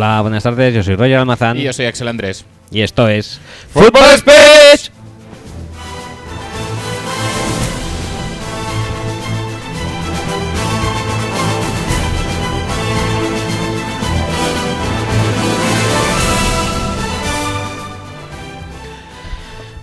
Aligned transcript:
Hola, 0.00 0.22
buenas 0.22 0.42
tardes, 0.42 0.72
yo 0.72 0.82
soy 0.82 0.96
Roger 0.96 1.16
Almazán 1.18 1.58
Y 1.58 1.64
yo 1.64 1.74
soy 1.74 1.84
Axel 1.84 2.08
Andrés. 2.08 2.46
y 2.70 2.80
esto 2.80 3.06
es 3.06 3.38
Fútbol 3.70 4.02
Speech. 4.16 4.90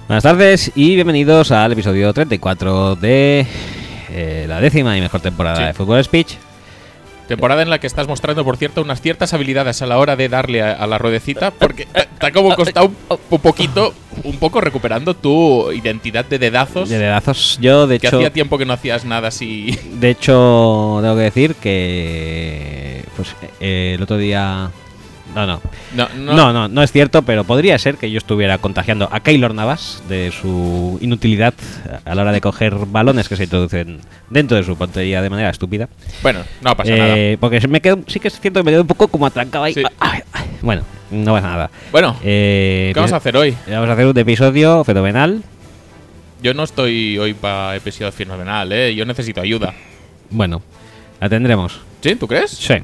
Buenas 0.07 0.23
tardes 0.23 0.71
y 0.76 0.95
bienvenidos 0.95 1.52
al 1.52 1.73
episodio 1.73 2.13
34 2.13 2.95
de 2.95 3.45
eh, 4.09 4.45
la 4.48 4.62
décima 4.62 4.98
y 4.98 5.02
mejor 5.02 5.20
temporada 5.20 5.57
Sí. 5.57 5.63
de 5.63 5.73
Fútbol 5.73 6.04
Speech. 6.04 6.38
Temporada 7.27 7.62
en 7.62 7.70
la 7.70 7.80
que 7.80 7.88
estás 7.88 8.08
mostrando, 8.08 8.46
por 8.46 8.57
cierto, 8.57 8.82
unas 8.82 9.02
ciertas 9.02 9.34
habilidades 9.34 9.82
a 9.82 9.85
la 9.85 9.98
hora 9.98 10.15
de 10.15 10.29
darle 10.29 10.62
a, 10.62 10.71
a 10.71 10.88
la 10.88 10.98
ruedecita, 10.98 11.52
porque 11.52 11.88
ha 12.20 12.32
como 12.32 12.55
costado 12.55 12.88
un, 12.88 13.20
un 13.29 13.40
poquito, 13.40 13.93
un 14.24 14.38
poco 14.38 14.62
recuperando 14.62 15.13
tu 15.13 15.71
identidad 15.71 16.26
de 16.26 16.40
dedazos. 16.40 16.90
De 16.90 16.98
dedazos, 16.98 17.57
yo 17.62 17.85
de 17.85 17.99
que 17.99 18.07
hecho... 18.07 18.18
hacía 18.18 18.32
tiempo 18.32 18.57
que 18.57 18.65
no 18.65 18.74
hacías 18.74 19.04
nada 19.05 19.27
así. 19.27 19.77
De 19.99 20.10
hecho, 20.10 20.99
tengo 21.02 21.15
que 21.15 21.21
decir 21.21 21.55
que 21.55 23.04
pues 23.15 23.35
eh, 23.59 23.93
el 23.96 24.02
otro 24.02 24.18
día 24.18 24.71
no, 25.46 25.62
no, 25.96 26.07
No, 26.07 26.10
no, 26.16 26.34
no, 26.35 26.54
no, 26.54 26.68
no 26.68 26.84
es 26.84 26.91
cierto, 26.91 27.21
pero 27.21 27.43
podría 27.43 27.77
ser 27.77 27.96
que 27.98 28.10
yo 28.10 28.18
estuviera 28.18 28.57
contagiando 28.57 29.07
a 29.12 29.20
Keylor 29.20 29.54
Navas 29.54 30.02
de 30.10 30.32
su 30.32 30.98
inutilidad 31.02 31.54
a 32.05 32.16
la 32.16 32.21
hora 32.24 32.32
de 32.32 32.41
coger 32.41 32.76
balones 32.88 33.30
que 33.30 33.35
se 33.35 33.43
introducen 33.43 33.99
dentro 34.30 34.58
de 34.58 34.63
su 34.63 34.76
portería 34.77 35.21
de 35.21 35.30
manera 35.30 35.49
estúpida. 35.49 35.88
Bueno, 36.24 36.41
no 36.62 36.76
pasa 36.76 36.91
Eh, 36.93 36.98
nada. 36.98 37.38
Porque 37.40 37.68
me 37.68 37.82
quedo, 37.82 37.99
sí 38.08 38.20
que 38.20 38.27
es 38.30 38.40
cierto 38.40 38.60
que 38.62 38.63
me 38.65 38.71
quedo 38.71 38.82
un 38.82 38.88
poco 38.88 39.08
como 39.08 39.26
atrancado 39.26 39.63
ahí. 39.65 39.74
Sí. 39.74 39.84
Ay, 39.99 40.21
ay. 40.34 40.46
Bueno, 40.62 40.84
no 41.12 41.34
pasa 41.34 41.48
nada. 41.48 41.70
Bueno, 41.91 42.15
Eh, 42.24 42.91
¿qué 42.93 42.99
vamos 42.99 43.13
a 43.13 43.18
hacer 43.18 43.38
hoy? 43.38 43.55
Vamos 43.70 43.90
a 43.90 43.93
hacer 43.93 44.05
un 44.08 44.18
episodio 44.18 44.84
fenomenal. 44.84 45.43
Yo 46.41 46.54
no 46.54 46.63
estoy 46.63 47.18
hoy 47.18 47.34
para 47.34 47.76
episodio 47.76 48.12
fenomenal, 48.12 48.71
¿eh? 48.71 48.93
Yo 48.96 49.05
necesito 49.05 49.41
ayuda. 49.41 49.74
Bueno, 50.30 50.62
la 51.20 51.30
tendremos. 51.30 51.80
¿Sí? 52.02 52.15
¿Tú 52.15 52.27
crees? 52.27 52.52
Sí. 52.52 52.76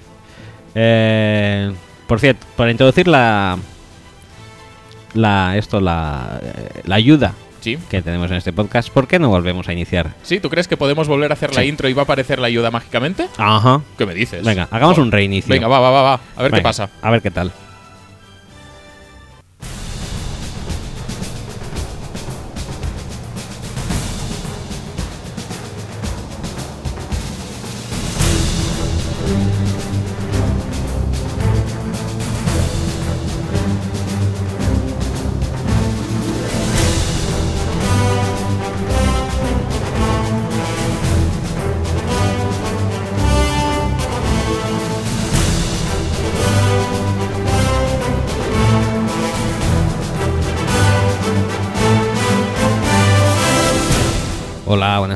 Eh, 0.75 1.71
por 2.07 2.19
cierto, 2.19 2.45
para 2.55 2.71
introducir 2.71 3.07
la. 3.07 3.57
La. 5.13 5.57
Esto, 5.57 5.79
la. 5.81 6.39
eh, 6.41 6.81
La 6.85 6.95
ayuda 6.95 7.33
Sí. 7.61 7.77
que 7.89 8.01
tenemos 8.01 8.29
en 8.29 8.35
este 8.37 8.51
podcast, 8.51 8.89
¿por 8.89 9.07
qué 9.07 9.19
no 9.19 9.29
volvemos 9.29 9.69
a 9.69 9.73
iniciar? 9.73 10.11
¿Sí? 10.21 10.41
¿Tú 10.41 10.49
crees 10.49 10.67
que 10.67 10.75
podemos 10.75 11.07
volver 11.07 11.31
a 11.31 11.35
hacer 11.35 11.55
la 11.55 11.63
intro 11.63 11.87
y 11.87 11.93
va 11.93 12.01
a 12.01 12.03
aparecer 12.03 12.39
la 12.39 12.47
ayuda 12.47 12.71
mágicamente? 12.71 13.27
Ajá. 13.37 13.81
¿Qué 13.97 14.05
me 14.05 14.13
dices? 14.13 14.43
Venga, 14.43 14.67
hagamos 14.69 14.97
un 14.97 15.11
reinicio. 15.13 15.49
Venga, 15.53 15.69
va, 15.69 15.79
va, 15.79 15.89
va, 15.91 16.01
va. 16.01 16.19
A 16.35 16.43
ver 16.43 16.51
qué 16.51 16.61
pasa. 16.61 16.89
A 17.01 17.09
ver 17.09 17.21
qué 17.21 17.31
tal. 17.31 17.53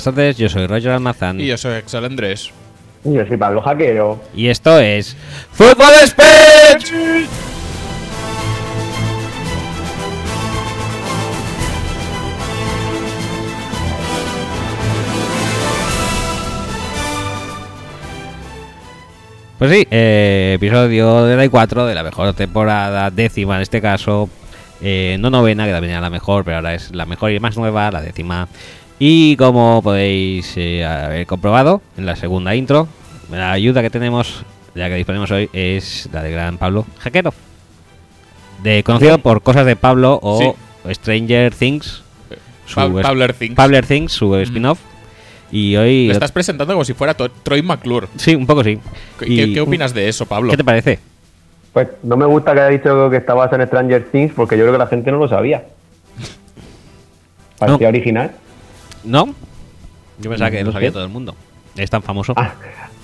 Tardes. 0.07 0.37
Yo 0.37 0.47
soy 0.47 0.67
Roger 0.67 0.91
Almazán. 0.91 1.39
Y 1.39 1.47
yo 1.47 1.57
soy 1.57 1.75
Axel 1.75 2.05
Andrés. 2.05 2.51
Yo 3.03 3.25
soy 3.25 3.37
Pablo 3.37 3.61
Jaquero. 3.61 4.19
Y 4.33 4.47
esto 4.47 4.79
es 4.79 5.15
Fútbol 5.51 5.93
Speech. 6.05 6.93
Pues 19.57 19.71
sí, 19.71 19.87
eh, 19.89 20.53
episodio 20.55 21.25
de 21.25 21.35
la 21.35 21.49
4 21.49 21.87
de 21.87 21.95
la 21.95 22.03
mejor 22.03 22.33
temporada, 22.33 23.09
décima 23.09 23.55
en 23.55 23.63
este 23.63 23.81
caso, 23.81 24.29
eh, 24.81 25.17
no 25.19 25.31
novena, 25.31 25.65
que 25.65 25.71
también 25.71 25.93
era 25.93 26.01
la 26.01 26.11
mejor, 26.11 26.43
pero 26.45 26.57
ahora 26.57 26.75
es 26.75 26.93
la 26.93 27.07
mejor 27.07 27.31
y 27.31 27.39
más 27.39 27.57
nueva, 27.57 27.89
la 27.89 28.01
décima. 28.01 28.47
Y 28.99 29.35
como 29.37 29.81
podéis 29.83 30.53
eh, 30.57 30.83
haber 30.85 31.27
comprobado 31.27 31.81
en 31.97 32.05
la 32.05 32.15
segunda 32.15 32.55
intro, 32.55 32.87
la 33.31 33.51
ayuda 33.51 33.81
que 33.81 33.89
tenemos, 33.89 34.43
la 34.73 34.87
que 34.89 34.95
disponemos 34.95 35.29
hoy, 35.31 35.49
es 35.53 36.09
la 36.11 36.23
de 36.23 36.31
gran 36.31 36.57
Pablo 36.57 36.85
Jaquero. 36.99 37.33
De, 38.63 38.81
conocido 38.83 39.19
por 39.19 39.41
cosas 39.43 39.65
de 39.67 39.75
Pablo 39.75 40.19
o 40.21 40.55
Stranger 40.91 41.53
Things, 41.53 42.01
su 42.65 42.75
Pa- 42.75 42.85
es- 42.87 43.05
Pabler 43.05 43.33
Things. 43.33 43.55
Pabler 43.55 43.85
Things, 43.85 44.11
su 44.11 44.35
spin-off. 44.35 44.79
Y 45.51 45.75
hoy. 45.75 46.07
Lo 46.07 46.13
estás 46.13 46.31
presentando 46.31 46.73
como 46.73 46.83
si 46.83 46.93
fuera 46.93 47.13
Troy 47.13 47.61
McClure. 47.61 48.07
Sí, 48.17 48.33
un 48.35 48.47
poco 48.47 48.63
sí. 48.63 48.79
¿Qué, 49.19 49.25
Y- 49.31 49.35
qué- 49.37 49.53
qué 49.53 49.61
opinas 49.61 49.93
de 49.93 50.09
eso, 50.09 50.25
Pablo? 50.25 50.49
¿Qué 50.51 50.57
te 50.57 50.63
parece? 50.63 50.99
Pues 51.71 51.87
no 52.01 52.17
me 52.17 52.25
gusta 52.25 52.53
que 52.55 52.61
haya 52.61 52.69
dicho 52.77 53.09
que 53.11 53.17
estabas 53.17 53.53
en 53.53 53.65
Stranger 53.67 54.05
Things 54.11 54.33
porque 54.35 54.57
yo 54.57 54.63
creo 54.63 54.73
que 54.73 54.79
la 54.79 54.87
gente 54.87 55.11
no 55.11 55.17
lo 55.19 55.27
sabía. 55.27 55.63
Parecía 57.59 57.87
original. 57.89 58.31
¿No? 59.07 59.33
Yo 60.19 60.29
pensaba 60.29 60.51
que 60.51 60.59
No 60.59 60.67
lo 60.67 60.71
sabía 60.73 60.91
todo 60.91 61.03
el 61.03 61.09
mundo. 61.09 61.35
Es 61.75 61.89
tan 61.89 62.03
famoso. 62.03 62.33
Ah, 62.35 62.53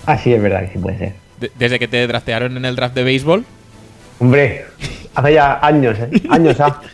ah, 0.06 0.18
sí, 0.18 0.34
es 0.34 0.42
verdad 0.42 0.66
que 0.68 0.74
sí 0.74 0.80
puede 0.80 0.98
ser. 0.98 1.14
De- 1.40 1.52
desde 1.58 1.80
que 1.80 1.88
te 1.88 2.06
draftearon 2.08 2.58
en 2.58 2.66
el 2.66 2.76
draft 2.76 2.96
de 2.96 3.04
béisbol. 3.04 3.46
Hombre, 4.20 4.66
hace 5.16 5.34
ya 5.34 5.60
años, 5.66 5.98
¿eh? 6.00 6.10
Años, 6.30 6.60
¿ah? 6.60 6.82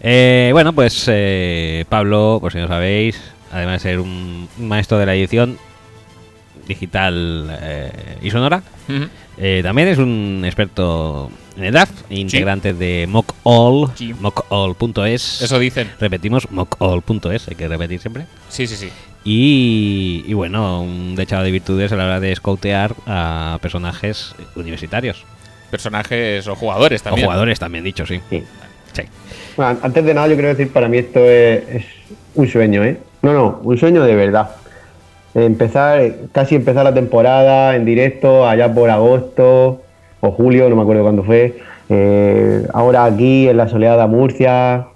Eh, 0.00 0.50
bueno, 0.52 0.72
pues 0.72 1.06
eh, 1.08 1.84
Pablo, 1.88 2.38
por 2.40 2.52
si 2.52 2.58
no 2.58 2.68
sabéis, 2.68 3.20
además 3.50 3.82
de 3.82 3.90
ser 3.90 3.98
un 3.98 4.48
maestro 4.56 4.96
de 4.96 5.06
la 5.06 5.14
edición 5.16 5.58
digital 6.68 7.58
eh, 7.60 7.90
y 8.22 8.30
sonora, 8.30 8.62
Ujú. 8.88 9.08
Eh, 9.40 9.60
también 9.62 9.88
es 9.88 9.98
un 9.98 10.42
experto 10.44 11.30
en 11.56 11.64
el 11.64 11.72
draft, 11.72 11.92
integrante 12.10 12.72
de 12.74 13.06
mockall, 13.08 13.90
Sí. 13.96 14.14
mockall.es. 14.20 15.42
Eso 15.42 15.58
dicen. 15.58 15.90
Repetimos, 16.00 16.50
mockall.es, 16.50 17.48
hay 17.48 17.54
que 17.56 17.68
repetir 17.68 18.00
siempre. 18.00 18.26
Sí, 18.48 18.66
sí, 18.66 18.76
sí. 18.76 18.88
Y, 19.24 20.24
y 20.26 20.32
bueno, 20.34 20.82
un 20.82 21.14
dechado 21.16 21.42
de 21.42 21.50
virtudes 21.50 21.92
a 21.92 21.96
la 21.96 22.04
hora 22.04 22.20
de 22.20 22.34
scoutear 22.34 22.94
a 23.06 23.58
personajes 23.60 24.34
universitarios. 24.56 25.24
Personajes 25.70 26.46
o 26.46 26.54
jugadores 26.54 27.02
también. 27.02 27.26
O 27.26 27.28
jugadores 27.28 27.58
también 27.58 27.84
dicho, 27.84 28.06
sí. 28.06 28.20
Sí. 28.30 28.42
Sí. 28.92 29.02
Bueno, 29.56 29.78
antes 29.82 30.04
de 30.04 30.14
nada, 30.14 30.28
yo 30.28 30.34
quiero 30.34 30.48
decir, 30.48 30.72
para 30.72 30.88
mí 30.88 30.98
esto 30.98 31.20
es, 31.20 31.68
es 31.68 31.84
un 32.34 32.48
sueño, 32.48 32.82
¿eh? 32.84 32.98
No, 33.22 33.32
no, 33.32 33.60
un 33.62 33.76
sueño 33.76 34.02
de 34.02 34.14
verdad. 34.14 34.50
Empezar, 35.34 36.00
casi 36.32 36.54
empezar 36.56 36.84
la 36.84 36.94
temporada 36.94 37.76
en 37.76 37.84
directo, 37.84 38.46
allá 38.46 38.72
por 38.72 38.90
agosto 38.90 39.82
o 40.20 40.30
julio, 40.32 40.68
no 40.68 40.76
me 40.76 40.82
acuerdo 40.82 41.02
cuándo 41.02 41.22
fue. 41.22 41.58
Eh, 41.90 42.66
ahora 42.74 43.04
aquí 43.04 43.48
en 43.48 43.56
la 43.56 43.68
soleada 43.68 44.06
Murcia, 44.06 44.86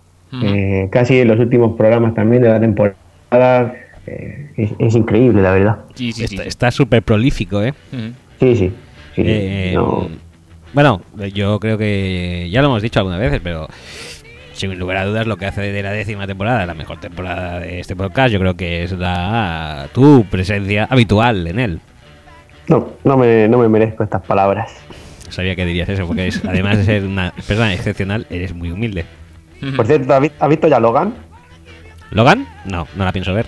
eh, 0.42 0.88
casi 0.90 1.20
en 1.20 1.28
los 1.28 1.38
últimos 1.38 1.76
programas 1.76 2.14
también 2.14 2.42
de 2.42 2.48
la 2.48 2.60
temporada. 2.60 3.74
Eh, 4.06 4.50
es, 4.56 4.70
es 4.78 4.94
increíble, 4.94 5.42
la 5.42 5.52
verdad. 5.52 5.76
Sí, 5.94 6.12
sí, 6.12 6.26
sí. 6.26 6.38
Está- 6.44 6.70
súper 6.70 7.02
prolífico, 7.02 7.62
¿eh? 7.62 7.72
Sí, 8.40 8.56
sí. 8.56 8.72
sí, 9.14 9.22
Eh, 9.24 9.72
no. 9.74 10.08
Bueno, 10.72 11.02
yo 11.34 11.60
creo 11.60 11.76
que 11.76 12.48
ya 12.50 12.62
lo 12.62 12.68
hemos 12.68 12.82
dicho 12.82 12.98
algunas 12.98 13.20
veces, 13.20 13.40
pero 13.44 13.68
sin 14.70 14.78
lugar 14.78 14.96
a 14.98 15.04
dudas 15.04 15.26
lo 15.26 15.36
que 15.36 15.46
hace 15.46 15.60
de 15.60 15.82
la 15.82 15.90
décima 15.90 16.26
temporada 16.26 16.64
la 16.66 16.74
mejor 16.74 17.00
temporada 17.00 17.58
de 17.58 17.80
este 17.80 17.96
podcast, 17.96 18.32
yo 18.32 18.38
creo 18.38 18.54
que 18.56 18.84
es 18.84 18.92
la 18.92 19.88
tu 19.92 20.24
presencia 20.30 20.86
habitual 20.88 21.46
en 21.48 21.58
él. 21.58 21.80
No, 22.68 22.90
no 23.02 23.16
me, 23.16 23.48
no 23.48 23.58
me 23.58 23.68
merezco 23.68 24.04
estas 24.04 24.22
palabras. 24.22 24.70
Sabía 25.30 25.56
que 25.56 25.64
dirías 25.66 25.88
eso, 25.88 26.06
porque 26.06 26.28
es- 26.28 26.44
además 26.44 26.78
de 26.78 26.84
ser 26.84 27.04
una 27.04 27.32
persona 27.46 27.74
excepcional, 27.74 28.26
eres 28.30 28.54
muy 28.54 28.70
humilde. 28.70 29.04
Por 29.76 29.84
cierto, 29.86 30.14
¿has 30.14 30.20
vi- 30.20 30.30
has 30.38 30.48
visto 30.48 30.68
ya 30.68 30.78
Logan? 30.78 31.12
¿Logan? 32.10 32.46
No, 32.64 32.86
no 32.94 33.04
la 33.04 33.12
pienso 33.12 33.34
ver. 33.34 33.46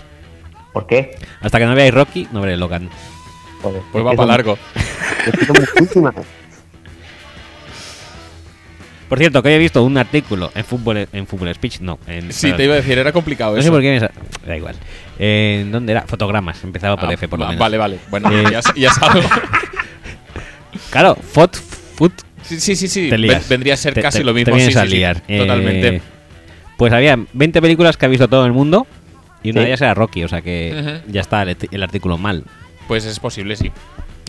¿Por 0.72 0.86
qué? 0.88 1.16
Hasta 1.42 1.58
que 1.60 1.66
no 1.66 1.74
veáis 1.76 1.94
Rocky, 1.94 2.26
no 2.32 2.40
veré 2.40 2.56
Logan. 2.56 2.88
Joder, 3.62 3.82
Pues 3.92 4.02
es 4.02 4.10
va 4.10 4.12
para 4.16 4.26
largo. 4.26 4.58
es 5.26 5.92
que. 5.92 6.12
Por 9.14 9.18
cierto, 9.20 9.42
que 9.44 9.54
he 9.54 9.58
visto 9.58 9.84
un 9.84 9.96
artículo 9.96 10.50
en 10.56 10.64
Fútbol, 10.64 11.06
en 11.12 11.26
Fútbol 11.28 11.54
Speech, 11.54 11.78
no. 11.80 12.00
En, 12.08 12.32
Sí, 12.32 12.52
te 12.52 12.64
iba 12.64 12.72
a 12.74 12.78
decir, 12.78 12.98
era 12.98 13.12
complicado 13.12 13.52
No 13.52 13.58
eso. 13.58 13.66
sé 13.66 13.70
por 13.70 13.80
qué 13.80 13.92
me 13.92 14.00
sa- 14.00 14.10
Da 14.44 14.56
igual. 14.56 14.74
¿En 15.20 15.70
dónde 15.70 15.92
era? 15.92 16.02
Fotogramas. 16.02 16.64
Empezaba 16.64 16.96
por 16.96 17.08
Ah, 17.08 17.12
F, 17.14 17.28
por 17.28 17.38
lo 17.38 17.44
menos. 17.46 17.60
Vale, 17.60 17.78
vale. 17.78 17.98
Bueno, 18.10 18.28
Eh, 18.32 18.44
ya, 18.50 18.60
ya 18.74 18.88
es 18.88 18.98
algo. 19.02 19.20
Claro, 20.90 21.14
Fot 21.16 21.54
Foot, 21.96 22.12
Sí, 22.42 22.58
sí, 22.60 22.88
sí. 22.88 23.08
vendría 23.48 23.74
a 23.74 23.76
ser 23.76 23.94
Te- 23.94 24.02
casi 24.02 24.18
te- 24.18 24.24
lo 24.24 24.34
mismo. 24.34 24.46
Te 24.52 24.56
vienes 24.56 24.74
sí, 24.74 24.78
a 24.80 24.82
sí, 24.82 24.88
sí. 24.90 24.96
liar. 24.96 25.22
Eh, 25.28 25.38
Totalmente. 25.38 26.02
Pues 26.76 26.92
había 26.92 27.16
20 27.32 27.62
películas 27.62 27.96
que 27.96 28.06
ha 28.06 28.08
visto 28.08 28.26
todo 28.28 28.44
el 28.46 28.52
mundo 28.52 28.86
y 29.44 29.50
una 29.52 29.60
de 29.60 29.68
ellas 29.68 29.80
era 29.80 29.94
Rocky, 29.94 30.24
o 30.24 30.28
sea 30.28 30.42
que 30.42 31.00
ya 31.06 31.20
está 31.20 31.42
el, 31.42 31.56
el 31.70 31.82
artículo 31.82 32.18
mal. 32.18 32.44
Pues 32.88 33.04
es 33.06 33.20
posible, 33.20 33.54
sí. 33.56 33.70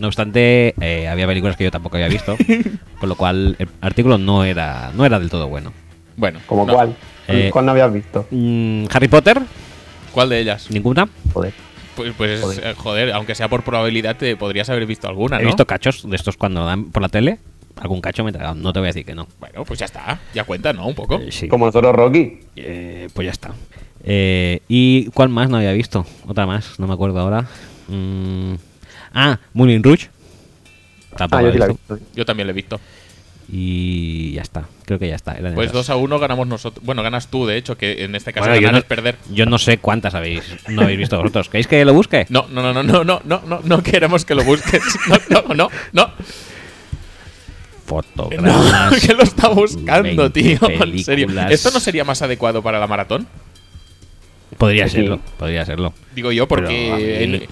No 0.00 0.08
obstante, 0.08 0.74
eh, 0.80 1.08
había 1.08 1.26
películas 1.26 1.56
que 1.56 1.64
yo 1.64 1.70
tampoco 1.70 1.96
había 1.96 2.08
visto, 2.08 2.36
con 3.00 3.08
lo 3.08 3.14
cual 3.14 3.56
el 3.58 3.68
artículo 3.80 4.18
no 4.18 4.44
era, 4.44 4.90
no 4.94 5.04
era 5.06 5.18
del 5.18 5.30
todo 5.30 5.48
bueno. 5.48 5.72
Bueno. 6.16 6.40
¿Como 6.46 6.66
no. 6.66 6.74
cuál? 6.74 6.94
Eh, 7.28 7.50
¿Cuál 7.52 7.66
no 7.66 7.72
habías 7.72 7.92
visto? 7.92 8.26
Mm, 8.30 8.84
Harry 8.92 9.08
Potter, 9.08 9.40
¿Cuál 10.12 10.28
de 10.28 10.40
ellas? 10.40 10.70
ninguna. 10.70 11.08
Joder. 11.32 11.52
Pues, 11.96 12.12
pues 12.16 12.40
Joder. 12.42 12.66
eh, 12.66 12.74
joder, 12.76 13.12
aunque 13.12 13.34
sea 13.34 13.48
por 13.48 13.62
probabilidad, 13.64 14.16
te 14.16 14.36
podrías 14.36 14.68
haber 14.68 14.84
visto 14.86 15.08
alguna, 15.08 15.36
¿no? 15.38 15.42
He 15.42 15.46
visto 15.46 15.66
cachos 15.66 16.08
de 16.08 16.14
estos 16.14 16.36
cuando 16.36 16.60
lo 16.60 16.66
dan 16.66 16.84
por 16.90 17.00
la 17.02 17.08
tele. 17.08 17.38
Algún 17.80 18.00
cacho 18.00 18.22
me 18.24 18.30
he 18.30 18.32
tragado, 18.32 18.54
no 18.54 18.72
te 18.72 18.78
voy 18.80 18.86
a 18.86 18.90
decir 18.90 19.04
que 19.04 19.14
no. 19.14 19.26
Bueno, 19.40 19.64
pues 19.64 19.78
ya 19.78 19.84
está. 19.86 20.18
Ya 20.34 20.44
cuenta, 20.44 20.72
¿no? 20.72 20.86
Un 20.86 20.94
poco. 20.94 21.16
Eh, 21.16 21.30
sí. 21.30 21.48
Como 21.48 21.66
nosotros, 21.66 21.94
Rocky. 21.94 22.38
Eh, 22.56 23.08
pues 23.12 23.26
ya 23.26 23.32
está. 23.32 23.50
Eh, 24.04 24.60
¿Y 24.68 25.06
cuál 25.10 25.28
más 25.30 25.50
no 25.50 25.56
había 25.58 25.72
visto? 25.72 26.06
Otra 26.26 26.46
más, 26.46 26.78
no 26.78 26.86
me 26.86 26.94
acuerdo 26.94 27.18
ahora. 27.20 27.46
Mm, 27.88 28.54
ah, 29.16 29.40
Moulin 29.54 29.82
Rouge. 29.82 30.08
Tampoco 31.16 31.40
Ah, 31.40 31.46
yo 31.46 31.52
sí 31.52 31.58
la 31.58 31.64
he 31.64 31.68
visto. 31.68 31.94
visto. 31.96 32.08
Yo 32.14 32.24
también 32.24 32.46
lo 32.46 32.50
he 32.52 32.54
visto. 32.54 32.80
Y 33.48 34.32
ya 34.32 34.42
está, 34.42 34.64
creo 34.84 34.98
que 34.98 35.06
ya 35.08 35.14
está. 35.14 35.34
Pues 35.54 35.70
esas. 35.70 35.72
2 35.72 35.90
a 35.90 35.96
1 35.96 36.18
ganamos 36.18 36.48
nosotros. 36.48 36.84
Bueno, 36.84 37.02
ganas 37.04 37.28
tú, 37.28 37.46
de 37.46 37.56
hecho, 37.56 37.78
que 37.78 38.02
en 38.04 38.16
este 38.16 38.32
caso 38.32 38.46
Bueno, 38.48 38.56
ganar 38.60 38.72
no, 38.72 38.78
es 38.78 38.84
perder. 38.84 39.16
yo 39.30 39.46
no 39.46 39.58
sé 39.58 39.78
cuántas 39.78 40.14
habéis, 40.16 40.42
no 40.68 40.82
habéis 40.82 40.98
visto 40.98 41.16
vosotros. 41.16 41.48
¿Queréis 41.48 41.68
que 41.68 41.84
lo 41.84 41.94
busque? 41.94 42.26
No, 42.28 42.46
no, 42.50 42.60
no, 42.60 42.72
no, 42.74 42.82
no, 42.82 43.04
no, 43.04 43.22
no, 43.24 43.42
no, 43.46 43.60
no 43.62 43.82
queremos 43.84 44.24
que 44.24 44.34
lo 44.34 44.42
busques. 44.42 44.82
No, 45.08 45.16
no, 45.30 45.42
no, 45.42 45.54
no. 45.54 45.70
No, 45.92 46.10
Fotogramas. 47.86 49.00
que 49.06 49.14
lo 49.14 49.22
está 49.22 49.48
buscando, 49.48 50.28
20 50.28 50.30
tío. 50.30 50.50
En 50.68 50.98
serio. 51.04 51.26
películas. 51.28 51.52
¿Esto 51.52 51.70
no 51.70 51.78
sería 51.80 52.04
más 52.04 52.20
adecuado 52.22 52.62
para 52.62 52.80
la 52.80 52.86
maratón? 52.88 53.28
Podría 54.58 54.88
Sí. 54.88 54.96
serlo, 54.96 55.20
podría 55.38 55.64
serlo. 55.64 55.92
Digo 56.14 56.32
yo, 56.32 56.48
Pero 56.48 56.62
porque 56.62 57.28
mí- 57.28 57.46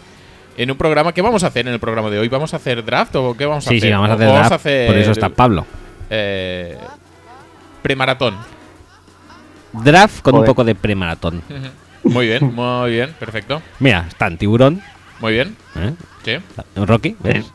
en, 0.57 0.71
un 0.71 0.77
programa. 0.77 1.13
¿Qué 1.13 1.23
vamos 1.23 1.45
a 1.45 1.49
hacer 1.49 1.67
en 1.67 1.75
el 1.75 1.81
programa 1.81 2.11
de 2.11 2.19
hoy? 2.19 2.29
¿Vamos 2.29 2.53
a 2.55 2.57
hacer 2.57 2.85
draft 2.85 3.15
o 3.17 3.37
qué 3.37 3.47
vamos 3.47 3.67
a 3.67 3.71
Sí, 3.71 3.77
hacer? 3.77 3.89
sí, 3.89 3.93
vamos 3.93 4.11
a 4.11 4.15
hacer 4.15 4.29
draft, 4.29 4.63
Por 4.63 4.99
eso 4.99 5.13
está 5.13 5.29
Pablo. 5.29 5.67
eh, 6.11 6.77
premaratón. 7.83 8.37
Draft 9.73 10.23
con 10.23 10.37
un 10.37 10.45
poco 10.45 10.65
de 10.65 10.75
premaratón. 10.75 11.43
Muy 12.05 12.27
bien, 12.27 12.55
muy 12.55 12.91
bien, 12.91 13.15
perfecto. 13.19 13.63
Mira, 13.81 14.05
está 14.09 14.27
en 14.27 14.39
Tiburón. 14.39 14.83
Muy 15.21 15.33
bien, 15.33 15.57
¿eh? 15.77 15.93
sí. 16.25 16.37
Rocky, 16.77 17.17
¿ves? 17.21 17.47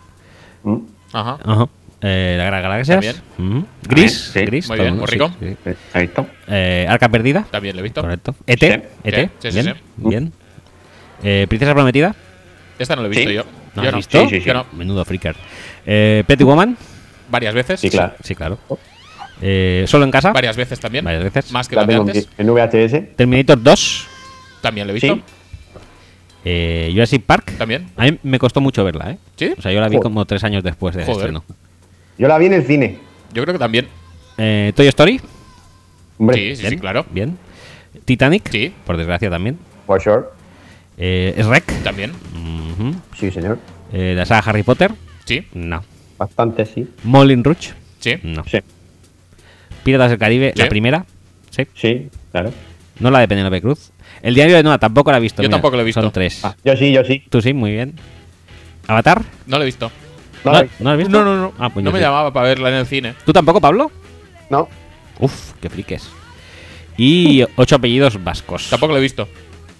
¿Mm? 0.64 0.78
Ajá. 1.14 1.38
Ajá. 1.44 1.68
Eh, 2.02 2.36
la 2.38 2.46
Gran 2.46 2.62
Galaxias. 2.62 3.06
También. 3.38 3.58
Ujú. 3.58 3.68
Gris. 3.84 4.32
Sí. 4.34 4.40
Gris. 4.46 4.70
Muy 4.70 4.80
bien, 4.80 4.98
muy 4.98 5.06
rico. 5.06 5.32
sí, 5.40 5.56
sí. 5.64 5.70
Eh. 5.96 6.10
Eh, 6.48 6.86
Arca 6.90 7.10
Perdida. 7.10 7.46
También 7.52 7.76
lo 7.76 7.82
he 7.82 7.84
visto. 7.84 8.02
Correcto. 8.02 8.36
ET. 8.48 8.60
Sí. 8.60 8.66
ET. 9.04 9.32
Sí, 9.40 9.52
sí, 9.52 9.62
bien. 9.62 9.76
sí. 9.76 9.82
bien. 9.98 10.34
Eh, 11.24 11.46
Princesa 11.50 11.74
Prometida. 11.74 12.16
Esta 12.80 12.96
no 12.96 13.02
lo 13.04 13.08
he 13.08 13.10
visto 13.10 13.30
Sí. 13.30 13.36
yo. 13.36 13.44
¿No 13.76 13.84
yo 13.84 13.90
has 13.90 13.92
no. 13.94 13.98
visto? 13.98 14.20
Sí, 14.22 14.30
sí, 14.30 14.40
sí. 14.42 14.48
Yo 14.48 14.54
no. 14.54 14.66
Menudo 14.74 15.06
freaker. 15.06 15.36
Eh, 15.86 16.24
Pretty 16.26 16.44
Woman. 16.44 16.76
Varias 17.30 17.54
veces. 17.54 17.80
Sí, 17.80 17.90
claro. 17.90 18.14
Sí, 18.24 18.34
claro. 18.34 18.58
Eh, 19.42 19.86
Solo 19.88 20.06
en 20.06 20.12
casa. 20.12 20.32
Varias 20.32 20.58
veces 20.58 20.80
también. 20.80 21.06
Varias 21.06 21.24
veces. 21.24 21.52
Más 21.52 21.68
que 21.68 21.76
La 21.76 21.86
tengo 21.86 22.02
antes. 22.02 22.28
en 22.38 22.48
VHS. 22.48 23.16
Terminator 23.16 23.62
2. 23.62 24.08
También 24.62 24.88
lo 24.88 24.92
he 24.92 24.96
visto. 24.96 25.16
Sí. 25.16 25.22
Eh, 26.46 26.90
Jurassic 26.94 27.24
Park. 27.24 27.52
También. 27.58 27.90
A 27.98 28.06
mí 28.06 28.18
me 28.24 28.40
costó 28.40 28.62
mucho 28.62 28.84
verla, 28.84 29.12
¿eh? 29.12 29.18
¿Sí? 29.36 29.54
O 29.58 29.62
sea, 29.62 29.72
yo 29.72 29.80
la 29.82 29.88
vi 29.90 29.98
Joder. 29.98 30.04
como 30.04 30.26
tres 30.26 30.44
años 30.44 30.64
después 30.64 30.96
del 30.96 31.06
Joder. 31.06 31.20
estreno. 31.20 31.44
Yo 32.18 32.28
la 32.28 32.38
vi 32.38 32.48
en 32.48 32.54
el 32.54 32.66
cine. 32.66 32.98
Yo 33.34 33.44
creo 33.44 33.54
que 33.54 33.60
también. 33.60 33.88
Eh, 34.38 34.72
Toy 34.76 34.88
Story. 34.88 35.22
Hombre, 36.18 36.56
Sí, 36.56 36.64
sí, 36.64 36.70
sí, 36.70 36.78
claro. 36.78 37.06
Bien. 37.12 37.38
Titanic. 38.06 38.50
Sí. 38.50 38.74
Por 38.86 38.98
desgracia 38.98 39.30
también. 39.30 39.58
for 39.86 40.02
sure. 40.02 40.24
Eh, 41.00 41.34
Shrek. 41.38 41.82
También. 41.84 42.12
Sí, 43.18 43.32
señor. 43.32 43.58
Eh, 43.94 44.14
la 44.16 44.26
saga 44.26 44.50
Harry 44.50 44.64
Potter. 44.64 44.92
Sí. 45.26 45.46
No. 45.54 45.84
Bastante, 46.18 46.66
sí. 46.66 46.88
Moulin 47.04 47.44
Rouge. 47.44 47.74
Sí. 48.00 48.16
No. 48.24 48.44
Sí, 48.46 48.60
Piratas 49.84 50.10
del 50.12 50.20
Caribe, 50.20 50.52
Sí. 50.56 50.62
la 50.62 50.70
primera. 50.70 51.06
Sí. 51.50 51.64
sí, 51.74 52.10
claro. 52.32 52.52
No 53.00 53.10
la 53.12 53.20
de 53.20 53.28
Penélope 53.28 53.62
Cruz. 53.62 53.92
El 54.22 54.36
diario 54.36 54.56
de 54.56 54.64
Noah 54.64 54.78
tampoco 54.78 55.12
la 55.12 55.18
he 55.18 55.22
visto. 55.22 55.42
Yo 55.42 55.50
tampoco 55.50 55.76
lo 55.78 55.82
he 55.82 55.86
visto. 55.86 56.02
Son 56.02 56.12
tres. 56.12 56.44
Ah, 56.44 56.56
yo 56.66 56.76
sí, 56.76 56.92
yo 56.92 57.04
sí. 57.06 57.24
Tú 57.30 57.42
sí, 57.42 57.54
muy 57.54 57.72
bien. 57.72 57.96
Avatar. 58.88 59.22
No 59.48 59.58
lo 59.58 59.64
he 59.64 59.66
visto. 59.66 59.90
No, 60.44 60.52
¿No, 60.52 60.58
la- 60.60 60.64
¿no 60.64 60.70
la 60.86 60.92
has 60.92 60.98
visto? 60.98 61.12
No, 61.12 61.24
no, 61.24 61.36
no. 61.38 61.54
Ah, 61.58 61.70
pues 61.70 61.84
no 61.84 61.92
me 61.92 62.00
sí. 62.00 62.04
llamaba 62.04 62.32
para 62.34 62.48
verla 62.50 62.70
en 62.70 62.76
el 62.76 62.86
cine. 62.86 63.14
¿Tú 63.26 63.32
tampoco, 63.34 63.62
Pablo? 63.62 63.92
no. 64.50 64.68
Uf, 65.22 65.52
qué 65.62 65.70
friques. 65.70 66.10
Y 66.98 67.44
ocho 67.58 67.76
apellidos 67.76 68.22
vascos. 68.24 68.70
Tampoco 68.70 68.94
lo 68.94 69.00
he 69.00 69.02
visto. 69.02 69.28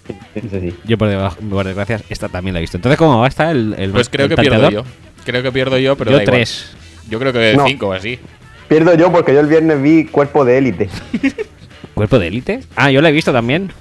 Sí. 0.52 0.74
Yo, 0.86 0.98
por, 0.98 1.08
debajo, 1.10 1.38
por 1.50 1.66
desgracia, 1.66 2.00
esta 2.10 2.30
también 2.30 2.54
la 2.54 2.60
he 2.60 2.62
visto. 2.62 2.78
Entonces, 2.78 2.98
¿cómo 2.98 3.20
va 3.20 3.26
a 3.26 3.30
estar 3.30 3.56
el, 3.56 3.76
el 3.78 3.92
Pues 3.92 4.10
creo 4.10 4.26
el 4.28 4.36
que 4.36 4.42
pierdo 4.42 4.70
yo. 4.70 4.84
Creo 5.26 5.44
que 5.44 5.52
pierdo 5.52 5.78
yo, 5.78 5.96
pero 5.98 6.12
yo 6.12 6.18
da 6.18 6.24
igual. 6.24 6.38
tres. 6.38 6.72
Yo 7.10 7.20
creo 7.20 7.34
que 7.34 7.54
No. 7.58 7.66
cinco 7.68 7.88
o 7.90 7.94
así. 7.94 8.20
Pierdo 8.68 8.94
yo 8.96 9.12
porque 9.12 9.34
yo 9.34 9.40
el 9.40 9.48
viernes 9.48 9.82
vi 9.82 10.06
Cuerpo 10.06 10.46
de 10.46 10.58
Élite. 10.60 10.90
¿Cuerpo 11.94 12.20
de 12.20 12.28
élite? 12.28 12.60
Ah, 12.76 12.92
yo 12.92 13.02
la 13.02 13.10
he 13.10 13.12
visto 13.12 13.34
también. 13.34 13.72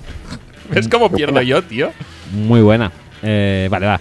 ¿Ves 0.70 0.88
cómo 0.88 1.10
pierdo 1.12 1.40
yo, 1.42 1.62
tío? 1.62 1.92
Muy 2.32 2.60
buena. 2.62 2.90
Eh, 3.22 3.68
vale, 3.70 3.86
va. 3.86 4.00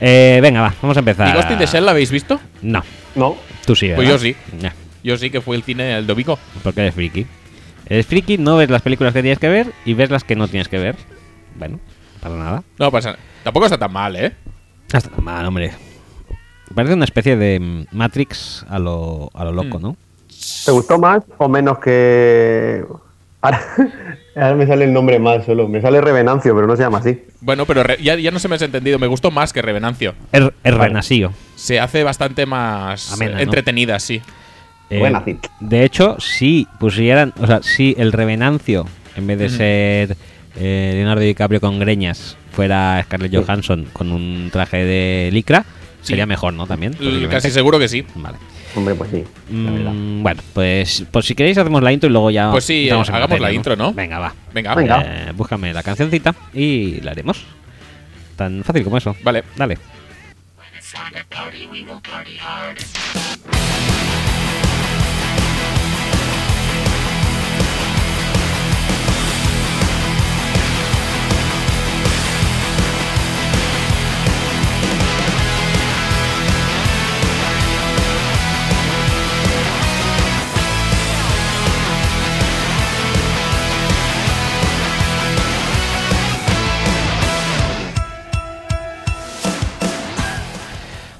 Eh, 0.00 0.38
venga, 0.40 0.60
va, 0.60 0.74
vamos 0.80 0.96
a 0.96 1.00
empezar. 1.00 1.28
¿Y 1.28 1.32
Ghost 1.32 1.50
in 1.50 1.58
the 1.58 1.66
Shell 1.66 1.84
la 1.84 1.90
habéis 1.90 2.10
visto? 2.12 2.38
No, 2.62 2.82
No. 3.16 3.36
tú 3.66 3.74
sí. 3.74 3.86
Pues 3.94 4.06
¿verdad? 4.08 4.12
yo 4.12 4.18
sí. 4.18 4.36
Yo 5.02 5.16
sí 5.16 5.30
que 5.30 5.40
fue 5.40 5.56
el 5.56 5.62
cine 5.62 5.96
el 5.98 6.06
domingo. 6.06 6.38
porque 6.62 6.82
eres 6.82 6.94
friki. 6.94 7.26
Eres 7.86 8.06
friki, 8.06 8.38
no 8.38 8.56
ves 8.56 8.70
las 8.70 8.82
películas 8.82 9.12
que 9.12 9.22
tienes 9.22 9.38
que 9.40 9.48
ver 9.48 9.72
y 9.84 9.94
ves 9.94 10.10
las 10.10 10.22
que 10.22 10.36
no 10.36 10.46
tienes 10.46 10.68
que 10.68 10.78
ver. 10.78 10.94
Bueno, 11.60 11.78
para 12.20 12.34
nada. 12.34 12.62
No 12.78 12.90
pasa 12.90 13.10
nada. 13.10 13.22
Tampoco 13.44 13.66
está 13.66 13.78
tan 13.78 13.92
mal, 13.92 14.16
¿eh? 14.16 14.34
Hasta 14.92 15.20
mal, 15.20 15.46
hombre. 15.46 15.70
Parece 16.74 16.94
una 16.94 17.04
especie 17.04 17.36
de 17.36 17.60
mm, 17.60 17.84
Matrix 17.96 18.66
a 18.68 18.78
lo, 18.80 19.30
a 19.34 19.44
lo 19.44 19.52
loco, 19.52 19.78
Mm. 19.78 19.82
¿no? 19.82 19.96
¿Te 20.64 20.72
gustó 20.72 20.98
más 20.98 21.22
o 21.38 21.48
menos 21.48 21.78
que.? 21.78 22.84
Ahora, 23.42 23.58
ahora 24.36 24.54
me 24.54 24.66
sale 24.66 24.84
el 24.84 24.92
nombre 24.92 25.18
mal 25.18 25.42
solo. 25.46 25.66
Me 25.66 25.80
sale 25.80 25.98
Revenancio, 26.02 26.54
pero 26.54 26.66
no 26.66 26.76
se 26.76 26.82
llama 26.82 26.98
así. 26.98 27.22
Bueno, 27.40 27.64
pero 27.64 27.82
re- 27.82 27.96
ya, 28.02 28.14
ya 28.16 28.30
no 28.30 28.38
se 28.38 28.48
me 28.48 28.56
has 28.56 28.60
entendido. 28.62 28.98
Me 28.98 29.06
gustó 29.06 29.30
más 29.30 29.54
que 29.54 29.62
Revenancio. 29.62 30.12
Er, 30.30 30.52
er. 30.62 31.32
Se 31.56 31.80
hace 31.80 32.04
bastante 32.04 32.44
más 32.44 33.10
Amena, 33.14 33.36
¿no? 33.36 33.40
entretenida, 33.40 33.98
sí. 33.98 34.20
Eh, 34.90 34.98
Buena 34.98 35.22
cita. 35.24 35.48
de 35.60 35.84
hecho, 35.84 36.16
si 36.20 36.68
pusieran, 36.78 37.32
o 37.40 37.46
sea, 37.46 37.62
si 37.62 37.94
el 37.96 38.12
Revenancio, 38.12 38.84
en 39.16 39.26
vez 39.26 39.38
de 39.38 39.48
ser 39.48 40.16
eh, 40.56 40.92
Leonardo 40.94 41.22
DiCaprio 41.22 41.60
con 41.60 41.78
greñas, 41.78 42.36
fuera 42.52 43.02
Scarlett. 43.04 43.34
Johansson 43.34 43.86
con 43.92 44.12
un 44.12 44.50
traje 44.52 44.84
de 44.84 45.30
licra, 45.32 45.64
sería 46.02 46.26
mejor, 46.26 46.52
¿no? 46.54 46.66
También. 46.66 46.92
Posiblemente. 46.92 47.34
Casi 47.34 47.50
seguro 47.50 47.78
que 47.78 47.88
sí. 47.88 48.04
Vale. 48.14 48.38
Hombre, 48.74 48.94
pues 48.94 49.10
sí. 49.10 49.24
La 49.52 49.70
verdad. 49.70 49.92
Mm, 49.92 50.22
bueno, 50.22 50.42
pues, 50.54 51.04
pues 51.10 51.26
si 51.26 51.34
queréis 51.34 51.58
hacemos 51.58 51.82
la 51.82 51.92
intro 51.92 52.08
y 52.08 52.12
luego 52.12 52.30
ya. 52.30 52.50
Pues 52.50 52.64
sí, 52.64 52.86
eh, 52.86 52.90
hagamos 52.90 53.10
materia, 53.10 53.40
la 53.40 53.52
intro, 53.52 53.76
¿no? 53.76 53.92
Venga, 53.92 54.18
va. 54.18 54.34
Venga, 54.54 54.74
Venga. 54.74 55.02
Eh, 55.04 55.32
búscame 55.34 55.72
la 55.72 55.82
cancioncita 55.82 56.34
y 56.54 57.00
la 57.00 57.10
haremos. 57.12 57.44
Tan 58.36 58.62
fácil 58.64 58.84
como 58.84 58.96
eso. 58.96 59.16
Vale. 59.22 59.44
Dale. 59.56 59.78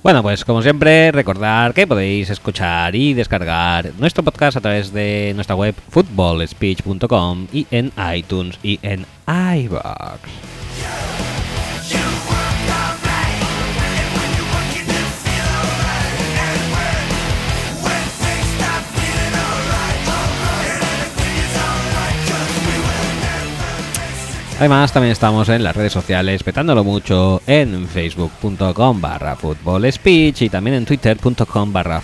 Bueno, 0.02 0.22
pues 0.22 0.46
como 0.46 0.62
siempre, 0.62 1.12
recordar 1.12 1.74
que 1.74 1.86
podéis 1.86 2.30
escuchar 2.30 2.94
y 2.96 3.12
descargar 3.12 3.92
nuestro 3.98 4.22
podcast 4.22 4.56
a 4.56 4.60
través 4.62 4.94
de 4.94 5.32
nuestra 5.34 5.54
web 5.54 5.74
footballspeech.com 5.90 7.48
y 7.52 7.66
en 7.70 7.92
iTunes 8.14 8.58
y 8.62 8.78
en 8.82 9.04
iVoox. 9.26 10.20
Además, 24.60 24.92
también 24.92 25.12
estamos 25.12 25.48
en 25.48 25.62
las 25.64 25.74
redes 25.74 25.90
sociales, 25.90 26.42
petándolo 26.42 26.84
mucho 26.84 27.40
en 27.46 27.88
facebook.com 27.88 29.00
barra 29.00 29.34
speech 29.90 30.42
y 30.42 30.48
también 30.50 30.76
en 30.76 30.84
twitter.com 30.84 31.72
barra 31.72 32.02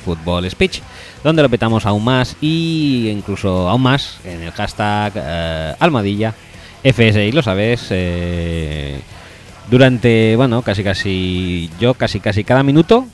speech, 0.49 0.81
donde 1.23 1.43
lo 1.43 1.51
petamos 1.51 1.85
aún 1.85 2.03
más 2.03 2.35
y 2.41 3.11
incluso 3.11 3.69
aún 3.69 3.83
más 3.83 4.21
en 4.25 4.41
el 4.41 4.53
hashtag 4.53 5.13
eh, 5.17 5.75
almohadilla 5.79 6.33
FSI, 6.83 7.31
lo 7.33 7.43
sabes, 7.43 7.89
eh, 7.91 9.01
durante, 9.71 10.35
bueno, 10.37 10.63
casi 10.63 10.83
casi, 10.83 11.69
yo 11.79 11.93
casi 11.93 12.21
casi 12.21 12.43
cada 12.43 12.63
minuto 12.63 13.05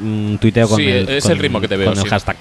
mm, 0.00 0.34
tuiteo 0.38 0.68
con 0.68 0.78
Sí, 0.78 0.88
el, 0.88 1.08
es 1.08 1.22
con- 1.22 1.32
el 1.32 1.38
ritmo 1.38 1.60
que 1.60 1.68
te 1.68 1.76
veo, 1.76 1.90
con 1.90 1.98
el 2.00 2.08
hashtag. 2.10 2.38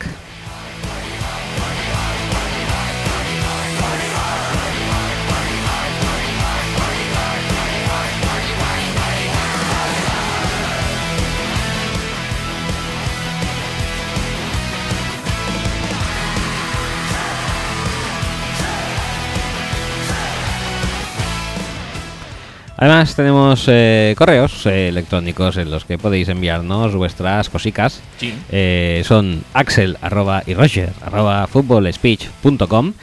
Además 22.82 23.14
tenemos 23.14 23.66
eh, 23.68 24.16
correos 24.18 24.66
eh, 24.66 24.88
electrónicos 24.88 25.58
en 25.58 25.70
los 25.70 25.84
que 25.84 25.98
podéis 25.98 26.30
enviarnos 26.30 26.96
vuestras 26.96 27.50
cosicas. 27.50 28.02
Sí. 28.18 28.34
Eh, 28.50 29.04
son 29.06 29.44
axel 29.54 29.98
arroba, 30.02 30.44
y 30.46 30.54
roger 30.54 30.94
arroba 31.02 31.46
footballspeech.com 31.48 32.94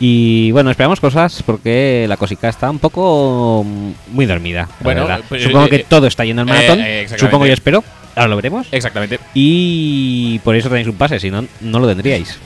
y 0.00 0.50
bueno, 0.52 0.70
esperamos 0.70 1.00
cosas 1.00 1.42
porque 1.42 2.06
la 2.08 2.16
cosica 2.16 2.48
está 2.48 2.70
un 2.70 2.78
poco 2.78 3.64
mm, 3.64 3.90
muy 4.12 4.26
dormida. 4.26 4.68
Bueno, 4.80 5.06
pues, 5.28 5.42
supongo 5.42 5.68
que 5.68 5.76
eh, 5.76 5.86
todo 5.88 6.06
está 6.06 6.24
yendo 6.24 6.42
al 6.42 6.48
eh, 6.48 6.52
maratón. 6.52 7.18
supongo 7.18 7.46
y 7.46 7.50
espero. 7.50 7.82
Ahora 8.14 8.28
lo 8.28 8.36
veremos. 8.36 8.66
Exactamente. 8.70 9.18
Y 9.34 10.38
por 10.40 10.56
eso 10.56 10.68
tenéis 10.68 10.88
un 10.88 10.96
pase, 10.96 11.20
si 11.20 11.30
no, 11.30 11.44
no 11.60 11.78
lo 11.80 11.86
tendríais. 11.86 12.38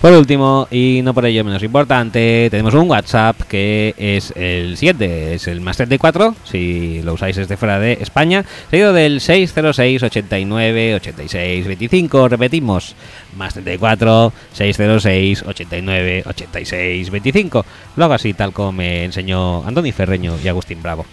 Por 0.00 0.14
último, 0.14 0.66
y 0.70 1.02
no 1.04 1.12
por 1.12 1.26
ello 1.26 1.44
menos 1.44 1.62
importante, 1.62 2.48
tenemos 2.50 2.72
un 2.72 2.88
WhatsApp 2.88 3.42
que 3.42 3.94
es 3.98 4.32
el 4.34 4.78
7, 4.78 5.34
es 5.34 5.46
el 5.46 5.60
más 5.60 5.76
34, 5.76 6.34
si 6.42 7.02
lo 7.02 7.12
usáis 7.12 7.36
desde 7.36 7.58
fuera 7.58 7.78
de 7.78 7.98
España, 8.00 8.46
seguido 8.70 8.94
del 8.94 9.20
606 9.20 10.02
89 10.02 10.94
86 10.94 11.66
25, 11.66 12.28
repetimos, 12.28 12.94
más 13.36 13.52
34 13.52 14.32
606 14.54 15.44
89 15.46 16.22
86 16.26 17.10
25. 17.10 17.66
Lo 17.96 18.04
hago 18.04 18.14
así 18.14 18.32
tal 18.32 18.54
como 18.54 18.72
me 18.72 19.04
enseñó 19.04 19.66
Antoni 19.66 19.92
Ferreño 19.92 20.36
y 20.42 20.48
Agustín 20.48 20.82
Bravo. 20.82 21.04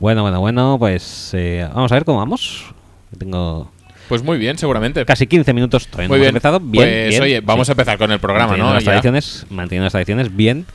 Bueno, 0.00 0.22
bueno, 0.22 0.40
bueno, 0.40 0.76
pues 0.78 1.30
eh, 1.34 1.68
vamos 1.74 1.90
a 1.90 1.94
ver 1.96 2.04
cómo 2.04 2.18
vamos. 2.18 2.66
Tengo 3.18 3.70
Pues 4.08 4.22
muy 4.22 4.38
bien, 4.38 4.56
seguramente. 4.58 5.04
casi 5.04 5.26
15 5.26 5.52
minutos, 5.52 5.86
todavía 5.88 6.08
no 6.08 6.14
hemos 6.14 6.20
bien. 6.24 6.28
empezado. 6.28 6.60
Bien, 6.60 6.70
pues 6.84 7.08
bien, 7.08 7.22
oye, 7.22 7.40
vamos 7.40 7.66
sí. 7.66 7.70
a 7.70 7.74
empezar 7.74 7.98
con 7.98 8.10
el 8.12 8.20
programa, 8.20 8.48
manteniendo 8.56 8.68
¿no? 8.70 8.74
Las 8.74 8.84
Ya. 8.84 8.90
tradiciones, 8.92 9.46
manteniendo 9.50 9.84
las 9.86 9.92
tradiciones, 9.92 10.34
bien. 10.34 10.66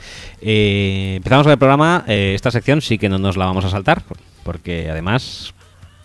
Eh, 0.42 1.13
empezamos 1.18 1.44
con 1.46 1.51
el 1.51 1.58
programa. 1.58 2.03
eh, 2.08 2.34
esta 2.36 2.51
sección 2.51 2.82
sí 2.82 2.98
que 2.98 3.08
no 3.10 3.18
nos 3.18 3.38
la 3.38 3.46
vamos 3.46 3.63
a 3.65 3.70
saltar, 3.70 4.01
por- 4.01 4.18
porque 4.44 4.89
además 4.89 5.53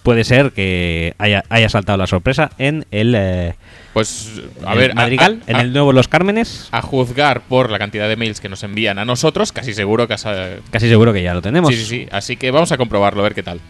puede 0.08 0.24
ser 0.24 0.52
que 0.52 1.12
haya, 1.18 1.44
haya 1.50 1.68
saltado 1.68 1.98
la 1.98 2.06
sorpresa 2.06 2.50
en 2.56 2.86
el, 2.90 3.14
eh, 3.14 3.54
Pues, 3.92 4.40
a 4.64 4.72
el 4.72 4.78
ver, 4.78 4.94
Madrigal, 4.94 5.42
a- 5.46 5.50
en 5.50 5.56
a- 5.56 5.60
el 5.60 5.70
nuevo 5.74 5.92
Los 5.92 6.08
Cármenes. 6.08 6.66
a 6.72 6.80
juzgar 6.80 7.42
por 7.42 7.68
la 7.68 7.78
cantidad 7.78 8.08
de 8.08 8.16
mails 8.16 8.40
que 8.40 8.48
nos 8.48 8.62
envían 8.62 8.98
a 8.98 9.04
nosotros, 9.04 9.52
casi 9.52 9.74
seguro 9.74 10.08
que... 10.08 10.14
has- 10.14 10.24
Casi 10.70 10.88
seguro 10.88 11.12
que 11.12 11.22
ya 11.22 11.34
lo 11.34 11.42
tenemos. 11.42 11.68
Sí, 11.74 11.76
sí, 11.76 11.84
sí. 11.84 12.08
Así 12.10 12.36
que 12.38 12.50
vamos 12.50 12.72
a 12.72 12.78
comprobarlo, 12.78 13.20
a 13.20 13.24
ver 13.24 13.34
qué 13.34 13.42
tal. 13.42 13.60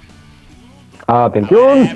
Atención. 1.08 1.88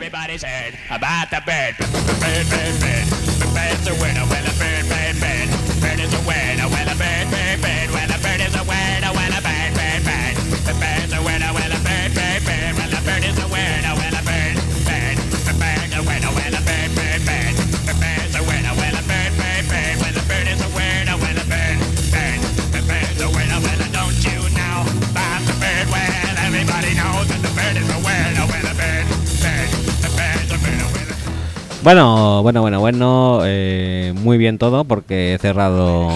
Bueno, 31.82 32.42
bueno, 32.42 32.60
bueno, 32.60 32.78
bueno. 32.80 33.40
eh, 33.44 34.12
muy 34.16 34.38
bien 34.38 34.56
todo 34.58 34.84
porque 34.84 35.34
he 35.34 35.38
cerrado. 35.38 36.08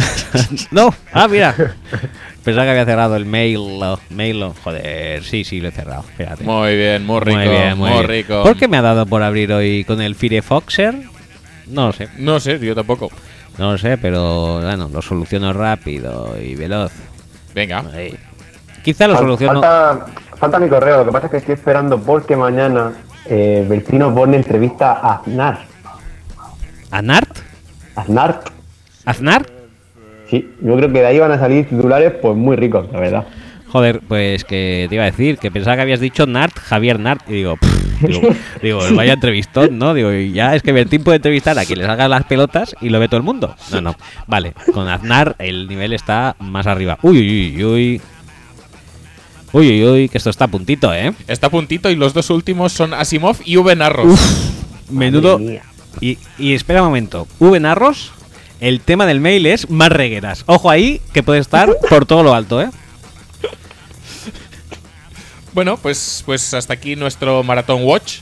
no, 0.72 0.92
ah, 1.12 1.28
mira. 1.28 1.54
Pensaba 2.44 2.64
que 2.64 2.70
había 2.70 2.84
cerrado 2.84 3.16
el 3.16 3.24
mail. 3.24 3.60
mail, 4.10 4.44
joder, 4.64 5.22
sí, 5.22 5.44
sí, 5.44 5.60
lo 5.60 5.68
he 5.68 5.72
cerrado. 5.72 6.04
Espérate. 6.10 6.42
Muy 6.44 6.76
bien, 6.76 7.06
muy 7.06 7.20
rico. 7.20 7.38
Muy 7.38 7.48
bien, 7.48 7.78
muy, 7.78 7.90
bien. 7.90 8.08
rico. 8.08 8.42
¿Por 8.42 8.56
qué 8.56 8.66
me 8.66 8.76
ha 8.78 8.82
dado 8.82 9.06
por 9.06 9.22
abrir 9.22 9.52
hoy 9.52 9.84
con 9.84 10.00
el 10.00 10.16
Firefoxer? 10.16 10.94
No 11.68 11.86
lo 11.88 11.92
sé, 11.92 12.08
No 12.18 12.40
sé, 12.40 12.58
yo 12.58 12.74
tampoco. 12.74 13.10
no 13.58 13.72
lo 13.72 13.78
sé, 13.78 13.98
pero 13.98 14.60
bueno, 14.60 14.88
lo 14.92 15.02
soluciono 15.02 15.52
rápido 15.52 16.36
y 16.40 16.54
veloz. 16.56 16.92
Venga. 17.54 17.84
Ahí. 17.94 18.16
Quizá 18.84 19.06
lo 19.08 19.14
Fal- 19.14 19.18
soluciono. 19.20 19.60
Falta, 19.60 20.06
falta 20.36 20.58
mi 20.58 20.68
correo. 20.68 20.98
Lo 20.98 21.06
que 21.06 21.12
pasa 21.12 21.26
es 21.26 21.30
que 21.32 21.36
estoy 21.38 21.54
esperando 21.54 21.98
porque 22.00 22.36
mañana 22.36 22.92
eh, 23.28 23.64
Belcino 23.68 24.14
pone 24.14 24.36
entrevista 24.36 24.92
a 24.92 25.16
Aznar. 25.16 25.58
¿Anart? 26.90 27.38
Aznar. 27.94 28.40
¿Aznar? 29.04 29.46
Sí, 30.28 30.50
yo 30.60 30.76
creo 30.76 30.92
que 30.92 31.00
de 31.00 31.06
ahí 31.06 31.18
van 31.18 31.32
a 31.32 31.38
salir 31.38 31.68
titulares 31.68 32.12
pues 32.20 32.36
muy 32.36 32.56
ricos, 32.56 32.90
la 32.92 33.00
verdad. 33.00 33.26
Joder, 33.68 34.00
pues 34.06 34.44
que 34.44 34.86
te 34.88 34.94
iba 34.94 35.04
a 35.04 35.10
decir 35.10 35.38
que 35.38 35.50
pensaba 35.50 35.76
que 35.76 35.82
habías 35.82 36.00
dicho 36.00 36.26
Nart, 36.26 36.56
Javier 36.56 37.00
Nart, 37.00 37.28
y 37.28 37.34
digo, 37.34 37.56
pff, 37.56 38.02
digo, 38.02 38.20
digo, 38.62 38.80
vaya 38.94 39.14
entrevistón, 39.14 39.78
¿no? 39.78 39.92
Digo, 39.92 40.10
ya 40.12 40.54
es 40.54 40.62
que 40.62 40.72
Bertín 40.72 41.02
puede 41.02 41.16
entrevistar 41.16 41.58
a 41.58 41.64
quien 41.64 41.80
les 41.80 41.88
haga 41.88 42.08
las 42.08 42.24
pelotas 42.24 42.74
y 42.80 42.88
lo 42.88 43.00
ve 43.00 43.08
todo 43.08 43.18
el 43.18 43.24
mundo. 43.24 43.54
No, 43.72 43.80
no. 43.80 43.94
Vale, 44.26 44.54
con 44.72 44.88
Aznar 44.88 45.36
el 45.38 45.68
nivel 45.68 45.92
está 45.92 46.36
más 46.38 46.66
arriba. 46.66 46.98
Uy, 47.02 47.18
uy, 47.18 47.56
uy, 47.56 47.64
uy. 47.64 48.02
Uy, 49.52 49.68
uy, 49.68 49.84
uy, 49.84 50.08
que 50.08 50.18
esto 50.18 50.30
está 50.30 50.46
a 50.46 50.48
puntito, 50.48 50.92
¿eh? 50.92 51.14
Está 51.28 51.46
a 51.46 51.50
puntito 51.50 51.90
y 51.90 51.96
los 51.96 52.14
dos 52.14 52.30
últimos 52.30 52.72
son 52.72 52.94
Asimov 52.94 53.36
y 53.44 53.56
V 53.56 53.76
Narros. 53.76 54.18
Menudo. 54.90 55.40
Y, 56.00 56.18
y 56.38 56.54
espera 56.54 56.82
un 56.82 56.88
momento. 56.88 57.26
V 57.38 57.58
Narros, 57.60 58.12
el 58.60 58.80
tema 58.80 59.06
del 59.06 59.20
mail 59.20 59.46
es 59.46 59.70
más 59.70 59.90
regueras. 59.90 60.44
Ojo 60.46 60.70
ahí, 60.70 61.00
que 61.12 61.22
puede 61.22 61.40
estar 61.40 61.70
por 61.88 62.06
todo 62.06 62.22
lo 62.22 62.34
alto, 62.34 62.60
¿eh? 62.60 62.70
Bueno, 65.52 65.78
pues, 65.78 66.22
pues 66.26 66.52
hasta 66.52 66.74
aquí 66.74 66.96
nuestro 66.96 67.42
Maratón 67.42 67.84
Watch. 67.84 68.18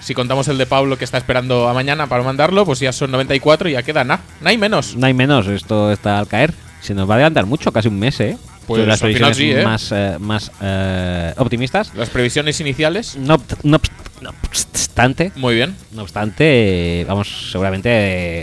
Si 0.00 0.14
contamos 0.14 0.48
el 0.48 0.58
de 0.58 0.66
Pablo 0.66 0.96
que 0.96 1.04
está 1.04 1.18
esperando 1.18 1.68
a 1.68 1.74
mañana 1.74 2.06
para 2.06 2.22
mandarlo, 2.22 2.64
pues 2.64 2.80
ya 2.80 2.92
son 2.92 3.10
94 3.10 3.68
y 3.68 3.72
ya 3.72 3.82
queda 3.82 4.04
nada. 4.04 4.22
Nada 4.40 4.50
hay 4.50 4.58
menos. 4.58 4.96
No 4.96 5.06
hay 5.06 5.14
menos, 5.14 5.46
esto 5.48 5.92
está 5.92 6.18
al 6.18 6.26
caer. 6.26 6.54
Se 6.80 6.94
nos 6.94 7.08
va 7.08 7.14
a 7.14 7.16
adelantar 7.16 7.46
mucho, 7.46 7.70
casi 7.72 7.88
un 7.88 7.98
mes, 7.98 8.18
¿eh? 8.20 8.38
Pues 8.66 8.86
las 8.86 9.00
final 9.00 9.32
previsiones 9.32 9.36
sí, 9.36 9.50
¿eh? 9.52 9.64
más, 9.64 9.92
eh, 9.92 10.16
más 10.20 10.52
eh, 10.62 11.34
optimistas. 11.36 11.94
Las 11.94 12.10
previsiones 12.10 12.60
iniciales. 12.60 13.16
No, 13.16 13.36
no, 13.64 13.80
no 14.20 14.30
obstante, 14.48 15.32
Muy 15.36 15.54
bien. 15.56 15.74
no 15.92 16.02
obstante, 16.02 17.04
vamos, 17.08 17.50
seguramente, 17.50 17.88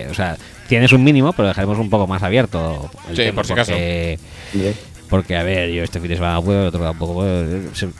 eh, 0.03 0.07
o 0.09 0.13
sea, 0.13 0.37
tienes 0.67 0.91
un 0.93 1.03
mínimo, 1.03 1.33
pero 1.33 1.47
dejaremos 1.47 1.77
un 1.79 1.89
poco 1.89 2.05
más 2.07 2.21
abierto. 2.23 2.89
el 3.09 3.15
Sí, 3.15 3.21
tema, 3.23 3.35
por 3.35 3.45
si 3.45 3.53
acaso. 3.53 3.71
porque- 5.09 5.35
a 5.35 5.43
ver, 5.43 5.69
yo 5.71 5.83
este 5.83 5.99
fin 5.99 6.09
de 6.09 6.15
semana 6.15 6.39
puedo, 6.41 6.61
el 6.61 6.67
otro 6.67 6.83
tampoco 6.83 7.13
puedo. 7.15 7.43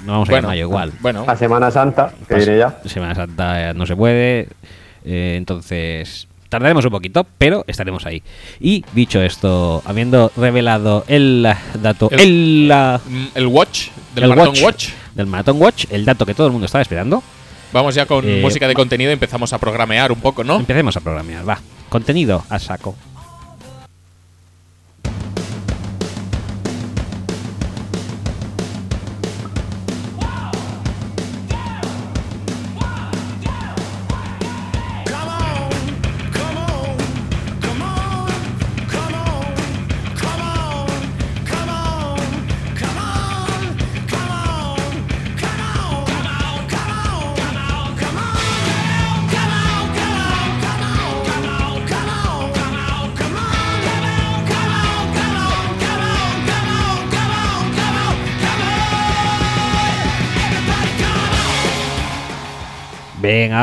No 0.05 0.11
vamos 0.13 0.29
a 0.29 0.31
ir 0.31 0.35
Bueno, 0.35 0.37
en 0.37 0.45
mayo 0.51 0.61
igual. 0.61 0.91
Bueno, 0.99 1.23
La 1.25 1.35
Semana 1.35 1.71
Santa, 1.71 2.13
que 2.27 2.35
diré 2.35 2.59
ya. 2.59 2.79
Semana 2.85 3.15
Santa 3.15 3.71
eh, 3.71 3.73
no 3.73 3.85
se 3.87 3.95
puede. 3.95 4.47
eh, 5.05 5.35
entonces, 5.37 6.27
Tardaremos 6.49 6.83
un 6.83 6.91
poquito, 6.91 7.25
pero 7.37 7.63
estaremos 7.67 8.05
ahí. 8.07 8.23
Y 8.59 8.83
dicho 8.93 9.21
esto, 9.21 9.83
habiendo 9.85 10.31
revelado 10.35 11.05
el 11.07 11.47
dato, 11.75 12.09
El- 12.11 12.19
el, 12.19 12.67
la- 12.67 12.99
El 13.35 13.45
Watch, 13.47 13.89
del 14.15 14.23
el 14.25 14.29
Marathon 14.31 14.55
Watch. 14.63 14.89
del 15.13 15.27
Marathon 15.27 15.61
Watch, 15.61 15.85
el 15.91 16.05
dato 16.05 16.25
que 16.25 16.33
todo 16.33 16.47
el 16.47 16.51
mundo 16.53 16.65
estaba 16.65 16.81
esperando, 16.81 17.21
Vamos 17.71 17.93
ya 17.93 18.07
con 18.07 18.27
Eh, 18.27 18.39
música 18.41 18.67
de 18.67 18.73
contenido 18.73 19.11
y 19.11 19.13
empezamos 19.13 19.53
a 19.53 19.59
programear 19.59 20.11
un 20.11 20.19
poco, 20.19 20.43
¿no? 20.43 20.55
empecemos 20.55 20.97
a 20.97 21.01
programar. 21.01 21.47
Va, 21.47 21.59
contenido 21.87 22.43
a 22.49 22.57
saco. 22.57 22.95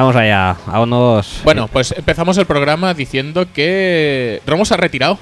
Vamos 0.07 0.23
allá. 0.23 0.57
Vámonos. 0.67 1.41
Bueno, 1.43 1.67
pues 1.67 1.93
empezamos 1.97 2.39
el 2.39 2.47
programa 2.47 2.95
diciendo 2.95 3.47
que 3.53 4.41
Romo 4.47 4.65
se 4.65 4.75
ha 4.75 4.77
retirado. 4.77 5.19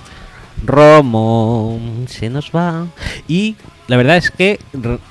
Romo 0.62 1.80
se 2.06 2.28
nos 2.28 2.50
va. 2.50 2.86
Y 3.26 3.56
la 3.86 3.96
verdad 3.96 4.18
es 4.18 4.30
que, 4.30 4.58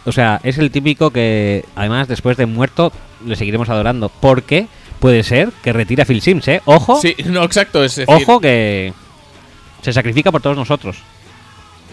o 0.06 0.12
sea, 0.12 0.40
es 0.44 0.60
el 0.60 0.70
típico 0.70 1.10
que, 1.10 1.66
además, 1.76 2.08
después 2.08 2.38
de 2.38 2.46
muerto, 2.46 2.92
le 3.26 3.36
seguiremos 3.36 3.70
adorando. 3.70 4.10
Porque 4.10 4.68
puede 5.00 5.24
ser 5.24 5.50
que 5.64 5.74
retira 5.74 6.04
a 6.04 6.06
Phil 6.06 6.22
Sims, 6.22 6.48
¿eh? 6.48 6.62
Ojo, 6.66 7.02
Sí, 7.02 7.16
no, 7.26 7.44
exacto. 7.44 7.84
Es 7.84 7.96
decir, 7.96 8.14
ojo 8.14 8.40
que 8.40 8.94
se 9.82 9.92
sacrifica 9.92 10.32
por 10.32 10.42
todos 10.42 10.56
nosotros. 10.56 10.98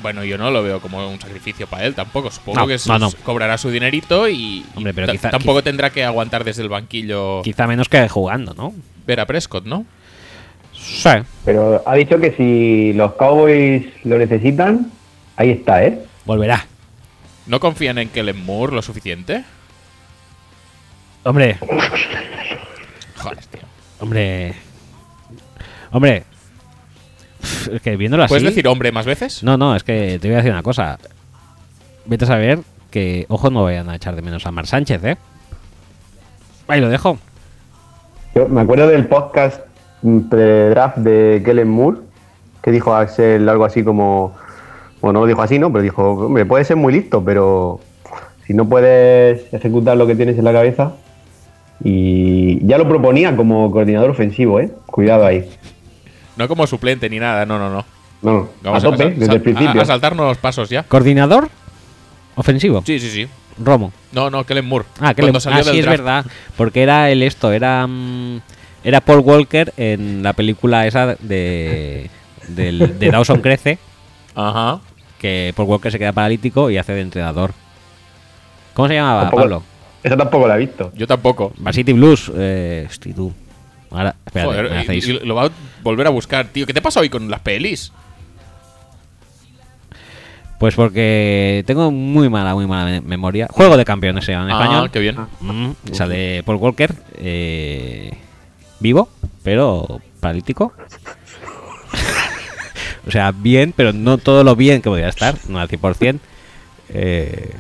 Bueno, 0.03 0.25
yo 0.25 0.39
no 0.39 0.51
lo 0.51 0.63
veo 0.63 0.81
como 0.81 1.09
un 1.11 1.21
sacrificio 1.21 1.67
para 1.67 1.85
él 1.85 1.95
tampoco. 1.95 2.31
Supongo 2.31 2.59
No, 2.61 2.67
que 2.67 2.75
no, 2.75 2.79
sus- 2.79 2.99
no. 3.01 3.11
cobrará 3.25 3.59
su 3.59 3.71
dinerito 3.71 4.29
y, 4.29 4.65
Hombre, 4.75 4.95
pero 4.95 5.13
quizá- 5.13 5.31
tampoco 5.31 5.63
tendrá 5.63 5.91
que 5.91 6.05
aguantar 6.05 6.45
desde 6.45 6.63
el 6.63 6.69
banquillo 6.69 7.43
Quizá 7.43 7.67
menos 7.67 7.89
que 7.89 8.09
jugando, 8.09 8.55
¿no? 8.55 8.73
ver 9.07 9.21
a 9.21 9.27
Prescott, 9.27 9.65
¿no? 9.65 9.85
Sí. 10.73 11.11
Pero 11.45 11.83
ha 11.87 11.95
dicho 11.95 12.19
que 12.19 12.33
si 12.33 12.93
los 12.95 13.13
Cowboys 13.15 13.85
lo 14.05 14.17
necesitan, 14.19 14.91
ahí 15.37 15.51
está, 15.51 15.85
¿eh? 15.85 16.03
Volverá. 16.25 16.67
¿No 17.47 17.59
confían 17.61 17.99
en 17.99 18.09
Kellen 18.09 18.45
Moore 18.45 18.75
lo 18.75 18.83
suficiente? 18.83 19.45
Hombre, 21.25 21.59
Joder, 23.17 23.45
tío. 23.47 23.61
hombre. 24.01 24.55
Hombre. 25.91 26.25
Es 27.73 27.81
que 27.83 27.97
viéndolo 27.97 28.25
así. 28.25 28.33
¿Puedes 28.33 28.45
decir 28.45 28.67
hombre 28.69 28.93
más 28.93 29.07
veces? 29.07 29.43
No, 29.43 29.57
no, 29.57 29.75
es 29.75 29.85
que 29.85 30.19
te 30.21 30.29
voy 30.29 30.35
a 30.35 30.39
decir 30.39 30.53
una 30.53 30.63
cosa. 30.63 30.99
Vete 32.07 32.25
a 32.25 32.29
saber 32.29 32.61
que, 32.91 33.27
ojo, 33.29 33.51
no 33.51 33.65
vayan 33.65 33.89
a 33.89 33.97
echar 33.97 34.17
de 34.17 34.23
menos 34.23 34.47
a 34.47 34.51
Mar 34.51 34.67
Sánchez, 34.67 35.05
¿eh? 35.05 35.17
Ahí 36.69 36.81
lo 36.81 36.89
dejo. 36.89 37.19
Yo 38.35 38.49
me 38.49 38.61
acuerdo 38.61 38.87
del 38.89 39.07
podcast 39.07 39.63
mm, 40.03 40.21
pre-draft 40.29 40.99
de 40.99 41.43
Kellen 41.45 41.69
Moore, 41.69 41.99
que 42.63 42.71
dijo 42.71 42.95
Axel 42.95 43.49
algo 43.49 43.65
así 43.65 43.83
como. 43.83 44.35
Bueno, 45.01 45.21
no 45.21 45.21
lo 45.21 45.27
dijo 45.27 45.43
así, 45.43 45.59
¿no? 45.59 45.73
Pero 45.73 45.83
dijo, 45.83 46.13
hombre, 46.13 46.45
puedes 46.45 46.67
ser 46.67 46.77
muy 46.77 46.93
listo, 46.93 47.25
pero 47.25 47.81
si 48.47 48.53
no 48.53 48.69
puedes 48.69 49.53
ejecutar 49.53 49.97
lo 49.97 50.07
que 50.07 50.15
tienes 50.15 50.39
en 50.39 50.45
la 50.45 50.53
cabeza. 50.53 50.93
Y 51.83 52.65
ya 52.67 52.77
lo 52.77 52.87
proponía 52.87 53.35
como 53.35 53.71
coordinador 53.71 54.11
ofensivo, 54.11 54.61
¿eh? 54.61 54.71
Cuidado 54.87 55.25
ahí. 55.25 55.49
No 56.41 56.49
como 56.49 56.67
suplente 56.67 57.09
ni 57.11 57.19
nada, 57.19 57.45
no, 57.45 57.59
no, 57.59 57.69
no. 57.71 57.85
No, 58.23 58.33
no, 58.33 58.49
Vamos 58.63 58.83
a 58.85 58.87
tope, 58.91 58.97
sal- 59.05 59.19
desde 59.19 59.35
el 59.35 59.43
principio. 59.43 59.81
A, 59.81 59.85
a 59.85 59.87
saltarnos 59.87 60.39
pasos 60.39 60.69
ya. 60.71 60.83
Coordinador 60.85 61.51
ofensivo. 62.35 62.83
Sí, 62.87 62.99
sí, 62.99 63.11
sí. 63.11 63.29
Romo. 63.63 63.93
No, 64.13 64.31
no, 64.31 64.45
Kellen 64.45 64.65
Moore. 64.67 64.87
Ah, 65.01 65.13
le- 65.17 65.41
salió 65.41 65.61
ah, 65.61 65.65
sí, 65.65 65.79
es 65.79 65.87
verdad. 65.87 66.25
Porque 66.57 66.83
era 66.83 67.11
el 67.11 67.23
esto, 67.23 67.53
era. 67.53 67.87
mm, 67.87 68.41
era 68.85 69.01
Paul 69.03 69.21
Walker 69.21 69.73
en 69.77 70.23
la 70.23 70.33
película 70.33 70.87
esa 70.87 71.15
de. 71.21 72.09
del- 72.49 72.99
de 72.99 73.11
Dawson 73.11 73.41
Crece. 73.43 73.79
Ajá. 74.35 74.81
Que 75.19 75.53
Paul 75.55 75.69
Walker 75.69 75.93
se 75.93 75.99
queda 75.99 76.13
paralítico 76.13 76.71
y 76.71 76.79
hace 76.79 76.95
de 76.95 77.03
entrenador. 77.03 77.53
¿Cómo 78.73 78.89
se 78.89 78.95
llamaba, 78.95 79.23
Tampoco- 79.23 79.43
Pablo? 79.43 79.63
Esa 80.03 80.17
tampoco 80.17 80.49
la 80.49 80.55
he 80.57 80.61
visto. 80.61 80.91
Yo 80.95 81.07
tampoco. 81.07 81.53
Varsity 81.59 81.93
Blues. 81.93 82.33
Eh, 82.35 82.89
tú. 83.15 83.35
Ahora, 83.91 84.15
espérate, 84.27 84.51
Joder, 84.53 84.71
me 84.71 84.77
y- 84.77 84.81
hacéis. 84.81 85.09
y 85.09 85.13
lo 85.21 85.35
va 85.35 85.47
a 85.47 85.51
volver 85.83 86.07
a 86.07 86.11
buscar, 86.11 86.47
tío. 86.49 86.67
¿Qué 86.67 86.75
te 86.75 86.83
pasa 86.83 87.01
hoy 87.01 87.09
con 87.09 87.31
las 87.31 87.41
pelis? 87.41 87.91
Pues 90.59 90.75
porque 90.75 91.65
tengo 91.67 91.91
muy 91.91 92.29
mala, 92.29 92.55
muy 92.55 92.67
mala 92.67 92.85
me- 92.91 93.01
memoria. 93.01 93.49
Juego 93.51 93.79
de 93.79 93.85
campeones 93.87 94.27
se 94.27 94.33
llama 94.33 94.45
en 94.45 94.51
Ah, 94.51 94.61
español. 94.63 94.91
qué 94.91 94.99
bien. 94.99 95.17
Mm, 95.41 95.71
sale 95.93 96.43
Paul 96.43 96.57
Walker, 96.59 96.95
eh, 97.17 98.11
vivo, 98.79 99.09
pero 99.43 100.03
paralítico. 100.21 100.75
o 103.07 103.11
sea, 103.11 103.33
bien, 103.33 103.73
pero 103.75 103.95
no 103.95 104.19
todo 104.19 104.45
lo 104.45 104.55
bien 104.55 104.83
que 104.83 104.91
podría 104.91 105.09
estar, 105.09 105.35
no 105.49 105.59
al 105.59 105.69
100%. 105.69 106.19
Eh, 106.91 107.53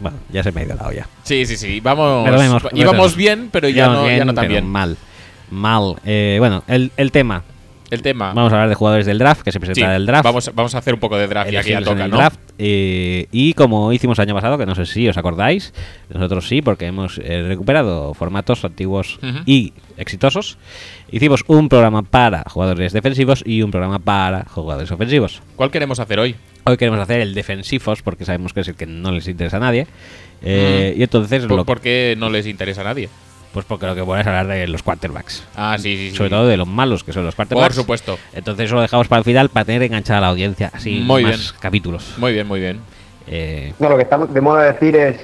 bueno, 0.00 0.16
ya 0.30 0.42
se 0.42 0.50
me 0.50 0.62
ha 0.62 0.64
ido 0.64 0.74
la 0.74 0.88
olla. 0.88 1.06
Sí, 1.22 1.46
sí, 1.46 1.56
sí. 1.56 1.78
Vamos. 1.78 2.24
Retomemos, 2.24 2.62
íbamos 2.72 2.74
retomemos. 2.82 3.16
bien, 3.16 3.50
pero 3.52 3.68
ya 3.68 3.84
Íbamos 3.86 4.02
no, 4.02 4.08
ya 4.16 4.24
no 4.24 4.34
tan 4.34 4.42
pero 4.42 4.52
bien. 4.54 4.66
Mal, 4.66 4.96
mal. 5.50 5.96
Eh, 6.04 6.36
bueno, 6.38 6.62
el, 6.68 6.90
el 6.96 7.10
tema. 7.12 7.42
El 7.90 8.02
tema. 8.02 8.34
Vamos 8.34 8.52
a 8.52 8.56
hablar 8.56 8.68
de 8.68 8.74
jugadores 8.74 9.06
del 9.06 9.16
draft, 9.18 9.40
que 9.40 9.50
se 9.50 9.58
presenta 9.58 9.80
Sí, 9.88 9.96
el 9.96 10.04
draft. 10.04 10.22
Vamos, 10.24 10.50
vamos 10.54 10.74
a 10.74 10.78
hacer 10.78 10.92
un 10.92 11.00
poco 11.00 11.16
de 11.16 11.26
draft 11.26 11.50
ya 11.50 11.62
que 11.62 11.70
ya 11.70 11.80
toca, 11.80 12.04
el 12.04 12.10
¿no? 12.10 12.18
draft. 12.18 12.38
eh, 12.58 13.28
y 13.32 13.54
como 13.54 13.94
hicimos 13.94 14.18
el 14.18 14.24
año 14.24 14.34
pasado, 14.34 14.58
que 14.58 14.66
no 14.66 14.74
sé 14.74 14.84
si 14.84 15.08
os 15.08 15.16
acordáis, 15.16 15.72
nosotros 16.12 16.46
sí, 16.46 16.60
porque 16.60 16.84
hemos 16.84 17.18
eh, 17.24 17.44
recuperado 17.48 18.12
formatos 18.12 18.62
antiguos 18.66 19.18
y 19.46 19.72
exitosos. 19.96 20.58
Hicimos 21.10 21.44
un 21.46 21.70
programa 21.70 22.02
para 22.02 22.44
jugadores 22.50 22.92
defensivos 22.92 23.42
y 23.46 23.62
un 23.62 23.70
programa 23.70 23.98
para 23.98 24.44
jugadores 24.44 24.90
ofensivos. 24.90 25.40
¿Cuál 25.56 25.70
queremos 25.70 25.98
hacer 25.98 26.18
hoy? 26.18 26.36
Hoy 26.64 26.76
queremos 26.76 27.00
hacer 27.00 27.20
el 27.22 27.32
defensivos, 27.32 28.02
porque 28.02 28.26
sabemos 28.26 28.52
que 28.52 28.60
es 28.60 28.68
el 28.68 28.74
que 28.74 28.84
no 28.84 29.12
les 29.12 29.26
interesa 29.28 29.56
a 29.56 29.60
nadie. 29.60 29.86
Eh, 30.42 30.92
Mm. 30.94 31.00
Y 31.00 31.02
entonces, 31.04 31.46
¿Por, 31.46 31.56
lo- 31.56 31.64
por 31.64 31.80
qué 31.80 32.14
no 32.18 32.28
les 32.28 32.46
interesa 32.46 32.82
a 32.82 32.84
nadie? 32.84 33.08
Pues 33.52 33.64
porque 33.66 33.86
lo 33.86 33.94
que 33.94 34.00
bueno 34.02 34.20
es 34.20 34.26
hablar 34.26 34.46
de 34.46 34.66
los 34.68 34.82
quarterbacks. 34.82 35.44
Ah, 35.56 35.76
sí, 35.78 35.96
sí, 35.96 36.10
sí. 36.10 36.16
Sobre 36.16 36.30
todo 36.30 36.46
de 36.46 36.56
los 36.56 36.66
malos 36.68 37.02
que 37.04 37.12
son 37.12 37.24
los 37.24 37.34
quarterbacks. 37.34 37.68
Por 37.74 37.82
supuesto. 37.82 38.18
Entonces 38.32 38.66
eso 38.66 38.74
lo 38.76 38.82
dejamos 38.82 39.08
para 39.08 39.18
el 39.20 39.24
final 39.24 39.48
para 39.48 39.64
tener 39.64 39.82
enganchada 39.82 40.18
a 40.18 40.22
la 40.22 40.28
audiencia. 40.28 40.70
Así 40.72 41.00
Muy 41.04 41.22
más 41.24 41.36
bien. 41.38 41.50
capítulos. 41.60 42.14
Muy 42.18 42.32
bien, 42.32 42.46
muy 42.46 42.60
bien. 42.60 42.80
Eh, 43.26 43.72
No, 43.78 43.88
lo 43.88 43.96
que 43.96 44.02
estamos 44.04 44.32
de 44.32 44.40
moda 44.40 44.72
decir 44.72 44.94
es. 44.96 45.16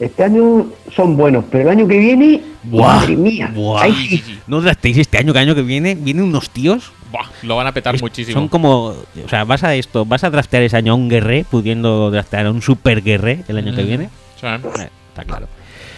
Este 0.00 0.24
año 0.24 0.66
son 0.94 1.16
buenos, 1.16 1.44
pero 1.50 1.62
el 1.62 1.68
año 1.78 1.86
que 1.86 1.96
viene. 1.98 2.42
Buah, 2.64 2.96
madre 2.96 3.16
mía. 3.16 3.50
buah. 3.54 3.84
Sí, 3.86 4.18
sí. 4.18 4.40
No 4.48 4.60
draftéis 4.60 4.98
este 4.98 5.18
año, 5.18 5.32
que 5.32 5.38
año 5.38 5.54
que 5.54 5.62
viene 5.62 5.94
vienen 5.94 6.24
unos 6.24 6.50
tíos. 6.50 6.90
Buah, 7.12 7.26
lo 7.42 7.54
van 7.56 7.68
a 7.68 7.72
petar 7.72 7.94
es- 7.94 8.02
muchísimo. 8.02 8.34
Son 8.40 8.48
como. 8.48 8.86
O 8.88 9.28
sea, 9.28 9.44
vas 9.44 9.62
a 9.62 9.74
esto, 9.76 10.04
vas 10.04 10.24
a 10.24 10.30
draftear 10.30 10.64
ese 10.64 10.76
año 10.76 10.92
a 10.92 10.94
un 10.96 11.08
guerré, 11.08 11.44
pudiendo 11.48 12.10
draftear 12.10 12.46
a 12.46 12.50
un 12.50 12.60
super 12.60 13.02
guerré 13.02 13.44
el 13.46 13.56
año 13.58 13.74
que 13.74 13.82
viene. 13.84 14.08
Sí. 14.40 14.46
Eh, 14.46 14.88
está 15.10 15.24
claro. 15.24 15.46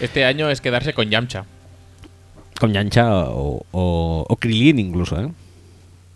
Este 0.01 0.25
año 0.25 0.51
es 0.51 0.61
quedarse 0.61 0.93
con 0.93 1.11
Yamcha. 1.11 1.45
Con 2.59 2.73
Yancha 2.73 3.11
o, 3.11 3.65
o, 3.71 4.27
o 4.29 4.37
Krilin 4.37 4.79
incluso, 4.79 5.21
¿eh? 5.21 5.29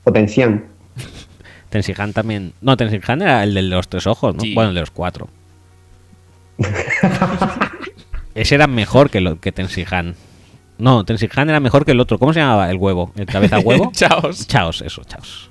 Potencian. 0.04 0.64
Tensihan 1.68 2.12
también. 2.14 2.52
No, 2.60 2.76
Tensihan 2.76 3.22
era 3.22 3.42
el 3.42 3.54
de 3.54 3.62
los 3.62 3.88
tres 3.88 4.06
ojos, 4.06 4.34
¿no? 4.34 4.40
Sí. 4.42 4.54
Bueno, 4.54 4.70
el 4.70 4.74
de 4.74 4.80
los 4.80 4.90
cuatro. 4.90 5.28
Ese 8.34 8.54
era 8.54 8.66
mejor 8.66 9.10
que, 9.10 9.20
lo, 9.20 9.40
que 9.40 9.52
Tensihan. 9.52 10.14
No, 10.78 11.04
Tensihan 11.04 11.50
era 11.50 11.60
mejor 11.60 11.84
que 11.84 11.92
el 11.92 12.00
otro. 12.00 12.18
¿Cómo 12.18 12.32
se 12.32 12.40
llamaba? 12.40 12.70
El 12.70 12.76
huevo. 12.76 13.12
¿El 13.16 13.26
cabeza 13.26 13.58
huevo? 13.64 13.90
Chaos. 13.92 14.46
Chaos, 14.46 14.82
eso, 14.82 15.02
chaos. 15.04 15.50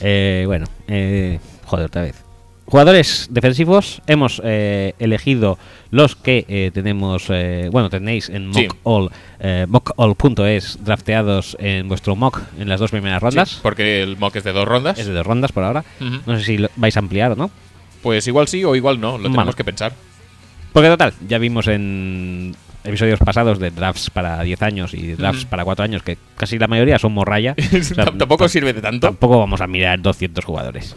Eh, 0.00 0.44
bueno, 0.46 0.66
eh, 0.88 1.40
joder, 1.66 1.86
otra 1.86 2.02
vez. 2.02 2.24
Jugadores 2.66 3.26
defensivos, 3.30 4.00
hemos 4.06 4.40
eh, 4.44 4.94
elegido 5.00 5.58
los 5.90 6.14
que 6.14 6.44
eh, 6.48 6.70
tenemos, 6.72 7.24
eh, 7.28 7.68
bueno, 7.72 7.90
tenéis 7.90 8.28
en 8.28 8.54
Sí. 8.54 8.68
mockall, 8.68 9.10
eh, 9.40 9.66
mockall.es 9.68 10.78
drafteados 10.84 11.56
en 11.58 11.88
vuestro 11.88 12.14
mock 12.14 12.40
en 12.60 12.68
las 12.68 12.78
dos 12.78 12.92
primeras 12.92 13.20
rondas. 13.20 13.48
Sí, 13.50 13.58
porque 13.60 14.02
el 14.02 14.16
mock 14.18 14.36
es 14.36 14.44
de 14.44 14.52
dos 14.52 14.68
rondas. 14.68 14.98
Es 15.00 15.06
de 15.06 15.12
dos 15.12 15.26
rondas 15.26 15.50
por 15.50 15.64
ahora. 15.64 15.84
No 16.26 16.38
sé 16.38 16.44
si 16.44 16.58
lo 16.58 16.68
vais 16.76 16.96
a 16.96 17.00
ampliar 17.00 17.32
o 17.32 17.36
no. 17.36 17.50
Pues 18.02 18.26
igual 18.28 18.46
sí 18.46 18.64
o 18.64 18.76
igual 18.76 19.00
no, 19.00 19.18
lo 19.18 19.30
tenemos 19.30 19.56
que 19.56 19.64
pensar. 19.64 19.92
Porque 20.72 20.88
total, 20.88 21.12
ya 21.28 21.38
vimos 21.38 21.66
en 21.66 22.54
episodios 22.84 23.18
pasados 23.18 23.58
de 23.58 23.72
drafts 23.72 24.10
para 24.10 24.40
10 24.42 24.62
años 24.62 24.94
y 24.94 25.12
drafts 25.14 25.44
para 25.44 25.64
4 25.64 25.84
años 25.84 26.02
que 26.04 26.16
casi 26.36 26.56
la 26.56 26.68
mayoría 26.68 27.00
son 27.00 27.12
morralla. 27.12 27.56
O 27.78 27.82
sea, 27.82 28.04
Tampoco 28.04 28.44
ta- 28.44 28.48
sirve 28.48 28.72
de 28.72 28.80
tanto. 28.80 29.08
Tampoco 29.08 29.40
vamos 29.40 29.60
a 29.60 29.66
mirar 29.66 30.00
200 30.00 30.44
jugadores. 30.44 30.94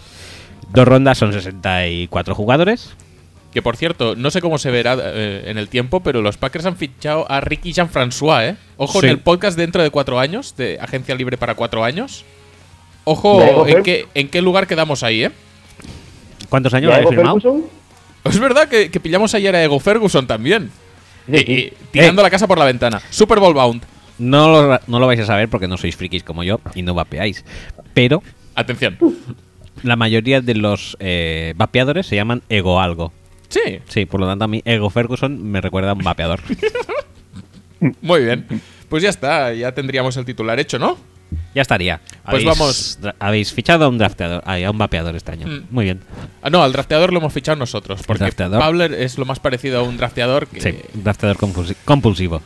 Dos 0.71 0.87
rondas 0.87 1.17
son 1.17 1.33
64 1.33 2.35
jugadores. 2.35 2.93
Que 3.53 3.61
por 3.61 3.77
cierto, 3.77 4.15
no 4.15 4.31
sé 4.31 4.41
cómo 4.41 4.57
se 4.57 4.71
verá 4.71 4.97
eh, 4.99 5.43
en 5.45 5.57
el 5.59 5.69
tiempo, 5.69 5.99
pero 6.01 6.21
los 6.23 6.37
Packers 6.37 6.65
han 6.65 6.75
fichado 6.75 7.29
a 7.31 7.39
Ricky 7.39 7.71
Jean-François, 7.71 8.49
¿eh? 8.49 8.55
Ojo 8.77 8.99
Sí. 8.99 9.05
en 9.05 9.11
el 9.11 9.19
podcast 9.19 9.55
dentro 9.57 9.83
de 9.83 9.91
cuatro 9.91 10.19
años, 10.19 10.55
de 10.57 10.79
Agencia 10.81 11.13
Libre 11.13 11.37
para 11.37 11.53
cuatro 11.53 11.83
años. 11.83 12.25
¿Ya 12.25 13.11
Ojo 13.11 13.67
en 13.67 13.83
qué, 13.83 14.07
en 14.15 14.29
qué 14.29 14.41
lugar 14.41 14.65
quedamos 14.65 15.03
ahí, 15.03 15.25
¿eh? 15.25 15.31
¿Cuántos 16.49 16.73
años. 16.73 16.93
Ferguson? 17.09 17.63
Es 18.23 18.39
verdad 18.39 18.67
que, 18.69 18.89
que 18.89 18.99
pillamos 18.99 19.33
ayer 19.35 19.55
a 19.55 19.63
Ego 19.63 19.79
Ferguson 19.79 20.25
también. 20.25 20.71
Sí, 21.29 21.37
sí. 21.37 21.45
eh, 21.47 21.73
tirando 21.91 22.21
la 22.23 22.29
casa 22.29 22.47
por 22.47 22.57
la 22.57 22.65
ventana. 22.65 23.01
Super 23.09 23.39
Bowl 23.39 23.53
Bound. 23.53 23.83
No 24.17 24.49
lo, 24.49 24.79
no 24.87 24.99
lo 24.99 25.07
vais 25.07 25.19
a 25.19 25.25
saber 25.25 25.49
porque 25.49 25.67
no 25.67 25.77
sois 25.77 25.95
frikis 25.95 26.23
como 26.23 26.43
yo 26.43 26.59
y 26.75 26.81
no 26.81 26.93
vapeáis. 26.93 27.43
Pero 27.93 28.23
Atención. 28.55 28.97
La 29.83 29.95
mayoría 29.95 30.41
de 30.41 30.55
los 30.55 30.97
eh, 30.99 31.53
vapeadores 31.55 32.07
se 32.07 32.15
llaman 32.15 32.41
ego 32.49 32.81
algo. 32.81 33.13
Sí, 33.49 33.79
Sí, 33.87 34.05
por 34.05 34.19
lo 34.19 34.25
tanto 34.25 34.45
a 34.45 34.47
mí 34.47 34.63
Ego 34.65 34.89
Ferguson 34.89 35.43
me 35.43 35.61
recuerda 35.61 35.91
a 35.91 35.93
un 35.93 36.03
vapeador. 36.03 36.39
muy 38.01 38.23
bien. 38.23 38.47
Pues 38.89 39.03
ya 39.03 39.09
está, 39.09 39.53
ya 39.53 39.73
tendríamos 39.73 40.17
el 40.17 40.25
titular 40.25 40.59
hecho, 40.59 40.79
¿no? 40.79 40.97
Ya 41.55 41.61
estaría. 41.61 41.99
Pues 42.25 42.43
Habéis- 42.43 42.45
vamos. 42.45 42.99
Habéis 43.19 43.53
fichado 43.53 43.85
a 43.85 43.87
un 43.89 43.97
drafteador, 43.97 44.43
a 44.45 44.69
un 44.71 44.77
vapeador 44.77 45.15
este 45.15 45.31
año. 45.31 45.47
Mm. 45.47 45.61
Muy 45.71 45.85
bien. 45.85 45.99
Ah, 46.41 46.49
no, 46.49 46.63
al 46.63 46.71
drafteador 46.73 47.11
lo 47.13 47.19
hemos 47.19 47.33
fichado 47.33 47.55
nosotros. 47.57 48.01
Porque? 48.05 48.31
Pablo 48.31 48.83
es 48.85 49.17
lo 49.17 49.25
más 49.25 49.39
parecido 49.39 49.79
a 49.79 49.83
un 49.83 49.97
drafteador 49.97 50.47
que. 50.47 50.61
Sí, 50.61 50.75
un 50.95 51.03
drafteador 51.03 51.37
compulsi- 51.37 51.75
compulsivo. 51.85 52.41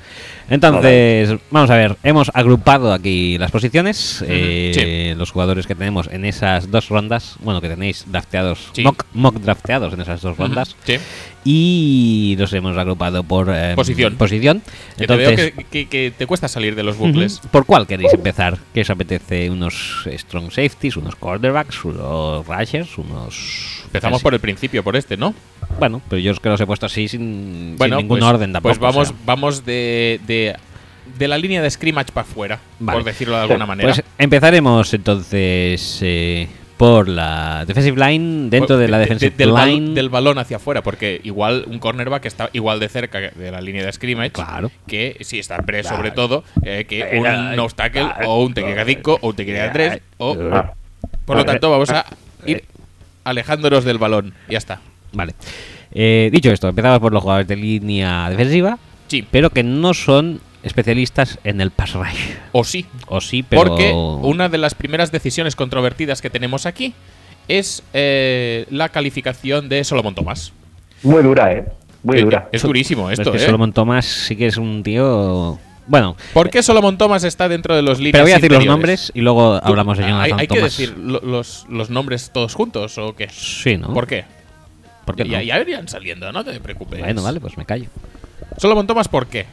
Entonces, 0.49 1.37
vamos 1.51 1.69
a 1.69 1.75
ver, 1.75 1.97
hemos 2.03 2.31
agrupado 2.33 2.93
aquí 2.93 3.37
las 3.37 3.51
posiciones, 3.51 4.23
eh, 4.27 5.13
los 5.17 5.31
jugadores 5.31 5.67
que 5.67 5.75
tenemos 5.75 6.07
en 6.07 6.23
esas 6.23 6.71
dos 6.71 6.87
rondas, 6.89 7.35
bueno, 7.41 7.59
que 7.59 7.67
tenéis 7.67 8.05
drafteados, 8.07 8.69
Sí. 8.71 8.81
mock, 8.83 9.05
mock 9.13 9.35
drafteados 9.41 9.93
en 9.93 10.01
esas 10.01 10.21
dos 10.21 10.37
rondas, 10.37 10.75
Sí. 10.85 10.97
y 11.43 12.35
los 12.39 12.51
hemos 12.53 12.77
agrupado 12.77 13.23
por 13.23 13.49
eh, 13.53 13.73
Posición. 13.75 14.15
posición. 14.15 14.61
Que 14.97 15.05
te 15.07 15.15
veo 15.15 15.29
Entonces, 15.31 15.53
que, 15.53 15.63
que- 15.65 15.87
que 15.89 16.13
te 16.17 16.25
cuesta 16.27 16.47
salir 16.47 16.75
de 16.75 16.83
los 16.83 16.97
bucles. 16.97 17.41
¿Por 17.51 17.65
cuál 17.65 17.85
queréis 17.85 18.13
empezar? 18.13 18.57
¿Qué 18.73 18.81
os 18.81 18.89
apetece? 18.97 19.49
¿Unos 19.49 20.07
strong 20.17 20.51
safeties, 20.51 20.97
unos 20.97 21.15
quarterbacks, 21.15 21.85
unos 21.85 22.45
rushers, 22.45 22.97
unos... 22.97 23.83
Empezamos 23.85 24.21
por 24.21 24.33
el 24.33 24.39
principio, 24.39 24.83
por 24.83 24.95
este, 24.95 25.15
¿no? 25.15 25.33
Bueno, 25.79 26.01
pero 26.09 26.19
yo 26.19 26.31
es 26.31 26.39
que 26.39 26.49
los 26.49 26.59
he 26.59 26.65
puesto 26.65 26.85
así 26.87 27.07
sin, 27.07 27.19
sin 27.21 27.77
Bueno, 27.77 27.97
ningún 27.97 28.19
pues, 28.19 28.29
orden 28.29 28.53
tampoco. 28.53 28.69
Pues 28.69 28.79
vamos, 28.79 29.09
o 29.09 29.11
sea. 29.11 29.21
vamos 29.25 29.65
de, 29.65 30.19
de, 30.27 30.55
de 31.17 31.27
la 31.27 31.37
línea 31.37 31.61
de 31.61 31.69
scrimmage 31.69 32.11
para 32.11 32.27
afuera, 32.27 32.59
Vale. 32.79 32.97
por 32.97 33.05
decirlo 33.05 33.35
de 33.35 33.43
alguna 33.43 33.65
manera. 33.65 33.89
Pues 33.89 34.03
empezaremos 34.17 34.93
entonces 34.93 35.99
eh, 36.01 36.47
por 36.77 37.09
la 37.09 37.65
defensive 37.65 37.97
line, 37.99 38.49
dentro 38.49 38.77
de 38.77 38.87
la 38.87 38.99
defensive 38.99 39.33
del, 39.35 39.51
bal- 39.51 39.67
line. 39.69 39.93
del 39.95 40.09
balón 40.09 40.37
hacia 40.37 40.57
afuera, 40.57 40.83
porque 40.83 41.19
igual 41.23 41.65
un 41.67 41.79
cornerback 41.79 42.25
está 42.25 42.49
igual 42.53 42.79
de 42.79 42.87
cerca 42.87 43.19
de 43.19 43.51
la 43.51 43.59
línea 43.61 43.83
de 43.85 43.91
scrimmage 43.91 44.31
Claro. 44.31 44.71
que 44.85 45.17
si 45.21 45.39
está 45.39 45.57
pre 45.63 45.81
Claro. 45.81 45.95
sobre 45.97 46.11
todo 46.11 46.43
eh, 46.63 46.85
que 46.87 47.17
un 47.19 47.55
nose 47.55 47.75
tackle 47.75 48.07
o 48.27 48.43
un 48.43 48.53
tackle 48.53 48.85
5 48.85 49.19
o 49.21 49.27
un 49.29 49.35
tackle 49.35 49.69
3 49.73 50.01
o 50.19 50.35
Claro. 50.35 50.73
por 51.25 51.37
lo 51.37 51.45
tanto 51.45 51.71
vamos 51.71 51.89
a 51.89 52.05
ir 52.45 52.63
alejándonos 53.23 53.83
del 53.83 53.97
balón 53.97 54.33
ya 54.47 54.57
está 54.59 54.79
Vale. 55.13 55.33
Eh, 55.93 56.29
dicho 56.31 56.51
esto, 56.51 56.67
empezamos 56.67 56.99
por 56.99 57.11
los 57.13 57.23
jugadores 57.23 57.47
de 57.47 57.55
línea 57.55 58.29
defensiva, 58.29 58.77
sí 59.07 59.25
pero 59.31 59.49
que 59.49 59.63
no 59.63 59.93
son 59.95 60.41
especialistas 60.67 61.39
en 61.43 61.61
el 61.61 61.71
pass 61.71 61.93
rush. 61.93 62.35
o 62.51 62.63
sí 62.63 62.85
O 63.07 63.19
sí, 63.21 63.43
pero... 63.43 63.63
Porque 63.63 63.91
una 63.91 64.49
de 64.49 64.57
las 64.59 64.75
primeras 64.75 65.11
decisiones 65.11 65.55
controvertidas 65.55 66.21
que 66.21 66.29
tenemos 66.29 66.65
aquí 66.65 66.93
es 67.47 67.81
eh, 67.93 68.65
la 68.69 68.89
calificación 68.89 69.69
de 69.69 69.83
Solomon 69.83 70.13
Thomas. 70.13 70.51
Muy 71.03 71.23
dura, 71.23 71.51
¿eh? 71.53 71.65
Muy 72.03 72.19
Eh, 72.19 72.21
dura. 72.21 72.49
Es 72.51 72.61
durísimo 72.61 73.09
Es 73.09 73.19
esto, 73.19 73.31
que 73.31 73.37
¿eh? 73.37 73.45
Solomon 73.45 73.73
Thomas 73.73 74.05
sí 74.05 74.35
que 74.35 74.47
es 74.47 74.57
un 74.57 74.83
tío... 74.83 75.57
Bueno, 75.87 76.17
¿Por 76.33 76.49
qué 76.49 76.61
Solomon 76.61 76.97
Thomas 76.97 77.23
está 77.23 77.47
dentro 77.47 77.73
de 77.73 77.81
los 77.81 77.97
líneas 77.99 78.11
pero 78.11 78.23
voy 78.25 78.31
a 78.33 78.35
decir 78.35 78.51
los 78.51 78.65
nombres 78.65 79.09
y 79.15 79.21
luego 79.21 79.59
Tú- 79.61 79.67
hablamos 79.69 79.97
de 79.97 80.03
hay, 80.03 80.11
Jonathan 80.11 80.39
hay 80.41 80.47
que 80.47 80.55
Thomas. 80.57 80.77
decir 80.77 80.97
lo- 80.97 81.21
los, 81.21 81.65
los 81.69 81.89
nombres 81.89 82.29
todos 82.33 82.53
juntos 82.55 82.97
o 82.97 83.15
qué? 83.15 83.29
Sí, 83.31 83.77
¿no? 83.77 83.93
¿Por 83.93 84.05
qué? 84.05 84.25
¿Por 85.05 85.15
qué 85.15 85.23
ya, 85.29 85.37
no? 85.37 85.43
ya 85.45 85.59
irían 85.61 85.87
saliendo, 85.87 86.29
no 86.33 86.43
te 86.43 86.59
preocupes. 86.59 86.99
Bueno, 86.99 87.23
vale, 87.23 87.39
pues 87.39 87.57
me 87.57 87.65
callo. 87.65 87.85
Solomon 88.57 88.85
Thomas, 88.85 89.07
¿por 89.07 89.27
qué? 89.27 89.45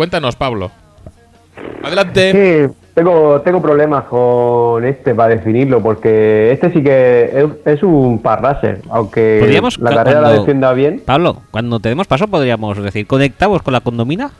Cuéntanos, 0.00 0.34
Pablo. 0.34 0.70
Adelante. 1.84 2.32
Sí, 2.32 2.74
tengo, 2.94 3.42
tengo 3.42 3.60
problemas 3.60 4.04
con 4.04 4.82
este 4.86 5.14
para 5.14 5.34
definirlo, 5.34 5.82
porque 5.82 6.50
este 6.52 6.72
sí 6.72 6.82
que 6.82 7.24
es, 7.34 7.46
es 7.76 7.82
un 7.82 8.18
parraser, 8.22 8.80
aunque 8.88 9.36
Podríamos 9.42 9.76
la 9.78 9.90
ca- 9.90 9.96
carrera 9.96 10.20
la 10.22 10.30
defienda 10.32 10.72
bien. 10.72 11.02
Pablo, 11.04 11.42
cuando 11.50 11.80
te 11.80 11.90
demos 11.90 12.06
paso 12.06 12.26
podríamos 12.28 12.82
decir, 12.82 13.06
¿conectamos 13.06 13.60
con 13.60 13.74
la 13.74 13.82
condomina? 13.82 14.30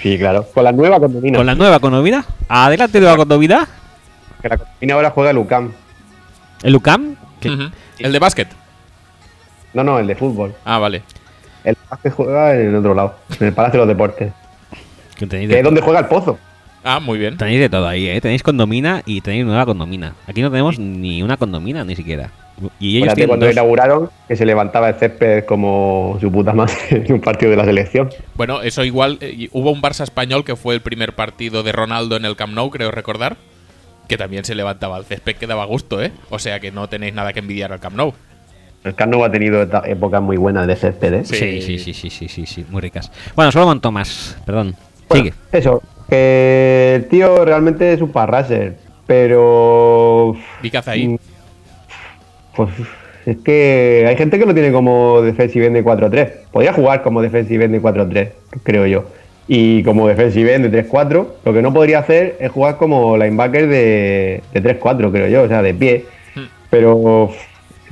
Sí, 0.00 0.16
claro. 0.16 0.46
Con 0.54 0.62
la 0.62 0.70
nueva 0.70 1.00
condomina. 1.00 1.38
¿Con 1.38 1.46
la 1.46 1.56
nueva 1.56 1.80
condomina? 1.80 2.24
Adelante, 2.48 3.00
nueva 3.00 3.16
condomina. 3.16 3.66
Que 4.42 4.48
la 4.48 4.58
condomina 4.58 4.94
ahora 4.94 5.10
juega 5.10 5.32
Lucam. 5.32 5.72
¿El 6.62 6.76
UCAM? 6.76 7.16
que- 7.40 7.50
Ujú. 7.50 7.62
El 7.98 8.12
de 8.12 8.18
básquet. 8.20 8.46
No, 9.72 9.82
no, 9.82 9.98
el 9.98 10.06
de 10.06 10.14
fútbol. 10.14 10.54
Ah, 10.64 10.78
vale. 10.78 11.02
El 11.64 11.76
que 12.00 12.10
juega 12.10 12.54
en 12.54 12.68
el 12.68 12.76
otro 12.76 12.94
lado, 12.94 13.14
en 13.40 13.48
el 13.48 13.52
Palacio 13.52 13.80
de 13.80 13.86
los 13.86 13.88
Deportes. 13.96 14.32
Que 15.14 15.26
tenéis, 15.26 15.48
Que 15.48 15.54
de, 15.54 15.60
es 15.60 15.64
donde 15.64 15.80
juega 15.80 16.00
el 16.00 16.06
pozo. 16.06 16.38
Ah, 16.82 17.00
muy 17.00 17.18
bien. 17.18 17.36
tenéis 17.38 17.60
de 17.60 17.68
todo 17.70 17.88
ahí, 17.88 18.08
¿eh? 18.08 18.20
Tenéis 18.20 18.42
condomina 18.42 19.02
y 19.06 19.20
tenéis 19.22 19.44
nueva 19.46 19.64
condomina. 19.64 20.14
Aquí 20.26 20.42
no 20.42 20.50
tenemos 20.50 20.78
ni 20.78 21.22
una 21.22 21.36
condomina, 21.36 21.82
ni 21.84 21.96
siquiera. 21.96 22.30
Y 22.78 22.98
ellos 22.98 23.14
tienen 23.14 23.28
cuando 23.28 23.46
dos. 23.46 23.52
inauguraron 23.54 24.10
que 24.28 24.36
se 24.36 24.44
levantaba 24.46 24.88
el 24.90 24.94
césped 24.94 25.44
como 25.44 26.18
su 26.20 26.30
puta 26.30 26.52
madre 26.52 26.74
en 26.90 27.12
un 27.12 27.20
partido 27.20 27.50
de 27.50 27.56
la 27.56 27.64
selección. 27.64 28.10
Bueno, 28.34 28.60
eso 28.62 28.84
igual. 28.84 29.18
eh, 29.22 29.48
hubo 29.52 29.70
un 29.72 29.80
Barça 29.82 30.02
español 30.04 30.44
que 30.44 30.54
fue 30.56 30.74
el 30.74 30.80
primer 30.82 31.14
partido 31.14 31.62
de 31.62 31.72
Ronaldo 31.72 32.16
en 32.16 32.24
el 32.26 32.36
Camp 32.36 32.52
Nou, 32.54 32.70
creo 32.70 32.90
recordar. 32.90 33.36
Que 34.06 34.18
también 34.18 34.44
se 34.44 34.54
levantaba 34.54 34.98
el 34.98 35.04
césped 35.06 35.36
que 35.36 35.46
daba 35.46 35.64
gusto, 35.64 36.02
¿eh? 36.02 36.12
O 36.28 36.38
sea 36.38 36.60
que 36.60 36.70
no 36.70 36.88
tenéis 36.88 37.14
nada 37.14 37.32
que 37.32 37.38
envidiar 37.40 37.72
al 37.72 37.80
Camp 37.80 37.96
Nou. 37.96 38.12
El 38.84 38.94
Carno 38.94 39.24
ha 39.24 39.32
tenido 39.32 39.62
épocas 39.86 40.20
muy 40.20 40.36
buenas 40.36 40.66
de 40.66 40.76
césped, 40.76 41.14
¿eh? 41.14 41.24
Sí, 41.24 41.62
sí, 41.62 41.78
sí, 41.78 41.94
sí, 41.94 42.10
sí, 42.10 42.28
sí, 42.28 42.44
sí, 42.44 42.66
muy 42.68 42.82
ricas. 42.82 43.10
Bueno, 43.34 43.50
Solomon 43.50 43.80
Thomas, 43.80 44.36
perdón. 44.44 44.76
Bueno, 45.14 45.30
Sigue. 45.30 45.34
Eso, 45.52 45.82
que 46.08 46.94
el 46.96 47.08
tío 47.08 47.44
realmente 47.44 47.92
es 47.92 48.00
un 48.00 48.10
parraser, 48.10 48.76
pero. 49.06 50.34
¿Y 50.62 50.70
qué 50.70 50.78
hace 50.78 50.90
ahí? 50.90 51.08
Mm, 51.08 51.16
Pues 52.56 52.70
es 53.26 53.36
que 53.38 54.04
hay 54.06 54.16
gente 54.16 54.38
que 54.38 54.46
lo 54.46 54.54
tiene 54.54 54.70
como 54.70 55.22
defensive 55.22 55.66
end 55.66 55.76
de 55.76 55.84
4-3. 55.84 56.30
Podría 56.52 56.72
jugar 56.72 57.02
como 57.02 57.22
defensive 57.22 57.64
end 57.64 57.74
de 57.74 57.82
4-3, 57.82 58.28
creo 58.62 58.86
yo. 58.86 59.04
Y 59.48 59.82
como 59.82 60.08
defensive 60.08 60.54
end 60.54 60.66
de 60.66 60.88
3-4, 60.88 61.26
lo 61.44 61.52
que 61.52 61.62
no 61.62 61.72
podría 61.72 61.98
hacer 61.98 62.36
es 62.40 62.50
jugar 62.50 62.76
como 62.76 63.16
linebacker 63.16 63.66
de, 63.66 64.42
de 64.52 64.62
3-4, 64.80 65.10
creo 65.10 65.28
yo, 65.28 65.42
o 65.42 65.48
sea, 65.48 65.62
de 65.62 65.74
pie. 65.74 66.04
Hmm. 66.34 66.44
Pero 66.70 67.30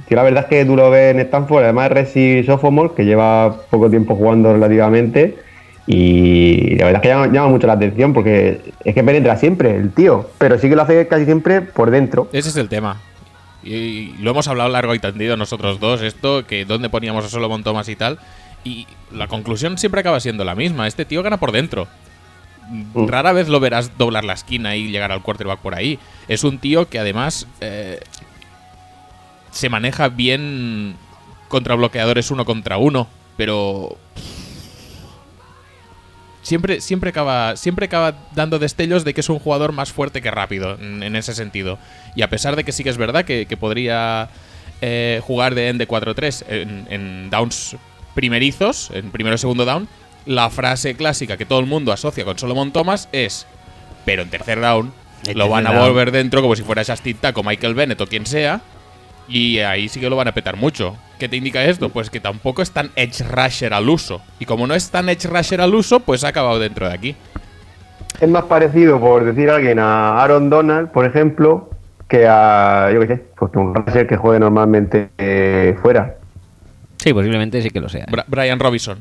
tío, 0.09 0.17
la 0.17 0.23
verdad 0.23 0.45
es 0.45 0.49
que 0.49 0.65
tú 0.65 0.77
lo 0.77 0.91
ves 0.91 1.15
en 1.15 1.21
Stanford, 1.21 1.65
además 1.65 1.87
es 1.87 1.93
Resi 1.93 2.43
Sophomore, 2.45 2.95
que 2.97 3.05
lleva 3.05 3.57
poco 3.71 3.91
tiempo 3.91 4.15
jugando 4.15 4.53
relativamente. 4.53 5.37
Y 5.87 6.77
la 6.77 6.87
verdad 6.87 7.01
es 7.01 7.03
que 7.03 7.09
llama, 7.09 7.27
llama 7.33 7.49
mucho 7.49 7.67
la 7.67 7.73
atención 7.73 8.13
porque 8.13 8.73
es 8.85 8.95
que 8.95 9.03
penetra 9.03 9.37
siempre 9.37 9.75
el 9.77 9.93
tío, 9.93 10.31
pero 10.39 10.59
sí 10.59 10.69
que 10.69 10.77
lo 10.77 10.83
hace 10.83 11.09
casi 11.09 11.25
siempre 11.25 11.61
por 11.61 11.91
dentro. 11.91 12.29
Ese 12.33 12.51
es 12.51 12.57
el 12.57 12.69
tema. 12.69 13.01
Y, 13.65 13.75
y 13.75 14.17
lo 14.21 14.31
hemos 14.31 14.47
hablado 14.49 14.69
largo 14.69 14.95
y 14.95 14.99
tendido 14.99 15.37
nosotros 15.37 15.81
dos, 15.81 16.03
esto, 16.03 16.47
que 16.47 16.65
dónde 16.65 16.89
poníamos 16.89 17.25
a 17.25 17.29
Solomon 17.29 17.65
Thomas 17.65 17.89
y 17.89 17.97
tal. 17.97 18.19
Y 18.65 18.87
la 19.11 19.27
conclusión 19.27 19.77
siempre 19.77 20.01
acaba 20.01 20.21
siendo 20.21 20.45
la 20.45 20.55
misma. 20.55 20.87
Este 20.87 21.05
tío 21.05 21.23
gana 21.23 21.39
por 21.39 21.51
dentro. 21.51 21.89
Mm. 22.69 23.09
Rara 23.09 23.33
vez 23.33 23.49
lo 23.49 23.61
verás 23.61 23.99
doblar 23.99 24.25
la 24.25 24.35
esquina 24.35 24.77
y 24.77 24.91
llegar 24.91 25.11
al 25.11 25.23
quarterback 25.23 25.61
por 25.61 25.75
ahí. 25.75 25.99
Es 26.29 26.45
un 26.45 26.59
tío 26.59 26.89
que 26.89 26.99
además 26.99 27.47
eh, 27.61 28.01
se 29.51 29.69
maneja 29.69 30.09
bien 30.09 30.95
contra 31.49 31.75
bloqueadores 31.75 32.31
uno 32.31 32.45
contra 32.45 32.79
uno, 32.79 33.09
pero 33.37 33.99
siempre, 36.43 36.81
siempre, 36.81 37.11
acaba, 37.11 37.57
siempre 37.57 37.87
acaba 37.87 38.15
dando 38.35 38.59
destellos 38.59 39.05
de 39.05 39.15
que 39.15 39.21
es 39.21 39.29
un 39.29 39.39
jugador 39.39 39.73
más 39.73 39.93
fuerte 39.93 40.21
que 40.21 40.31
rápido 40.31 40.77
en, 40.79 41.03
en 41.03 41.17
ese 41.17 41.35
sentido. 41.35 41.79
Y 42.15 42.23
a 42.23 42.29
pesar 42.29 42.57
de 42.57 42.65
que 42.65 42.73
sí 42.73 42.85
que 42.85 42.91
es 42.91 42.99
verdad 42.99 43.25
que, 43.25 43.47
que 43.47 43.57
podría 43.57 44.29
eh, 44.81 45.21
jugar 45.25 45.55
de 45.55 45.69
end 45.69 45.79
de 45.79 45.89
4-3 45.89 46.45
en, 46.49 46.87
en 46.91 47.31
downs 47.31 47.77
primerizos, 48.15 48.91
en 48.93 49.11
primero 49.11 49.37
o 49.37 49.39
segundo 49.39 49.65
down, 49.65 49.89
la 50.27 50.51
frase 50.51 50.95
clásica 50.95 51.37
que 51.37 51.47
todo 51.47 51.61
el 51.61 51.67
mundo 51.67 51.93
asocia 51.93 52.25
con 52.25 52.39
Solomon 52.39 52.73
Thomas 52.73 53.09
es, 53.13 53.47
pero 54.05 54.23
en 54.23 54.31
tercer 54.31 54.61
down 54.61 54.93
lo 55.35 55.49
van 55.49 55.67
a 55.67 55.73
down. 55.73 55.87
volver 55.87 56.11
dentro 56.11 56.43
como 56.43 56.57
si 56.57 56.63
fuera 56.63 56.85
Justin 56.85 57.17
Taco, 57.17 57.43
Michael 57.43 57.75
Bennett 57.75 58.01
o 58.01 58.07
quien 58.07 58.27
sea. 58.27 58.61
Y 59.29 59.59
ahí 59.61 59.89
sí 59.89 60.01
que 60.01 60.11
lo 60.11 60.17
van 60.17 60.29
a 60.29 60.33
petar 60.33 60.57
mucho. 60.57 60.97
¿Qué 61.19 61.29
te 61.29 61.37
indica 61.37 61.65
esto? 61.65 61.89
Pues 61.89 62.11
que 62.11 62.21
tampoco 62.21 62.63
es 62.63 62.71
tan 62.71 62.91
Edge 62.97 63.25
Rusher 63.25 63.73
al 63.73 63.89
uso. 63.89 64.21
Y 64.39 64.45
como 64.45 64.67
no 64.67 64.75
es 64.75 64.91
tan 64.91 65.09
Edge 65.09 65.29
Rusher 65.29 65.61
al 65.61 65.75
uso, 65.75 66.01
pues 66.01 66.25
ha 66.25 66.29
acabado 66.29 66.59
dentro 66.59 66.89
de 66.89 66.95
aquí. 66.95 67.17
Es 68.21 68.29
más 68.29 68.45
parecido, 68.45 69.01
por 69.01 69.25
decir 69.25 69.51
a 69.51 69.57
alguien, 69.57 69.79
a 69.79 70.23
Aaron 70.23 70.51
Donald, 70.51 70.91
por 70.91 71.05
ejemplo, 71.07 71.71
que 72.09 72.27
a, 72.29 72.91
yo 72.93 73.01
qué 73.01 73.07
sé, 73.07 73.25
pues 73.37 73.53
un 73.55 73.75
Rusher 73.75 74.07
que 74.07 74.17
juegue 74.17 74.41
normalmente 74.41 75.11
eh, 75.19 75.77
fuera. 75.81 76.17
Sí, 76.99 77.13
posiblemente 77.13 77.63
sí 77.63 77.71
que 77.71 77.81
lo 77.81 77.89
sea. 77.89 78.05
¿eh? 78.05 78.23
Brian 78.27 78.61
Robinson. 78.61 78.99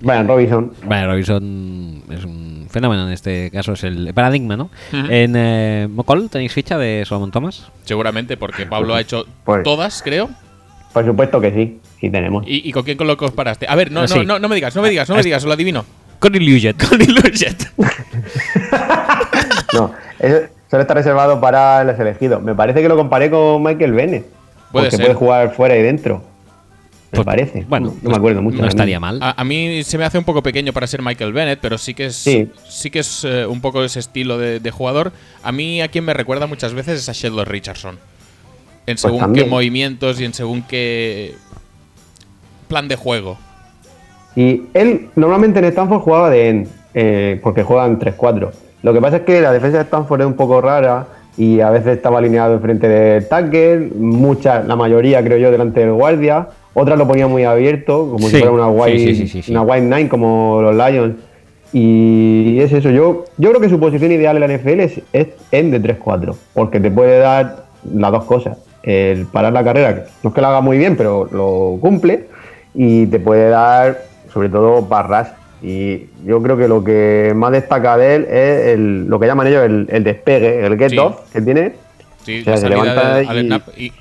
Brian 0.00 0.26
Robinson. 0.28 0.72
Brian 0.84 1.06
Robinson 1.08 2.02
es 2.10 2.24
un 2.24 2.66
fenómeno 2.70 3.06
en 3.06 3.12
este 3.12 3.50
caso, 3.50 3.72
es 3.72 3.84
el 3.84 4.12
paradigma, 4.12 4.56
¿no? 4.56 4.68
En 4.92 5.34
eh, 5.36 5.88
Mocol, 5.90 6.28
¿tenéis 6.28 6.52
ficha 6.52 6.76
de 6.76 7.04
Solomon 7.06 7.30
Thomas? 7.30 7.70
Seguramente, 7.84 8.36
porque 8.36 8.66
Pablo 8.66 8.94
ha 8.94 9.00
hecho 9.00 9.24
Pues- 9.44 9.62
todas, 9.62 10.02
creo. 10.02 10.28
Por 10.92 11.04
supuesto 11.04 11.40
que 11.40 11.52
sí, 11.52 11.80
sí 12.00 12.10
tenemos. 12.10 12.44
¿Y, 12.46 12.68
y 12.68 12.72
con 12.72 12.82
quién 12.84 12.96
con 12.96 13.06
lo 13.08 13.16
comparaste? 13.16 13.66
A 13.68 13.74
ver, 13.74 13.90
no, 13.90 14.00
Ah, 14.00 14.02
no, 14.02 14.08
sí. 14.08 14.24
no, 14.26 14.38
no 14.38 14.48
me 14.48 14.54
digas, 14.56 14.76
no 14.76 14.82
me 14.82 14.90
digas, 14.90 15.08
no 15.08 15.16
me 15.16 15.22
digas, 15.22 15.44
lo 15.44 15.52
adivino. 15.52 15.84
Con 16.20 16.34
Illusion. 16.34 16.74
Con 16.88 17.00
Illujet. 17.02 17.72
No, 19.74 19.92
eso 20.20 20.42
solo 20.70 20.82
está 20.82 20.94
reservado 20.94 21.40
para 21.40 21.82
los 21.84 21.98
elegidos. 21.98 22.42
Me 22.42 22.54
parece 22.54 22.80
que 22.82 22.88
lo 22.88 22.96
comparé 22.96 23.30
con 23.30 23.62
Michael 23.62 23.92
Bennett. 23.92 24.26
Puede 24.70 24.86
porque 24.86 24.96
ser. 24.96 25.06
puede 25.06 25.14
jugar 25.18 25.54
fuera 25.54 25.76
y 25.76 25.82
dentro. 25.82 26.22
Me 27.18 27.24
Pues, 27.24 27.26
parece. 27.26 27.64
Bueno, 27.68 27.86
no, 27.88 27.94
no 28.02 28.10
me 28.10 28.16
acuerdo 28.16 28.42
mucho. 28.42 28.58
No 28.60 28.66
estaría 28.68 28.98
mal. 29.00 29.18
A, 29.22 29.40
a 29.40 29.44
mí 29.44 29.82
se 29.84 29.98
me 29.98 30.04
hace 30.04 30.18
un 30.18 30.24
poco 30.24 30.42
pequeño 30.42 30.72
para 30.72 30.86
ser 30.86 31.02
Michael 31.02 31.32
Bennett, 31.32 31.58
pero 31.60 31.78
sí 31.78 31.94
que 31.94 32.06
es, 32.06 32.16
Sí. 32.16 32.50
sí 32.68 32.90
que 32.90 33.00
es 33.00 33.24
eh, 33.24 33.46
un 33.46 33.60
poco 33.60 33.82
ese 33.84 34.00
estilo 34.00 34.38
de, 34.38 34.60
de 34.60 34.70
jugador. 34.70 35.12
A 35.42 35.52
mí 35.52 35.80
a 35.82 35.88
quien 35.88 36.04
me 36.04 36.14
recuerda 36.14 36.46
muchas 36.46 36.74
veces 36.74 37.00
es 37.00 37.08
a 37.08 37.12
Sheldon 37.12 37.46
Richardson. 37.46 37.98
En 38.86 38.98
según 38.98 39.32
qué 39.32 39.44
movimientos 39.46 40.20
y 40.20 40.24
en 40.26 40.34
según 40.34 40.62
qué 40.62 41.34
plan 42.68 42.88
de 42.88 42.96
juego. 42.96 43.38
Y 44.36 44.62
él 44.74 45.08
normalmente 45.16 45.58
en 45.60 45.64
Stanford 45.66 46.00
jugaba 46.00 46.28
de 46.30 46.48
end, 46.48 46.68
eh, 46.92 47.40
porque 47.42 47.62
juegan 47.62 47.98
3-4. 47.98 48.50
Lo 48.82 48.92
que 48.92 49.00
pasa 49.00 49.18
es 49.18 49.22
que 49.22 49.40
la 49.40 49.52
defensa 49.52 49.78
de 49.78 49.84
Stanford 49.84 50.20
es 50.22 50.26
un 50.26 50.34
poco 50.34 50.60
rara 50.60 51.06
y 51.36 51.60
a 51.60 51.70
veces 51.70 51.96
estaba 51.96 52.18
alineado 52.18 52.54
enfrente 52.54 52.88
del 52.88 53.26
tackle, 53.28 53.90
muchas, 53.96 54.66
la 54.66 54.76
mayoría 54.76 55.22
creo 55.24 55.38
yo 55.38 55.50
delante 55.50 55.80
del 55.80 55.92
guardia, 55.92 56.48
otras 56.74 56.98
lo 56.98 57.06
ponía 57.06 57.26
muy 57.26 57.44
abierto, 57.44 58.08
como 58.10 58.18
Sí, 58.28 58.36
si 58.36 58.42
fuera 58.42 58.50
una 58.50 58.86
sí, 58.88 59.14
sí, 59.26 59.42
sí. 59.42 59.50
una 59.52 59.62
wide 59.62 59.82
nine 59.82 60.08
como 60.08 60.60
los 60.60 60.74
Lions. 60.74 61.14
Y 61.72 62.58
es 62.60 62.72
eso, 62.72 62.90
yo, 62.90 63.24
yo 63.36 63.48
creo 63.50 63.60
que 63.60 63.68
su 63.68 63.80
posición 63.80 64.12
ideal 64.12 64.36
en 64.40 64.48
la 64.48 64.56
NFL 64.58 64.80
es, 64.80 65.00
es 65.12 65.28
end 65.50 65.72
de 65.74 65.80
3-4, 65.98 66.34
porque 66.54 66.78
te 66.78 66.90
puede 66.90 67.18
dar 67.18 67.64
las 67.92 68.12
dos 68.12 68.24
cosas. 68.24 68.58
El 68.84 69.26
parar 69.26 69.52
la 69.52 69.64
carrera, 69.64 69.94
que 69.94 70.00
no 70.22 70.28
es 70.30 70.34
que 70.34 70.40
lo 70.40 70.46
haga 70.46 70.60
muy 70.60 70.78
bien, 70.78 70.96
pero 70.96 71.28
lo 71.32 71.78
cumple, 71.80 72.26
y 72.74 73.06
te 73.06 73.18
puede 73.18 73.48
dar 73.48 74.02
sobre 74.32 74.48
todo 74.50 74.82
barras. 74.82 75.32
Y 75.62 76.06
yo 76.26 76.40
creo 76.42 76.56
que 76.56 76.68
lo 76.68 76.84
que 76.84 77.32
más 77.34 77.50
destaca 77.50 77.96
de 77.96 78.14
él 78.16 78.24
es 78.30 78.66
el- 78.74 79.06
lo 79.06 79.18
que 79.18 79.26
llaman 79.26 79.46
ellos 79.46 79.64
el, 79.64 79.86
el 79.90 80.04
despegue, 80.04 80.64
el 80.66 80.78
get 80.78 80.90
Sí. 80.90 80.98
off 80.98 81.20
que 81.32 81.40
tiene. 81.40 81.72
Sí, 82.24 82.40
O 82.40 82.44
sea, 82.44 82.52
la 82.54 82.58
se 82.60 82.68
levanta 82.68 83.14
de- 83.16 83.26
al 83.26 83.36
y- 83.42 83.46
snap 83.46 83.62
y 83.76 83.92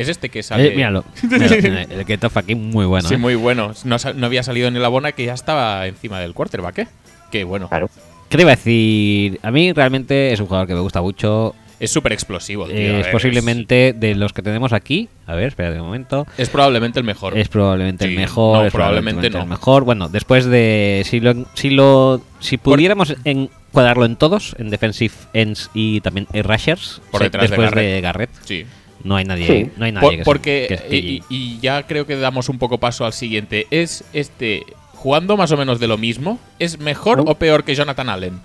es 0.00 0.08
este 0.08 0.28
que 0.28 0.42
sale. 0.42 0.68
Eh, 0.68 0.76
míralo. 0.76 1.04
el 1.30 2.04
get 2.06 2.24
off 2.24 2.36
aquí 2.36 2.54
muy 2.54 2.86
bueno. 2.86 3.08
sí, 3.08 3.14
¿eh? 3.14 3.18
muy 3.18 3.34
bueno. 3.34 3.72
No, 3.84 3.96
no 4.14 4.26
había 4.26 4.42
salido 4.42 4.70
ni 4.70 4.78
la 4.78 4.88
bona 4.88 5.12
que 5.12 5.24
ya 5.24 5.34
estaba 5.34 5.86
encima 5.86 6.20
del 6.20 6.34
quarterback, 6.34 6.78
¿eh? 6.78 6.88
Que 7.30 7.44
bueno. 7.44 7.68
Claro. 7.68 7.90
¿Qué 8.28 8.36
te 8.36 8.42
iba 8.42 8.52
a 8.52 8.56
decir? 8.56 9.38
A 9.42 9.50
mí 9.50 9.72
realmente 9.72 10.32
es 10.32 10.40
un 10.40 10.46
jugador 10.46 10.66
que 10.66 10.74
me 10.74 10.80
gusta 10.80 11.00
mucho. 11.00 11.54
Es 11.80 11.92
súper 11.92 12.12
explosivo, 12.12 12.66
tío. 12.66 12.74
es 12.98 13.06
posiblemente 13.06 13.94
de 13.96 14.16
los 14.16 14.32
que 14.32 14.42
tenemos 14.42 14.72
aquí. 14.72 15.08
A 15.26 15.36
ver, 15.36 15.46
espera 15.46 15.70
un 15.80 15.86
momento. 15.86 16.26
Es 16.36 16.48
probablemente 16.50 16.98
el 16.98 17.04
mejor. 17.04 17.38
Es 17.38 17.48
probablemente 17.48 18.04
Sí, 18.06 18.10
el 18.14 18.16
mejor. 18.18 18.58
no, 18.58 18.64
es 18.66 18.72
probablemente 18.72 19.30
no. 19.30 19.42
el 19.42 19.46
mejor. 19.46 19.84
Bueno, 19.84 20.08
después 20.08 20.44
de. 20.44 21.02
Si 21.06 21.20
lo, 21.20 21.46
si 21.54 21.70
lo 21.70 22.20
si 22.40 22.56
pudiéramos 22.58 23.14
encuadrarlo 23.24 24.06
en 24.06 24.16
todos, 24.16 24.56
en 24.58 24.70
defensive 24.70 25.14
ends 25.34 25.70
y 25.72 26.00
también 26.00 26.26
en 26.32 26.42
rushers, 26.42 27.00
Por 27.12 27.20
se- 27.20 27.24
detrás 27.26 27.42
de 27.44 27.48
después 27.48 27.70
Garrett. 27.70 27.94
de 27.94 28.00
Garrett, 28.00 28.30
Sí. 28.44 28.66
No 29.04 29.16
hay 29.16 29.24
nadie. 29.24 29.46
Sí. 29.46 29.72
No 29.76 29.84
hay 29.84 29.92
nadie 29.92 30.06
Por- 30.06 30.10
que 30.12 30.18
se- 30.18 30.24
porque, 30.24 30.66
que 30.68 30.74
esté- 30.74 30.96
y, 30.96 31.22
y 31.28 31.58
ya 31.60 31.82
creo 31.86 32.06
que 32.06 32.16
damos 32.16 32.48
un 32.48 32.58
poco 32.58 32.78
paso 32.78 33.04
al 33.04 33.12
siguiente. 33.12 33.66
¿Es 33.70 34.04
este, 34.12 34.64
jugando 34.94 35.36
más 35.36 35.50
o 35.52 35.56
menos 35.56 35.78
de 35.80 35.86
lo 35.88 35.96
mismo, 35.98 36.38
es 36.58 36.78
mejor 36.78 37.18
No. 37.24 37.30
o 37.30 37.34
peor 37.36 37.64
que 37.64 37.74
Jonathan 37.74 38.08
Allen? 38.08 38.40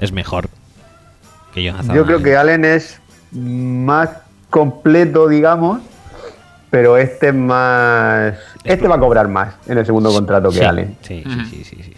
es 0.00 0.12
mejor 0.12 0.48
que 1.52 1.62
Jonathan. 1.64 1.94
Yo 1.96 2.06
creo 2.06 2.22
que 2.22 2.36
Allen 2.36 2.64
es 2.64 3.00
más 3.32 4.10
completo, 4.48 5.28
digamos, 5.28 5.80
pero 6.70 6.96
este 6.96 7.28
es 7.28 7.34
más. 7.34 8.34
Este 8.64 8.86
va 8.86 8.94
a 8.96 9.00
cobrar 9.00 9.26
más 9.28 9.54
en 9.66 9.78
el 9.78 9.84
segundo 9.86 10.12
contrato 10.12 10.50
que 10.50 10.58
sí, 10.58 10.64
Allen. 10.64 10.96
Sí, 11.02 11.24
sí, 11.24 11.44
sí, 11.50 11.64
sí, 11.64 11.82
sí. 11.82 11.92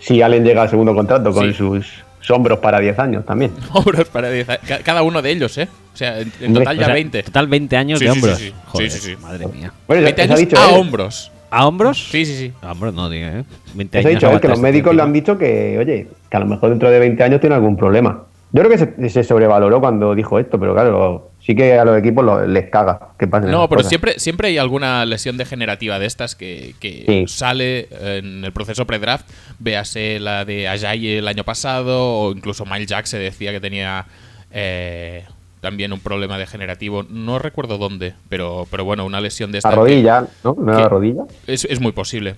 Si 0.00 0.22
Allen 0.22 0.44
llega 0.44 0.62
al 0.62 0.70
segundo 0.70 0.94
contrato 0.94 1.32
con 1.32 1.48
Sí. 1.48 1.54
sus 1.54 2.04
hombros 2.30 2.58
para 2.58 2.78
10 2.80 2.98
años 2.98 3.24
también. 3.24 3.52
Hombros 3.72 4.08
para 4.08 4.30
10 4.30 4.48
a- 4.50 4.58
ca- 4.58 4.78
Cada 4.80 5.02
uno 5.02 5.22
de 5.22 5.30
ellos, 5.30 5.56
¿eh? 5.58 5.68
O 5.94 5.96
sea, 5.96 6.20
en, 6.20 6.32
en 6.40 6.54
total 6.54 6.76
O 6.76 6.80
ya 6.80 6.86
sea, 6.86 6.94
20. 6.94 7.22
Total 7.24 7.46
20 7.48 7.76
años 7.76 7.98
Sí, 7.98 8.04
de 8.04 8.10
sí, 8.12 8.14
sí, 8.14 8.20
hombros. 8.24 8.38
sí. 8.38 8.52
Joder, 8.66 8.90
Sí, 8.90 8.98
sí, 9.00 9.10
sí. 9.10 9.16
madre 9.22 9.46
mía. 9.46 9.72
Bueno, 9.86 10.02
20 10.04 10.22
eso 10.22 10.32
ha 10.32 10.34
años 10.36 10.40
dicho 10.48 10.56
a 10.62 10.68
él. 10.70 10.74
hombros. 10.80 11.32
¿A 11.50 11.66
hombros? 11.66 12.08
Sí, 12.10 12.26
sí, 12.26 12.36
sí. 12.36 12.52
A 12.60 12.72
hombros 12.72 12.92
no, 12.94 13.08
diga, 13.08 13.28
¿eh? 13.38 13.44
20 13.74 13.98
Eso 13.98 14.06
ha 14.06 14.10
años 14.10 14.20
dicho 14.20 14.32
él, 14.34 14.40
que 14.40 14.48
los 14.48 14.60
médicos 14.60 14.92
le 14.92 14.96
tío. 14.98 15.04
han 15.04 15.12
dicho 15.14 15.38
que, 15.38 15.78
oye, 15.78 16.08
que 16.30 16.36
a 16.36 16.40
lo 16.40 16.46
mejor 16.46 16.68
dentro 16.70 16.90
de 16.90 16.98
20 16.98 17.22
años 17.24 17.40
tiene 17.40 17.54
algún 17.56 17.76
problema. 17.76 18.24
Yo 18.52 18.62
creo 18.62 18.70
que 18.70 18.78
se, 18.78 19.08
se 19.10 19.24
sobrevaloró 19.24 19.80
cuando 19.80 20.14
dijo 20.14 20.38
esto, 20.38 20.58
pero 20.60 20.74
claro, 20.74 21.27
sí 21.48 21.56
que 21.56 21.78
a 21.78 21.84
los 21.86 21.96
equipos 21.98 22.22
lo- 22.22 22.46
les 22.46 22.68
caga 22.68 23.14
que 23.18 23.26
pasen 23.26 23.50
No, 23.50 23.68
pero 23.70 23.78
cosas. 23.78 23.88
siempre, 23.88 24.18
siempre 24.18 24.48
hay 24.48 24.58
alguna 24.58 25.06
lesión 25.06 25.38
degenerativa 25.38 25.98
de 25.98 26.04
estas 26.04 26.34
que, 26.36 26.74
que 26.78 27.04
Sí. 27.06 27.24
sale 27.26 27.88
en 28.18 28.44
el 28.44 28.52
proceso 28.52 28.86
pre-draft. 28.86 29.26
Véase 29.58 30.20
la 30.20 30.44
de 30.44 30.68
Ajayi 30.68 31.14
el 31.16 31.26
año 31.26 31.44
pasado, 31.44 32.18
o 32.20 32.32
incluso 32.32 32.66
Miles 32.66 32.86
Jack 32.88 33.06
se 33.06 33.18
decía 33.18 33.50
que 33.50 33.60
tenía 33.60 34.04
eh, 34.52 35.24
también 35.62 35.92
un 35.94 36.00
problema 36.00 36.36
degenerativo. 36.36 37.02
No 37.08 37.38
recuerdo 37.38 37.78
dónde, 37.78 38.12
pero, 38.28 38.66
pero 38.70 38.84
bueno, 38.84 39.06
una 39.06 39.20
lesión 39.22 39.50
de 39.50 39.58
esta. 39.58 39.70
La 39.70 39.74
que 39.76 39.80
rodilla, 39.80 40.26
¿no? 40.44 40.54
¿No 40.58 40.68
era 40.72 40.76
que- 40.76 40.82
la 40.82 40.88
rodilla? 40.90 41.22
Es, 41.46 41.64
es 41.64 41.80
muy 41.80 41.92
posible. 41.92 42.36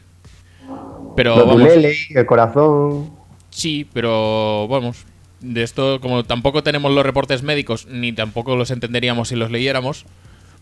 Pero 1.16 1.36
Los 1.36 1.46
vamos, 1.48 1.68
el 1.72 2.26
corazón. 2.26 3.10
sí, 3.50 3.88
pero 3.92 4.68
vamos. 4.68 5.04
De 5.40 5.62
esto, 5.62 6.00
como 6.00 6.24
tampoco 6.24 6.62
tenemos 6.62 6.92
los 6.92 7.04
reportes 7.04 7.42
médicos, 7.42 7.86
ni 7.86 8.12
tampoco 8.12 8.56
los 8.56 8.70
entenderíamos 8.70 9.28
si 9.28 9.36
los 9.36 9.50
leyéramos, 9.50 10.04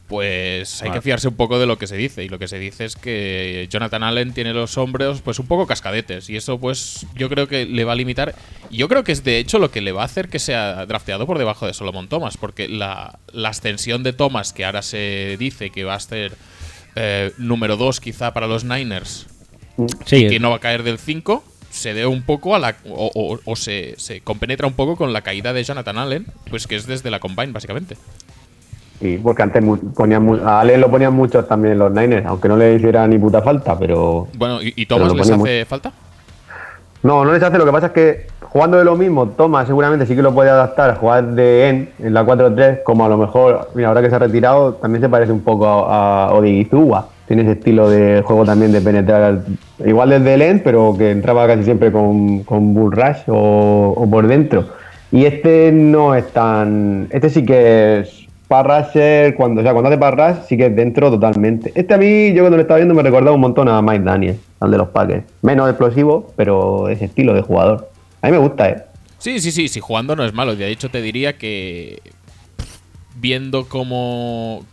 pues 0.09 0.83
hay 0.83 0.91
que 0.91 1.03
fiarse 1.03 1.29
un 1.29 1.35
poco 1.35 1.59
de 1.59 1.67
lo 1.67 1.77
que 1.77 1.87
se 1.87 1.97
dice. 1.97 2.25
Y 2.25 2.29
lo 2.29 2.39
que 2.39 2.49
se 2.49 2.59
dice 2.59 2.87
es 2.87 2.97
que 2.97 3.67
Jonathan 3.71 4.03
Allen 4.03 4.33
tiene 4.33 4.55
los 4.55 4.79
hombros 4.79 5.21
pues 5.21 5.39
un 5.39 5.47
poco 5.47 5.67
cascadetes. 5.67 6.31
Y 6.31 6.37
eso 6.37 6.59
pues 6.59 7.07
yo 7.15 7.29
creo 7.29 7.47
que 7.47 7.67
le 7.67 7.85
va 7.85 7.93
a 7.93 7.97
limitar. 7.97 8.35
Y 8.71 8.79
Yo 8.79 8.89
creo 8.89 9.05
que 9.05 9.13
es 9.13 9.23
de 9.23 9.39
hecho 9.39 9.59
lo 9.59 9.71
que 9.71 9.83
le 9.83 9.93
va 9.93 10.03
a 10.03 10.07
hacer 10.07 10.29
que 10.29 10.39
sea 10.39 10.87
drafteado 10.87 11.27
por 11.27 11.39
debajo 11.39 11.67
de 11.67 11.75
Solomon 11.75 12.09
Thomas. 12.09 12.39
Porque 12.39 12.69
la, 12.69 13.19
la 13.33 13.51
ascensión 13.51 14.03
de 14.03 14.15
Thomas, 14.15 14.53
que 14.53 14.65
ahora 14.65 14.83
se 14.83 15.37
dice 15.39 15.71
que 15.71 15.85
va 15.85 15.95
a 15.95 16.01
ser 16.01 16.33
eh, 16.97 17.33
número 17.37 17.77
2 17.77 18.01
quizá 18.01 18.33
para 18.33 18.47
los 18.47 18.65
Niners, 18.65 19.27
Sí, 20.07 20.27
que 20.27 20.41
no 20.41 20.51
va 20.51 20.57
a 20.57 20.61
caer 20.61 20.83
del 20.83 20.99
5, 20.99 21.45
se 21.79 21.95
debe 21.95 22.07
un 22.09 22.23
poco 22.23 22.55
a 22.55 22.59
la. 22.59 22.75
o, 22.89 23.11
o- 23.15 23.39
o 23.45 23.57
se, 23.57 23.95
se 23.97 24.21
compenetra 24.21 24.67
un 24.67 24.75
poco 24.75 24.97
con 24.97 25.13
la 25.15 25.23
caída 25.23 25.53
de 25.55 25.65
Jonathan 25.65 25.97
Allen, 25.99 26.27
pues 26.51 26.67
que 26.67 26.77
es 26.77 26.87
desde 26.87 27.11
la 27.11 27.19
Combine, 27.21 27.53
básicamente. 27.53 27.97
Sí, 29.01 29.19
porque 29.23 29.43
antes 29.43 29.63
ponían 29.95 30.29
a 30.45 30.61
Allen 30.61 30.81
lo 30.81 30.91
ponían 30.91 31.15
muchos 31.15 31.47
también 31.47 31.79
los 31.79 31.93
Niners, 31.93 32.27
aunque 32.27 32.49
no 32.49 32.57
le 32.57 32.75
hiciera 32.75 33.07
ni 33.07 33.17
puta 33.19 33.41
falta, 33.43 33.79
pero. 33.79 34.27
Bueno, 34.35 34.61
¿y, 34.61 34.73
y 34.77 34.87
Thomas 34.87 35.15
les 35.15 35.31
hace 35.31 35.65
falta? 35.65 35.93
No, 37.03 37.25
no 37.25 37.33
les 37.33 37.43
hace. 37.43 37.59
Lo 37.59 37.65
que 37.65 37.73
pasa 37.73 37.87
es 37.89 37.93
que 37.93 38.27
jugando 38.43 38.77
de 38.79 38.85
lo 38.85 38.97
mismo, 38.97 39.29
Thomas 39.29 39.67
seguramente 39.67 40.07
sí 40.07 40.17
que 40.17 40.23
lo 40.23 40.33
puede 40.35 40.51
adaptar 40.51 40.91
a 40.91 40.95
jugar 40.97 41.25
de 41.33 41.69
en 41.69 41.89
en 42.03 42.15
la 42.15 42.25
4-3, 42.25 42.83
como 42.83 43.05
a 43.05 43.09
lo 43.09 43.17
mejor, 43.19 43.69
mira, 43.75 43.89
ahora 43.89 44.03
que 44.03 44.11
se 44.11 44.17
ha 44.17 44.19
retirado, 44.19 44.75
también 44.75 45.03
se 45.03 45.09
parece 45.09 45.33
un 45.33 45.41
poco 45.41 45.67
a, 45.67 46.27
a 46.29 46.35
Odigizua. 46.35 47.09
Tiene 47.27 47.43
ese 47.43 47.53
estilo 47.53 47.91
de 47.91 48.23
juego 48.25 48.45
también 48.45 48.73
de 48.73 48.81
penetrar, 48.81 49.23
al- 49.23 49.45
igual 49.85 50.09
desde 50.11 50.35
el 50.35 50.43
end, 50.43 50.63
pero 50.65 50.95
que 50.97 51.11
entraba 51.11 51.47
casi 51.47 51.63
siempre 51.65 51.93
con, 51.93 52.43
con 52.45 52.73
bull 52.75 52.91
rush 52.93 53.19
o, 53.29 54.07
por 54.11 54.27
dentro. 54.27 54.65
Y 55.13 55.25
este 55.27 55.71
no 55.73 56.15
es 56.15 56.27
tan. 56.33 57.07
Este 57.11 57.29
sí 57.31 57.45
que 57.45 58.01
es 58.01 58.27
pass 58.49 58.67
rusher, 58.67 59.35
cuando, 59.35 59.63
sea, 59.63 59.73
cuando 59.73 59.89
hace 59.91 59.99
pass 59.99 60.15
rush, 60.15 60.45
sí 60.49 60.57
que 60.57 60.67
es 60.67 60.75
dentro 60.75 61.11
totalmente. 61.11 61.71
Este 61.75 61.93
a 61.95 61.99
mí, 61.99 62.33
yo 62.33 62.43
cuando 62.43 62.57
lo 62.57 62.63
estaba 62.63 62.79
viendo, 62.79 62.95
me 62.95 63.03
recordaba 63.03 63.35
un 63.35 63.43
montón 63.43 63.69
a 63.69 63.81
Mike 63.83 64.05
Daniel, 64.05 64.39
al 64.61 64.71
de 64.71 64.79
los 64.79 64.89
Packers. 64.89 65.25
Menos 65.43 65.69
explosivo, 65.69 66.33
pero 66.37 66.89
ese 66.89 67.05
estilo 67.07 67.35
de 67.35 67.43
jugador. 67.43 67.91
A 68.23 68.27
mí 68.27 68.33
me 68.33 68.39
gusta, 68.39 68.69
¿eh? 68.69 68.85
Sí, 69.19 69.41
sí, 69.41 69.53
sí, 69.53 69.69
sí, 69.69 69.81
jugando 69.81 70.15
no 70.17 70.25
es 70.25 70.33
malo. 70.33 70.55
De 70.57 70.69
hecho, 70.69 70.91
te 70.91 71.01
diría 71.03 71.39
que. 71.39 72.01
Viendo 73.17 73.69
cómo. 73.69 74.65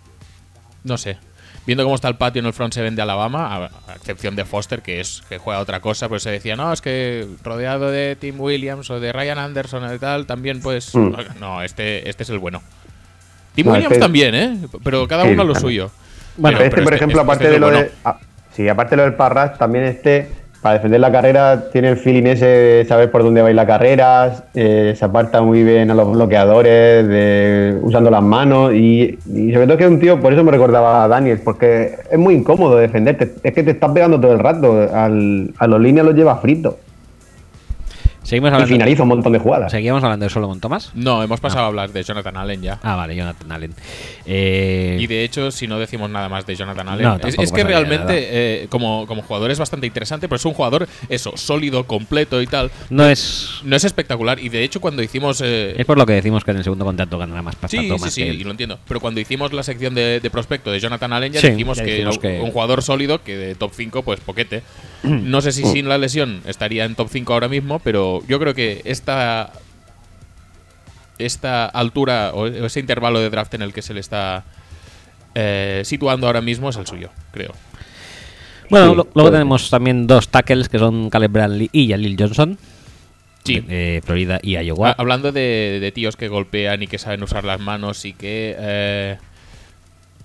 No 0.84 0.98
sé. 0.98 1.18
Viendo 1.66 1.84
cómo 1.84 1.96
está 1.96 2.08
el 2.08 2.16
patio 2.16 2.42
en 2.42 2.46
el 2.46 2.54
front 2.54 2.74
seven 2.76 2.96
de 2.96 3.02
Alabama, 3.02 3.56
a, 3.88 3.96
excepción 3.96 4.36
de 4.36 4.46
Foster, 4.46 4.84
que 4.84 5.00
es 5.00 5.24
que 5.28 5.40
juega 5.40 5.60
otra 5.60 5.80
cosa, 5.80 6.08
pues 6.08 6.22
se 6.22 6.30
decía, 6.30 6.56
no, 6.56 6.72
es 6.72 6.80
que 6.80 7.28
rodeado 7.44 7.90
de 7.90 8.16
Tim 8.16 8.40
Williams 8.40 8.88
o 8.92 9.00
de 9.00 9.12
Ryan 9.12 9.40
Anderson 9.40 9.84
o 9.84 9.90
de 9.90 9.98
tal, 9.98 10.28
también 10.28 10.62
pues. 10.62 10.94
Mm. 10.94 11.14
No, 11.40 11.64
este, 11.64 12.08
este 12.08 12.22
es 12.22 12.30
el 12.30 12.38
bueno. 12.38 12.62
Tim 13.56 13.66
No, 13.66 13.72
Williams 13.74 13.94
este- 13.94 14.02
también, 14.04 14.36
¿eh? 14.36 14.60
Pero 14.84 15.08
cada 15.08 15.24
Sí, 15.24 15.30
uno 15.30 15.42
a 15.42 15.46
lo 15.46 15.56
suyo. 15.56 15.90
Bueno, 16.38 16.58
Pero 16.60 16.70
este, 16.70 16.82
por 16.84 16.94
ejemplo, 16.94 17.20
este- 17.22 17.24
aparte 17.32 17.44
este 17.46 17.54
de 17.56 17.60
lo 17.60 17.72
de. 17.72 17.92
Sí, 18.56 18.68
aparte 18.70 18.96
lo 18.96 19.04
del 19.04 19.16
Parras, 19.16 19.58
también 19.58 19.86
este, 19.86 20.28
para 20.62 20.76
defender 20.76 21.00
la 21.00 21.12
carrera, 21.12 21.70
tiene 21.72 21.90
el 21.90 21.98
feeling 21.98 22.24
ese 22.24 22.46
de 22.46 22.86
saber 22.86 23.12
por 23.12 23.24
dónde 23.24 23.42
va 23.42 23.50
a 23.50 23.52
ir 23.52 23.56
la 23.56 23.68
carrera, 23.68 24.46
eh, 24.54 24.94
se 24.98 25.06
aparta 25.06 25.42
muy 25.42 25.64
bien 25.64 25.92
a 25.92 25.94
los 25.94 26.12
bloqueadores, 26.12 27.08
de, 27.08 27.78
usando 27.82 28.10
las 28.10 28.24
manos 28.24 28.74
y, 28.74 29.18
sobre 29.54 29.68
todo 29.68 29.78
que 29.78 29.84
es 29.84 29.90
un 29.90 30.00
tío, 30.00 30.20
por 30.20 30.34
eso 30.34 30.44
me 30.44 30.52
recordaba 30.52 31.04
a 31.04 31.08
Daniel, 31.08 31.40
porque 31.44 31.98
es 32.10 32.18
muy 32.18 32.34
incómodo 32.34 32.78
defenderte. 32.78 33.34
Es 33.44 33.54
que 33.54 33.64
te 33.64 33.72
estás 33.72 33.92
pegando 33.92 34.20
todo 34.20 34.32
el 34.32 34.40
rato, 34.40 34.88
al, 34.92 35.54
a 35.58 35.68
los 35.68 35.80
líneas 35.80 36.06
los 36.06 36.16
lleva 36.16 36.38
fritos 36.38 36.76
Seguimos 38.26 38.50
y 38.50 38.54
hablando, 38.54 38.74
finaliza 38.74 39.04
un 39.04 39.10
montón 39.10 39.32
de 39.34 39.40
jugadas. 39.40 39.72
seguíamos 39.72 40.04
hablando 40.04 40.26
de 40.26 40.30
Solomon 40.30 40.60
Thomas. 40.60 40.92
No, 40.94 41.24
hemos 41.24 41.40
pasado 41.40 41.64
a 41.64 41.68
hablar 41.68 41.92
de 41.92 42.04
Jonathan 42.04 42.36
Allen 42.38 42.62
ya. 42.62 42.80
Ah, 42.84 42.96
vale, 42.96 43.16
Jonathan 43.16 43.52
Allen. 43.52 43.74
Eh, 44.26 44.98
Y 45.00 45.08
de 45.08 45.24
hecho, 45.24 45.52
si 45.52 45.68
no 45.68 45.80
decimos 45.80 46.10
nada 46.10 46.28
más 46.30 46.46
de 46.46 46.56
Jonathan 46.56 46.88
Allen, 46.90 47.04
No, 47.06 47.16
es, 47.24 47.52
que 47.52 47.64
realmente 47.64 48.14
eh, 48.64 48.68
como, 48.70 49.06
como 49.08 49.22
jugador 49.22 49.52
es 49.52 49.60
bastante 49.60 49.88
interesante, 49.88 50.28
pero 50.28 50.38
es 50.38 50.46
un 50.46 50.54
jugador, 50.54 50.88
eso, 51.10 51.34
sólido, 51.38 51.86
completo 51.86 52.42
y 52.42 52.48
tal. 52.48 52.72
no 52.90 53.06
es. 53.08 53.62
No 53.64 53.76
es 53.76 53.84
espectacular. 53.84 54.40
Y 54.40 54.50
de 54.50 54.64
hecho, 54.64 54.82
cuando 54.82 55.02
hicimos. 55.04 55.42
eh, 55.44 55.76
Es 55.78 55.86
por 55.86 55.98
lo 55.98 56.06
que 56.06 56.14
decimos 56.14 56.44
que 56.44 56.52
en 56.52 56.58
el 56.58 56.64
segundo 56.64 56.86
contacto 56.86 57.18
ganará 57.18 57.42
más 57.42 57.56
pasta 57.56 57.78
Sí, 57.78 57.84
sí, 57.84 57.88
Thomas 57.90 58.14
sí, 58.14 58.24
que 58.24 58.34
y 58.34 58.44
lo 58.44 58.52
entiendo. 58.52 58.80
Pero 58.88 59.00
cuando 59.00 59.20
hicimos 59.20 59.54
la 59.54 59.64
sección 59.64 59.94
de, 59.96 60.20
de 60.20 60.30
prospecto 60.30 60.72
de 60.72 60.80
Jonathan 60.80 61.14
Allen, 61.14 61.34
ya 61.34 61.42
Sí, 61.42 61.50
dijimos, 61.52 61.78
ya 61.78 61.84
que, 61.86 61.92
dijimos 61.92 62.18
que- 62.20 62.40
un 62.42 62.52
jugador 62.52 62.82
sólido 62.82 63.22
que 63.24 63.38
de 63.38 63.56
top 63.56 63.72
5, 63.76 64.02
pues 64.04 64.20
poquete. 64.20 64.64
No 65.06 65.40
sé 65.42 65.52
si 65.52 65.64
sin 65.64 65.88
la 65.88 66.00
lesión 66.00 66.42
estaría 66.48 66.84
en 66.84 66.96
top 66.96 67.10
5 67.12 67.32
ahora 67.34 67.48
mismo, 67.48 67.78
pero 67.80 68.15
yo 68.28 68.40
creo 68.40 68.54
que 68.54 68.82
esta 68.86 69.52
esta 71.18 71.66
altura 71.66 72.32
o 72.34 72.48
ese 72.48 72.80
intervalo 72.80 73.20
de 73.20 73.30
draft 73.30 73.54
en 73.54 73.62
el 73.62 73.74
que 73.74 73.82
se 73.82 73.94
le 73.94 74.00
está 74.02 74.44
eh, 75.34 75.82
situando 75.86 76.28
ahora 76.28 76.42
mismo 76.42 76.70
es 76.70 76.76
el 76.78 76.86
suyo, 76.88 77.10
creo. 77.32 77.54
Bueno, 78.70 78.90
Sí, 78.92 78.96
lo- 78.96 79.08
luego 79.14 79.32
tenemos 79.32 79.70
también 79.70 80.08
dos 80.08 80.28
tackles 80.30 80.68
que 80.70 80.80
son 80.80 81.10
Caleb 81.10 81.32
Bradley 81.32 81.70
y 81.72 81.90
Jalil 81.90 82.16
Johnson. 82.20 82.58
Sí. 83.46 83.60
de 83.60 84.02
Florida 84.04 84.40
y 84.42 84.58
Iowa. 84.58 84.90
Ha- 84.90 84.96
Hablando 84.98 85.32
de, 85.32 85.78
de 85.80 85.92
tíos 85.92 86.16
que 86.16 86.28
golpean 86.30 86.82
y 86.82 86.88
que 86.88 86.98
saben 86.98 87.22
usar 87.22 87.44
las 87.44 87.60
manos 87.60 88.04
y 88.06 88.14
que 88.14 88.56
eh, 88.58 89.18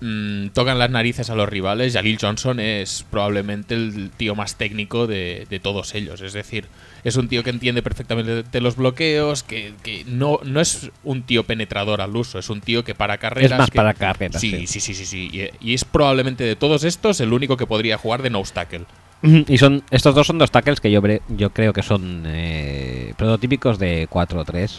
mm, 0.01 0.47
tocan 0.49 0.79
las 0.79 0.89
narices 0.89 1.29
a 1.29 1.35
los 1.35 1.47
rivales, 1.47 1.93
Jalil 1.93 2.17
Johnson 2.19 2.59
es 2.59 3.05
probablemente 3.11 3.75
el 3.75 4.09
tío 4.17 4.33
más 4.33 4.55
técnico 4.55 5.05
de, 5.05 5.45
de 5.51 5.59
todos 5.59 5.93
ellos. 5.93 6.19
Es 6.21 6.33
decir, 6.33 6.65
es 7.03 7.15
un 7.15 7.27
tío 7.27 7.43
que 7.43 7.49
entiende 7.49 7.81
perfectamente 7.81 8.43
de 8.43 8.61
los 8.61 8.75
bloqueos, 8.75 9.43
que, 9.43 9.73
que 9.83 10.03
no, 10.05 10.39
no 10.43 10.59
es 10.61 10.91
un 11.03 11.23
tío 11.23 11.43
penetrador 11.43 12.01
al 12.01 12.15
uso, 12.15 12.39
es 12.39 12.49
un 12.49 12.61
tío 12.61 12.83
que 12.83 12.93
para 12.95 13.17
carreras... 13.17 13.51
Es 13.51 13.57
más 13.57 13.69
que- 13.71 13.75
para 13.77 13.93
carreras, 13.93 14.39
Sí, 14.41 14.51
sí. 14.51 14.67
sí, 14.67 14.79
sí, 14.79 14.93
sí. 14.93 15.05
sí. 15.05 15.29
Y, 15.61 15.69
y 15.71 15.73
es 15.73 15.83
probablemente 15.85 16.43
de 16.43 16.55
todos 16.55 16.83
estos 16.83 17.19
el 17.21 17.33
único 17.33 17.57
que 17.57 17.65
podría 17.67 17.97
jugar 17.97 18.21
de 18.21 18.29
nose 18.29 18.53
tackle. 18.53 18.85
Y 19.23 19.57
son 19.59 19.83
estos 19.91 20.15
dos 20.15 20.25
son 20.25 20.39
dos 20.39 20.49
tackles 20.49 20.79
que 20.81 20.89
yo, 20.89 20.99
yo 21.29 21.51
creo 21.51 21.73
que 21.73 21.83
son 21.83 22.23
eh, 22.25 23.13
prototípicos 23.17 23.77
de 23.77 24.09
4-3. 24.09 24.71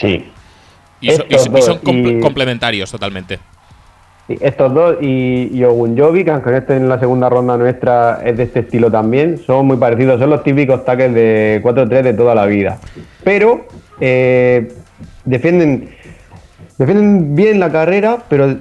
Sí. 0.00 0.24
Y, 1.00 1.10
so- 1.12 1.24
y 1.28 1.34
Estos 1.34 1.44
so- 1.44 1.58
y 1.58 1.62
son 1.62 1.78
complementarios 2.20 2.90
totalmente. 2.90 3.38
Estos 4.28 4.72
dos 4.72 4.96
y, 5.00 5.50
y 5.52 5.64
Ogunjovic, 5.64 6.28
aunque 6.28 6.56
este 6.56 6.76
en 6.76 6.88
la 6.88 6.98
segunda 6.98 7.28
ronda 7.28 7.56
nuestra 7.56 8.20
es 8.24 8.36
de 8.36 8.44
este 8.44 8.60
estilo 8.60 8.90
también, 8.90 9.38
son 9.38 9.66
muy 9.66 9.76
parecidos, 9.76 10.20
son 10.20 10.30
los 10.30 10.42
típicos 10.44 10.84
tackles 10.84 11.12
de 11.12 11.60
4-3 11.62 12.02
de 12.02 12.14
toda 12.14 12.34
la 12.34 12.46
vida. 12.46 12.78
Pero 13.24 13.66
eh, 14.00 14.72
defienden, 15.24 15.90
defienden 16.78 17.34
bien 17.34 17.58
la 17.58 17.70
carrera, 17.70 18.18
pero 18.28 18.56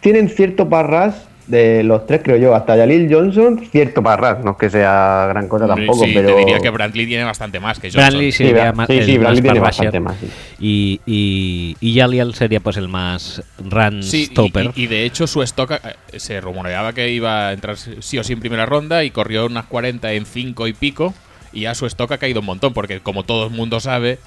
tienen 0.00 0.28
cierto 0.28 0.68
parras 0.68 1.26
de 1.46 1.82
los 1.82 2.06
tres, 2.06 2.22
creo 2.24 2.36
yo, 2.36 2.54
hasta 2.54 2.76
Jalil 2.76 3.12
Johnson, 3.12 3.60
cierto 3.70 4.02
parras, 4.02 4.42
no 4.44 4.52
es 4.52 4.56
que 4.56 4.70
sea 4.70 5.26
gran 5.28 5.48
cosa 5.48 5.66
tampoco, 5.66 6.04
sí, 6.04 6.12
pero... 6.14 6.28
te 6.28 6.36
diría 6.36 6.58
que 6.60 6.70
Brantley 6.70 7.06
tiene 7.06 7.24
bastante 7.24 7.60
más 7.60 7.78
que 7.78 7.88
Johnson. 7.88 8.02
Bradley 8.02 8.32
Sí, 8.32 8.44
más, 8.74 8.86
sí, 8.86 9.02
sí, 9.02 9.18
Bradley 9.18 9.42
más 9.42 9.42
tiene 9.42 9.60
bastante 9.60 10.00
más, 10.00 10.16
sí. 10.18 10.28
Y, 10.58 11.00
y, 11.06 11.76
y 11.80 11.98
Jalil 11.98 12.34
sería 12.34 12.60
pues 12.60 12.76
el 12.76 12.88
más 12.88 13.42
run 13.58 14.02
stopper. 14.02 14.70
y, 14.74 14.84
y 14.84 14.86
de 14.86 15.04
hecho 15.04 15.26
su 15.26 15.42
stock 15.42 15.72
eh, 15.72 16.18
se 16.18 16.40
rumoreaba 16.40 16.92
que 16.92 17.10
iba 17.10 17.48
a 17.48 17.52
entrar 17.52 17.76
sí 17.76 18.18
o 18.18 18.24
sí 18.24 18.32
en 18.32 18.40
primera 18.40 18.66
ronda 18.66 19.04
y 19.04 19.10
corrió 19.10 19.46
unas 19.46 19.66
40 19.66 20.12
en 20.12 20.26
5 20.26 20.66
y 20.68 20.72
pico 20.72 21.14
y 21.52 21.62
ya 21.62 21.74
su 21.74 21.86
stock 21.86 22.10
ha 22.12 22.18
caído 22.18 22.40
un 22.40 22.46
montón 22.46 22.72
porque 22.74 23.00
como 23.00 23.22
todo 23.22 23.46
el 23.46 23.52
mundo 23.52 23.80
sabe, 23.80 24.18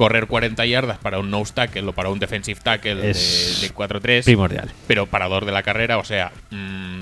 correr 0.00 0.26
40 0.26 0.64
yardas 0.64 0.96
para 0.96 1.18
un 1.18 1.30
nose 1.30 1.52
tackle 1.52 1.82
o 1.82 1.92
para 1.92 2.08
un 2.08 2.18
defensive 2.18 2.58
tackle 2.62 2.94
de, 2.94 3.10
Es 3.10 3.58
de 3.60 3.70
4-3, 3.74 4.24
primordial. 4.24 4.70
pero 4.86 5.04
parador 5.04 5.44
de 5.44 5.52
la 5.52 5.62
carrera, 5.62 5.98
o 5.98 6.04
sea, 6.04 6.32
mm, 6.50 7.00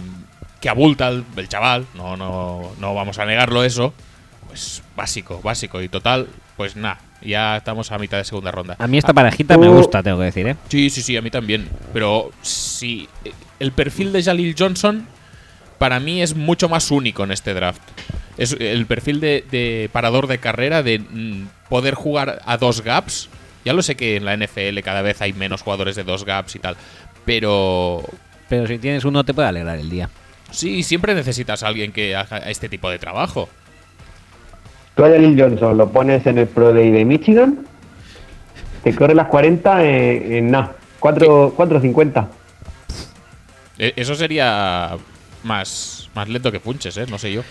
que 0.61 0.69
abulta 0.69 1.07
el, 1.07 1.23
el 1.37 1.49
chaval, 1.49 1.87
no, 1.95 2.17
no, 2.17 2.73
no 2.81 2.95
vamos 2.95 3.21
a 3.21 3.25
negarlo 3.25 3.63
eso, 3.63 3.95
pues 4.49 4.83
básico, 4.97 5.41
básico 5.41 5.81
y 5.81 5.89
total, 5.89 6.27
pues 6.57 6.75
nada, 6.75 6.99
ya 7.23 7.57
estamos 7.59 7.93
a 7.93 7.99
mitad 7.99 8.19
de 8.19 8.25
segunda 8.25 8.51
ronda. 8.51 8.75
A 8.81 8.89
mí 8.89 8.99
esta 8.99 9.13
parejita 9.13 9.57
me 9.57 9.67
tú- 9.67 9.75
gusta, 9.75 10.03
tengo 10.03 10.19
que 10.19 10.25
decir, 10.25 10.49
¿eh? 10.49 10.57
Sí, 10.69 10.91
sí, 10.91 11.01
sí, 11.03 11.17
a 11.17 11.23
mí 11.23 11.31
también. 11.31 11.69
Pero 11.93 12.33
sí, 12.43 13.09
el 13.61 13.71
perfil 13.71 14.13
de 14.13 14.25
Jalil 14.25 14.57
Johnson 14.59 15.07
para 15.79 16.01
mí 16.01 16.21
es 16.21 16.35
mucho 16.35 16.69
más 16.69 16.91
único 16.91 17.23
en 17.23 17.31
este 17.31 17.55
draft. 17.55 17.81
Es 18.39 18.57
el 18.59 18.87
perfil 18.87 19.21
de, 19.21 19.45
de 19.51 19.89
parador 19.93 20.27
de 20.27 20.39
carrera, 20.39 20.83
de 20.83 20.99
mm, 20.99 21.47
poder 21.69 21.95
jugar 21.95 22.41
a 22.45 22.57
dos 22.57 22.83
gaps. 22.83 23.29
Ya 23.65 23.73
lo 23.73 23.83
sé 23.83 23.97
que 23.97 24.17
en 24.17 24.25
la 24.25 24.37
NFL 24.37 24.79
cada 24.85 25.03
vez 25.03 25.21
hay 25.21 25.33
menos 25.33 25.63
jugadores 25.63 25.97
de 25.97 26.05
dos 26.05 26.25
gaps 26.25 26.57
y 26.57 26.59
tal. 26.59 26.77
Pero 27.25 28.03
Pero 28.49 28.67
si 28.67 28.79
tienes 28.79 29.05
uno 29.05 29.25
te 29.25 29.35
puede 29.35 29.49
alegrar 29.49 29.79
el 29.79 29.91
día. 29.91 30.09
sí, 30.51 30.83
siempre 30.83 31.15
necesitas 31.15 31.63
a 31.63 31.69
alguien 31.69 31.93
que 31.93 32.17
haga 32.17 32.39
este 32.39 32.69
tipo 32.69 32.89
de 32.91 32.99
trabajo. 32.99 33.49
Tú 34.97 35.05
a 35.05 35.09
Jalil 35.11 35.41
Johnson 35.41 35.77
lo 35.77 35.91
pones 35.91 36.27
en 36.27 36.39
el 36.39 36.47
Pro 36.49 36.73
Day 36.73 36.91
de 36.91 37.05
Michigan, 37.05 37.67
te 38.83 38.95
corre 38.95 39.15
las 39.15 39.29
40 39.29 39.85
en, 39.85 40.33
en 40.33 40.51
nada, 40.51 40.75
4 40.99 41.55
4.50. 41.57 42.27
E- 43.79 43.93
Eso 43.97 44.15
sería 44.15 44.97
más, 45.45 46.09
más 46.15 46.29
lento 46.29 46.51
que 46.51 46.59
punches, 46.61 46.97
¿eh? 46.97 47.07
No 47.09 47.19
sé 47.19 47.33
yo. 47.33 47.43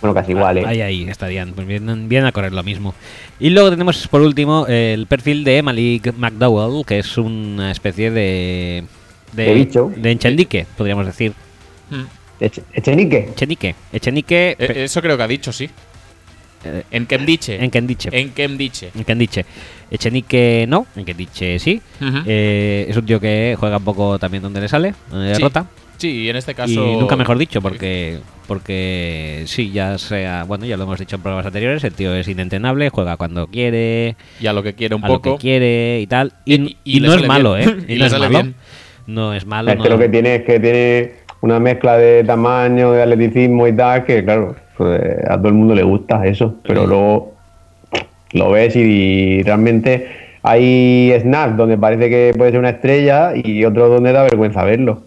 Bueno, 0.00 0.14
casi 0.14 0.32
igual, 0.32 0.58
¿eh? 0.58 0.64
Ahí, 0.66 0.80
ahí 0.80 1.08
estarían. 1.08 1.52
Pues 1.52 1.66
vienen, 1.66 2.08
vienen 2.08 2.26
a 2.26 2.32
correr 2.32 2.52
lo 2.52 2.62
mismo. 2.62 2.94
Y 3.38 3.50
luego 3.50 3.70
tenemos 3.70 4.08
por 4.08 4.20
último 4.22 4.66
el 4.66 5.06
perfil 5.06 5.44
de 5.44 5.62
Malik 5.62 6.14
McDowell, 6.16 6.84
que 6.86 6.98
es 7.00 7.18
una 7.18 7.70
especie 7.70 8.10
de. 8.10 8.84
De 9.32 9.54
bicho. 9.54 9.92
De 9.96 10.10
enchendique, 10.10 10.66
podríamos 10.76 11.06
decir. 11.06 11.32
Hmm. 11.90 12.04
Eche- 12.40 12.62
Echenique. 12.72 13.28
Echenique. 13.32 13.74
Echenique. 13.92 14.56
E- 14.58 14.84
Eso 14.84 15.02
creo 15.02 15.16
que 15.16 15.22
ha 15.22 15.28
dicho, 15.28 15.52
sí. 15.52 15.68
eh, 16.64 16.82
En 16.90 17.06
Kemdiche. 17.06 17.62
en 17.62 17.70
Kendiche. 17.70 18.08
En 18.12 18.30
Kemdiche. 18.30 18.90
En 18.94 19.04
Kendiche. 19.04 19.44
Echenique 19.90 20.64
no, 20.68 20.86
en 20.96 21.04
Kendiche 21.04 21.58
sí. 21.58 21.80
Ujú. 22.00 22.18
Eh, 22.26 22.86
es 22.88 22.96
un 22.96 23.04
tío 23.06 23.20
que 23.20 23.56
juega 23.58 23.76
un 23.76 23.84
poco 23.84 24.18
también 24.18 24.42
donde 24.42 24.60
le 24.60 24.68
sale, 24.68 24.94
donde 25.10 25.34
Sí. 25.34 25.42
rota. 25.42 25.66
Sí, 25.98 26.08
y 26.22 26.28
en 26.30 26.36
este 26.36 26.54
caso. 26.54 26.72
Y 26.72 26.96
nunca 26.96 27.14
mejor 27.16 27.36
dicho, 27.36 27.60
porque 27.60 28.20
porque 28.50 29.44
sí, 29.46 29.70
ya 29.70 29.96
sea, 29.96 30.42
bueno, 30.42 30.64
ya 30.66 30.76
lo 30.76 30.82
hemos 30.82 30.98
dicho 30.98 31.14
en 31.14 31.22
programas 31.22 31.46
anteriores, 31.46 31.84
el 31.84 31.92
tío 31.92 32.12
es 32.16 32.26
inentrenable, 32.26 32.88
juega 32.90 33.16
cuando 33.16 33.46
quiere, 33.46 34.16
Y 34.40 34.48
a 34.48 34.52
lo 34.52 34.64
que 34.64 34.74
quiere 34.74 34.96
un 34.96 35.04
a 35.04 35.06
lo 35.08 35.14
poco. 35.20 35.36
que 35.36 35.40
quiere 35.40 36.00
y 36.00 36.08
tal. 36.08 36.32
Y, 36.44 36.54
Y- 36.54 36.76
y 36.82 36.96
y 36.96 37.00
le 37.00 37.06
no 37.08 37.14
es 37.14 37.26
malo, 37.28 37.54
bien. 37.54 37.68
¿eh? 37.68 37.84
Y 37.86 37.92
Y 37.92 37.94
le 37.94 37.98
no 38.00 38.04
es 38.06 38.10
sale 38.12 38.28
malo. 38.28 38.38
bien. 38.42 38.54
No 39.06 39.34
es 39.34 39.46
malo. 39.46 39.70
Es 39.70 39.76
no- 39.78 39.84
que 39.84 39.88
lo 39.88 39.98
que 40.00 40.08
tiene 40.08 40.34
es 40.34 40.42
que 40.42 40.58
tiene 40.58 41.12
una 41.42 41.60
mezcla 41.60 41.96
de 41.96 42.24
tamaño, 42.24 42.90
de 42.90 43.02
atleticismo 43.02 43.68
y 43.68 43.72
tal, 43.76 44.04
que 44.04 44.24
claro, 44.24 44.56
pues, 44.76 45.00
a 45.28 45.36
todo 45.36 45.46
el 45.46 45.54
mundo 45.54 45.76
le 45.76 45.84
gusta 45.84 46.26
eso, 46.26 46.56
pero 46.66 46.82
Sí. 46.82 46.86
luego 46.88 47.34
lo 48.32 48.50
ves 48.50 48.74
y 48.74 49.44
realmente 49.44 50.08
hay 50.42 51.12
snaps 51.20 51.56
donde 51.56 51.78
parece 51.78 52.10
que 52.10 52.32
puede 52.36 52.50
ser 52.50 52.58
una 52.58 52.70
estrella 52.70 53.30
y 53.36 53.64
otros 53.64 53.90
donde 53.90 54.10
da 54.12 54.24
vergüenza 54.24 54.64
verlo. 54.64 55.02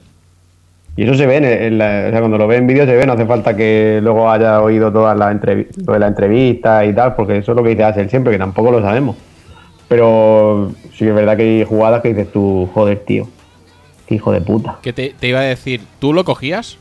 Y 0.96 1.04
eso 1.06 1.16
se 1.16 1.26
ve, 1.26 1.38
en, 1.38 1.46
en 1.46 1.78
la- 1.80 2.06
o 2.08 2.10
sea, 2.12 2.20
cuando 2.20 2.38
lo 2.38 2.46
ve 2.48 2.58
en 2.58 2.68
vídeo 2.68 2.86
se 2.86 2.96
ve, 2.96 3.06
no 3.08 3.14
hace 3.14 3.26
falta 3.26 3.56
que 3.56 4.00
luego 4.04 4.30
haya 4.30 4.62
oído 4.62 4.92
todas 4.92 5.18
las 5.18 5.34
entrevi- 5.36 5.68
lo 5.88 5.94
de 5.94 6.00
la 6.00 6.08
entrevista 6.08 6.86
y 6.86 6.94
tal, 6.94 7.16
porque 7.16 7.38
eso 7.38 7.52
es 7.54 7.56
lo 7.56 7.64
que 7.64 7.70
dice 7.70 7.84
Axel 7.84 8.10
siempre, 8.10 8.32
que 8.32 8.38
tampoco 8.38 8.70
lo 8.72 8.80
sabemos. 8.82 9.16
Pero 9.88 10.72
sí 10.92 11.00
que 11.00 11.10
es 11.10 11.16
verdad 11.16 11.36
que 11.36 11.44
hay 11.44 11.66
jugadas 11.66 12.02
que 12.02 12.10
dices 12.10 12.32
tú, 12.32 12.70
joder, 12.74 13.00
tío, 13.00 13.28
qué 14.06 14.16
hijo 14.16 14.32
de 14.32 14.42
puta. 14.42 14.78
Que 14.84 14.94
te, 14.94 15.16
te 15.20 15.28
iba 15.28 15.40
a 15.40 15.44
decir, 15.44 15.82
¿tú 16.00 16.14
lo 16.14 16.24
cogías? 16.24 16.78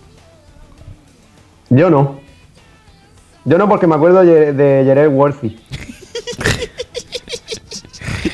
Yo 1.71 1.89
no. 1.89 2.21
Yo 3.47 3.57
no 3.59 3.69
porque 3.69 3.87
me 3.87 3.95
acuerdo 3.95 4.23
de 4.23 4.85
Jared 4.87 5.09
Worthy, 5.09 5.57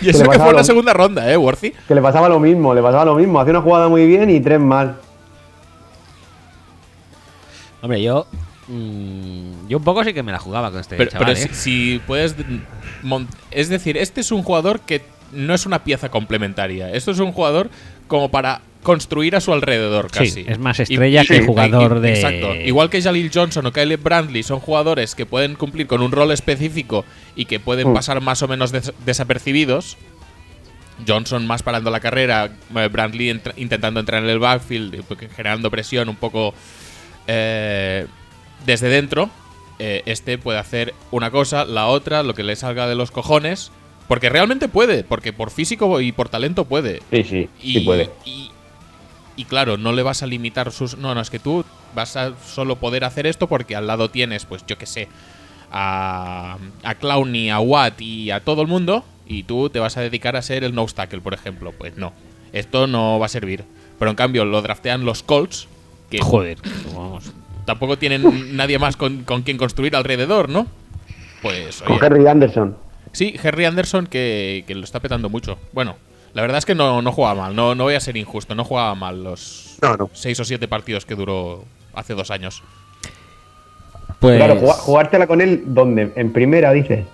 Y 0.01 0.11
eso 0.11 0.29
que 0.29 0.39
fue 0.39 0.51
en 0.51 0.57
la 0.57 0.65
segunda 0.65 0.93
ronda, 0.93 1.31
¿eh, 1.33 1.37
Worthy? 1.37 1.73
que 1.89 1.95
le 1.95 2.03
pasaba 2.03 2.29
lo 2.29 2.39
mismo, 2.39 2.75
le 2.75 2.83
pasaba 2.83 3.05
lo 3.05 3.15
mismo, 3.15 3.41
hacía 3.41 3.53
una 3.53 3.63
jugada 3.63 3.89
muy 3.89 4.07
bien 4.07 4.29
y 4.31 4.39
tres 4.41 4.61
mal. 4.61 4.97
Hombre, 7.83 8.03
yo. 8.03 8.27
mm, 8.69 9.69
yo 9.69 9.79
un 9.79 9.85
poco 9.85 10.05
sí 10.05 10.13
que 10.15 10.23
me 10.23 10.33
la 10.33 10.39
jugaba 10.39 10.71
con 10.71 10.81
este 10.81 10.97
Pero, 10.97 11.11
chaval. 11.11 11.35
pero 11.35 11.39
¿eh? 11.39 11.49
si, 11.53 11.95
si 11.95 12.01
puedes. 12.07 12.35
Es 13.51 13.69
decir, 13.69 13.97
este 13.97 14.21
es 14.21 14.31
un 14.33 14.43
jugador 14.43 14.81
que 14.81 15.03
no 15.33 15.55
es 15.55 15.67
una 15.67 15.85
pieza 15.85 16.09
complementaria. 16.11 16.91
Esto 16.93 17.11
es 17.11 17.19
un 17.19 17.33
jugador 17.33 17.71
como 18.07 18.31
para 18.31 18.63
construir 18.83 19.37
a 19.37 19.41
su 19.41 19.53
alrededor 19.53 20.09
Sí, 20.13 20.19
casi. 20.19 20.45
es 20.47 20.59
más 20.59 20.81
estrella 20.81 21.25
que 21.25 21.43
jugador 21.45 22.01
de- 22.01 22.15
Exacto. 22.15 22.55
Igual 22.55 22.89
que 22.89 23.03
Jalil 23.03 23.31
Johnson 23.33 23.67
o 23.67 23.73
Caleb 23.73 24.01
Brantley 24.03 24.43
son 24.43 24.61
jugadores 24.61 25.15
que 25.15 25.27
pueden 25.27 25.57
cumplir 25.57 25.87
con 25.87 26.01
un 26.01 26.11
rol 26.13 26.31
específico 26.31 27.05
y 27.37 27.45
que 27.47 27.61
pueden 27.61 27.91
Mm. 27.91 27.95
pasar 27.95 28.21
más 28.23 28.41
o 28.43 28.49
menos 28.49 28.73
des- 28.73 28.93
desapercibidos. 29.05 29.97
Johnson 31.07 31.47
más 31.47 31.63
parando 31.63 31.91
la 31.91 32.01
carrera, 32.01 32.51
eh, 32.75 32.89
Brantley 32.91 33.31
entra- 33.31 33.53
intentando 33.57 34.01
entrar 34.01 34.23
en 34.25 34.31
el 34.31 34.39
backfield, 34.39 34.95
eh, 34.95 35.03
porque 35.07 35.29
generando 35.29 35.71
presión 35.71 36.09
un 36.09 36.17
poco 36.17 36.55
eh, 37.29 38.07
desde 38.67 38.89
dentro. 38.89 39.31
Eh, 39.79 40.03
este 40.07 40.39
puede 40.39 40.59
hacer 40.59 40.93
una 41.13 41.31
cosa, 41.31 41.65
la 41.65 41.87
otra, 41.87 42.25
lo 42.25 42.35
que 42.35 42.43
le 42.43 42.57
salga 42.57 42.89
de 42.89 42.97
los 42.97 43.13
cojones. 43.13 43.71
Porque 44.09 44.31
realmente 44.31 44.69
puede, 44.69 45.05
porque 45.05 45.33
por 45.33 45.51
físico 45.51 46.01
y 46.01 46.13
por 46.13 46.31
talento 46.31 46.65
puede. 46.65 47.03
Sí, 47.13 47.23
sí, 47.25 47.49
Y, 47.63 47.75
sí 47.75 47.81
puede. 47.81 48.11
Y, 48.25 48.51
y 49.37 49.45
claro, 49.45 49.77
no 49.77 49.93
le 49.93 50.03
vas 50.03 50.23
a 50.23 50.27
limitar 50.27 50.73
sus. 50.73 50.97
No, 50.97 51.15
no, 51.15 51.21
es 51.21 51.31
que 51.31 51.39
tú 51.39 51.65
vas 51.95 52.17
a 52.17 52.33
solo 52.39 52.77
poder 52.77 53.05
hacer 53.05 53.27
esto 53.27 53.47
porque 53.47 53.77
al 53.77 53.87
lado 53.87 54.11
tienes, 54.11 54.47
pues 54.47 54.65
yo 54.67 54.79
qué 54.79 54.87
sé, 54.87 55.09
a, 55.71 56.57
a 56.83 56.95
Clowney, 56.95 57.51
a 57.51 57.61
Watt 57.61 58.01
y 58.01 58.31
a 58.31 58.41
todo 58.41 58.63
el 58.63 58.69
mundo. 58.69 59.05
Y 59.27 59.43
tú 59.43 59.69
te 59.69 59.79
vas 59.79 59.99
a 59.99 60.01
dedicar 60.01 60.37
a 60.37 60.43
ser 60.43 60.65
el 60.65 60.75
no 60.75 60.83
obstacle, 60.83 61.21
por 61.21 61.35
ejemplo. 61.35 61.73
Pues 61.73 61.99
no, 61.99 62.15
esto 62.53 62.87
no 62.87 63.19
va 63.19 63.27
a 63.27 63.29
servir. 63.29 63.65
Pero 63.99 64.11
en 64.11 64.17
cambio 64.17 64.47
lo 64.47 64.63
draftean 64.63 65.05
los 65.05 65.23
Colts, 65.23 65.69
que 66.11 66.19
Joder, 66.21 66.59
vamos. 66.95 67.33
tampoco 67.65 67.99
tienen 67.99 68.57
nadie 68.57 68.79
más 68.79 68.97
con, 68.97 69.25
con 69.25 69.43
quien 69.43 69.59
construir 69.59 69.95
alrededor, 69.97 70.49
¿no? 70.49 70.67
Pues 71.43 71.83
Con 71.83 71.97
oye, 71.97 72.07
Henry 72.07 72.27
Anderson. 72.27 72.77
Sí, 73.13 73.35
Harry 73.43 73.65
Anderson 73.65 74.07
que, 74.07 74.65
que 74.67 74.75
lo 74.75 74.85
está 74.85 75.01
petando 75.01 75.29
mucho. 75.29 75.59
Bueno, 75.73 75.97
la 76.35 76.43
verdad 76.43 76.59
es 76.59 76.67
que 76.67 76.75
no, 76.75 77.01
no 77.03 77.13
jugaba 77.13 77.35
mal, 77.43 77.57
no, 77.57 77.75
no 77.75 77.85
voy 77.85 77.95
a 77.95 78.01
ser 78.01 78.17
injusto, 78.17 78.55
no 78.55 78.65
jugaba 78.65 78.95
mal 78.95 79.23
los 79.25 79.77
No, 79.83 79.97
no. 79.97 80.11
seis 80.13 80.39
o 80.41 80.45
siete 80.45 80.69
partidos 80.69 81.05
que 81.07 81.15
duró 81.15 81.65
hace 81.95 82.15
dos 82.15 82.31
años. 82.31 82.63
Pues, 84.21 84.37
Claro, 84.37 84.57
jugártela 84.61 85.27
con 85.27 85.41
él, 85.41 85.63
¿dónde? 85.67 86.13
En 86.17 86.33
primera, 86.33 86.73
dices. 86.73 87.05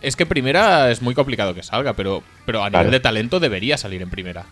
Es 0.00 0.16
que 0.16 0.26
primera 0.26 0.90
es 0.90 1.00
muy 1.02 1.14
complicado 1.14 1.54
que 1.54 1.62
salga, 1.62 1.94
pero, 1.94 2.22
pero 2.46 2.62
a 2.62 2.68
Claro. 2.70 2.84
nivel 2.84 2.92
de 2.92 3.00
talento 3.00 3.40
debería 3.40 3.76
salir 3.78 4.02
en 4.02 4.10
primera. 4.10 4.44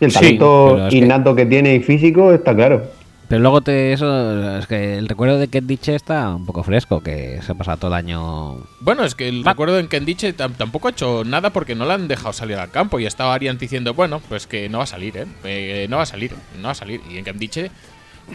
El 0.00 0.10
Sí, 0.10 0.18
talento 0.18 0.72
pero 0.74 0.86
es 0.86 0.90
que- 0.92 0.98
innato 0.98 1.34
que... 1.34 1.46
tiene 1.46 1.74
y 1.76 1.80
físico 1.80 2.32
está 2.32 2.54
claro. 2.54 2.82
pero 3.28 3.40
luego 3.40 3.60
te 3.62 3.92
eso 3.92 4.58
es 4.58 4.66
que 4.66 4.98
el 4.98 5.08
recuerdo 5.08 5.38
de 5.38 5.48
Ken 5.48 5.66
Ditch 5.66 5.88
está 5.88 6.34
un 6.34 6.44
poco 6.46 6.62
fresco, 6.62 7.00
que 7.00 7.40
se 7.42 7.52
ha 7.52 7.54
pasado 7.54 7.78
todo 7.78 7.88
el 7.88 7.94
año. 7.94 8.58
Bueno, 8.80 9.04
es 9.04 9.14
que 9.14 9.28
el 9.28 9.44
recuerdo 9.44 9.78
en 9.78 9.88
Kendiche 9.88 10.36
tam- 10.36 10.54
tampoco 10.56 10.88
ha 10.88 10.90
hecho 10.90 11.22
nada 11.24 11.50
porque 11.50 11.74
no 11.74 11.86
le 11.86 11.92
han 11.94 12.06
dejado 12.08 12.32
salir 12.32 12.56
al 12.58 12.70
campo 12.70 12.98
y 13.00 13.06
estaba 13.06 13.32
Ariant 13.34 13.58
diciendo, 13.58 13.94
bueno, 13.94 14.20
pues 14.28 14.46
que 14.46 14.68
no 14.68 14.78
va 14.78 14.84
a 14.84 14.88
salir, 14.88 15.16
¿eh? 15.16 15.26
Eh, 15.44 15.86
no 15.88 15.96
va 15.96 16.02
a 16.02 16.06
salir, 16.06 16.32
no 16.60 16.64
va 16.64 16.72
a 16.72 16.74
salir. 16.74 17.00
Y 17.10 17.16
en 17.18 17.24
Kendiche 17.24 17.70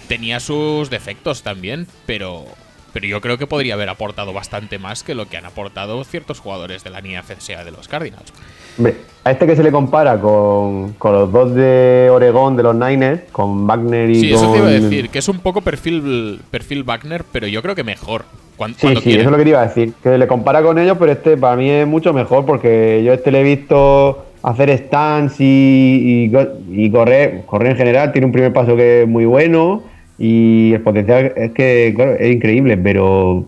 tenía 0.07 0.39
sus 0.39 0.89
defectos 0.89 1.43
también, 1.43 1.87
pero, 2.05 2.45
pero 2.93 3.07
yo 3.07 3.21
creo 3.21 3.37
que 3.37 3.47
podría 3.47 3.73
haber 3.75 3.89
aportado 3.89 4.33
bastante 4.33 4.79
más 4.79 5.03
que 5.03 5.15
lo 5.15 5.27
que 5.27 5.37
han 5.37 5.45
aportado 5.45 6.03
ciertos 6.03 6.39
jugadores 6.39 6.83
de 6.83 6.89
la 6.89 7.01
línea 7.01 7.23
FCA 7.23 7.63
de 7.63 7.71
los 7.71 7.87
Cardinals. 7.87 8.33
Hombre, 8.77 8.95
a 9.23 9.31
este 9.31 9.45
que 9.45 9.55
se 9.55 9.63
le 9.63 9.71
compara 9.71 10.19
con, 10.19 10.93
con 10.93 11.11
los 11.13 11.31
dos 11.31 11.53
de 11.53 12.07
Oregón 12.11 12.55
de 12.55 12.63
los 12.63 12.75
Niners, 12.75 13.21
con 13.31 13.67
Wagner 13.67 14.09
y 14.09 14.15
Sí, 14.15 14.29
con... 14.31 14.37
eso 14.43 14.51
te 14.53 14.57
iba 14.59 14.67
a 14.67 14.71
decir, 14.71 15.09
que 15.09 15.19
es 15.19 15.27
un 15.27 15.39
poco 15.39 15.61
perfil, 15.61 16.39
perfil 16.49 16.83
Wagner, 16.83 17.23
pero 17.31 17.47
yo 17.47 17.61
creo 17.61 17.75
que 17.75 17.83
mejor. 17.83 18.25
Cuan- 18.57 18.73
Sí, 18.73 18.81
cuando 18.81 18.99
sí, 19.01 19.05
quiere. 19.05 19.21
eso 19.21 19.29
es 19.29 19.31
lo 19.31 19.37
que 19.37 19.43
te 19.43 19.49
iba 19.49 19.61
a 19.61 19.67
decir. 19.67 19.93
Que 20.03 20.17
le 20.17 20.27
compara 20.27 20.61
con 20.61 20.77
ellos, 20.79 20.97
pero 20.99 21.11
este 21.11 21.37
para 21.37 21.55
mí 21.55 21.69
es 21.69 21.87
mucho 21.87 22.13
mejor 22.13 22.45
porque 22.45 23.01
yo 23.05 23.13
este 23.13 23.31
le 23.31 23.41
he 23.41 23.43
visto 23.43 24.25
hacer 24.43 24.69
stands 24.77 25.35
y, 25.39 26.29
y 26.71 26.89
correr, 26.91 27.43
correr 27.45 27.71
en 27.71 27.77
general. 27.77 28.11
Tiene 28.11 28.25
un 28.25 28.31
primer 28.31 28.51
paso 28.53 28.75
que 28.75 29.03
es 29.03 29.07
muy 29.07 29.25
bueno 29.25 29.83
y 30.19 30.73
el 30.73 30.81
potencial 30.81 31.33
es 31.35 31.51
que, 31.53 31.93
claro, 31.95 32.15
es 32.19 32.35
increíble, 32.35 32.77
pero 32.77 33.45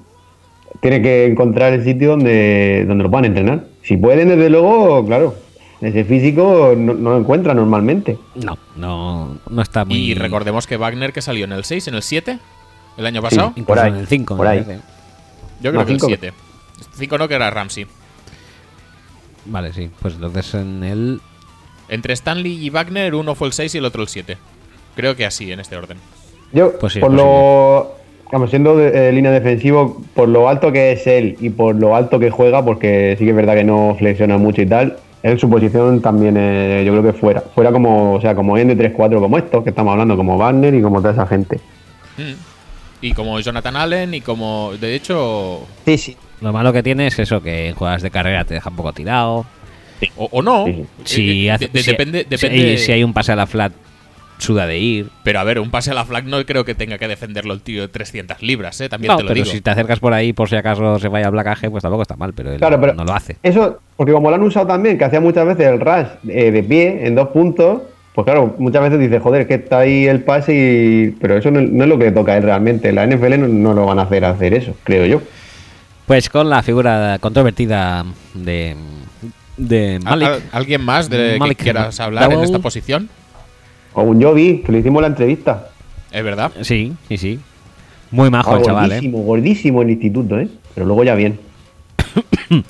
tiene 0.82 1.02
que 1.02 1.26
encontrar 1.26 1.74
el 1.74 1.84
sitio 1.84 2.12
donde, 2.12 2.86
donde 2.88 3.04
lo 3.04 3.12
puedan 3.12 3.26
entrenar. 3.26 3.66
Si 3.84 3.98
pueden, 3.98 4.30
desde 4.30 4.50
luego, 4.50 5.06
claro, 5.06 5.36
ese 5.82 6.04
físico 6.06 6.74
no, 6.78 6.94
no 6.94 7.12
lo 7.12 7.18
encuentra 7.18 7.54
normalmente. 7.54 8.18
No, 8.36 8.58
no, 8.76 9.38
no 9.50 9.62
está 9.62 9.84
muy. 9.86 9.98
Y 9.98 10.14
recordemos 10.16 10.66
que 10.68 10.78
Wagner 10.78 11.12
que 11.14 11.22
salió 11.22 11.46
en 11.46 11.52
el 11.52 11.64
6, 11.66 11.90
en 11.90 11.96
el 11.96 12.04
7, 12.04 12.40
el 12.98 13.06
año 13.06 13.22
pasado. 13.22 13.52
Sí. 13.56 13.62
incluso 13.62 13.68
por 13.68 13.80
ahí, 13.80 13.92
en 13.92 13.98
el 13.98 14.08
5. 14.08 14.38
por 14.38 14.48
ahí. 14.48 14.60
Yo 15.62 15.72
creo 15.72 15.74
No, 15.74 15.86
que 15.86 15.92
el 15.94 16.00
cinco. 16.00 16.08
7. 16.08 16.34
5 16.94 17.18
no, 17.18 17.28
que 17.28 17.34
era 17.36 17.50
Ramsey. 17.52 17.86
Vale, 19.46 19.74
sí. 19.74 19.90
Pues 20.02 20.16
entonces 20.16 20.54
en 20.54 20.84
el. 20.84 21.22
Entre 21.90 22.14
Stanley 22.14 22.64
y 22.66 22.70
Wagner, 22.70 23.14
uno 23.16 23.36
fue 23.36 23.48
el 23.48 23.54
6 23.54 23.76
y 23.76 23.78
el 23.80 23.86
otro 23.86 24.02
el 24.04 24.08
7. 24.08 24.38
Creo 24.96 25.16
que 25.16 25.26
así, 25.26 25.52
en 25.52 25.60
este 25.60 25.76
orden. 25.76 25.98
Yo, 26.54 26.78
Pues 26.80 26.94
sí, 26.94 27.00
por 27.00 27.12
es 27.12 27.18
lo. 27.18 27.92
Vamos, 28.32 28.50
siendo 28.50 28.78
de, 28.78 29.10
eh, 29.10 29.12
línea 29.12 29.30
defensivo, 29.32 30.02
por 30.14 30.30
lo 30.30 30.48
alto 30.48 30.72
que 30.72 30.94
es 30.94 31.06
él 31.06 31.36
y 31.42 31.50
por 31.50 31.76
lo 31.76 31.96
alto 31.98 32.18
que 32.18 32.30
juega, 32.30 32.64
porque 32.64 33.16
sí 33.20 33.26
que 33.26 33.32
es 33.32 33.36
verdad 33.36 33.56
que 33.56 33.66
no 33.66 33.94
flexiona 34.00 34.38
mucho 34.38 34.62
y 34.62 34.66
tal, 34.68 34.96
en 35.22 35.38
su 35.38 35.50
posición 35.50 36.02
también 36.02 36.36
eh, 36.38 36.84
yo 36.86 36.94
creo 36.94 37.04
que 37.12 37.20
fuera. 37.20 37.42
Fuera 37.54 37.74
como, 37.74 38.14
o 38.14 38.22
sea, 38.22 38.34
como 38.34 38.58
N 38.58 38.74
3-4 38.78 39.20
como 39.20 39.38
estos 39.38 39.64
que 39.66 39.72
estamos 39.72 39.92
hablando, 39.92 40.16
como 40.16 40.38
Wagner 40.38 40.74
y 40.74 40.82
como 40.82 41.02
toda 41.02 41.12
esa 41.14 41.28
gente. 41.28 41.60
Mm. 42.18 42.32
Y 43.04 43.14
como 43.14 43.38
Jonathan 43.40 43.76
Allen 43.76 44.14
y 44.14 44.22
como... 44.22 44.72
De 44.80 44.96
hecho... 44.96 45.62
Sí, 45.86 45.98
sí. 45.98 46.16
Lo 46.40 46.54
malo 46.54 46.72
que 46.72 46.84
tiene 46.84 47.08
es 47.08 47.18
eso, 47.20 47.42
que 47.42 47.68
en 47.70 47.76
jugadas 47.76 48.02
de 48.04 48.12
carrera 48.12 48.46
te 48.46 48.54
deja 48.54 48.70
un 48.70 48.76
poco 48.78 48.94
tirado. 48.94 49.46
O, 50.16 50.30
o 50.32 50.42
no. 50.42 50.66
Sí, 50.68 50.86
sí. 51.04 51.16
Si, 51.16 51.48
Eh, 51.48 51.52
hace- 51.52 51.66
de- 51.66 51.72
de- 51.74 51.84
si- 51.84 51.92
depende... 51.92 52.26
depende 52.30 52.78
si 52.78 52.92
hay 52.94 53.04
un 53.04 53.12
pase 53.12 53.32
a 53.32 53.36
la 53.36 53.46
flat, 53.48 53.74
suda 54.42 54.66
de 54.68 54.78
ir. 54.80 55.08
Pero 55.24 55.40
a 55.40 55.44
ver, 55.44 55.60
un 55.60 55.70
pase 55.72 55.92
a 55.92 55.94
la 55.94 56.04
flag 56.06 56.26
no 56.26 56.44
creo 56.46 56.66
que 56.66 56.76
tenga 56.76 56.98
que 56.98 57.08
defenderlo 57.08 57.54
el 57.54 57.62
tío 57.62 57.82
de 57.84 57.88
300 57.88 58.42
libras, 58.42 58.82
¿eh? 58.82 58.90
También 58.90 59.12
No, 59.12 59.18
te 59.18 59.24
lo 59.24 59.28
pero 59.30 59.36
digo. 59.44 59.52
si 59.52 59.62
te 59.62 59.70
acercas 59.70 60.00
por 60.00 60.14
ahí 60.14 60.34
por 60.34 60.50
si 60.50 60.56
acaso 60.56 60.98
se 61.00 61.08
vaya 61.08 61.28
a 61.28 61.32
placaje, 61.32 61.70
pues 61.70 61.82
tampoco 61.84 62.02
está 62.02 62.16
mal, 62.16 62.34
pero 62.34 62.52
él 62.52 62.58
Claro, 62.58 62.80
pero 62.82 62.94
no 62.94 63.04
lo 63.06 63.14
hace. 63.14 63.38
Eso, 63.44 63.80
porque 63.96 64.12
como 64.14 64.30
lo 64.30 64.36
han 64.36 64.44
usado 64.44 64.68
también, 64.68 64.98
que 64.98 65.06
hacía 65.06 65.20
muchas 65.22 65.46
veces 65.46 65.68
el 65.68 65.80
rush 65.80 66.08
eh, 66.30 66.52
de 66.52 66.64
pie 66.64 67.06
en 67.08 67.16
dos 67.16 67.28
puntos, 67.30 67.82
pues 68.16 68.26
claro, 68.26 68.56
muchas 68.58 68.82
veces 68.82 69.00
dices, 69.00 69.22
joder, 69.22 69.48
que 69.48 69.54
está 69.54 69.80
ahí 69.80 70.06
el 70.06 70.24
pase 70.24 70.54
y. 70.54 71.12
Pero 71.22 71.38
eso 71.38 71.50
no, 71.52 71.62
no 71.62 71.84
es 71.84 71.90
lo 71.90 71.98
que 71.98 72.06
le 72.06 72.12
toca 72.12 72.34
a 72.34 72.38
él 72.38 72.44
realmente. 72.44 72.92
La 72.92 73.06
NFL 73.08 73.40
no, 73.40 73.48
no 73.48 73.74
lo 73.74 73.86
van 73.86 74.00
a 74.00 74.02
hacer 74.02 74.26
hacer 74.26 74.54
eso, 74.54 74.76
creo 74.84 75.06
yo. 75.06 75.22
Pues 76.08 76.30
con 76.30 76.50
la 76.50 76.62
figura 76.62 77.18
controvertida 77.22 78.04
de, 78.34 78.76
de 79.56 79.96
¿Al- 80.04 80.20
Malik. 80.20 80.28
al- 80.28 80.42
¿Alguien 80.52 80.82
más 80.84 81.10
de 81.10 81.38
Malik 81.40 81.58
que 81.60 81.64
quieras 81.66 82.00
hablar 82.02 82.34
en 82.34 82.42
esta 82.42 82.60
posición? 82.60 83.08
O 83.94 84.04
un 84.04 84.22
Jovi, 84.22 84.60
que 84.66 84.72
le 84.72 84.80
hicimos 84.80 85.02
la 85.02 85.08
entrevista. 85.10 85.70
Es 86.12 86.24
verdad. 86.24 86.52
Sí, 86.62 86.94
sí, 87.08 87.18
sí. 87.18 87.40
Muy 88.12 88.30
majo 88.30 88.54
Ah, 88.54 88.58
el 88.60 88.64
chaval, 88.66 88.86
¿eh? 88.92 88.96
gordísimo, 88.96 89.24
gordísimo 89.24 89.82
el 89.82 89.90
instituto, 89.92 90.40
¿eh? 90.40 90.50
Pero 90.76 90.86
luego 90.86 91.04
ya 91.04 91.16
bien. 91.16 91.40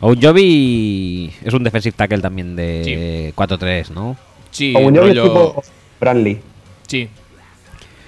Ojovi 0.00 1.32
es 1.44 1.54
un 1.54 1.62
defensive 1.62 1.94
tackle 1.96 2.18
también 2.20 2.56
de 2.56 3.32
4-3, 3.36 3.90
¿no? 3.90 4.16
Sí, 4.50 4.74
O 4.76 4.80
un 4.80 4.96
Jovi 4.96 5.10
es 5.10 5.16
rollo- 5.16 5.22
tipo 5.22 5.62
Brantley. 6.00 6.40
Sí, 6.88 7.08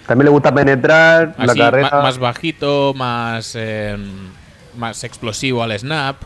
También 0.07 0.27
le 0.27 0.31
gusta 0.33 0.53
penetrar, 0.55 1.35
la 1.39 1.45
Así, 1.53 1.59
ma- 1.59 1.65
carrera. 1.71 2.03
más 2.03 2.19
bajito, 2.19 2.93
más, 2.95 3.55
eh, 3.57 3.97
más 4.77 5.03
explosivo 5.05 5.63
al 5.63 5.79
snap. 5.79 6.17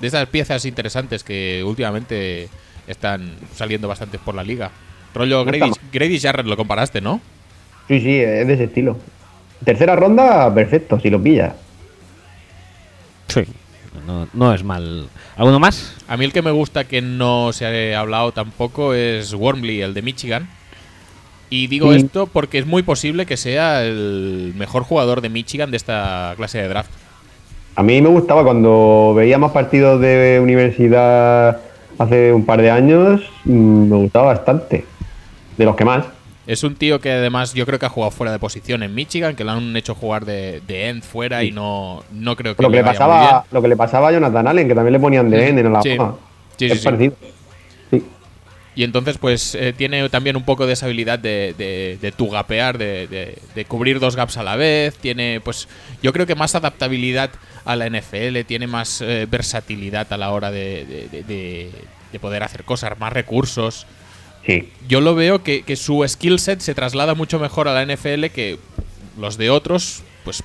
De 0.00 0.06
esas 0.06 0.26
piezas 0.28 0.64
interesantes 0.64 1.24
que 1.24 1.64
últimamente 1.66 2.48
están 2.86 3.34
saliendo 3.54 3.88
bastante 3.88 4.18
por 4.18 4.34
la 4.34 4.42
liga. 4.42 4.70
Rollo 5.14 5.44
está 5.50 5.68
Grady, 5.92 6.18
Jarrett 6.20 6.46
lo 6.46 6.56
comparaste, 6.56 7.00
¿no? 7.00 7.20
Sí, 7.88 8.00
sí, 8.00 8.16
es 8.18 8.46
de 8.46 8.54
ese 8.54 8.64
estilo. 8.64 8.98
Tercera 9.64 9.96
ronda, 9.96 10.52
perfecto, 10.54 11.00
si 11.00 11.08
lo 11.10 11.22
pilla. 11.22 11.54
Sí. 13.28 13.42
No, 14.06 14.28
no 14.34 14.54
es 14.54 14.62
mal. 14.62 15.08
¿Alguno 15.36 15.58
más? 15.58 15.94
A 16.06 16.16
mí 16.16 16.24
el 16.24 16.32
que 16.32 16.42
me 16.42 16.50
gusta 16.50 16.84
que 16.84 17.00
no 17.02 17.52
se 17.52 17.94
ha 17.94 17.98
hablado 18.00 18.32
tampoco 18.32 18.94
es 18.94 19.32
Wormley, 19.34 19.80
el 19.80 19.94
de 19.94 20.02
Michigan. 20.02 20.48
Y 21.48 21.66
digo 21.68 21.92
Sí. 21.92 21.98
esto 22.00 22.26
porque 22.26 22.58
es 22.58 22.66
muy 22.66 22.82
posible 22.82 23.24
que 23.26 23.36
sea 23.36 23.84
el 23.84 24.52
mejor 24.56 24.82
jugador 24.82 25.20
de 25.22 25.28
Michigan 25.28 25.70
de 25.70 25.76
esta 25.76 26.34
clase 26.36 26.58
de 26.58 26.68
draft. 26.68 26.90
A 27.74 27.82
mí 27.82 28.00
me 28.00 28.08
gustaba 28.08 28.42
cuando 28.44 29.12
veía 29.16 29.38
más 29.38 29.52
partidos 29.52 30.00
de 30.00 30.40
universidad 30.42 31.60
hace 31.98 32.32
un 32.32 32.44
par 32.44 32.60
de 32.62 32.70
años, 32.70 33.22
mm, 33.44 33.88
me 33.90 33.96
gustaba 33.96 34.26
bastante. 34.26 34.84
De 35.56 35.64
los 35.64 35.74
que 35.76 35.84
más. 35.84 36.04
Es 36.46 36.62
un 36.62 36.76
tío 36.76 37.00
que 37.00 37.10
además 37.10 37.54
yo 37.54 37.66
creo 37.66 37.78
que 37.78 37.86
ha 37.86 37.88
jugado 37.88 38.10
fuera 38.12 38.30
de 38.30 38.38
posición 38.38 38.82
en 38.82 38.94
Michigan, 38.94 39.34
que 39.34 39.42
lo 39.42 39.50
han 39.52 39.76
hecho 39.76 39.94
jugar 39.94 40.24
de, 40.24 40.60
de 40.66 40.88
end 40.88 41.02
fuera 41.02 41.42
y 41.42 41.50
no, 41.50 42.04
no 42.12 42.36
creo 42.36 42.54
que 42.54 42.62
Lo 42.62 42.70
que, 42.70 42.76
le 42.76 42.84
pasaba, 42.84 43.44
lo 43.50 43.62
que 43.62 43.68
le 43.68 43.76
pasaba 43.76 44.08
a 44.08 44.12
Jonathan 44.12 44.46
Allen, 44.46 44.68
que 44.68 44.74
también 44.74 44.92
le 44.92 45.00
ponían 45.00 45.28
de 45.28 45.48
N 45.48 45.60
en 45.60 45.72
la 45.72 45.82
Sí. 45.82 45.96
es 46.60 46.84
parecido. 46.84 47.14
Y 48.76 48.84
entonces, 48.84 49.16
pues 49.18 49.54
eh, 49.54 49.72
tiene 49.76 50.06
también 50.10 50.36
un 50.36 50.44
poco 50.44 50.66
de 50.66 50.74
esa 50.74 50.84
habilidad 50.86 51.18
de, 51.18 51.54
de, 51.56 51.98
de 52.00 52.12
tugapear, 52.12 52.76
de, 52.78 53.06
de- 53.06 53.38
de 53.54 53.64
cubrir 53.64 53.98
dos 53.98 54.14
gaps 54.16 54.36
a 54.36 54.42
la 54.42 54.54
vez. 54.54 54.94
Tiene, 54.98 55.40
pues, 55.42 55.66
yo 56.02 56.12
creo 56.12 56.26
que 56.26 56.34
más 56.34 56.54
adaptabilidad 56.54 57.30
a 57.64 57.74
la 57.74 57.86
NFL, 57.88 58.42
tiene 58.46 58.66
más 58.66 59.00
eh, 59.00 59.26
versatilidad 59.30 60.12
a 60.12 60.18
la 60.18 60.30
hora 60.30 60.50
de, 60.50 60.84
de- 60.84 61.08
de- 61.08 61.22
de- 61.22 61.70
de 62.12 62.18
poder 62.20 62.42
hacer 62.42 62.64
cosas, 62.64 62.98
más 63.00 63.12
recursos. 63.12 63.86
Sí. 64.44 64.70
Yo 64.86 65.00
lo 65.00 65.14
veo 65.14 65.42
que, 65.42 65.62
que 65.62 65.74
su 65.74 66.06
skill 66.06 66.38
set 66.38 66.60
se 66.60 66.74
traslada 66.74 67.14
mucho 67.14 67.38
mejor 67.40 67.68
a 67.68 67.72
la 67.74 67.82
NFL 67.82 68.26
que 68.26 68.58
los 69.18 69.38
de 69.38 69.48
otros, 69.50 70.02
pues, 70.22 70.42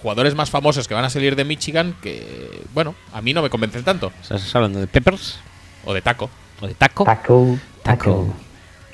jugadores 0.00 0.34
más 0.36 0.50
famosos 0.50 0.86
que 0.86 0.94
van 0.94 1.04
a 1.04 1.10
salir 1.10 1.34
de 1.34 1.44
Michigan, 1.44 1.96
que, 2.00 2.62
bueno, 2.74 2.94
a 3.12 3.20
mí 3.20 3.34
no 3.34 3.42
me 3.42 3.50
convencen 3.50 3.82
tanto. 3.82 4.12
¿Estás 4.22 4.54
hablando 4.54 4.78
de 4.78 4.86
Peppers? 4.86 5.38
O 5.84 5.92
de 5.92 6.00
Taco. 6.00 6.30
¿O 6.60 6.66
de 6.68 6.74
Taco? 6.74 7.04
Taco. 7.04 7.58
Taco. 7.82 8.34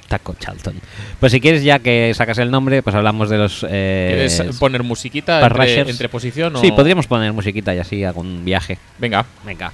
Taco 0.09 0.34
Charlton. 0.39 0.74
Pues 1.20 1.32
si 1.32 1.41
quieres, 1.41 1.62
ya 1.62 1.80
que 1.80 2.12
sacas 2.14 2.39
el 2.39 2.51
nombre, 2.51 2.82
pues 2.82 2.97
hablamos 2.97 3.28
de 3.28 3.36
los. 3.36 3.64
eh, 3.68 4.28
¿Quieres 4.30 4.57
poner 4.59 4.82
musiquita 4.82 5.47
entre, 5.47 5.80
entre 5.80 6.09
posición 6.09 6.57
o...? 6.57 6.61
Sí, 6.61 6.72
podríamos 6.72 7.07
poner 7.07 7.32
musiquita 7.32 7.74
y 7.74 7.78
así 7.78 8.05
hago 8.05 8.22
un 8.22 8.45
viaje. 8.45 8.78
Venga. 8.99 9.26
Venga. 9.45 9.70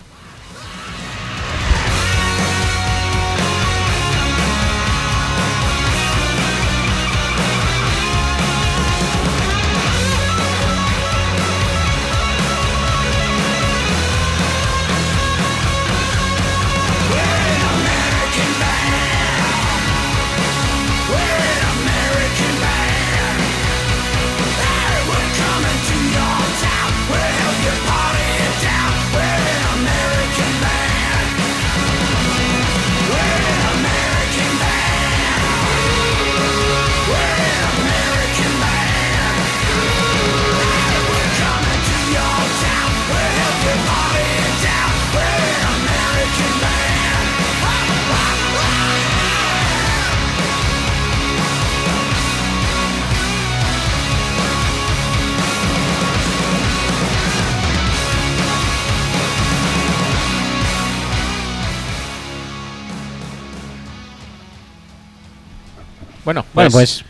Bueno, 66.72 66.72
Bueno, 66.72 66.72
pues. 66.72 67.04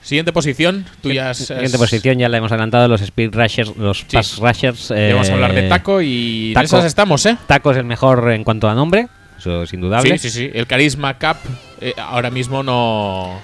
Siguiente 0.00 0.32
posición, 0.32 0.86
tú 1.02 1.10
ya 1.10 1.30
has... 1.30 1.38
Siguiente 1.38 1.74
has- 1.76 1.80
posición, 1.80 2.18
ya 2.18 2.28
la 2.28 2.38
hemos 2.38 2.50
adelantado, 2.52 2.88
los 2.88 3.00
Speed 3.02 3.34
Rushers, 3.34 3.76
los 3.76 3.98
Sí. 3.98 4.06
Pass 4.12 4.38
Rushers. 4.38 4.88
ya 4.88 5.12
Vamos 5.12 5.28
a 5.28 5.34
hablar 5.34 5.52
de 5.54 5.66
eh, 5.66 5.68
Taco 5.68 6.00
y 6.00 6.48
en 6.48 6.54
Taco. 6.54 6.64
esas 6.64 6.84
estamos, 6.84 7.26
¿eh? 7.26 7.36
Taco 7.46 7.72
es 7.72 7.76
el 7.78 7.84
mejor 7.84 8.30
en 8.32 8.42
cuanto 8.44 8.68
a 8.70 8.74
nombre, 8.74 9.08
eso 9.38 9.64
es 9.64 9.72
indudable. 9.74 10.16
Sí, 10.18 10.30
sí, 10.30 10.38
sí. 10.46 10.50
El 10.54 10.66
Carisma 10.66 11.18
Cup 11.18 11.36
eh, 11.80 11.92
ahora 11.98 12.30
mismo 12.30 12.62
no, 12.62 13.38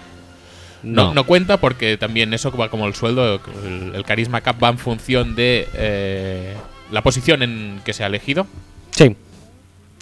no, 0.84 1.06
No. 1.08 1.14
no 1.14 1.24
cuenta 1.26 1.58
porque 1.58 1.98
también 1.98 2.32
eso 2.32 2.50
va 2.52 2.70
como 2.70 2.86
el 2.86 2.94
sueldo. 2.94 3.40
El, 3.66 3.92
el 3.94 4.04
Carisma 4.04 4.40
Cup 4.40 4.62
va 4.62 4.68
en 4.70 4.78
función 4.78 5.34
de 5.34 5.68
eh, 5.74 6.54
la 6.90 7.02
posición 7.02 7.42
en 7.42 7.80
que 7.84 7.92
se 7.92 8.04
ha 8.04 8.06
elegido. 8.06 8.46
Sí, 8.92 9.14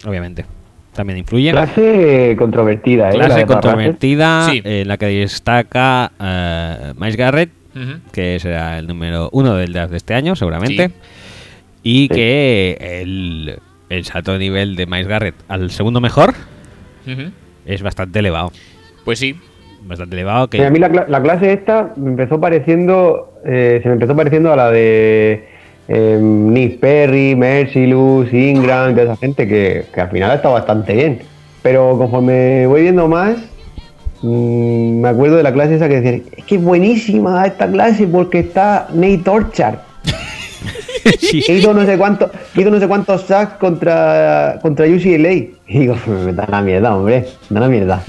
obviamente. 0.05 0.45
También 0.93 1.17
influye. 1.19 1.51
Clase 1.51 2.35
controvertida, 2.37 3.09
¿eh? 3.09 3.17
la 3.17 3.25
Clase 3.25 3.45
controvertida 3.45 4.49
Sí. 4.49 4.61
en 4.63 4.87
la 4.87 4.97
que 4.97 5.07
destaca 5.07 6.11
eh, 6.19 6.93
Miles 6.97 7.15
Garrett, 7.17 7.49
que 8.11 8.39
será 8.39 8.77
el 8.77 8.85
número 8.87 9.29
uno 9.31 9.55
del 9.55 9.73
draft 9.73 9.91
de 9.91 9.97
este 9.97 10.13
año, 10.13 10.35
seguramente. 10.35 10.89
Sí. 10.89 10.93
Y 11.83 12.01
Sí. 12.03 12.09
que 12.09 12.77
el, 13.01 13.59
el 13.89 14.05
salto 14.05 14.33
de 14.33 14.39
nivel 14.39 14.75
de 14.75 14.85
Miles 14.85 15.07
Garrett 15.07 15.35
al 15.47 15.71
segundo 15.71 15.99
mejor 15.99 16.33
es 17.65 17.81
bastante 17.81 18.19
elevado. 18.19 18.51
Pues 19.03 19.19
sí. 19.19 19.35
Bastante 19.85 20.15
elevado. 20.15 20.49
Que 20.49 20.63
a 20.65 20.69
mí 20.69 20.79
la, 20.79 20.89
cla- 20.89 21.07
la 21.07 21.21
clase 21.21 21.51
esta 21.51 21.91
me 21.97 22.11
empezó 22.11 22.39
pareciendo, 22.39 23.41
eh, 23.45 23.79
se 23.83 23.89
me 23.89 23.95
empezó 23.95 24.15
pareciendo 24.15 24.53
a 24.53 24.55
la 24.55 24.71
de 24.71 25.49
eh, 25.87 26.17
Nick 26.21 26.79
Perry, 26.79 27.35
Mercilus, 27.35 28.31
Ingram, 28.33 28.93
toda 28.93 29.03
esa 29.03 29.17
gente 29.17 29.47
que, 29.47 29.85
que 29.93 30.01
al 30.01 30.09
final 30.09 30.35
está 30.35 30.49
bastante 30.49 30.93
bien. 30.93 31.21
Pero 31.61 31.97
conforme 31.97 32.67
voy 32.67 32.83
viendo 32.83 33.07
más, 33.07 33.37
mm, 34.21 35.01
me 35.01 35.09
acuerdo 35.09 35.37
de 35.37 35.43
la 35.43 35.53
clase 35.53 35.75
esa 35.75 35.87
que 35.87 36.01
decían, 36.01 36.23
es 36.35 36.45
que 36.45 36.55
es 36.55 36.63
buenísima 36.63 37.45
esta 37.45 37.69
clase 37.69 38.07
porque 38.07 38.39
está 38.39 38.87
Nate 38.93 39.29
Orchard. 39.29 39.75
Sí. 41.19 41.43
Hizo 41.49 41.73
no 41.73 41.85
sé 41.85 41.97
cuánto, 41.97 42.31
hizo 42.55 42.69
no 42.69 42.79
sé 42.79 42.87
cuántos 42.87 43.23
sacks 43.23 43.57
contra, 43.57 44.59
contra 44.61 44.85
UCLA. 44.85 45.33
Y 45.33 45.57
digo, 45.67 45.97
me 46.07 46.31
da 46.31 46.47
la 46.49 46.61
mierda, 46.61 46.95
hombre, 46.95 47.27
me 47.49 47.55
da 47.55 47.59
la 47.59 47.67
mierda. 47.67 48.03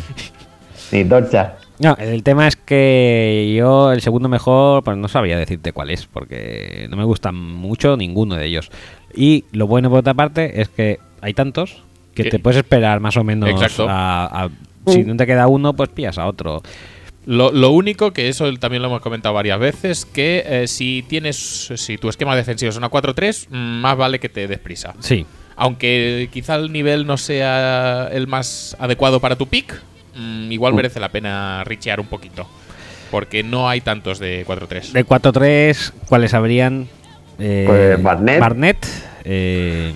Nate 0.93 1.12
Orchard. 1.12 1.64
No, 1.81 1.97
el 1.99 2.22
tema 2.22 2.47
es 2.47 2.57
que 2.57 3.53
yo 3.57 3.93
el 3.93 4.01
segundo 4.01 4.29
mejor, 4.29 4.85
pues 4.85 4.97
no 4.97 5.09
sabría 5.09 5.37
decirte 5.39 5.72
cuál 5.72 5.91
es, 5.91 6.07
porque 6.07 6.87
no 6.91 6.97
me 6.97 7.05
gustan 7.05 7.35
mucho 7.35 7.97
ninguno 7.97 8.37
de 8.37 8.47
ellos. 8.47 8.70
Y 9.14 9.45
lo 9.53 9.66
bueno 9.66 9.91
por 9.91 9.99
otra 10.01 10.14
parte 10.14 10.61
es 10.61 10.68
que 10.68 11.01
hay 11.20 11.35
tantos 11.35 11.83
que 12.14 12.25
te 12.25 12.39
puedes 12.39 12.59
esperar 12.59 13.01
más 13.01 13.16
o 13.16 13.25
menos 13.25 13.51
Exacto. 13.51 13.87
a, 13.89 14.45
a- 14.45 14.51
si 14.87 15.03
no 15.03 15.16
te 15.16 15.27
queda 15.27 15.47
uno, 15.49 15.72
pues 15.72 15.89
pillas 15.89 16.18
a 16.18 16.27
otro. 16.27 16.62
Lo, 17.27 17.51
lo 17.51 17.70
único 17.70 18.12
que 18.12 18.29
eso 18.29 18.53
también 18.59 18.83
lo 18.83 18.89
hemos 18.89 19.01
comentado 19.01 19.35
varias 19.35 19.59
veces, 19.59 20.05
que 20.05 20.45
eh, 20.47 20.66
si 20.68 21.03
tienes, 21.09 21.72
si 21.75 21.97
tu 21.97 22.11
esquema 22.11 22.37
defensivo 22.37 22.68
es 22.68 22.77
una 22.77 22.91
4-3, 22.91 23.47
mm, 23.49 23.57
más 23.81 23.97
vale 23.97 24.20
que 24.20 24.29
te 24.29 24.47
des 24.47 24.59
prisa. 24.59 24.95
Sí, 25.01 25.25
Aunque 25.57 26.29
quizá 26.31 26.57
el 26.57 26.70
nivel 26.70 27.07
no 27.07 27.16
sea 27.16 28.11
el 28.12 28.27
más 28.27 28.77
adecuado 28.79 29.20
para 29.20 29.37
tu 29.37 29.47
pick, 29.47 29.75
mm, 30.17 30.53
igual 30.53 30.75
merece 30.75 31.01
la 31.01 31.09
pena 31.11 31.62
richear 31.65 32.01
un 32.01 32.07
poquito. 32.07 32.47
Porque 33.11 33.43
no 33.43 33.69
hay 33.69 33.81
tantos 33.81 34.19
de 34.19 34.45
4-3. 34.47 34.93
de 34.93 35.05
4-3, 35.07 35.93
¿cuáles 36.09 36.35
habrían? 36.35 36.89
Eh, 37.39 37.65
Pues 37.67 38.03
Barnett. 38.03 38.41
Barnett, 38.41 38.87
eh, 39.25 39.93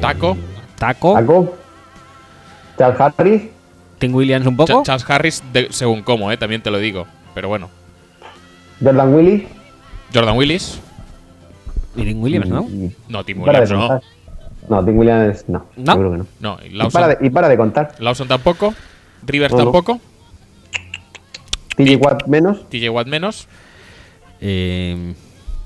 Taco, 0.00 0.36
Taco, 0.78 1.14
Taco, 1.14 1.56
Charles 2.78 3.00
Harris, 3.00 3.42
Tim 3.98 4.14
Williams 4.14 4.46
un 4.46 4.54
Ch- 4.54 4.66
poco. 4.66 4.82
Charles 4.84 5.08
Harris, 5.08 5.42
de- 5.52 5.68
según 5.70 6.02
cómo, 6.02 6.30
eh, 6.32 6.36
también 6.36 6.62
te 6.62 6.70
lo 6.70 6.78
digo. 6.78 7.06
Pero 7.34 7.48
bueno, 7.48 7.68
Jordan 8.82 9.14
Willis. 9.14 9.44
Jordan 10.12 10.36
Willis, 10.36 10.80
Y 11.96 12.04
Tim 12.04 12.20
Williams, 12.22 12.48
¿no? 12.48 12.62
Y- 12.62 12.94
no, 13.08 13.24
Tim 13.24 13.40
Williams 13.42 13.70
no. 13.70 14.00
No, 14.68 14.84
Tim 14.84 14.98
Williams 14.98 15.44
no. 15.48 15.66
¿No? 15.76 15.92
Seguro 15.92 16.12
que 16.12 16.18
no. 16.18 16.26
No, 16.40 16.58
y 16.64 16.90
para, 16.90 17.08
de, 17.08 17.26
y 17.26 17.30
para 17.30 17.48
de 17.48 17.56
contar. 17.56 17.92
Lawson 17.98 18.28
tampoco, 18.28 18.74
No, 19.52 19.58
no. 19.58 19.64
tampoco, 19.64 20.00
TJ 21.76 21.96
Watt 21.96 22.26
menos. 22.26 22.68
TJ 22.68 22.88
Watt 22.90 23.06
menos. 23.06 23.48
Eh, 24.40 25.14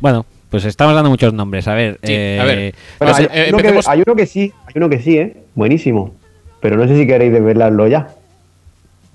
bueno, 0.01 0.27
pues 0.51 0.65
estamos 0.65 0.95
dando 0.95 1.11
muchos 1.11 1.33
nombres. 1.33 1.67
A 1.69 1.75
ver, 1.75 1.99
Sí, 2.03 2.13
eh, 2.13 2.39
a 2.41 2.45
ver. 2.45 2.75
Bueno, 2.99 3.15
Pues, 3.15 3.19
hay, 3.19 3.25
eh, 3.41 3.47
uno 3.49 3.59
que, 3.59 3.69
empecemos- 3.69 3.89
hay 3.89 4.03
uno 4.07 4.17
que 4.17 4.27
sí, 4.27 4.53
hay 4.67 4.73
uno 4.77 4.89
que 4.89 4.99
sí, 5.01 5.19
¿eh? 5.19 5.37
Buenísimo. 5.55 6.15
Pero 6.61 6.77
no 6.77 6.87
sé 6.89 6.99
si 6.99 7.07
queréis 7.07 7.33
desvelarlo 7.33 7.87
ya. 7.89 8.09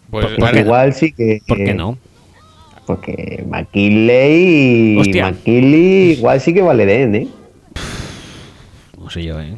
Pues 0.09 0.27
igual 0.55 0.93
sí 0.93 1.11
que. 1.13 1.39
¿Por 1.47 1.57
qué 1.57 1.73
no? 1.73 1.97
Porque 2.85 3.43
McKinley 3.47 4.95
y 4.95 4.97
Hostia. 4.99 5.25
McKinley 5.31 6.11
igual 6.13 6.41
sí 6.41 6.53
que 6.53 6.61
vale 6.63 6.85
de 6.85 7.03
¿eh? 7.03 7.27
No 8.99 9.09
sé 9.09 9.23
yo, 9.23 9.39
¿eh? 9.39 9.53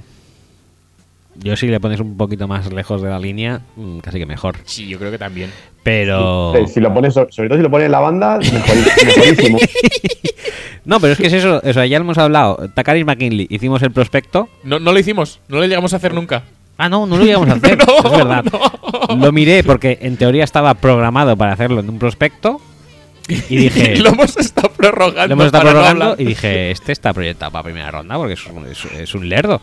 Yo 1.35 1.55
si 1.55 1.67
le 1.67 1.79
pones 1.79 1.99
un 1.99 2.17
poquito 2.17 2.47
más 2.47 2.71
lejos 2.71 3.01
de 3.01 3.09
la 3.09 3.17
línea, 3.19 3.61
mm, 3.75 3.99
casi 3.99 4.19
que 4.19 4.25
mejor. 4.25 4.57
Sí, 4.65 4.87
yo 4.87 4.99
creo 4.99 5.11
que 5.11 5.17
también. 5.17 5.49
Pero... 5.83 6.53
Si 6.67 6.79
lo 6.79 6.93
pones, 6.93 7.13
so- 7.13 7.27
sobre 7.31 7.49
todo 7.49 7.57
si 7.57 7.63
lo 7.63 7.71
pones 7.71 7.85
en 7.87 7.91
la 7.93 7.99
banda, 7.99 8.37
mejor- 8.37 9.05
mejorísimo. 9.05 9.57
No, 10.83 10.99
pero 10.99 11.13
es 11.13 11.19
que 11.19 11.27
es 11.27 11.33
eso. 11.33 11.61
O 11.63 11.73
sea, 11.73 11.85
ya 11.85 11.99
lo 11.99 12.05
hemos 12.05 12.17
hablado. 12.17 12.57
Takaris 12.73 13.05
McKinley, 13.05 13.45
hicimos 13.51 13.83
el 13.83 13.91
prospecto. 13.91 14.49
No, 14.63 14.79
no 14.79 14.91
lo 14.91 14.97
hicimos, 14.99 15.39
no 15.47 15.57
lo 15.59 15.65
llegamos 15.67 15.93
a 15.93 15.97
hacer 15.97 16.11
nunca. 16.13 16.41
Ah, 16.75 16.89
no, 16.89 17.05
no 17.05 17.17
lo 17.17 17.25
íbamos 17.25 17.49
a 17.49 17.53
hacer. 17.53 17.77
No, 17.87 17.97
es 18.11 18.17
verdad. 18.17 18.43
Lo 19.15 19.31
miré 19.31 19.63
porque 19.63 19.99
en 20.01 20.17
teoría 20.17 20.43
estaba 20.43 20.73
programado 20.73 21.37
para 21.37 21.53
hacerlo 21.53 21.81
en 21.81 21.89
un 21.89 21.99
prospecto. 21.99 22.59
Y 23.27 23.55
dije... 23.57 23.95
lo 24.01 24.09
hemos 24.09 24.35
estado 24.37 24.71
prorrogando. 24.71 25.27
Lo 25.27 25.33
hemos 25.33 25.45
estado 25.45 25.63
no 25.65 25.69
prorrogando 25.69 26.15
y 26.17 26.25
dije, 26.25 26.71
este 26.71 26.91
está 26.93 27.13
proyectado 27.13 27.51
para 27.51 27.63
primera 27.63 27.91
ronda 27.91 28.17
porque 28.17 28.33
es 28.33 28.45
un, 28.47 28.65
es- 28.65 28.85
es 28.85 29.13
un 29.13 29.29
lerdo. 29.29 29.61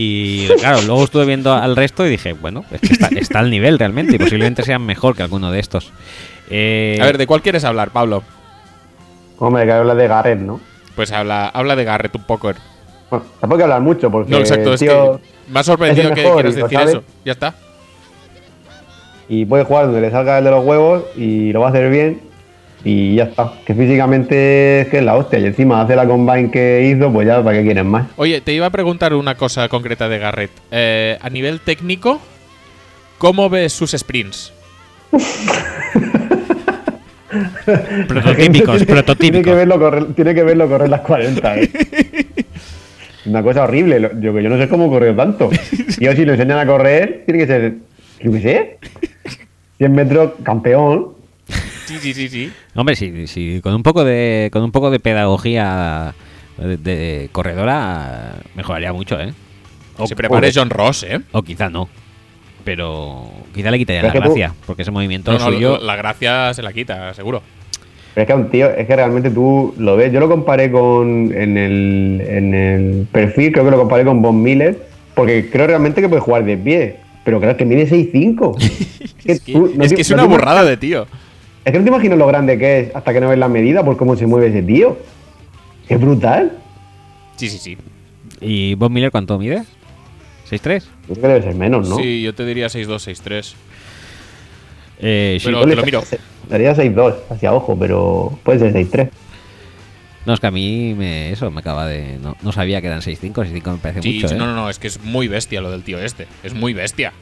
Y 0.00 0.46
claro, 0.60 0.80
luego 0.82 1.02
estuve 1.02 1.24
viendo 1.24 1.52
al 1.52 1.74
resto 1.74 2.06
y 2.06 2.10
dije, 2.10 2.32
bueno, 2.32 2.64
es 2.70 2.80
que 2.80 2.92
está, 2.92 3.08
está 3.16 3.40
al 3.40 3.50
nivel 3.50 3.80
realmente 3.80 4.14
y 4.14 4.18
posiblemente 4.18 4.62
sean 4.62 4.86
mejor 4.86 5.16
que 5.16 5.24
alguno 5.24 5.50
de 5.50 5.58
estos. 5.58 5.92
Eh, 6.50 6.98
A 7.02 7.06
ver, 7.06 7.18
¿de 7.18 7.26
cuál 7.26 7.42
quieres 7.42 7.64
hablar, 7.64 7.90
Pablo? 7.90 8.22
Hombre, 9.38 9.66
que 9.66 9.72
habla 9.72 9.96
de 9.96 10.06
Gareth, 10.06 10.38
¿no? 10.38 10.60
Pues 10.94 11.10
habla, 11.10 11.48
habla 11.48 11.74
de 11.74 11.82
Garrett 11.82 12.14
un 12.14 12.22
poco. 12.22 12.52
Bueno, 13.10 13.24
tampoco 13.40 13.54
hay 13.54 13.58
que 13.58 13.62
hablar 13.64 13.80
mucho 13.80 14.08
porque. 14.08 14.30
No, 14.30 14.38
exacto, 14.38 14.74
es 14.74 14.80
tío, 14.80 15.20
que 15.20 15.52
me 15.52 15.58
ha 15.58 15.64
sorprendido 15.64 16.10
es 16.10 16.14
que 16.14 16.22
mejor 16.22 16.34
quieras 16.42 16.54
decir 16.54 16.80
eso. 16.80 17.02
Ya 17.24 17.32
está. 17.32 17.54
Y 19.28 19.46
puede 19.46 19.64
jugar 19.64 19.86
donde 19.86 20.00
le 20.00 20.12
salga 20.12 20.38
el 20.38 20.44
de 20.44 20.50
los 20.52 20.64
huevos 20.64 21.02
y 21.16 21.52
lo 21.52 21.60
va 21.60 21.66
a 21.66 21.70
hacer 21.70 21.90
bien. 21.90 22.20
Y 22.84 23.16
ya 23.16 23.24
está. 23.24 23.52
Que 23.66 23.74
físicamente 23.74 24.82
es 24.82 24.88
que 24.88 24.98
es 24.98 25.04
la 25.04 25.16
hostia. 25.16 25.38
Y 25.38 25.46
encima 25.46 25.82
hace 25.82 25.96
la 25.96 26.06
combine 26.06 26.50
que 26.50 26.90
hizo, 26.94 27.12
pues 27.12 27.26
ya, 27.26 27.42
¿para 27.42 27.58
qué 27.58 27.64
quieren 27.64 27.88
más? 27.88 28.06
Oye, 28.16 28.40
te 28.40 28.52
iba 28.52 28.66
a 28.66 28.70
preguntar 28.70 29.14
una 29.14 29.34
cosa 29.36 29.68
concreta 29.68 30.08
de 30.08 30.18
Garrett. 30.18 30.50
Eh, 30.70 31.18
a 31.20 31.28
nivel 31.30 31.60
técnico, 31.60 32.20
¿cómo 33.18 33.50
ves 33.50 33.72
sus 33.72 33.90
sprints? 33.92 34.52
prototípicos, 38.08 38.76
Tiene 38.76 38.86
que, 38.86 38.86
prototípicos. 38.86 39.54
verlo 39.54 39.78
correr, 39.78 40.14
tiene 40.14 40.34
que 40.34 40.42
verlo 40.42 40.68
correr 40.68 40.88
las 40.88 41.00
40, 41.02 41.60
¿eh? 41.60 41.70
Una 43.26 43.42
cosa 43.42 43.64
horrible. 43.64 44.00
Yo, 44.20 44.38
yo 44.40 44.48
no 44.48 44.56
sé 44.56 44.68
cómo 44.68 44.88
corrió 44.88 45.14
tanto. 45.14 45.50
Yo, 45.98 46.12
si 46.12 46.24
lo 46.24 46.32
enseñan 46.32 46.58
a 46.58 46.66
correr, 46.66 47.24
tiene 47.26 47.40
que 47.40 47.46
ser, 47.46 47.74
yo 48.22 48.32
qué 48.32 48.40
sé, 48.40 48.78
100 49.78 49.92
metros 49.92 50.32
campeón. 50.42 51.17
Sí, 51.86 51.96
sí, 52.00 52.12
sí, 52.14 52.28
sí. 52.28 52.52
Hombre, 52.74 52.94
sí, 52.96 53.26
sí, 53.26 53.60
con 53.62 53.74
un 53.74 53.82
poco 53.82 54.04
de, 54.04 54.50
con 54.52 54.62
un 54.62 54.70
poco 54.72 54.90
de 54.90 55.00
pedagogía 55.00 56.14
de, 56.58 56.76
de 56.76 57.28
corredora 57.32 58.34
mejoraría 58.54 58.92
mucho, 58.92 59.18
¿eh? 59.20 59.32
O, 59.96 60.06
Se 60.06 60.14
prepare 60.14 60.50
John 60.54 60.70
Ross, 60.70 61.02
¿eh? 61.04 61.20
o 61.32 61.42
quizá 61.42 61.68
no. 61.70 61.88
Pero 62.64 63.30
quizá 63.54 63.70
le 63.70 63.78
quitaría 63.78 64.02
la 64.02 64.08
es 64.08 64.14
tú- 64.14 64.20
gracia, 64.20 64.54
porque 64.66 64.82
ese 64.82 64.90
movimiento 64.90 65.32
No, 65.32 65.38
no, 65.38 65.44
suyo. 65.46 65.78
la 65.78 65.96
gracia 65.96 66.52
se 66.54 66.62
la 66.62 66.72
quita, 66.72 67.14
seguro. 67.14 67.42
Pero 68.14 68.22
es 68.22 68.26
que 68.26 68.32
a 68.32 68.36
un 68.36 68.50
tío, 68.50 68.68
es 68.70 68.86
que 68.86 68.96
realmente 68.96 69.30
tú 69.30 69.74
lo 69.78 69.96
ves. 69.96 70.12
Yo 70.12 70.20
lo 70.20 70.28
comparé 70.28 70.70
con. 70.70 71.32
En 71.32 71.56
el, 71.56 72.22
en 72.26 72.54
el 72.54 73.06
perfil, 73.10 73.52
creo 73.52 73.64
que 73.64 73.70
lo 73.70 73.78
comparé 73.78 74.04
con 74.04 74.20
Von 74.20 74.42
Miller. 74.42 74.86
Porque 75.14 75.48
creo 75.50 75.66
realmente 75.68 76.00
que 76.00 76.08
puede 76.08 76.20
jugar 76.20 76.44
de 76.44 76.56
pie. 76.56 76.96
Pero 77.24 77.38
claro, 77.38 77.52
es 77.52 77.58
que 77.58 77.64
mide 77.64 77.88
6'5. 77.88 78.56
Es 79.24 79.40
que, 79.40 79.52
tú 79.52 79.72
no 79.76 79.84
es, 79.84 79.90
te- 79.90 79.96
que 79.96 80.02
es 80.02 80.10
no 80.10 80.16
una 80.16 80.24
burrada 80.24 80.64
de 80.64 80.76
tío. 80.76 81.06
Es 81.68 81.72
que 81.72 81.78
no 81.78 81.84
te 81.84 81.90
imaginas 81.90 82.18
lo 82.18 82.26
grande 82.26 82.56
que 82.58 82.80
es 82.80 82.96
hasta 82.96 83.12
que 83.12 83.20
no 83.20 83.28
ves 83.28 83.38
la 83.38 83.48
medida 83.48 83.84
por 83.84 83.98
cómo 83.98 84.16
se 84.16 84.26
mueve 84.26 84.46
ese 84.48 84.62
tío. 84.62 84.96
Es 85.86 86.00
brutal. 86.00 86.52
Sí, 87.36 87.50
sí, 87.50 87.58
sí. 87.58 87.76
¿Y 88.40 88.74
Bob 88.74 88.90
Miller 88.90 89.10
cuánto 89.10 89.38
mide? 89.38 89.64
¿6'3? 90.50 90.82
Yo 91.08 91.14
creo 91.14 91.14
que 91.16 91.28
debe 91.28 91.42
ser 91.42 91.54
menos, 91.54 91.86
¿no? 91.86 91.96
Sí, 91.96 92.22
yo 92.22 92.34
te 92.34 92.46
diría 92.46 92.68
6-2, 92.68 92.86
6-3. 93.06 93.54
Eh, 95.00 95.36
sí. 95.40 95.44
Pero- 95.46 95.66
te 95.66 95.76
lo 95.76 95.82
miro. 95.84 96.02
Daría 96.48 96.74
6'2 96.74 97.16
hacia 97.28 97.52
ojo, 97.52 97.76
pero 97.78 98.38
puede 98.44 98.60
ser 98.60 98.72
6'3. 98.72 99.10
No, 100.24 100.32
es 100.32 100.40
que 100.40 100.46
a 100.46 100.50
mí 100.50 100.94
me, 100.96 101.32
eso 101.32 101.50
me 101.50 101.60
acaba 101.60 101.86
de. 101.86 102.18
No, 102.22 102.34
no 102.42 102.52
sabía 102.52 102.80
que 102.80 102.86
eran 102.86 103.02
6'5, 103.02 103.44
6'5 103.44 103.72
me 103.72 103.76
parece 103.78 104.00
Sí, 104.00 104.14
mucho. 104.14 104.28
sí, 104.28 104.34
¿eh? 104.34 104.38
no, 104.38 104.46
no, 104.46 104.54
no, 104.54 104.70
es 104.70 104.78
que 104.78 104.86
es 104.86 105.02
muy 105.04 105.28
bestia 105.28 105.60
lo 105.60 105.70
del 105.70 105.82
tío 105.82 105.98
este. 105.98 106.26
Es 106.42 106.54
muy 106.54 106.72
bestia. 106.72 107.12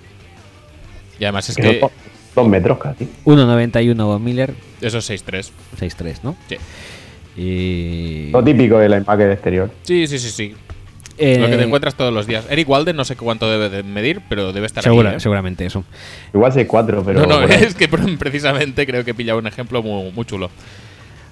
Y 1.18 1.24
además 1.24 1.48
es 1.48 1.56
Que 1.56 1.80
dos 2.36 2.46
metros 2.48 2.78
casi. 2.78 3.08
1.91 3.24 3.96
Bob 4.04 4.20
Miller, 4.20 4.54
eso 4.80 4.98
es 4.98 5.10
6-3. 5.10 5.50
6'3, 5.80 6.18
¿no? 6.22 6.36
Sí. 6.48 6.56
Y. 7.36 8.30
Lo 8.30 8.44
típico 8.44 8.78
del 8.78 8.92
empaque 8.92 9.24
de 9.24 9.32
exterior. 9.34 9.70
Sí, 9.82 10.06
sí, 10.06 10.18
sí, 10.18 10.30
sí. 10.30 10.54
Eh, 11.18 11.38
Lo 11.38 11.48
que 11.48 11.56
te 11.56 11.62
encuentras 11.64 11.94
todos 11.94 12.12
los 12.12 12.26
días. 12.26 12.44
Eric 12.50 12.68
Walden 12.68 12.94
no 12.94 13.04
sé 13.04 13.16
cuánto 13.16 13.50
debe 13.50 13.70
de 13.70 13.82
medir, 13.82 14.20
pero 14.28 14.52
debe 14.52 14.66
estar 14.66 14.84
segura- 14.84 15.10
ahí. 15.10 15.16
¿eh? 15.16 15.20
Seguramente 15.20 15.64
eso. 15.64 15.82
Igual 16.34 16.52
6'4, 16.52 17.02
pero. 17.04 17.26
no, 17.26 17.40
no, 17.40 17.42
es 17.48 17.74
que 17.74 17.88
precisamente 17.88 18.86
creo 18.86 19.02
que 19.04 19.12
he 19.12 19.14
pillado 19.14 19.38
un 19.38 19.46
ejemplo 19.46 19.82
muy, 19.82 20.12
muy 20.12 20.24
chulo. 20.26 20.50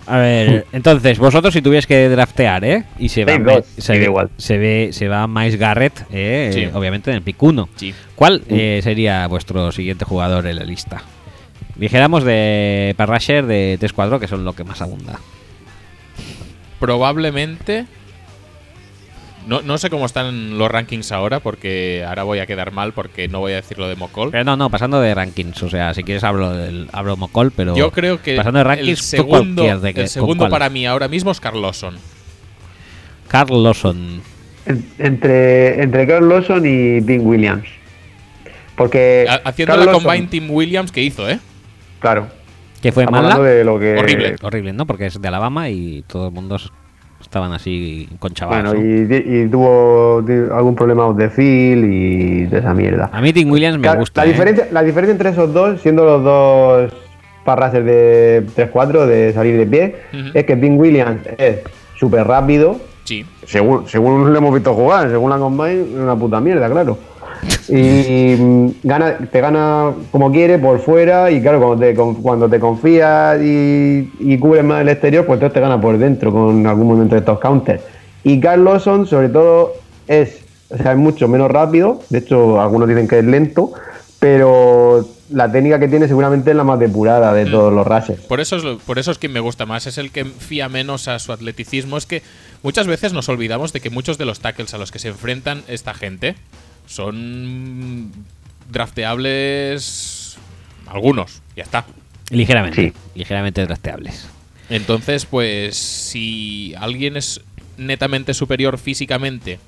A 0.07 0.19
ver, 0.19 0.67
entonces, 0.73 1.19
vosotros 1.19 1.55
si 1.55 1.63
tuvierais 1.63 1.87
que 1.87 2.09
draftear, 2.09 2.65
¿eh? 2.65 2.85
Y 2.99 3.09
se 3.09 3.25
va, 3.25 3.33
se, 3.79 3.99
ve, 3.99 4.05
igual. 4.05 4.31
se 4.37 4.59
ve, 4.59 4.89
se 4.93 5.09
va 5.09 5.27
Miles 5.27 5.57
Garrett, 5.57 6.05
eh, 6.13 6.51
Sí. 6.53 6.69
obviamente 6.75 7.11
en 7.11 7.17
el 7.17 7.23
pick 7.23 7.43
1. 7.43 7.69
Sí. 7.77 7.95
¿Cuál 8.15 8.43
eh, 8.49 8.81
sería 8.83 9.27
vuestro 9.29 9.73
siguiente 9.73 10.05
jugador 10.05 10.47
en 10.47 10.57
la 10.57 10.65
lista? 10.65 11.03
Dijéramos 11.77 12.23
de 12.25 12.95
Parrasher 12.97 13.47
de 13.47 13.79
T4, 13.81 14.21
que 14.21 14.29
son 14.29 14.45
lo 14.45 14.53
que 14.53 14.65
más 14.65 14.81
abunda. 14.83 15.19
Probablemente. 16.79 17.87
No, 19.47 19.61
no 19.63 19.77
sé 19.77 19.91
cómo 19.91 20.07
están 20.07 20.57
los 20.59 20.71
rankings 20.71 21.13
ahora, 21.13 21.41
porque 21.41 22.03
ahora 22.07 22.23
voy 22.23 22.39
a 22.39 22.47
quedar 22.47 22.73
mal 22.73 22.93
porque 22.93 23.29
no 23.29 23.41
voy 23.41 23.53
a 23.53 23.57
decir 23.57 23.79
lo 23.79 23.89
de 23.89 23.95
Mokol. 23.97 24.31
Pero 24.31 24.45
no, 24.45 24.57
no, 24.57 24.71
pasando 24.71 25.01
de 25.01 25.15
rankings. 25.15 25.63
O 25.63 25.69
sea, 25.69 25.93
si 25.93 26.03
quieres 26.03 26.25
hablo 26.25 26.53
del 26.53 26.89
hablo 26.93 27.17
Mocol, 27.17 27.51
pero. 27.51 27.77
Yo 27.77 27.91
creo 27.91 28.23
que 28.23 28.37
Pasando 28.37 28.59
de 28.59 28.63
el 28.63 28.69
rankings, 28.69 28.99
tú 29.01 29.05
segundo, 29.05 29.63
cualquier 29.63 29.81
de 29.81 29.95
que- 29.95 30.01
el 30.01 30.07
¿con 30.07 30.11
segundo 30.13 30.49
para 30.49 30.71
mí 30.71 30.87
ahora 30.87 31.09
mismo 31.09 31.31
es 31.31 31.41
Carl 31.41 31.61
Lawson. 31.61 31.97
Carl 33.29 33.63
Lawson. 33.63 34.23
En- 34.67 34.87
entre, 34.99 35.83
entre 35.83 36.07
Carl 36.07 36.29
Lawson 36.29 36.65
y 36.65 37.01
Dean 37.01 37.21
Williams. 37.27 37.69
Porque. 38.77 39.27
Ha- 39.29 39.43
Haciendo 39.49 39.75
Carl 39.75 39.87
la 39.87 39.93
Lawson- 39.93 40.05
Combine 40.05 40.27
Team 40.29 40.51
Williams 40.51 40.91
que 40.91 41.03
hizo, 41.03 41.29
¿eh? 41.29 41.39
Claro. 42.01 42.29
Que 42.81 42.93
fue 42.93 43.07
mala. 43.07 43.39
de 43.39 43.65
lo 43.65 43.79
que. 43.79 43.95
Horrible. 43.97 44.37
Horrible, 44.43 44.73
¿no? 44.73 44.87
Porque 44.87 45.07
es 45.07 45.21
de 45.21 45.29
Alabama 45.29 45.71
y 45.71 46.03
todo 46.07 46.29
el 46.29 46.33
mundo 46.35 46.59
estaban 47.35 47.53
así 47.53 48.09
con 48.21 48.33
chavales. 48.33 48.73
Bueno, 48.73 48.81
¿no? 48.81 49.13
y, 49.13 49.43
y 49.43 49.49
tuvo 49.49 50.19
algún 50.55 50.77
problema 50.77 51.13
de 51.13 51.29
feel 51.31 51.85
y 51.85 52.45
de 52.45 52.59
esa 52.59 52.73
mierda. 52.75 53.11
A 53.13 53.21
mí 53.21 53.33
Tim 53.33 53.51
Williams 53.51 53.77
me 53.79 53.83
Claro, 53.83 53.99
gusta. 53.99 54.21
la, 54.23 54.27
¿eh? 54.29 54.33
diferencia, 54.33 54.69
la 54.71 54.83
diferencia 54.85 55.11
entre 55.13 55.31
esos 55.31 55.53
dos, 55.53 55.81
siendo 55.81 56.05
los 56.05 56.23
dos 56.23 56.93
parrases 57.45 57.85
de 57.85 58.45
3-4, 58.57 59.07
de 59.07 59.33
salir 59.33 59.57
de 59.59 59.67
pie, 59.67 59.97
es 60.33 60.45
que 60.45 60.55
Dean 60.55 60.79
Williams 60.79 61.23
es 61.37 61.59
súper 61.99 62.25
rápido. 62.25 62.79
Sí. 63.03 63.27
Según, 63.45 63.89
según 63.89 64.33
lo 64.33 64.39
hemos 64.39 64.55
visto 64.55 64.73
jugar, 64.73 65.11
según 65.11 65.29
la 65.31 65.37
Combine, 65.39 65.81
es 65.83 65.99
una 66.01 66.15
puta 66.15 66.41
mierda, 66.41 66.71
claro. 66.71 66.97
Y 67.69 68.37
mm, 68.39 68.69
gana, 68.83 69.19
te 69.31 69.41
gana 69.41 69.93
como 70.11 70.31
quiere 70.31 70.59
por 70.59 70.81
fuera 70.81 71.31
y 71.31 71.41
claro, 71.41 71.61
cuando 71.61 71.79
te, 71.79 71.95
cuando 72.23 72.49
te 72.49 72.61
confías 72.61 73.41
y, 73.43 74.11
y 74.19 74.39
cubres 74.39 74.65
más 74.65 74.83
el 74.83 74.89
exterior, 74.89 75.25
pues 75.25 75.37
entonces 75.37 75.55
te 75.55 75.61
gana 75.61 75.81
por 75.81 75.99
dentro 75.99 76.33
con 76.33 76.67
algún 76.67 76.89
momento 76.89 77.15
de 77.15 77.21
estos 77.21 77.39
counters. 77.41 77.83
Y 78.23 78.41
Carl 78.41 78.65
Lawson, 78.65 79.07
sobre 79.07 79.29
todo, 79.29 79.75
es, 80.07 80.41
o 80.71 80.77
sea, 80.77 80.93
es 80.93 80.99
mucho 80.99 81.29
menos 81.29 81.51
rápido, 81.51 82.01
de 82.11 82.19
hecho 82.19 82.61
algunos 82.61 82.89
dicen 82.89 83.07
que 83.09 83.19
es 83.19 83.25
lento, 83.25 83.73
pero 84.19 85.07
la 85.31 85.51
técnica 85.51 85.79
que 85.79 85.89
tiene 85.89 86.09
seguramente 86.09 86.51
es 86.51 86.57
la 86.57 86.65
más 86.65 86.79
depurada 86.79 87.33
de 87.35 87.47
todos 87.47 87.73
los 87.73 87.87
rushers. 87.87 88.23
Por 88.23 88.41
eso, 88.41 88.57
es, 88.57 88.83
por 88.83 88.99
eso 88.99 89.11
es 89.11 89.19
quien 89.19 89.33
me 89.33 89.41
gusta 89.41 89.67
más, 89.67 89.87
es 89.87 89.99
el 89.99 90.11
que 90.11 90.25
fía 90.25 90.69
menos 90.69 91.09
a 91.09 91.19
su 91.19 91.33
atleticismo. 91.33 91.97
Es 91.97 92.07
que 92.07 92.23
muchas 92.63 92.87
veces 92.87 93.13
nos 93.13 93.29
olvidamos 93.29 93.73
de 93.73 93.81
que 93.81 93.91
muchos 93.91 94.17
de 94.17 94.25
los 94.25 94.41
tackles 94.41 94.73
a 94.75 94.79
los 94.79 94.91
que 94.91 94.99
se 94.99 95.09
enfrentan 95.09 95.63
esta 95.69 95.93
gente 95.93 96.37
son 96.87 98.13
drafteables 98.71 100.37
algunos, 100.87 101.43
ya 101.57 101.63
está. 101.65 101.85
Ligeramente. 102.31 102.83
Sí. 102.91 102.93
Ligeramente 103.15 103.67
trasteables. 103.67 104.27
Entonces, 104.71 105.27
pues 105.27 105.77
si 105.77 106.75
alguien 106.79 107.17
es 107.17 107.41
netamente 107.77 108.33
superior 108.35 108.79
físicamente, 108.79 109.59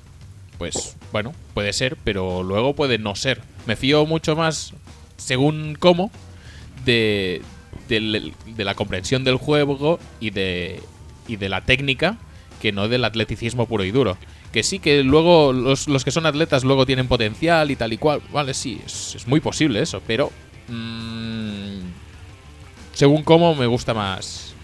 pues 0.57 0.95
bueno, 1.11 1.33
puede 1.53 1.73
ser, 1.73 1.97
pero 2.03 2.41
luego 2.43 2.75
puede 2.75 2.97
no 2.97 3.15
ser. 3.15 3.41
Me 3.67 3.75
fío 3.75 4.05
mucho 4.05 4.35
más, 4.35 4.73
según 5.17 5.75
cómo, 5.79 6.11
de, 6.85 7.41
del- 7.89 8.33
de 8.45 8.63
la 8.63 8.73
comprensión 8.75 9.23
del 9.23 9.35
juego 9.37 9.99
y 10.19 10.31
de, 10.31 10.81
y 11.27 11.35
de 11.35 11.49
la 11.49 11.61
técnica, 11.61 12.17
que 12.61 12.71
no 12.71 12.87
del 12.87 13.05
atleticismo 13.05 13.67
puro 13.67 13.83
y 13.83 13.91
duro. 13.91 14.17
Que 14.51 14.63
sí, 14.63 14.79
que 14.79 15.03
luego 15.03 15.53
los, 15.53 15.87
los 15.87 16.03
que 16.05 16.11
son 16.11 16.25
atletas 16.25 16.63
luego 16.63 16.85
tienen 16.85 17.07
potencial 17.07 17.69
y 17.69 17.75
tal 17.75 17.93
y 17.93 17.97
cual. 17.97 18.21
Vale, 18.31 18.53
sí, 18.53 18.81
es, 18.85 19.15
es 19.15 19.27
muy 19.27 19.39
posible 19.39 19.81
eso, 19.81 20.01
pero... 20.07 20.31
mm, 20.69 21.77
según 22.93 23.23
cómo 23.23 23.53
me 23.53 23.67
gusta 23.67 23.93
más 23.93 24.55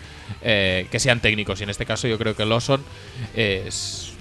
eh, 0.41 0.87
que 0.89 0.99
sean 0.99 1.19
técnicos. 1.19 1.59
Y 1.59 1.63
en 1.63 1.69
este 1.69 1.85
caso 1.85 2.07
yo 2.07 2.17
creo 2.17 2.35
que 2.35 2.45
Lawson 2.45 2.81
es... 3.35 4.13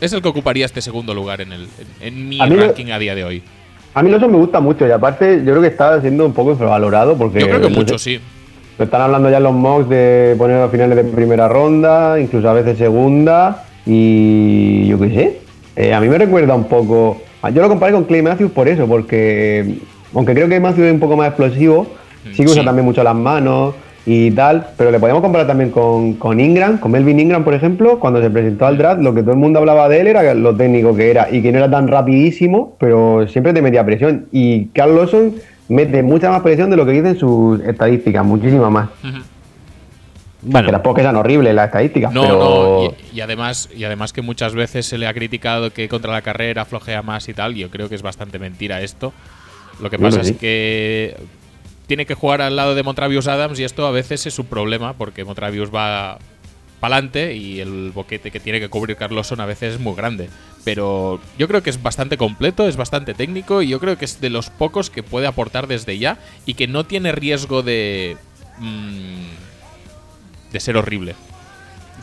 Es 0.00 0.12
el 0.12 0.22
que 0.22 0.28
ocuparía 0.28 0.64
este 0.64 0.80
segundo 0.80 1.12
lugar 1.12 1.40
en, 1.40 1.52
el, 1.52 1.62
en, 2.00 2.06
en 2.06 2.28
mi 2.28 2.40
A 2.40 2.46
mí 2.46 2.54
lo- 2.56 2.62
ranking 2.66 2.92
a 2.92 2.98
día 3.00 3.14
de 3.16 3.24
hoy. 3.24 3.42
A 3.94 4.02
mí 4.02 4.10
Lawson 4.10 4.30
me 4.30 4.38
gusta 4.38 4.60
mucho 4.60 4.86
y 4.86 4.90
aparte 4.92 5.38
yo 5.38 5.50
creo 5.50 5.60
que 5.60 5.66
está 5.68 6.00
siendo 6.00 6.24
un 6.24 6.32
poco 6.32 6.52
infravalorado 6.52 7.16
porque... 7.18 7.40
Yo 7.40 7.48
creo 7.48 7.60
que 7.62 7.68
mucho, 7.68 7.98
sí. 7.98 8.20
Lo 8.78 8.84
están 8.84 9.00
hablando 9.02 9.28
ya 9.28 9.40
los 9.40 9.52
mocks 9.52 9.88
de 9.88 10.36
poner 10.38 10.62
a 10.62 10.68
finales 10.68 10.96
de 10.96 11.04
primera 11.04 11.48
ronda, 11.48 12.18
incluso 12.20 12.48
a 12.48 12.52
veces 12.52 12.78
segunda, 12.78 13.66
y 13.88 14.86
yo 14.86 14.98
qué 15.00 15.08
sé. 15.10 15.38
Eh, 15.76 15.94
a 15.94 16.00
mí 16.00 16.08
me 16.08 16.18
recuerda 16.18 16.54
un 16.54 16.64
poco. 16.64 17.20
Yo 17.54 17.62
lo 17.62 17.68
comparé 17.68 17.92
con 17.92 18.04
Clay 18.04 18.22
Matthews 18.22 18.50
por 18.52 18.68
eso, 18.68 18.86
porque 18.86 19.76
aunque 20.14 20.34
creo 20.34 20.48
que 20.48 20.60
Matthews 20.60 20.86
es 20.88 20.92
un 20.92 21.00
poco 21.00 21.16
más 21.16 21.28
explosivo, 21.28 21.86
sí 22.32 22.42
que 22.44 22.50
usa 22.50 22.60
Sí. 22.60 22.64
también 22.66 22.84
mucho 22.84 23.02
las 23.02 23.14
manos 23.14 23.74
y 24.04 24.30
tal, 24.32 24.66
pero 24.76 24.90
le 24.90 24.98
podíamos 24.98 25.22
comparar 25.22 25.46
también 25.46 25.70
con, 25.70 26.14
con 26.14 26.40
Ingram, 26.40 26.78
con 26.78 26.90
Melvin 26.90 27.20
Ingram, 27.20 27.44
por 27.44 27.54
ejemplo, 27.54 27.98
cuando 28.00 28.20
se 28.22 28.30
presentó 28.30 28.66
al 28.66 28.76
draft, 28.78 29.00
lo 29.02 29.14
que 29.14 29.20
todo 29.22 29.32
el 29.32 29.38
mundo 29.38 29.58
hablaba 29.58 29.88
de 29.88 30.00
él 30.00 30.06
era 30.08 30.34
lo 30.34 30.54
técnico 30.56 30.94
que 30.96 31.10
era 31.10 31.28
y 31.30 31.42
que 31.42 31.52
no 31.52 31.58
era 31.58 31.70
tan 31.70 31.88
rapidísimo, 31.88 32.74
pero 32.78 33.26
siempre 33.28 33.52
te 33.52 33.62
metía 33.62 33.84
presión. 33.84 34.26
Y 34.32 34.66
Carl 34.68 34.96
Lawson 34.96 35.34
mete 35.68 36.02
mucha 36.02 36.30
más 36.30 36.40
presión 36.40 36.70
de 36.70 36.76
lo 36.76 36.86
que 36.86 36.92
dicen 36.92 37.16
sus 37.18 37.60
estadísticas, 37.60 38.24
muchísima 38.24 38.68
más. 38.70 38.88
Bueno, 40.50 40.66
Que 40.66 40.72
tampoco 40.72 40.96
que 40.96 41.02
sean 41.02 41.16
horribles 41.16 41.54
las 41.54 41.66
estadísticas, 41.66 42.12
No, 42.12 42.22
pero 42.22 42.38
no, 42.38 42.96
y, 43.12 43.16
y 43.16 43.20
además, 43.20 43.68
y 43.74 43.84
además 43.84 44.12
que 44.12 44.22
muchas 44.22 44.54
veces 44.54 44.86
se 44.86 44.98
le 44.98 45.06
ha 45.06 45.14
criticado 45.14 45.72
que 45.72 45.88
contra 45.88 46.12
la 46.12 46.22
carrera 46.22 46.64
flojea 46.64 47.02
más 47.02 47.28
y 47.28 47.34
tal. 47.34 47.54
Yo 47.54 47.70
creo 47.70 47.88
que 47.88 47.94
es 47.94 48.02
bastante 48.02 48.38
mentira 48.38 48.80
esto. 48.82 49.12
Lo 49.80 49.90
que 49.90 49.96
Bueno, 49.96 50.16
pasa 50.16 50.24
sí. 50.24 50.32
es 50.32 50.38
que 50.38 51.16
tiene 51.86 52.04
que 52.06 52.14
jugar 52.14 52.42
al 52.42 52.56
lado 52.56 52.74
de 52.74 52.82
Montravius 52.82 53.28
Adams 53.28 53.58
y 53.60 53.64
esto 53.64 53.86
a 53.86 53.90
veces 53.90 54.26
es 54.26 54.38
un 54.38 54.46
problema 54.46 54.92
porque 54.94 55.24
Montravius 55.24 55.72
va 55.74 56.18
para 56.80 56.96
adelante 56.96 57.34
y 57.34 57.60
el 57.60 57.90
boquete 57.92 58.30
que 58.30 58.38
tiene 58.40 58.60
que 58.60 58.68
cubrir 58.68 58.96
Carlosson 58.96 59.40
a 59.40 59.46
veces 59.46 59.74
es 59.74 59.80
muy 59.80 59.94
grande. 59.96 60.28
Pero 60.64 61.18
yo 61.38 61.48
creo 61.48 61.62
que 61.62 61.70
es 61.70 61.82
bastante 61.82 62.16
completo, 62.16 62.68
es 62.68 62.76
bastante 62.76 63.14
técnico 63.14 63.62
y 63.62 63.68
yo 63.68 63.80
creo 63.80 63.96
que 63.96 64.04
es 64.04 64.20
de 64.20 64.30
los 64.30 64.50
pocos 64.50 64.90
que 64.90 65.02
puede 65.02 65.26
aportar 65.26 65.66
desde 65.66 65.98
ya 65.98 66.18
y 66.46 66.54
que 66.54 66.66
no 66.68 66.84
tiene 66.84 67.12
riesgo 67.12 67.62
de. 67.62 68.16
mm, 68.58 69.47
de 70.52 70.60
ser 70.60 70.76
horrible. 70.76 71.14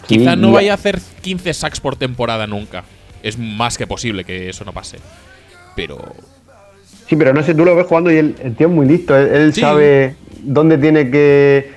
Sí, 0.08 0.18
Quizá 0.20 0.36
no 0.36 0.52
vaya 0.52 0.72
a 0.72 0.76
hacer 0.76 1.00
15 1.22 1.54
sacks 1.54 1.80
por 1.80 1.96
temporada 1.96 2.46
nunca. 2.48 2.84
Es 3.24 3.38
más 3.40 3.78
que 3.78 3.88
posible 3.88 4.24
que 4.24 4.50
eso 4.50 4.64
no 4.66 4.72
pase. 4.74 4.98
Pero. 5.76 5.98
Sí, 7.08 7.16
pero 7.16 7.34
no 7.34 7.42
sé, 7.44 7.54
tú 7.56 7.66
lo 7.66 7.76
ves 7.76 7.86
jugando 7.88 8.12
y 8.12 8.18
el, 8.18 8.36
el 8.44 8.56
tío 8.56 8.68
es 8.68 8.74
muy 8.74 8.86
listo. 8.88 9.18
Él, 9.18 9.28
él 9.34 9.54
Sí. 9.54 9.62
sabe 9.62 10.16
dónde 10.42 10.78
tiene 10.78 11.10
que, 11.10 11.72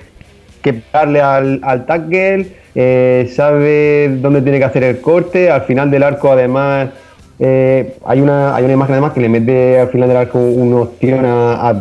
que 0.61 0.73
pegarle 0.73 1.21
al, 1.21 1.59
al 1.63 1.85
tackle, 1.85 2.55
eh, 2.75 3.31
sabe 3.35 4.17
dónde 4.21 4.41
tiene 4.41 4.59
que 4.59 4.65
hacer 4.65 4.83
el 4.83 5.01
corte. 5.01 5.49
Al 5.49 5.63
final 5.63 5.89
del 5.89 6.03
arco, 6.03 6.31
además, 6.31 6.89
eh, 7.39 7.95
hay, 8.05 8.21
una, 8.21 8.55
hay 8.55 8.63
una 8.65 8.73
imagen 8.73 8.93
además 8.93 9.13
que 9.13 9.21
le 9.21 9.29
mete 9.29 9.79
al 9.79 9.89
final 9.89 10.07
del 10.09 10.17
arco 10.17 10.39
una 10.39 10.77
opción 10.81 11.25
a, 11.25 11.67
a 11.69 11.73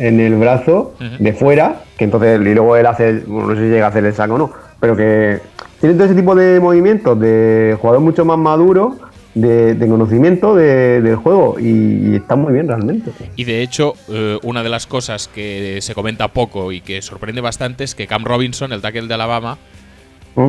en 0.00 0.20
el 0.20 0.34
brazo 0.36 0.94
de 1.18 1.32
fuera, 1.32 1.82
que 1.96 2.04
entonces 2.04 2.40
y 2.40 2.54
luego 2.54 2.76
él 2.76 2.86
hace, 2.86 3.20
bueno, 3.26 3.48
no 3.48 3.54
sé 3.54 3.62
si 3.62 3.68
llega 3.68 3.86
a 3.86 3.88
hacer 3.90 4.04
el 4.04 4.14
saco 4.14 4.34
o 4.34 4.38
no, 4.38 4.50
pero 4.80 4.96
que 4.96 5.38
tiene 5.80 5.94
todo 5.94 6.04
ese 6.06 6.14
tipo 6.14 6.34
de 6.34 6.58
movimientos 6.60 7.18
de 7.20 7.76
jugador 7.80 8.02
mucho 8.02 8.24
más 8.24 8.38
maduro. 8.38 8.96
De, 9.34 9.74
de 9.74 9.86
conocimiento 9.86 10.56
de- 10.56 11.00
del 11.00 11.14
juego 11.14 11.60
y, 11.60 12.10
y 12.10 12.16
está 12.16 12.34
muy 12.34 12.52
bien 12.52 12.66
realmente. 12.66 13.12
Y 13.36 13.44
de 13.44 13.62
hecho, 13.62 13.92
eh, 14.08 14.36
una 14.42 14.64
de 14.64 14.68
las 14.68 14.88
cosas 14.88 15.28
que 15.32 15.78
se 15.80 15.94
comenta 15.94 16.26
poco 16.28 16.72
y 16.72 16.80
que 16.80 17.02
sorprende 17.02 17.40
bastante 17.40 17.84
es 17.84 17.94
que 17.94 18.08
Cam 18.08 18.24
Robinson, 18.24 18.72
el 18.72 18.80
tackle 18.80 19.06
de 19.06 19.14
Alabama, 19.14 19.58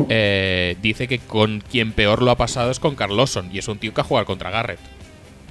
Eh, 0.08 0.76
dice 0.82 1.08
que 1.08 1.18
con 1.18 1.60
quien 1.60 1.92
peor 1.92 2.22
lo 2.22 2.30
ha 2.30 2.36
pasado 2.36 2.70
es 2.70 2.78
con 2.78 2.94
Carl 2.94 3.16
Lawson. 3.16 3.48
Y 3.52 3.58
es 3.58 3.68
un 3.68 3.78
tío 3.78 3.92
que 3.92 4.00
ha 4.00 4.04
jugado 4.04 4.26
contra 4.26 4.50
Garrett. 4.50 4.78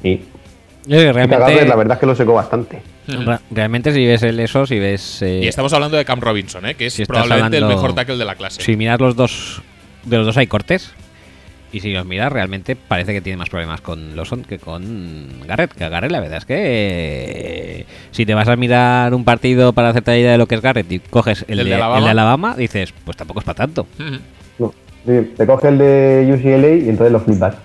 Y 0.03 0.17
yo 0.17 0.21
creo 0.97 1.13
que 1.13 1.23
y 1.23 1.27
Cagarre, 1.27 1.27
realmente, 1.27 1.65
la 1.65 1.75
verdad 1.75 1.97
es 1.97 1.99
que 1.99 2.05
lo 2.05 2.15
secó 2.15 2.33
bastante. 2.33 2.81
realmente 3.51 3.91
si 3.93 4.05
ves 4.05 4.23
el 4.23 4.39
eso, 4.39 4.65
si 4.65 4.79
ves... 4.79 5.21
eh, 5.21 5.41
Y 5.43 5.47
estamos 5.47 5.73
hablando 5.73 5.97
de 5.97 6.05
Cam 6.05 6.21
Robinson, 6.21 6.65
¿eh? 6.65 6.75
que 6.75 6.85
es 6.87 6.93
si 6.93 7.05
probablemente 7.05 7.57
el 7.57 7.65
mejor 7.65 7.93
tackle 7.93 8.17
de 8.17 8.25
la 8.25 8.35
clase. 8.35 8.61
Si 8.61 8.75
miras 8.77 8.99
los 8.99 9.15
dos, 9.15 9.61
de 10.05 10.17
los 10.17 10.25
dos 10.25 10.37
hay 10.37 10.47
cortes. 10.47 10.93
Y 11.71 11.81
si 11.81 11.91
los 11.93 12.05
miras, 12.05 12.31
realmente 12.31 12.75
parece 12.75 13.13
que 13.13 13.21
tiene 13.21 13.37
más 13.37 13.49
problemas 13.49 13.81
con 13.81 14.15
Lawson 14.15 14.43
que 14.43 14.57
con 14.57 15.41
Garrett. 15.47 15.71
Que 15.73 15.83
a 15.83 15.89
Garrett, 15.89 16.11
la 16.11 16.19
verdad 16.19 16.39
es 16.39 16.45
que 16.45 17.85
si 18.11 18.25
te 18.25 18.33
vas 18.33 18.47
a 18.47 18.55
mirar 18.55 19.13
un 19.13 19.23
partido 19.23 19.71
para 19.73 19.89
hacerte 19.89 20.11
la 20.11 20.17
idea 20.17 20.31
de 20.31 20.37
lo 20.39 20.47
que 20.47 20.55
es 20.55 20.61
Garrett 20.61 20.91
y 20.91 20.99
coges 20.99 21.45
el, 21.47 21.59
¿El 21.59 21.65
de, 21.65 21.69
de 21.71 21.75
el 21.75 21.81
Alabama? 21.81 22.05
de 22.05 22.09
Alabama, 22.11 22.55
dices, 22.57 22.93
pues 23.05 23.15
tampoco 23.17 23.39
es 23.41 23.45
para 23.45 23.55
tanto. 23.57 23.85
Ujú. 23.99 24.17
No, 24.57 24.73
sí, 25.05 25.29
te 25.37 25.45
coge 25.45 25.67
el 25.67 25.77
de 25.77 26.33
UCLA 26.33 26.85
y 26.85 26.89
entonces 26.89 27.11
lo 27.11 27.19
flipas. 27.19 27.55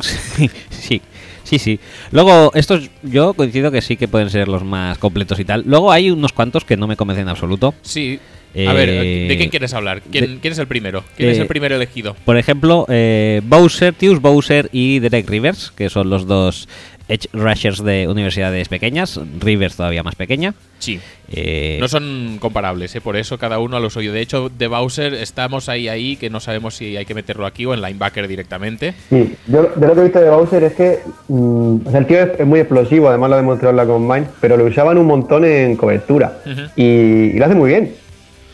sí, 0.00 0.50
sí, 0.70 1.00
sí, 1.42 1.58
sí. 1.58 1.80
Luego, 2.12 2.52
estos 2.54 2.90
yo 3.02 3.32
coincido 3.34 3.70
que 3.70 3.80
sí 3.80 3.96
que 3.96 4.08
pueden 4.08 4.28
ser 4.30 4.48
los 4.48 4.62
más 4.62 4.98
completos 4.98 5.40
y 5.40 5.44
tal. 5.46 5.62
Luego 5.66 5.90
hay 5.90 6.10
unos 6.10 6.32
cuantos 6.32 6.64
que 6.64 6.76
no 6.76 6.86
me 6.86 6.96
convencen 6.96 7.22
en 7.22 7.28
absoluto. 7.30 7.74
Sí. 7.82 8.20
Eh, 8.54 8.68
a 8.68 8.72
ver, 8.72 8.88
¿de 8.88 9.34
quién 9.36 9.50
quieres 9.50 9.74
hablar? 9.74 10.00
¿Quién, 10.02 10.34
de- 10.34 10.40
quién 10.40 10.52
es 10.52 10.58
el 10.58 10.66
primero? 10.68 11.02
¿Quién 11.16 11.30
es 11.30 11.38
eh, 11.38 11.42
el 11.42 11.46
primero 11.48 11.74
elegido? 11.74 12.14
Por 12.24 12.36
ejemplo, 12.36 12.86
eh, 12.88 13.40
Bowser, 13.44 13.92
Tius 13.94 14.20
Bowser 14.20 14.68
y 14.72 15.00
Derek 15.00 15.28
Rivers, 15.28 15.72
que 15.76 15.90
son 15.90 16.08
los 16.10 16.26
dos 16.26 16.68
edge 17.06 17.26
rushers 17.34 17.82
de 17.84 18.08
universidades 18.08 18.68
pequeñas. 18.68 19.20
Rivers 19.40 19.76
todavía 19.76 20.02
más 20.02 20.14
pequeña. 20.14 20.54
Sí. 20.78 20.98
Eh, 21.32 21.76
No 21.80 21.88
son 21.88 22.38
comparables, 22.40 22.94
¿eh? 22.94 23.00
por 23.00 23.16
eso 23.16 23.36
cada 23.38 23.58
uno 23.58 23.76
a 23.76 23.80
lo 23.80 23.90
suyo. 23.90 24.12
De 24.12 24.20
hecho, 24.22 24.50
de 24.56 24.68
Bowser 24.68 25.12
estamos 25.14 25.68
ahí 25.68 25.88
ahí 25.88 26.16
que 26.16 26.30
no 26.30 26.40
sabemos 26.40 26.76
si 26.76 26.96
hay 26.96 27.04
que 27.04 27.14
meterlo 27.14 27.44
aquí 27.46 27.66
o 27.66 27.74
en 27.74 27.82
linebacker 27.82 28.26
directamente. 28.28 28.94
Sí, 29.10 29.34
yo, 29.48 29.68
yo 29.78 29.86
lo 29.86 29.94
que 29.94 30.00
he 30.00 30.04
visto 30.04 30.20
de 30.20 30.30
Bowser 30.30 30.62
es 30.64 30.72
que 30.74 30.98
mm, 31.28 31.86
o 31.86 31.90
sea, 31.90 32.00
el 32.00 32.06
tío 32.06 32.20
es, 32.22 32.40
es 32.40 32.46
muy 32.46 32.60
explosivo, 32.60 33.08
además 33.08 33.28
lo 33.30 33.34
ha 33.34 33.38
demostrado 33.38 33.70
en 33.72 33.76
la 33.76 33.86
Combine, 33.86 34.26
pero 34.40 34.56
lo 34.56 34.64
usaban 34.64 34.96
un 34.96 35.06
montón 35.06 35.44
en 35.44 35.76
cobertura 35.76 36.38
y 36.76 37.32
lo 37.38 37.44
hace 37.44 37.54
muy 37.54 37.70
bien, 37.70 37.92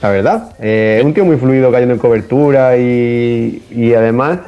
la 0.03 0.11
verdad. 0.11 0.57
Eh, 0.61 1.03
un 1.05 1.15
tío 1.15 1.25
muy 1.25 1.37
fluido 1.37 1.71
cayendo 1.71 1.95
en 1.95 2.01
cobertura 2.01 2.77
y, 2.77 3.63
y 3.71 3.95
además 3.95 4.39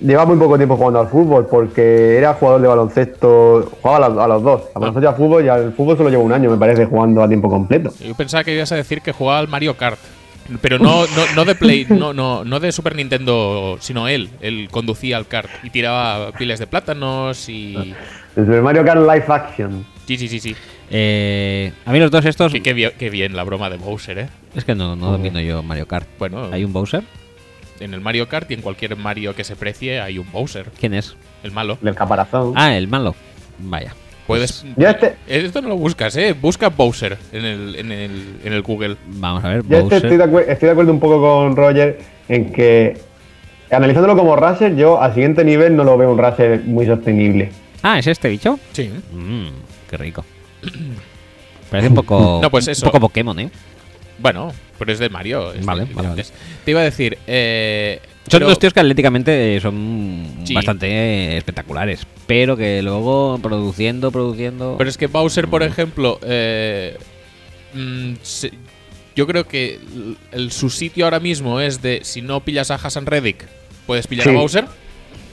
lleva 0.00 0.24
muy 0.24 0.36
poco 0.36 0.56
tiempo 0.56 0.76
jugando 0.76 1.00
al 1.00 1.08
fútbol 1.08 1.46
porque 1.50 2.16
era 2.16 2.34
jugador 2.34 2.60
de 2.60 2.68
baloncesto, 2.68 3.72
jugaba 3.82 4.06
a 4.06 4.08
los, 4.08 4.18
a 4.18 4.28
los 4.28 4.42
dos, 4.42 4.62
a 4.74 4.78
baloncesto 4.78 5.04
y 5.04 5.08
al 5.08 5.16
fútbol 5.16 5.44
y 5.44 5.48
al 5.48 5.72
fútbol 5.72 5.96
solo 5.96 6.10
lleva 6.10 6.22
un 6.22 6.32
año, 6.32 6.50
me 6.50 6.56
parece, 6.56 6.86
jugando 6.86 7.22
a 7.22 7.28
tiempo 7.28 7.48
completo. 7.48 7.92
Yo 8.00 8.14
pensaba 8.14 8.44
que 8.44 8.54
ibas 8.54 8.70
a 8.72 8.76
decir 8.76 9.00
que 9.00 9.12
jugaba 9.12 9.38
al 9.38 9.48
Mario 9.48 9.76
Kart. 9.76 9.98
Pero 10.62 10.78
no, 10.78 11.02
no, 11.02 11.34
no 11.36 11.44
de 11.44 11.54
Play, 11.54 11.86
no, 11.90 12.14
no, 12.14 12.42
no 12.42 12.58
de 12.58 12.72
Super 12.72 12.96
Nintendo, 12.96 13.76
sino 13.80 14.08
él. 14.08 14.30
Él 14.40 14.68
conducía 14.70 15.18
el 15.18 15.26
kart 15.26 15.50
y 15.62 15.68
tiraba 15.68 16.32
piles 16.32 16.58
de 16.58 16.66
plátanos 16.66 17.50
y. 17.50 17.94
El 18.34 18.46
Super 18.46 18.62
Mario 18.62 18.82
Kart 18.82 19.00
Live 19.00 19.26
Action. 19.28 19.84
Sí, 20.06 20.16
sí, 20.16 20.26
sí, 20.26 20.40
sí. 20.40 20.56
Eh, 20.90 21.72
a 21.84 21.92
mí 21.92 21.98
los 21.98 22.10
dos 22.10 22.24
estos... 22.24 22.52
Qué, 22.52 22.62
qué 22.62 22.72
bien, 22.72 22.92
qué 22.98 23.10
bien 23.10 23.36
la 23.36 23.44
broma 23.44 23.68
de 23.70 23.76
Bowser, 23.76 24.18
¿eh? 24.18 24.28
Es 24.54 24.64
que 24.64 24.74
no, 24.74 24.96
no 24.96 25.12
domino 25.12 25.40
yo 25.40 25.62
Mario 25.62 25.86
Kart. 25.86 26.06
Bueno, 26.18 26.48
¿Hay 26.52 26.64
un 26.64 26.72
Bowser? 26.72 27.02
en 27.80 27.94
el 27.94 28.00
Mario 28.00 28.28
Kart 28.28 28.50
y 28.50 28.54
en 28.54 28.62
cualquier 28.62 28.96
Mario 28.96 29.36
que 29.36 29.44
se 29.44 29.54
precie 29.54 30.00
hay 30.00 30.18
un 30.18 30.30
Bowser, 30.32 30.66
¿Quién 30.80 30.94
es? 30.94 31.14
el 31.44 31.52
malo. 31.52 31.78
del 31.80 31.94
caparazón. 31.94 32.52
Ah, 32.56 32.76
el 32.76 32.88
malo. 32.88 33.14
Vaya. 33.58 33.94
Puedes. 34.26 34.64
Yo 34.76 34.88
este- 34.88 35.14
Esto 35.26 35.62
no 35.62 35.68
lo 35.68 35.76
buscas, 35.76 36.14
¿eh? 36.16 36.34
Busca 36.38 36.68
Bowser 36.70 37.16
en 37.32 37.44
el, 37.44 37.76
en 37.76 37.92
el, 37.92 38.36
en 38.44 38.52
el 38.52 38.62
Google. 38.62 38.96
Vamos 39.06 39.42
a 39.44 39.48
ver, 39.48 39.62
Yo 39.68 39.78
este 39.78 39.96
estoy, 39.96 40.10
de 40.10 40.16
Bowser. 40.18 40.28
acuer- 40.48 40.52
estoy 40.52 40.66
de 40.66 40.72
acuerdo 40.72 40.92
un 40.92 41.00
poco 41.00 41.20
con 41.20 41.56
Roger 41.56 41.98
en 42.28 42.52
que, 42.52 42.98
analizándolo 43.70 44.16
como 44.16 44.34
Raser, 44.36 44.74
yo 44.76 45.00
al 45.00 45.14
siguiente 45.14 45.44
nivel 45.44 45.76
no 45.76 45.84
lo 45.84 45.96
veo 45.96 46.10
un 46.10 46.18
Raser 46.18 46.60
muy 46.64 46.84
sostenible. 46.84 47.50
Ah, 47.82 47.98
¿es 48.00 48.06
este 48.08 48.28
bicho? 48.28 48.58
Sí. 48.72 48.90
Mmm, 49.12 49.46
qué 49.88 49.96
rico. 49.96 50.24
Parece 51.70 51.88
un 51.88 51.94
poco... 51.94 52.38
No, 52.42 52.50
pues 52.50 52.68
eso. 52.68 52.86
Un 52.86 52.92
poco 52.92 53.00
Pokémon, 53.08 53.38
¿eh? 53.40 53.50
Bueno, 54.18 54.52
pero 54.78 54.92
es 54.92 54.98
de 54.98 55.08
Mario. 55.08 55.52
es 55.52 55.64
Vale, 55.64 55.84
de- 55.86 55.94
vale, 55.94 56.08
vale. 56.08 56.24
Te 56.64 56.70
iba 56.70 56.80
a 56.80 56.84
decir. 56.84 57.18
Eh, 57.26 58.00
Son 58.28 58.40
pero- 58.40 58.48
dos 58.48 58.58
tíos 58.58 58.72
que 58.74 58.80
atléticamente 58.80 59.60
son 59.60 60.26
Sí. 60.44 60.54
bastante 60.54 61.36
espectaculares, 61.36 62.06
pero 62.26 62.56
que 62.56 62.82
luego 62.82 63.38
produciendo, 63.42 64.10
produciendo... 64.10 64.74
Pero 64.76 64.90
es 64.90 64.96
que 64.98 65.06
Bowser, 65.06 65.48
por 65.48 65.62
ejemplo, 65.62 66.18
eh, 66.22 66.96
mm, 67.74 68.14
se- 68.22 68.52
yo 69.14 69.26
creo 69.26 69.46
que 69.46 69.74
el, 69.76 70.16
el- 70.32 70.50
su 70.52 70.68
sitio 70.70 71.04
ahora 71.04 71.20
mismo 71.20 71.60
es 71.60 71.80
de 71.82 72.00
si 72.02 72.20
no 72.22 72.40
pillas 72.40 72.70
a 72.70 72.74
Hassan 72.74 73.06
Reddick, 73.06 73.46
puedes 73.86 74.06
pillar 74.06 74.24
Sí. 74.24 74.30
a 74.30 74.32
Bowser. 74.34 74.64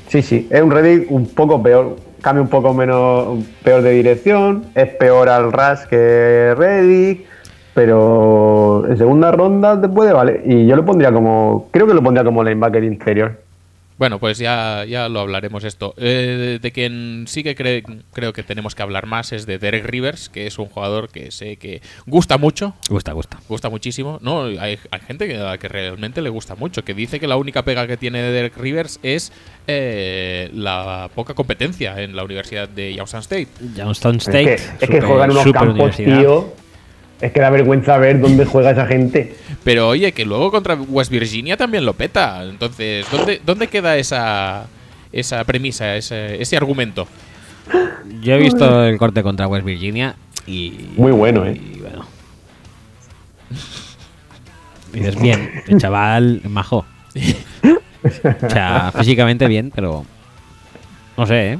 Sí, 0.09 0.21
sí, 0.21 0.47
es 0.51 0.61
un 0.61 0.69
Reddick 0.71 1.09
un 1.11 1.27
poco 1.27 1.61
peor, 1.61 1.97
cambia 2.25 2.41
un 2.41 2.49
poco 2.49 2.73
menos, 2.73 3.45
peor 3.63 3.83
de 3.83 3.91
dirección, 3.91 4.63
es 4.73 4.87
peor 4.95 5.29
al 5.29 5.51
Rush 5.51 5.85
que 5.87 6.55
Reddick, 6.57 7.23
pero 7.75 8.83
en 8.89 8.97
segunda 8.97 9.31
ronda 9.31 9.79
te 9.79 9.87
puede 9.87 10.11
valer. 10.11 10.41
Y 10.43 10.65
yo 10.65 10.75
lo 10.75 10.83
pondría 10.83 11.11
como, 11.11 11.69
creo 11.69 11.85
que 11.85 11.93
lo 11.93 12.01
pondría 12.01 12.23
como 12.23 12.43
linebacker 12.43 12.83
interior. 12.83 13.44
Bueno, 13.97 14.19
pues 14.19 14.37
ya, 14.37 14.83
ya 14.85 15.07
lo 15.07 15.21
hablaremos 15.21 15.63
esto. 15.63 15.93
Eh, 15.97 16.59
de 16.61 16.71
quien 16.71 17.25
sí 17.27 17.43
que 17.43 17.55
cre- 17.55 18.03
creo 18.11 18.33
que 18.33 18.43
tenemos 18.43 18.75
que 18.75 18.83
hablar 18.83 19.05
más 19.05 19.31
es 19.31 19.45
de 19.45 19.57
Derek 19.57 19.85
Rivers, 19.85 20.27
que 20.27 20.47
es 20.47 20.59
un 20.59 20.65
jugador 20.65 21.09
que 21.09 21.31
sé 21.31 21.55
que 21.55 21.81
gusta 22.05 22.37
mucho, 22.37 22.73
Gusta, 22.89 23.13
gusta. 23.13 23.39
gusta 23.47 23.69
muchísimo. 23.69 24.19
No, 24.21 24.43
hay, 24.45 24.77
hay 24.91 24.99
gente 25.07 25.27
que, 25.27 25.37
a 25.37 25.43
la 25.43 25.57
que 25.57 25.69
realmente 25.69 26.21
le 26.21 26.29
gusta 26.29 26.55
mucho, 26.55 26.83
que 26.83 26.93
dice 26.93 27.19
que 27.21 27.27
la 27.27 27.37
única 27.37 27.63
pega 27.63 27.87
que 27.87 27.95
tiene 27.95 28.21
Derek 28.21 28.57
Rivers 28.57 28.99
es 29.01 29.31
eh, 29.67 30.49
la 30.53 31.09
poca 31.15 31.33
competencia 31.33 32.01
en 32.01 32.15
la 32.15 32.23
Universidad 32.23 32.67
de 32.67 32.93
Youngstown 32.95 33.21
State. 33.21 33.47
Es 33.61 34.19
State. 34.19 34.45
que, 34.45 34.85
es 34.85 34.89
que 34.91 35.01
juegan 35.01 35.31
unos 35.31 35.43
super 35.43 35.59
campos, 35.61 35.73
universidad. 35.75 36.19
tío. 36.19 36.53
Es 37.21 37.31
que 37.31 37.39
da 37.39 37.49
vergüenza 37.49 37.97
ver 37.97 38.19
dónde 38.19 38.45
juega 38.45 38.71
esa 38.71 38.85
gente. 38.85 39.35
Pero 39.63 39.87
oye, 39.87 40.11
que 40.11 40.25
luego 40.25 40.51
contra 40.51 40.75
West 40.75 41.09
Virginia 41.11 41.55
también 41.57 41.85
lo 41.85 41.93
peta. 41.93 42.43
Entonces, 42.43 43.05
¿dónde, 43.11 43.41
dónde 43.45 43.67
queda 43.67 43.97
esa, 43.97 44.67
esa 45.11 45.43
premisa, 45.45 45.95
ese, 45.95 46.41
ese 46.41 46.57
argumento? 46.57 47.07
Yo 48.21 48.35
he 48.35 48.37
visto 48.37 48.83
el 48.85 48.97
corte 48.97 49.23
contra 49.23 49.47
West 49.47 49.65
Virginia 49.65 50.15
y. 50.45 50.89
Muy 50.97 51.11
bueno, 51.13 51.45
¿eh? 51.45 51.53
y 51.59 51.79
bueno. 51.79 52.05
Y 54.93 54.97
dices, 54.99 55.19
bien, 55.19 55.63
el 55.67 55.77
chaval 55.79 56.41
majo. 56.49 56.85
O 58.03 58.49
sea, 58.49 58.91
físicamente 58.97 59.47
bien, 59.47 59.71
pero. 59.73 60.05
No 61.17 61.25
sé, 61.25 61.53
¿eh? 61.53 61.59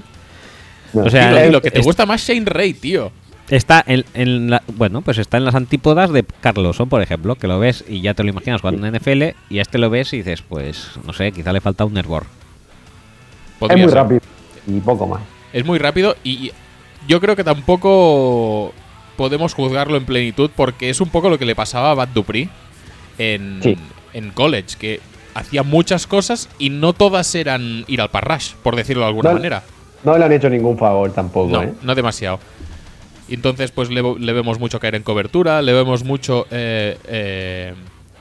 O 0.94 1.10
sea, 1.10 1.48
lo 1.50 1.62
que 1.62 1.72
te 1.72 1.80
es- 1.80 1.86
gusta 1.86 2.06
más 2.06 2.22
Shane 2.22 2.46
Ray, 2.46 2.74
tío. 2.74 3.12
Está 3.50 3.84
en, 3.86 4.06
en 4.16 4.50
la- 4.50 4.64
bueno, 4.76 5.02
pues 5.02 5.20
está 5.20 5.38
en 5.38 5.46
las 5.46 5.54
antípodas 5.54 6.12
de 6.12 6.24
Carlosson, 6.24 6.90
por 6.90 7.02
ejemplo, 7.04 7.36
que 7.36 7.48
lo 7.48 7.60
ves 7.60 7.84
y 7.88 8.02
ya 8.02 8.14
te 8.16 8.24
lo 8.24 8.30
imaginas 8.30 8.62
jugando 8.62 8.88
en 8.88 8.96
NFL 8.96 9.36
y 9.50 9.60
a 9.60 9.62
este 9.62 9.78
lo 9.78 9.90
ves 9.92 10.14
y 10.14 10.18
dices, 10.18 10.42
pues, 10.42 10.90
no 11.06 11.14
sé, 11.14 11.32
quizá 11.32 11.54
le 11.54 11.62
falta 11.62 11.86
un 11.86 11.94
nervor. 11.94 12.26
Es 13.62 13.70
muy 13.78 13.80
ser. 13.86 13.94
rápido 13.94 14.22
y 14.68 14.80
poco 14.80 15.06
más. 15.08 15.22
Es 15.54 15.64
muy 15.66 15.78
rápido 15.78 16.16
y 16.24 16.52
yo 17.08 17.22
creo 17.22 17.36
que 17.36 17.44
tampoco 17.44 18.74
podemos 19.16 19.54
juzgarlo 19.54 19.96
en 19.98 20.06
plenitud 20.06 20.50
porque 20.56 20.90
es 20.90 21.00
un 21.00 21.10
poco 21.10 21.30
lo 21.30 21.38
que 21.38 21.46
le 21.46 21.56
pasaba 21.56 21.92
a 21.92 21.94
Bad 21.94 22.10
Dupree 22.10 22.50
en, 23.20 23.60
Sí. 23.62 23.78
en 24.14 24.32
college, 24.32 24.76
que 24.80 25.00
hacía 25.36 25.62
muchas 25.64 26.08
cosas 26.08 26.50
y 26.58 26.72
no 26.72 26.94
todas 26.94 27.34
eran 27.36 27.86
ir 27.88 28.02
al 28.02 28.10
parrash, 28.10 28.54
por 28.64 28.76
decirlo 28.76 29.04
de 29.04 29.10
alguna 29.10 29.30
No, 29.30 29.36
manera. 29.36 29.64
No 30.04 30.18
le 30.18 30.26
han 30.26 30.32
hecho 30.34 30.50
ningún 30.50 30.78
favor 30.78 31.12
tampoco, 31.14 31.50
No, 31.52 31.62
¿eh? 31.64 31.74
no 31.84 31.96
demasiado. 31.96 32.40
Entonces, 33.30 33.72
pues 33.72 33.90
le, 33.90 34.02
le 34.02 34.34
vemos 34.34 34.60
mucho 34.60 34.80
caer 34.80 34.96
en 34.96 35.04
cobertura, 35.04 35.62
le 35.62 35.74
vemos 35.74 36.04
mucho 36.04 36.46
eh, 36.52 36.98
eh, 37.08 37.74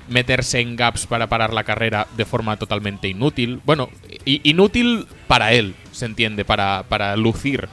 meterse 0.09 0.61
en 0.61 0.77
gaps 0.77 1.07
para 1.07 1.27
parar 1.29 1.53
la 1.53 1.65
carrera 1.65 2.07
de 2.17 2.25
forma 2.25 2.57
totalmente 2.57 3.09
inútil. 3.09 3.61
Bueno, 3.65 3.91
inútil 4.25 5.07
para 5.27 5.53
él, 5.53 5.75
se 5.93 6.07
entiende, 6.07 6.45
para, 6.45 6.85
para 6.89 7.17
lucir. 7.17 7.69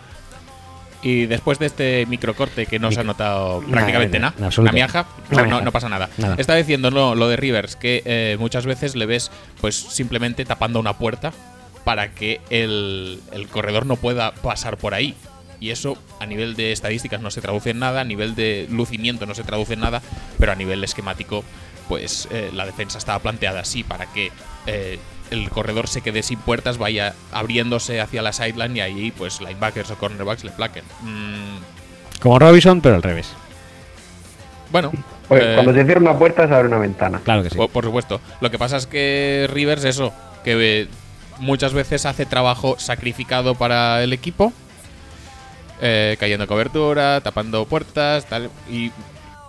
Y 1.03 1.25
después 1.25 1.57
de 1.57 1.65
este 1.65 2.05
microcorte 2.05 2.67
que 2.67 2.77
no 2.77 2.91
se 2.91 2.99
ha 2.99 3.03
notado 3.03 3.61
prácticamente 3.61 4.19
nada, 4.19 4.35
en 4.37 4.43
absoluto. 4.43 4.69
una 4.69 4.71
miaja, 4.71 5.07
no, 5.31 5.71
pasa 5.71 5.89
nada. 5.89 6.09
Nada. 6.17 6.35
Está 6.37 6.55
diciendo 6.55 6.91
no, 6.91 7.15
lo 7.15 7.27
de 7.27 7.37
Rivers, 7.37 7.75
que 7.75 8.03
eh, 8.05 8.37
muchas 8.39 8.67
veces 8.67 8.95
le 8.95 9.07
ves 9.07 9.31
pues 9.61 9.75
simplemente 9.75 10.45
tapando 10.45 10.79
una 10.79 10.93
puerta 10.93 11.33
para 11.85 12.11
que 12.11 12.39
el, 12.51 13.19
el 13.31 13.47
corredor 13.47 13.87
no 13.87 13.95
pueda 13.95 14.31
pasar 14.31 14.77
por 14.77 14.93
ahí. 14.93 15.15
Y 15.61 15.69
eso 15.69 15.95
a 16.19 16.25
nivel 16.25 16.55
de 16.55 16.71
estadísticas 16.73 17.21
no 17.21 17.29
se 17.31 17.39
traduce 17.39 17.69
en 17.69 17.79
nada, 17.79 18.01
a 18.01 18.03
nivel 18.03 18.35
de 18.35 18.67
lucimiento 18.69 19.25
no 19.27 19.35
se 19.35 19.43
traduce 19.43 19.73
en 19.75 19.79
nada, 19.81 20.01
pero 20.39 20.51
a 20.51 20.55
nivel 20.55 20.83
esquemático, 20.83 21.43
pues 21.87 22.27
eh, 22.31 22.49
la 22.51 22.65
defensa 22.65 22.97
estaba 22.97 23.19
planteada 23.19 23.59
así 23.61 23.83
para 23.83 24.07
que 24.07 24.31
eh, 24.65 24.97
el 25.29 25.49
corredor 25.51 25.87
se 25.87 26.01
quede 26.01 26.23
sin 26.23 26.39
puertas, 26.39 26.79
vaya 26.79 27.13
abriéndose 27.31 28.01
hacia 28.01 28.23
la 28.23 28.33
sideline 28.33 28.75
y 28.75 28.81
ahí 28.81 29.11
pues 29.11 29.39
linebackers 29.39 29.91
o 29.91 29.97
cornerbacks 29.97 30.43
le 30.43 30.49
plaquen. 30.51 30.83
Mm, 31.03 32.19
Como 32.21 32.39
Robinson, 32.39 32.81
pero 32.81 32.95
al 32.95 33.03
revés. 33.03 33.31
bueno, 34.71 34.91
eh, 35.29 35.51
cuando 35.53 35.73
se 35.73 35.85
cierra 35.85 36.01
una 36.01 36.17
puerta 36.17 36.47
se 36.47 36.53
abre 36.55 36.69
una 36.69 36.79
ventana. 36.79 37.21
Claro 37.23 37.43
que 37.43 37.51
sí. 37.51 37.55
Por, 37.55 37.69
por 37.69 37.85
supuesto. 37.85 38.19
Lo 38.41 38.49
que 38.49 38.57
pasa 38.57 38.77
es 38.77 38.87
que 38.87 39.47
Rivers, 39.53 39.85
eso, 39.85 40.11
que 40.43 40.81
eh, 40.81 40.87
muchas 41.39 41.73
veces 41.73 42.05
hace 42.05 42.25
trabajo 42.25 42.77
sacrificado 42.79 43.55
para 43.55 44.03
el 44.03 44.11
equipo, 44.13 44.51
eh, 45.81 46.15
cayendo 46.19 46.43
en 46.43 46.47
cobertura, 46.47 47.21
tapando 47.21 47.65
puertas, 47.65 48.25
tal, 48.25 48.49
y 48.69 48.91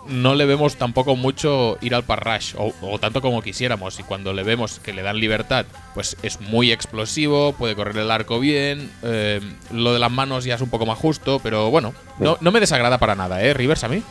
no 0.09 0.35
le 0.35 0.47
vemos 0.47 0.75
tampoco 0.75 1.15
mucho 1.15 1.79
ir 1.81 1.95
al 1.95 2.03
parrash, 2.03 2.55
o, 2.59 2.73
o 2.83 2.99
tanto 2.99 3.21
como 3.23 3.41
quisiéramos. 3.41 4.01
Y 4.01 4.03
cuando 4.03 4.33
le 4.33 4.43
vemos 4.43 4.81
que 4.81 4.93
le 4.93 5.03
dan 5.03 5.19
libertad, 5.19 5.65
pues 5.95 6.17
es 6.25 6.41
muy 6.41 6.73
explosivo, 6.73 7.53
puede 7.53 7.77
correr 7.77 7.97
el 7.99 8.11
arco 8.11 8.41
bien. 8.41 8.91
eh, 9.05 9.41
lo 9.71 9.93
de 9.93 10.01
las 10.01 10.11
manos 10.11 10.45
ya 10.45 10.57
es 10.57 10.61
un 10.61 10.71
poco 10.71 10.87
más 10.87 10.99
justo, 10.99 11.39
pero 11.41 11.71
bueno, 11.71 11.95
no, 12.19 12.37
no 12.41 12.51
me 12.51 12.59
desagrada 12.59 12.99
para 12.99 13.15
nada, 13.15 13.43
¿eh? 13.43 13.55
Rivers 13.55 13.85
a 13.85 13.89
mí. 13.89 14.03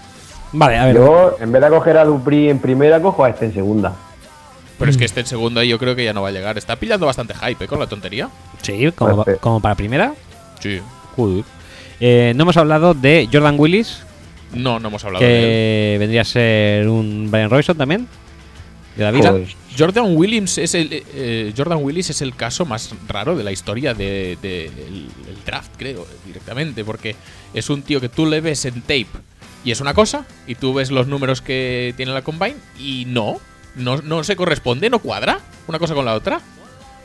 Vale, 0.53 0.77
a 0.77 0.85
ver. 0.85 0.95
Yo, 0.95 1.35
en 1.39 1.51
vez 1.51 1.61
de 1.61 1.69
coger 1.69 1.97
a 1.97 2.05
Dupri 2.05 2.49
en 2.49 2.59
primera, 2.59 3.01
cojo 3.01 3.23
a 3.25 3.29
este 3.29 3.45
en 3.45 3.53
segunda. 3.53 3.93
Pero 4.77 4.89
es 4.91 4.97
que 4.97 5.05
este 5.05 5.19
en 5.19 5.27
segunda 5.27 5.63
yo 5.63 5.77
creo 5.77 5.95
que 5.95 6.03
ya 6.03 6.13
no 6.13 6.21
va 6.21 6.29
a 6.29 6.31
llegar. 6.31 6.57
Está 6.57 6.75
pillando 6.75 7.05
bastante 7.05 7.35
hype 7.35 7.65
¿eh? 7.65 7.67
con 7.67 7.79
la 7.79 7.87
tontería. 7.87 8.29
Sí, 8.61 8.91
como, 8.93 9.17
Perfecto. 9.17 9.41
como 9.41 9.59
para 9.59 9.75
primera. 9.75 10.13
Sí. 10.59 10.81
Joder. 11.15 11.43
Eh, 12.01 12.33
no 12.35 12.43
hemos 12.43 12.57
hablado 12.57 12.93
de 12.93 13.29
Jordan 13.31 13.55
Willis, 13.57 14.01
No, 14.53 14.79
no 14.79 14.89
hemos 14.89 15.05
hablado 15.05 15.23
de 15.23 15.31
él. 15.37 15.41
que 15.93 15.97
vendría 15.99 16.21
a 16.21 16.25
ser 16.25 16.89
un 16.89 17.29
Brian 17.31 17.49
Robinson 17.49 17.77
también. 17.77 18.07
De 18.97 19.03
la 19.05 19.11
vida. 19.11 19.29
Joder. 19.29 19.47
Jordan 19.77 20.17
Williams 20.17 20.57
es 20.57 20.75
el 20.75 20.89
eh, 21.13 21.53
Jordan 21.55 21.79
Willis 21.81 22.09
es 22.09 22.21
el 22.21 22.35
caso 22.35 22.65
más 22.65 22.93
raro 23.07 23.37
de 23.37 23.43
la 23.45 23.51
historia 23.53 23.93
de, 23.93 24.37
de- 24.41 24.65
el 24.65 25.07
draft, 25.45 25.71
creo, 25.77 26.05
directamente, 26.25 26.83
porque 26.83 27.15
es 27.53 27.69
un 27.69 27.81
tío 27.83 28.01
que 28.01 28.09
tú 28.09 28.25
le 28.25 28.41
ves 28.41 28.65
en 28.65 28.81
tape 28.81 29.07
y 29.63 29.71
es 29.71 29.79
una 29.79 29.93
cosa, 29.93 30.25
y 30.47 30.55
tú 30.55 30.73
ves 30.73 30.91
los 30.91 31.07
números 31.07 31.41
que 31.41 31.93
tiene 31.95 32.11
la 32.11 32.21
combine 32.23 32.55
y 32.79 33.05
no, 33.07 33.37
no, 33.75 34.01
no 34.01 34.23
se 34.25 34.35
corresponde, 34.35 34.89
no 34.89 34.99
cuadra 34.99 35.39
una 35.67 35.79
cosa 35.79 35.93
con 35.93 36.03
la 36.03 36.15
otra. 36.15 36.41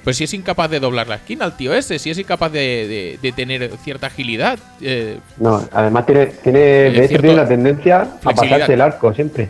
Pues 0.07 0.19
si 0.19 0.23
es 0.23 0.33
incapaz 0.35 0.71
de 0.71 0.79
doblar 0.79 1.09
la 1.09 1.17
esquina 1.17 1.45
el 1.47 1.55
tío 1.57 1.75
ese, 1.75 1.99
si 1.99 2.11
es 2.11 2.19
incapaz 2.19 2.53
de, 2.53 2.61
de- 2.87 3.19
de 3.21 3.33
tener 3.33 3.73
cierta 3.83 4.07
agilidad, 4.07 4.57
eh, 4.81 5.19
No, 5.37 5.61
además 5.73 6.07
tiene, 6.07 6.27
tiene 6.27 6.59
de 6.61 6.89
hecho 6.91 7.09
cierto- 7.09 7.23
tiene 7.23 7.37
la 7.37 7.49
tendencia 7.49 8.03
a 8.03 8.21
pasarse 8.21 8.75
el 8.75 8.81
arco 8.83 9.13
siempre. 9.13 9.49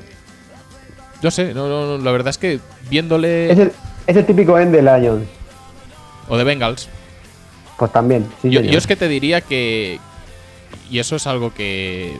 no 1.22 1.30
sé, 1.30 1.52
no, 1.52 1.68
no, 1.68 1.98
no, 1.98 2.02
la 2.02 2.10
verdad 2.10 2.30
es 2.30 2.38
que 2.38 2.58
viéndole... 2.88 3.50
Es 3.52 3.58
el, 3.58 3.72
es 4.06 4.16
el 4.16 4.24
típico 4.24 4.58
end 4.58 4.74
de 4.74 4.80
Lions. 4.80 5.28
O 6.28 6.38
de 6.38 6.44
Bengals, 6.44 6.88
Pues 7.78 7.92
también. 7.92 8.26
sí, 8.40 8.48
yo, 8.48 8.62
yo 8.62 8.78
es 8.78 8.86
que 8.86 8.96
te 8.96 9.08
diría 9.08 9.42
que. 9.42 10.00
Y 10.90 11.00
eso 11.00 11.16
es 11.16 11.26
algo 11.26 11.52
que. 11.52 12.16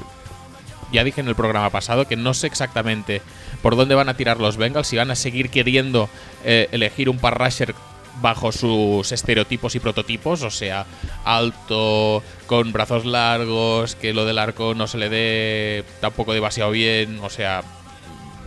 Ya 0.93 1.03
dije 1.05 1.23
en 1.23 1.29
el 1.29 1.35
programa 1.35 1.71
pasado 1.71 2.07
que 2.07 2.17
no 2.17 2.35
sé 2.35 2.47
exactamente 2.49 3.23
por 3.63 3.77
dónde 3.77 3.95
van 3.95 4.11
a 4.11 4.15
tirar 4.15 4.39
los 4.39 4.59
Bengals. 4.59 4.87
Si 4.89 4.97
van 4.99 5.11
a 5.11 5.17
seguir 5.17 5.49
queriendo 5.49 6.09
eh, 6.45 6.69
elegir 6.71 7.09
un 7.09 7.19
par 7.19 7.37
rusher 7.43 7.75
bajo 8.23 8.53
sus 8.53 9.13
estereotipos 9.13 9.75
y 9.75 9.81
prototipos. 9.81 10.43
O 10.43 10.51
sea, 10.51 10.87
alto, 11.25 12.23
con 12.47 12.73
brazos 12.73 13.05
largos, 13.07 13.95
que 13.97 14.13
lo 14.15 14.25
del 14.25 14.39
arco 14.39 14.75
no 14.75 14.87
se 14.87 14.99
le 14.99 15.09
dé 15.09 15.85
tampoco 16.01 16.33
demasiado 16.35 16.71
bien. 16.71 17.19
O 17.23 17.31
sea, 17.31 17.63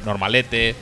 normalete. 0.06 0.76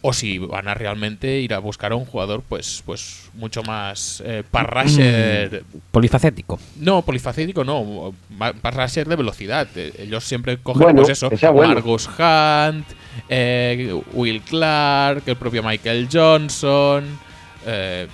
O 0.00 0.12
si 0.12 0.38
van 0.38 0.68
a 0.68 0.74
realmente 0.74 1.40
ir 1.40 1.52
a 1.52 1.58
buscar 1.58 1.90
a 1.90 1.96
un 1.96 2.04
jugador, 2.04 2.44
pues, 2.48 2.84
pues 2.86 3.28
mucho 3.34 3.64
más 3.64 4.22
eh, 4.24 4.44
par 4.48 4.72
rusher 4.72 5.64
Polifacético. 5.90 6.60
no, 6.76 7.02
polifacético 7.02 7.64
no. 7.64 8.14
Ser 8.86 9.08
de 9.08 9.16
velocidad. 9.16 9.66
Eh, 9.74 9.92
Ellos 9.98 10.22
siempre 10.22 10.56
cogen 10.58 10.82
Bueno, 10.84 11.02
pues 11.02 11.10
eso. 11.20 11.28
bueno. 11.52 11.74
Margus 11.74 12.06
Hunt, 12.06 12.86
eh, 13.28 13.92
Will 14.12 14.40
Clark, 14.42 15.24
el 15.26 15.36
propio 15.36 15.64
Michael 15.64 16.08
Johnson. 16.10 17.18
Eh, 17.68 18.08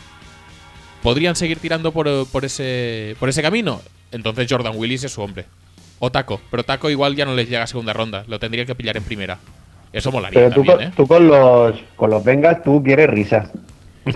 ¿Podrían 1.03 1.37
seguir 1.37 1.59
tirando 1.59 1.93
por, 1.93 2.27
por 2.29 2.45
ese, 2.45 3.15
por 3.21 3.29
ese 3.29 3.43
camino? 3.43 3.81
Entonces 4.11 4.47
Jordan 4.49 4.73
Willis 4.77 5.05
es 5.05 5.13
su 5.13 5.21
hombre. 5.23 5.45
O 5.99 6.11
Taco. 6.11 6.41
Pero 6.51 6.65
Taco 6.65 6.89
igual 6.91 7.15
ya 7.15 7.25
no 7.27 7.35
les 7.35 7.49
llega 7.49 7.63
a 7.63 7.67
segunda 7.67 7.93
ronda. 7.93 8.25
Lo 8.27 8.39
tendría 8.39 8.65
que 8.65 8.75
pillar 8.75 8.97
en 8.97 9.05
primera. 9.05 9.39
Eso 9.93 10.11
molaría 10.11 10.41
Pero 10.41 10.55
tú, 10.55 10.65
también, 10.65 10.91
con, 10.91 10.93
¿eh? 10.93 10.93
tú 10.97 11.07
con 11.07 11.29
los 11.29 11.77
con 11.97 12.11
los 12.11 12.25
Bengals 12.25 12.63
tú 12.63 12.83
quieres 12.83 13.09
risas. 13.11 13.51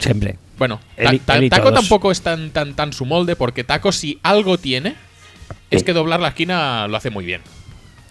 Siempre. 0.01 0.39
Bueno, 0.59 0.80
Ta- 0.97 1.12
Ta- 1.24 1.49
Taco 1.49 1.68
todos. 1.70 1.80
tampoco 1.80 2.11
es 2.11 2.20
tan, 2.20 2.51
tan, 2.51 2.74
tan 2.74 2.93
su 2.93 3.05
molde, 3.07 3.36
porque 3.36 3.64
Taco, 3.64 3.93
si 3.93 4.18
algo 4.24 4.59
tiene, 4.59 4.97
es 5.70 5.84
que 5.84 5.93
doblar 5.93 6.20
la 6.20 6.28
esquina 6.28 6.89
lo 6.89 6.97
hace 6.97 7.11
muy 7.11 7.24
bien. 7.24 7.43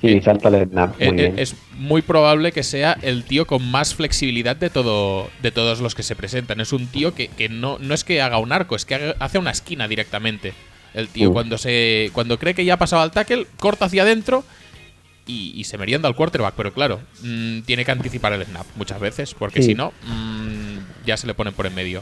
Sí, 0.01 0.09
Eh, 0.09 0.21
salta 0.23 0.49
el 0.49 0.69
snap. 0.69 0.99
Muy 1.01 1.11
bien. 1.15 1.33
Es 1.39 1.55
muy 1.77 2.01
probable 2.03 2.51
que 2.51 2.61
sea 2.63 2.97
el 3.01 3.23
tío 3.23 3.47
con 3.47 3.65
más 3.69 3.95
flexibilidad 3.95 4.55
de 4.55 4.69
todo 4.69 5.29
de 5.41 5.51
todos 5.51 5.81
los 5.81 5.95
que 5.95 6.03
se 6.03 6.15
presentan. 6.15 6.59
Es 6.61 6.71
un 6.73 6.87
tío 6.87 7.15
que, 7.15 7.29
que 7.29 7.49
no, 7.49 7.77
no 7.79 7.93
es 7.95 8.03
que 8.03 8.21
haga 8.21 8.37
un 8.37 8.51
arco, 8.51 8.75
es 8.75 8.85
que 8.85 8.95
haga- 8.95 9.15
hace 9.19 9.37
una 9.39 9.51
esquina 9.51 9.87
directamente. 9.87 10.53
El 10.93 11.07
tío 11.07 11.29
Mm. 11.29 11.33
cuando 11.33 11.57
se 11.57 12.09
cuando 12.13 12.37
cree 12.37 12.53
que 12.53 12.63
ya 12.65 12.75
ha 12.75 12.77
pasado 12.77 13.01
al 13.01 13.11
tackle, 13.11 13.47
corta 13.59 13.85
hacia 13.85 14.03
adentro 14.03 14.43
y, 15.25 15.51
y 15.55 15.63
se 15.65 15.77
merienda 15.77 16.07
al 16.07 16.15
quarterback. 16.15 16.53
Pero 16.55 16.73
claro, 16.73 16.99
mm, 17.23 17.61
tiene 17.61 17.83
que 17.83 17.91
anticipar 17.91 18.33
el 18.33 18.45
snap 18.45 18.65
muchas 18.75 18.99
veces, 18.99 19.33
porque 19.33 19.61
Sí. 19.61 19.69
si 19.69 19.75
no, 19.75 19.91
mm, 20.07 21.05
ya 21.07 21.17
se 21.17 21.27
le 21.27 21.33
ponen 21.33 21.53
por 21.53 21.65
en 21.65 21.75
medio. 21.75 22.01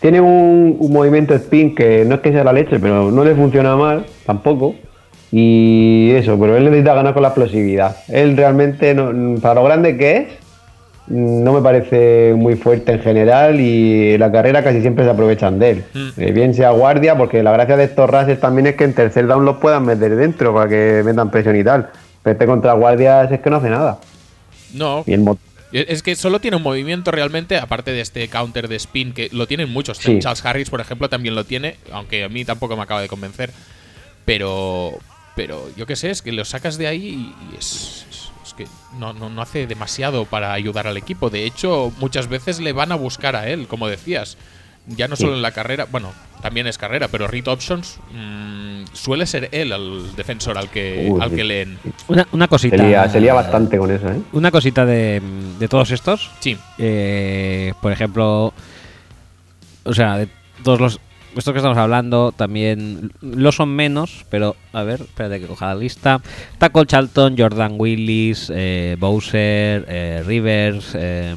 Tiene 0.00 0.20
un, 0.20 0.76
un 0.78 0.92
movimiento 0.92 1.34
spin 1.34 1.74
que 1.74 2.04
no 2.04 2.14
es 2.14 2.20
que 2.20 2.30
sea 2.30 2.44
la 2.44 2.52
leche, 2.52 2.78
pero 2.78 3.10
no 3.10 3.24
le 3.24 3.34
funciona 3.34 3.74
mal 3.76 4.06
tampoco. 4.24 4.76
Y 5.30 6.10
eso, 6.12 6.38
pero 6.38 6.56
él 6.56 6.64
necesita 6.64 6.94
ganar 6.94 7.12
con 7.12 7.22
la 7.22 7.28
explosividad. 7.28 7.96
Él 8.08 8.36
realmente, 8.36 8.94
no- 8.94 9.38
para 9.40 9.56
lo 9.56 9.64
grande 9.64 9.96
que 9.96 10.16
es, 10.16 10.26
no 11.08 11.52
me 11.54 11.62
parece 11.62 12.34
muy 12.36 12.54
fuerte 12.56 12.92
en 12.92 13.00
general 13.00 13.60
y 13.60 14.18
la 14.18 14.30
carrera 14.30 14.62
casi 14.62 14.80
siempre 14.82 15.04
se 15.04 15.10
aprovechan 15.10 15.58
de 15.58 15.70
él. 15.70 15.84
Mm. 15.94 16.08
Eh, 16.20 16.32
bien 16.32 16.54
sea 16.54 16.70
guardia, 16.70 17.16
porque 17.16 17.42
la 17.42 17.52
gracia 17.52 17.76
de 17.76 17.84
estos 17.84 18.08
rases 18.10 18.38
también 18.40 18.66
es 18.68 18.74
que 18.76 18.84
en 18.84 18.92
tercer 18.94 19.26
down 19.26 19.44
los 19.44 19.56
puedan 19.56 19.84
meter 19.86 20.16
dentro 20.16 20.52
para 20.54 20.68
que 20.68 21.02
metan 21.04 21.30
presión 21.30 21.56
y 21.56 21.64
tal. 21.64 21.88
Pero 22.22 22.32
este 22.32 22.46
contra 22.46 22.72
guardias 22.74 23.30
es 23.32 23.40
que 23.40 23.48
no 23.50 23.56
hace 23.56 23.70
nada. 23.70 23.98
No, 24.74 25.02
Y 25.06 25.14
el 25.14 25.20
mo- 25.20 25.38
Es 25.72 26.02
que 26.02 26.14
solo 26.16 26.40
tiene 26.40 26.56
un 26.58 26.62
movimiento 26.62 27.10
realmente, 27.10 27.56
aparte 27.58 27.90
de 27.92 28.00
este 28.00 28.28
counter 28.28 28.68
de 28.68 28.76
spin, 28.76 29.12
que 29.12 29.28
lo 29.32 29.46
tienen 29.46 29.70
muchos. 29.70 29.98
Sí. 29.98 30.18
Charles 30.18 30.44
Harris, 30.44 30.68
por 30.70 30.80
ejemplo, 30.80 31.08
también 31.10 31.34
lo 31.34 31.44
tiene, 31.44 31.76
aunque 31.92 32.24
a 32.24 32.28
mí 32.30 32.44
tampoco 32.46 32.74
me 32.76 32.82
acaba 32.82 33.00
de 33.02 33.08
convencer. 33.08 33.50
Pero, 34.24 34.92
pero 35.38 35.70
yo 35.76 35.86
qué 35.86 35.94
sé, 35.94 36.10
es 36.10 36.20
que 36.20 36.32
lo 36.32 36.44
sacas 36.44 36.76
de 36.78 36.88
ahí 36.88 37.32
y 37.52 37.56
es, 37.56 38.04
es- 38.10 38.30
es 38.44 38.54
que 38.54 38.66
no, 38.98 39.12
no, 39.12 39.30
no 39.30 39.40
hace 39.40 39.66
demasiado 39.68 40.24
para 40.24 40.52
ayudar 40.52 40.86
al 40.88 40.96
equipo. 40.96 41.30
De 41.30 41.44
hecho, 41.44 41.92
muchas 42.00 42.26
veces 42.28 42.58
le 42.60 42.72
van 42.72 42.90
a 42.90 42.96
buscar 42.96 43.36
a 43.36 43.48
él, 43.48 43.68
como 43.68 43.86
decías. 43.88 44.36
Ya 44.88 45.06
no 45.06 45.16
solo 45.16 45.34
en 45.34 45.42
la 45.42 45.50
carrera, 45.52 45.86
bueno, 45.92 46.12
también 46.40 46.66
es 46.66 46.78
carrera, 46.78 47.08
pero 47.08 47.28
Read 47.28 47.46
Options 47.46 47.98
mm, 48.10 48.84
suele 48.94 49.26
ser 49.26 49.50
él 49.52 49.70
el 49.72 50.16
defensor 50.16 50.56
al 50.56 50.70
que, 50.70 51.08
Uy, 51.10 51.20
al 51.20 51.28
sí. 51.30 51.36
que 51.36 51.44
leen. 51.44 51.78
Una, 52.08 52.26
una 52.32 52.46
Se 52.46 52.48
cosita. 52.48 52.76
lía, 52.78 53.06
se 53.08 53.20
lía 53.20 53.34
bastante 53.34 53.76
con 53.76 53.90
eso, 53.90 54.08
¿eh? 54.10 54.18
Una 54.32 54.50
cosita 54.50 54.86
de, 54.86 55.20
de 55.58 55.68
todos 55.68 55.90
estos. 55.90 56.30
Sí, 56.40 56.56
Eh, 56.78 57.74
por 57.82 57.92
ejemplo, 57.92 58.54
o 59.84 59.92
sea, 59.94 60.16
de 60.16 60.28
todos 60.64 60.80
los 60.80 61.00
estos 61.36 61.52
que 61.52 61.58
estamos 61.58 61.78
hablando 61.78 62.32
también 62.32 63.12
lo 63.20 63.52
son 63.52 63.68
menos, 63.70 64.24
pero 64.30 64.56
a 64.72 64.82
ver, 64.82 65.02
espérate 65.02 65.40
que 65.40 65.46
coja 65.46 65.66
la 65.66 65.74
lista. 65.76 66.20
Taco 66.58 66.84
Charlton, 66.84 67.36
Jordan 67.38 67.74
Willis, 67.78 68.50
eh, 68.54 68.96
Bowser, 68.98 69.84
eh, 69.88 70.22
Rivers, 70.26 70.92
eh, 70.94 71.34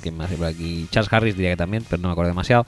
¿quién 0.00 0.16
más 0.16 0.30
hay 0.30 0.36
por 0.36 0.46
aquí? 0.46 0.86
Charles 0.90 1.12
Harris 1.12 1.36
diría 1.36 1.50
que 1.50 1.56
también, 1.56 1.84
pero 1.88 2.02
no 2.02 2.08
me 2.08 2.12
acuerdo 2.12 2.30
demasiado. 2.30 2.66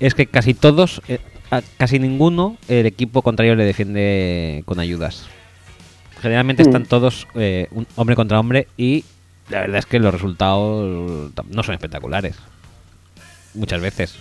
Es 0.00 0.14
que 0.14 0.26
casi 0.26 0.54
todos, 0.54 1.02
eh, 1.08 1.18
a 1.50 1.62
casi 1.76 1.98
ninguno, 1.98 2.56
el 2.68 2.86
equipo 2.86 3.22
contrario 3.22 3.54
le 3.54 3.64
defiende 3.64 4.62
con 4.64 4.80
ayudas. 4.80 5.26
Generalmente 6.20 6.62
Mm. 6.64 6.66
están 6.66 6.86
todos 6.86 7.26
un 7.34 7.86
hombre 7.96 8.16
contra 8.16 8.40
hombre 8.40 8.66
y 8.78 9.04
la 9.50 9.60
verdad 9.60 9.78
es 9.78 9.86
que 9.86 9.98
los 9.98 10.12
resultados 10.12 11.30
no 11.50 11.62
son 11.62 11.74
espectaculares. 11.74 12.36
Muchas 13.52 13.80
veces. 13.80 14.16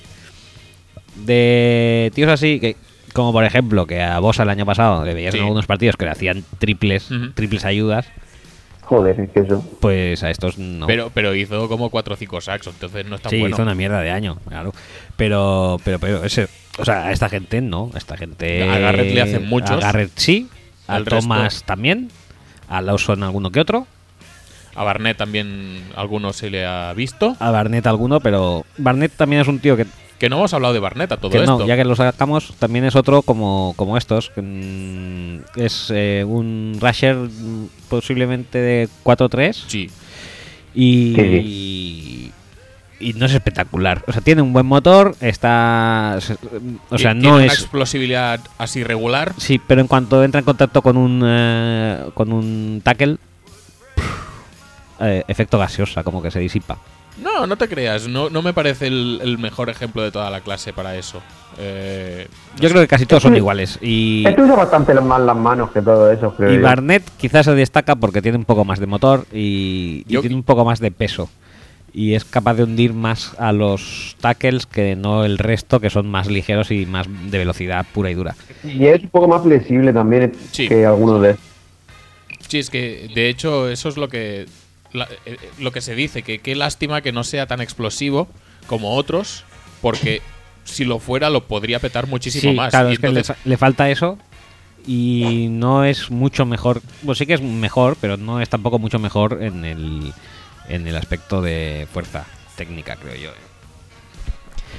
De 1.15 2.11
tíos 2.15 2.29
así, 2.31 2.59
que 2.59 2.75
como 3.13 3.31
por 3.31 3.43
ejemplo 3.43 3.85
que 3.85 4.01
a 4.01 4.19
Bosa 4.19 4.43
el 4.43 4.49
año 4.49 4.65
pasado 4.65 5.05
le 5.05 5.13
veías 5.13 5.35
en 5.35 5.41
algunos 5.41 5.65
partidos 5.67 5.95
que 5.97 6.05
le 6.05 6.11
hacían 6.11 6.43
triples, 6.57 7.09
triples 7.35 7.63
ayudas, 7.65 8.07
Joder, 8.81 9.19
es 9.19 9.29
que 9.29 9.39
eso. 9.41 9.63
pues 9.79 10.23
a 10.23 10.29
estos 10.31 10.57
no. 10.57 10.87
pero, 10.87 11.09
pero 11.13 11.33
hizo 11.35 11.69
como 11.69 11.89
4 11.89 12.13
o 12.15 12.17
5 12.17 12.41
sacks, 12.41 12.67
entonces 12.67 13.05
no 13.05 13.15
es 13.15 13.21
tan 13.21 13.29
sí, 13.29 13.39
bueno. 13.39 13.55
hizo 13.55 13.63
una 13.63 13.75
mierda 13.75 14.01
de 14.01 14.11
año, 14.11 14.37
claro. 14.47 14.73
Pero, 15.15 15.79
pero, 15.85 15.99
pero 15.99 16.23
ese, 16.25 16.47
o 16.79 16.83
sea, 16.85 17.05
a 17.07 17.11
esta 17.11 17.29
gente 17.29 17.61
no, 17.61 17.91
a 17.93 17.97
esta 17.97 18.17
gente. 18.17 18.67
A 18.69 18.79
Garrett 18.79 19.13
le 19.13 19.21
hacen 19.21 19.47
muchos. 19.47 19.71
A 19.71 19.77
Garrett 19.79 20.11
sí, 20.15 20.49
a 20.87 20.95
Al 20.95 21.05
resto- 21.05 21.21
Thomas 21.21 21.63
también, 21.63 22.09
a 22.67 22.81
Lawson 22.81 23.21
alguno 23.23 23.51
que 23.51 23.59
otro, 23.61 23.87
A 24.75 24.83
Barnett 24.83 25.17
también 25.17 25.83
alguno 25.95 26.33
se 26.33 26.49
le 26.49 26.65
ha 26.65 26.91
visto. 26.93 27.37
a 27.39 27.51
Barnett 27.51 27.85
alguno, 27.87 28.19
pero 28.19 28.65
Barnett 28.79 29.11
también 29.15 29.43
es 29.43 29.47
un 29.47 29.59
tío 29.59 29.77
que 29.77 29.85
Que 30.23 30.29
no 30.29 30.37
hemos 30.37 30.53
hablado 30.53 30.73
de 30.73 30.79
Barnett 30.79 31.11
a 31.11 31.17
todo 31.17 31.31
que 31.31 31.39
esto. 31.39 31.59
no, 31.59 31.67
ya 31.67 31.75
que 31.75 31.83
lo 31.83 31.97
sacamos, 31.97 32.53
también 32.57 32.85
es 32.85 32.95
otro 32.95 33.23
como, 33.23 33.73
como 33.75 33.97
estos. 33.97 34.29
que, 34.29 34.41
mm, 34.41 35.59
es 35.59 35.91
eh, 35.93 36.23
un 36.25 36.77
rusher 36.79 37.17
mm, 37.17 37.67
posiblemente 37.89 38.57
de 38.57 38.87
4-3 39.03 39.65
Sí, 39.67 39.89
y, 40.73 41.13
Sí, 41.13 42.31
y 43.01 43.13
no 43.15 43.25
es 43.25 43.33
espectacular. 43.33 44.01
O 44.07 44.13
sea, 44.13 44.21
tiene 44.21 44.41
un 44.41 44.53
buen 44.53 44.65
motor, 44.65 45.13
está... 45.19 46.15
O 46.15 46.21
sea, 46.21 46.37
Tiene 47.11 47.15
no 47.15 47.35
una 47.35 47.45
es... 47.47 47.55
explosividad 47.55 48.39
así 48.57 48.81
regular. 48.81 49.33
Sí, 49.35 49.59
pero 49.67 49.81
en 49.81 49.87
cuanto 49.87 50.23
entra 50.23 50.39
en 50.39 50.45
contacto 50.45 50.81
con 50.81 50.95
un, 50.95 51.21
eh, 51.25 52.05
con 52.13 52.31
un 52.31 52.79
tackle, 52.81 53.17
eh, 55.01 55.25
efecto 55.27 55.59
gaseosa, 55.59 56.01
como 56.01 56.21
que 56.21 56.31
se 56.31 56.39
disipa. 56.39 56.77
No, 57.21 57.45
no 57.45 57.57
te 57.57 57.67
creas. 57.67 58.07
No, 58.07 58.29
no 58.29 58.41
me 58.41 58.53
parece 58.53 58.87
el, 58.87 59.19
el 59.21 59.37
mejor 59.37 59.69
ejemplo 59.69 60.01
de 60.01 60.11
toda 60.11 60.29
la 60.29 60.41
clase 60.41 60.73
para 60.73 60.95
eso. 60.97 61.21
Eh, 61.59 62.27
Yo 62.59 62.69
creo 62.69 62.81
que 62.81 62.87
casi 62.87 63.05
todos 63.05 63.23
son 63.23 63.35
iguales. 63.35 63.77
Y, 63.81 64.23
Este 64.27 64.41
usa 64.41 64.55
bastante 64.55 64.93
más 64.95 65.21
las 65.21 65.35
manos 65.37 65.71
que 65.71 65.81
todo 65.81 66.11
eso, 66.11 66.33
creo 66.35 66.51
y 66.53 66.55
yo. 66.57 66.61
Barnett 66.63 67.03
quizás 67.17 67.45
se 67.45 67.53
destaca 67.53 67.95
porque 67.95 68.21
tiene 68.21 68.37
un 68.37 68.45
poco 68.45 68.65
más 68.65 68.79
de 68.79 68.87
motor 68.87 69.25
y, 69.31 70.03
tiene 70.05 70.35
un 70.35 70.43
poco 70.43 70.65
más 70.65 70.79
de 70.79 70.91
peso. 70.91 71.29
Y 71.95 72.15
es 72.15 72.25
capaz 72.25 72.55
de 72.55 72.63
hundir 72.63 72.93
más 72.93 73.35
a 73.37 73.51
los 73.51 74.15
tackles 74.19 74.65
que 74.65 74.95
no 74.95 75.25
el 75.25 75.37
resto, 75.37 75.79
que 75.79 75.91
son 75.91 76.09
más 76.09 76.25
ligeros 76.27 76.71
y 76.71 76.87
más 76.87 77.05
de 77.29 77.37
velocidad 77.37 77.85
pura 77.93 78.09
y 78.09 78.15
dura. 78.15 78.35
Y 78.63 78.87
es 78.87 79.03
un 79.03 79.09
poco 79.09 79.27
más 79.27 79.43
flexible 79.43 79.93
también 79.93 80.33
Sí. 80.51 80.67
que 80.67 80.87
algunos 80.87 81.21
de. 81.21 81.35
Sí, 82.47 82.57
es 82.57 82.71
que 82.71 83.11
de 83.13 83.29
hecho 83.29 83.69
eso 83.69 83.89
es 83.89 83.97
lo 83.97 84.07
que 84.07 84.47
la- 84.93 85.05
eh, 85.25 85.37
eh, 85.41 85.49
lo 85.59 85.71
que 85.71 85.81
se 85.81 85.95
dice, 85.95 86.23
que 86.23 86.39
qué 86.39 86.55
lástima 86.55 87.01
que 87.01 87.11
no 87.11 87.23
sea 87.23 87.45
tan 87.47 87.61
explosivo 87.61 88.27
como 88.67 88.95
otros, 88.95 89.43
porque 89.81 90.21
si 90.63 90.85
lo 90.85 90.99
fuera 90.99 91.29
lo 91.29 91.45
podría 91.47 91.79
petar 91.79 92.07
muchísimo 92.07 92.51
Sí, 92.51 92.55
más. 92.57 92.69
claro, 92.71 92.89
Y 92.89 92.93
es 92.93 92.99
que 92.99 93.07
le, 93.07 93.19
entonces- 93.19 93.35
fa- 93.35 93.41
le 93.49 93.57
falta 93.57 93.89
eso 93.89 94.17
y 94.87 95.47
no 95.49 95.83
es 95.85 96.09
mucho 96.11 96.45
mejor. 96.45 96.81
Pues 97.05 97.17
sí 97.17 97.25
que 97.25 97.33
es 97.33 97.41
mejor, 97.41 97.97
pero 97.99 98.17
no 98.17 98.39
es 98.41 98.49
tampoco 98.49 98.79
mucho 98.79 98.99
mejor 98.99 99.39
en 99.41 99.65
el, 99.65 100.13
en 100.69 100.87
el 100.87 100.95
aspecto 100.95 101.41
de 101.41 101.87
fuerza 101.91 102.25
técnica, 102.55 102.95
creo 102.95 103.15
yo. 103.15 103.31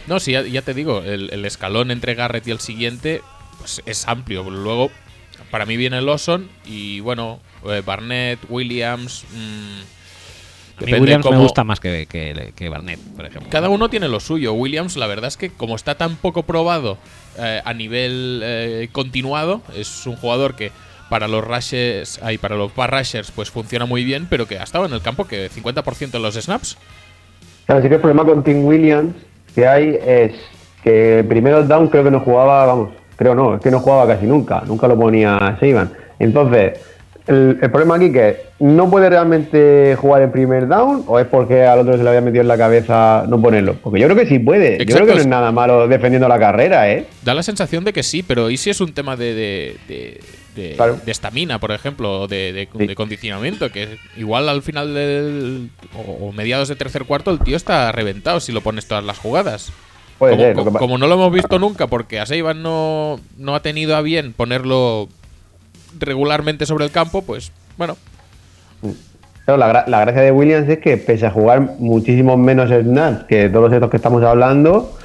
No, 0.07 0.21
sí, 0.21 0.33
ya, 0.33 0.43
ya 0.43 0.63
te 0.63 0.75
digo, 0.75 1.01
el, 1.03 1.31
el 1.33 1.45
escalón 1.45 1.91
entre 1.91 2.15
Garrett 2.15 2.47
y 2.47 2.51
el 2.51 2.61
siguiente 2.61 3.23
pues, 3.59 3.83
es 3.87 4.07
amplio. 4.07 4.43
Luego, 4.51 4.91
para 5.51 5.65
mí 5.67 5.77
viene 5.79 6.01
Lawson 6.03 6.49
y 6.67 7.01
bueno, 7.01 7.41
eh, 7.67 7.83
Barnett, 7.85 8.39
Williams. 8.49 9.25
A 10.81 10.85
mí 10.85 10.95
Williams 10.95 11.31
me 11.31 11.37
gusta 11.37 11.65
más 11.65 11.81
que, 11.81 12.07
que, 12.07 12.53
que 12.57 12.69
Barnett, 12.69 12.99
por 13.17 13.27
ejemplo. 13.27 13.51
Cada 13.51 13.69
uno 13.69 13.89
tiene 13.89 14.09
lo 14.09 14.21
suyo. 14.21 14.53
Williams, 14.55 14.97
la 14.97 15.07
verdad 15.07 15.29
es 15.29 15.37
que 15.37 15.51
como 15.51 15.77
está 15.77 15.95
tan 15.95 16.17
poco 16.17 16.43
probado 16.43 16.99
eh, 17.39 17.63
a 17.65 17.73
nivel 17.75 18.41
eh, 18.43 18.89
continuado, 18.93 19.61
es 19.77 20.07
un 20.07 20.17
jugador 20.17 20.57
que 20.57 20.73
para 21.09 21.29
los 21.29 21.45
rushes, 21.45 22.19
ay, 22.23 22.39
para 22.39 22.57
los 22.57 22.73
pass 22.73 22.91
rushers, 22.91 23.31
pues 23.31 23.51
funciona 23.51 23.87
muy 23.87 24.05
bien, 24.05 24.27
pero 24.29 24.47
que 24.47 24.59
ha 24.59 24.65
estado 24.65 24.87
en 24.87 24.93
el 24.93 25.01
campo 25.01 25.27
que 25.27 25.51
50% 25.51 26.11
de 26.11 26.19
los 26.19 26.35
snaps. 26.35 26.77
Claro, 27.67 27.83
sí 27.83 27.89
que 27.89 27.95
el 27.95 28.01
problema 28.01 28.25
con 28.25 28.43
Tim 28.43 28.65
Williams 28.65 29.15
que 29.55 29.67
hay 29.67 29.99
es 30.05 30.33
que 30.83 31.25
primero 31.29 31.63
down 31.63 31.89
creo 31.89 32.05
que 32.05 32.11
no 32.11 32.21
jugaba, 32.21 32.67
vamos, 32.67 32.91
creo 33.17 33.35
no, 33.35 33.55
es 33.55 33.61
que 33.61 33.71
no 33.71 33.81
jugaba 33.81 34.07
casi 34.07 34.27
nunca, 34.27 34.63
nunca 34.67 34.89
lo 34.89 34.99
ponía 34.99 35.57
Seiban. 35.61 35.93
Entonces, 36.19 36.81
el, 37.27 37.59
el 37.63 37.71
problema 37.71 37.97
aquí 37.97 38.13
que 38.13 38.43
no 38.61 38.91
puede 38.91 39.09
realmente 39.11 39.97
jugar 39.97 40.23
en 40.23 40.31
primer 40.33 40.69
down 40.69 41.05
o 41.07 41.19
es 41.19 41.27
porque 41.27 41.63
al 41.65 41.79
otro 41.81 41.97
se 41.97 42.03
le 42.03 42.09
había 42.11 42.21
metido 42.21 42.43
en 42.43 42.49
la 42.49 42.59
cabeza 42.59 43.25
no 43.29 43.41
ponerlo. 43.41 43.77
Porque 43.83 44.01
yo 44.01 44.07
creo 44.09 44.17
que 44.19 44.27
sí 44.27 44.39
puede, 44.39 44.79
yo 44.79 44.95
creo 44.95 45.07
que 45.07 45.15
no 45.15 45.21
es- 45.21 45.27
nada 45.27 45.51
malo 45.53 45.89
defendiendo 45.89 46.29
la 46.29 46.39
carrera, 46.39 46.91
¿eh? 46.91 47.07
Da 47.23 47.35
la 47.35 47.43
sensación 47.43 47.85
de 47.85 47.93
que 47.93 48.03
sí, 48.03 48.23
pero 48.23 48.51
¿y 48.51 48.57
si 48.57 48.71
es 48.71 48.81
un 48.81 48.93
tema 48.93 49.17
de 49.17 49.35
de, 49.35 49.77
de, 49.89 50.21
de- 50.55 50.77
Claro. 50.77 50.99
estamina, 51.07 51.59
por 51.59 51.73
ejemplo, 51.73 52.21
o 52.23 52.29
de, 52.29 52.53
de- 52.53 52.69
Sí. 52.77 52.87
de 52.87 52.95
condicionamiento? 52.95 53.71
Que 53.71 53.97
igual 54.17 54.49
al 54.49 54.63
final 54.63 54.93
del. 54.95 55.71
o, 55.97 56.27
o 56.29 56.33
mediados 56.33 56.69
de 56.69 56.77
tercer 56.77 57.05
cuarto 57.05 57.31
el 57.31 57.39
tío 57.41 57.57
está 57.57 57.91
reventado 57.93 58.39
si 58.41 58.53
lo 58.53 58.61
pones 58.61 58.87
todas 58.87 59.03
las 59.05 59.19
jugadas. 59.19 59.73
Puede 60.19 60.33
como, 60.37 60.43
ser. 60.45 60.55
co- 60.55 60.79
como 60.79 60.99
no 60.99 61.07
lo 61.09 61.15
hemos 61.15 61.33
visto 61.33 61.59
nunca, 61.59 61.87
porque 61.89 62.21
a 62.21 62.27
Seiban 62.27 62.63
no, 62.63 63.19
no 63.37 63.55
ha 63.57 63.63
tenido 63.63 63.97
a 63.97 64.01
bien 64.03 64.33
ponerlo 64.33 65.09
regularmente 65.99 66.67
sobre 66.67 66.85
el 66.85 66.91
campo, 66.91 67.23
pues 67.23 67.53
bueno, 67.77 67.97
Claro, 69.45 69.59
la, 69.59 69.71
gra- 69.71 69.87
la 69.89 70.01
gracia 70.01 70.23
de 70.23 70.31
Williams 70.33 70.69
es 70.71 70.79
que 70.79 70.97
pese 70.97 71.27
a 71.27 71.31
jugar 71.31 71.61
muchísimos 71.79 72.39
menos 72.39 72.71
snaps 72.71 73.25
que 73.25 73.51
todos 73.51 73.71
estos 73.73 73.91
que 73.91 73.97
estamos 73.99 74.23
hablando, 74.25 74.99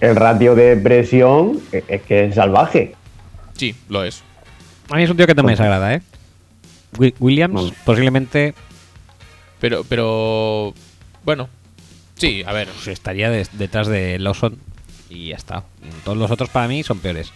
el 0.00 0.16
ratio 0.16 0.56
de 0.56 0.76
presión 0.76 1.60
es, 1.70 1.84
es 1.86 2.02
que 2.02 2.24
es 2.26 2.34
salvaje. 2.34 2.94
sí, 3.56 3.74
lo 3.88 4.02
es. 4.02 4.22
A 4.90 4.96
mí 4.96 5.04
es 5.04 5.10
un 5.10 5.16
tío 5.16 5.26
que 5.28 5.34
no 5.34 5.44
me 5.44 5.52
desagrada, 5.52 5.94
¿eh? 5.94 6.02
Wi- 6.98 7.14
Williams, 7.20 7.72
posiblemente 7.84 8.54
Pero, 9.60 9.84
pero 9.88 10.74
bueno, 11.24 11.48
sí, 12.16 12.42
a 12.44 12.52
ver, 12.52 12.68
pues, 12.68 12.88
estaría 12.88 13.30
detrás 13.30 13.86
de 13.86 14.18
Lawson 14.18 14.58
y 15.08 15.28
ya 15.28 15.36
está. 15.36 15.62
Todos 16.04 16.18
los 16.18 16.30
otros 16.32 16.50
para 16.50 16.66
mí 16.66 16.82
son 16.82 16.98
peores. 16.98 17.32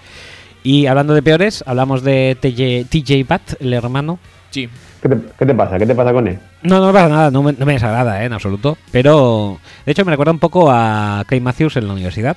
Y 0.63 0.87
hablando 0.87 1.15
de 1.15 1.23
peores, 1.23 1.63
hablamos 1.67 2.03
de 2.03 2.37
TJ, 2.41 2.89
TJ 2.91 3.27
Bat, 3.29 3.61
el 3.61 3.73
hermano. 3.73 4.19
sí. 4.51 4.69
¿Qué 5.01 5.09
te, 5.09 5.17
qué 5.39 5.47
te 5.47 5.55
pasa? 5.55 5.79
¿Qué 5.79 5.87
te 5.87 5.95
pasa 5.95 6.13
con 6.13 6.27
él? 6.27 6.41
No, 6.63 6.81
no 6.81 6.89
me 6.89 6.93
pasa 6.93 7.09
nada, 7.09 7.31
no 7.31 7.41
me, 7.45 7.53
no 7.53 7.65
me 7.65 7.75
desagrada 7.75 8.21
¿eh? 8.21 8.27
en 8.27 8.33
absoluto. 8.33 8.77
Pero 8.91 9.61
de 9.87 9.93
hecho 9.93 10.05
me 10.05 10.11
recuerda 10.11 10.33
un 10.33 10.41
poco 10.41 10.73
a 10.73 11.23
Clay 11.29 11.41
Matthews 11.41 11.77
en 11.77 11.87
la 11.87 11.93
universidad. 11.93 12.37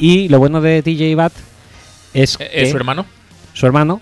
Y 0.00 0.28
lo 0.28 0.40
bueno 0.40 0.60
de 0.60 0.82
TJ 0.82 1.14
Bat 1.16 1.32
es 2.14 2.34
Eh, 2.40 2.48
que 2.52 2.62
¿Es 2.64 2.70
su 2.70 2.76
hermano? 2.76 3.06
su 3.52 3.64
hermano 3.66 4.00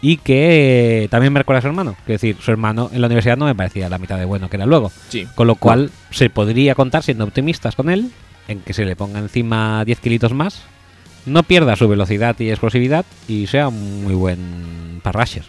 y 0.00 0.16
que 0.18 1.04
eh, 1.04 1.08
también 1.08 1.32
me 1.34 1.40
recuerda 1.40 1.58
a 1.58 1.62
su 1.62 1.68
hermano. 1.68 1.96
Es 2.02 2.06
decir, 2.06 2.36
su 2.40 2.50
hermano 2.50 2.88
en 2.94 3.02
la 3.02 3.08
universidad 3.08 3.36
no 3.36 3.44
me 3.44 3.54
parecía 3.54 3.90
la 3.90 3.98
mitad 3.98 4.16
de 4.16 4.24
bueno 4.24 4.48
que 4.48 4.56
era 4.56 4.64
luego. 4.64 4.90
Sí. 5.10 5.26
Con 5.34 5.48
lo 5.48 5.56
cual 5.56 5.90
se 6.10 6.30
podría 6.30 6.74
contar, 6.74 7.02
siendo 7.02 7.24
optimistas 7.24 7.74
con 7.76 7.90
él, 7.90 8.10
en 8.46 8.60
que 8.60 8.72
se 8.72 8.86
le 8.86 8.96
ponga 8.96 9.18
encima 9.18 9.84
10 9.84 10.00
kilitos 10.00 10.32
más, 10.32 10.62
no 11.28 11.42
pierda 11.42 11.76
su 11.76 11.88
velocidad 11.88 12.34
y 12.40 12.50
explosividad 12.50 13.04
y 13.28 13.46
sea 13.46 13.68
un 13.68 14.04
muy 14.04 14.14
buen 14.14 15.00
parrasher. 15.02 15.44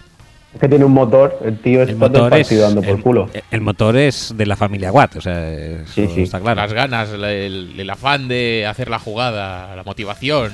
Es 0.54 0.60
que 0.60 0.68
tiene 0.68 0.84
un 0.86 0.94
motor, 0.94 1.38
el 1.46 1.60
tío 1.60 1.82
todo 1.82 1.90
el 1.92 1.96
motor, 1.98 2.34
es, 2.34 2.48
partido 2.48 2.62
dando 2.64 2.82
por 2.82 2.90
el, 2.96 3.02
culo. 3.04 3.30
el 3.52 3.62
motor 3.62 3.96
es 3.98 4.34
de 4.36 4.46
la 4.48 4.56
familia 4.56 4.92
Watt, 4.92 5.16
o 5.18 5.22
sea, 5.22 5.52
eso 5.54 5.92
Sí, 5.94 6.08
sí. 6.14 6.22
está 6.24 6.40
claro. 6.40 6.60
Las 6.62 6.74
ganas, 6.74 7.10
el, 7.14 7.76
el 7.78 7.90
afán 7.90 8.28
de 8.28 8.66
hacer 8.68 8.90
la 8.90 8.98
jugada, 8.98 9.76
la 9.76 9.84
motivación. 9.84 10.52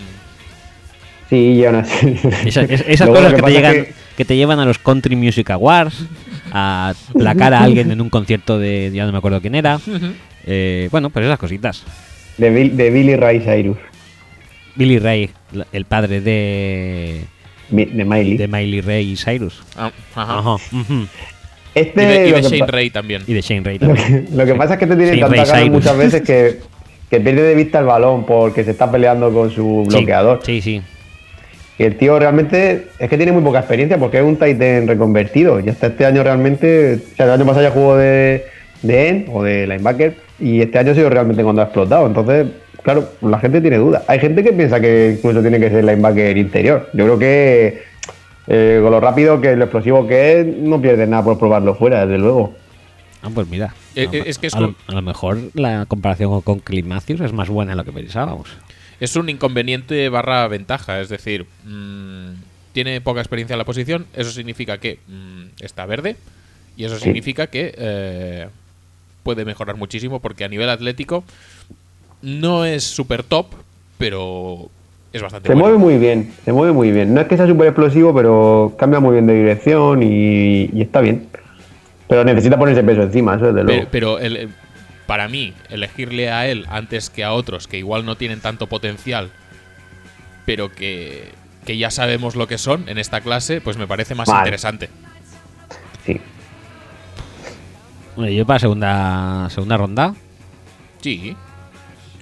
Sí, 1.29 1.35
y 1.53 1.65
aún 1.65 1.75
así. 1.77 2.17
Esa- 2.45 2.63
es- 2.63 2.83
esas 2.87 3.07
Luego 3.07 3.23
cosas 3.23 3.33
que, 3.35 3.41
te 3.41 3.47
es 3.49 3.55
llegan, 3.55 3.73
que- 3.73 3.93
que 4.17 4.25
te 4.25 4.35
llevan 4.35 4.59
a 4.59 4.65
los 4.65 4.77
Country 4.79 5.15
Music 5.15 5.49
Awards, 5.51 6.05
a 6.51 6.93
placar 7.17 7.53
a 7.53 7.61
alguien 7.61 7.89
en 7.91 8.01
un 8.01 8.09
concierto 8.09 8.59
de 8.59 8.91
ya 8.93 9.05
no 9.05 9.11
me 9.13 9.17
acuerdo 9.17 9.39
quién 9.41 9.55
era. 9.55 9.79
Eh, 10.45 10.89
bueno, 10.91 11.09
pues 11.09 11.25
esas 11.25 11.39
cositas. 11.39 11.83
de, 12.37 12.49
Bill- 12.51 12.75
de 12.75 12.91
Billy 12.91 13.15
Ray 13.15 13.39
Cyrus. 13.39 13.77
Billy 14.75 14.99
Ray, 14.99 15.29
el 15.71 15.85
padre 15.85 16.21
de, 16.21 17.21
Mi- 17.69 17.85
De 17.85 18.05
Miley. 18.05 18.37
de 18.37 18.47
Miley 18.47 18.81
Ray 18.81 19.11
y 19.11 19.15
Cyrus. 19.15 19.63
Ah, 19.77 19.91
ajá. 20.15 20.55
Este, 21.73 22.03
Y 22.03 22.31
de, 22.31 22.39
y 22.39 22.41
Shane 22.41 22.67
Ray 22.71 22.89
también. 22.89 23.21
Y 23.27 23.33
de 23.33 23.41
Shane 23.41 23.61
Ray 23.63 23.77
Lo 23.79 23.87
también. 23.93 24.25
que, 24.27 24.35
lo 24.35 24.45
que 24.45 24.55
pasa 24.55 24.73
es 24.73 24.79
que 24.79 24.87
te 24.87 24.95
tiene 24.95 25.17
tanta 25.17 25.45
ganas 25.45 25.69
muchas 25.69 25.97
veces 25.97 26.21
que, 26.21 26.59
que 27.09 27.19
pierde 27.19 27.41
de 27.43 27.55
vista 27.55 27.79
el 27.79 27.85
balón 27.85 28.25
porque 28.25 28.63
se 28.63 28.71
está 28.71 28.89
peleando 28.91 29.31
con 29.33 29.51
su 29.51 29.85
Sí, 29.89 29.97
bloqueador. 29.97 30.39
Sí, 30.43 30.61
sí. 30.61 30.81
Y 31.77 31.83
el 31.83 31.97
tío 31.97 32.17
realmente 32.17 32.87
es 32.99 33.09
que 33.09 33.17
tiene 33.17 33.33
muy 33.33 33.41
poca 33.43 33.59
experiencia 33.59 33.97
porque 33.97 34.17
es 34.19 34.23
un 34.23 34.37
Titan 34.37 34.87
reconvertido. 34.87 35.59
Y 35.59 35.67
hasta 35.67 35.87
este 35.87 36.05
año 36.05 36.23
realmente, 36.23 36.99
o 37.13 37.15
sea, 37.17 37.25
el 37.25 37.31
año 37.33 37.45
pasado 37.45 37.63
ya 37.63 37.71
jugó 37.71 37.97
de, 37.97 38.45
de 38.81 39.07
end 39.09 39.25
o 39.33 39.43
de 39.43 39.67
linebacker 39.67 40.15
y 40.39 40.61
este 40.61 40.79
año 40.79 40.91
ha 40.93 40.95
sido 40.95 41.09
realmente 41.09 41.43
cuando 41.43 41.61
ha 41.61 41.65
explotado. 41.65 42.07
Entonces, 42.07 42.47
claro, 42.85 43.09
la 43.21 43.39
gente 43.39 43.59
tiene 43.59 43.77
dudas. 43.77 44.03
Hay 44.07 44.19
gente 44.19 44.43
que 44.43 44.53
piensa 44.53 44.79
que 44.79 45.15
incluso 45.17 45.41
tiene 45.41 45.59
que 45.59 45.69
ser 45.69 45.83
linebacker 45.83 46.37
interior. 46.37 46.89
Yo 46.93 47.03
creo 47.03 47.19
que 47.19 47.83
eh, 48.47 48.79
con 48.81 48.91
lo 48.91 49.01
rápido 49.01 49.41
que 49.41 49.55
lo 49.55 49.65
explosivo 49.65 50.07
que 50.07 50.39
es, 50.39 50.47
no 50.47 50.81
pierde 50.81 51.05
nada 51.07 51.23
por 51.23 51.37
probarlo 51.37 51.75
fuera, 51.75 52.05
desde 52.05 52.19
luego. 52.19 52.53
Ah, 53.21 53.29
pues 53.33 53.47
mira. 53.47 53.73
Eh, 53.95 54.07
a, 54.07 54.15
eh, 54.15 54.23
es 54.27 54.37
que 54.37 54.47
es 54.47 54.53
a 54.53 54.59
lo, 54.59 54.75
a 54.87 54.93
lo 54.93 55.01
mejor 55.01 55.39
la 55.55 55.85
comparación 55.87 56.41
con, 56.41 56.61
Matthews 56.85 57.21
es 57.21 57.33
más 57.33 57.49
buena 57.49 57.71
de 57.71 57.77
lo 57.77 57.83
que 57.83 57.91
pensábamos. 57.91 58.49
Es 58.99 59.15
un 59.15 59.27
inconveniente 59.29 60.07
barra 60.09 60.47
ventaja, 60.47 61.01
es 61.01 61.09
decir, 61.09 61.45
mm, 61.65 62.29
tiene 62.71 63.01
poca 63.01 63.19
experiencia 63.19 63.55
en 63.55 63.57
la 63.57 63.65
posición, 63.65 64.05
eso 64.13 64.29
significa 64.31 64.77
que 64.77 64.99
mm, 65.07 65.63
está 65.63 65.85
verde 65.85 66.15
y 66.77 66.85
eso 66.85 66.97
Sí. 66.97 67.05
significa 67.05 67.47
que 67.47 67.73
eh, 67.77 68.47
puede 69.23 69.43
mejorar 69.43 69.75
muchísimo 69.75 70.19
porque 70.19 70.45
a 70.45 70.47
nivel 70.47 70.69
atlético 70.69 71.23
no 72.21 72.65
es 72.65 72.83
super 72.83 73.23
top, 73.23 73.47
pero 73.97 74.69
es 75.13 75.21
bastante 75.21 75.47
Se 75.47 75.53
bueno. 75.53 75.67
mueve 75.67 75.77
muy 75.77 75.97
bien, 75.97 76.33
se 76.43 76.51
mueve 76.53 76.73
muy 76.73 76.91
bien. 76.91 77.13
No 77.13 77.21
es 77.21 77.27
que 77.27 77.37
sea 77.37 77.47
súper 77.47 77.67
explosivo, 77.67 78.13
pero 78.13 78.73
cambia 78.77 78.99
muy 78.99 79.13
bien 79.13 79.27
de 79.27 79.33
dirección 79.35 80.03
y, 80.03 80.69
y 80.73 80.81
está 80.81 81.01
bien. 81.01 81.27
Pero 82.07 82.23
necesita 82.23 82.57
ponerse 82.57 82.83
peso 82.83 83.01
encima, 83.03 83.35
eso 83.35 83.45
desde 83.51 83.61
Pero, 83.65 83.67
luego. 83.75 83.87
pero 83.91 84.19
el- 84.19 84.37
el- 84.37 84.49
para 85.07 85.27
mí, 85.27 85.53
elegirle 85.69 86.31
a 86.31 86.47
él 86.47 86.65
antes 86.69 87.09
que 87.11 87.23
a 87.23 87.31
otros 87.33 87.67
que 87.67 87.77
igual 87.77 88.05
no 88.05 88.15
tienen 88.17 88.41
tanto 88.41 88.67
potencial, 88.67 89.29
pero 90.45 90.71
que, 90.71 91.29
que 91.65 91.77
ya 91.77 91.91
sabemos 91.91 92.35
lo 92.35 92.47
que 92.47 92.57
son 92.57 92.89
en 92.89 92.97
esta 92.97 93.21
clase, 93.21 93.61
pues 93.61 93.77
me 93.77 93.85
parece 93.87 94.15
más 94.15 94.27
Vale. 94.27 94.39
interesante. 94.41 94.89
Sí. 96.05 96.19
Bueno, 98.15 98.31
yo 98.31 98.45
para 98.45 98.59
segunda 98.59 99.47
segunda 99.49 99.77
ronda. 99.77 100.15
Sí, 101.01 101.35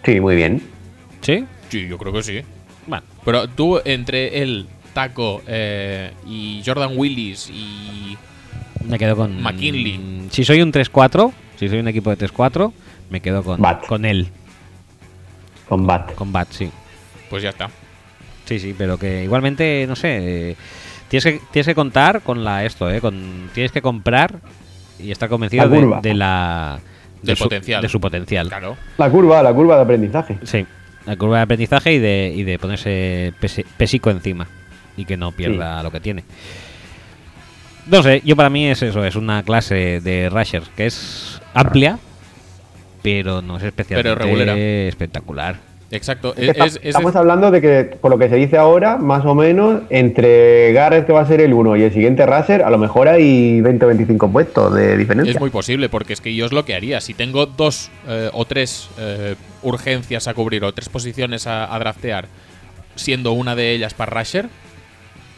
Sí, 0.03 0.19
muy 0.19 0.35
bien. 0.35 0.61
¿Sí? 1.21 1.45
sí, 1.69 1.87
yo 1.87 1.97
creo 1.97 2.11
que 2.13 2.23
sí. 2.23 2.41
Bueno, 2.87 3.03
Pero 3.23 3.47
tú, 3.47 3.79
entre 3.85 4.41
él, 4.41 4.67
Taco 4.93 5.41
eh, 5.47 6.11
y 6.27 6.61
Jordan 6.65 6.91
Willis 6.95 7.49
y. 7.49 8.17
me 8.85 8.99
quedo 8.99 9.15
con. 9.15 9.41
McKinley. 9.41 10.27
Si 10.31 10.43
soy 10.43 10.61
un 10.61 10.71
3-4, 10.71 11.31
si 11.57 11.69
soy 11.69 11.79
un 11.79 11.87
equipo 11.87 12.09
de 12.13 12.27
3-4, 12.27 12.71
me 13.09 13.21
quedo 13.21 13.41
con, 13.43 13.61
Bat. 13.61 13.85
con 13.87 14.05
él. 14.05 14.27
Con 15.69 15.87
Bat. 15.87 16.13
Con 16.15 16.31
Bat, 16.33 16.49
sí. 16.51 16.69
Pues 17.29 17.41
ya 17.41 17.49
está. 17.49 17.69
Sí, 18.45 18.59
sí, 18.59 18.75
pero 18.77 18.97
que 18.97 19.23
igualmente, 19.23 19.85
no 19.87 19.95
sé. 19.95 20.49
eh, 20.51 20.55
tienes, 21.07 21.23
que, 21.23 21.41
tienes 21.51 21.65
que 21.67 21.75
contar 21.75 22.21
con 22.21 22.43
la 22.43 22.65
esto, 22.65 22.91
¿eh? 22.91 22.99
Con, 22.99 23.49
tienes 23.53 23.71
que 23.71 23.81
comprar 23.81 24.41
y 24.99 25.11
estar 25.11 25.29
convencido 25.29 25.65
La 25.65 25.69
de, 25.69 26.09
de 26.09 26.13
la. 26.13 26.79
De 27.31 27.35
su- 27.35 27.43
potencial. 27.45 27.81
De 27.81 27.89
su 27.89 27.99
potencial. 27.99 28.47
Claro. 28.49 28.77
La 28.97 29.09
curva, 29.09 29.41
la 29.43 29.53
curva 29.53 29.75
de 29.77 29.81
aprendizaje. 29.83 30.37
Sí, 30.43 30.65
la 31.05 31.15
curva 31.15 31.37
de 31.37 31.43
aprendizaje 31.43 31.93
y 31.93 31.99
de, 31.99 32.33
y 32.35 32.43
de 32.43 32.59
ponerse 32.59 33.33
pesi- 33.41 33.65
pesico 33.77 34.09
encima 34.09 34.47
y 34.97 35.05
que 35.05 35.17
no 35.17 35.31
pierda 35.31 35.81
lo 35.83 35.91
que 35.91 35.99
tiene. 35.99 36.23
No 37.87 38.01
sé, 38.01 38.21
yo 38.23 38.35
para 38.35 38.49
mí 38.49 38.67
es 38.67 38.81
eso, 38.81 39.03
es 39.03 39.15
una 39.15 39.43
clase 39.43 39.99
de 39.99 40.29
rushers 40.29 40.69
que 40.77 40.85
es 40.85 41.41
amplia, 41.53 41.99
pero 43.01 43.41
no 43.41 43.57
es 43.57 43.63
especialmente 43.63 44.15
regulera. 44.15 44.55
espectacular. 44.57 45.57
Exacto. 45.95 46.29
Es 46.29 46.35
que 46.35 46.41
Es, 46.43 46.49
está- 46.49 46.65
es- 46.65 46.75
es- 46.77 46.81
estamos 46.85 47.15
hablando 47.15 47.51
de 47.51 47.61
que, 47.61 47.83
por 48.01 48.11
lo 48.11 48.17
que 48.17 48.27
se 48.29 48.35
dice 48.35 48.57
ahora, 48.57 48.97
más 48.97 49.23
o 49.25 49.35
menos, 49.35 49.83
entre 49.89 50.73
Garrett, 50.73 51.05
que 51.05 51.13
va 51.13 51.21
a 51.21 51.27
ser 51.27 51.39
el 51.41 51.53
1, 51.53 51.77
y 51.77 51.83
el 51.83 51.93
siguiente 51.93 52.25
Racer, 52.25 52.63
a 52.63 52.69
lo 52.69 52.77
mejor 52.77 53.07
hay 53.07 53.61
20 53.61 53.85
o 53.85 53.87
25 53.89 54.31
puestos 54.31 54.73
de 54.73 54.97
diferencia. 54.97 55.31
Es 55.31 55.39
muy 55.39 55.49
posible, 55.51 55.89
porque 55.89 56.13
es 56.13 56.21
que 56.21 56.33
yo 56.35 56.45
es 56.45 56.51
lo 56.51 56.65
que 56.65 56.75
haría. 56.75 56.99
Si 56.99 57.13
tengo 57.13 57.45
dos 57.45 57.91
eh, 58.07 58.29
o 58.33 58.45
tres 58.45 58.89
eh, 58.97 59.35
urgencias 59.61 60.27
a 60.27 60.33
cubrir 60.33 60.63
o 60.63 60.73
tres 60.73 60.89
posiciones 60.89 61.47
a, 61.47 61.73
a 61.73 61.79
draftear, 61.79 62.27
siendo 62.95 63.31
una 63.31 63.55
de 63.55 63.71
ellas 63.71 63.93
para 63.93 64.19
Rusher, 64.19 64.47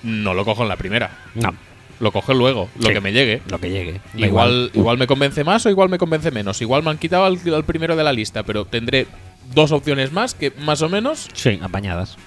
no 0.04 0.34
lo 0.34 0.46
cojo 0.46 0.64
en 0.64 0.70
la 0.70 0.76
primera. 0.78 1.12
No, 1.36 1.54
Lo 2.00 2.12
cojo 2.12 2.34
luego, 2.34 2.70
lo 2.80 2.88
Sí. 2.88 2.94
que 2.94 3.02
me 3.02 3.14
llegue. 3.14 3.42
lo 3.50 3.60
que 3.60 3.70
llegue. 3.70 4.02
Igual, 4.16 4.70
igual 4.74 4.98
me 4.98 5.08
convence 5.08 5.44
más 5.44 5.66
o 5.66 5.70
igual 5.70 5.90
me 5.90 5.98
convence 5.98 6.30
menos. 6.32 6.62
Igual 6.62 6.84
me 6.84 6.90
han 6.92 6.98
quitado 6.98 7.26
al, 7.26 7.38
al 7.54 7.64
primero 7.64 7.96
de 7.96 8.04
la 8.04 8.12
lista, 8.14 8.44
pero 8.44 8.66
tendré 8.66 9.08
dos 9.54 9.72
opciones 9.72 10.12
más 10.12 10.34
que 10.34 10.52
más 10.60 10.82
o 10.82 10.90
menos. 10.90 11.30
Sí, 11.34 11.60
apañadas. 11.62 12.18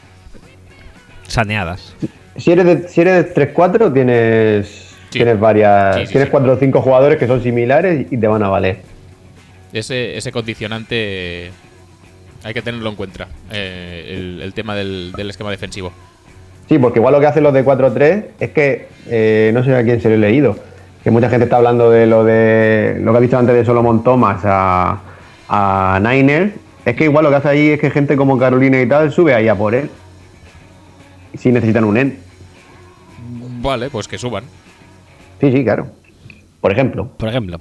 Saneadas. 1.26 1.94
Si 2.36 2.52
eres 2.52 2.64
de, 2.64 2.88
si 2.88 3.00
eres 3.00 3.34
de 3.34 3.52
3-4, 3.54 3.92
tienes, 3.92 4.66
Sí. 5.10 5.18
tienes 5.18 5.40
varias. 5.40 5.96
Sí, 5.96 6.06
sí, 6.06 6.12
tienes 6.12 6.26
sí. 6.28 6.30
4 6.32 6.52
o 6.52 6.56
5 6.56 6.82
jugadores 6.82 7.18
que 7.18 7.26
son 7.26 7.42
similares 7.42 8.06
y 8.10 8.16
te 8.16 8.26
van 8.26 8.42
a 8.42 8.48
valer. 8.48 8.80
Ese, 9.72 10.16
ese 10.16 10.32
condicionante 10.32 11.50
hay 12.44 12.54
que 12.54 12.62
tenerlo 12.62 12.90
en 12.90 12.96
cuenta. 12.96 13.28
eh, 13.50 14.14
el, 14.16 14.42
el 14.42 14.52
tema 14.54 14.74
del, 14.74 15.12
del 15.16 15.30
esquema 15.30 15.50
defensivo. 15.50 15.92
Sí, 16.68 16.78
porque 16.78 16.98
igual 16.98 17.14
lo 17.14 17.20
que 17.20 17.26
hacen 17.26 17.42
los 17.42 17.52
de 17.54 17.64
4-3 17.64 18.24
es 18.40 18.50
que, 18.50 18.88
eh, 19.08 19.50
no 19.54 19.64
sé 19.64 19.74
a 19.74 19.82
quién 19.82 20.00
se 20.02 20.08
lo 20.10 20.14
he 20.14 20.18
leído, 20.18 20.56
que 21.02 21.10
mucha 21.10 21.30
gente 21.30 21.44
está 21.44 21.56
hablando 21.56 21.90
de 21.90 22.06
lo 22.06 22.24
de 22.24 22.98
lo 23.00 23.12
que 23.12 23.18
ha 23.18 23.20
dicho 23.22 23.38
antes 23.38 23.54
de 23.54 23.64
Solomon 23.64 24.04
Thomas 24.04 24.42
a, 24.44 25.00
a 25.48 25.98
Niners. 26.02 26.52
Es 26.88 26.96
que 26.96 27.04
igual 27.04 27.24
lo 27.24 27.30
que 27.30 27.36
hace 27.36 27.48
ahí 27.48 27.68
es 27.68 27.80
que 27.80 27.90
gente 27.90 28.16
como 28.16 28.38
Carolina 28.38 28.80
y 28.80 28.88
tal 28.88 29.12
sube 29.12 29.34
ahí 29.34 29.46
a 29.46 29.54
por 29.54 29.74
él. 29.74 29.90
Si 31.36 31.52
necesitan 31.52 31.84
un 31.84 31.98
end. 31.98 32.14
Vale, 33.60 33.90
pues 33.90 34.08
que 34.08 34.16
suban. 34.16 34.44
Sí, 35.38 35.52
sí, 35.52 35.64
claro. 35.64 35.88
Por 36.62 36.72
ejemplo. 36.72 37.10
Por 37.18 37.28
ejemplo. 37.28 37.60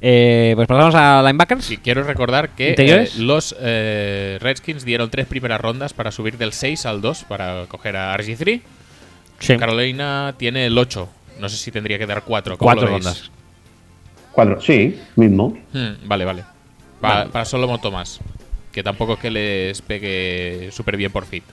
Eh, 0.00 0.54
pues 0.56 0.66
pasamos 0.66 0.92
a 0.96 1.22
linebackers. 1.22 1.70
Y 1.70 1.76
quiero 1.76 2.02
recordar 2.02 2.48
que 2.50 2.74
eh, 2.76 3.08
los 3.18 3.54
eh, 3.60 4.38
Redskins 4.40 4.84
dieron 4.84 5.08
tres 5.08 5.26
primeras 5.26 5.60
rondas 5.60 5.92
para 5.92 6.10
subir 6.10 6.36
del 6.36 6.52
6 6.52 6.84
al 6.86 7.00
2 7.00 7.24
para 7.28 7.66
coger 7.68 7.96
a 7.96 8.16
RG3. 8.16 8.60
Sí. 9.38 9.56
Carolina 9.56 10.34
tiene 10.36 10.66
el 10.66 10.76
8. 10.76 11.08
No 11.38 11.48
sé 11.48 11.56
si 11.56 11.70
tendría 11.70 11.96
que 11.96 12.06
dar 12.06 12.24
4. 12.24 12.58
Cuatro 12.58 12.88
rondas. 12.88 13.30
Cuatro, 14.32 14.60
sí, 14.60 14.98
mismo. 15.14 15.56
Hmm, 15.72 16.08
vale, 16.08 16.24
vale. 16.24 16.51
Pa- 17.02 17.26
Para 17.26 17.44
Solomon 17.44 17.80
Thomas. 17.80 18.20
Que 18.72 18.82
tampoco 18.82 19.14
es 19.14 19.18
que 19.18 19.30
les 19.30 19.82
pegue 19.82 20.70
súper 20.72 20.96
bien 20.96 21.12
por 21.12 21.24
fit. 21.26 21.44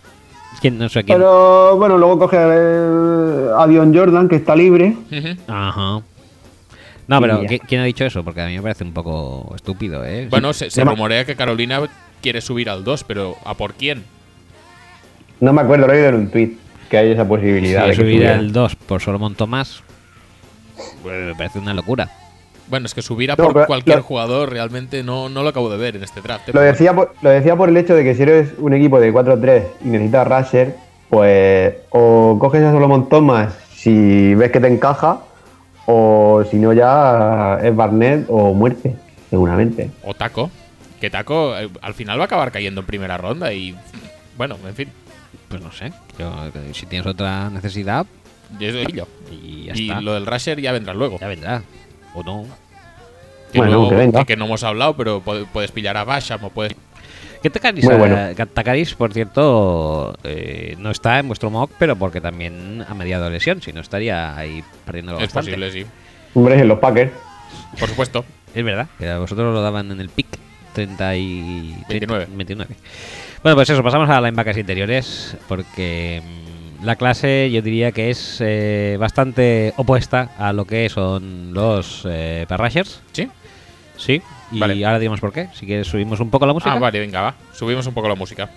¿Quién? 0.61 0.77
No 0.77 0.87
sé 0.89 1.03
quién. 1.03 1.17
Pero 1.17 1.75
bueno, 1.77 1.97
luego 1.97 2.17
coge 2.19 2.37
a 2.37 3.67
Dion 3.67 3.93
Jordan, 3.95 4.29
que 4.29 4.37
está 4.37 4.55
libre. 4.55 4.95
Ajá. 5.47 6.01
No, 7.07 7.19
pero 7.21 7.39
Y 7.43 7.47
ya. 7.47 7.49
¿qui- 7.49 7.61
¿quién 7.67 7.81
ha 7.81 7.85
dicho 7.85 8.05
eso? 8.05 8.23
Porque 8.23 8.41
a 8.41 8.47
mí 8.47 8.55
me 8.55 8.61
parece 8.61 8.83
un 8.83 8.93
poco 8.93 9.51
estúpido, 9.55 10.05
¿eh? 10.05 10.27
Bueno, 10.29 10.53
se, 10.53 10.69
rumorea 10.83 11.25
que 11.25 11.35
Carolina 11.35 11.81
quiere 12.21 12.39
subir 12.41 12.69
al 12.69 12.83
2, 12.83 13.03
pero 13.03 13.35
¿a 13.45 13.55
por 13.55 13.73
quién? 13.73 14.03
No 15.39 15.51
me 15.53 15.61
acuerdo, 15.61 15.87
lo 15.87 15.93
he 15.93 15.97
oído 15.97 16.09
en 16.09 16.15
un 16.15 16.29
tweet 16.29 16.51
que 16.89 16.97
hay 16.97 17.11
esa 17.11 17.27
posibilidad. 17.27 17.83
Si 17.83 17.89
de 17.89 17.95
subir 17.95 18.27
al 18.27 18.51
2 18.51 18.75
por 18.75 19.01
Solomon 19.01 19.35
Tomás, 19.35 19.81
pues 21.03 21.25
me 21.27 21.35
parece 21.35 21.59
una 21.59 21.73
locura. 21.73 22.09
Bueno, 22.69 22.85
es 22.85 22.93
que 22.93 23.01
subir 23.01 23.31
a 23.31 23.35
No, 23.35 23.51
por 23.51 23.65
cualquier 23.65 23.97
lo- 23.97 24.03
jugador 24.03 24.51
realmente 24.51 25.03
no, 25.03 25.27
no 25.29 25.43
lo 25.43 25.49
acabo 25.49 25.69
de 25.69 25.77
ver 25.77 25.95
en 25.95 26.03
este 26.03 26.21
draft. 26.21 26.49
¿eh? 26.49 26.51
Lo 26.53 26.61
decía, 26.61 26.93
por, 26.93 27.13
lo 27.21 27.29
decía 27.29 27.55
por 27.55 27.69
el 27.69 27.77
hecho 27.77 27.95
de 27.95 28.03
que 28.03 28.13
si 28.15 28.21
eres 28.23 28.49
un 28.59 28.73
equipo 28.73 28.99
de 28.99 29.11
4-3 29.13 29.63
y 29.85 29.87
necesitas 29.89 30.27
rusher, 30.27 30.75
pues 31.09 31.73
o 31.89 32.37
coges 32.39 32.61
a 32.63 32.71
Solomon 32.71 33.09
Thomas 33.09 33.53
si 33.75 34.35
ves 34.35 34.51
que 34.51 34.59
te 34.59 34.67
encaja, 34.67 35.21
o 35.85 36.43
si 36.51 36.57
no 36.57 36.73
ya 36.73 37.57
es 37.63 37.75
Barnett 37.75 38.25
o 38.29 38.53
muerte, 38.53 38.95
seguramente. 39.29 39.89
O 40.03 40.13
Taco. 40.13 40.51
Que 41.01 41.09
Taco 41.09 41.57
eh, 41.57 41.69
al 41.81 41.93
final 41.93 42.19
va 42.19 42.23
a 42.23 42.25
acabar 42.25 42.51
cayendo 42.51 42.81
en 42.81 42.87
primera 42.87 43.17
ronda 43.17 43.51
y. 43.53 43.75
Bueno, 44.37 44.57
en 44.67 44.75
fin. 44.75 44.89
Pues 45.47 45.61
no 45.61 45.71
sé. 45.71 45.91
Yo, 46.19 46.31
si 46.73 46.85
tienes 46.85 47.07
otra 47.07 47.49
necesidad, 47.49 48.05
y 48.59 48.65
eso 48.65 48.77
es 48.79 48.87
yo. 48.89 49.07
y 49.31 49.63
ya 49.65 49.73
Y 49.75 49.89
está. 49.89 50.01
lo 50.01 50.13
del 50.13 50.25
Rusher 50.27 50.59
ya 50.61 50.71
vendrá 50.73 50.93
luego. 50.93 51.17
Ya 51.19 51.27
vendrá. 51.27 51.63
O 52.19 52.23
no. 52.23 52.45
Que, 53.51 53.57
Bueno, 53.59 53.73
luego- 53.73 53.89
que 53.89 53.95
venga. 53.95 54.19
que- 54.19 54.25
que 54.25 54.35
no 54.37 54.45
hemos 54.45 54.63
hablado, 54.63 54.95
pero 54.95 55.23
pu- 55.23 55.47
puedes 55.51 55.71
pillar 55.71 55.97
a 55.97 56.03
Basham 56.03 56.43
o 56.43 56.49
puedes. 56.49 56.75
Que 57.41 57.49
Takaris, 57.49 57.85
bueno. 57.85 58.17
eh, 58.17 58.35
Takaris, 58.53 58.93
por 58.95 59.13
cierto, 59.13 60.13
eh, 60.23 60.75
no 60.77 60.91
está 60.91 61.19
en 61.19 61.27
vuestro 61.27 61.49
mock, 61.49 61.71
pero 61.79 61.95
porque 61.95 62.19
también 62.19 62.85
ha 62.87 62.93
mediado 62.93 63.29
lesión, 63.29 63.61
si 63.61 63.71
no 63.71 63.79
estaría 63.81 64.35
ahí 64.37 64.61
perdiendo 64.85 65.17
Es 65.19 65.31
posible, 65.31 65.71
sí. 65.71 65.85
Hombre, 66.33 66.59
en 66.59 66.67
los 66.67 66.79
Packers. 66.79 67.11
Por 67.79 67.87
supuesto. 67.89 68.25
Es 68.53 68.63
verdad, 68.63 68.87
que 68.97 69.07
a 69.09 69.19
vosotros 69.19 69.53
lo 69.53 69.61
daban 69.61 69.89
en 69.91 70.01
el 70.01 70.09
pick 70.09 70.27
30 70.73 71.15
y 71.15 71.75
29. 71.87 72.27
29. 72.29 72.75
Bueno, 73.41 73.55
pues 73.55 73.69
eso, 73.69 73.81
pasamos 73.83 74.09
a 74.09 74.19
linebackers 74.19 74.57
interiores, 74.57 75.37
porque 75.47 76.21
mm, 76.23 76.48
la 76.83 76.95
clase 76.95 77.49
yo 77.51 77.61
diría 77.61 77.91
que 77.91 78.09
es 78.09 78.37
eh, 78.41 78.97
bastante 78.99 79.73
opuesta 79.77 80.31
a 80.37 80.53
lo 80.53 80.65
que 80.65 80.87
son 80.89 81.53
los 81.53 82.05
eh, 82.09 82.45
pass 82.47 82.59
rushers. 82.59 83.01
¿Sí? 83.11 83.29
Sí, 83.97 84.21
y 84.51 84.59
Vale. 84.59 84.85
ahora 84.85 84.99
diremos 84.99 85.19
por 85.19 85.33
qué. 85.33 85.49
Si 85.53 85.65
quieres 85.65 85.87
subimos 85.87 86.19
un 86.21 86.29
poco 86.29 86.45
la 86.45 86.53
música. 86.53 86.71
Ah, 86.73 86.79
vale, 86.79 86.99
venga, 86.99 87.21
va. 87.21 87.35
Subimos 87.53 87.85
un 87.85 87.93
poco 87.93 88.07
la 88.07 88.15
música. 88.15 88.49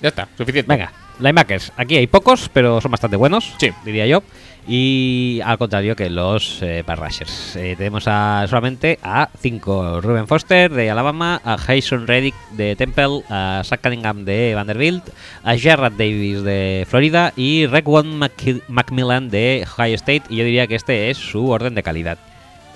Ya 0.00 0.08
está, 0.08 0.28
suficiente. 0.36 0.68
Venga, 0.72 0.92
linebackers. 1.18 1.72
Aquí 1.76 1.96
hay 1.96 2.06
pocos, 2.06 2.48
pero 2.52 2.80
son 2.80 2.90
bastante 2.90 3.16
buenos, 3.16 3.54
Sí. 3.58 3.70
diría 3.84 4.06
yo. 4.06 4.22
Y 4.68 5.40
al 5.44 5.58
contrario 5.58 5.96
que 5.96 6.10
los 6.10 6.60
eh, 6.62 6.82
pass 6.86 6.98
rushers. 6.98 7.56
Eh, 7.56 7.74
tenemos 7.76 8.04
a, 8.06 8.44
solamente 8.48 8.98
a 9.02 9.28
cinco. 9.40 10.00
Ruben 10.00 10.26
Foster 10.28 10.70
de 10.70 10.90
Alabama, 10.90 11.40
a 11.44 11.56
Jason 11.58 12.06
Reddick 12.06 12.34
de 12.52 12.76
Temple, 12.76 13.22
a 13.28 13.62
Zach 13.64 13.80
Cunningham 13.82 14.24
de 14.24 14.54
Vanderbilt, 14.54 15.08
a 15.42 15.56
Gerard 15.56 15.92
Davis 15.94 16.42
de 16.42 16.86
Florida 16.88 17.32
y 17.36 17.66
Requan 17.66 18.20
Macmillan 18.68 19.28
de 19.30 19.66
Ohio 19.76 19.94
State. 19.96 20.22
Y 20.28 20.36
yo 20.36 20.44
diría 20.44 20.66
que 20.66 20.74
este 20.76 21.10
es 21.10 21.16
su 21.18 21.48
orden 21.50 21.74
de 21.74 21.82
calidad. 21.82 22.18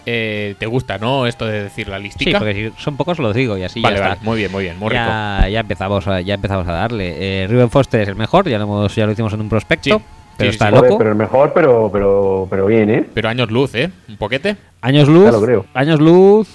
Eh, 0.07 0.55
¿Te 0.59 0.67
gusta, 0.67 0.99
no? 0.99 1.27
Esto 1.27 1.47
de 1.47 1.63
decir 1.63 1.89
la 1.89 1.97
Sí, 1.97 2.03
listica. 2.05 2.39
porque 2.39 2.73
si 2.77 2.83
son 2.83 2.97
pocos 2.99 3.19
lo 3.19 3.33
digo 3.33 3.57
y 3.57 3.63
así 3.63 3.81
vale, 3.81 3.97
ya 3.97 4.03
vale. 4.03 4.15
está. 4.15 4.25
Muy 4.25 4.37
bien, 4.39 4.53
muy 4.53 4.65
bien. 4.65 4.79
Muy 4.79 4.91
rico. 4.91 5.03
ya, 5.03 5.49
ya 5.51 5.61
empezamos 5.61 6.07
a, 6.07 6.21
ya 6.21 6.35
empezamos 6.35 6.67
a 6.69 6.73
darle. 6.73 7.15
Eh, 7.45 7.47
Ruben 7.47 7.71
Foster 7.71 8.03
es 8.03 8.09
el 8.09 8.15
mejor, 8.17 8.47
ya 8.49 8.59
lo, 8.59 8.65
hemos, 8.65 8.95
ya 8.95 9.07
lo 9.07 9.13
hicimos 9.13 9.33
en 9.33 9.41
un 9.41 9.49
prospecto, 9.49 9.97
Sí, 9.99 10.05
pero 10.37 10.51
sí, 10.51 10.55
está 10.55 10.67
sí. 10.69 10.75
Joder, 10.75 10.91
loco. 10.91 10.99
pero 10.99 11.11
el 11.11 11.17
mejor, 11.17 11.53
pero, 11.55 11.91
pero, 11.93 12.47
pero 12.51 12.67
bien, 12.67 12.91
¿eh? 12.91 13.05
Pero 13.15 13.29
años 13.29 13.51
luz, 13.51 13.75
¿eh? 13.75 13.91
Un 14.09 14.17
poquete. 14.17 14.57
Años 14.81 15.09
luz, 15.09 15.25
Ya 15.27 15.33
lo 15.33 15.43
creo. 15.43 15.67
años 15.75 16.01
luz, 16.01 16.49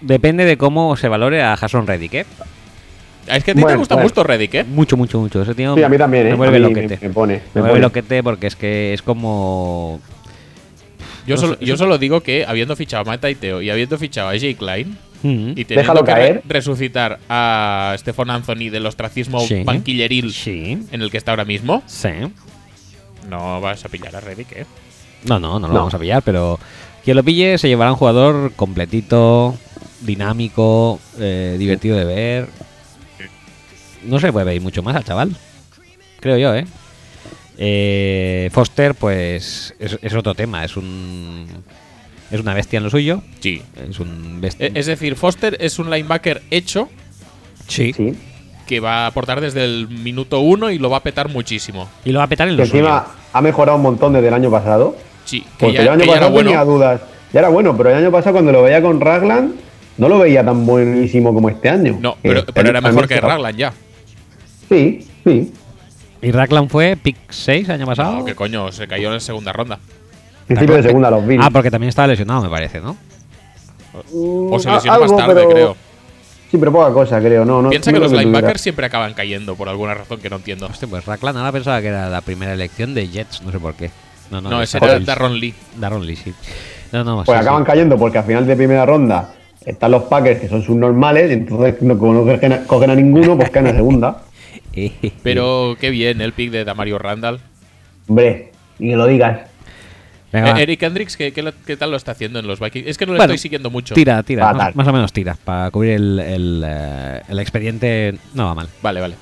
depende 0.00 0.44
de 0.44 0.56
cómo 0.56 0.96
se 0.96 1.08
valore 1.08 1.42
a 1.42 1.56
Jason 1.56 1.86
Reddick, 1.86 2.14
¿eh? 2.14 2.26
Es 3.26 3.42
que 3.42 3.52
a 3.52 3.54
ti 3.54 3.64
te 3.64 3.76
gusta 3.76 3.94
bueno. 3.94 4.08
mucho 4.10 4.22
Reddick, 4.22 4.54
¿eh? 4.54 4.64
Mucho, 4.64 4.96
mucho, 4.98 5.18
mucho. 5.18 5.40
Ese 5.42 5.54
tío 5.54 5.74
Sí, 5.74 5.82
a 5.82 5.88
mí 5.88 5.96
también, 5.96 6.26
¿eh? 6.26 6.30
me 6.30 6.36
vuelve 6.36 6.56
A 6.58 6.60
mí 6.60 6.66
loquete. 6.74 6.98
Me, 7.00 7.08
me 7.08 7.14
pone. 7.14 7.34
Me 7.34 7.40
Me 7.54 7.60
vuelve 7.62 7.70
pone. 7.70 7.80
loquete 7.82 8.22
porque 8.22 8.46
es 8.48 8.56
que 8.56 8.92
es 8.92 9.00
como... 9.02 9.98
Yo, 11.26 11.36
No 11.36 11.40
solo, 11.40 11.54
sé, 11.58 11.64
yo 11.64 11.76
solo 11.78 11.96
digo 11.96 12.20
que 12.20 12.44
habiendo 12.46 12.76
fichado 12.76 13.00
a 13.00 13.04
Matt 13.06 13.22
Taiteo 13.22 13.62
y 13.62 13.70
habiendo 13.70 13.96
fichado 13.96 14.28
a 14.28 14.32
AJ 14.32 14.56
Klein 14.58 14.98
Mm, 15.22 15.52
y 15.56 15.64
teniendo 15.64 15.74
Déjalo 15.80 16.00
que 16.04 16.12
caer. 16.12 16.34
re- 16.34 16.42
resucitar 16.48 17.18
a 17.30 17.94
Stefan 17.96 18.28
Anthony 18.28 18.68
del 18.70 18.84
ostracismo 18.84 19.40
Sí. 19.40 19.62
banquilleril 19.64 20.34
Sí, 20.34 20.78
en 20.92 21.00
el 21.00 21.10
que 21.10 21.16
está 21.16 21.32
ahora 21.32 21.46
mismo, 21.46 21.82
sí. 21.86 22.10
No 23.28 23.60
vas 23.60 23.84
a 23.84 23.88
pillar 23.88 24.14
a 24.16 24.20
Reddick, 24.20 24.52
¿eh? 24.52 24.66
No, 25.24 25.38
no, 25.40 25.58
no 25.58 25.66
lo 25.68 25.72
No. 25.74 25.78
vamos 25.80 25.94
a 25.94 25.98
pillar, 25.98 26.22
pero 26.22 26.58
quien 27.04 27.16
lo 27.16 27.22
pille 27.24 27.56
se 27.58 27.68
llevará 27.68 27.90
un 27.92 27.96
jugador 27.98 28.52
completito, 28.54 29.56
dinámico, 30.02 31.00
eh, 31.18 31.56
divertido 31.58 31.96
de 31.96 32.04
ver. 32.04 32.48
No 34.04 34.18
se 34.20 34.32
puede 34.32 34.46
pedir 34.46 34.60
mucho 34.60 34.82
más 34.82 34.96
al 34.96 35.04
chaval, 35.04 35.34
creo 36.20 36.36
yo, 36.36 36.54
¿eh? 36.54 36.66
Eh, 37.56 38.50
Foster, 38.52 38.94
pues, 38.94 39.74
es, 39.78 39.98
es 40.02 40.14
otro 40.14 40.34
tema, 40.34 40.64
es 40.64 40.76
un... 40.76 41.46
Es 42.30 42.40
una 42.40 42.54
bestia 42.54 42.78
en 42.78 42.84
lo 42.84 42.90
suyo. 42.90 43.22
Sí. 43.40 43.62
Es 43.88 44.00
un 44.00 44.40
bestia. 44.40 44.66
E- 44.66 44.72
Es 44.74 44.86
decir, 44.86 45.14
Foster 45.14 45.56
es 45.60 45.78
un 45.78 45.88
linebacker 45.90 46.42
hecho 46.50 46.88
sí. 47.68 47.92
Sí. 47.92 48.14
Que 48.66 48.80
va 48.80 49.04
a 49.04 49.06
aportar 49.08 49.40
desde 49.40 49.64
el 49.64 49.88
minuto 49.88 50.40
uno 50.40 50.70
y 50.70 50.78
lo 50.78 50.88
va 50.90 50.98
a 50.98 51.02
petar 51.02 51.28
muchísimo. 51.28 51.88
Y 52.04 52.12
lo 52.12 52.18
va 52.18 52.24
a 52.24 52.28
petar 52.28 52.48
en 52.48 52.54
Que 52.56 52.62
lo 52.62 52.66
suyo. 52.66 52.78
encima 52.84 53.06
ha 53.32 53.40
mejorado 53.40 53.76
un 53.76 53.82
montón 53.82 54.12
desde 54.12 54.28
el 54.28 54.34
año 54.34 54.50
pasado. 54.50 54.96
Sí, 55.24 55.40
que 55.42 55.48
Porque 55.66 55.74
ya, 55.74 55.82
el 55.82 55.88
año 55.90 56.00
que 56.00 56.06
ya 56.06 56.12
era 56.12 56.20
pasado 56.22 56.38
tenía 56.38 56.62
bueno. 56.64 56.72
dudas. 56.78 57.00
Ya 57.32 57.40
era 57.40 57.48
bueno, 57.48 57.76
pero 57.76 57.90
el 57.90 57.96
año 57.96 58.10
pasado 58.10 58.32
cuando 58.34 58.52
lo 58.52 58.62
veía 58.62 58.80
con 58.80 59.00
Ragland, 59.00 59.54
no 59.98 60.08
lo 60.08 60.18
veía 60.18 60.44
tan 60.44 60.64
buenísimo 60.66 61.34
como 61.34 61.48
este 61.48 61.68
año. 61.68 61.96
No, 62.00 62.16
pero, 62.22 62.44
pero 62.46 62.60
año 62.60 62.70
era 62.70 62.80
mejor 62.80 63.08
que 63.08 63.14
también 63.16 63.20
se- 63.22 63.26
Raglan 63.28 63.56
ya. 63.56 63.72
Sí, 64.68 65.06
sí. 65.24 65.52
Y 66.22 66.30
Raglan 66.30 66.68
fue 66.70 66.96
pick 66.96 67.16
6 67.30 67.68
año 67.68 67.86
pasado. 67.86 68.18
No, 68.18 68.24
que 68.24 68.34
coño, 68.34 68.72
se 68.72 68.86
cayó 68.88 69.08
en 69.08 69.14
la 69.14 69.20
segunda 69.20 69.52
ronda. 69.52 69.78
Principio 70.46 70.76
de 70.76 70.82
segunda 70.82 71.10
los 71.10 71.26
Bills. 71.26 71.44
Ah, 71.44 71.50
porque 71.50 71.70
también 71.70 71.88
estaba 71.90 72.08
lesionado, 72.08 72.42
me 72.42 72.48
parece, 72.50 72.80
¿no? 72.80 72.96
O 74.12 74.58
se 74.58 74.68
Mm, 74.68 74.74
lesionó 74.74 74.94
algo, 74.94 75.06
más 75.16 75.16
tarde, 75.26 75.34
pero- 75.34 75.48
creo. 75.50 75.76
Sí, 76.54 76.58
pero 76.58 76.70
poca 76.70 76.92
cosa, 76.92 77.18
creo. 77.18 77.44
No, 77.44 77.60
no, 77.60 77.68
Piensa 77.68 77.90
no 77.90 77.96
que 77.96 78.04
los 78.04 78.12
linebackers 78.12 78.60
siempre 78.60 78.86
acaban 78.86 79.12
cayendo 79.12 79.56
por 79.56 79.68
alguna 79.68 79.92
razón 79.92 80.20
que 80.20 80.30
no 80.30 80.36
entiendo. 80.36 80.66
Hostia, 80.66 80.86
pues 80.86 81.04
Raglan 81.04 81.36
ahora 81.36 81.50
pensaba 81.50 81.80
que 81.80 81.88
era 81.88 82.08
la 82.08 82.20
primera 82.20 82.52
elección 82.54 82.94
de 82.94 83.08
Jets, 83.08 83.42
no 83.42 83.50
sé 83.50 83.58
por 83.58 83.74
qué. 83.74 83.90
No, 84.30 84.40
no, 84.40 84.50
No, 84.50 84.62
ese 84.62 84.78
era 84.78 85.00
Darron 85.00 85.36
Lee. 85.36 85.52
Darron 85.76 86.06
Lee, 86.06 86.14
sí. 86.14 86.32
No, 86.92 87.02
no, 87.02 87.24
Pues 87.24 87.36
sí, 87.36 87.42
acaban 87.42 87.64
sí. 87.64 87.66
cayendo 87.66 87.98
porque 87.98 88.18
al 88.18 88.24
final 88.24 88.46
de 88.46 88.54
primera 88.54 88.86
ronda 88.86 89.34
están 89.66 89.90
los 89.90 90.04
Packers, 90.04 90.42
que 90.42 90.48
son 90.48 90.62
sus 90.62 90.76
normales, 90.76 91.28
entonces 91.32 91.82
no, 91.82 91.98
como 91.98 92.14
no 92.14 92.20
cogen 92.24 92.52
a, 92.52 92.64
cogen 92.68 92.90
a 92.90 92.94
ninguno, 92.94 93.36
pues 93.36 93.50
caen 93.50 93.66
a 93.66 93.72
segunda. 93.72 94.22
Pero 95.24 95.76
qué 95.80 95.90
bien 95.90 96.20
el 96.20 96.34
pick 96.34 96.52
de 96.52 96.64
Damario 96.64 97.00
Randall. 97.00 97.40
Hombre, 98.06 98.52
y 98.78 98.90
que 98.90 98.96
lo 98.96 99.08
digas. 99.08 99.40
Venga. 100.34 100.58
Eh, 100.58 100.62
Eric 100.64 100.82
Hendricks, 100.82 101.16
¿qué, 101.16 101.32
qué, 101.32 101.42
lo- 101.42 101.52
qué 101.64 101.76
tal 101.76 101.90
lo 101.92 101.96
está 101.96 102.10
haciendo 102.12 102.38
en 102.40 102.46
los 102.46 102.58
Vikings? 102.60 102.86
Es 102.88 102.98
que 102.98 103.06
no 103.06 103.12
lo 103.12 103.18
Bueno, 103.18 103.32
estoy 103.32 103.42
siguiendo 103.42 103.70
mucho. 103.70 103.94
Tira, 103.94 104.22
tira, 104.24 104.52
más, 104.52 104.74
más 104.74 104.88
o 104.88 104.92
menos 104.92 105.12
tira. 105.12 105.36
Para 105.44 105.70
cubrir 105.70 105.92
el, 105.92 106.18
el, 106.18 106.64
eh, 106.66 107.22
el 107.28 107.38
expediente, 107.38 108.18
no 108.34 108.46
va 108.46 108.54
mal. 108.54 108.68
Vale, 108.82 109.00
vale. 109.00 109.14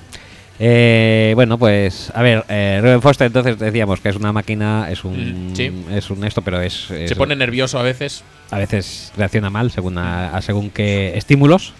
Eh, 0.59 1.31
bueno, 1.35 1.57
pues, 1.57 2.11
a 2.15 2.21
ver, 2.21 2.43
eh, 2.47 2.79
Ruben 2.81 3.01
Foster, 3.01 3.27
entonces 3.27 3.57
decíamos 3.59 3.99
que 3.99 4.09
es 4.09 4.15
una 4.15 4.31
máquina, 4.31 4.87
es 4.89 5.03
un, 5.03 5.51
Mm, 5.51 5.55
sí. 5.55 5.71
es 5.91 6.09
un 6.09 6.23
esto, 6.23 6.41
pero 6.41 6.61
es, 6.61 6.89
es- 6.91 7.09
Se 7.09 7.15
pone 7.15 7.35
nervioso 7.35 7.79
a 7.79 7.83
veces. 7.83 8.23
a 8.51 8.57
veces 8.59 9.11
reacciona 9.17 9.49
mal 9.49 9.71
según 9.71 9.97
a, 9.97 10.35
a 10.35 10.41
según 10.41 10.69
qué 10.69 11.17
estímulos. 11.17 11.73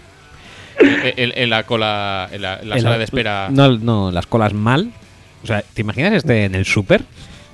En, 0.80 1.14
en- 1.16 1.32
en 1.38 1.50
la 1.50 1.62
cola, 1.62 2.28
en 2.32 2.42
la, 2.42 2.58
en 2.60 2.68
la 2.68 2.76
En 2.76 2.82
sala 2.82 2.94
la- 2.94 2.98
de 2.98 3.04
espera. 3.04 3.48
No, 3.50 3.78
no, 3.78 4.10
las 4.10 4.26
colas 4.26 4.52
mal. 4.52 4.90
O 5.42 5.46
sea, 5.46 5.62
¿te 5.74 5.82
imaginas 5.82 6.12
este 6.14 6.44
en 6.44 6.54
el 6.54 6.64
súper? 6.64 7.02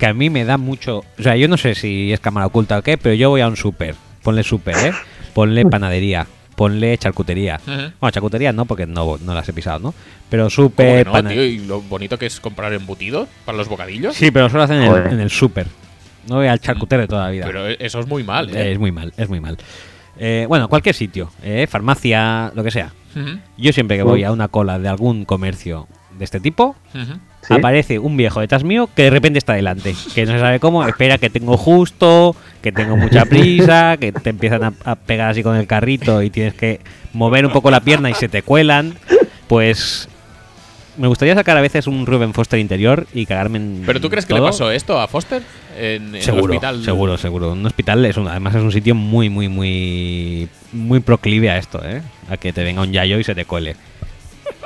Que 0.01 0.07
a 0.07 0.15
mí 0.15 0.31
me 0.31 0.43
da 0.45 0.57
mucho. 0.57 1.03
O 1.19 1.21
sea, 1.21 1.35
yo 1.35 1.47
no 1.47 1.57
sé 1.57 1.75
si 1.75 2.11
es 2.11 2.19
cámara 2.19 2.47
oculta 2.47 2.79
o 2.79 2.81
qué, 2.81 2.97
pero 2.97 3.13
yo 3.13 3.29
voy 3.29 3.41
a 3.41 3.47
un 3.47 3.55
súper. 3.55 3.93
Ponle 4.23 4.41
súper, 4.41 4.75
¿eh? 4.77 4.93
Ponle 5.35 5.63
panadería. 5.63 6.25
Ponle 6.55 6.97
charcutería. 6.97 7.61
Bueno, 7.67 8.09
charcutería 8.09 8.51
no, 8.51 8.65
porque 8.65 8.87
no, 8.87 9.19
no 9.19 9.35
las 9.35 9.47
he 9.47 9.53
pisado, 9.53 9.77
¿no? 9.77 9.93
Pero 10.27 10.45
¿Cómo 10.45 10.49
súper. 10.49 11.05
no, 11.05 11.23
tío? 11.29 11.45
Y 11.45 11.59
lo 11.59 11.81
bonito 11.81 12.17
que 12.17 12.25
es 12.25 12.39
comprar 12.39 12.73
embutido 12.73 13.27
para 13.45 13.59
los 13.59 13.67
bocadillos. 13.69 14.15
Sí, 14.15 14.31
pero 14.31 14.49
solo 14.49 14.63
hacen 14.63 14.77
en 14.77 14.81
el, 14.85 14.89
Joder. 14.89 15.13
en 15.13 15.19
el 15.19 15.29
súper. 15.29 15.67
No 16.27 16.37
voy 16.37 16.47
al 16.47 16.59
charcutero 16.59 17.03
de 17.03 17.07
toda 17.07 17.25
la 17.25 17.29
vida. 17.29 17.45
Pero 17.45 17.67
eso 17.67 17.99
es 17.99 18.07
muy 18.07 18.23
mal, 18.23 18.49
Eh, 18.55 18.71
es 18.71 18.79
muy 18.79 18.91
mal, 18.91 19.13
es 19.17 19.29
muy 19.29 19.39
mal. 19.39 19.55
Eh, 20.17 20.47
bueno, 20.49 20.67
cualquier 20.67 20.95
sitio, 20.95 21.31
eh, 21.43 21.67
farmacia, 21.69 22.51
lo 22.55 22.63
que 22.63 22.71
sea. 22.71 22.91
Yo 23.55 23.71
siempre 23.71 23.97
que 23.97 24.03
voy 24.03 24.23
a 24.23 24.31
una 24.31 24.47
cola 24.47 24.79
de 24.79 24.87
algún 24.89 25.25
comercio 25.25 25.87
de 26.21 26.25
este 26.25 26.39
tipo, 26.39 26.75
aparece 27.49 27.97
un 27.97 28.15
viejo 28.15 28.39
detrás 28.41 28.63
mío 28.63 28.87
que 28.95 29.01
de 29.03 29.09
repente 29.09 29.39
está 29.39 29.53
delante, 29.53 29.95
que 30.13 30.25
no 30.27 30.33
se 30.33 30.39
sabe 30.39 30.59
cómo, 30.59 30.85
espera 30.87 31.17
que 31.17 31.31
tengo 31.31 31.57
justo, 31.57 32.35
que 32.61 32.71
tengo 32.71 32.95
mucha 32.95 33.25
prisa, 33.25 33.97
que 33.97 34.11
te 34.11 34.29
empiezan 34.29 34.63
a, 34.63 34.73
a 34.85 34.95
pegar 34.95 35.31
así 35.31 35.41
con 35.41 35.55
el 35.55 35.65
carrito 35.65 36.21
y 36.21 36.29
tienes 36.29 36.53
que 36.53 36.79
mover 37.13 37.43
un 37.47 37.51
poco 37.51 37.71
la 37.71 37.79
pierna 37.81 38.11
y 38.11 38.13
se 38.13 38.29
te 38.29 38.43
cuelan, 38.43 38.93
pues 39.47 40.07
me 40.97 41.07
gustaría 41.07 41.33
sacar 41.33 41.57
a 41.57 41.61
veces 41.61 41.87
un 41.87 42.05
Ruben 42.05 42.33
Foster 42.33 42.59
interior 42.59 43.07
y 43.13 43.25
cagarme 43.25 43.57
en 43.57 43.83
¿Pero 43.85 43.99
tú 43.99 44.09
crees 44.09 44.27
que 44.27 44.35
le 44.35 44.41
pasó 44.41 44.69
esto 44.69 44.99
a 45.01 45.07
Foster? 45.07 45.41
En, 45.79 46.09
en 46.09 46.15
el 46.15 46.21
Seguro, 46.21 46.53
hospital. 46.53 46.83
seguro, 46.83 47.17
seguro. 47.17 47.51
Un 47.53 47.65
hospital 47.65 48.05
es 48.05 48.17
un, 48.17 48.27
además 48.27 48.53
es 48.53 48.61
un 48.61 48.71
sitio 48.71 48.93
muy, 48.93 49.29
muy, 49.29 49.47
muy, 49.47 50.47
muy 50.73 50.99
proclive 50.99 51.49
a 51.49 51.57
esto, 51.57 51.81
¿eh? 51.83 52.03
A 52.29 52.37
que 52.37 52.53
te 52.53 52.63
venga 52.63 52.81
un 52.81 52.91
yayo 52.91 53.17
y 53.17 53.23
se 53.23 53.33
te 53.33 53.45
cuele. 53.45 53.75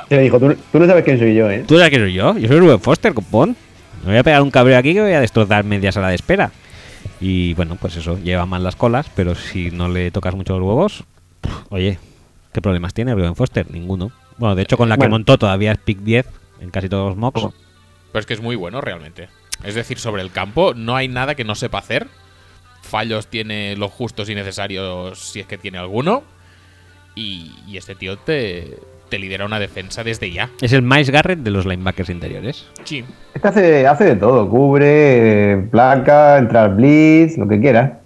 Se 0.08 0.16
le 0.16 0.22
dijo, 0.22 0.38
tú, 0.38 0.54
tú 0.70 0.78
no 0.78 0.86
sabes 0.86 1.04
quién 1.04 1.18
soy 1.18 1.34
yo, 1.34 1.50
¿eh? 1.50 1.64
¿Tú 1.66 1.76
sabes 1.76 1.90
que 1.90 1.98
soy 1.98 2.12
yo? 2.12 2.36
Yo 2.38 2.48
soy 2.48 2.60
Ruben 2.60 2.80
Foster, 2.80 3.12
copón. 3.12 3.56
Me 4.04 4.12
voy 4.12 4.18
a 4.18 4.22
pegar 4.22 4.42
un 4.42 4.50
cabreo 4.50 4.78
aquí 4.78 4.94
que 4.94 5.00
voy 5.00 5.12
a 5.12 5.20
destrozar 5.20 5.64
media 5.64 5.90
sala 5.90 6.08
de 6.08 6.14
espera. 6.14 6.52
Y 7.20 7.54
bueno, 7.54 7.76
pues 7.76 7.96
eso, 7.96 8.18
lleva 8.18 8.46
mal 8.46 8.62
las 8.62 8.76
colas, 8.76 9.10
pero 9.16 9.34
si 9.34 9.70
no 9.70 9.88
le 9.88 10.10
tocas 10.10 10.34
mucho 10.34 10.58
los 10.58 10.68
huevos, 10.68 11.04
pff, 11.40 11.72
oye, 11.72 11.98
¿qué 12.52 12.60
problemas 12.60 12.94
tiene 12.94 13.14
Ruben 13.14 13.34
Foster? 13.34 13.68
Ninguno. 13.70 14.12
Bueno, 14.38 14.54
de 14.54 14.62
hecho, 14.62 14.76
con 14.76 14.88
la 14.88 14.96
que 14.96 15.08
montó 15.08 15.38
todavía 15.38 15.72
es 15.72 15.78
pick 15.78 15.98
10 16.00 16.26
en 16.60 16.70
casi 16.70 16.88
todos 16.88 17.08
los 17.08 17.16
mocks. 17.16 17.40
Pero 18.12 18.20
es 18.20 18.26
que 18.26 18.34
es 18.34 18.40
muy 18.40 18.54
bueno 18.54 18.80
realmente. 18.80 19.28
Es 19.64 19.74
decir, 19.74 19.98
sobre 19.98 20.22
el 20.22 20.30
campo 20.30 20.74
no 20.74 20.94
hay 20.94 21.08
nada 21.08 21.34
que 21.34 21.44
no 21.44 21.54
sepa 21.54 21.78
hacer. 21.78 22.06
Fallos 22.82 23.26
tiene 23.26 23.74
los 23.76 23.90
justos 23.90 24.28
y 24.28 24.34
necesarios 24.34 25.18
si 25.18 25.40
es 25.40 25.46
que 25.46 25.58
tiene 25.58 25.78
alguno. 25.78 26.22
Y, 27.14 27.50
y 27.66 27.78
este 27.78 27.94
tío 27.94 28.18
te, 28.18 28.78
te 29.08 29.18
lidera 29.18 29.44
una 29.46 29.58
defensa 29.60 30.02
desde 30.04 30.30
ya. 30.30 30.50
Es 30.60 30.72
el 30.72 30.82
Miles 30.82 31.10
Garrett 31.10 31.38
de 31.40 31.50
los 31.50 31.64
linebackers 31.66 32.10
interiores. 32.10 32.66
Sí. 32.84 33.04
Este 33.34 33.48
hace, 33.48 33.86
hace 33.86 34.04
de 34.04 34.16
todo, 34.16 34.48
cubre, 34.48 35.58
placa, 35.70 36.38
entrar 36.38 36.74
blitz, 36.74 37.36
lo 37.38 37.46
que 37.48 37.60
quiera. 37.60 38.00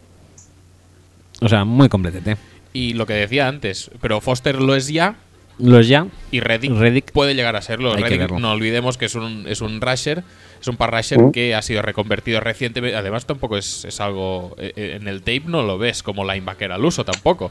O 1.40 1.48
sea, 1.48 1.64
muy 1.64 1.88
completete. 1.88 2.36
Y 2.72 2.94
lo 2.94 3.06
que 3.06 3.14
decía 3.14 3.48
antes, 3.48 3.90
pero 4.00 4.20
Foster 4.20 4.60
lo 4.60 4.74
es 4.76 4.88
ya 4.88 5.16
Los 5.58 5.88
ya. 5.88 6.06
y 6.30 6.40
Reddick, 6.40 6.72
Reddick. 6.76 7.12
puede 7.12 7.34
llegar 7.34 7.56
a 7.56 7.62
serlo. 7.62 7.94
Reddick, 7.96 8.30
no 8.32 8.52
olvidemos 8.52 8.96
que 8.98 9.06
es 9.06 9.14
un, 9.14 9.46
es 9.48 9.60
un 9.60 9.80
rusher, 9.80 10.22
es 10.60 10.68
un 10.68 10.76
pass 10.76 10.90
rusher 10.90 11.18
Mm. 11.18 11.32
que 11.32 11.54
ha 11.54 11.62
sido 11.62 11.82
reconvertido 11.82 12.40
recientemente. 12.40 12.96
Además, 12.96 13.26
tampoco 13.26 13.56
es, 13.56 13.84
es 13.86 14.00
algo. 14.00 14.54
eh, 14.58 14.72
eh, 14.76 14.98
En 15.00 15.08
el 15.08 15.20
tape 15.20 15.44
no 15.46 15.62
lo 15.62 15.78
ves 15.78 16.02
como 16.02 16.24
linebacker 16.30 16.70
al 16.72 16.84
uso 16.84 17.04
tampoco. 17.04 17.50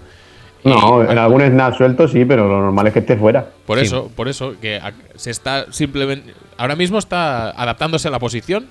No, 0.64 1.03
en 1.10 1.18
algún 1.18 1.41
snap 1.41 1.76
suelto 1.77 2.07
sí, 2.07 2.26
pero 2.26 2.48
lo 2.48 2.60
normal 2.61 2.88
es 2.88 2.94
que 2.94 2.99
esté 2.99 3.15
fuera. 3.15 3.48
Por 3.65 3.80
Sí. 3.80 3.86
eso, 3.86 4.10
por 4.15 4.27
eso, 4.27 4.56
que 4.60 4.80
se 5.15 5.31
está 5.31 5.72
simplemente. 5.72 6.34
Ahora 6.57 6.76
mismo 6.76 6.98
está 6.99 7.52
adaptándose 7.52 8.10
a 8.10 8.11
la 8.11 8.19
posición 8.19 8.68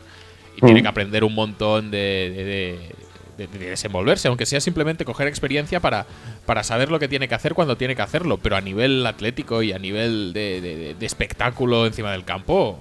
y 0.57 0.61
tiene 0.61 0.81
Mm. 0.81 0.83
que 0.83 0.89
aprender 0.89 1.25
un 1.25 1.35
montón 1.35 1.91
de, 1.91 1.99
de- 2.37 2.45
de- 2.45 3.47
de- 3.47 3.59
de 3.59 3.71
desenvolverse, 3.71 4.29
aunque 4.29 4.45
sea 4.45 4.61
simplemente 4.61 5.05
coger 5.05 5.29
experiencia 5.29 5.81
para, 5.81 6.05
para 6.45 6.63
saber 6.63 6.91
lo 6.91 6.99
que 6.99 7.09
tiene 7.09 7.27
que 7.29 7.35
hacer 7.37 7.55
cuando 7.55 7.77
tiene 7.77 7.95
que 7.97 8.03
hacerlo. 8.03 8.37
Pero 8.39 8.57
a 8.57 8.61
nivel 8.61 9.07
atlético 9.07 9.63
y 9.63 9.73
a 9.73 9.79
nivel 9.79 10.33
de, 10.35 10.61
de- 10.61 10.77
de- 10.77 10.95
de 10.95 11.07
espectáculo 11.07 11.87
encima 11.87 12.11
del 12.13 12.25
campo, 12.25 12.79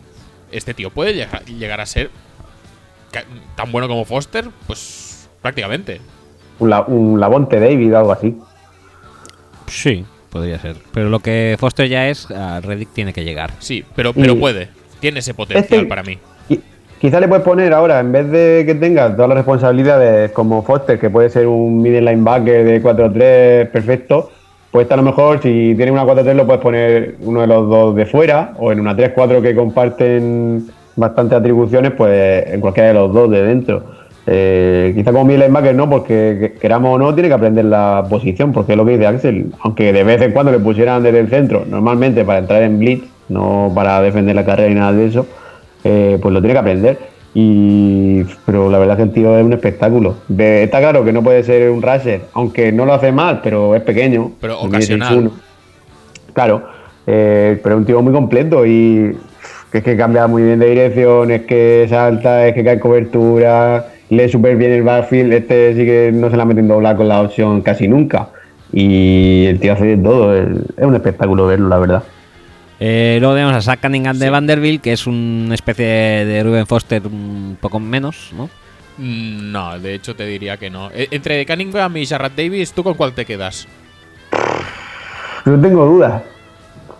este 0.52 0.74
tío 0.74 0.90
puede 0.90 1.14
llega- 1.14 1.44
llegar 1.46 1.80
a 1.80 1.86
ser 1.86 2.10
tan 3.56 3.72
bueno 3.72 3.88
como 3.88 4.04
Foster, 4.06 4.50
pues 4.68 5.30
prácticamente. 5.42 6.02
Un, 6.60 6.70
la- 6.70 6.82
un 6.82 7.20
Lavonte 7.20 7.60
David 7.60 7.94
o 7.94 7.98
algo 8.00 8.12
así. 8.12 8.36
Sí, 9.68 10.06
podría 10.30 10.60
ser. 10.60 10.76
Pero 10.94 11.10
lo 11.10 11.20
que 11.20 11.56
Foster 11.60 11.88
ya 11.88 12.08
es, 12.10 12.30
a 12.32 12.62
Reddick 12.62 12.90
tiene 12.94 13.14
que 13.14 13.24
llegar. 13.24 13.52
Sí, 13.60 13.84
pero, 13.96 14.14
pero 14.14 14.34
Y- 14.34 14.38
puede. 14.38 14.70
Tiene 15.00 15.20
ese 15.20 15.34
potencial 15.34 15.64
Este- 15.82 15.86
para 15.90 16.04
mí. 16.04 16.18
Qui- 16.50 16.62
Quizá 17.00 17.20
le 17.20 17.28
puedes 17.28 17.44
poner 17.46 17.72
ahora, 17.74 18.00
en 18.00 18.12
vez 18.12 18.32
de 18.32 18.64
que 18.66 18.74
tenga 18.74 19.14
todas 19.16 19.30
las 19.30 19.38
responsabilidades 19.38 20.32
como 20.32 20.64
Foster, 20.64 20.98
que 21.00 21.10
puede 21.12 21.30
ser 21.30 21.46
un 21.46 21.82
middle 21.82 22.02
linebacker 22.02 22.64
de 22.66 22.82
4-3 22.82 23.68
perfecto, 23.70 24.32
pues 24.72 24.90
a 24.90 24.96
lo 24.96 25.04
mejor 25.04 25.40
si 25.42 25.74
tiene 25.76 25.92
una 25.92 26.04
4-3 26.06 26.36
lo 26.36 26.46
puedes 26.48 26.62
poner 26.62 27.16
uno 27.22 27.42
de 27.42 27.48
los 27.48 27.70
dos 27.70 27.96
de 27.96 28.06
fuera, 28.08 28.54
o 28.58 28.72
en 28.72 28.80
una 28.80 28.96
3-4 28.96 29.42
que 29.44 29.54
comparten 29.56 30.66
bastantes 30.96 31.38
atribuciones, 31.38 31.92
pues 31.96 32.48
en 32.52 32.60
cualquiera 32.62 32.88
de 32.90 32.94
los 32.96 33.14
dos 33.14 33.30
de 33.30 33.44
dentro. 33.44 33.84
Eh, 34.30 34.92
quizá 34.94 35.12
como 35.14 35.24
middle 35.24 35.46
linebacker 35.46 35.74
no, 35.74 35.90
porque 35.90 36.38
que- 36.40 36.60
queramos 36.60 36.96
o 36.96 37.00
no, 37.00 37.14
tiene 37.14 37.30
que 37.30 37.36
aprender 37.36 37.64
la 37.66 38.04
posición, 38.10 38.52
porque 38.52 38.74
es 38.74 38.78
lo 38.78 38.86
que 38.86 38.92
dice 38.92 39.08
Axel, 39.08 39.46
aunque 39.62 39.94
de 39.94 40.04
vez 40.04 40.22
en 40.22 40.32
cuando 40.34 40.52
le 40.52 40.60
pusieran 40.60 41.02
desde 41.02 41.20
el 41.20 41.30
centro, 41.30 41.64
normalmente 41.66 42.26
para 42.26 42.40
entrar 42.40 42.62
en 42.64 42.78
blitz, 42.78 43.06
no 43.30 43.72
para 43.74 44.02
defender 44.02 44.36
la 44.36 44.44
carrera 44.46 44.68
ni 44.70 44.76
nada 44.76 44.92
de 44.92 45.06
eso, 45.06 45.26
eh, 45.86 46.20
pues 46.22 46.34
lo 46.34 46.42
tiene 46.42 46.54
que 46.54 46.60
aprender. 46.60 46.98
Y, 47.34 48.24
pero 48.46 48.70
la 48.70 48.80
verdad 48.80 48.96
es 48.96 48.98
que 48.98 49.10
el 49.10 49.14
tío 49.14 49.38
es 49.38 49.46
un 49.46 49.54
espectáculo. 49.54 50.16
Está 50.38 50.80
claro 50.80 51.06
que 51.06 51.14
no 51.14 51.22
puede 51.24 51.44
ser 51.44 51.70
un 51.70 51.82
rusher, 51.82 52.22
aunque 52.34 52.72
no 52.72 52.86
lo 52.86 52.94
hace 52.94 53.12
mal, 53.12 53.42
pero 53.44 53.76
es 53.76 53.82
pequeño. 53.84 54.32
Pero 54.42 54.60
ocasional. 54.60 55.14
6'1". 55.14 55.32
Claro, 56.34 56.64
eh, 57.06 57.60
pero 57.62 57.76
es 57.76 57.80
un 57.80 57.86
tío 57.86 58.02
muy 58.02 58.12
completo 58.12 58.66
y 58.66 59.16
que 59.72 59.78
es 59.80 59.84
que 59.84 59.96
cambia 59.96 60.28
muy 60.28 60.44
bien 60.44 60.60
de 60.60 60.70
dirección, 60.70 61.30
es 61.32 61.42
que 61.44 61.86
salta, 61.90 62.48
es 62.48 62.54
que 62.54 62.64
cae 62.64 62.74
en 62.74 62.80
cobertura, 62.80 63.86
lee 64.10 64.30
súper 64.30 64.56
bien 64.58 64.72
el 64.72 64.84
backfield. 64.84 65.34
Este 65.34 65.74
sí 65.74 65.86
que 65.86 66.12
no 66.14 66.30
se 66.30 66.38
la 66.38 66.46
mete 66.46 66.60
en 66.62 66.68
doblar 66.68 66.96
con 66.96 67.08
la 67.08 67.22
opción 67.22 67.62
casi 67.62 67.88
nunca. 67.88 68.30
Y 68.74 69.46
el 69.46 69.60
tío 69.60 69.74
hace 69.74 69.86
de 69.86 69.98
todo, 69.98 70.36
es 70.36 70.48
es 70.78 70.84
un 70.86 70.96
espectáculo 70.96 71.48
verlo, 71.48 71.70
la 71.70 71.78
verdad. 71.78 72.04
Eh, 72.80 73.18
luego 73.20 73.34
tenemos 73.34 73.56
a 73.56 73.62
Zach 73.62 73.80
Cunningham 73.82 74.20
de 74.20 74.30
Vanderbilt, 74.30 74.82
que 74.84 74.94
es 74.94 75.08
una 75.08 75.56
especie 75.56 75.86
de 75.86 76.44
Ruben 76.44 76.68
Foster 76.68 77.02
un 77.08 77.58
poco 77.60 77.80
menos, 77.80 78.32
¿no? 78.36 78.50
Mm, 78.98 79.52
No, 79.52 79.80
de 79.80 79.96
hecho 79.96 80.16
te 80.16 80.26
diría 80.26 80.58
que 80.58 80.70
no. 80.70 80.90
E- 80.94 81.08
Entre 81.12 81.46
Cunningham 81.46 81.96
y 81.98 82.06
Jarrett 82.06 82.36
Davis, 82.36 82.74
¿tú 82.74 82.84
con 82.84 82.94
cuál 82.96 83.14
te 83.14 83.26
quedas? 83.26 83.68
No 85.46 85.60
tengo 85.62 85.86
dudas. 85.86 86.22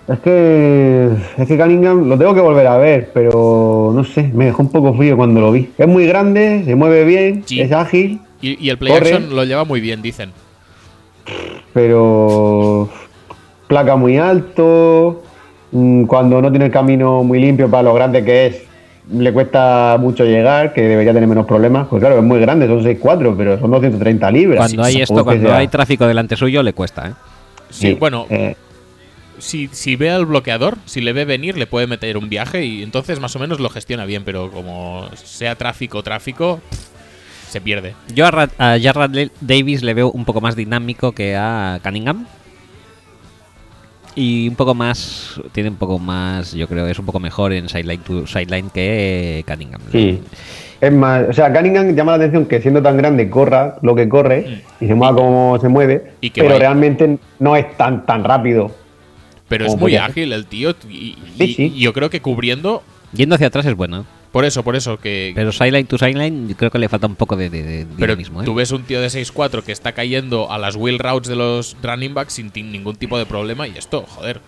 Es 0.08 0.20
que 0.20 1.10
es 1.38 1.48
que 1.48 1.58
Cunningham 1.58 2.08
lo 2.08 2.18
tengo 2.18 2.34
que 2.34 2.40
volver 2.40 2.66
a 2.68 2.78
ver, 2.78 3.10
pero 3.14 3.92
no 3.94 4.04
sé, 4.06 4.32
me 4.34 4.46
dejó 4.46 4.64
un 4.64 4.72
poco 4.72 4.94
frío 4.94 5.18
cuando 5.18 5.42
lo 5.42 5.52
vi. 5.52 5.70
Es 5.78 5.88
muy 5.88 6.08
grande, 6.08 6.64
se 6.66 6.76
mueve 6.76 7.04
bien, 7.04 7.44
Sí. 7.46 7.60
es 7.60 7.72
ágil, 7.74 8.22
Y, 8.42 8.64
y 8.66 8.70
el 8.70 8.78
play 8.78 8.94
Corre. 8.94 9.14
action 9.14 9.36
lo 9.36 9.44
lleva 9.44 9.66
muy 9.66 9.82
bien, 9.82 10.02
dicen. 10.02 10.32
pero 11.74 12.90
placa 13.68 13.96
muy 13.96 14.18
alto. 14.18 15.24
mm, 15.72 16.04
Cuando 16.06 16.42
no 16.42 16.50
tiene 16.52 16.66
el 16.66 16.72
camino 16.72 17.24
muy 17.24 17.40
limpio 17.40 17.70
para 17.70 17.84
lo 17.84 17.94
grande 17.94 18.24
que 18.24 18.46
es, 18.48 18.64
le 19.12 19.32
cuesta 19.34 19.98
mucho 20.00 20.24
llegar, 20.26 20.74
que 20.74 20.82
debería 20.82 21.14
tener 21.14 21.28
menos 21.28 21.46
problemas. 21.46 21.88
Pues 21.90 22.00
claro, 22.02 22.18
es 22.18 22.24
muy 22.24 22.40
grande, 22.40 22.68
son 22.68 22.82
6'4, 22.84 23.36
pero 23.38 23.60
son 23.60 23.72
230 23.72 24.32
libras. 24.32 24.60
Cuando 24.60 24.84
hay 24.84 25.02
esto, 25.02 25.24
cuando 25.24 25.48
sea- 25.48 25.58
hay 25.58 25.68
tráfico 25.68 26.08
delante 26.08 26.36
suyo, 26.36 26.64
le 26.64 26.74
cuesta, 26.74 27.08
¿eh? 27.10 27.14
Sí, 27.70 27.94
bueno, 28.00 28.26
eh, 28.30 28.56
si, 29.40 29.68
si 29.72 29.96
ve 29.96 30.10
al 30.10 30.26
bloqueador, 30.26 30.78
si 30.86 31.02
le 31.02 31.14
ve 31.14 31.26
venir, 31.26 31.58
le 31.58 31.68
puede 31.68 31.88
meter 31.88 32.18
un 32.18 32.30
viaje 32.30 32.66
y 32.66 32.84
entonces 32.84 33.20
más 33.20 33.36
o 33.36 33.40
menos 33.40 33.60
lo 33.60 33.70
gestiona 33.70 34.06
bien, 34.06 34.24
pero 34.24 34.52
como 34.52 35.08
sea 35.16 35.56
tráfico, 35.56 36.04
tráfico, 36.04 36.60
pff, 36.70 36.80
se 37.50 37.62
pierde. 37.62 37.94
Yo 38.14 38.26
a, 38.26 38.32
Ra- 38.32 38.50
a 38.58 38.78
Jarrad 38.82 39.12
Davis 39.42 39.82
le 39.84 39.94
veo 39.94 40.12
un 40.12 40.26
poco 40.26 40.42
más 40.42 40.56
dinámico 40.56 41.12
que 41.14 41.36
a 41.36 41.80
Cunningham. 41.84 42.26
Y 44.16 44.48
un 44.50 44.56
poco 44.56 44.74
más. 44.74 45.40
Tiene 45.52 45.70
un 45.70 45.76
poco 45.76 46.00
más. 46.00 46.54
Yo 46.54 46.68
creo 46.68 46.86
que 46.86 46.92
es 46.92 46.98
un 47.00 47.06
poco 47.06 47.20
mejor 47.20 47.54
en 47.54 47.70
sideline 47.70 48.02
to 48.02 48.26
sideline 48.26 48.70
que 48.72 49.44
Cunningham. 49.48 49.82
Sí. 49.92 50.20
Es 50.82 50.92
más, 50.92 51.26
o 51.30 51.34
sea, 51.34 51.54
Cunningham 51.54 51.96
llama 51.96 52.14
la 52.14 52.18
atención 52.18 52.46
que 52.48 52.60
siendo 52.62 52.82
tan 52.82 52.98
grande 52.98 53.30
corra 53.30 53.78
lo 53.84 53.94
que 53.96 54.10
corre 54.10 54.64
y 54.82 54.88
se 54.88 54.96
mueva 54.96 55.16
como 55.16 55.58
se 55.62 55.68
mueve, 55.70 56.14
Mm. 56.22 56.28
Pero 56.34 56.48
vaya. 56.48 56.60
realmente 56.60 57.18
no 57.40 57.56
es 57.56 57.78
tan 57.78 58.06
tan 58.08 58.24
rápido. 58.24 58.72
Pero 59.50 59.66
es 59.66 59.76
muy 59.78 59.96
ágil 59.96 60.34
el 60.34 60.46
tío 60.46 60.76
y, 60.90 60.94
y- 60.94 61.18
Sí, 61.38 61.54
sí. 61.54 61.74
y 61.76 61.80
yo 61.80 61.94
creo 61.94 62.10
que 62.10 62.22
cubriendo, 62.22 62.84
Yendo 63.14 63.36
hacia 63.36 63.48
atrás 63.48 63.66
es 63.66 63.76
bueno. 63.76 64.06
por 64.34 64.44
eso, 64.46 64.64
por 64.64 64.76
eso, 64.76 64.98
que... 65.00 65.32
Pero 65.34 65.52
sideline 65.54 65.88
to 65.88 65.98
sideline, 65.98 66.50
yo 66.50 66.56
creo 66.58 66.70
que 66.70 66.78
le 66.80 66.90
falta 66.90 67.08
un 67.08 67.16
poco 67.16 67.36
de, 67.38 67.50
de, 67.50 67.64
de 67.64 67.86
Pero 67.98 68.16
dinamismo, 68.16 68.42
¿eh? 68.42 68.46
tú 68.46 68.54
ves 68.54 68.72
un 68.72 68.84
tío 68.84 69.00
de 69.02 69.08
6'4 69.08 69.64
que 69.64 69.72
está 69.72 69.94
cayendo 69.94 70.52
a 70.52 70.58
las 70.58 70.76
wheel 70.76 71.00
routes 71.00 71.30
de 71.30 71.36
los 71.38 71.78
running 71.82 72.14
backs 72.14 72.34
sin 72.34 72.52
ningún 72.54 72.96
tipo 72.98 73.18
de 73.18 73.26
problema 73.26 73.68
y 73.68 73.78
esto, 73.78 74.02
joder. 74.08 74.42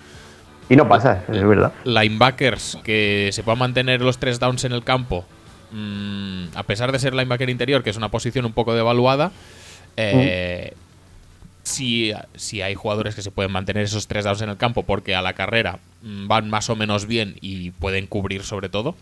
Y 0.70 0.76
no 0.76 0.88
pasa, 0.88 1.24
es 1.32 1.44
verdad. 1.48 1.72
Linebackers 1.86 2.78
que 2.84 3.30
se 3.32 3.42
puedan 3.42 3.58
mantener 3.60 4.02
los 4.02 4.18
tres 4.20 4.40
downs 4.40 4.66
en 4.66 4.74
el 4.74 4.84
campo, 4.84 5.26
mm, 5.72 6.44
a 6.56 6.64
pesar 6.64 6.92
de 6.92 7.00
ser 7.00 7.14
linebacker 7.16 7.50
interior, 7.50 7.82
que 7.82 7.90
es 7.90 7.98
una 7.98 8.10
posición 8.10 8.46
un 8.46 8.54
poco 8.54 8.76
devaluada, 8.76 9.32
eh, 9.98 10.74
si, 11.70 12.12
si 12.36 12.62
hay 12.62 12.76
jugadores 12.76 13.16
que 13.16 13.22
se 13.22 13.32
pueden 13.32 13.52
mantener 13.52 13.84
esos 13.84 14.08
tres 14.08 14.26
downs 14.26 14.42
en 14.42 14.50
el 14.50 14.58
campo 14.58 14.84
porque 14.84 15.16
a 15.16 15.22
la 15.22 15.34
carrera 15.34 15.80
mm, 16.02 16.28
van 16.28 16.50
más 16.50 16.70
o 16.70 16.76
menos 16.76 17.06
bien 17.08 17.36
y 17.42 17.72
pueden 17.72 18.08
cubrir 18.08 18.44
sobre 18.44 18.70
todo, 18.70 18.96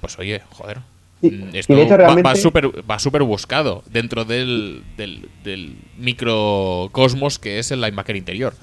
pues 0.00 0.18
oye, 0.18 0.40
joder. 0.50 0.78
Y- 1.22 1.30
mm, 1.30 1.48
y 1.54 1.58
Esto 1.58 1.74
de 1.74 1.82
hecho 1.82 1.96
va- 2.22 2.34
súper 2.36 2.68
va 2.90 2.98
súper 2.98 3.22
buscado 3.22 3.82
dentro 3.90 4.24
del, 4.24 4.82
del, 4.96 5.28
del 5.44 5.76
microcosmos 5.98 7.38
que 7.38 7.58
es 7.58 7.70
el 7.70 7.80
linebacker 7.80 8.16
interior. 8.16 8.54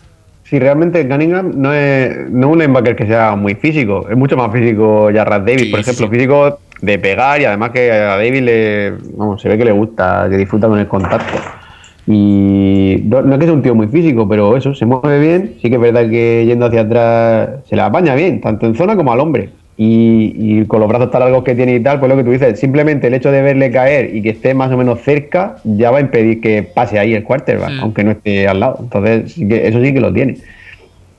Si 0.44 0.60
realmente 0.60 1.08
Cunningham 1.08 1.54
no 1.56 1.74
es, 1.74 2.30
no 2.30 2.48
es 2.48 2.54
un 2.54 2.60
linebacker 2.60 2.96
que 2.96 3.08
sea 3.08 3.36
muy 3.36 3.56
físico, 3.56 4.08
es 4.10 4.18
mucho 4.18 4.36
más 4.36 4.52
físico 4.52 5.10
Jarrad 5.14 5.42
Davis, 5.42 5.62
Sí, 5.64 5.72
por 5.72 5.80
ejemplo, 5.80 6.08
sí. 6.08 6.12
físico 6.14 6.60
de 6.82 7.00
pegar 7.00 7.40
y 7.42 7.46
además 7.46 7.72
que 7.72 7.92
a 7.92 8.18
Davis 8.18 8.42
le, 8.42 8.92
vamos, 9.16 9.42
se 9.42 9.48
ve 9.48 9.58
que 9.58 9.66
le 9.66 9.72
gusta, 9.72 10.28
que 10.30 10.38
disfruta 10.38 10.68
con 10.68 10.78
el 10.80 10.88
contacto. 10.88 11.38
Y 12.06 13.02
no, 13.06 13.22
no 13.22 13.34
es 13.34 13.40
que 13.40 13.46
sea 13.46 13.54
un 13.54 13.62
tío 13.62 13.76
muy 13.76 13.88
físico, 13.88 14.28
pero 14.28 14.58
eso, 14.58 14.76
se 14.76 14.86
mueve 14.86 15.20
bien, 15.20 15.56
sí 15.62 15.70
que 15.70 15.76
es 15.76 15.82
verdad 15.82 16.10
que 16.10 16.44
yendo 16.46 16.66
hacia 16.66 16.82
atrás 16.82 17.50
se 17.70 17.76
la 17.76 17.86
apaña 17.86 18.14
bien, 18.16 18.42
tanto 18.42 18.66
en 18.66 18.76
zona 18.76 18.96
como 18.96 19.14
al 19.14 19.20
hombre. 19.20 19.50
Y, 19.76 20.34
y 20.38 20.66
con 20.66 20.82
los 20.82 20.88
brazos 20.90 21.10
tan 21.10 21.22
largos 21.22 21.44
que 21.44 21.56
tiene 21.56 21.76
y 21.76 21.80
tal, 21.80 22.00
pues 22.00 22.10
lo 22.10 22.16
que 22.18 22.24
tú 22.24 22.30
dices, 22.32 22.60
simplemente 22.60 23.08
el 23.08 23.14
hecho 23.16 23.32
de 23.32 23.42
verle 23.42 23.72
caer 23.72 24.16
y 24.16 24.22
que 24.22 24.30
esté 24.30 24.54
más 24.54 24.72
o 24.72 24.78
menos 24.78 25.02
cerca 25.02 25.56
ya 25.64 25.90
va 25.90 25.98
a 25.98 26.02
impedir 26.02 26.42
que 26.42 26.62
pase 26.62 27.00
ahí 27.00 27.14
el 27.16 27.24
quarterback, 27.24 27.72
Mm. 27.72 27.80
aunque 27.80 28.04
no 28.04 28.12
esté 28.12 28.48
al 28.48 28.60
lado. 28.60 28.78
Entonces, 28.82 29.34
sí 29.34 29.48
que, 29.48 29.68
eso 29.68 29.82
sí 29.82 29.92
que 29.94 30.00
lo 30.02 30.14
tiene. 30.14 30.38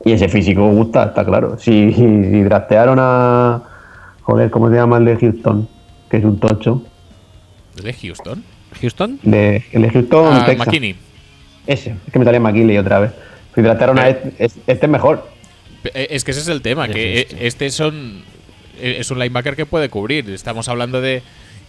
Y 0.04 0.12
ese 0.12 0.28
físico 0.28 0.68
gusta, 0.68 1.04
está 1.04 1.24
claro. 1.24 1.58
Si, 1.58 1.92
si 1.94 2.42
draftearon 2.42 2.98
a. 3.00 3.62
Joder, 4.22 4.50
¿cómo 4.50 4.68
se 4.68 4.76
llama 4.76 4.98
el 4.98 5.06
de 5.06 5.16
Houston? 5.16 5.66
Que 6.10 6.18
es 6.18 6.24
un 6.24 6.38
tocho. 6.38 6.82
¿De 7.82 7.92
Houston? 7.92 8.44
Houston. 8.80 9.18
De, 9.22 9.64
el 9.72 9.82
de 9.82 9.90
Houston, 9.90 10.34
Ah, 10.34 10.44
Texas. 10.46 10.66
McKinney. 10.66 10.96
Ese, 11.66 11.94
es 12.06 12.12
que 12.12 12.18
me 12.18 12.24
salía 12.24 12.40
McKinley 12.40 12.76
otra 12.78 12.98
vez. 13.00 13.12
Si 13.54 13.62
draftearon 13.62 13.98
a 13.98 14.02
Pero- 14.04 14.18
este, 14.28 14.44
es- 14.44 14.56
este 14.66 14.86
es 14.86 14.90
mejor. 14.92 15.28
Eh, 15.92 16.08
Es 16.10 16.24
que 16.24 16.30
ese 16.30 16.40
es 16.40 16.48
el 16.48 16.62
tema, 16.62 16.88
que 16.88 17.20
eh, 17.20 17.26
este 17.40 17.70
son 17.70 18.22
eh, 18.80 18.96
es 18.98 19.10
un 19.10 19.18
linebacker 19.18 19.54
que 19.56 19.66
puede 19.66 19.88
cubrir. 19.88 20.28
Estamos 20.30 20.68
hablando 20.68 21.00
de 21.00 21.22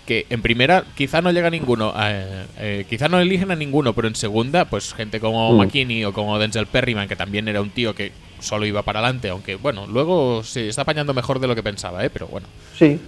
que 0.05 0.25
en 0.29 0.41
primera 0.41 0.83
quizá 0.95 1.21
no 1.21 1.31
llega 1.31 1.49
ninguno, 1.49 1.93
eh, 1.99 2.45
eh, 2.59 2.85
quizá 2.89 3.07
no 3.09 3.19
eligen 3.19 3.51
a 3.51 3.55
ninguno, 3.55 3.93
pero 3.93 4.07
en 4.07 4.15
segunda, 4.15 4.65
pues 4.65 4.93
gente 4.93 5.19
como 5.19 5.51
Mm. 5.53 5.57
McKinney 5.57 6.05
o 6.05 6.13
como 6.13 6.37
Denzel 6.39 6.67
Perryman, 6.67 7.07
que 7.07 7.15
también 7.15 7.47
era 7.47 7.61
un 7.61 7.69
tío 7.71 7.93
que 7.95 8.11
solo 8.39 8.65
iba 8.65 8.83
para 8.83 8.99
adelante, 8.99 9.29
aunque 9.29 9.55
bueno, 9.55 9.87
luego 9.87 10.43
se 10.43 10.67
está 10.69 10.83
apañando 10.83 11.13
mejor 11.13 11.39
de 11.39 11.47
lo 11.47 11.55
que 11.55 11.63
pensaba, 11.63 12.03
¿eh? 12.05 12.09
pero 12.09 12.27
bueno. 12.27 12.47
Sí. 12.77 12.99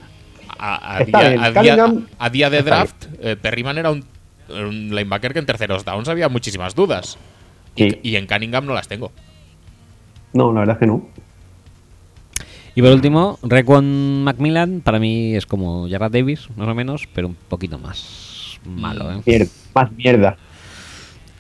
A, 0.58 0.98
a 0.98 1.04
día, 1.04 1.20
bien, 1.30 1.40
a 1.44 1.50
día- 1.52 1.76
Cunningham 1.76 2.08
a 2.20 2.30
día 2.30 2.50
de 2.50 2.62
draft, 2.64 3.06
eh, 3.22 3.36
Perryman 3.36 3.78
era 3.78 3.92
un, 3.92 4.04
linebacker 4.50 5.34
que 5.34 5.40
en 5.40 5.46
terceros 5.46 5.84
downs 5.84 6.08
había 6.08 6.30
muchísimas 6.30 6.74
dudas. 6.76 7.18
Y, 7.76 7.90
Sí. 7.92 8.00
y 8.04 8.16
en 8.16 8.28
Cunningham 8.28 8.66
no 8.66 8.74
las 8.74 8.88
tengo. 8.88 9.12
No, 10.34 10.52
la 10.54 10.62
verdad 10.62 10.76
es 10.76 10.80
que 10.80 10.88
no. 10.88 11.08
Y 12.76 12.82
por 12.82 12.92
último, 12.92 13.40
Recon 13.42 14.24
Macmillan 14.24 14.82
para 14.82 15.00
mí 15.00 15.36
es 15.36 15.46
como 15.48 15.90
Jarrad 15.90 16.12
Davis, 16.12 16.48
más 16.56 16.68
o 16.68 16.76
menos, 16.76 17.08
pero 17.14 17.28
un 17.28 17.36
poquito 17.36 17.80
más 17.80 18.60
malo. 18.66 19.12
¿eh? 19.26 19.48
Más 19.74 19.92
mierda. 19.94 20.38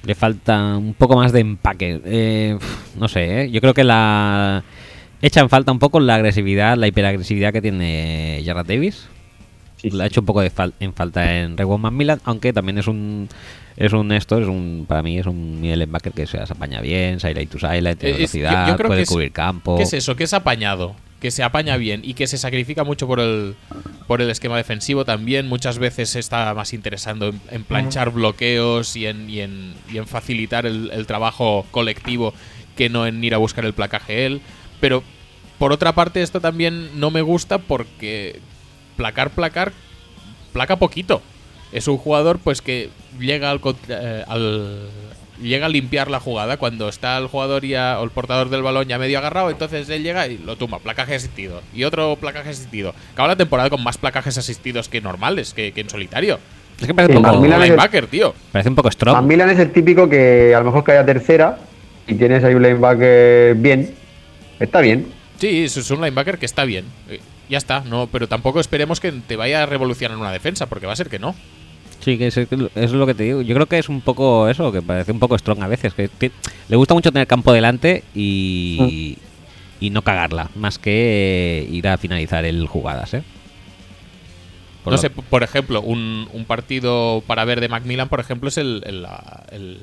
Le 0.03 0.15
falta 0.15 0.77
un 0.77 0.93
poco 0.95 1.15
más 1.15 1.31
de 1.31 1.41
empaque. 1.41 2.01
Eh, 2.05 2.57
no 2.97 3.07
sé, 3.07 3.41
¿eh? 3.43 3.51
yo 3.51 3.61
creo 3.61 3.73
que 3.73 3.84
la 3.84 4.63
echa 5.22 5.39
en 5.41 5.49
falta 5.49 5.72
un 5.72 5.80
poco 5.80 5.99
la 5.99 6.15
agresividad, 6.15 6.77
la 6.77 6.88
hiperagresividad 6.88 7.53
que 7.53 7.61
tiene 7.61 8.41
Jarrad 8.45 8.65
Davis. 8.65 9.07
Sí, 9.77 9.91
La 9.91 10.06
ha 10.06 10.07
hecho 10.07 10.22
un 10.22 10.26
poco 10.26 10.41
de 10.41 10.52
fal- 10.52 10.73
en 10.80 10.94
falta 10.94 11.38
en 11.39 11.56
Recon 11.56 11.80
Macmillan, 11.80 12.19
aunque 12.23 12.52
también 12.52 12.80
es 12.80 12.88
un 12.88 13.30
es 13.76 13.94
un 13.94 14.11
esto, 14.11 14.39
es 14.39 14.48
un 14.48 14.85
para 14.88 15.03
mí 15.03 15.19
es 15.19 15.27
un 15.27 15.61
middle 15.61 15.77
linebacker 15.77 16.11
que 16.14 16.26
se 16.26 16.39
apaña 16.39 16.81
bien, 16.81 17.19
sideline 17.19 17.48
to 17.48 17.60
sideline, 17.60 17.95
tiene 17.95 18.11
es- 18.14 18.18
velocidad, 18.18 18.68
yo 18.69 18.76
creo 18.76 18.88
puede 18.88 18.99
que 18.99 19.03
es- 19.03 19.10
cubrir 19.10 19.31
campo. 19.31 19.77
¿Qué 19.77 19.84
es 19.84 19.94
eso? 19.94 20.15
Que 20.15 20.23
es 20.23 20.34
apañado, 20.34 20.95
que 21.22 21.30
se 21.30 21.44
apaña 21.44 21.77
bien 21.77 22.02
y 22.03 22.15
que 22.15 22.26
se 22.26 22.39
sacrifica 22.39 22.84
mucho 22.84 23.06
por 23.06 23.19
el, 23.19 23.53
por 24.07 24.19
el 24.23 24.31
esquema 24.31 24.57
defensivo 24.57 25.06
también. 25.06 25.48
Muchas 25.48 25.77
veces 25.77 26.10
se 26.10 26.19
está 26.19 26.52
más 26.56 26.73
interesando 26.73 27.27
en, 27.27 27.39
en 27.52 27.64
planchar 27.64 28.10
bloqueos 28.10 28.95
y 28.95 29.06
en, 29.06 29.30
y 29.30 29.41
en, 29.41 29.76
y 29.94 29.98
en 29.99 30.07
facilitar 30.07 30.65
el, 30.65 30.89
el 30.91 31.06
trabajo 31.06 31.68
colectivo 31.69 32.34
que 32.76 32.89
no 32.89 33.06
en 33.06 33.23
ir 33.23 33.35
a 33.35 33.38
buscar 33.38 33.64
el 33.64 33.73
placaje 33.73 34.26
él. 34.26 34.41
Pero 34.79 35.03
por 35.57 35.71
otra 35.71 35.93
parte 35.93 36.21
esto 36.21 36.39
también 36.41 36.99
no 36.99 37.11
me 37.11 37.21
gusta 37.21 37.57
porque 37.57 38.39
placar, 38.95 39.29
placar, 39.31 39.71
placa 40.53 40.75
poquito. 40.77 41.21
Es 41.71 41.87
un 41.87 41.97
jugador 41.97 42.39
pues 42.39 42.61
que 42.61 42.89
llega 43.19 43.51
al, 43.51 43.59
eh, 43.89 44.23
al- 44.27 44.89
llega 45.41 45.65
a 45.67 45.69
limpiar 45.69 46.09
la 46.09 46.19
jugada 46.19 46.57
cuando 46.57 46.89
está 46.89 47.17
el 47.17 47.27
jugador 47.27 47.63
ya 47.65 47.99
o 47.99 48.03
el 48.03 48.09
portador 48.09 48.49
del 48.49 48.63
balón 48.63 48.87
ya 48.87 48.97
medio 48.97 49.19
agarrado, 49.19 49.51
entonces 49.51 49.87
él 49.89 50.01
llega 50.01 50.25
y 50.27 50.37
lo 50.39 50.55
tumba, 50.55 50.79
placaje 50.79 51.13
asistido 51.15 51.61
y 51.75 51.83
otro 51.83 52.15
placaje 52.15 52.49
asistido. 52.49 52.95
Acaba 53.13 53.27
la 53.29 53.35
temporada 53.35 53.69
con 53.69 53.83
más 53.83 53.97
placajes 53.97 54.37
asistidos 54.37 54.89
que 54.89 55.01
normales, 55.01 55.53
que, 55.53 55.73
que 55.73 55.81
en 55.81 55.89
solitario. 55.89 56.39
Es 56.79 56.87
que 56.87 56.93
parece 56.93 57.13
Sí, 57.13 57.17
un 57.17 57.23
poco, 57.23 57.43
el- 57.45 57.51
linebacker, 57.51 58.07
tío. 58.07 58.33
parece 58.51 58.69
un 58.69 58.75
poco 58.75 58.89
strong. 58.91 59.13
Macmillan 59.15 59.49
es 59.49 59.59
el 59.59 59.71
típico 59.71 60.07
que 60.09 60.53
a 60.55 60.59
lo 60.59 60.65
mejor 60.65 60.83
cae 60.83 60.97
a 60.99 61.05
tercera 61.05 61.57
y 62.07 62.13
tienes 62.15 62.43
ahí 62.43 62.53
un 62.55 62.63
linebacker 62.63 63.55
bien. 63.55 63.93
Está 64.59 64.81
bien. 64.81 65.07
Sí, 65.39 65.63
es 65.63 65.77
es 65.77 65.89
un 65.91 65.97
linebacker 66.01 66.38
que 66.39 66.45
está 66.45 66.65
bien. 66.65 66.85
Eh, 67.09 67.19
Ya 67.49 67.57
está, 67.57 67.79
no, 67.81 68.07
pero 68.11 68.27
tampoco 68.27 68.59
esperemos 68.59 68.99
que 68.99 69.11
te 69.11 69.35
vaya 69.38 69.63
a 69.63 69.65
revolucionar 69.65 70.17
una 70.17 70.31
defensa, 70.31 70.65
porque 70.65 70.85
va 70.85 70.93
a 70.93 70.97
ser 70.97 71.09
que 71.09 71.17
no. 71.19 71.34
Sí, 72.01 72.17
que 72.17 72.27
es, 72.27 72.38
es 72.38 72.91
lo 72.91 73.05
que 73.05 73.13
te 73.13 73.23
digo. 73.23 73.41
Yo 73.41 73.53
creo 73.55 73.65
que 73.67 73.77
es 73.79 73.88
un 73.89 74.01
poco 74.01 74.49
eso, 74.49 74.71
que 74.71 74.81
parece 74.81 75.11
un 75.13 75.19
poco 75.19 75.38
strong 75.38 75.61
a 75.63 75.67
veces. 75.67 75.93
Que 75.93 76.09
le 76.67 76.75
gusta 76.75 76.93
mucho 76.93 77.11
tener 77.11 77.25
campo 77.27 77.53
delante 77.53 78.03
y, 78.13 79.17
y 79.79 79.89
no 79.91 80.01
cagarla, 80.01 80.49
más 80.55 80.77
que 80.79 81.61
eh, 81.61 81.69
ir 81.71 81.88
a 81.88 81.97
finalizar 81.97 82.43
el 82.45 82.67
jugadas, 82.67 83.13
¿eh? 83.13 83.23
Por 84.84 84.91
no 84.91 84.97
lo- 84.97 85.01
sé, 85.01 85.09
por 85.09 85.43
ejemplo, 85.43 85.81
un, 85.81 86.27
un 86.34 86.45
partido 86.45 87.23
para 87.27 87.45
ver 87.45 87.59
de 87.61 87.67
Macmillan, 87.69 88.09
por 88.09 88.19
ejemplo, 88.19 88.49
es 88.49 88.57
el, 88.57 88.84
el- 89.51 89.79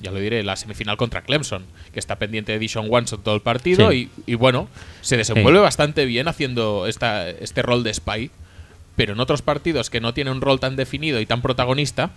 ya 0.00 0.10
lo 0.10 0.20
diré, 0.20 0.42
la 0.42 0.56
semifinal 0.56 0.96
contra 0.96 1.22
Clemson, 1.22 1.64
que 1.92 1.98
está 1.98 2.16
pendiente 2.16 2.52
de 2.52 2.58
Dishon 2.58 2.86
Watson 2.88 3.22
todo 3.22 3.34
el 3.34 3.40
partido 3.42 3.90
Sí. 3.90 4.10
y, 4.26 4.32
y 4.32 4.34
bueno, 4.34 4.68
se 5.00 5.16
desenvuelve 5.16 5.58
Sí. 5.58 5.62
bastante 5.62 6.04
bien 6.04 6.28
haciendo 6.28 6.86
esta, 6.86 7.28
este 7.28 7.62
rol 7.62 7.82
de 7.82 7.92
spy, 7.94 8.30
pero 8.96 9.12
en 9.12 9.20
otros 9.20 9.42
partidos 9.42 9.90
que 9.90 10.00
no 10.00 10.14
tiene 10.14 10.30
un 10.30 10.40
rol 10.40 10.60
tan 10.60 10.76
definido 10.76 11.20
y 11.20 11.26
tan 11.26 11.42
protagonista, 11.42 12.10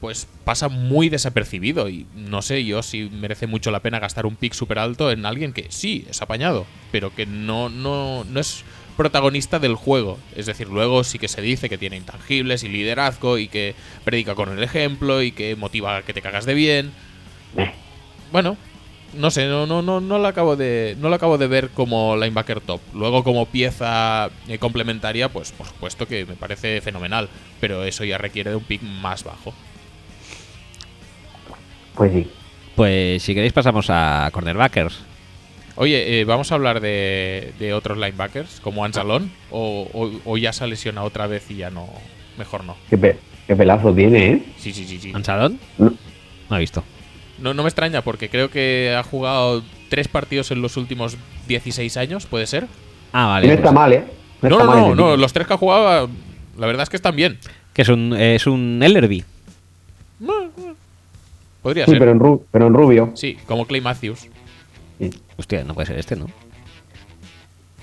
pues 0.00 0.26
pasa 0.44 0.68
muy 0.68 1.08
desapercibido 1.08 1.88
y 1.88 2.06
no 2.16 2.42
sé 2.42 2.64
yo 2.64 2.82
si 2.82 3.08
merece 3.10 3.46
mucho 3.46 3.70
la 3.70 3.80
pena 3.80 4.00
gastar 4.00 4.26
un 4.26 4.34
pick 4.34 4.52
súper 4.52 4.80
alto 4.80 5.12
en 5.12 5.24
alguien 5.26 5.52
que 5.52 5.66
sí 5.70 6.04
es 6.10 6.20
apañado, 6.22 6.66
pero 6.90 7.14
que 7.14 7.24
no, 7.24 7.68
no, 7.68 8.24
no 8.24 8.40
es 8.40 8.64
protagonista 8.96 9.58
del 9.60 9.74
juego. 9.76 10.18
Es 10.36 10.46
decir, 10.46 10.68
luego 10.68 11.02
sí 11.04 11.18
que 11.20 11.28
se 11.28 11.40
dice 11.40 11.68
que 11.68 11.78
tiene 11.78 11.96
intangibles 11.96 12.62
y 12.64 12.68
liderazgo 12.68 13.38
y 13.38 13.46
que 13.48 13.74
predica 14.04 14.34
con 14.34 14.50
el 14.50 14.62
ejemplo 14.62 15.22
y 15.22 15.30
que 15.32 15.54
motiva 15.56 15.96
a 15.98 16.02
que 16.02 16.12
te 16.12 16.20
cagas 16.20 16.46
de 16.46 16.54
bien. 16.54 16.90
Bueno, 18.30 18.56
no 19.14 19.30
sé, 19.30 19.46
no, 19.46 19.66
no, 19.66 19.82
no, 19.82 20.00
no 20.00 20.18
lo 20.18 20.26
acabo 20.28 20.56
de. 20.56 20.96
No 21.00 21.08
lo 21.10 21.14
acabo 21.16 21.36
de 21.38 21.46
ver 21.46 21.68
como 21.70 22.16
linebacker 22.16 22.60
top. 22.60 22.80
Luego, 22.94 23.22
como 23.24 23.46
pieza 23.46 24.30
eh, 24.48 24.58
complementaria, 24.58 25.28
pues 25.28 25.52
por 25.52 25.66
supuesto 25.66 26.06
que 26.08 26.24
me 26.24 26.34
parece 26.34 26.80
fenomenal. 26.80 27.28
Pero 27.60 27.84
eso 27.84 28.04
ya 28.04 28.16
requiere 28.18 28.50
de 28.50 28.56
un 28.56 28.64
pick 28.64 28.80
más 28.82 29.22
bajo. 29.24 29.52
Pues 31.94 32.12
sí. 32.12 32.30
Pues 32.74 33.22
si 33.22 33.34
queréis 33.34 33.52
pasamos 33.52 33.86
a 33.90 34.28
cornerbackers. 34.32 34.98
Oye, 35.76 36.20
eh, 36.20 36.24
¿vamos 36.24 36.52
a 36.52 36.54
hablar 36.54 36.80
de, 36.80 37.52
de 37.58 37.72
otros 37.74 37.96
linebackers 37.98 38.60
como 38.60 38.84
Ansalón? 38.84 39.30
O, 39.50 39.88
o, 39.92 40.10
o 40.24 40.36
ya 40.38 40.52
se 40.52 40.64
ha 40.64 40.66
lesionado 40.66 41.06
otra 41.06 41.26
vez 41.26 41.50
y 41.50 41.56
ya 41.56 41.70
no. 41.70 41.88
Mejor 42.38 42.64
no. 42.64 42.76
Qué, 42.88 42.96
pe- 42.96 43.18
qué 43.46 43.54
pelazo 43.56 43.92
tiene, 43.94 44.32
¿eh? 44.32 44.42
Sí, 44.56 44.72
sí, 44.72 44.86
sí, 44.86 44.98
sí. 44.98 45.12
¿Ansadón? 45.14 45.58
No. 45.78 45.92
No 46.48 46.56
he 46.56 46.60
visto. 46.60 46.82
No, 47.42 47.52
no 47.54 47.62
me 47.62 47.68
extraña 47.68 48.02
porque 48.02 48.28
creo 48.28 48.50
que 48.50 48.94
ha 48.96 49.02
jugado 49.02 49.62
tres 49.90 50.08
partidos 50.08 50.50
en 50.52 50.62
los 50.62 50.76
últimos 50.76 51.16
16 51.48 51.96
años, 51.96 52.26
¿puede 52.26 52.46
ser? 52.46 52.66
Ah, 53.12 53.22
No 53.24 53.28
vale. 53.28 53.52
está 53.54 53.72
mal, 53.72 53.92
¿eh? 53.92 54.04
No, 54.40 54.48
está 54.48 54.64
no, 54.64 54.70
mal 54.70 54.80
no, 54.80 54.88
no, 54.94 54.94
tío. 55.08 55.16
los 55.16 55.32
tres 55.32 55.46
que 55.46 55.52
ha 55.54 55.56
jugado, 55.58 56.08
la 56.58 56.66
verdad 56.66 56.84
es 56.84 56.88
que 56.88 56.96
están 56.96 57.16
bien. 57.16 57.38
Que 57.74 57.82
es 57.82 57.88
un, 57.88 58.14
es 58.14 58.46
un 58.46 58.80
Ellerby. 58.82 59.24
Podría 61.62 61.84
Sí, 61.84 61.90
ser. 61.92 61.98
pero 62.00 62.10
en, 62.12 62.20
ru- 62.20 62.42
pero 62.50 62.66
en 62.66 62.74
rubio. 62.74 63.12
Sí, 63.14 63.36
como 63.46 63.66
Clay 63.66 63.80
Matthews. 63.80 64.26
Sí. 64.98 65.10
Hostia, 65.36 65.64
no 65.64 65.74
puede 65.74 65.86
ser 65.86 65.98
este, 65.98 66.16
¿no? 66.16 66.26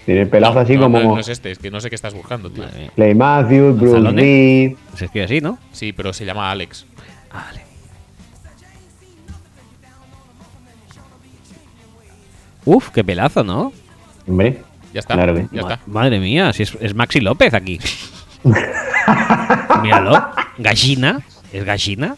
Tiene 0.06 0.22
el 0.22 0.30
pelazo 0.30 0.56
No, 0.56 0.60
así 0.62 0.76
no, 0.76 0.82
como 0.84 1.00
no, 1.00 1.14
no 1.16 1.20
es 1.20 1.28
este, 1.28 1.52
es 1.52 1.60
que 1.60 1.70
no 1.72 1.80
sé 1.80 1.90
qué 1.90 1.96
estás 1.96 2.14
buscando, 2.14 2.50
tío. 2.50 2.64
Clay 2.96 3.14
Matthews, 3.16 3.80
Bruce. 3.80 4.00
Reed. 4.12 4.76
Se 4.96 5.06
escribe 5.06 5.26
así, 5.26 5.42
¿no? 5.42 5.60
Sí, 5.72 5.94
pero 5.94 6.14
se 6.14 6.26
llama 6.26 6.50
Alex. 6.52 6.86
Ah, 7.32 7.52
Uf, 12.72 12.90
qué 12.92 13.04
pelazo, 13.04 13.44
¿no? 13.44 13.74
Hombre, 14.28 14.62
Ya 14.94 15.00
está, 15.00 15.16
Claro 15.16 15.34
que- 15.34 15.48
ya 15.52 15.62
Ma- 15.64 15.74
está. 15.74 15.80
Madre 15.88 16.20
mía, 16.20 16.54
si 16.54 16.64
es, 16.64 16.74
es 16.80 16.94
Maxi 16.94 17.20
López 17.20 17.54
aquí. 17.54 17.80
Míralo. 19.82 20.30
Gallina. 20.58 21.20
¿Es 21.52 21.64
gallina? 21.66 22.16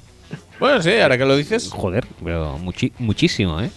Bueno, 0.60 0.82
sí, 0.82 0.92
ahora 1.00 1.18
que 1.18 1.26
lo 1.26 1.36
dices. 1.38 1.70
Joder, 1.72 2.06
pero 2.24 2.58
muchi- 2.60 2.92
muchísimo, 3.00 3.62
¿eh? 3.62 3.70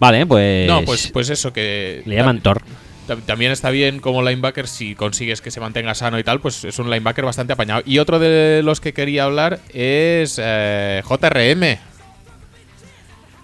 Vale, 0.00 0.26
pues. 0.26 0.66
No, 0.66 0.82
pues, 0.82 1.10
pues 1.12 1.28
eso, 1.30 1.52
que. 1.52 2.02
Le 2.06 2.16
llaman 2.16 2.40
Thor. 2.40 2.62
tam- 3.06 3.20
También 3.22 3.52
está 3.52 3.70
bien 3.70 4.00
como 4.00 4.22
linebacker 4.22 4.66
si 4.66 4.94
consigues 4.94 5.40
que 5.40 5.50
se 5.50 5.60
mantenga 5.60 5.94
sano 5.94 6.18
y 6.18 6.24
tal, 6.24 6.40
pues 6.40 6.64
es 6.64 6.78
un 6.78 6.88
linebacker 6.90 7.24
bastante 7.24 7.52
apañado. 7.52 7.82
Y 7.86 7.98
otro 7.98 8.18
de 8.18 8.62
los 8.64 8.80
que 8.80 8.92
quería 8.92 9.24
hablar 9.24 9.60
es 9.72 10.40
eh, 10.42 11.02
JRM. 11.06 11.78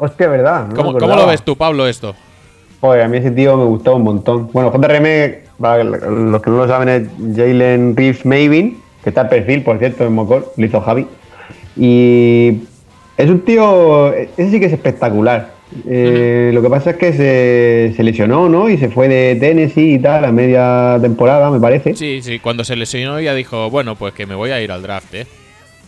Hostia, 0.00 0.28
¿verdad? 0.28 0.66
No 0.68 0.74
¿Cómo, 0.74 0.98
cómo 0.98 1.14
lo 1.14 1.26
ves 1.26 1.42
tú, 1.42 1.56
Pablo, 1.56 1.86
esto? 1.86 2.14
Joder, 2.80 3.02
a 3.02 3.08
mí 3.08 3.18
ese 3.18 3.30
tío 3.30 3.56
me 3.56 3.64
gustó 3.64 3.96
un 3.96 4.02
montón. 4.02 4.50
Bueno, 4.52 4.72
JRM, 4.72 5.34
para 5.60 5.84
los 5.84 6.40
que 6.42 6.50
no 6.50 6.56
lo 6.56 6.66
saben, 6.66 6.88
es 6.88 7.36
Jalen 7.36 7.94
Reeves 7.94 8.24
Mavin, 8.24 8.80
que 9.04 9.10
está 9.10 9.22
en 9.22 9.28
perfil, 9.28 9.62
por 9.62 9.78
cierto, 9.78 10.04
en 10.06 10.14
Mocor, 10.14 10.52
lo 10.56 10.66
hizo 10.66 10.80
Javi. 10.80 11.06
Y 11.76 12.62
es 13.16 13.28
un 13.28 13.40
tío, 13.40 14.12
ese 14.14 14.50
sí 14.50 14.58
que 14.58 14.66
es 14.66 14.72
espectacular. 14.72 15.52
Eh, 15.88 16.50
Lo 16.52 16.62
que 16.62 16.68
pasa 16.70 16.90
es 16.90 16.96
que 16.96 17.12
se, 17.12 17.94
se 17.96 18.02
lesionó, 18.02 18.48
¿no? 18.48 18.68
Y 18.68 18.76
se 18.78 18.88
fue 18.88 19.08
de 19.08 19.36
Tennessee 19.36 19.94
y 19.94 19.98
tal, 19.98 20.24
a 20.24 20.32
media 20.32 20.98
temporada, 21.00 21.50
me 21.50 21.60
parece. 21.60 21.94
Sí, 21.94 22.22
sí, 22.22 22.38
cuando 22.40 22.64
se 22.64 22.74
lesionó 22.74 23.20
ya 23.20 23.34
dijo, 23.34 23.70
bueno, 23.70 23.94
pues 23.94 24.14
que 24.14 24.26
me 24.26 24.34
voy 24.34 24.50
a 24.50 24.60
ir 24.60 24.72
al 24.72 24.82
draft, 24.82 25.14
¿eh? 25.14 25.26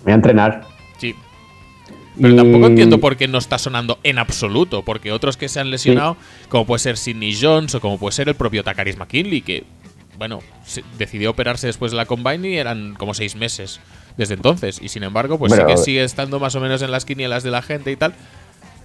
Me 0.01 0.05
voy 0.05 0.13
a 0.13 0.15
entrenar. 0.17 0.61
Sí. 0.99 1.15
Pero 2.21 2.37
tampoco 2.37 2.67
entiendo 2.67 2.99
por 2.99 3.17
qué 3.17 3.27
no 3.27 3.39
está 3.39 3.59
sonando 3.59 3.99
en 4.03 4.19
absoluto, 4.19 4.83
porque 4.83 5.13
otros 5.13 5.37
que 5.37 5.49
se 5.49 5.61
han 5.61 5.71
lesionado, 5.71 6.17
como 6.49 6.67
puede 6.67 6.81
ser 6.81 6.97
Sidney 6.97 7.37
Jones 7.41 7.75
o 7.75 7.81
como 7.81 7.99
puede 7.99 8.13
ser 8.13 8.29
el 8.29 8.35
propio 8.35 8.63
Takaris 8.63 8.99
McKinley, 8.99 9.41
que, 9.41 9.65
bueno, 10.19 10.41
decidió 10.99 11.31
operarse 11.31 11.67
después 11.67 11.91
de 11.91 11.97
la 11.97 12.07
Combine 12.07 12.51
y 12.51 12.57
eran 12.57 12.95
como 12.95 13.15
seis 13.15 13.35
meses 13.35 13.81
desde 14.17 14.35
entonces. 14.35 14.81
Y 14.83 14.89
sin 14.89 15.05
embargo, 15.05 15.39
pues 15.39 15.53
sí 15.55 15.61
que 15.67 15.77
sigue 15.77 16.05
estando 16.05 16.39
más 16.39 16.55
o 16.55 16.61
menos 16.61 16.83
en 16.83 16.91
las 16.91 17.05
quinielas 17.05 17.43
de 17.43 17.51
la 17.51 17.63
gente 17.63 17.91
y 17.91 17.97
tal. 17.97 18.15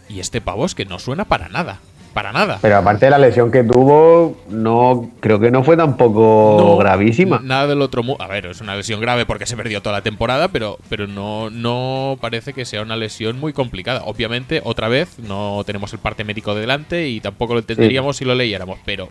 Y 0.10 0.22
este 0.22 0.40
pavo 0.40 0.66
es 0.66 0.74
que 0.74 0.86
no 0.86 1.00
suena 1.00 1.26
para 1.26 1.50
nada. 1.50 1.80
Para 2.18 2.32
nada. 2.32 2.58
Pero 2.64 2.78
aparte 2.78 3.06
de 3.06 3.12
la 3.12 3.20
lesión 3.20 3.52
que 3.52 3.64
tuvo, 3.64 4.36
no 4.50 5.12
creo 5.20 5.40
que 5.40 5.52
no 5.52 5.64
fue 5.64 5.78
tampoco 5.78 6.58
No, 6.60 6.76
gravísima. 6.76 7.40
Nada 7.44 7.68
del 7.68 7.80
otro 7.84 8.02
mundo. 8.02 8.24
A 8.24 8.28
ver, 8.28 8.48
es 8.48 8.60
una 8.60 8.76
lesión 8.76 9.00
grave 9.00 9.28
porque 9.28 9.46
se 9.46 9.56
perdió 9.56 9.84
toda 9.84 9.98
la 9.98 10.02
temporada, 10.02 10.48
pero, 10.48 10.80
pero 10.90 11.06
no, 11.06 11.52
no 11.52 12.18
parece 12.20 12.54
que 12.54 12.66
sea 12.66 12.82
una 12.82 12.96
lesión 12.96 13.40
muy 13.40 13.54
complicada. 13.54 14.02
Obviamente, 14.06 14.62
otra 14.64 14.88
vez, 14.88 15.20
no 15.20 15.62
tenemos 15.64 15.94
el 15.94 16.00
parte 16.00 16.24
médico 16.24 16.56
de 16.56 16.62
delante 16.62 17.08
y 17.08 17.20
tampoco 17.22 17.54
lo 17.54 17.60
entenderíamos 17.60 18.18
si 18.18 18.26
lo 18.26 18.34
leyéramos, 18.34 18.80
pero 18.84 19.10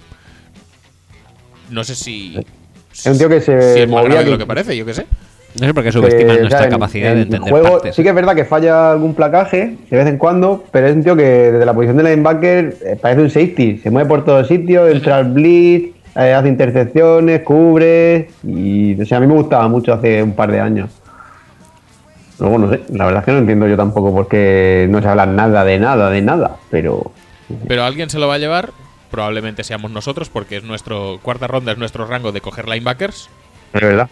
no 1.71 1.85
sé 1.85 1.95
si. 1.95 2.37
Es 2.93 3.07
un 3.07 3.19
tío 3.19 3.29
que 3.29 3.41
se 3.41 3.75
si 3.75 3.81
es 3.83 3.89
más 3.89 4.05
grave 4.05 4.25
de 4.25 4.31
lo 4.33 4.37
que- 4.37 4.43
que 4.43 4.47
parece, 4.49 4.77
yo 4.77 4.85
qué 4.85 4.95
sé. 4.95 5.07
No 5.61 5.67
sé 5.67 5.75
por 5.75 5.83
qué 5.83 5.89
Que, 5.89 5.93
subestiman 5.93 6.31
o 6.31 6.33
sea, 6.35 6.41
nuestra 6.43 6.65
en- 6.65 6.71
capacidad 6.71 7.09
en 7.13 7.17
de 7.17 7.23
entender 7.23 7.51
juego, 7.51 7.71
partes. 7.73 7.95
Sí 7.97 8.03
que 8.03 8.09
es 8.11 8.15
verdad 8.15 8.35
que 8.35 8.45
falla 8.45 8.91
algún 8.93 9.15
placaje 9.15 9.77
de 9.91 9.97
vez 9.97 10.07
en 10.07 10.19
cuando, 10.19 10.65
pero 10.71 10.87
es 10.89 10.95
un 10.95 11.03
tío 11.03 11.17
que 11.17 11.23
desde 11.23 11.65
la 11.65 11.73
posición 11.73 11.97
de 11.97 12.03
linebacker 12.05 12.77
eh, 12.85 12.97
parece 13.01 13.23
un 13.23 13.31
safety. 13.31 13.79
Se 13.79 13.91
mueve 13.91 14.09
por 14.09 14.25
todos 14.25 14.47
sitios, 14.49 14.91
entra 14.93 15.17
al 15.17 15.33
blitz, 15.33 15.95
eh, 16.17 16.33
hace 16.35 16.49
intercepciones, 16.49 17.41
cubre. 17.43 18.29
Y 18.45 19.01
o 19.01 19.07
sea, 19.07 19.19
a 19.19 19.21
mí 19.21 19.27
me 19.27 19.35
gustaba 19.35 19.67
mucho 19.69 19.93
hace 19.95 20.23
un 20.23 20.33
par 20.35 20.51
de 20.53 20.61
años. 20.61 20.91
Luego 22.39 22.59
no 22.59 22.71
sé, 22.71 22.83
la 22.93 23.07
verdad 23.07 23.21
es 23.21 23.25
que 23.25 23.33
no 23.33 23.39
entiendo 23.39 23.67
yo 23.67 23.77
tampoco 23.79 24.13
por 24.15 24.29
qué 24.29 24.87
no 24.91 25.01
se 25.01 25.09
habla 25.09 25.25
nada 25.25 25.65
de 25.65 25.79
nada, 25.79 26.11
de 26.11 26.21
nada, 26.21 26.57
pero 26.71 27.11
Pero 27.67 27.83
alguien 27.85 28.11
se 28.11 28.19
lo 28.19 28.29
va 28.29 28.35
a 28.35 28.39
llevar. 28.39 28.71
Probablemente 29.11 29.65
seamos 29.65 29.91
nosotros, 29.91 30.29
porque 30.29 30.57
es 30.59 30.65
nuestro 30.65 31.19
cuarta 31.23 31.47
ronda, 31.47 31.73
es 31.73 31.79
nuestro 31.79 32.07
rango 32.07 32.33
de 32.33 32.41
coger 32.43 32.69
linebackers. 32.69 33.31
es 33.73 33.81
verdad. 33.81 34.09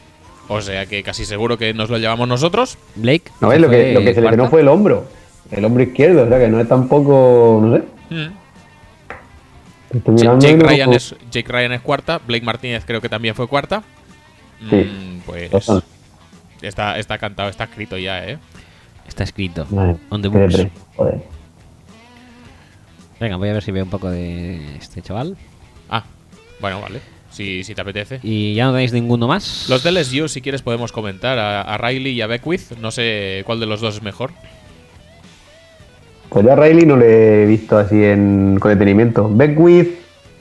O 0.48 0.60
sea 0.60 0.86
que 0.86 1.02
casi 1.02 1.24
seguro 1.24 1.56
que 1.56 1.72
nos 1.74 1.90
lo 1.90 1.98
llevamos 1.98 2.28
nosotros. 2.28 2.76
Blake. 2.96 3.30
No 3.40 3.48
ves, 3.48 3.60
lo 3.60 3.70
que, 3.70 3.92
lo 3.92 4.00
que 4.00 4.14
se 4.14 4.20
le 4.20 4.26
cuarta. 4.26 4.36
no 4.42 4.48
fue 4.50 4.60
el 4.60 4.68
hombro, 4.68 5.06
el 5.50 5.64
hombro 5.64 5.82
izquierdo, 5.82 6.24
o 6.24 6.28
sea 6.28 6.38
que 6.38 6.48
no 6.48 6.60
es 6.60 6.68
tampoco, 6.68 7.60
no 7.62 7.76
sé. 7.76 7.82
Mm. 8.10 8.44
Jake 10.16 10.56
Ryan, 10.56 10.92
es, 10.92 11.14
Jake 11.30 11.50
Ryan 11.50 11.72
es 11.72 11.80
cuarta, 11.80 12.20
Blake 12.26 12.44
Martínez 12.44 12.84
creo 12.84 13.00
que 13.00 13.08
también 13.08 13.34
fue 13.34 13.46
cuarta. 13.46 13.82
Sí. 14.68 14.76
Mm, 14.76 15.20
pues 15.24 15.50
Dos 15.50 15.64
son. 15.64 15.82
está, 16.62 16.98
está 16.98 17.18
cantado, 17.18 17.48
está 17.48 17.64
escrito 17.64 17.96
ya, 17.96 18.24
¿eh? 18.26 18.38
Está 19.06 19.24
escrito. 19.24 19.66
Vale, 19.70 19.96
On 20.10 20.20
the 20.20 20.28
books. 20.28 20.66
joder. 20.96 21.22
Venga, 23.20 23.36
voy 23.36 23.48
a 23.48 23.52
ver 23.52 23.62
si 23.62 23.70
veo 23.70 23.84
un 23.84 23.90
poco 23.90 24.10
de 24.10 24.76
este 24.76 25.00
chaval. 25.00 25.36
Ah, 25.88 26.04
bueno, 26.60 26.80
vale. 26.80 27.00
Si, 27.34 27.64
si 27.64 27.74
te 27.74 27.80
apetece. 27.80 28.20
Y 28.22 28.54
ya 28.54 28.66
no 28.66 28.72
tenéis 28.72 28.92
ninguno 28.92 29.26
más. 29.26 29.66
Los 29.68 29.82
de 29.82 29.90
LSU, 29.90 30.28
si 30.28 30.40
quieres, 30.40 30.62
podemos 30.62 30.92
comentar 30.92 31.38
a, 31.38 31.62
a 31.62 31.76
Riley 31.78 32.12
y 32.12 32.20
a 32.22 32.26
Beckwith. 32.28 32.78
No 32.80 32.90
sé 32.92 33.42
cuál 33.44 33.58
de 33.58 33.66
los 33.66 33.80
dos 33.80 33.96
es 33.96 34.02
mejor. 34.02 34.30
Pues 36.28 36.44
yo 36.46 36.52
a 36.52 36.56
Riley 36.56 36.86
no 36.86 36.96
le 36.96 37.42
he 37.42 37.46
visto 37.46 37.76
así 37.78 38.02
en, 38.02 38.56
con 38.60 38.70
detenimiento. 38.70 39.28
Beckwith 39.32 39.98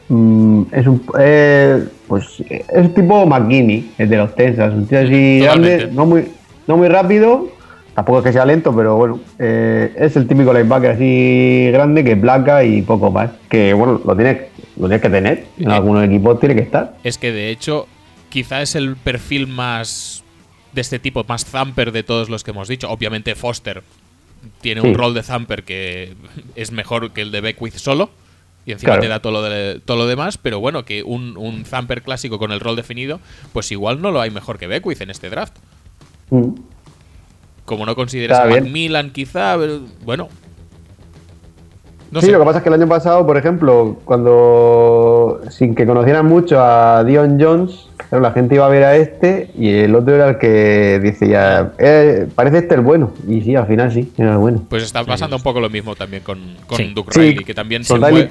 mm, 0.10 0.64
es 0.72 0.88
un 0.88 1.04
eh, 1.20 1.84
pues 2.08 2.44
es 2.50 2.94
tipo 2.94 3.26
McGinney, 3.26 3.92
el 3.98 4.10
de 4.10 4.18
los 4.18 4.36
Texas, 4.36 4.74
un 4.74 4.86
tío 4.88 5.00
así 5.00 5.40
Totalmente. 5.40 5.78
grande, 5.78 5.96
no 5.96 6.06
muy, 6.06 6.28
no 6.68 6.78
muy 6.78 6.88
rápido, 6.88 7.48
tampoco 7.96 8.20
es 8.20 8.26
que 8.26 8.34
sea 8.34 8.46
lento, 8.46 8.76
pero 8.76 8.96
bueno, 8.98 9.20
eh, 9.40 9.94
es 9.98 10.16
el 10.16 10.28
típico 10.28 10.54
linebacker 10.54 10.92
así 10.92 11.70
grande 11.72 12.04
que 12.04 12.16
placa 12.16 12.64
y 12.64 12.82
poco 12.82 13.12
más. 13.12 13.32
Que 13.50 13.74
bueno, 13.74 14.02
lo 14.06 14.16
tienes, 14.16 14.38
lo 14.78 14.88
tienes 14.88 15.02
que 15.02 15.10
tener, 15.10 15.46
en 15.60 15.70
Eh. 15.70 15.74
algunos 15.74 16.04
equipos 16.06 16.40
tiene 16.40 16.56
que 16.56 16.62
estar. 16.62 16.98
Es 17.04 17.18
que 17.18 17.32
de 17.32 17.50
hecho, 17.50 17.88
quizá 18.30 18.62
es 18.62 18.76
el 18.76 18.96
perfil 18.96 19.48
más 19.48 20.24
de 20.74 20.82
este 20.82 21.00
tipo, 21.00 21.24
más 21.28 21.46
Thumper 21.46 21.92
de 21.92 22.04
todos 22.04 22.30
los 22.30 22.44
que 22.44 22.52
hemos 22.52 22.68
dicho. 22.68 22.90
Obviamente, 22.90 23.36
Foster 23.36 23.84
tiene 24.62 24.82
un 24.82 24.94
rol 24.96 25.14
de 25.14 25.22
Thumper 25.24 25.64
que 25.64 26.14
es 26.56 26.72
mejor 26.72 27.12
que 27.12 27.22
el 27.22 27.32
de 27.32 27.42
Beckwith 27.42 27.76
solo. 27.76 28.10
Y 28.66 28.72
encima 28.72 28.92
Claro. 28.94 29.02
te 29.02 29.08
da 29.10 29.20
todo 29.22 29.34
lo, 29.34 29.42
de- 29.44 29.82
todo 29.84 29.98
lo 29.98 30.08
demás, 30.08 30.38
pero 30.38 30.60
bueno, 30.62 30.86
que 30.86 31.04
un, 31.04 31.36
un 31.38 31.64
Thumper 31.66 32.02
clásico 32.02 32.40
con 32.40 32.52
el 32.54 32.62
rol 32.62 32.76
definido, 32.78 33.20
pues 33.52 33.70
igual 33.74 34.02
no 34.02 34.10
lo 34.12 34.22
hay 34.22 34.32
mejor 34.32 34.58
que 34.58 34.68
Beckwith 34.68 35.02
en 35.02 35.10
este 35.10 35.30
draft. 35.30 35.54
Mm. 36.30 36.54
Como 37.66 37.86
no 37.86 37.94
consideras 37.96 38.40
a. 38.40 38.46
Macmillan, 38.46 39.12
quizá, 39.12 39.58
bueno. 40.04 40.30
No 42.14 42.20
sí, 42.20 42.28
sé. 42.28 42.32
lo 42.32 42.40
que 42.40 42.46
pasa 42.46 42.60
es 42.60 42.64
que 42.64 42.70
el 42.70 42.76
año 42.76 42.88
pasado, 42.88 43.26
por 43.26 43.38
ejemplo, 43.38 43.98
cuando 44.06 45.42
sin 45.50 45.74
que 45.74 45.88
conocieran 45.88 46.28
mucho 46.28 46.62
a 46.62 47.04
Dion 47.04 47.40
Jones, 47.42 47.88
claro, 47.98 48.22
la 48.22 48.32
gente 48.32 48.54
iba 48.54 48.68
a 48.68 48.70
ver 48.70 48.84
a 48.84 48.96
este 48.96 49.50
y 49.58 49.70
el 49.72 49.96
otro 49.96 50.14
era 50.14 50.30
el 50.30 50.38
que 50.38 51.00
decía, 51.02 51.72
eh, 51.80 52.28
parece 52.36 52.60
este 52.60 52.76
el 52.76 52.82
bueno. 52.82 53.12
Y 53.28 53.42
sí, 53.42 53.56
al 53.56 53.66
final 53.66 53.92
sí, 53.92 54.14
era 54.16 54.34
el 54.34 54.38
bueno. 54.38 54.64
Pues 54.70 54.84
está 54.84 55.04
pasando 55.04 55.38
un 55.38 55.42
poco 55.42 55.60
lo 55.60 55.72
mismo 55.72 55.96
también 55.96 56.22
con, 56.22 56.40
con 56.68 56.78
Sí. 56.78 56.92
Duke 56.94 57.12
Sí, 57.14 57.20
Riley, 57.20 57.44
que 57.46 57.56
también 57.56 57.84
se 57.84 57.98
mueve, 57.98 58.30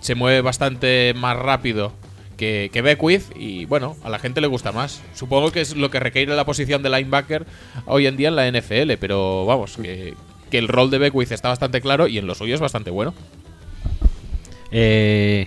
se 0.00 0.16
mueve 0.16 0.40
bastante 0.40 1.14
más 1.16 1.38
rápido 1.38 1.92
que, 2.36 2.68
que 2.72 2.82
Beckwith 2.82 3.30
y 3.36 3.64
bueno, 3.66 3.94
a 4.02 4.10
la 4.10 4.18
gente 4.18 4.40
le 4.40 4.48
gusta 4.48 4.72
más. 4.72 5.02
Supongo 5.14 5.52
que 5.52 5.60
es 5.60 5.76
lo 5.76 5.88
que 5.90 6.00
requiere 6.00 6.34
la 6.34 6.44
posición 6.44 6.82
de 6.82 6.90
linebacker 6.90 7.46
hoy 7.86 8.06
en 8.08 8.16
día 8.16 8.26
en 8.28 8.34
la 8.34 8.50
NFL, 8.50 8.94
pero 8.98 9.46
vamos, 9.46 9.76
que, 9.76 10.14
que 10.50 10.58
el 10.58 10.68
rol 10.68 10.90
de 10.90 10.98
Beckwith 10.98 11.32
está 11.32 11.48
bastante 11.48 11.80
claro 11.80 12.06
y 12.08 12.18
en 12.18 12.26
lo 12.26 12.34
suyo 12.34 12.54
es 12.54 12.60
bastante 12.60 12.90
bueno. 12.90 13.14
Eh, 14.72 15.46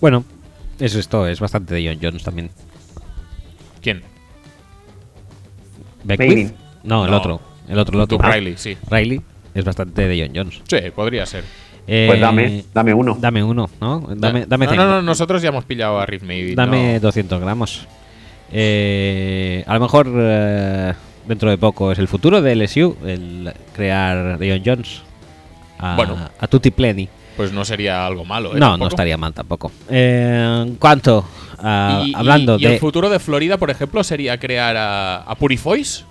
bueno, 0.00 0.24
eso 0.78 0.98
es 0.98 1.08
todo. 1.08 1.26
Es 1.28 1.40
bastante 1.40 1.74
de 1.74 1.86
John 1.86 1.98
Jones 2.02 2.22
también. 2.22 2.50
¿Quién? 3.82 4.02
Beckwith. 6.04 6.52
No, 6.82 7.04
el 7.04 7.10
No. 7.10 7.16
otro. 7.18 7.40
El 7.68 7.78
otro, 7.78 7.94
el 7.96 8.00
otro. 8.02 8.18
Ah, 8.22 8.32
Riley, 8.32 8.54
sí. 8.56 8.76
Riley 8.90 9.20
es 9.54 9.64
bastante 9.64 10.08
de 10.08 10.20
John 10.26 10.32
Jones. 10.34 10.60
Sí, 10.68 10.90
podría 10.94 11.26
ser. 11.26 11.44
Eh, 11.86 12.06
Pues 12.08 12.20
dame, 12.20 12.64
dame 12.72 12.94
uno. 12.94 13.16
Dame 13.20 13.42
uno, 13.42 13.68
¿no? 13.80 14.00
Dame, 14.16 14.46
dame 14.46 14.66
no, 14.66 14.74
no, 14.76 14.86
no, 14.86 15.02
nosotros 15.02 15.42
ya 15.42 15.48
hemos 15.48 15.64
pillado 15.64 15.98
a 15.98 16.06
Riff 16.06 16.22
Maybe. 16.22 16.54
Dame 16.54 16.94
no. 16.94 17.00
200 17.00 17.40
gramos. 17.40 17.86
Eh, 18.52 19.64
a 19.66 19.74
lo 19.74 19.80
mejor 19.80 20.08
eh, 20.14 20.92
dentro 21.26 21.50
de 21.50 21.58
poco 21.58 21.92
es 21.92 21.98
el 21.98 22.08
futuro 22.08 22.40
de 22.42 22.54
LSU, 22.56 22.96
el 23.04 23.52
crear 23.74 24.38
Dion 24.38 24.62
Jones 24.64 25.02
a, 25.78 25.96
Bueno. 25.96 26.16
a 26.38 26.46
Tutti 26.46 26.70
Pleni. 26.70 27.08
Pues 27.36 27.52
no 27.52 27.64
sería 27.64 28.04
algo 28.06 28.24
malo, 28.24 28.54
¿eh? 28.54 28.58
no, 28.60 28.76
no 28.76 28.86
estaría 28.88 29.16
mal 29.16 29.32
tampoco. 29.32 29.72
Eh, 29.88 30.62
en 30.66 30.74
cuanto 30.76 31.24
a, 31.58 32.02
Y- 32.04 32.10
y- 32.10 32.14
hablando 32.14 32.56
y, 32.58 32.64
de 32.64 32.74
el 32.74 32.80
futuro 32.80 33.08
de 33.08 33.18
Florida, 33.18 33.56
por 33.56 33.70
ejemplo, 33.70 34.04
sería 34.04 34.38
crear 34.38 34.76
a, 34.76 35.16
a 35.22 35.34
Purifoys. 35.36 36.04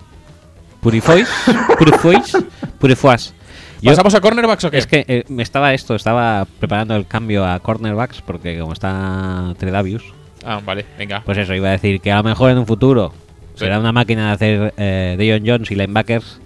Purifoys, 0.81 1.27
Purifoys, 1.77 2.37
Purifois. 2.79 3.33
Yo- 3.81 3.91
¿Pasamos 3.91 4.15
a 4.15 4.21
cornerbacks 4.21 4.63
o 4.65 4.71
qué? 4.71 4.77
es 4.77 4.87
que 4.87 5.05
eh, 5.07 5.23
me 5.27 5.43
estaba 5.43 5.73
esto, 5.73 5.93
estaba 5.95 6.45
preparando 6.59 6.95
el 6.95 7.05
cambio 7.05 7.45
a 7.45 7.59
cornerbacks 7.59 8.21
porque 8.21 8.57
como 8.59 8.73
está 8.73 9.53
Tredavius, 9.57 10.03
Ah, 10.45 10.61
vale, 10.65 10.85
venga. 10.97 11.21
Pues 11.25 11.37
eso, 11.37 11.53
iba 11.53 11.67
a 11.67 11.71
decir 11.71 11.99
que 11.99 12.11
a 12.13 12.17
lo 12.17 12.23
mejor 12.23 12.49
en 12.51 12.57
un 12.59 12.65
futuro 12.65 13.13
Sí. 13.59 13.65
será 13.65 13.79
una 13.79 13.91
máquina 13.91 14.27
de 14.27 14.31
hacer 14.33 14.73
eh, 14.77 15.15
Deion 15.17 15.43
Jones 15.45 15.69
y 15.71 15.75
linebackers 15.75 16.39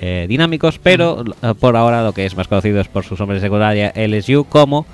eh, 0.00 0.26
dinámicos, 0.28 0.78
pero 0.78 1.24
eh, 1.42 1.54
por 1.58 1.74
ahora 1.76 2.02
lo 2.04 2.12
que 2.12 2.26
es 2.26 2.36
más 2.36 2.48
conocido 2.48 2.80
es 2.80 2.88
por 2.88 3.04
sus 3.04 3.18
hombres 3.20 3.40
de 3.40 3.46
secundaria 3.46 3.92
LSU, 3.96 4.44
como 4.48 4.84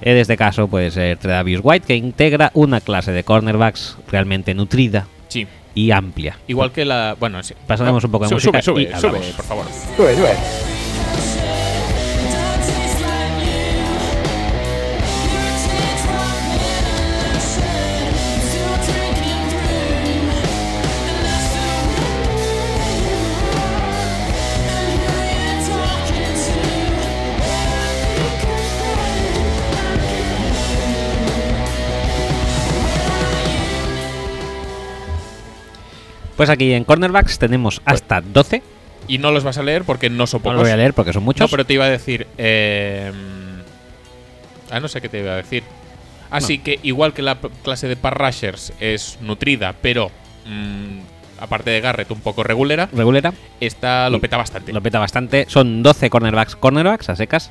en 0.00 0.16
este 0.16 0.36
caso 0.36 0.68
puede 0.68 0.90
ser 0.92 1.16
Tredavious 1.18 1.60
White, 1.64 1.86
que 1.86 1.96
integra 1.96 2.50
una 2.54 2.80
clase 2.80 3.10
de 3.12 3.24
cornerbacks 3.24 3.96
realmente 4.10 4.54
nutrida 4.54 5.06
Sí. 5.28 5.46
y 5.74 5.90
amplia. 5.90 6.38
Igual 6.46 6.70
que 6.70 6.84
la. 6.84 7.16
Bueno, 7.18 7.42
sí. 7.42 7.54
Pasaremos 7.66 8.04
un 8.04 8.10
poco 8.12 8.24
de 8.24 8.28
Sube, 8.28 8.36
música 8.36 8.62
Sube, 8.62 8.82
y 8.82 8.86
sube, 8.86 8.96
sube, 9.00 9.08
hablamos. 9.08 9.26
por 9.34 9.44
favor. 9.44 9.64
Sube, 9.96 10.14
sube. 10.14 10.81
Pues 36.36 36.48
aquí 36.50 36.72
en 36.72 36.84
cornerbacks 36.84 37.38
tenemos 37.38 37.80
hasta 37.84 38.20
12. 38.20 38.62
Y 39.08 39.18
no 39.18 39.30
los 39.32 39.42
vas 39.44 39.58
a 39.58 39.62
leer 39.62 39.84
porque 39.84 40.08
no 40.10 40.26
son 40.26 40.42
No 40.44 40.52
los 40.52 40.62
voy 40.62 40.70
a 40.70 40.76
leer 40.76 40.94
porque 40.94 41.12
son 41.12 41.22
No, 41.22 41.26
muchos. 41.26 41.50
pero 41.50 41.64
te 41.66 41.74
iba 41.74 41.84
a 41.84 41.90
decir. 41.90 42.26
eh, 42.38 43.12
ah, 44.70 44.80
no 44.80 44.88
sé 44.88 45.00
qué 45.00 45.08
te 45.08 45.20
iba 45.20 45.32
a 45.32 45.36
decir. 45.36 45.62
Así 46.30 46.58
que, 46.58 46.78
igual 46.82 47.12
que 47.12 47.20
la 47.20 47.36
clase 47.62 47.88
de 47.88 47.96
pass 47.96 48.14
rushers 48.14 48.72
es 48.80 49.18
nutrida, 49.20 49.74
pero. 49.82 50.10
mm, 50.46 51.00
aparte 51.40 51.70
de 51.70 51.80
Garrett, 51.80 52.10
un 52.10 52.20
poco 52.20 52.42
regulera. 52.42 52.88
Regulera. 52.92 53.32
Esta 53.60 54.08
lo 54.08 54.20
peta 54.20 54.36
bastante. 54.36 54.72
Lo 54.72 54.80
peta 54.80 54.98
bastante. 54.98 55.44
Son 55.48 55.82
12 55.82 56.08
cornerbacks, 56.08 56.56
cornerbacks 56.56 57.08
a 57.10 57.16
secas. 57.16 57.50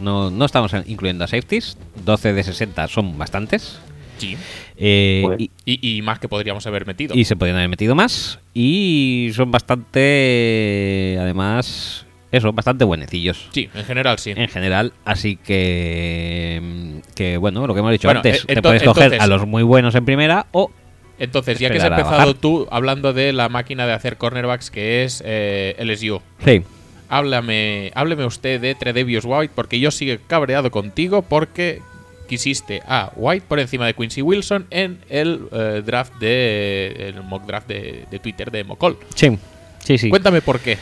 No, 0.00 0.30
no 0.30 0.44
estamos 0.44 0.72
incluyendo 0.86 1.24
a 1.24 1.28
safeties. 1.28 1.76
12 2.04 2.32
de 2.32 2.42
60 2.42 2.88
son 2.88 3.16
bastantes. 3.18 3.78
Sí. 4.18 4.36
Eh, 4.76 5.20
Joder. 5.24 5.40
y, 5.40 5.50
Y, 5.64 5.96
y 5.98 6.02
más 6.02 6.18
que 6.18 6.28
podríamos 6.28 6.66
haber 6.66 6.86
metido. 6.86 7.14
y 7.14 7.24
se 7.24 7.36
podrían 7.36 7.56
haber 7.56 7.68
metido 7.68 7.94
más. 7.94 8.38
Y 8.54 9.30
son 9.34 9.50
bastante. 9.50 11.16
Además. 11.20 12.06
eso, 12.32 12.52
bastante 12.52 12.84
buenecillos. 12.84 13.48
Sí, 13.52 13.68
en 13.74 13.84
general 13.84 14.18
sí. 14.18 14.32
En 14.36 14.48
general, 14.48 14.92
así 15.04 15.36
que. 15.36 16.60
mm, 16.62 16.98
Que 17.14 17.36
bueno, 17.36 17.66
lo 17.66 17.74
que 17.74 17.80
hemos 17.80 17.92
dicho 17.92 18.08
Bueno, 18.08 18.18
antes, 18.20 18.44
eh, 18.48 18.54
te 18.56 18.62
puedes 18.62 18.82
coger 18.82 19.04
entonces- 19.04 19.20
a 19.22 19.26
los 19.26 19.46
muy 19.46 19.62
buenos 19.62 19.94
en 19.94 20.04
primera 20.04 20.46
o. 20.52 20.70
Entonces, 21.18 21.58
ya 21.58 21.70
que 21.70 21.78
has 21.78 21.84
empezado 21.84 22.34
tú 22.34 22.66
hablando 22.70 23.14
de 23.14 23.32
la 23.32 23.48
máquina 23.48 23.86
de 23.86 23.94
hacer 23.94 24.18
cornerbacks 24.18 24.70
que 24.70 25.02
es 25.04 25.22
eh, 25.24 25.74
LSU, 25.78 26.20
Sí, 26.44 26.62
háblame, 27.08 27.90
hábleme 27.94 28.26
usted 28.26 28.60
de 28.60 28.74
Tredevious 28.74 29.24
White 29.26 29.52
porque 29.54 29.80
yo 29.80 29.90
sigo 29.90 30.14
cabreado 30.26 30.70
contigo 30.70 31.22
porque 31.22 31.80
quisiste 32.26 32.82
a 32.86 33.10
White 33.16 33.46
por 33.48 33.58
encima 33.60 33.86
de 33.86 33.94
Quincy 33.94 34.22
Wilson 34.22 34.66
en 34.70 34.98
el 35.08 35.48
eh, 35.52 35.82
draft 35.84 36.14
de 36.18 37.08
el 37.14 37.22
mock 37.22 37.44
draft 37.46 37.68
de, 37.68 38.04
de 38.10 38.18
Twitter 38.18 38.50
de 38.50 38.64
Mocol. 38.64 38.98
sí, 39.14 39.38
sí, 39.84 39.98
sí. 39.98 40.10
Cuéntame 40.10 40.42
por 40.42 40.60
qué. 40.60 40.78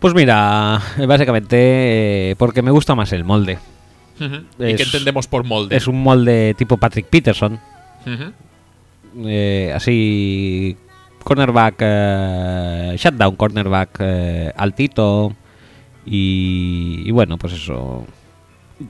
Pues 0.00 0.12
mira, 0.14 0.80
básicamente 1.06 2.30
eh, 2.30 2.36
porque 2.36 2.60
me 2.62 2.70
gusta 2.70 2.94
más 2.94 3.12
el 3.12 3.24
molde. 3.24 3.58
¿Y 4.20 4.24
Es- 4.64 4.76
qué 4.76 4.82
entendemos 4.82 5.26
por 5.26 5.44
molde? 5.44 5.76
Es 5.76 5.86
un 5.86 6.02
molde 6.02 6.54
tipo 6.58 6.76
Patrick 6.76 7.06
Peterson. 7.06 7.58
Eh, 9.24 9.72
así 9.74 10.76
cornerback 11.22 11.76
eh, 11.80 12.94
shutdown 12.98 13.36
cornerback 13.36 13.96
eh, 14.00 14.52
altito 14.56 15.32
y, 16.04 17.02
y 17.06 17.10
bueno 17.12 17.38
pues 17.38 17.52
eso 17.54 18.04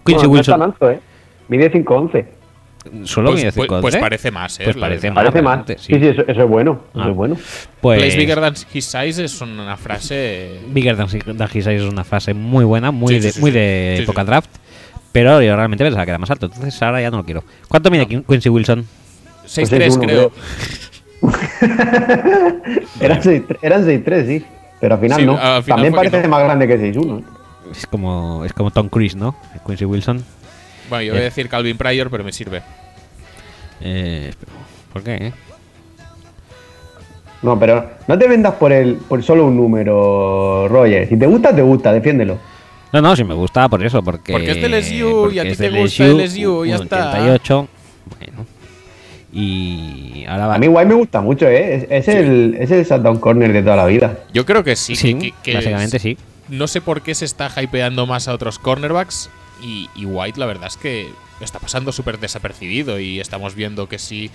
Quincy 0.05 0.27
Bueno, 0.27 0.35
no 0.35 0.41
es 0.41 0.47
tan 0.47 0.61
Wilson 0.61 0.63
alto, 0.63 0.91
¿eh? 0.91 1.01
Mide 1.49 1.71
5'11. 1.71 2.27
solo 3.05 3.31
Pues, 3.31 3.41
mide 3.43 3.53
pues- 3.53 3.69
5'11. 3.69 3.81
pues 3.81 3.97
parece 3.97 4.31
más, 4.31 4.61
¿eh? 4.61 4.65
Pues 4.65 4.77
parece 4.77 5.11
más. 5.11 5.15
Parece 5.25 5.43
más. 5.43 5.57
bastante, 5.59 5.79
Sí, 5.83 5.95
sí. 5.95 6.01
sí, 6.01 6.07
eso, 6.09 6.23
eso 6.27 6.43
es 6.43 6.49
bueno. 6.49 6.81
Eso 6.93 7.03
Ah. 7.03 7.09
es 7.11 7.17
bueno. 7.17 7.37
pues 7.81 7.99
Place 8.01 8.17
bigger 8.19 8.41
than 8.41 8.55
his 8.75 8.85
size 8.85 9.25
es 9.25 9.41
una 9.41 9.77
frase. 9.77 10.61
Bigger 10.69 10.97
than, 10.97 11.09
than 11.09 11.49
his 11.53 11.65
size 11.65 11.77
es 11.77 11.83
una 11.83 12.05
frase 12.05 12.35
muy 12.35 12.65
buena 12.65 12.91
muy 12.91 13.15
Sí, 13.15 13.21
de, 13.21 13.33
sí, 13.33 13.41
muy 13.41 13.51
sí. 13.53 13.59
de 13.59 13.91
Sí, 13.93 13.97
sí. 13.99 14.03
época 14.05 14.25
draft 14.25 14.51
pero 15.13 15.41
yo 15.41 15.55
realmente 15.55 15.85
pensaba 15.85 16.05
que 16.05 16.11
era 16.11 16.19
más 16.19 16.31
alto 16.31 16.47
entonces 16.47 16.83
ahora 16.83 17.01
ya 17.01 17.11
no 17.11 17.19
lo 17.19 17.25
quiero 17.25 17.45
¿cuánto 17.69 17.89
mide 17.91 18.07
Quin- 18.09 18.25
Quincy 18.27 18.49
Wilson? 18.49 18.85
6'3 19.47 19.69
Pues 19.69 19.73
es 19.73 19.97
uno, 19.97 20.03
creo. 20.07 20.33
Eran 23.01 23.23
6'3, 23.23 23.59
eran 23.63 23.85
6'3, 23.85 24.27
sí. 24.27 24.45
Pero 24.81 24.95
al 24.97 25.01
final 25.01 25.21
Sí, 25.21 25.27
no. 25.27 25.39
al 25.39 25.63
final 25.63 25.77
También 25.77 25.95
parece 25.95 26.23
no. 26.23 26.29
más 26.29 26.43
grande 26.45 26.67
que 26.67 26.79
6'1. 26.79 27.19
¿eh? 27.21 27.25
es 27.73 27.87
como 27.87 28.45
es 28.45 28.53
como 28.53 28.71
Tom 28.71 28.89
Cruise 28.91 29.17
¿no? 29.17 29.35
Quincy 29.67 29.85
Wilson 29.87 30.23
Bueno, 30.89 31.03
yo 31.03 31.13
voy 31.13 31.19
a 31.19 31.23
Eh. 31.23 31.25
decir 31.25 31.49
Calvin 31.49 31.77
Pryor, 31.79 32.11
pero 32.11 32.25
me 32.25 32.33
sirve. 32.33 32.63
eh, 33.81 34.33
¿por 34.93 35.03
qué? 35.03 35.15
eh? 35.15 35.33
No, 37.43 37.59
pero 37.59 37.91
no 38.09 38.19
te 38.19 38.27
vendas 38.27 38.55
por 38.55 38.73
el 38.73 38.95
por 38.95 39.23
solo 39.23 39.45
un 39.47 39.57
número, 39.57 40.67
Roger. 40.69 41.09
Si 41.09 41.17
te 41.19 41.27
gusta, 41.27 41.55
te 41.55 41.61
gusta, 41.63 41.93
defiéndelo. 41.93 42.39
No, 42.93 43.03
no, 43.03 43.15
si 43.17 43.25
me 43.25 43.35
gusta 43.35 43.69
por 43.69 43.85
eso, 43.85 44.03
porque. 44.03 44.33
Porque 44.33 44.53
es 44.53 44.63
de 44.63 44.69
LSU 44.69 45.31
y 45.33 45.39
a 45.41 45.43
ti 45.43 45.57
te 45.57 45.69
gusta 45.71 46.05
LSU, 46.07 46.65
ya 46.65 46.77
está. 46.77 47.11
88. 47.11 47.69
Bueno. 48.19 48.47
Y 49.33 50.25
ahora 50.29 50.47
va. 50.47 50.55
A 50.55 50.59
mí 50.59 50.69
White 50.69 50.87
me 50.89 50.95
gusta 50.95 51.21
mucho, 51.21 51.47
¿eh? 51.49 51.75
Es, 51.91 52.09
es 52.09 52.09
el, 52.15 52.57
es 52.59 52.71
el 52.71 52.85
shutdown 52.85 53.19
corner 53.19 53.53
de 53.53 53.63
toda 53.63 53.77
la 53.77 53.87
vida. 53.87 54.21
Yo 54.33 54.47
creo 54.47 54.63
que 54.65 54.77
sí. 54.77 54.95
sí, 54.97 55.15
que- 55.15 55.33
que- 55.33 55.35
que 55.43 55.55
básicamente 55.55 55.97
es- 55.97 56.03
sí. 56.03 56.17
No 56.49 56.67
sé 56.69 56.81
por 56.81 57.03
qué 57.03 57.15
se 57.15 57.25
está 57.25 57.51
hypeando 57.61 58.07
más 58.07 58.29
a 58.29 58.33
otros 58.33 58.59
cornerbacks. 58.59 59.29
Y, 59.65 59.89
y 59.97 60.05
White, 60.05 60.39
la 60.39 60.47
verdad 60.47 60.67
es 60.69 60.77
que 60.77 61.09
está 61.41 61.59
pasando 61.59 61.91
súper 61.93 62.19
desapercibido. 62.19 62.99
Y 63.01 63.21
estamos 63.21 63.55
viendo 63.55 63.89
que 63.89 63.99
sí. 63.99 64.31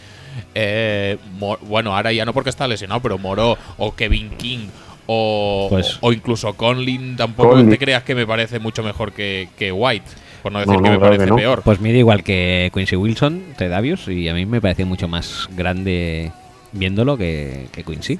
eh, 0.55 1.17
bueno, 1.61 1.95
ahora 1.95 2.11
ya 2.11 2.25
no 2.25 2.33
porque 2.33 2.49
está 2.49 2.67
lesionado, 2.67 3.01
pero 3.01 3.17
Moró 3.17 3.57
o 3.77 3.95
Kevin 3.95 4.29
King. 4.37 4.67
O, 5.07 5.67
Pues- 5.69 5.97
o 6.01 6.13
incluso 6.13 6.53
Conlin, 6.53 7.15
tampoco 7.15 7.63
te 7.65 7.77
creas 7.79 8.03
que 8.03 8.13
me 8.15 8.27
parece 8.27 8.59
mucho 8.59 8.83
mejor 8.83 9.11
que, 9.11 9.49
que 9.57 9.71
White. 9.71 10.05
Por 10.43 10.51
no 10.51 10.59
decir 10.59 10.75
No, 10.75 10.81
que 10.83 10.89
me 10.91 10.99
parece 10.99 11.23
que 11.25 11.29
no. 11.31 11.35
peor. 11.35 11.61
Pues 11.63 11.79
mide 11.81 11.97
igual 11.97 12.23
que 12.23 12.71
Quincy 12.73 12.95
Wilson, 12.95 13.43
Davius, 13.57 14.07
y 14.07 14.29
a 14.29 14.33
mí 14.33 14.45
me 14.45 14.61
pareció 14.61 14.85
mucho 14.85 15.07
más 15.07 15.49
grande 15.55 16.31
viéndolo 16.71 17.17
que, 17.17 17.67
que 17.71 17.83
Quincy. 17.83 18.19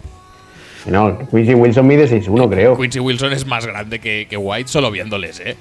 No, 0.88 1.18
Quincy 1.30 1.54
Wilson 1.54 1.86
mide 1.88 2.10
6'1, 2.10 2.50
creo. 2.50 2.78
Quincy 2.78 3.00
Wilson 3.00 3.34
es 3.34 3.46
más 3.46 3.66
grande 3.66 4.00
que, 4.00 4.26
que 4.30 4.36
White 4.38 4.68
solo 4.70 4.90
viéndoles, 4.92 5.40
¿eh? 5.42 5.56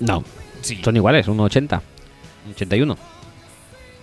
No, 0.00 0.24
Sí. 0.64 0.80
son 0.82 0.96
iguales, 0.96 1.28
1,80. 1.28 1.80
81. 2.54 2.96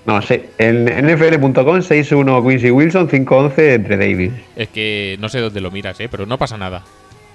No 0.06 0.22
sé. 0.22 0.50
En 0.58 0.86
NFL.com 0.86 1.78
6'1 1.82 2.48
Quincy 2.50 2.72
Wilson, 2.72 3.08
5'11 3.08 3.54
entre 3.76 3.98
Davis. 3.98 4.32
Es 4.56 4.70
que 4.70 5.18
no 5.20 5.30
sé 5.30 5.40
dónde 5.40 5.62
lo 5.62 5.70
miras, 5.72 6.00
¿eh? 6.00 6.08
Pero 6.10 6.26
no 6.26 6.38
pasa 6.38 6.58
nada. 6.58 6.82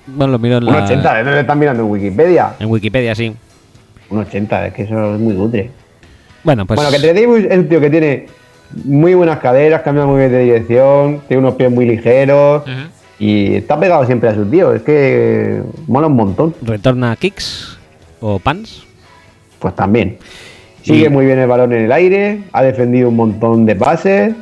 Bueno, 0.07 0.32
lo 0.32 0.39
miro 0.39 0.57
en, 0.59 0.65
la- 0.66 0.86
1'80, 0.89 1.20
¿eh? 1.20 1.24
¿No 1.24 1.31
le 1.32 1.40
están 1.40 1.59
mirando 1.59 1.82
en 1.85 1.90
Wikipedia? 1.90 2.55
en 2.59 2.69
Wikipedia, 2.70 3.15
sí. 3.15 3.35
1'80, 4.11 4.66
es 4.69 4.73
que 4.74 4.82
eso 4.82 5.15
es 5.15 5.20
muy 5.20 5.35
cutre. 5.35 5.70
Bueno, 6.44 6.65
pues. 6.66 6.77
bueno, 6.77 6.90
que 6.93 6.98
Trey 6.98 7.12
Davis 7.27 7.47
es 7.51 7.59
un 7.59 7.69
tío 7.69 7.81
que 7.81 7.90
tiene 7.90 8.27
muy 8.85 9.15
buenas 9.15 9.39
caderas, 9.40 9.82
cambia 9.82 10.07
muy 10.07 10.19
bien 10.20 10.31
de 10.31 10.44
dirección, 10.44 11.23
tiene 11.27 11.40
unos 11.43 11.55
pies 11.55 11.70
muy 11.73 11.86
ligeros 11.86 12.62
y 13.19 13.55
está 13.55 13.78
pegado 13.81 14.07
siempre 14.07 14.28
a 14.28 14.35
su 14.35 14.44
tío. 14.47 14.73
Es 14.74 14.82
que 14.82 15.61
mola 15.89 16.07
un 16.07 16.15
montón. 16.15 16.55
Retorna 16.62 17.16
kicks 17.16 17.77
o 18.20 18.39
pants. 18.39 18.85
Pues 19.66 19.74
también. 19.74 20.16
Sigue 20.84 21.10
muy 21.10 21.26
bien 21.26 21.40
el 21.40 21.48
balón 21.48 21.72
en 21.72 21.86
el 21.86 21.90
aire, 21.90 22.43
ha 22.52 22.62
defendido 22.62 23.09
un 23.09 23.16
montón 23.16 23.66
de 23.66 23.74
pases 23.74 24.32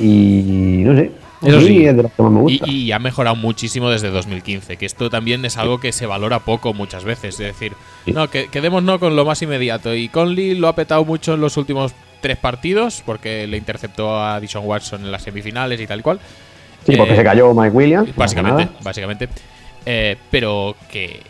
y 0.00 0.82
no 0.84 0.96
sé. 0.96 1.12
Eso 1.44 1.60
sí. 1.60 1.86
es 1.86 1.96
de 1.96 2.02
los 2.02 2.10
que 2.10 2.22
más 2.24 2.32
me 2.32 2.40
gusta. 2.40 2.68
y 2.68 2.90
ha 2.90 2.98
mejorado 2.98 3.36
muchísimo 3.36 3.88
desde 3.88 4.10
2015, 4.10 4.76
que 4.76 4.84
esto 4.84 5.08
también 5.10 5.44
es 5.44 5.56
algo 5.56 5.78
que 5.78 5.92
se 5.92 6.06
valora 6.06 6.40
poco 6.40 6.74
muchas 6.74 7.04
veces. 7.04 7.38
Es 7.38 7.46
decir, 7.54 7.74
Sí. 8.04 8.10
no, 8.12 8.28
que, 8.28 8.48
quedémonos 8.48 8.98
con 8.98 9.14
lo 9.14 9.24
más 9.24 9.40
inmediato. 9.42 9.94
Y 9.94 10.08
Conley 10.08 10.56
lo 10.56 10.66
ha 10.66 10.74
petado 10.74 11.04
mucho 11.04 11.34
en 11.34 11.40
los 11.40 11.56
últimos 11.56 11.94
tres 12.20 12.36
partidos, 12.38 13.04
porque 13.06 13.46
le 13.46 13.56
interceptó 13.58 14.20
a 14.20 14.40
Dishon 14.40 14.64
Watson 14.66 15.04
en 15.04 15.12
las 15.12 15.22
semifinales 15.22 15.80
y 15.80 15.86
tal 15.86 16.00
y 16.00 16.02
cual. 16.02 16.18
sí, 16.84 16.96
porque 16.96 17.12
eh, 17.12 17.16
se 17.16 17.22
cayó 17.22 17.54
Mike 17.54 17.76
Williams. 17.76 18.16
Básicamente, 18.16 18.68
básicamente. 18.82 19.28
Eh, 19.86 20.16
pero 20.32 20.74
que 20.90 21.20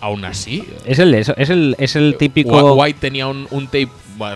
aún 0.00 0.24
así. 0.24 0.64
Es 0.84 0.98
el, 0.98 1.14
es 1.14 1.28
el, 1.50 1.76
es 1.78 1.96
el 1.96 2.16
típico. 2.18 2.50
Wa- 2.50 2.74
White 2.74 2.98
tenía 3.00 3.26
un, 3.26 3.46
un 3.50 3.66
tape 3.66 3.88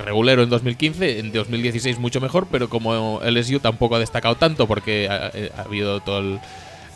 regulero 0.05 0.43
en 0.43 0.51
2015, 0.51 1.19
en 1.21 1.33
2016 1.33 1.99
mucho 1.99 2.21
mejor, 2.21 2.47
pero 2.51 2.69
como 2.69 3.21
LSU 3.25 3.61
tampoco 3.61 3.97
ha 3.97 3.99
destacado 4.01 4.35
tanto 4.37 4.67
porque 4.67 5.09
ha, 5.09 5.31
eh, 5.35 5.53
ha 5.57 5.63
habido 5.63 6.01
todo 6.01 6.19
el, 6.21 6.41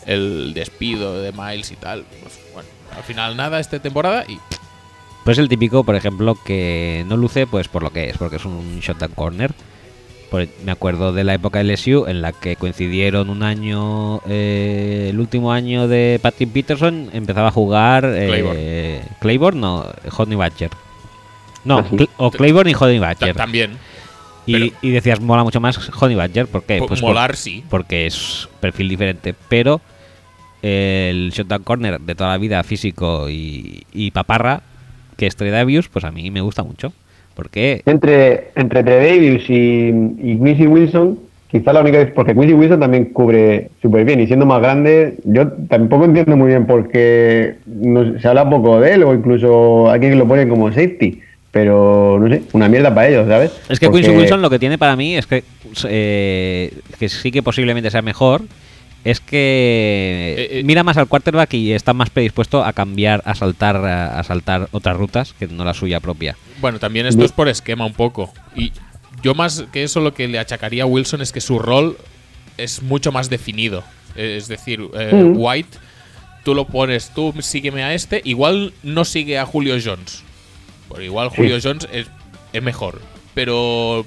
el 0.05 0.53
despido 0.53 1.21
de 1.21 1.31
Miles 1.31 1.71
y 1.71 1.75
tal, 1.75 2.03
pues 2.21 2.39
bueno, 2.53 2.67
al 2.97 3.03
final 3.03 3.37
nada 3.37 3.59
esta 3.59 3.79
temporada 3.79 4.25
y 4.27 4.37
Pues 5.23 5.37
el 5.37 5.47
típico, 5.47 5.83
por 5.85 5.95
ejemplo, 5.95 6.37
que 6.43 7.05
no 7.07 7.15
luce 7.15 7.47
pues 7.47 7.67
por 7.69 7.83
lo 7.83 7.91
que 7.91 8.09
es, 8.09 8.17
porque 8.17 8.35
es 8.35 8.43
un 8.45 8.79
shotgun 8.81 9.09
corner. 9.15 9.53
Me 10.65 10.71
acuerdo 10.71 11.13
de 11.13 11.23
la 11.23 11.33
época 11.35 11.63
de 11.63 11.71
LSU 11.73 12.05
en 12.07 12.21
la 12.21 12.31
que 12.31 12.55
coincidieron 12.55 13.29
un 13.29 13.43
año, 13.43 14.21
eh, 14.27 15.07
el 15.11 15.19
último 15.19 15.51
año 15.51 15.87
de 15.87 16.19
Patrick 16.21 16.49
Peterson, 16.51 17.09
empezaba 17.13 17.49
a 17.49 17.51
jugar 17.51 18.03
eh, 18.05 18.27
Claiborne. 18.27 19.01
Claiborne, 19.19 19.61
no, 19.61 19.85
Honey 20.17 20.35
Badger. 20.35 20.71
No, 21.65 21.79
Ah, 21.79 21.85
sí. 21.89 21.95
Cl- 21.97 22.09
o 22.17 22.31
Claiborne 22.31 22.71
y 22.71 22.75
Honey 22.77 22.99
Badger. 22.99 23.35
también 23.35 23.77
Y, 24.45 24.71
decías, 24.89 25.21
mola 25.21 25.43
mucho 25.43 25.61
más 25.61 25.79
Honey 26.01 26.15
Badger, 26.15 26.47
¿por 26.47 26.63
qué? 26.63 26.79
Pues 26.79 26.99
por- 26.99 27.09
molar 27.09 27.35
sí. 27.35 27.63
porque 27.69 28.05
es 28.07 28.49
perfil 28.59 28.89
diferente, 28.89 29.35
pero 29.47 29.81
el 30.61 31.31
shotgun 31.33 31.63
corner 31.63 31.99
de 32.01 32.15
toda 32.15 32.31
la 32.31 32.37
vida, 32.37 32.63
físico 32.63 33.29
y, 33.29 33.85
y 33.93 34.11
paparra, 34.11 34.63
que 35.17 35.27
es 35.27 35.35
Trey 35.35 35.51
Davius, 35.51 35.89
pues 35.89 36.05
a 36.05 36.11
mí 36.11 36.31
me 36.31 36.41
gusta 36.41 36.63
mucho. 36.63 36.91
Porque 37.35 37.81
Entre, 37.85 38.49
entre 38.55 38.83
Trey 38.83 39.05
Davis 39.19 39.49
y, 39.49 39.89
y 40.21 40.37
Quincy 40.37 40.67
Wilson, 40.67 41.19
quizá 41.49 41.73
la 41.73 41.81
única 41.81 41.97
vez, 41.99 42.11
porque 42.13 42.33
Quincy 42.33 42.53
Wilson 42.53 42.79
también 42.79 43.05
cubre 43.05 43.69
súper 43.81 44.05
bien 44.05 44.19
y 44.21 44.27
siendo 44.27 44.45
más 44.45 44.61
grande, 44.61 45.15
yo 45.23 45.47
tampoco 45.69 46.05
entiendo 46.05 46.35
muy 46.37 46.47
bien 46.49 46.65
por 46.65 46.89
qué 46.89 47.55
no- 47.65 48.19
se 48.19 48.27
habla 48.27 48.49
poco 48.49 48.79
de 48.79 48.93
él 48.93 49.03
o 49.03 49.13
incluso 49.13 49.89
hay 49.89 49.99
quien 49.99 50.17
lo 50.19 50.27
pone 50.27 50.47
como 50.47 50.69
safety, 50.69 51.21
pero 51.51 52.17
no 52.19 52.27
sé, 52.29 52.43
una 52.53 52.67
mierda 52.69 52.93
para 52.93 53.09
ellos, 53.09 53.27
¿sabes? 53.27 53.51
es 53.69 53.79
que 53.79 53.87
Porque- 53.87 54.01
Quincy 54.03 54.17
Wilson 54.17 54.41
lo 54.41 54.49
que 54.49 54.59
tiene 54.59 54.77
para 54.77 54.95
mí 54.95 55.15
es 55.15 55.25
que, 55.27 55.43
eh, 55.87 56.71
que 56.99 57.09
sí 57.09 57.31
que 57.31 57.41
posiblemente 57.43 57.89
sea 57.91 58.01
mejor. 58.01 58.41
Es 59.03 59.19
que 59.19 60.35
Eh, 60.37 60.59
eh. 60.59 60.63
mira 60.63 60.83
más 60.83 60.97
al 60.97 61.07
quarterback 61.07 61.53
y 61.55 61.73
está 61.73 61.93
más 61.93 62.09
predispuesto 62.09 62.63
a 62.63 62.71
cambiar, 62.73 63.21
a 63.25 63.35
saltar, 63.35 63.75
a, 63.77 64.19
a 64.19 64.23
saltar 64.23 64.69
otras 64.71 64.95
rutas 64.97 65.33
que 65.37 65.47
no 65.47 65.65
la 65.65 65.73
suya 65.73 65.99
propia. 65.99 66.37
Bueno, 66.61 66.79
también 66.79 67.05
esto 67.05 67.23
es 67.25 67.31
por 67.31 67.47
esquema 67.49 67.85
un 67.85 67.93
poco. 67.93 68.31
Y 68.55 68.71
yo 69.21 69.35
más 69.35 69.65
que 69.73 69.83
eso 69.83 69.99
lo 69.99 70.13
que 70.13 70.27
le 70.27 70.39
achacaría 70.39 70.83
a 70.83 70.85
Wilson 70.85 71.21
es 71.21 71.31
que 71.31 71.41
su 71.41 71.59
rol 71.59 71.97
es 72.57 72.81
mucho 72.81 73.11
más 73.11 73.29
definido. 73.29 73.83
Es 74.15 74.47
decir, 74.47 74.79
eh, 74.97 75.11
Mm. 75.13 75.33
White, 75.37 75.77
tú 76.45 76.53
lo 76.55 76.65
pones, 76.67 77.09
tú 77.13 77.33
sígueme 77.41 77.83
a 77.83 77.93
este, 77.93 78.21
igual 78.23 78.73
no 78.83 79.03
sigue 79.05 79.37
a 79.37 79.45
Julio 79.45 79.75
Jones. 79.83 80.23
Porque 80.87 81.05
igual 81.05 81.29
Sí. 81.31 81.37
Julio 81.37 81.57
Jones 81.61 81.87
es, 81.91 82.07
es 82.53 82.63
mejor. 82.63 83.01
Pero 83.33 84.05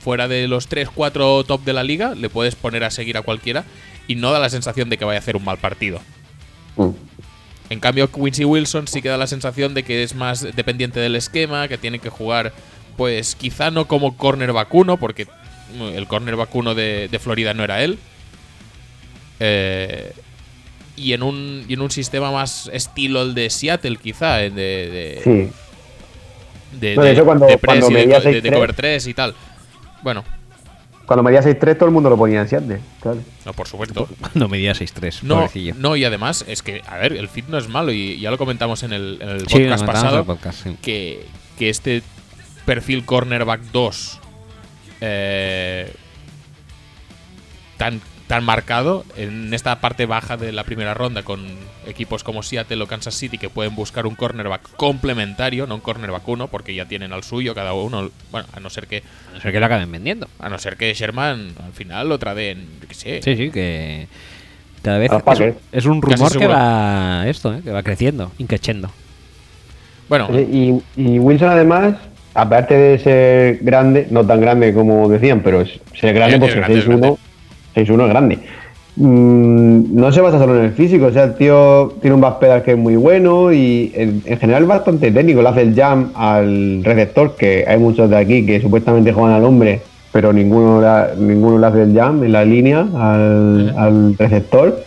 fuera 0.00 0.28
de 0.28 0.46
los 0.48 0.68
3, 0.68 0.88
4 0.94 1.44
top 1.44 1.64
de 1.64 1.72
la 1.72 1.82
liga, 1.82 2.14
le 2.14 2.30
puedes 2.30 2.54
poner 2.54 2.84
a 2.84 2.90
seguir 2.90 3.16
a 3.18 3.22
cualquiera 3.22 3.64
y 4.08 4.16
no 4.16 4.32
da 4.32 4.40
la 4.40 4.50
sensación 4.50 4.90
de 4.90 4.98
que 4.98 5.04
vaya 5.04 5.18
a 5.18 5.20
hacer 5.22 5.36
un 5.36 5.44
mal 5.44 5.58
partido. 5.58 6.00
Mm. 6.76 6.88
En 7.70 7.80
cambio, 7.80 8.10
Quincy 8.10 8.44
Wilson 8.44 8.88
sí 8.88 9.02
que 9.02 9.08
da 9.10 9.16
la 9.18 9.26
sensación 9.28 9.74
de 9.74 9.82
que 9.84 10.02
es 10.02 10.14
más 10.16 10.40
dependiente 10.56 10.98
del 11.00 11.14
esquema, 11.14 11.68
que 11.68 11.78
tiene 11.78 11.98
que 12.00 12.08
jugar, 12.08 12.52
pues 12.96 13.34
quizá 13.36 13.70
no 13.70 13.86
como 13.86 14.16
corner 14.16 14.52
vacuno, 14.52 14.96
porque 14.96 15.26
mm, 15.76 15.82
el 15.94 16.06
corner 16.08 16.34
vacuno 16.36 16.74
de, 16.74 17.08
de 17.08 17.18
Florida 17.18 17.52
no 17.54 17.62
era 17.62 17.82
él. 17.84 17.98
Eh, 19.40 20.12
y, 20.96 21.12
en 21.12 21.22
un, 21.22 21.64
y 21.68 21.74
en 21.74 21.80
un 21.82 21.90
sistema 21.90 22.32
más 22.32 22.68
estilo 22.72 23.22
el 23.22 23.34
de 23.34 23.50
Seattle, 23.50 23.96
quizá, 23.98 24.42
eh, 24.42 24.50
de, 24.50 24.62
de, 24.62 25.20
Sí. 25.22 26.76
de, 26.80 26.96
No, 26.96 27.02
de 27.02 27.12
hecho, 27.12 27.24
cuando- 27.24 27.46
de 27.46 27.58
cuando 27.58 27.86
de, 27.88 27.92
medía 27.92 28.16
co- 28.22 28.28
de- 28.30 28.40
de 28.40 28.50
6'3". 28.50 28.54
cover 28.54 28.74
3 28.74 29.06
y 29.06 29.14
tal. 29.14 29.34
Bueno, 30.02 30.24
Cuando 31.08 31.22
medía 31.22 31.40
6'3 31.42 31.74
todo 31.76 31.86
el 31.86 31.90
mundo 31.90 32.10
lo 32.10 32.16
ponía 32.18 32.44
en. 32.44 32.80
Claro. 33.00 33.18
no, 33.46 33.52
por 33.54 33.66
supuesto. 33.66 34.06
No 34.34 34.46
medía 34.46 34.72
6'3, 34.74 35.22
No, 35.22 35.36
pobrecillo. 35.36 35.74
no, 35.78 35.96
y 35.96 36.04
además 36.04 36.44
es 36.46 36.62
que, 36.62 36.82
a 36.86 36.98
ver, 36.98 37.14
el 37.14 37.28
fit 37.28 37.46
no 37.48 37.56
es 37.58 37.66
malo 37.68 37.90
y 37.92 38.20
ya 38.20 38.30
lo 38.30 38.36
comentamos 38.38 38.82
en 38.82 38.92
el, 38.92 39.16
en 39.22 39.28
el 39.30 39.48
Sí, 39.48 39.58
lo 39.64 39.70
podcast 39.70 39.86
pasado. 39.86 40.18
el 40.20 40.24
podcast, 40.26 40.62
sí. 40.64 40.76
que, 40.82 41.24
que 41.58 41.70
este 41.70 42.02
perfil 42.66 43.06
cornerback 43.06 43.62
2 43.72 44.20
eh, 45.00 45.92
tan, 47.78 48.00
tan 48.28 48.44
marcado 48.44 49.04
en 49.16 49.52
esta 49.54 49.80
parte 49.80 50.04
baja 50.04 50.36
de 50.36 50.52
la 50.52 50.62
primera 50.62 50.92
ronda 50.92 51.22
con 51.22 51.40
equipos 51.86 52.22
como 52.22 52.42
Seattle 52.42 52.82
o 52.82 52.86
Kansas 52.86 53.14
City 53.14 53.38
que 53.38 53.48
pueden 53.48 53.74
buscar 53.74 54.06
un 54.06 54.14
cornerback 54.14 54.76
complementario, 54.76 55.66
no 55.66 55.76
un 55.76 55.80
cornerback 55.80 56.28
uno, 56.28 56.48
porque 56.48 56.74
ya 56.74 56.84
tienen 56.84 57.14
al 57.14 57.24
suyo 57.24 57.54
cada 57.54 57.72
uno. 57.72 58.10
Bueno, 58.30 58.46
a 58.52 58.60
no 58.60 58.68
ser 58.68 58.86
que 58.86 59.02
A 59.30 59.34
no 59.34 59.40
ser 59.40 59.50
que 59.50 59.60
lo 59.60 59.66
acaben 59.66 59.90
vendiendo. 59.90 60.28
a 60.38 60.48
no 60.50 60.58
ser 60.58 60.76
que 60.76 60.92
Sherman 60.92 61.54
al 61.64 61.72
final 61.72 62.08
lo 62.10 62.18
traden, 62.18 62.66
yo 62.82 62.88
qué 62.88 62.94
sé. 62.94 63.22
Sí, 63.22 63.34
sí, 63.34 63.50
que 63.50 64.06
cada 64.82 64.98
vez 64.98 65.10
es, 65.72 65.86
un 65.86 66.02
rumor 66.02 66.38
que 66.38 66.46
va 66.46 67.24
esto, 67.26 67.54
¿eh? 67.54 67.60
que 67.64 67.70
va 67.70 67.82
creciendo, 67.82 68.30
increciendo. 68.38 68.90
Bueno, 70.08 70.28
Y, 70.38 70.82
y 70.96 71.18
Wilson 71.18 71.48
además, 71.48 71.96
aparte 72.34 72.74
de 72.74 72.98
ser 72.98 73.58
grande, 73.62 74.06
no 74.10 74.24
tan 74.24 74.40
grande 74.40 74.72
como 74.74 75.08
decían, 75.08 75.40
pero 75.42 75.62
es 75.62 75.80
ser 75.98 76.14
grande 76.14 76.38
porque 76.38 76.54
grande, 76.54 76.78
es 76.78 76.86
6'1 76.86 76.98
grande. 76.98 77.18
6'1 77.78 78.02
es 78.04 78.08
grande. 78.08 78.38
Mm, 78.96 79.94
no 79.94 80.10
se 80.10 80.20
basa 80.20 80.38
solo 80.38 80.56
en 80.58 80.64
el 80.64 80.72
físico, 80.72 81.06
o 81.06 81.12
sea, 81.12 81.24
el 81.24 81.34
tío 81.36 81.94
tiene 82.00 82.14
un 82.14 82.20
backpedal 82.20 82.62
que 82.62 82.72
es 82.72 82.76
muy 82.78 82.96
bueno 82.96 83.52
y 83.52 83.92
en, 83.94 84.22
en 84.24 84.38
general 84.38 84.62
es 84.62 84.68
bastante 84.68 85.10
técnico. 85.12 85.40
Le 85.40 85.48
hace 85.48 85.62
el 85.62 85.74
jam 85.74 86.10
al 86.14 86.82
receptor, 86.82 87.36
que 87.36 87.64
hay 87.68 87.78
muchos 87.78 88.10
de 88.10 88.16
aquí 88.16 88.44
que 88.44 88.60
supuestamente 88.60 89.12
juegan 89.12 89.34
al 89.34 89.44
hombre, 89.44 89.80
pero 90.12 90.32
ninguno, 90.32 90.80
la- 90.80 91.10
ninguno 91.16 91.58
le 91.58 91.66
hace 91.66 91.82
el 91.82 91.94
jam 91.94 92.24
en 92.24 92.32
la 92.32 92.44
línea 92.44 92.86
al, 92.96 93.74
al 93.76 94.14
receptor. 94.18 94.80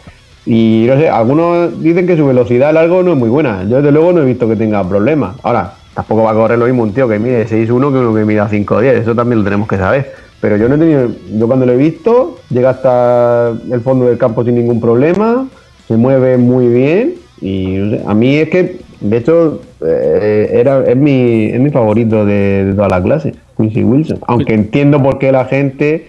Y 0.45 0.85
no 0.87 0.95
sé, 0.97 1.07
algunos 1.07 1.81
dicen 1.81 2.05
que 2.07 2.17
su 2.17 2.25
velocidad 2.25 2.73
largo 2.73 3.03
no 3.03 3.13
es 3.13 3.17
muy 3.17 3.29
buena. 3.29 3.63
Yo 3.63 3.77
desde 3.77 3.91
luego 3.91 4.11
no 4.11 4.23
he 4.23 4.25
visto 4.25 4.47
que 4.49 4.55
tenga 4.55 4.83
problemas. 4.83 5.35
Ahora, 5.43 5.75
tampoco 6.01 6.23
va 6.23 6.31
a 6.31 6.33
correr 6.33 6.57
lo 6.57 6.65
mismo 6.65 6.83
un 6.83 6.93
tío 6.93 7.07
que 7.07 7.19
mide 7.19 7.47
6'1 7.47 7.67
que 7.67 7.75
uno 7.75 8.13
que 8.13 8.25
mide 8.25 8.41
5'10. 8.41 8.83
Eso 9.01 9.15
también 9.15 9.39
lo 9.39 9.43
tenemos 9.43 9.67
que 9.67 9.77
saber. 9.77 10.13
Pero 10.39 10.57
yo 10.57 10.67
no 10.67 10.75
he 10.75 10.77
tenido, 10.79 11.11
yo 11.31 11.47
cuando 11.47 11.65
lo 11.65 11.73
he 11.73 11.77
visto, 11.77 12.39
llega 12.49 12.71
hasta 12.71 13.49
el 13.71 13.81
fondo 13.81 14.05
del 14.07 14.17
campo 14.17 14.43
sin 14.43 14.55
ningún 14.55 14.81
problema, 14.81 15.47
se 15.87 15.95
mueve 15.97 16.37
muy 16.37 16.67
bien 16.67 17.13
y 17.39 17.97
a 18.07 18.13
mí 18.15 18.37
es 18.37 18.49
que, 18.49 18.79
de 19.01 19.17
hecho, 19.17 19.61
eh, 19.85 20.49
era, 20.53 20.83
es, 20.83 20.97
mi, 20.97 21.45
es 21.45 21.59
mi 21.59 21.69
favorito 21.69 22.25
de, 22.25 22.65
de 22.65 22.73
toda 22.73 22.89
la 22.89 23.03
clase, 23.03 23.35
Quincy 23.55 23.83
Wilson. 23.83 24.19
Aunque 24.25 24.55
entiendo 24.55 25.01
por 25.01 25.19
qué 25.19 25.31
la 25.31 25.45
gente 25.45 26.07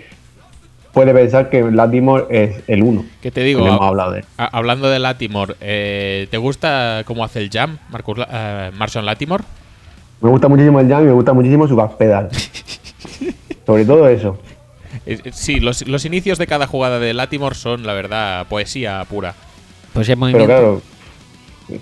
puede 0.95 1.13
pensar 1.13 1.51
que 1.51 1.71
Latimore 1.71 2.25
es 2.31 2.63
el 2.69 2.83
uno. 2.83 3.05
¿qué 3.21 3.31
te 3.31 3.43
digo? 3.43 3.67
Hemos 3.67 3.83
hablado 3.83 4.13
de 4.13 4.25
hablando 4.39 4.89
de 4.89 4.99
Latimore, 4.99 5.57
eh, 5.61 6.27
¿te 6.31 6.39
gusta 6.39 7.03
cómo 7.07 7.23
hace 7.23 7.41
el 7.41 7.51
jam, 7.51 7.79
Marcus, 7.91 8.19
eh, 8.31 8.71
Marshall 8.75 9.05
Latimore? 9.05 9.45
Me 10.23 10.31
gusta 10.31 10.49
muchísimo 10.49 10.79
el 10.81 10.89
jam 10.89 11.03
y 11.03 11.07
me 11.07 11.13
gusta 11.13 11.33
muchísimo 11.33 11.67
su 11.67 11.75
backpedal. 11.77 12.29
Sobre 13.67 13.85
todo 13.85 14.09
eso. 14.09 14.39
Eh, 15.07 15.19
eh, 15.25 15.31
Sí, 15.33 15.61
los, 15.61 15.87
los 15.89 16.05
inicios 16.05 16.39
de 16.39 16.47
cada 16.47 16.67
jugada 16.67 16.99
de 16.99 17.13
Latimore 17.15 17.55
son, 17.55 17.87
la 17.87 17.93
verdad, 17.95 18.47
poesía 18.49 19.05
pura. 19.09 19.35
Pues 19.93 20.09
el 20.09 20.15
Pero 20.15 20.21
movimiento. 20.21 20.47
claro, 20.47 20.83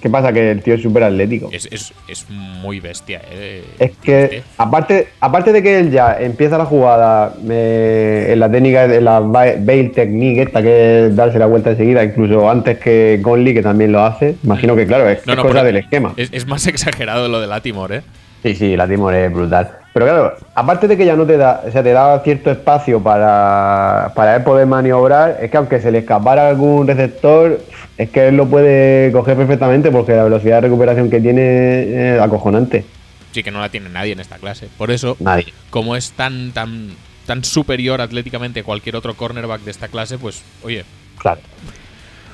¿qué 0.00 0.10
pasa? 0.10 0.32
Que 0.32 0.50
el 0.52 0.62
tío 0.62 0.74
es 0.74 0.82
súper 0.82 1.04
atlético. 1.04 1.48
Es, 1.52 1.68
es, 1.70 1.92
es 2.08 2.26
muy 2.30 2.80
bestia. 2.80 3.20
eh. 3.30 3.64
Es 3.78 3.92
que, 4.02 4.42
aparte, 4.58 5.08
aparte 5.20 5.52
de 5.52 5.62
que 5.62 5.78
él 5.78 5.90
ya 5.90 6.16
empieza 6.20 6.58
la 6.58 6.64
jugada 6.64 7.34
eh, 7.48 8.28
en 8.32 8.40
la 8.40 8.50
técnica, 8.50 8.84
en 8.84 9.04
la 9.04 9.20
ba- 9.20 9.54
bail 9.58 9.92
technique, 9.92 10.42
esta 10.42 10.62
que 10.62 11.06
es 11.06 11.16
darse 11.16 11.38
la 11.38 11.46
vuelta 11.46 11.70
enseguida, 11.70 12.02
incluso 12.04 12.48
antes 12.50 12.78
que 12.78 13.20
Conley, 13.22 13.54
que 13.54 13.62
también 13.62 13.92
lo 13.92 14.00
hace. 14.04 14.36
Imagino 14.44 14.74
que, 14.76 14.86
claro, 14.86 15.08
es, 15.08 15.26
No, 15.26 15.32
es 15.34 15.38
cosa 15.40 15.62
del 15.64 15.76
esquema. 15.76 16.14
Es, 16.16 16.30
es 16.32 16.46
más 16.46 16.66
exagerado 16.68 17.28
lo 17.28 17.40
de 17.40 17.46
Latimore, 17.46 17.96
¿eh? 17.98 18.02
Sí, 18.42 18.54
sí, 18.54 18.76
la 18.76 18.86
Timor 18.88 19.14
es 19.14 19.32
brutal. 19.32 19.70
Pero 19.92 20.06
claro, 20.06 20.34
aparte 20.54 20.86
de 20.86 20.96
que 20.96 21.04
ya 21.04 21.16
no 21.16 21.26
te 21.26 21.36
da, 21.36 21.62
o 21.66 21.70
sea, 21.72 21.82
te 21.82 21.92
da 21.92 22.20
cierto 22.20 22.50
espacio 22.50 23.02
para, 23.02 24.12
para 24.14 24.36
él 24.36 24.44
poder 24.44 24.66
maniobrar, 24.66 25.38
es 25.42 25.50
que 25.50 25.56
aunque 25.56 25.80
se 25.80 25.90
le 25.90 25.98
escapara 25.98 26.48
algún 26.48 26.86
receptor, 26.86 27.60
es 27.98 28.08
que 28.10 28.28
él 28.28 28.36
lo 28.36 28.46
puede 28.46 29.10
coger 29.12 29.36
perfectamente 29.36 29.90
porque 29.90 30.12
la 30.14 30.24
velocidad 30.24 30.56
de 30.56 30.60
recuperación 30.68 31.10
que 31.10 31.20
tiene 31.20 32.14
es 32.14 32.20
acojonante. 32.20 32.84
Sí 33.32 33.42
que 33.42 33.50
no 33.50 33.60
la 33.60 33.68
tiene 33.68 33.88
nadie 33.88 34.12
en 34.12 34.20
esta 34.20 34.36
clase. 34.38 34.68
Por 34.78 34.90
eso, 34.90 35.16
Nadie. 35.20 35.52
como 35.70 35.96
es 35.96 36.12
tan, 36.12 36.52
tan, 36.52 36.90
tan 37.26 37.44
superior 37.44 38.00
atléticamente 38.00 38.60
a 38.60 38.64
cualquier 38.64 38.96
otro 38.96 39.14
cornerback 39.14 39.60
de 39.62 39.70
esta 39.72 39.88
clase, 39.88 40.18
pues, 40.18 40.42
oye, 40.62 40.84
Claro. 41.18 41.40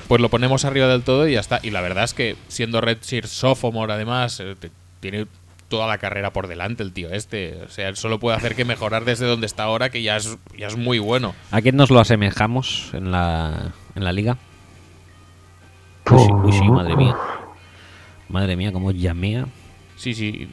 pues 0.08 0.20
lo 0.20 0.28
ponemos 0.28 0.64
arriba 0.66 0.86
del 0.88 1.02
todo 1.02 1.26
y 1.26 1.32
ya 1.32 1.40
está. 1.40 1.58
Y 1.62 1.70
la 1.70 1.80
verdad 1.80 2.04
es 2.04 2.14
que 2.14 2.36
siendo 2.48 2.80
Redshirt 2.82 3.26
Sophomore, 3.26 3.92
además, 3.94 4.40
eh, 4.40 4.54
tiene 5.00 5.26
toda 5.68 5.86
la 5.86 5.98
carrera 5.98 6.32
por 6.32 6.46
delante 6.48 6.82
el 6.82 6.92
tío 6.92 7.10
este. 7.10 7.62
O 7.64 7.68
sea, 7.68 7.88
él 7.88 7.96
solo 7.96 8.18
puede 8.20 8.36
hacer 8.36 8.54
que 8.54 8.64
mejorar 8.64 9.04
desde 9.04 9.26
donde 9.26 9.46
está 9.46 9.64
ahora, 9.64 9.90
que 9.90 10.02
ya 10.02 10.16
es, 10.16 10.36
ya 10.56 10.66
es 10.68 10.76
muy 10.76 10.98
bueno. 10.98 11.34
¿A 11.50 11.60
quién 11.60 11.76
nos 11.76 11.90
lo 11.90 12.00
asemejamos 12.00 12.90
en 12.92 13.10
la, 13.10 13.72
en 13.94 14.04
la 14.04 14.12
liga? 14.12 14.36
Uy, 16.10 16.18
sí, 16.20 16.28
uy, 16.32 16.52
sí, 16.52 16.68
madre 16.70 16.96
mía. 16.96 17.16
Madre 18.28 18.56
mía, 18.56 18.72
cómo 18.72 18.90
llamea 18.92 19.46
Sí, 19.96 20.14
sí, 20.14 20.48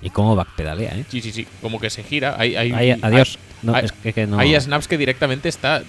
y 0.00 0.10
cómo 0.10 0.36
backpedalea, 0.36 0.96
¿eh? 0.96 1.04
sí, 1.08 1.20
sí, 1.20 1.32
sí. 1.32 1.46
Como 1.60 1.80
que 1.80 1.90
se 1.90 2.02
gira. 2.04 2.36
Hay, 2.38 2.54
hay, 2.54 2.72
Ay, 2.72 2.98
adiós. 3.02 3.38
No, 3.62 3.74
hay- 3.74 3.86
es 3.86 3.92
que, 3.92 4.12
que 4.12 4.26
no. 4.26 4.38
hay 4.38 4.54
snaps 4.60 4.86
que 4.86 4.96
directamente 4.96 5.48
está 5.48 5.82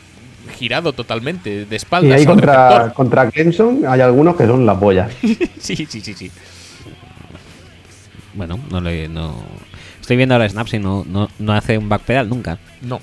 girado 0.58 0.94
totalmente, 0.94 1.66
de 1.66 1.76
Y 1.76 1.78
espaldas 1.78 2.14
ahí 2.14 2.22
al 2.22 2.28
contra, 2.28 2.92
contra 2.96 3.30
Clemson 3.30 3.84
hay 3.88 4.02
algunos 4.02 4.36
que 4.36 4.48
son 4.48 4.66
la 4.66 4.78
polla. 4.80 5.08
Sí, 5.60 5.76
sí, 5.76 6.02
sí, 6.02 6.14
sí. 6.14 6.32
Bueno, 8.40 8.58
no 8.72 8.80
le. 8.80 9.10
No... 9.10 9.36
Estoy 10.00 10.16
viendo 10.16 10.34
ahora 10.34 10.48
snaps 10.48 10.74
y 10.74 10.80
no, 10.80 11.04
no, 11.06 11.28
no 11.40 11.52
hace 11.52 11.78
un 11.78 11.90
backpedal 11.90 12.30
nunca. 12.30 12.58
No. 12.82 13.02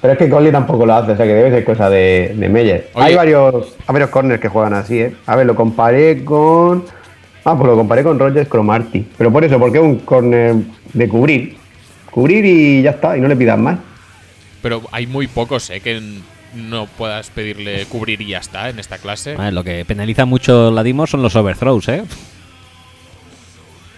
Pero 0.00 0.12
es 0.12 0.18
que 0.18 0.30
Conley 0.30 0.52
tampoco 0.52 0.86
lo 0.86 0.94
hace, 0.94 1.10
o 1.10 1.16
sea 1.16 1.26
que 1.26 1.34
debe 1.34 1.50
ser 1.50 1.64
cosa 1.64 1.90
de, 1.90 2.34
de 2.36 2.48
Meyer. 2.48 2.88
Oye. 2.94 3.06
Hay 3.06 3.14
varios, 3.16 3.74
hay 3.84 3.92
varios 3.92 4.10
corners 4.10 4.40
que 4.40 4.48
juegan 4.48 4.74
así, 4.74 5.00
¿eh? 5.00 5.12
A 5.26 5.34
ver, 5.34 5.44
lo 5.44 5.56
comparé 5.56 6.24
con. 6.24 6.84
Ah, 7.44 7.56
pues 7.56 7.68
lo 7.68 7.76
comparé 7.76 8.04
con 8.04 8.16
Rogers 8.16 8.48
Cromarty. 8.48 9.04
Pero 9.18 9.32
por 9.32 9.42
eso, 9.42 9.58
porque 9.58 9.78
es 9.78 9.84
un 9.84 9.98
corner 9.98 10.54
de 10.92 11.08
cubrir. 11.08 11.56
Cubrir 12.12 12.44
y 12.44 12.82
ya 12.82 12.90
está, 12.90 13.18
y 13.18 13.20
no 13.20 13.26
le 13.26 13.34
pidas 13.34 13.58
más. 13.58 13.80
Pero 14.62 14.82
hay 14.92 15.08
muy 15.08 15.26
pocos, 15.26 15.68
¿eh? 15.70 15.80
Que 15.80 16.00
no 16.54 16.86
puedas 16.86 17.30
pedirle 17.30 17.86
cubrir 17.86 18.22
y 18.22 18.26
ya 18.28 18.38
está 18.38 18.68
en 18.68 18.78
esta 18.78 18.98
clase. 18.98 19.36
Lo 19.50 19.64
que 19.64 19.84
penaliza 19.84 20.26
mucho 20.26 20.70
la 20.70 20.84
Dimos 20.84 21.10
son 21.10 21.22
los 21.22 21.34
overthrows, 21.34 21.88
¿eh? 21.88 22.04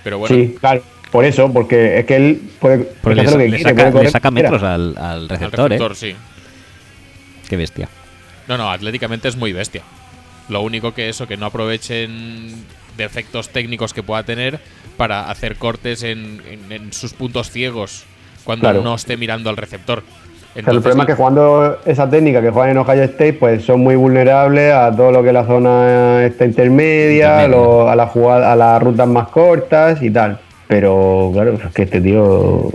Pero 0.06 0.18
bueno, 0.18 0.36
Sí, 0.36 0.54
claro. 0.60 0.84
Por 1.10 1.24
eso, 1.24 1.52
porque 1.52 1.98
es 1.98 2.04
que 2.06 2.14
él 2.14 2.40
puede, 2.60 2.78
Porque 2.78 2.96
puede 3.02 3.16
le, 3.16 3.22
hacer 3.22 3.32
lo 3.32 3.38
que 3.38 3.48
le 3.48 3.56
quiere, 3.56 3.70
saca, 3.76 3.90
puede 3.90 4.04
le 4.04 4.10
saca 4.12 4.30
metros 4.30 4.62
al, 4.62 4.96
al 4.96 5.04
al 5.04 5.28
receptor, 5.28 5.68
receptor, 5.70 5.92
¿eh? 5.92 5.94
sí. 5.96 6.14
Qué 7.48 7.56
bestia. 7.56 7.88
No, 8.46 8.56
no, 8.56 8.70
atléticamente 8.70 9.26
es 9.26 9.34
muy 9.36 9.52
bestia. 9.52 9.82
Lo 10.48 10.60
único 10.60 10.94
que 10.94 11.08
eso, 11.08 11.26
que 11.26 11.36
no 11.36 11.46
aprovechen 11.46 12.54
defectos 12.96 13.48
técnicos 13.48 13.92
que 13.92 14.04
pueda 14.04 14.22
tener 14.22 14.60
para 14.96 15.28
hacer 15.28 15.56
cortes 15.56 16.04
en, 16.04 16.40
en- 16.48 16.70
en 16.70 16.92
sus 16.92 17.12
puntos 17.14 17.50
ciegos 17.50 18.04
cuando 18.44 18.62
Claro. 18.68 18.82
no 18.82 18.94
esté 18.94 19.16
mirando 19.16 19.50
al 19.50 19.56
receptor. 19.56 20.04
El 20.56 20.64
problema 20.64 21.02
es 21.02 21.06
que 21.08 21.14
jugando 21.14 21.78
esa 21.84 22.08
técnica 22.08 22.40
que 22.40 22.50
juegan 22.50 22.70
en 22.70 22.78
Ohio 22.78 23.02
State, 23.04 23.34
pues 23.34 23.64
son 23.64 23.80
muy 23.80 23.94
vulnerables 23.96 24.72
a 24.72 24.90
todo 24.94 25.10
lo 25.12 25.22
que 25.22 25.28
es 25.28 25.34
la 25.34 25.44
zona 25.46 26.24
esta 26.24 26.44
intermedia, 26.46 27.42
Intermedia. 27.42 27.48
lo- 27.48 27.88
a, 27.90 27.94
la 27.96 28.06
jugada, 28.06 28.52
a 28.52 28.56
las 28.56 28.82
rutas 28.82 29.06
más 29.06 29.28
cortas 29.28 30.02
y 30.02 30.10
tal. 30.10 30.40
Pero 30.66 31.30
claro, 31.32 31.52
es 31.54 31.74
que 31.74 31.82
este 31.82 32.00
tío 32.00 32.70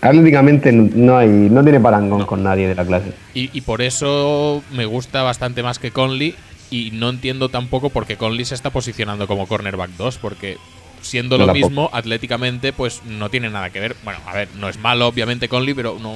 atléticamente 0.00 0.72
no- 0.72 0.88
no 0.94 1.18
hay, 1.18 1.28
no 1.28 1.62
tiene 1.62 1.80
parangón 1.80 2.24
con 2.26 2.42
nadie 2.42 2.66
de 2.68 2.74
la 2.74 2.84
clase. 2.84 3.12
Y, 3.34 3.50
y 3.52 3.60
por 3.60 3.82
eso 3.82 4.62
me 4.72 4.86
gusta 4.86 5.22
bastante 5.22 5.62
más 5.62 5.78
que 5.78 5.90
Conley. 5.90 6.34
Y 6.70 6.90
no 6.92 7.10
entiendo 7.10 7.50
tampoco 7.50 7.90
por 7.90 8.06
qué 8.06 8.16
Conley 8.16 8.46
se 8.46 8.54
está 8.54 8.70
posicionando 8.70 9.26
como 9.26 9.46
cornerback 9.46 9.90
2. 9.98 10.16
Porque 10.18 10.56
siendo 11.02 11.36
No, 11.36 11.46
lo 11.46 11.52
mismo, 11.52 11.90
atléticamente, 11.92 12.72
pues 12.72 13.02
no 13.06 13.28
tiene 13.28 13.50
nada 13.50 13.68
que 13.70 13.78
ver. 13.80 13.94
Bueno, 14.04 14.20
a 14.26 14.34
ver, 14.34 14.48
no 14.58 14.68
es 14.70 14.78
malo, 14.78 15.06
obviamente, 15.06 15.48
Conley, 15.48 15.74
pero 15.74 15.96
no. 16.00 16.14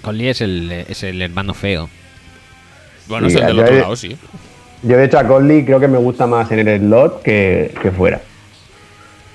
Conley 0.00 0.28
es 0.28 0.40
el, 0.40 0.70
es 0.72 1.02
el 1.02 1.20
hermano 1.22 1.54
feo. 1.54 1.88
Bueno, 3.08 3.28
Sí, 3.28 3.36
es 3.36 3.40
el 3.40 3.46
del 3.48 3.58
otro 3.60 3.74
he- 3.76 3.80
lado, 3.80 3.96
sí. 3.96 4.16
Yo 4.82 4.96
de 4.96 5.04
hecho 5.04 5.18
a 5.18 5.26
Conley 5.26 5.64
creo 5.64 5.78
que 5.78 5.88
me 5.88 5.98
gusta 5.98 6.26
más 6.26 6.50
en 6.50 6.66
el 6.66 6.80
slot 6.80 7.22
que, 7.22 7.72
que 7.80 7.90
fuera. 7.92 8.20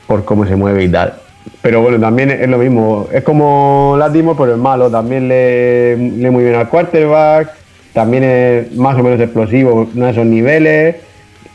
Por 0.07 0.25
cómo 0.25 0.45
se 0.45 0.55
mueve 0.55 0.83
y 0.83 0.89
tal. 0.89 1.13
Pero 1.61 1.81
bueno, 1.81 1.99
también 1.99 2.31
es 2.31 2.47
lo 2.49 2.57
mismo. 2.57 3.07
Es 3.13 3.23
como 3.23 3.95
Latimore, 3.97 4.37
pero 4.37 4.51
es 4.53 4.57
malo. 4.57 4.89
También 4.89 5.27
le, 5.27 5.95
le 5.97 6.31
muy 6.31 6.43
bien 6.43 6.55
al 6.55 6.67
quarterback. 6.69 7.51
También 7.93 8.23
es 8.23 8.73
más 8.75 8.97
o 8.99 9.03
menos 9.03 9.19
explosivo, 9.19 9.89
no 9.93 10.05
a 10.05 10.09
esos 10.11 10.25
niveles. 10.25 10.97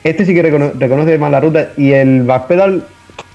Este 0.03 0.25
sí 0.25 0.35
que 0.35 0.43
recono- 0.43 0.73
reconoce 0.79 1.19
más 1.19 1.31
la 1.31 1.41
ruta. 1.41 1.69
Y 1.77 1.93
el 1.93 2.23
backpedal, 2.23 2.85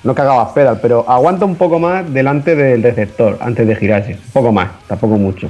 no 0.07 0.15
que 0.15 0.21
haga 0.21 0.33
backpedal, 0.35 0.79
pero 0.81 1.05
aguanta 1.07 1.45
un 1.45 1.55
poco 1.55 1.77
más 1.79 2.11
delante 2.11 2.55
del 2.55 2.81
receptor 2.81 3.37
antes 3.41 3.67
de 3.67 3.75
girarse. 3.75 4.13
Un 4.13 4.31
poco 4.33 4.51
más, 4.51 4.69
tampoco 4.87 5.17
mucho. 5.17 5.49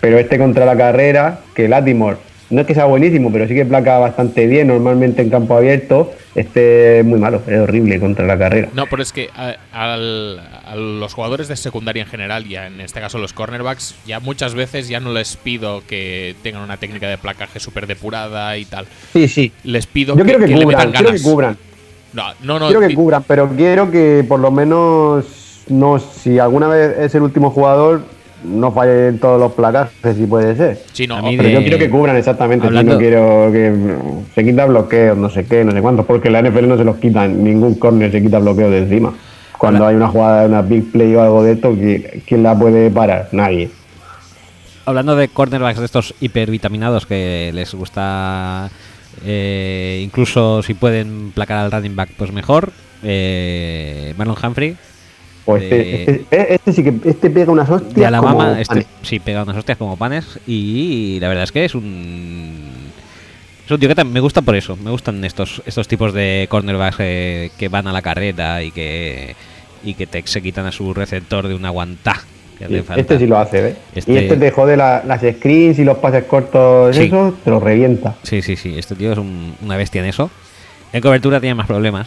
Pero 0.00 0.18
este 0.18 0.38
contra 0.38 0.64
la 0.64 0.76
carrera, 0.76 1.40
que 1.54 1.68
Latimore, 1.68 2.16
no 2.48 2.62
es 2.62 2.66
que 2.66 2.74
sea 2.74 2.86
buenísimo, 2.86 3.30
pero 3.30 3.46
sí 3.46 3.54
que 3.54 3.64
placa 3.64 3.98
bastante 3.98 4.46
bien 4.48 4.66
normalmente 4.68 5.22
en 5.22 5.30
campo 5.30 5.54
abierto. 5.56 6.12
Este 6.34 7.00
es 7.00 7.04
muy 7.04 7.18
malo, 7.20 7.42
es 7.46 7.58
horrible 7.58 8.00
contra 8.00 8.24
la 8.26 8.38
carrera. 8.38 8.68
No, 8.74 8.86
pero 8.86 9.02
es 9.02 9.12
que 9.12 9.28
a, 9.36 9.54
al- 9.72 10.40
a 10.66 10.74
los 10.74 11.12
jugadores 11.14 11.46
de 11.48 11.56
secundaria 11.56 12.02
en 12.02 12.08
general, 12.08 12.48
ya 12.48 12.66
en 12.66 12.80
este 12.80 13.00
caso 13.00 13.18
los 13.18 13.32
cornerbacks, 13.34 13.94
ya 14.06 14.18
muchas 14.20 14.54
veces 14.54 14.88
ya 14.88 14.98
no 15.00 15.12
les 15.12 15.36
pido 15.36 15.82
que 15.86 16.34
tengan 16.42 16.62
una 16.62 16.76
técnica 16.78 17.08
de 17.08 17.18
placaje 17.18 17.60
súper 17.60 17.86
depurada 17.86 18.56
y 18.56 18.64
tal. 18.64 18.86
Sí, 19.12 19.28
sí. 19.28 19.52
Les 19.64 19.86
pido 19.86 20.16
Yo 20.16 20.24
que, 20.24 20.32
que 20.32 20.38
le 20.38 20.64
cubran, 20.64 20.90
quiero 20.90 20.92
que 20.92 21.04
ganas. 21.18 21.22
cubran. 21.22 21.56
No, 22.12 22.24
no, 22.42 22.58
no. 22.58 22.66
quiero 22.68 22.80
que 22.86 22.94
cubran, 22.94 23.22
pero 23.26 23.48
quiero 23.48 23.90
que 23.90 24.24
por 24.28 24.40
lo 24.40 24.50
menos 24.50 25.24
no, 25.68 25.98
si 25.98 26.38
alguna 26.38 26.66
vez 26.68 26.98
es 26.98 27.14
el 27.14 27.22
último 27.22 27.50
jugador, 27.50 28.02
no 28.42 28.72
falle 28.72 29.08
en 29.08 29.18
todos 29.18 29.38
los 29.38 29.52
placajes, 29.52 30.16
si 30.16 30.24
puede 30.26 30.56
ser. 30.56 30.82
sí, 30.92 31.06
no, 31.06 31.16
Pero 31.22 31.42
de- 31.42 31.52
yo 31.52 31.60
quiero 31.60 31.78
que 31.78 31.90
cubran 31.90 32.16
exactamente, 32.16 32.66
Hablando- 32.66 32.94
no 32.94 32.98
quiero 32.98 33.50
que 33.52 33.96
se 34.34 34.44
quita 34.44 34.64
bloqueos, 34.66 35.16
no 35.18 35.28
sé 35.30 35.44
qué, 35.44 35.64
no 35.64 35.72
sé 35.72 35.80
cuántos, 35.82 36.06
porque 36.06 36.30
la 36.30 36.40
NFL 36.40 36.66
no 36.66 36.76
se 36.78 36.84
los 36.84 36.96
quita, 36.96 37.28
ningún 37.28 37.74
corner 37.74 38.10
se 38.10 38.22
quita 38.22 38.38
bloqueos 38.38 38.70
de 38.70 38.78
encima. 38.78 39.12
Cuando 39.58 39.86
hay 39.86 39.94
una 39.94 40.08
jugada, 40.08 40.46
una 40.46 40.62
big 40.62 40.90
play 40.90 41.14
o 41.14 41.22
algo 41.22 41.42
de 41.42 41.52
esto, 41.52 41.72
¿qui- 41.74 42.22
¿quién 42.26 42.42
la 42.42 42.58
puede 42.58 42.90
parar? 42.90 43.28
Nadie. 43.32 43.70
Hablando 44.86 45.14
de 45.14 45.28
cornerbacks 45.28 45.78
de 45.78 45.84
estos 45.84 46.14
hipervitaminados 46.20 47.04
que 47.04 47.50
les 47.54 47.74
gusta, 47.74 48.70
eh, 49.24 50.00
incluso 50.04 50.62
si 50.62 50.74
pueden 50.74 51.32
placar 51.32 51.58
al 51.58 51.72
running 51.72 51.96
back, 51.96 52.10
pues 52.16 52.32
mejor. 52.32 52.72
Eh, 53.02 54.12
Marlon 54.18 54.36
Humphrey 54.44 54.76
O 55.46 55.56
este, 55.56 55.74
De- 55.74 56.00
este, 56.02 56.12
eh, 56.30 56.46
este 56.50 56.72
sí 56.74 56.82
que 56.84 56.92
este 57.08 57.30
pega 57.30 57.50
unas 57.50 57.68
hostias. 57.70 57.94
de 57.94 58.04
Alabama, 58.06 58.44
como 58.48 58.56
este, 58.56 58.74
panes. 58.74 58.86
sí, 59.02 59.18
pega 59.20 59.42
unas 59.42 59.56
hostias 59.56 59.78
como 59.78 59.96
panes. 59.96 60.38
Y 60.46 61.18
la 61.20 61.28
verdad 61.28 61.44
es 61.44 61.52
que 61.52 61.64
es 61.64 61.74
un. 61.74 62.70
Es 63.64 63.70
un 63.70 63.78
tío 63.80 63.94
que 63.94 64.04
me 64.04 64.20
gusta 64.20 64.42
por 64.42 64.56
eso. 64.56 64.76
Me 64.76 64.90
gustan 64.90 65.24
estos, 65.24 65.62
estos 65.64 65.86
tipos 65.88 66.12
de 66.12 66.46
cornerbacks 66.50 66.96
eh, 67.00 67.50
que 67.56 67.68
van 67.68 67.86
a 67.86 67.92
la 67.92 68.02
carreta 68.02 68.62
y 68.62 68.70
que, 68.72 69.34
y 69.84 69.94
que 69.94 70.06
te, 70.06 70.22
se 70.26 70.42
quitan 70.42 70.66
a 70.66 70.72
su 70.72 70.92
receptor 70.92 71.46
de 71.48 71.54
una 71.54 71.70
guantá. 71.70 72.20
Que 72.60 72.66
Sí, 72.68 72.74
hace 72.74 72.82
falta. 72.84 73.00
Este 73.00 73.18
sí 73.18 73.26
lo 73.26 73.38
hace, 73.38 73.60
¿ves? 73.62 73.76
Este- 73.94 74.12
Y 74.12 74.16
este 74.18 74.36
te 74.36 74.50
jode 74.52 74.76
la- 74.76 75.02
las 75.04 75.22
screens 75.22 75.78
y 75.80 75.84
los 75.84 75.98
pases 75.98 76.24
cortos, 76.24 76.94
Sí. 76.94 77.04
eso 77.04 77.34
te 77.42 77.50
lo 77.50 77.58
revienta. 77.58 78.14
Sí, 78.22 78.42
sí, 78.42 78.54
sí. 78.54 78.78
Este 78.78 78.94
tío 78.94 79.10
es 79.12 79.18
un- 79.18 79.54
una 79.62 79.76
bestia 79.76 80.00
en 80.02 80.08
eso. 80.08 80.30
En 80.92 81.00
cobertura 81.00 81.40
tiene 81.40 81.54
más 81.54 81.66
problemas. 81.66 82.06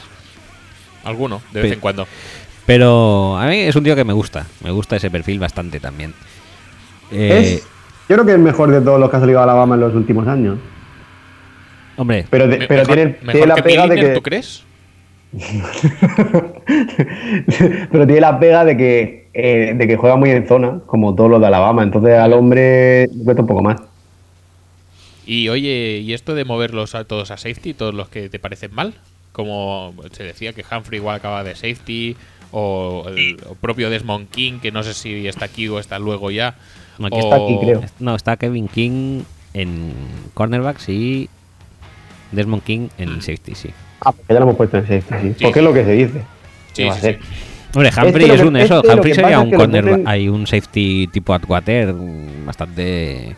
alguno, 1.06 1.42
de 1.52 1.62
vez 1.62 1.72
Pe- 1.72 1.76
en 1.76 1.80
cuando. 1.82 2.08
Pero 2.66 3.36
a 3.38 3.46
mí 3.48 3.58
es 3.58 3.76
un 3.76 3.84
tío 3.84 3.94
que 3.94 4.06
me 4.06 4.14
gusta. 4.14 4.46
Me 4.64 4.72
gusta 4.72 4.96
ese 4.96 5.12
perfil 5.12 5.38
bastante 5.38 5.82
también. 5.82 6.14
Eh, 7.12 7.56
Es, 7.58 7.64
yo 8.08 8.16
creo 8.16 8.24
que 8.24 8.32
es 8.32 8.38
el 8.38 8.42
mejor 8.42 8.72
de 8.72 8.80
todos 8.80 9.02
los 9.02 9.10
que 9.10 9.18
ha 9.18 9.20
salido 9.20 9.42
a 9.42 9.44
Alabama 9.44 9.76
en 9.76 9.82
los 9.82 9.94
últimos 9.96 10.26
años. 10.30 10.60
Hombre, 11.98 12.26
Pero, 12.30 12.48
de- 12.48 12.58
Me- 12.60 12.68
pero 12.68 12.82
mejor, 12.84 12.96
tiene, 12.96 13.12
mejor 13.22 13.32
tiene 13.34 13.48
la 13.48 13.56
que 13.56 13.64
pega 13.64 13.88
de 13.88 13.96
que. 13.98 14.08
¿tú 14.10 14.22
crees? 14.22 14.64
pero 17.92 18.06
tiene 18.06 18.22
la 18.22 18.40
pega 18.40 18.64
de 18.66 18.78
que, 18.78 19.23
eh, 19.34 19.74
de 19.76 19.88
que 19.88 19.98
juega 19.98 20.16
muy 20.16 20.30
en 20.32 20.48
zona, 20.48 20.80
como 20.86 21.16
todos 21.16 21.30
los 21.30 21.42
de 21.42 21.48
Alabama. 21.48 21.84
Entonces 21.84 22.18
al 22.18 22.34
hombre 22.34 23.08
le 23.08 23.24
cuesta 23.24 23.42
un 23.42 23.48
poco 23.48 23.62
más. 23.64 23.82
Y 25.26 25.50
oye, 25.50 26.00
¿y 26.04 26.14
esto 26.14 26.36
de 26.36 26.44
moverlos 26.46 26.96
a 26.96 27.06
todos 27.06 27.32
a 27.32 27.38
safety, 27.38 27.74
todos 27.74 27.94
los 27.94 28.10
que 28.10 28.30
te 28.30 28.40
parecen 28.40 28.74
mal? 28.74 28.94
Como 29.32 29.94
se 30.12 30.24
decía 30.24 30.54
que 30.54 30.64
Humphrey 30.70 31.00
igual 31.00 31.16
acaba 31.16 31.44
de 31.44 31.56
safety, 31.56 32.16
o 32.52 33.06
el 33.08 33.38
o 33.50 33.56
propio 33.56 33.90
Desmond 33.90 34.30
King, 34.30 34.60
que 34.62 34.72
no 34.72 34.84
sé 34.84 34.94
si 34.94 35.26
está 35.28 35.46
aquí 35.46 35.68
o 35.70 35.80
está 35.80 35.98
luego 35.98 36.30
ya. 36.30 36.56
No, 37.00 37.08
aquí 37.08 37.18
o- 37.18 37.20
está 37.24 37.36
aquí, 37.38 37.58
creo. 37.60 37.82
no, 38.00 38.16
está 38.16 38.38
Kevin 38.38 38.68
King 38.68 39.22
en 39.56 39.94
cornerbacks 40.36 40.90
y 40.90 41.30
Desmond 42.32 42.64
King 42.64 42.90
en 43.00 43.22
safety, 43.22 43.56
sí. 43.56 43.70
Ah, 44.02 44.12
porque 44.12 44.34
ya 44.34 44.40
lo 44.40 44.44
hemos 44.46 44.58
puesto 44.58 44.78
en 44.78 44.84
safety, 44.84 45.16
sí. 45.30 45.34
Sí, 45.40 45.44
Porque 45.46 45.54
sí. 45.54 45.60
es 45.60 45.64
lo 45.66 45.74
que 45.74 45.86
se 45.86 45.92
dice. 45.94 46.22
Sí. 46.74 46.84
Hombre, 47.76 47.90
Humphrey 47.90 48.28
lo 48.28 48.34
es 48.36 48.42
un 48.42 48.56
eso. 48.56 48.76
este 48.78 48.88
lo 48.88 48.94
Humphrey 48.94 49.14
sería 49.14 49.40
un 49.40 49.52
corner, 49.52 49.86
ponen- 49.86 50.04
hay 50.08 50.30
un 50.30 50.46
safety 50.46 51.08
tipo 51.08 51.34
Atwater 51.34 51.94
bastante, 52.46 53.36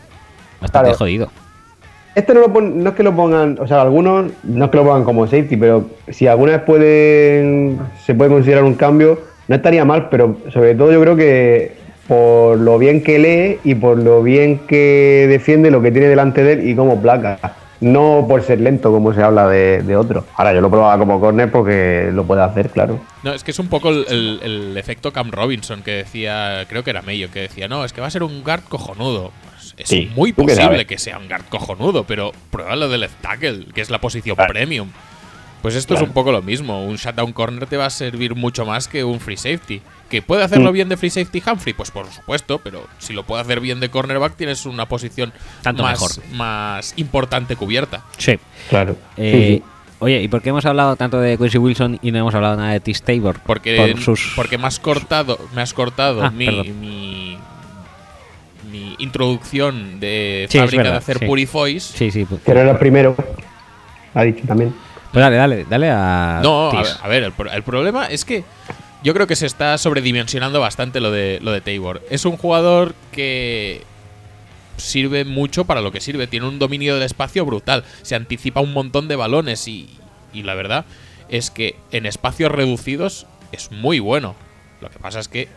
bastante 0.60 0.88
Claro. 0.88 0.98
jodido. 0.98 1.30
Este 2.14 2.32
no, 2.34 2.40
lo 2.40 2.52
pon- 2.52 2.82
no 2.82 2.90
es 2.90 2.96
que 2.96 3.02
lo 3.02 3.14
pongan, 3.14 3.58
o 3.60 3.66
sea, 3.66 3.82
algunos 3.82 4.30
no 4.44 4.64
es 4.64 4.70
que 4.70 4.76
lo 4.76 4.84
pongan 4.84 5.04
como 5.04 5.26
safety, 5.26 5.56
pero 5.56 5.86
si 6.08 6.26
alguna 6.26 6.52
vez 6.52 6.62
pueden, 6.62 7.78
se 8.04 8.14
puede 8.14 8.30
considerar 8.30 8.64
un 8.64 8.74
cambio, 8.74 9.20
no 9.48 9.56
estaría 9.56 9.84
mal, 9.84 10.08
pero 10.10 10.36
sobre 10.52 10.74
todo 10.74 10.92
yo 10.92 11.00
creo 11.02 11.16
que 11.16 11.72
por 12.08 12.58
lo 12.58 12.78
bien 12.78 13.02
que 13.02 13.18
lee 13.18 13.58
y 13.70 13.74
por 13.74 13.98
lo 13.98 14.22
bien 14.22 14.60
que 14.66 15.26
defiende 15.28 15.70
lo 15.70 15.82
que 15.82 15.90
tiene 15.92 16.06
delante 16.08 16.42
de 16.42 16.52
él 16.54 16.68
y 16.68 16.74
como 16.74 17.00
placa. 17.02 17.38
No 17.80 18.24
por 18.28 18.42
ser 18.42 18.60
lento 18.60 18.90
como 18.90 19.12
se 19.12 19.22
habla 19.22 19.48
de, 19.48 19.82
de 19.82 19.96
otro. 19.96 20.24
Ahora 20.36 20.54
yo 20.54 20.60
lo 20.60 20.70
probaba 20.70 20.98
como 20.98 21.20
corner 21.20 21.50
porque 21.50 22.10
lo 22.12 22.24
puede 22.24 22.42
hacer, 22.42 22.70
claro. 22.70 22.98
No, 23.22 23.32
es 23.34 23.44
que 23.44 23.50
es 23.50 23.58
un 23.58 23.68
poco 23.68 23.90
el, 23.90 24.06
el- 24.08 24.40
el 24.42 24.76
efecto 24.76 25.12
Cam 25.12 25.30
Robinson 25.30 25.82
que 25.82 25.90
decía, 25.92 26.64
creo 26.68 26.82
que 26.84 26.90
era 26.90 27.02
Mayo, 27.02 27.30
que 27.30 27.40
decía, 27.40 27.68
no, 27.68 27.84
es 27.84 27.92
que 27.92 28.00
va 28.00 28.06
a 28.06 28.10
ser 28.10 28.22
un 28.22 28.42
guard 28.42 28.62
cojonudo. 28.68 29.30
Pues 29.52 29.74
es 29.76 29.88
Sí, 29.88 30.10
muy 30.14 30.32
posible 30.32 30.86
que 30.86 30.96
sea 30.98 31.18
un 31.18 31.28
guard 31.28 31.44
cojonudo, 31.50 32.04
pero 32.04 32.32
prueba 32.50 32.76
lo 32.76 32.88
del 32.88 33.00
left 33.00 33.20
tackle, 33.20 33.66
que 33.74 33.80
es 33.82 33.90
la 33.90 34.00
posición 34.00 34.36
Claro. 34.36 34.52
premium. 34.52 34.88
Pues 35.62 35.74
esto 35.74 35.94
es 35.94 36.00
un 36.02 36.10
poco 36.12 36.30
lo 36.32 36.42
mismo. 36.42 36.84
Un 36.84 36.96
shutdown 36.96 37.32
corner 37.32 37.66
te 37.66 37.76
va 37.76 37.86
a 37.86 37.90
servir 37.90 38.34
mucho 38.36 38.64
más 38.64 38.86
que 38.88 39.02
un 39.04 39.18
free 39.20 39.36
safety. 39.36 39.80
¿Que 40.08 40.22
puede 40.22 40.44
hacerlo 40.44 40.70
Mm. 40.70 40.74
bien 40.74 40.88
de 40.88 40.96
free 40.96 41.10
safety 41.10 41.42
Humphrey? 41.44 41.72
Pues 41.74 41.90
por 41.90 42.06
supuesto, 42.12 42.60
pero 42.62 42.86
si 42.98 43.12
lo 43.12 43.24
puede 43.24 43.42
hacer 43.42 43.58
bien 43.60 43.80
de 43.80 43.88
cornerback 43.88 44.36
tienes 44.36 44.64
una 44.66 44.86
posición 44.86 45.32
Tanto 45.62 45.82
más, 45.82 46.00
mejor. 46.00 46.34
más 46.36 46.94
importante 46.96 47.56
cubierta. 47.56 48.04
Sí. 48.18 48.38
Claro. 48.68 48.96
Eh, 49.16 49.62
Oye, 49.98 50.20
¿y 50.22 50.28
por 50.28 50.42
qué 50.42 50.50
hemos 50.50 50.66
hablado 50.66 50.94
tanto 50.96 51.18
de 51.18 51.38
Quincy 51.38 51.56
Wilson 51.56 51.98
y 52.02 52.12
no 52.12 52.18
hemos 52.18 52.34
hablado 52.34 52.54
nada 52.56 52.70
de 52.72 52.80
Tis 52.80 53.00
Tabor? 53.02 53.40
Porque, 53.46 53.76
Por 53.94 54.00
sus- 54.02 54.34
porque 54.36 54.58
me 54.58 54.66
has 54.66 54.78
cortado, 54.78 55.38
me 55.54 55.62
has 55.62 55.72
cortado 55.72 56.22
Ah, 56.22 56.30
mi, 56.30 56.46
mi, 56.74 57.38
mi 58.70 58.94
introducción 58.98 59.98
de 59.98 60.46
Sí, 60.50 60.58
fábrica 60.58 60.82
de 60.82 60.96
hacer 60.96 61.18
sí. 61.20 61.24
purifoys. 61.26 61.82
Sí, 61.82 62.10
sí. 62.10 62.26
Pues, 62.26 62.42
Que 62.42 62.52
no 62.52 62.60
era 62.60 62.72
el 62.72 62.78
primero. 62.78 63.16
Ha 64.14 64.22
dicho 64.24 64.44
también. 64.46 64.74
Pues 65.12 65.22
dale, 65.22 65.36
dale, 65.36 65.64
dale 65.68 65.90
a 65.90 66.40
No, 66.42 66.70
a 66.70 66.72
ver, 66.74 66.82
Tis. 66.84 66.98
a 67.02 67.08
ver, 67.08 67.22
el, 67.24 67.32
pro- 67.32 67.50
el 67.52 67.62
problema 67.62 68.06
es 68.06 68.24
que 68.24 68.44
yo 69.02 69.14
creo 69.14 69.26
que 69.26 69.36
se 69.36 69.46
está 69.46 69.78
sobredimensionando 69.78 70.60
bastante 70.60 71.00
lo 71.00 71.10
de, 71.10 71.38
lo 71.42 71.52
de 71.52 71.60
Tabor. 71.60 72.02
Es 72.10 72.24
un 72.24 72.36
jugador 72.36 72.94
que 73.12 73.82
sirve 74.76 75.24
mucho 75.24 75.64
para 75.64 75.80
lo 75.80 75.92
que 75.92 76.00
sirve. 76.00 76.26
Tiene 76.26 76.46
un 76.48 76.58
dominio 76.58 76.94
del 76.94 77.04
espacio 77.04 77.44
brutal. 77.46 77.84
Se 78.02 78.14
anticipa 78.14 78.60
un 78.60 78.72
montón 78.72 79.08
de 79.08 79.16
balones 79.16 79.68
y, 79.68 79.88
y 80.32 80.42
la 80.42 80.54
verdad 80.54 80.84
es 81.28 81.50
que 81.50 81.76
en 81.92 82.06
espacios 82.06 82.50
reducidos 82.52 83.26
es 83.52 83.70
muy 83.72 84.00
bueno. 84.00 84.34
Lo 84.80 84.90
que 84.90 84.98
pasa 84.98 85.20
es 85.20 85.28
que 85.28 85.48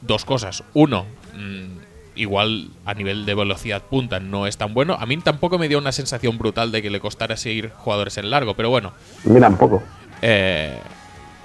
dos 0.00 0.24
cosas. 0.24 0.62
Uno, 0.74 1.06
mm, 1.34 1.81
igual 2.14 2.68
a 2.84 2.94
nivel 2.94 3.24
de 3.26 3.34
velocidad 3.34 3.82
punta 3.82 4.20
no 4.20 4.46
es 4.46 4.56
tan 4.56 4.74
bueno. 4.74 4.96
A 5.00 5.06
mí 5.06 5.16
tampoco 5.18 5.58
me 5.58 5.68
dio 5.68 5.78
una 5.78 5.92
sensación 5.92 6.38
brutal 6.38 6.70
de 6.72 6.82
que 6.82 6.90
le 6.90 7.00
costara 7.00 7.36
seguir 7.36 7.70
jugadores 7.76 8.18
en 8.18 8.30
largo, 8.30 8.54
pero 8.54 8.70
bueno. 8.70 8.92
A 9.24 9.28
mí 9.28 9.40
tampoco. 9.40 9.82
eh, 10.22 10.78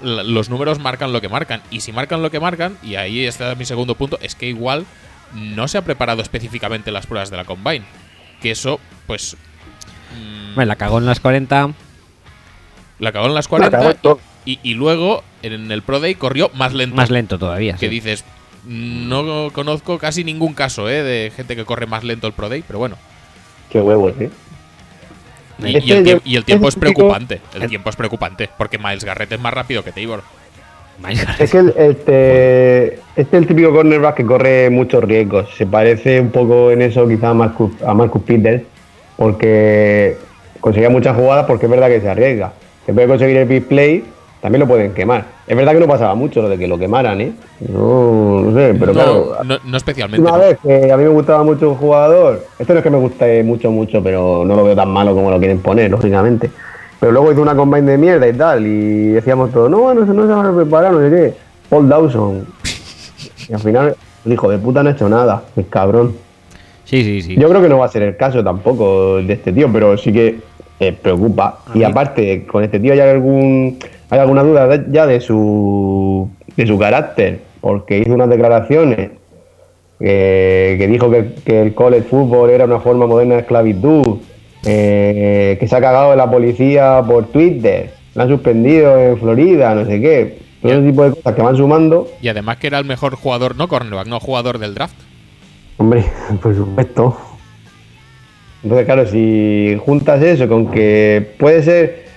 los 0.00 0.48
números 0.48 0.78
marcan 0.78 1.12
lo 1.12 1.20
que 1.20 1.28
marcan. 1.28 1.60
Y 1.70 1.80
si 1.80 1.90
marcan 1.92 2.22
lo 2.22 2.30
que 2.30 2.38
marcan, 2.40 2.76
y 2.82 2.94
ahí 2.96 3.24
está 3.26 3.54
mi 3.56 3.64
segundo 3.64 3.94
punto, 3.96 4.18
es 4.22 4.34
que 4.34 4.46
igual 4.48 4.86
no 5.34 5.66
se 5.68 5.76
ha 5.78 5.82
preparado 5.82 6.22
específicamente 6.22 6.92
las 6.92 7.06
pruebas 7.06 7.30
de 7.30 7.36
la 7.36 7.44
Combine. 7.44 7.84
Que 8.40 8.50
eso, 8.52 8.78
pues. 9.06 9.36
mm, 10.16 10.56
Me 10.56 10.66
la 10.66 10.76
cagó 10.76 10.98
en 10.98 11.06
las 11.06 11.18
40. 11.20 11.70
la 13.00 13.12
cagó 13.12 13.26
en 13.26 13.34
las 13.34 13.50
La 13.50 13.70
cagó 13.70 13.70
40 13.70 13.90
en 13.90 13.96
todo. 13.98 14.20
y, 14.44 14.60
y 14.62 14.74
luego 14.74 15.24
en 15.42 15.70
el 15.72 15.82
Pro 15.82 15.98
Day 16.00 16.14
corrió 16.14 16.50
más 16.54 16.72
lento. 16.74 16.94
Más 16.96 17.10
lento 17.10 17.38
todavía. 17.38 17.74
Que 17.74 17.86
sí. 17.86 17.88
dices, 17.88 18.24
no 18.66 19.50
conozco 19.52 19.98
casi 19.98 20.24
ningún 20.24 20.54
caso 20.54 20.88
¿eh? 20.88 21.02
de 21.02 21.30
gente 21.34 21.56
que 21.56 21.64
corre 21.64 21.86
más 21.86 22.04
lento 22.04 22.26
el 22.26 22.32
Pro 22.32 22.48
Day, 22.48 22.62
pero 22.66 22.78
bueno. 22.78 22.96
Qué 23.70 23.80
huevos, 23.80 24.14
¿eh? 24.20 24.30
Y, 25.60 25.66
y 25.78 25.92
Este 25.92 26.12
el, 26.12 26.20
y 26.24 26.40
tiempo 26.42 26.68
es 26.68 26.74
este 26.74 26.86
típico- 26.86 27.00
preocupante. 27.00 27.40
El 27.54 27.68
tiempo 27.68 27.90
es 27.90 27.96
preocupante. 27.96 28.48
Porque 28.56 28.78
Miles 28.78 29.04
Garrett 29.04 29.32
es 29.32 29.40
más 29.40 29.52
rápido 29.52 29.82
que 29.82 29.92
Tabor. 29.92 30.22
Es 31.38 31.50
que 31.52 31.58
el- 31.58 31.74
este, 31.76 32.84
este 32.94 33.00
es 33.16 33.32
el 33.32 33.46
típico 33.46 33.72
cornerback 33.72 34.16
que 34.16 34.24
corre 34.26 34.70
muchos 34.70 35.02
riesgos. 35.04 35.48
Se 35.56 35.66
parece 35.66 36.20
un 36.20 36.30
poco 36.30 36.70
en 36.70 36.82
eso 36.82 37.06
quizá 37.08 37.30
a 37.30 37.34
Marcus, 37.34 37.72
a 37.82 37.92
Marcus 37.94 38.22
Peters, 38.22 38.62
porque 39.16 40.16
conseguía 40.60 40.90
muchas 40.90 41.16
jugadas 41.16 41.46
porque 41.46 41.66
es 41.66 41.70
verdad 41.70 41.88
que 41.88 42.00
se 42.00 42.08
arriesga. 42.08 42.52
Se 42.86 42.92
puede 42.94 43.06
conseguir 43.08 43.36
el 43.36 43.46
big 43.48 43.66
play, 43.66 44.04
también 44.40 44.60
lo 44.60 44.66
pueden 44.68 44.92
quemar. 44.94 45.24
Es 45.46 45.56
verdad 45.56 45.72
que 45.72 45.80
no 45.80 45.86
pasaba 45.88 46.14
mucho 46.14 46.42
lo 46.42 46.48
de 46.48 46.58
que 46.58 46.68
lo 46.68 46.78
quemaran, 46.78 47.20
¿eh? 47.20 47.32
No, 47.68 48.40
no 48.42 48.52
sé, 48.54 48.74
pero 48.78 48.86
no, 48.86 48.92
claro. 48.92 49.36
no, 49.44 49.56
no 49.64 49.76
especialmente. 49.76 50.20
Una 50.28 50.38
¿no? 50.38 50.44
vez 50.44 50.58
que 50.62 50.92
a 50.92 50.96
mí 50.96 51.02
me 51.04 51.08
gustaba 51.10 51.42
mucho 51.42 51.70
un 51.70 51.76
jugador, 51.76 52.44
esto 52.58 52.72
no 52.72 52.78
es 52.78 52.82
que 52.84 52.90
me 52.90 52.98
guste 52.98 53.42
mucho, 53.42 53.70
mucho, 53.70 54.02
pero 54.02 54.44
no 54.44 54.54
lo 54.54 54.64
veo 54.64 54.76
tan 54.76 54.88
malo 54.90 55.14
como 55.14 55.30
lo 55.30 55.38
quieren 55.38 55.60
poner, 55.60 55.90
lógicamente. 55.90 56.50
Pero 57.00 57.12
luego 57.12 57.32
hizo 57.32 57.42
una 57.42 57.54
combine 57.54 57.92
de 57.92 57.98
mierda 57.98 58.28
y 58.28 58.32
tal, 58.32 58.66
y 58.66 59.08
decíamos 59.08 59.50
todo, 59.52 59.68
no, 59.68 59.94
no, 59.94 60.06
se- 60.06 60.12
no 60.12 60.22
se 60.26 60.32
van 60.32 60.46
a 60.46 60.54
preparar, 60.56 60.92
no 60.92 61.00
sé 61.00 61.10
qué. 61.10 61.34
Paul 61.68 61.88
Dawson. 61.88 62.46
Y 63.48 63.52
al 63.52 63.60
final, 63.60 63.96
el 64.24 64.32
hijo 64.32 64.50
de 64.50 64.58
puta 64.58 64.82
no 64.82 64.88
ha 64.88 64.92
hecho 64.92 65.08
nada, 65.08 65.42
el 65.56 65.68
cabrón. 65.68 66.14
Sí, 66.84 67.02
sí, 67.04 67.20
sí. 67.22 67.36
Yo 67.36 67.48
creo 67.48 67.60
que 67.60 67.68
no 67.68 67.78
va 67.78 67.86
a 67.86 67.88
ser 67.88 68.02
el 68.02 68.16
caso 68.16 68.42
tampoco 68.42 69.16
de 69.18 69.32
este 69.32 69.52
tío, 69.52 69.70
pero 69.72 69.96
sí 69.98 70.12
que 70.12 70.40
eh, 70.80 70.92
preocupa. 70.92 71.60
A 71.66 71.70
Y 71.74 71.78
mí- 71.78 71.84
aparte, 71.84 72.46
con 72.46 72.62
este 72.64 72.78
tío 72.80 72.92
hay 72.92 73.00
algún 73.00 73.78
hay 74.10 74.18
alguna 74.20 74.42
duda 74.42 74.66
de- 74.68 74.86
ya 74.92 75.06
de 75.06 75.20
su 75.20 76.28
de 76.56 76.66
su 76.66 76.78
carácter, 76.78 77.40
porque 77.60 77.98
hizo 77.98 78.12
unas 78.14 78.28
declaraciones 78.28 79.10
eh, 80.00 80.76
que 80.78 80.86
dijo 80.86 81.10
que, 81.10 81.34
que 81.44 81.62
el 81.62 81.74
college 81.74 82.02
football 82.08 82.50
era 82.50 82.64
una 82.64 82.78
forma 82.80 83.06
moderna 83.06 83.34
de 83.34 83.40
esclavitud, 83.40 84.18
eh, 84.64 85.56
que 85.58 85.66
se 85.68 85.76
ha 85.76 85.80
cagado 85.80 86.12
en 86.12 86.18
la 86.18 86.30
policía 86.30 87.02
por 87.06 87.26
Twitter, 87.26 87.90
la 88.14 88.24
han 88.24 88.28
suspendido 88.28 88.96
en 88.98 89.18
Florida, 89.18 89.74
no 89.74 89.84
sé 89.84 90.00
qué. 90.00 90.38
Todo 90.62 90.72
ese 90.72 90.82
tipo 90.88 91.04
de 91.04 91.10
cosas 91.10 91.34
que 91.34 91.42
van 91.42 91.56
sumando. 91.56 92.08
Y 92.20 92.28
además 92.28 92.56
que 92.56 92.66
era 92.66 92.78
el 92.80 92.84
mejor 92.84 93.14
jugador, 93.14 93.56
no 93.56 93.68
cornerback, 93.68 94.08
no 94.08 94.18
jugador 94.18 94.58
del 94.58 94.74
draft. 94.74 94.96
Hombre, 95.76 96.04
por 96.42 96.54
supuesto. 96.54 97.16
Entonces, 98.62 98.86
claro, 98.86 99.06
si 99.06 99.78
juntas 99.84 100.22
eso 100.22 100.48
con 100.48 100.70
que 100.70 101.34
puede 101.38 101.62
ser. 101.62 102.08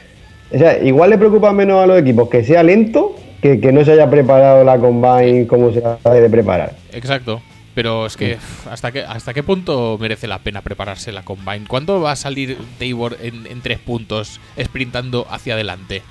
O 0.53 0.57
sea, 0.57 0.83
igual 0.83 1.11
le 1.11 1.17
preocupa 1.17 1.53
menos 1.53 1.81
a 1.81 1.87
los 1.87 1.99
equipos 1.99 2.29
que 2.29 2.43
sea 2.43 2.61
lento 2.63 3.15
que 3.41 3.59
que 3.59 3.71
no 3.71 3.85
se 3.85 3.93
haya 3.93 4.09
preparado 4.09 4.63
la 4.63 4.77
combine 4.77 5.47
como 5.47 5.71
se 5.71 5.81
ha 5.85 6.09
de 6.09 6.29
preparar. 6.29 6.75
Exacto. 6.91 7.41
Pero 7.73 8.05
es 8.05 8.17
que 8.17 8.37
¿hasta 8.69 8.91
qué, 8.91 9.03
¿hasta 9.03 9.33
qué 9.33 9.43
punto 9.43 9.97
merece 9.99 10.27
la 10.27 10.39
pena 10.39 10.61
prepararse 10.61 11.13
la 11.13 11.23
combine? 11.23 11.65
¿Cuándo 11.67 12.01
va 12.01 12.11
a 12.11 12.15
salir 12.17 12.57
Tabor 12.77 13.17
en, 13.21 13.47
en 13.47 13.61
tres 13.61 13.79
puntos, 13.79 14.41
sprintando 14.61 15.25
hacia 15.29 15.53
adelante? 15.53 16.01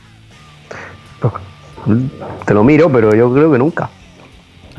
Te 2.46 2.54
lo 2.54 2.64
miro, 2.64 2.90
pero 2.90 3.14
yo 3.14 3.32
creo 3.32 3.52
que 3.52 3.58
nunca. 3.58 3.90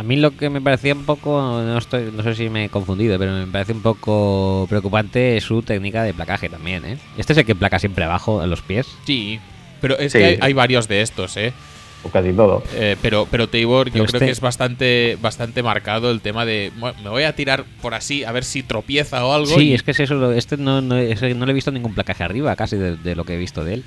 A 0.01 0.03
mí 0.03 0.15
lo 0.15 0.31
que 0.35 0.49
me 0.49 0.59
parecía 0.61 0.95
un 0.95 1.05
poco, 1.05 1.39
no, 1.63 1.77
estoy, 1.77 2.11
no 2.11 2.23
sé 2.23 2.33
si 2.33 2.49
me 2.49 2.65
he 2.65 2.69
confundido, 2.69 3.19
pero 3.19 3.33
me 3.33 3.45
parece 3.45 3.71
un 3.73 3.83
poco 3.83 4.65
preocupante 4.67 5.39
su 5.41 5.61
técnica 5.61 6.01
de 6.01 6.11
placaje 6.11 6.49
también, 6.49 6.83
¿eh? 6.85 6.97
Este 7.19 7.33
es 7.33 7.37
el 7.37 7.45
que 7.45 7.53
placa 7.53 7.77
siempre 7.77 8.03
abajo, 8.05 8.43
en 8.43 8.49
los 8.49 8.63
pies. 8.63 8.87
Sí, 9.05 9.39
pero 9.79 9.99
es 9.99 10.11
Sí. 10.11 10.17
que 10.17 10.25
hay, 10.25 10.37
hay 10.41 10.53
varios 10.53 10.87
de 10.87 11.03
estos, 11.03 11.37
¿eh? 11.37 11.53
O 12.03 12.09
casi 12.09 12.33
todo. 12.33 12.63
Eh, 12.73 12.95
pero, 12.99 13.27
pero 13.29 13.47
Tabor 13.47 13.89
yo 13.89 13.93
creo 13.93 14.05
este- 14.05 14.19
que 14.25 14.31
es 14.31 14.41
bastante, 14.41 15.19
bastante 15.21 15.61
marcado 15.61 16.09
el 16.09 16.19
tema 16.21 16.47
de 16.47 16.71
"Bueno, 16.79 16.97
me 17.03 17.09
voy 17.11 17.21
a 17.25 17.35
tirar 17.35 17.63
por 17.79 17.93
así 17.93 18.23
a 18.23 18.31
ver 18.31 18.43
si 18.43 18.63
tropieza 18.63 19.23
o 19.23 19.33
algo. 19.33 19.55
Sí, 19.55 19.67
y, 19.67 19.73
es 19.75 19.83
que 19.83 19.91
es 19.91 19.99
eso, 19.99 20.15
lo- 20.15 20.31
este 20.31 20.57
no, 20.57 20.81
no, 20.81 20.97
ese 20.97 21.35
no 21.35 21.45
le 21.45 21.51
he 21.51 21.53
visto 21.53 21.69
ningún 21.69 21.93
placaje 21.93 22.23
arriba 22.23 22.55
casi 22.55 22.75
de, 22.75 22.97
de 22.97 23.15
lo 23.15 23.23
que 23.23 23.35
he 23.35 23.37
visto 23.37 23.63
de 23.63 23.75
él. 23.75 23.83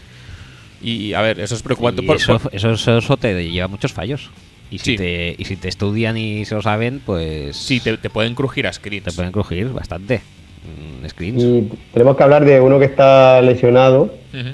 y, 0.80 1.14
a 1.14 1.22
ver, 1.22 1.40
eso 1.40 1.54
es 1.54 1.62
preocupante. 1.62 2.02
Y 2.04 2.06
por- 2.06 2.16
eso, 2.18 2.38
por- 2.38 2.54
eso, 2.54 2.70
eso- 2.70 2.98
eso 2.98 3.16
te 3.16 3.50
lleva 3.50 3.66
muchos 3.68 3.92
fallos. 3.92 4.30
Y 4.70 4.78
si, 4.78 4.92
Sí. 4.92 4.96
te, 4.96 5.34
y 5.38 5.44
si 5.44 5.56
te 5.56 5.68
estudian 5.68 6.16
y 6.16 6.44
se 6.44 6.54
lo 6.54 6.62
saben, 6.62 7.00
pues 7.04 7.56
sí, 7.56 7.80
te, 7.80 7.96
te 7.96 8.10
pueden 8.10 8.34
crujir 8.34 8.66
a 8.66 8.72
screens. 8.72 9.04
te 9.04 9.12
pueden 9.12 9.30
crujir 9.32 9.68
bastante. 9.68 10.20
Mm, 10.64 11.06
Screens. 11.08 11.42
Y 11.42 11.68
tenemos 11.92 12.16
que 12.16 12.22
hablar 12.22 12.44
de 12.44 12.60
uno 12.60 12.78
que 12.78 12.86
está 12.86 13.40
lesionado, 13.42 14.04
Ujú. 14.32 14.48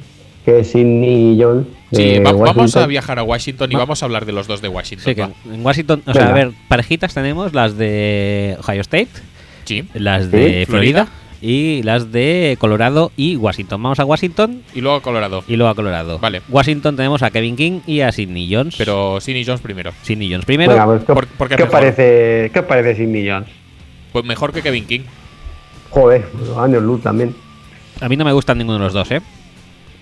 que 0.45 0.59
es 0.61 0.71
Sidney 0.73 1.39
Jones. 1.41 1.67
Sí, 1.93 2.19
va- 2.19 2.33
vamos 2.33 2.57
Washington. 2.57 2.83
a 2.83 2.87
viajar 2.87 3.19
a 3.19 3.23
Washington 3.23 3.71
y 3.71 3.75
Va- 3.75 3.81
vamos 3.81 4.03
a 4.03 4.07
hablar 4.07 4.27
de 4.27 4.33
los 4.33 4.47
dos 4.47 4.61
de 4.61 4.69
Washington. 4.69 5.05
Sí, 5.05 5.15
que 5.15 5.23
en 5.55 5.65
Washington, 5.65 6.03
o 6.07 6.13
sea, 6.13 6.29
a 6.31 6.33
ver, 6.33 6.51
parejitas 6.69 7.15
tenemos 7.15 7.55
las 7.55 7.77
de 7.79 8.57
Ohio 8.61 8.81
State, 8.83 9.09
Sí. 9.65 9.85
las 9.95 10.31
de 10.33 10.61
Sí, 10.61 10.67
Florida, 10.67 11.07
Florida. 11.07 11.09
Y 11.43 11.83
las 11.83 12.13
de 12.13 12.57
Colorado 12.61 13.13
y 13.17 13.37
Washington. 13.37 13.83
Vamos 13.83 13.99
a 14.01 14.05
Washington 14.05 14.63
Y 14.75 14.81
luego 14.81 14.97
a 14.99 15.03
Colorado. 15.03 15.43
y 15.49 15.57
luego 15.57 15.71
a 15.71 15.75
Colorado. 15.75 16.19
Vale. 16.19 16.43
Washington 16.49 16.97
tenemos 16.97 17.23
a 17.23 17.31
Kevin 17.31 17.57
King 17.57 17.81
y 17.87 18.01
a 18.01 18.13
Sidney 18.13 18.49
Jones. 18.53 18.75
Pero 18.77 19.21
Sidney 19.21 19.45
Jones 19.45 19.61
primero. 19.61 19.93
Sidney 20.03 20.31
Jones 20.31 20.45
primero. 20.45 20.73
Venga, 20.73 20.85
pues, 20.87 21.01
¿qué, 21.05 21.15
¿Por- 21.37 21.49
qué 21.49 21.67
parece, 21.67 22.51
¿qué 22.53 22.63
parece 22.63 22.95
Sidney 22.97 23.29
Jones? 23.29 23.49
Pues 24.13 24.25
mejor 24.25 24.53
que 24.53 24.61
Kevin 24.63 24.85
King. 24.87 25.01
Joder, 25.91 26.25
los 26.39 26.57
años 26.59 26.83
luz 26.83 27.03
también. 27.03 27.35
A 28.01 28.09
mí 28.09 28.17
no 28.17 28.25
me 28.25 28.33
gustan 28.33 28.59
ninguno 28.59 28.79
de 28.79 28.85
los 28.85 28.93
dos, 28.93 29.11
¿eh? 29.11 29.21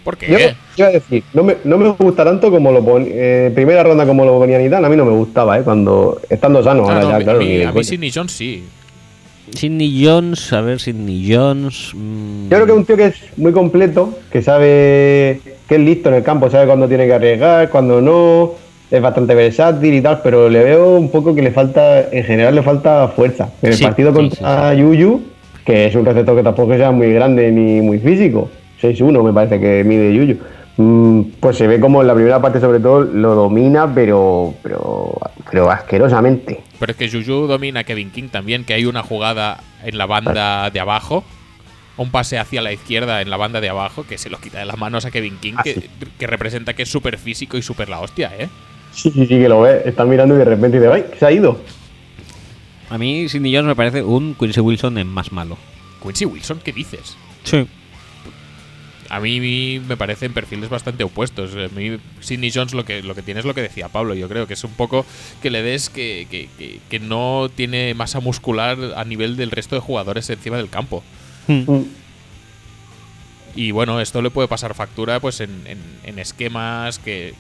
¿Por 0.05 0.17
qué? 0.17 0.27
Yo 0.29 0.39
iba 0.79 0.89
a 0.89 0.91
decir, 0.93 1.23
no 1.35 1.43
me, 1.43 1.57
no 1.65 1.77
me 1.77 1.89
gusta 1.91 2.25
tanto 2.25 2.51
como 2.51 2.73
lo 2.73 2.83
ponían. 2.85 3.53
primera 3.55 3.83
ronda 3.83 4.07
como 4.07 4.25
lo 4.25 4.39
ponían 4.39 4.65
y 4.65 4.71
tal, 4.71 4.85
a 4.85 4.89
mí 4.89 4.97
no 4.97 5.05
me 5.05 5.13
gustaba, 5.13 5.59
¿eh? 5.59 5.63
Cuando. 5.63 6.21
Estando 6.31 6.63
sano, 6.63 6.89
Ah, 6.89 6.93
ahora 6.95 7.01
no, 7.03 7.09
ya, 7.11 7.15
a 7.15 7.19
mí- 7.19 7.25
claro. 7.25 7.39
de 7.41 7.67
a 7.67 7.73
mí. 7.73 7.85
Sidney 7.85 8.11
Jones 8.15 8.33
sí. 8.33 8.65
Sidney 9.55 10.05
Jones, 10.05 10.53
a 10.53 10.61
ver, 10.61 10.81
Sidney 10.81 11.27
Jones. 11.33 11.93
mm, 11.95 12.49
Yo 12.51 12.57
creo 12.57 12.67
que 12.67 12.73
es 12.73 12.79
un 12.79 12.85
tío 12.85 12.97
que 12.97 13.05
es 13.07 13.15
muy 13.37 13.53
completo, 13.53 14.19
que 14.31 14.43
sabe 14.43 15.41
que 15.69 15.75
es 15.75 15.81
listo 15.81 16.09
en 16.09 16.17
el 16.17 16.23
campo, 16.23 16.49
sabe 16.51 16.67
cuándo 16.67 16.89
tiene 16.89 17.07
que 17.07 17.15
arriesgar, 17.15 17.69
cuándo 17.71 18.01
no, 18.01 18.53
es 18.91 19.03
bastante 19.03 19.35
versátil 19.35 19.95
y 19.95 20.01
tal, 20.01 20.21
pero 20.23 20.49
le 20.49 20.65
veo 20.65 20.97
un 20.97 21.11
poco 21.11 21.35
que 21.35 21.43
le 21.43 21.51
falta, 21.51 22.09
en 22.11 22.25
general 22.25 22.55
le 22.55 22.63
falta 22.63 23.09
fuerza. 23.09 23.51
En 23.63 23.71
el 23.71 23.75
Sí, 23.75 23.85
partido 23.85 24.11
sí, 24.11 24.17
contra 24.17 24.75
Yuyu, 24.75 25.21
que 25.65 25.87
es 25.87 25.95
un 25.95 26.05
receptor 26.07 26.37
que 26.37 26.43
tampoco 26.43 26.75
sea 26.75 26.91
muy 26.91 27.13
grande 27.13 27.51
ni 27.53 27.81
muy 27.83 27.99
físico, 27.99 28.49
6'1 28.81 29.23
me 29.23 29.33
parece 29.33 29.61
que 29.61 29.85
mide 29.85 30.15
Yuyu, 30.15 30.37
pues 31.41 31.57
se 31.57 31.67
ve 31.67 31.81
como 31.81 32.01
en 32.03 32.07
la 32.07 32.15
primera 32.15 32.41
parte 32.41 32.61
sobre 32.61 32.79
todo 32.79 33.01
lo 33.01 33.35
domina, 33.35 33.93
pero, 33.93 34.55
pero, 34.63 35.13
pero 35.51 35.71
asquerosamente. 35.71 36.63
Pero 36.79 36.93
es 36.93 36.97
que 36.99 37.11
Juju 37.11 37.47
domina 37.49 37.81
a 37.81 37.85
Kevin 37.85 38.11
King 38.11 38.29
también, 38.29 38.65
que 38.65 38.75
hay 38.75 38.85
una 38.85 39.03
jugada 39.03 39.61
en 39.85 39.99
la 39.99 40.07
banda 40.07 40.71
de 40.71 40.79
abajo, 40.79 41.25
un 41.97 42.11
pase 42.13 42.39
hacia 42.39 42.63
la 42.63 42.73
izquierda 42.73 43.21
en 43.23 43.31
la 43.31 43.37
banda 43.37 43.61
de 43.61 43.69
abajo, 43.69 44.05
que 44.09 44.19
se 44.19 44.31
lo 44.31 44.39
quita 44.39 44.61
de 44.61 44.67
las 44.67 44.79
manos 44.79 45.05
a 45.05 45.11
Kevin 45.11 45.37
King, 45.41 45.55
Ah, 45.57 45.63
que, 45.65 45.75
sí. 45.75 45.85
que 46.17 46.27
representa 46.29 46.75
que 46.75 46.85
es 46.85 46.89
súper 46.89 47.19
físico 47.19 47.57
y 47.57 47.63
súper 47.63 47.89
la 47.89 47.99
hostia, 47.99 48.31
¿eh? 48.39 48.49
Sí, 48.93 49.11
sí, 49.11 49.23
sí, 49.27 49.29
que 49.39 49.49
lo 49.49 49.63
ve, 49.63 49.83
está 49.85 50.05
mirando 50.05 50.37
y 50.37 50.39
de 50.39 50.45
repente 50.45 50.79
dice, 50.79 50.93
¡ay, 50.93 51.05
se 51.19 51.27
ha 51.27 51.33
ido! 51.33 51.59
A 52.91 52.99
mí 52.99 53.29
Sidney 53.29 53.53
Jones 53.53 53.67
me 53.67 53.77
parece 53.77 54.03
un 54.05 54.35
Quincy 54.35 54.61
Wilson 54.61 54.97
en 54.99 55.09
más 55.09 55.33
malo. 55.33 55.59
Quincy 56.03 56.25
Wilson, 56.25 56.61
¿qué 56.65 56.73
dices? 56.73 57.17
Sí. 57.43 57.67
A 59.11 59.21
mí 59.21 59.81
me 59.89 59.97
parecen 59.97 60.35
perfiles 60.35 60.69
bastante 60.69 61.03
opuestos. 61.05 61.53
A 61.55 61.75
mí, 61.75 61.97
Sidney 62.21 62.51
Jones 62.55 62.75
lo 62.75 62.85
que, 62.85 63.03
lo 63.03 63.15
que 63.15 63.23
tiene 63.23 63.41
es 63.41 63.47
lo 63.47 63.55
que 63.55 63.63
decía 63.63 63.89
Pablo. 63.89 64.15
Yo 64.15 64.29
creo 64.29 64.47
que 64.47 64.53
es 64.55 64.65
un 64.65 64.73
poco 64.73 65.07
que 65.41 65.51
le 65.51 65.63
des 65.63 65.89
que, 65.89 66.27
que- 66.31 66.49
que- 66.59 66.81
que 66.91 66.99
no 67.01 67.51
tiene 67.55 67.95
masa 67.95 68.21
muscular 68.21 68.77
a 68.97 69.05
nivel 69.05 69.37
del 69.37 69.51
resto 69.51 69.75
de 69.75 69.81
jugadores 69.81 70.29
encima 70.29 70.57
del 70.59 70.69
campo. 70.69 71.03
Mm. 71.47 71.83
Y 73.57 73.71
bueno, 73.73 74.01
esto 74.01 74.23
le 74.23 74.31
puede 74.31 74.47
pasar 74.49 74.75
factura 74.75 75.21
pues 75.21 75.41
en, 75.41 75.51
en- 75.67 75.79
en 76.05 76.19
esquemas 76.19 76.99
que 76.99 77.35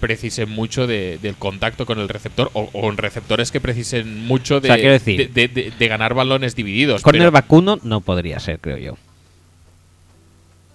precisen 0.00 0.50
mucho 0.50 0.86
de- 0.88 1.18
del 1.22 1.36
contacto 1.36 1.86
con 1.86 2.00
el 2.00 2.08
receptor 2.08 2.50
o, 2.54 2.68
o 2.72 2.90
en 2.90 2.96
receptores 2.96 3.52
que 3.52 3.60
precisen 3.60 4.26
mucho 4.26 4.60
de, 4.60 4.68
O 4.68 4.72
sea, 4.72 4.76
quiero 4.80 4.92
decir- 4.98 5.30
de, 5.32 5.46
de- 5.48 5.70
de 5.78 5.88
ganar 5.88 6.14
balones 6.14 6.56
divididos. 6.56 7.02
Corner 7.02 7.20
pero- 7.22 7.30
vacuno 7.30 7.78
no 7.84 8.00
podría 8.00 8.40
ser, 8.40 8.58
creo 8.58 8.78
yo. 8.78 8.98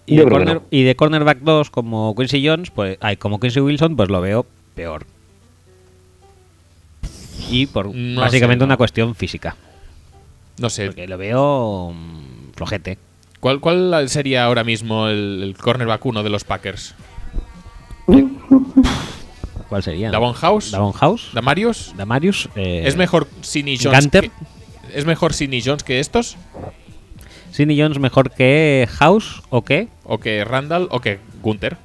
Y, 0.08 0.16
Yo 0.16 0.24
de, 0.24 0.30
corner, 0.32 0.56
no. 0.56 0.64
y 0.72 0.84
de 0.84 0.96
cornerback 0.96 1.40
2 1.40 1.70
como 1.70 2.16
Quincy 2.16 2.46
Jones, 2.48 2.72
pues 2.72 2.98
ay, 3.02 3.18
como 3.18 3.40
Quincy 3.40 3.60
Wilson, 3.60 3.96
pues 3.96 4.10
lo 4.10 4.22
veo 4.22 4.46
peor. 4.74 5.06
Y 7.50 7.66
por 7.68 7.94
No 7.94 8.22
básicamente 8.22 8.56
sé, 8.56 8.60
no. 8.60 8.66
una 8.66 8.78
cuestión 8.78 9.16
física. 9.16 9.56
no 10.60 10.70
sé, 10.70 10.88
Porque 10.88 11.08
lo 11.08 11.18
veo 11.18 11.92
mm, 11.94 12.54
flojete. 12.56 12.98
¿cuál, 13.40 13.60
¿cuál 13.60 14.10
sería 14.10 14.46
ahora 14.46 14.64
mismo 14.64 15.08
el, 15.08 15.42
el 15.44 15.58
cornerback 15.58 16.06
uno 16.06 16.24
de 16.24 16.30
los 16.30 16.44
Packers? 16.44 16.96
¿Cuál 19.70 19.84
sería? 19.84 20.12
¿Davon 20.12 20.34
House? 20.34 20.72
Davon 20.72 20.94
House. 20.94 21.30
¿Damarius? 21.34 21.94
Damarius. 21.98 22.48
eh, 22.56 22.84
¿Es 22.86 22.96
mejor 22.96 23.28
Sidney 23.42 23.78
Jones? 23.82 24.00
Gunter. 24.00 24.24
que- 24.30 24.32
¿Es 24.98 25.06
mejor 25.06 25.34
Sidney 25.34 25.62
Jones 25.62 25.84
que 25.84 26.00
estos? 26.00 26.38
Sidney 27.52 27.80
Jones 27.80 28.00
mejor 28.00 28.32
que 28.32 28.88
House 28.98 29.42
o 29.50 29.64
qué? 29.64 29.90
¿O 30.08 30.18
que 30.20 30.44
Randall? 30.46 30.88
¿O 30.92 31.00
que 31.02 31.20
Gunter? 31.42 31.78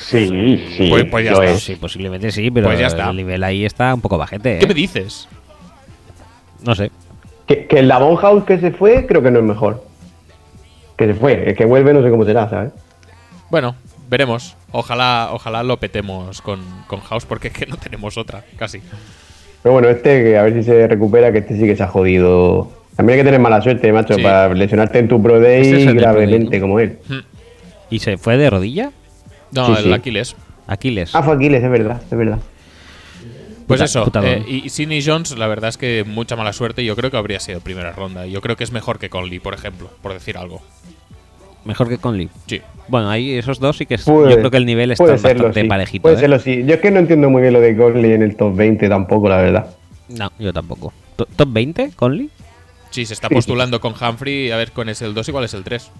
Sí, 0.00 0.28
sí. 0.76 0.88
Pues- 0.90 1.04
pues 1.06 1.24
ya 1.24 1.32
lo 1.32 1.42
está. 1.42 1.54
es. 1.56 1.62
Sí, 1.62 1.76
posiblemente 1.76 2.30
sí, 2.30 2.50
pero 2.50 2.66
Pues 2.68 2.78
ya 2.78 2.86
está. 2.86 3.10
el 3.10 3.16
nivel 3.16 3.42
ahí 3.44 3.64
está 3.64 3.94
un 3.94 4.00
poco 4.00 4.18
bajete. 4.18 4.58
¿Qué 4.58 4.64
¿eh? 4.64 4.68
me 4.68 4.74
dices? 4.74 5.28
No 6.64 6.74
sé. 6.74 6.90
Que, 7.46 7.66
que 7.66 7.78
el 7.80 7.88
Davon 7.88 8.16
House 8.16 8.44
que 8.44 8.58
se 8.58 8.70
fue, 8.72 9.06
creo 9.06 9.22
que 9.22 9.30
no 9.30 9.40
es 9.40 9.44
mejor. 9.44 9.84
Que 10.96 11.06
se 11.06 11.14
fue, 11.14 11.48
el 11.50 11.56
que 11.56 11.64
vuelve 11.64 11.92
no 11.92 12.02
sé 12.02 12.10
cómo 12.10 12.24
será, 12.24 12.48
¿sabes? 12.48 12.72
Bueno, 13.50 13.74
veremos. 14.08 14.56
Ojalá, 14.70 15.30
ojalá 15.32 15.62
lo 15.62 15.78
petemos 15.78 16.40
con, 16.42 16.60
con 16.86 17.00
House 17.00 17.24
porque 17.26 17.48
es 17.48 17.54
que 17.54 17.66
no 17.66 17.76
tenemos 17.76 18.16
otra, 18.16 18.44
casi. 18.56 18.80
Pero 19.62 19.72
bueno, 19.72 19.88
este, 19.88 20.22
que 20.22 20.38
a 20.38 20.42
ver 20.42 20.54
si 20.54 20.62
se 20.62 20.86
recupera, 20.86 21.32
que 21.32 21.38
este 21.38 21.56
sí 21.56 21.64
que 21.66 21.76
se 21.76 21.82
ha 21.82 21.88
jodido 21.88 22.70
También 22.96 23.18
hay 23.18 23.20
que 23.22 23.24
tener 23.26 23.40
mala 23.40 23.60
suerte, 23.62 23.92
macho, 23.92 24.14
Sí. 24.14 24.22
para 24.22 24.52
lesionarte 24.54 24.98
en 24.98 25.08
tu 25.08 25.22
Pro 25.22 25.36
Ese 25.42 25.60
es 25.60 25.66
el 25.66 25.72
Day 25.72 25.78
del 25.86 25.86
Pro 25.86 25.94
Day, 25.94 26.00
gravemente 26.14 26.58
¿no? 26.58 26.62
como 26.62 26.80
él. 26.80 26.98
¿Y 27.90 27.98
se 28.00 28.18
fue 28.18 28.36
de 28.36 28.50
rodilla? 28.50 28.90
No, 29.52 29.66
Sí, 29.66 29.72
el 29.78 29.84
sí. 29.84 29.92
Aquiles. 29.92 30.36
Aquiles. 30.66 31.14
Ah, 31.14 31.22
fue 31.22 31.34
Aquiles, 31.34 31.62
es 31.62 31.70
verdad, 31.70 32.02
es 32.10 32.16
verdad. 32.18 32.38
Pues 33.66 33.80
Puta- 33.80 33.84
eso, 33.84 34.10
eh, 34.26 34.42
y 34.46 34.68
Sidney 34.68 35.02
Jones, 35.04 35.36
la 35.38 35.46
verdad 35.46 35.68
es 35.70 35.78
que 35.78 36.04
mucha 36.06 36.36
mala 36.36 36.52
suerte. 36.52 36.84
Yo 36.84 36.96
creo 36.96 37.10
que 37.10 37.16
habría 37.16 37.40
sido 37.40 37.60
primera 37.60 37.92
ronda. 37.92 38.26
Yo 38.26 38.40
creo 38.40 38.56
que 38.56 38.64
es 38.64 38.72
mejor 38.72 38.98
que 38.98 39.08
Conley, 39.08 39.38
por 39.38 39.54
ejemplo, 39.54 39.90
por 40.02 40.12
decir 40.12 40.36
algo. 40.36 40.60
Mejor 41.64 41.88
que 41.88 41.98
Conley. 41.98 42.28
Sí. 42.46 42.60
Bueno, 42.88 43.08
ahí 43.08 43.32
esos 43.38 43.60
dos 43.60 43.76
sí 43.76 43.86
que 43.86 43.94
es, 43.94 44.04
Puede- 44.04 44.30
yo 44.32 44.38
creo 44.38 44.50
que 44.50 44.56
el 44.56 44.66
nivel 44.66 44.90
está 44.90 45.06
serlo, 45.16 45.44
bastante 45.44 45.62
sí. 45.62 45.68
parejito. 45.68 46.02
Puede 46.02 46.16
¿eh? 46.16 46.18
serlo, 46.18 46.38
sí. 46.40 46.64
Yo 46.66 46.74
es 46.74 46.80
que 46.80 46.90
no 46.90 46.98
entiendo 46.98 47.30
muy 47.30 47.40
bien 47.40 47.54
lo 47.54 47.60
de 47.60 47.76
Conley 47.76 48.12
en 48.12 48.22
el 48.22 48.36
top 48.36 48.54
20 48.56 48.88
tampoco, 48.88 49.28
la 49.28 49.36
verdad. 49.36 49.66
No, 50.08 50.30
yo 50.38 50.52
tampoco. 50.52 50.92
To- 51.16 51.26
¿Top 51.26 51.48
20, 51.52 51.92
Conley? 51.94 52.30
Sí, 52.92 53.04
se 53.06 53.14
está 53.14 53.28
postulando 53.28 53.80
con 53.80 53.94
Humphrey. 54.00 54.50
A 54.52 54.56
ver 54.56 54.70
cuál 54.72 54.88
es 54.90 55.02
el 55.02 55.12
2 55.14 55.28
y 55.28 55.32
cuál 55.32 55.44
es 55.44 55.54
el 55.54 55.64
3. 55.64 55.90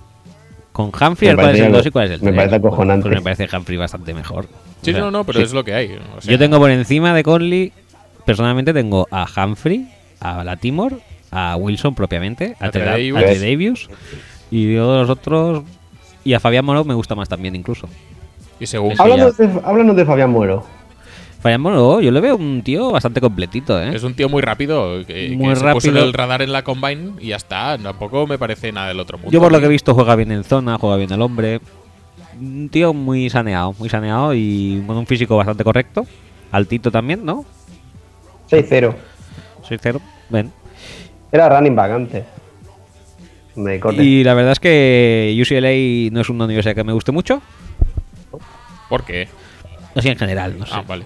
Con 0.73 0.86
Humphrey, 0.86 1.31
Me 1.31 1.35
¿cuál 1.35 1.36
es 1.36 1.36
parece 1.36 1.59
el 1.59 1.64
algo- 1.66 1.77
2 1.78 1.86
y 1.86 1.90
cuál 1.90 2.05
es 2.06 2.10
el 2.12 2.20
3? 2.20 2.31
me 2.31 2.36
parece 2.36 2.56
acojonante. 2.56 3.02
Pues 3.09 3.14
me 3.16 3.23
parece 3.23 3.56
Humphrey 3.56 3.77
bastante 3.78 4.14
mejor. 4.14 4.47
Sí, 4.82 4.90
O 4.90 4.94
sea, 4.94 5.02
no, 5.02 5.10
no, 5.10 5.24
pero 5.24 5.40
sí. 5.40 5.44
es 5.47 5.52
lo 5.52 5.64
que 5.64 5.74
hay. 5.74 5.98
o 6.16 6.20
sea, 6.20 6.31
Yo 6.32 6.39
tengo 6.39 6.59
por 6.59 6.70
encima 6.70 7.12
de 7.14 7.23
Conley, 7.24 7.73
personalmente 8.24 8.73
tengo 8.73 9.06
a 9.10 9.27
Humphrey, 9.36 9.89
a 10.20 10.44
Latimore, 10.44 10.97
a 11.31 11.56
Wilson 11.56 11.94
propiamente, 11.94 12.56
a, 12.60 12.66
A 12.66 12.70
Trey 12.70 12.85
Trey 12.85 13.10
a 13.10 13.12
Davis. 13.14 13.39
Trey 13.39 13.51
Davis 13.56 13.89
y 14.51 14.74
luego 14.74 14.97
los 14.98 15.10
otros. 15.10 15.64
Y 16.24 16.35
a 16.35 16.40
Fabián 16.40 16.64
Moro 16.64 16.85
me 16.85 16.94
gusta 16.94 17.14
más 17.14 17.28
también, 17.28 17.55
incluso. 17.56 17.89
Y 18.60 18.66
según. 18.66 18.94
Háblanos 18.98 19.97
de 19.97 20.05
Fabián 20.05 20.31
Moro. 20.31 20.64
Fabián 21.43 21.60
Moro, 21.60 22.01
yo 22.01 22.12
le 22.12 22.20
veo 22.20 22.36
un 22.36 22.62
tío 22.62 22.93
bastante 22.93 23.20
completito, 23.20 23.81
¿eh? 23.82 23.90
Es 23.94 24.05
un 24.05 24.14
tío 24.14 24.28
muy 24.28 24.40
rápido. 24.43 25.05
Que, 25.05 25.31
que 25.31 25.36
Muy 25.36 25.56
se 25.56 25.62
puso 25.73 25.89
rápido. 25.89 26.05
el 26.05 26.12
radar 26.12 26.40
en 26.40 26.52
la 26.52 26.62
combine 26.62 27.14
y 27.19 27.28
ya 27.28 27.36
está. 27.36 27.77
Tampoco 27.78 28.28
me 28.28 28.39
parece 28.39 28.70
nada 28.70 28.89
del 28.89 29.01
otro 29.01 29.19
mundo. 29.19 29.32
Yo 29.32 29.40
por 29.40 29.51
lo 29.51 29.59
que 29.59 29.66
he 29.66 29.69
visto 29.69 29.93
juega 29.93 30.14
bien 30.14 30.31
en 30.31 30.44
zona, 30.44 30.78
juega 30.78 30.97
bien 30.97 31.10
el 31.12 31.20
hombre. 31.20 31.60
Un 32.40 32.69
tío 32.69 32.94
muy 32.94 33.28
saneado, 33.28 33.74
muy 33.77 33.89
saneado 33.89 34.32
y 34.35 34.85
con 34.86 34.97
un 34.97 35.06
físico 35.06 35.36
bastante 35.36 35.64
correcto. 35.64 36.06
Altito 36.52 36.93
también, 36.93 37.24
¿no? 37.24 37.44
6-0. 38.48 38.94
6-0. 39.69 40.01
Ven. 40.31 40.52
Era 41.32 41.48
running 41.48 41.74
back 41.74 41.90
antes. 41.90 42.24
Me 43.56 43.81
corte. 43.81 44.02
Y 44.05 44.23
la 44.23 44.35
verdad 44.35 44.52
es 44.52 44.60
que 44.60 45.36
UCLA 45.43 46.12
no 46.14 46.20
es 46.20 46.28
una 46.28 46.44
universidad 46.44 46.77
que 46.77 46.85
me 46.85 46.93
guste 46.93 47.10
mucho. 47.10 47.43
¿Por 48.89 49.05
qué? 49.05 49.28
Así 49.97 50.09
en 50.09 50.16
general, 50.19 50.56
no 50.59 50.66
sé. 50.66 50.73
Ah, 50.74 50.85
vale. 50.86 51.05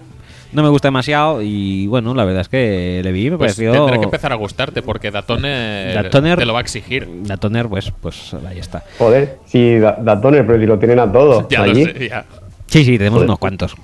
No 0.53 0.63
me 0.63 0.69
gusta 0.69 0.87
demasiado 0.87 1.41
y 1.41 1.87
bueno, 1.87 2.13
la 2.13 2.23
verdad 2.23 2.41
es 2.41 2.49
que 2.49 3.01
le 3.03 3.11
vi 3.11 3.27
y 3.27 3.31
me 3.31 3.37
Pues 3.37 3.53
pareció... 3.55 3.73
tendrá 3.73 3.97
que 3.97 4.05
empezar 4.05 4.31
a 4.31 4.35
gustarte 4.35 4.81
porque 4.81 5.11
Datoner, 5.11 5.93
Datoner- 6.09 6.37
te 6.37 6.45
lo 6.45 6.53
va 6.53 6.59
a 6.59 6.61
exigir. 6.61 7.07
La 7.27 7.35
Toner, 7.37 7.67
pues, 7.67 7.91
pues 8.01 8.33
ahí 8.47 8.59
está. 8.59 8.83
Joder, 8.97 9.39
si 9.45 9.77
da, 9.77 9.97
Datoner, 10.01 10.45
pero 10.47 10.59
si 10.59 10.65
lo 10.65 10.79
tienen 10.79 10.99
a 10.99 11.11
todos. 11.11 11.45
Ya 11.49 11.63
allí. 11.63 11.85
lo 11.85 11.93
sé, 11.93 12.09
ya. 12.09 12.25
Sí, 12.67 12.83
sí, 12.85 12.97
tenemos 12.97 13.17
Joder. 13.17 13.29
unos 13.29 13.39
cuantos. 13.39 13.75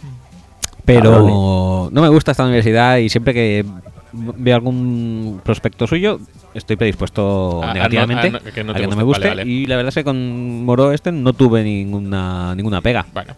Pero 0.85 1.11
Cabrones. 1.11 1.93
no 1.93 2.01
me 2.01 2.09
gusta 2.09 2.31
esta 2.31 2.43
universidad 2.43 2.97
y 2.97 3.09
siempre 3.09 3.33
que 3.33 3.65
veo 4.13 4.55
algún 4.55 5.41
prospecto 5.43 5.87
suyo 5.87 6.19
estoy 6.53 6.75
predispuesto 6.75 7.61
A- 7.63 7.65
a 7.65 7.67
no- 7.67 7.73
negativamente 7.73 8.27
a 8.27 8.29
no- 8.31 8.39
que 8.39 8.63
no 8.63 8.71
a 8.73 8.75
que 8.75 8.87
no 8.87 8.95
me 8.95 9.03
guste. 9.03 9.27
Vale, 9.27 9.41
vale. 9.41 9.51
Y 9.51 9.65
la 9.65 9.75
verdad 9.75 9.89
es 9.89 9.95
que 9.95 10.03
con 10.03 10.63
Moro 10.65 10.91
este 10.93 11.11
no 11.11 11.33
tuve 11.33 11.63
ninguna 11.63 12.53
ninguna 12.55 12.79
pega. 12.81 13.05
Bueno. 13.13 13.33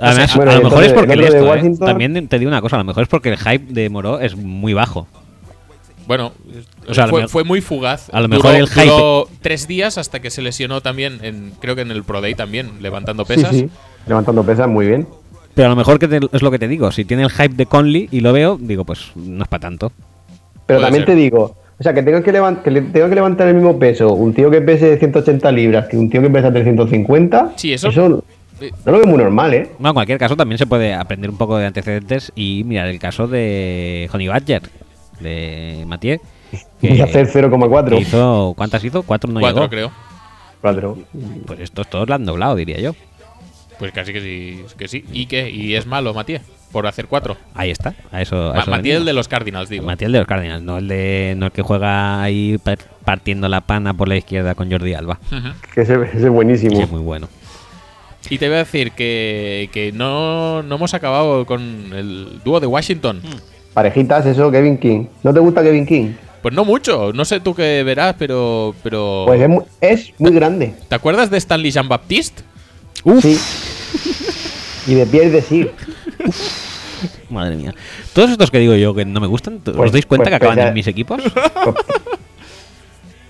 Además, 0.00 0.36
bueno, 0.36 0.50
a 0.52 0.54
lo 0.56 0.62
mejor 0.64 0.84
es 0.84 0.92
porque 0.92 1.12
el 1.12 1.18
el 1.20 1.24
otro 1.26 1.52
de 1.54 1.58
esto, 1.70 1.84
¿eh? 1.84 1.88
También 1.88 2.28
te 2.28 2.38
digo 2.38 2.48
una 2.50 2.60
cosa, 2.60 2.76
a 2.76 2.78
lo 2.80 2.84
mejor 2.84 3.02
es 3.02 3.08
porque 3.08 3.30
el 3.30 3.36
hype 3.38 3.72
de 3.72 3.88
Moro 3.90 4.20
es 4.20 4.36
muy 4.36 4.72
bajo. 4.74 5.06
Bueno, 6.06 6.32
O 6.88 6.94
sea, 6.94 7.06
fue, 7.08 7.20
mejor- 7.20 7.30
fue 7.30 7.44
muy 7.44 7.60
fugaz. 7.60 8.08
a 8.12 8.20
lo 8.20 8.28
Duró- 8.28 8.36
mejor 8.42 8.54
el 8.54 8.66
hype- 8.68 8.84
duró 8.90 9.28
tres 9.42 9.68
días 9.68 9.98
hasta 9.98 10.20
que 10.20 10.30
se 10.30 10.40
lesionó 10.40 10.80
también, 10.80 11.18
en, 11.22 11.52
creo 11.60 11.74
que 11.74 11.82
en 11.82 11.90
el 11.90 12.02
Pro 12.02 12.20
Day 12.22 12.34
también, 12.34 12.70
levantando 12.80 13.24
pesas. 13.26 13.54
sí. 13.54 13.68
Levantando 14.06 14.42
pesas 14.42 14.68
muy 14.68 14.86
bien. 14.86 15.06
Pero 15.54 15.66
a 15.66 15.70
lo 15.70 15.76
mejor 15.76 15.98
que 15.98 16.08
te- 16.08 16.20
es 16.32 16.40
lo 16.42 16.50
que 16.50 16.58
te 16.58 16.66
digo, 16.68 16.90
si 16.92 17.04
tiene 17.04 17.24
el 17.24 17.30
hype 17.30 17.54
de 17.56 17.66
Conley 17.66 18.08
y 18.10 18.20
lo 18.20 18.32
veo, 18.32 18.56
digo, 18.58 18.84
pues 18.84 19.10
no 19.16 19.42
es 19.42 19.48
para 19.48 19.60
tanto. 19.60 19.92
Pero 20.66 20.78
Puede 20.78 20.80
también 20.82 21.04
ser. 21.04 21.14
te 21.14 21.20
digo, 21.20 21.56
o 21.78 21.82
sea, 21.82 21.92
que 21.92 22.02
tengan 22.02 22.22
que, 22.22 22.32
que 22.64 22.70
le- 22.70 22.80
tengan 22.82 23.10
que 23.10 23.14
levantar 23.14 23.48
el 23.48 23.54
mismo 23.56 23.78
peso 23.78 24.12
un 24.14 24.32
tío 24.32 24.50
que 24.50 24.62
pese 24.62 24.96
180 24.98 25.52
libras 25.52 25.88
que 25.88 25.98
un 25.98 26.08
tío 26.08 26.22
que 26.22 26.30
pesa 26.30 26.50
350. 26.50 27.52
Sí, 27.56 27.72
eso- 27.74 28.22
no 28.84 28.92
lo 28.92 28.98
veo 28.98 29.06
muy 29.06 29.18
normal, 29.18 29.54
¿eh? 29.54 29.70
Bueno, 29.78 29.88
en 29.90 29.94
cualquier 29.94 30.18
caso 30.18 30.36
también 30.36 30.58
se 30.58 30.66
puede 30.66 30.94
aprender 30.94 31.30
un 31.30 31.36
poco 31.38 31.56
de 31.58 31.66
antecedentes 31.66 32.32
y 32.34 32.62
mirar 32.64 32.88
el 32.88 32.98
caso 32.98 33.26
de 33.28 34.08
Honey 34.12 34.28
Badger, 34.28 34.62
de 35.20 35.84
Mathieu. 35.86 36.18
Y 36.80 37.00
hacer 37.00 37.26
0,4. 37.28 37.88
que 37.90 38.00
hizo, 38.00 38.54
¿Cuántas 38.56 38.82
hizo? 38.84 39.02
Cuatro 39.02 39.30
no 39.32 39.40
Cuatro, 39.40 39.60
llegó. 39.62 39.70
creo. 39.70 39.92
Cuatro. 40.60 40.98
Pues 41.46 41.60
estos 41.60 41.88
todos 41.88 42.08
la 42.08 42.14
han 42.16 42.24
doblado, 42.24 42.54
diría 42.56 42.80
yo. 42.80 42.94
Pues 43.78 43.92
casi 43.92 44.12
que 44.12 44.20
sí. 44.20 44.64
Que 44.76 44.88
sí. 44.88 45.04
¿Y 45.12 45.26
qué? 45.26 45.50
¿Y 45.50 45.74
es 45.76 45.86
malo, 45.86 46.12
Matías? 46.14 46.42
Por 46.72 46.86
hacer 46.86 47.06
cuatro. 47.06 47.36
Ahí 47.54 47.70
está. 47.70 47.94
A 48.10 48.20
eso, 48.22 48.50
a 48.50 48.54
Ma- 48.54 48.60
eso 48.62 48.70
Matías 48.72 48.96
el 48.98 49.04
de 49.04 49.12
los 49.12 49.28
Cardinals, 49.28 49.68
digo. 49.68 49.84
Matías 49.86 50.06
el 50.08 50.12
de 50.12 50.18
los 50.18 50.26
Cardinals, 50.26 50.62
no 50.62 50.78
el, 50.78 50.88
de, 50.88 51.34
no 51.36 51.46
el 51.46 51.52
que 51.52 51.62
juega 51.62 52.20
ahí 52.22 52.58
par- 52.58 52.78
partiendo 53.04 53.48
la 53.48 53.60
pana 53.62 53.94
por 53.94 54.08
la 54.08 54.16
izquierda 54.16 54.54
con 54.54 54.70
Jordi 54.70 54.94
Alba. 54.94 55.18
Que 55.74 55.82
ese, 55.82 55.94
ese 55.94 56.16
es 56.26 56.28
buenísimo. 56.28 56.76
Sí, 56.80 56.86
muy 56.90 57.00
bueno. 57.00 57.28
Y 58.30 58.38
te 58.38 58.46
voy 58.48 58.56
a 58.56 58.58
decir 58.58 58.92
que, 58.92 59.70
que 59.72 59.92
no, 59.92 60.62
no 60.62 60.74
hemos 60.74 60.92
acabado 60.94 61.46
con 61.46 61.60
el 61.94 62.40
dúo 62.44 62.60
de 62.60 62.66
Washington. 62.66 63.22
Parejitas, 63.74 64.26
eso, 64.26 64.50
Kevin 64.50 64.76
King. 64.78 65.06
¿No 65.22 65.32
te 65.32 65.40
gusta 65.40 65.62
Kevin 65.62 65.86
King? 65.86 66.12
Pues 66.42 66.54
no 66.54 66.64
mucho, 66.64 67.12
no 67.12 67.24
sé 67.24 67.40
tú 67.40 67.54
qué 67.54 67.82
verás, 67.84 68.14
pero. 68.18 68.74
pero 68.82 69.24
Pues 69.26 69.40
es 69.40 69.48
muy, 69.48 69.64
es 69.80 70.12
muy 70.18 70.32
grande. 70.32 70.74
¿Te 70.88 70.94
acuerdas 70.94 71.30
de 71.30 71.38
Stanley 71.38 71.70
Jean-Baptiste? 71.70 72.42
Uf, 73.04 73.22
Sí. 73.24 73.38
Y 74.86 74.94
de 74.94 75.06
pie 75.06 75.24
y 75.24 75.28
de 75.30 75.42
sí. 75.42 75.70
madre 77.30 77.56
mía. 77.56 77.74
Todos 78.12 78.30
estos 78.30 78.50
que 78.50 78.58
digo 78.58 78.74
yo 78.74 78.94
que 78.94 79.04
no 79.04 79.20
me 79.20 79.26
gustan, 79.26 79.60
¿os 79.66 79.74
Pues- 79.76 79.92
dais 79.92 80.06
cuenta 80.06 80.24
pues 80.24 80.30
que 80.30 80.36
acaban 80.46 80.58
en 80.68 80.74
mis 80.74 80.86
equipos? 80.86 81.22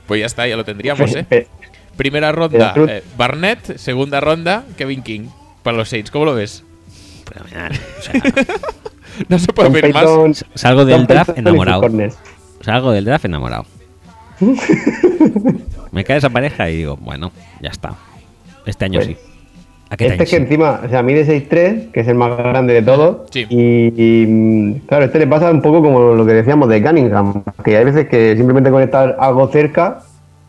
Pues 0.06 0.20
ya 0.20 0.26
está, 0.26 0.46
ya 0.48 0.56
lo 0.56 0.64
tendríamos, 0.64 1.14
¿eh? 1.14 1.46
Primera 1.98 2.32
ronda, 2.32 2.72
eh, 2.76 3.02
Barnett. 3.18 3.76
Segunda 3.76 4.20
ronda, 4.20 4.64
Kevin 4.78 5.02
King. 5.02 5.28
Para 5.62 5.76
los 5.76 5.90
Saints, 5.90 6.10
¿cómo 6.10 6.24
lo 6.24 6.34
ves? 6.34 6.64
O 7.44 7.48
sea, 7.48 7.68
No 9.28 9.38
se 9.38 9.52
puede 9.52 9.70
pedir 9.70 9.92
más. 9.92 10.44
Salgo 10.54 10.84
del 10.86 11.06
draft 11.06 11.36
enamorado. 11.36 11.82
Salgo 12.60 12.92
del 12.92 13.04
draft 13.04 13.24
enamorado. 13.26 13.66
Me 15.90 16.04
cae 16.04 16.18
esa 16.18 16.30
pareja 16.30 16.70
y 16.70 16.76
digo, 16.76 16.96
bueno, 16.96 17.32
ya 17.60 17.70
está. 17.70 17.94
Este 18.64 18.84
año 18.84 19.00
Pues, 19.00 19.08
sí. 19.08 19.16
¿A 19.90 19.96
qué 19.96 20.04
Este 20.04 20.14
año 20.14 20.22
es 20.22 20.30
que 20.30 20.36
sí? 20.36 20.42
encima, 20.42 20.80
o 20.84 20.88
sea, 20.88 21.02
mide 21.02 21.26
6'3, 21.26 21.90
que 21.90 22.00
es 22.00 22.08
el 22.08 22.14
más 22.14 22.36
grande 22.36 22.74
de 22.74 22.82
todos. 22.82 23.26
Sí. 23.30 23.46
Y, 23.48 23.92
y, 23.96 24.80
claro, 24.86 25.06
este 25.06 25.18
le 25.18 25.26
pasa 25.26 25.50
un 25.50 25.62
poco 25.62 25.82
como 25.82 26.14
lo 26.14 26.24
que 26.26 26.34
decíamos 26.34 26.68
de 26.68 26.82
Cunningham, 26.82 27.42
que 27.64 27.76
hay 27.76 27.84
veces 27.84 28.08
que 28.08 28.36
simplemente 28.36 28.70
con 28.70 28.82
estar 28.82 29.16
algo 29.18 29.48
cerca, 29.48 30.02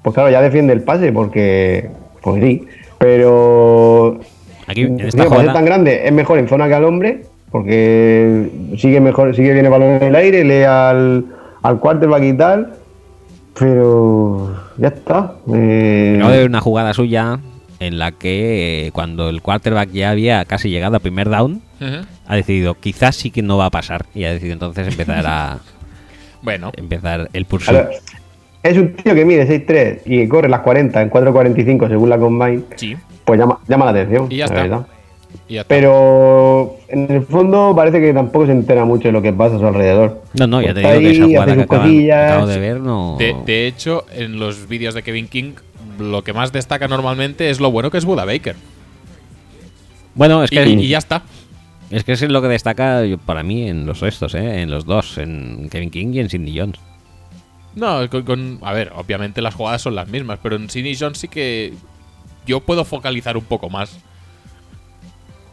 pues 0.09 0.15
claro, 0.15 0.31
ya 0.31 0.41
defiende 0.41 0.73
el 0.73 0.81
pase, 0.81 1.11
porque, 1.11 1.89
pues 2.21 2.43
sí. 2.43 2.65
Pero 2.97 4.19
Aquí, 4.67 4.81
en 4.81 4.99
esta 4.99 5.25
jugada, 5.25 5.53
tan 5.53 5.65
grande, 5.65 6.01
es 6.05 6.11
mejor 6.11 6.39
en 6.39 6.47
zona 6.47 6.67
que 6.67 6.73
al 6.73 6.83
hombre, 6.83 7.23
porque 7.51 8.49
sigue 8.77 8.99
mejor, 8.99 9.35
sigue 9.35 9.53
bien 9.53 9.65
el 9.65 9.71
balón 9.71 9.89
en 9.95 10.03
el 10.03 10.15
aire, 10.15 10.43
lee 10.43 10.63
al, 10.63 11.25
al 11.61 11.79
quarterback 11.79 12.23
y 12.23 12.33
tal. 12.33 12.73
Pero 13.57 14.55
ya 14.77 14.87
está. 14.87 15.33
Eh, 15.53 16.15
acabo 16.17 16.31
de 16.31 16.37
ver 16.37 16.49
una 16.49 16.61
jugada 16.61 16.93
suya 16.93 17.39
en 17.79 17.99
la 17.99 18.11
que 18.11 18.87
eh, 18.87 18.91
cuando 18.91 19.29
el 19.29 19.41
quarterback 19.41 19.91
ya 19.91 20.11
había 20.11 20.45
casi 20.45 20.69
llegado 20.69 20.97
a 20.97 20.99
primer 20.99 21.29
down, 21.29 21.61
ha 22.27 22.35
decidido 22.35 22.75
quizás 22.75 23.15
sí 23.15 23.31
que 23.31 23.41
no 23.41 23.57
va 23.57 23.65
a 23.65 23.69
pasar 23.69 24.05
y 24.13 24.23
ha 24.25 24.31
decidido 24.31 24.53
entonces 24.53 24.87
empezar 24.87 25.25
a 25.27 25.59
Bueno, 26.41 26.71
empezar 26.77 27.29
el 27.33 27.45
pursuit. 27.45 27.77
Es 28.63 28.77
un 28.77 28.93
tío 28.93 29.15
que 29.15 29.23
mide 29.25 29.47
6'3 29.47 30.01
y 30.05 30.17
que 30.19 30.29
corre 30.29 30.49
las 30.49 30.59
40 30.61 31.01
en 31.01 31.09
4.45 31.09 31.87
según 31.87 32.09
la 32.09 32.17
combine, 32.17 32.61
sí. 32.75 32.95
pues 33.23 33.39
llama, 33.39 33.59
llama 33.67 33.85
la 33.85 33.91
atención, 33.91 34.27
Y 34.29 34.37
ya 34.37 34.45
la 34.47 34.51
está. 34.53 34.61
verdad. 34.63 34.87
Y 35.47 35.53
ya 35.55 35.61
está. 35.61 35.73
Pero 35.75 36.75
en 36.89 37.09
el 37.09 37.21
fondo 37.23 37.73
parece 37.75 38.01
que 38.01 38.13
tampoco 38.13 38.47
se 38.47 38.51
entera 38.51 38.83
mucho 38.83 39.07
de 39.07 39.11
lo 39.13 39.21
que 39.21 39.31
pasa 39.31 39.55
a 39.55 39.59
su 39.59 39.65
alrededor. 39.67 40.21
No, 40.33 40.47
no, 40.47 40.61
ya 40.61 40.73
te 40.73 40.81
digo 40.81 40.91
que 40.99 41.11
esa 41.11 41.23
jugada 41.25 41.43
hace 41.43 41.55
que 41.55 41.61
sus 41.67 42.11
acaban- 42.11 42.47
de 42.47 42.59
ver 42.59 42.79
no... 42.81 43.15
De, 43.17 43.35
de 43.45 43.67
hecho, 43.67 44.05
en 44.13 44.39
los 44.39 44.67
vídeos 44.67 44.93
de 44.93 45.03
Kevin 45.03 45.27
King, 45.29 45.53
lo 45.97 46.23
que 46.23 46.33
más 46.33 46.51
destaca 46.51 46.87
normalmente 46.89 47.49
es 47.49 47.59
lo 47.61 47.71
bueno 47.71 47.91
que 47.91 47.97
es 47.97 48.05
Buda 48.05 48.25
Baker. 48.25 48.55
Bueno, 50.15 50.43
es 50.43 50.51
Y, 50.51 50.55
que, 50.55 50.67
y 50.69 50.87
ya 50.89 50.97
está. 50.97 51.21
es 51.91 52.03
que 52.03 52.11
es 52.13 52.21
lo 52.23 52.41
que 52.41 52.47
destaca 52.49 53.01
para 53.25 53.43
mí 53.43 53.69
en 53.69 53.85
los 53.85 54.03
estos, 54.03 54.35
¿eh? 54.35 54.61
en 54.61 54.69
los 54.71 54.85
dos, 54.85 55.17
en 55.17 55.69
Kevin 55.71 55.91
King 55.91 56.07
y 56.13 56.19
en 56.19 56.29
Sidney 56.29 56.57
Jones. 56.57 56.79
No, 57.79 58.09
con, 58.09 58.23
con- 58.23 58.59
a 58.61 58.73
ver, 58.73 58.91
obviamente 58.95 59.41
las 59.41 59.55
jugadas 59.55 59.81
son 59.81 59.95
las 59.95 60.07
mismas, 60.07 60.39
pero 60.41 60.55
en 60.55 60.67
Jones 60.67 61.17
sí 61.17 61.27
que 61.27 61.73
yo 62.45 62.59
puedo 62.59 62.83
focalizar 62.83 63.37
un 63.37 63.43
poco 63.43 63.69
más. 63.69 63.97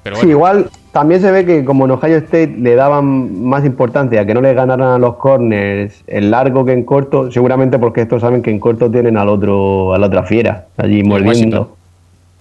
Pero 0.02 0.16
Sí, 0.16 0.22
bueno, 0.26 0.32
igual 0.32 0.70
también 0.92 1.20
se 1.20 1.30
ve 1.30 1.44
que 1.44 1.64
como 1.64 1.84
en 1.84 1.90
Ohio 1.90 2.18
State 2.18 2.54
le 2.58 2.74
daban 2.74 3.44
más 3.44 3.64
importancia 3.64 4.20
a 4.20 4.26
que 4.26 4.34
no 4.34 4.40
le 4.40 4.54
ganaran 4.54 4.88
a 4.88 4.98
los 4.98 5.16
corners 5.16 6.02
en 6.06 6.30
largo 6.30 6.64
que 6.64 6.72
en 6.72 6.84
corto, 6.84 7.30
seguramente 7.32 7.78
porque 7.78 8.02
estos 8.02 8.22
saben 8.22 8.40
que 8.42 8.50
en 8.50 8.60
corto 8.60 8.90
tienen 8.90 9.16
al 9.16 9.28
otro, 9.28 9.94
a 9.94 9.98
la 9.98 10.06
otra 10.06 10.22
fiera, 10.22 10.66
allí 10.76 11.02
mordiendo. 11.02 11.76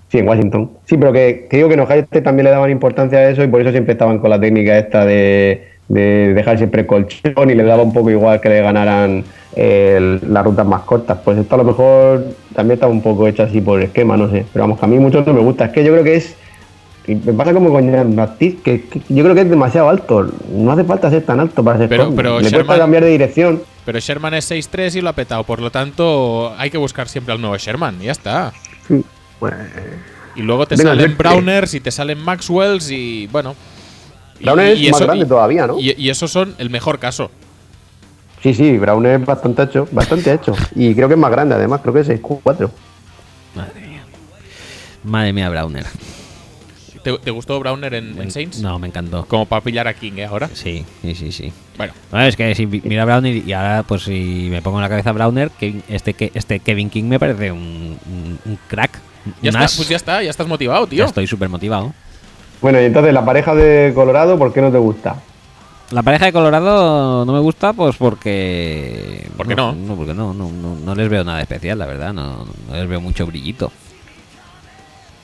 Sí, 0.10 0.20
en 0.20 0.28
Washington. 0.28 0.72
Sí, 0.86 0.98
pero 0.98 1.12
que, 1.12 1.48
que 1.50 1.58
digo 1.58 1.68
que 1.68 1.74
en 1.74 1.80
Ohio 1.80 2.02
State 2.02 2.22
también 2.22 2.46
le 2.46 2.52
daban 2.52 2.70
importancia 2.70 3.18
a 3.18 3.30
eso 3.30 3.44
y 3.44 3.48
por 3.48 3.62
eso 3.62 3.72
siempre 3.72 3.94
estaban 3.94 4.20
con 4.20 4.30
la 4.30 4.40
técnica 4.40 4.78
esta 4.78 5.04
de, 5.04 5.68
de 5.88 6.34
dejar 6.34 6.58
siempre 6.58 6.82
el 6.82 6.88
colchón 6.88 7.50
y 7.50 7.56
le 7.56 7.64
daba 7.64 7.84
un 7.84 7.94
poco 7.94 8.10
igual 8.10 8.42
que 8.42 8.50
le 8.50 8.62
ganaran 8.62 9.24
eh, 9.56 10.20
las 10.28 10.44
rutas 10.44 10.66
más 10.66 10.82
cortas. 10.82 11.18
Pues 11.24 11.38
esto 11.38 11.56
a 11.56 11.58
lo 11.60 11.64
mejor 11.64 12.26
también 12.56 12.76
está 12.76 12.88
un 12.88 13.02
poco 13.02 13.28
hecho 13.28 13.44
así 13.44 13.62
por 13.62 13.82
esquema, 13.82 14.18
no 14.18 14.30
sé. 14.30 14.46
Pero 14.52 14.64
vamos, 14.64 14.80
que 14.80 14.86
a 14.86 14.88
mí 14.88 14.98
mucho 15.00 15.24
no 15.26 15.34
me 15.34 15.42
gusta. 15.42 15.66
Es 15.66 15.72
que 15.72 15.84
yo 15.84 15.92
creo 15.92 16.04
que 16.04 16.16
es 16.16 16.36
me 17.08 17.34
pasa 17.34 17.54
como 17.54 17.70
con 17.70 17.88
Jean 17.92 18.16
Baptiste, 18.16 18.62
que, 18.64 18.82
que 18.88 19.00
yo 19.10 19.24
creo 19.24 19.36
que 19.36 19.42
es 19.42 19.50
demasiado 19.50 19.90
alto. 19.90 20.28
No 20.52 20.72
hace 20.72 20.84
falta 20.84 21.08
ser 21.12 21.22
tan 21.24 21.40
alto 21.40 21.64
para 21.64 21.78
ser 21.78 21.88
Pero- 21.88 22.12
pero 22.16 22.40
Le 22.40 22.48
Sherman- 22.50 22.66
cuesta 22.66 22.78
cambiar 22.80 23.04
de 23.04 23.12
dirección. 23.12 23.62
pero 23.86 24.00
Sherman 24.00 24.34
es 24.34 24.50
6'3 24.50 24.96
y 24.96 25.02
lo 25.02 25.10
ha 25.10 25.14
petado. 25.14 25.44
Por 25.44 25.62
lo 25.62 25.70
tanto, 25.70 26.52
hay 26.58 26.72
que 26.72 26.80
buscar 26.80 27.08
siempre 27.08 27.32
al 27.36 27.40
nuevo 27.42 27.56
Sherman. 27.58 27.98
Y 28.02 28.06
ya 28.06 28.12
está. 28.12 28.54
Pues, 29.40 29.54
Y 30.36 30.42
luego 30.42 30.66
te 30.66 30.76
Venga, 30.78 30.90
salen 30.92 31.16
Browners 31.16 31.76
y 31.76 31.80
te 31.80 31.92
salen 31.92 32.18
Maxwells 32.20 32.90
y 32.90 33.28
bueno. 33.28 33.56
Y- 34.40 34.44
Brown 34.44 34.60
es 34.60 34.80
y 34.80 34.92
más 34.92 35.02
grande 35.02 35.26
todavía, 35.26 35.68
¿no? 35.68 35.80
Y, 35.80 35.94
y 35.98 36.10
esos 36.10 36.32
son 36.32 36.56
el 36.58 36.70
mejor 36.70 37.00
caso. 37.00 37.32
sí, 38.42 38.54
sí, 38.54 38.78
Brown 38.78 39.06
es 39.06 39.26
bastante 39.26 39.64
hecho, 39.64 39.88
bastante 39.92 40.34
hecho. 40.34 40.54
Y 40.76 40.94
creo 40.94 41.08
que 41.08 41.14
es 41.16 41.20
más 41.20 41.32
grande, 41.32 41.56
además, 41.56 41.82
creo 41.82 41.94
que 41.94 42.02
es 42.02 42.10
6'4. 42.10 42.70
Madre 43.56 43.82
mía. 43.88 44.04
Madre 45.04 45.34
mía, 45.34 45.50
Browner. 45.50 45.86
¿Te, 47.04 47.16
te 47.20 47.30
gustó 47.32 47.60
Browner 47.60 47.94
en, 47.94 48.20
en 48.20 48.32
Saints? 48.32 48.60
No, 48.62 48.80
me 48.80 48.88
encantó. 48.88 49.26
Como 49.26 49.46
para 49.46 49.62
pillar 49.62 49.88
a 49.88 49.94
King, 49.94 50.14
¿eh? 50.18 50.26
Ahora. 50.26 50.50
Sí, 50.54 50.84
sí, 51.04 51.14
sí, 51.14 51.32
sí. 51.32 51.54
Bueno, 51.78 51.94
es 52.26 52.36
que 52.36 52.56
si 52.56 52.66
mira 52.66 53.04
a 53.04 53.06
Browner 53.06 53.36
y 53.48 53.54
ahora 53.54 53.84
pues 53.84 54.04
si 54.04 54.48
me 54.50 54.62
pongo 54.64 54.78
en 54.80 54.84
la 54.84 54.90
cabeza 54.90 55.12
Browner, 55.12 55.52
que 55.52 55.82
este, 55.88 56.16
que 56.16 56.32
este 56.34 56.60
Kevin 56.62 56.90
King 56.90 57.04
me 57.04 57.20
parece 57.20 57.52
un, 57.52 57.98
un- 58.08 58.40
un 58.46 58.60
crack. 58.68 59.00
ya 59.42 59.52
Más. 59.52 59.66
está, 59.66 59.78
pues 59.78 59.90
ya 59.90 59.96
está, 59.98 60.24
ya 60.24 60.32
estás 60.32 60.48
motivado, 60.48 60.88
tío. 60.88 61.00
Ya 61.00 61.06
estoy 61.06 61.28
súper 61.28 61.48
motivado. 61.48 61.94
Bueno, 62.62 62.82
y 62.82 62.86
entonces 62.86 63.14
la 63.14 63.24
pareja 63.26 63.54
de 63.56 63.92
Colorado, 63.94 64.38
¿por 64.38 64.52
qué 64.54 64.62
no 64.62 64.72
te 64.72 64.78
gusta? 64.78 65.16
La 65.92 66.02
pareja 66.02 66.26
de 66.26 66.34
Colorado 66.34 67.26
no 67.26 67.34
me 67.34 67.40
gusta, 67.40 67.74
pues 67.74 67.96
porque. 67.98 69.28
¿Por 69.38 69.48
qué 69.48 69.56
no? 69.56 69.74
No, 69.74 69.96
porque 69.96 70.14
no, 70.14 70.34
no, 70.34 70.50
no, 70.50 70.76
no 70.76 70.96
les 70.96 71.08
veo 71.10 71.24
nada 71.24 71.42
especial, 71.42 71.78
la 71.78 71.86
verdad. 71.86 72.12
No, 72.14 72.46
no 72.68 72.74
les 72.76 72.88
veo 72.88 73.00
mucho 73.00 73.26
brillito. 73.28 73.72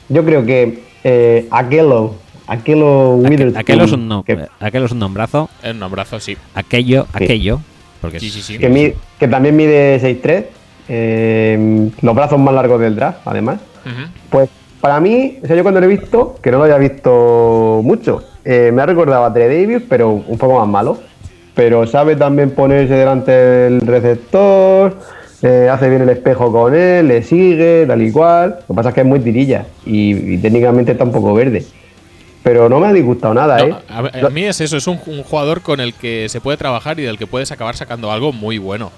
Yo 0.10 0.24
creo 0.26 0.46
que 0.46 0.84
eh, 1.04 1.48
Aquelo, 1.52 2.16
Aquelo 2.48 3.18
Aqu- 3.18 3.30
Witherspoon, 3.30 3.58
Aquello 3.58 3.84
es 3.86 3.92
un, 3.94 4.10
nom- 4.10 4.24
que, 4.24 4.48
aquello 4.60 4.86
es 4.86 4.92
un 4.92 5.00
nombrazo. 5.00 5.50
En 5.64 5.78
un 5.78 5.84
abrazo, 5.84 6.20
sí. 6.20 6.38
Aquello, 6.54 7.08
Sí. 7.18 7.24
aquello. 7.24 7.62
Porque 8.02 8.20
Sí, 8.20 8.28
es- 8.28 8.34
sí, 8.34 8.42
sí. 8.42 8.58
que, 8.60 8.70
mi- 8.70 8.94
que 9.20 9.28
también 9.28 9.56
mide 9.56 10.00
6'3", 10.00 10.46
eh, 10.90 11.90
los 12.02 12.16
brazos 12.16 12.40
más 12.40 12.54
largos 12.54 12.80
del 12.82 12.96
draft, 12.96 13.20
además. 13.26 13.60
Pues 14.30 14.50
para 14.82 15.00
mí, 15.00 15.40
o 15.44 15.48
sea, 15.48 15.56
yo 15.56 15.62
cuando 15.64 15.80
lo 15.80 15.86
he 15.86 15.90
visto, 15.90 16.36
que 16.42 16.52
no 16.52 16.58
lo 16.58 16.64
había 16.64 16.78
visto 16.78 17.82
mucho, 17.84 18.24
eh, 18.44 18.72
me 18.74 18.82
ha 18.82 18.86
recordado 18.88 19.24
a 19.26 19.34
Trey 19.34 19.48
Davis, 19.48 19.84
pero 19.88 20.10
un 20.10 20.38
poco 20.38 20.60
más 20.60 20.68
malo. 20.68 20.98
Pero 21.54 21.86
sabe 21.86 22.16
también 22.16 22.52
ponerse 22.52 22.94
delante 22.94 23.32
del 23.32 23.82
receptor, 23.82 24.96
eh, 25.42 25.68
hace 25.72 25.90
bien 25.90 26.02
el 26.02 26.10
espejo 26.10 26.52
con 26.52 26.74
él, 26.74 27.08
le 27.10 27.24
sigue, 27.24 27.86
tal 27.86 28.02
y 28.02 28.12
cual. 28.12 28.58
Lo 28.62 28.68
que 28.68 28.74
pasa 28.74 28.90
es 28.90 28.96
que 28.96 29.02
es 29.02 29.08
muy 29.08 29.20
tirilla 29.20 29.66
y, 29.86 30.34
y 30.34 30.38
técnicamente 30.38 30.94
está 30.94 31.04
un 31.04 31.12
poco 31.12 31.34
verde. 31.34 31.66
Pero 32.42 32.70
no 32.70 32.80
me 32.80 32.88
ha 32.88 32.94
disgustado 32.94 33.34
nada, 33.34 33.58
No, 33.60 33.78
¿eh? 33.78 34.22
a 34.26 34.30
mí 34.30 34.46
es 34.46 34.62
eso, 34.62 34.78
es 34.78 34.88
un, 34.88 35.00
un 35.06 35.22
jugador 35.24 35.62
con 35.62 35.80
el 35.80 35.94
que 35.94 36.28
se 36.30 36.42
puede 36.42 36.58
trabajar 36.58 37.00
y 37.00 37.04
del 37.04 37.18
que 37.20 37.28
puedes 37.28 37.52
acabar 37.52 37.76
sacando 37.76 38.12
algo 38.12 38.32
muy 38.34 38.58
bueno. 38.58 38.92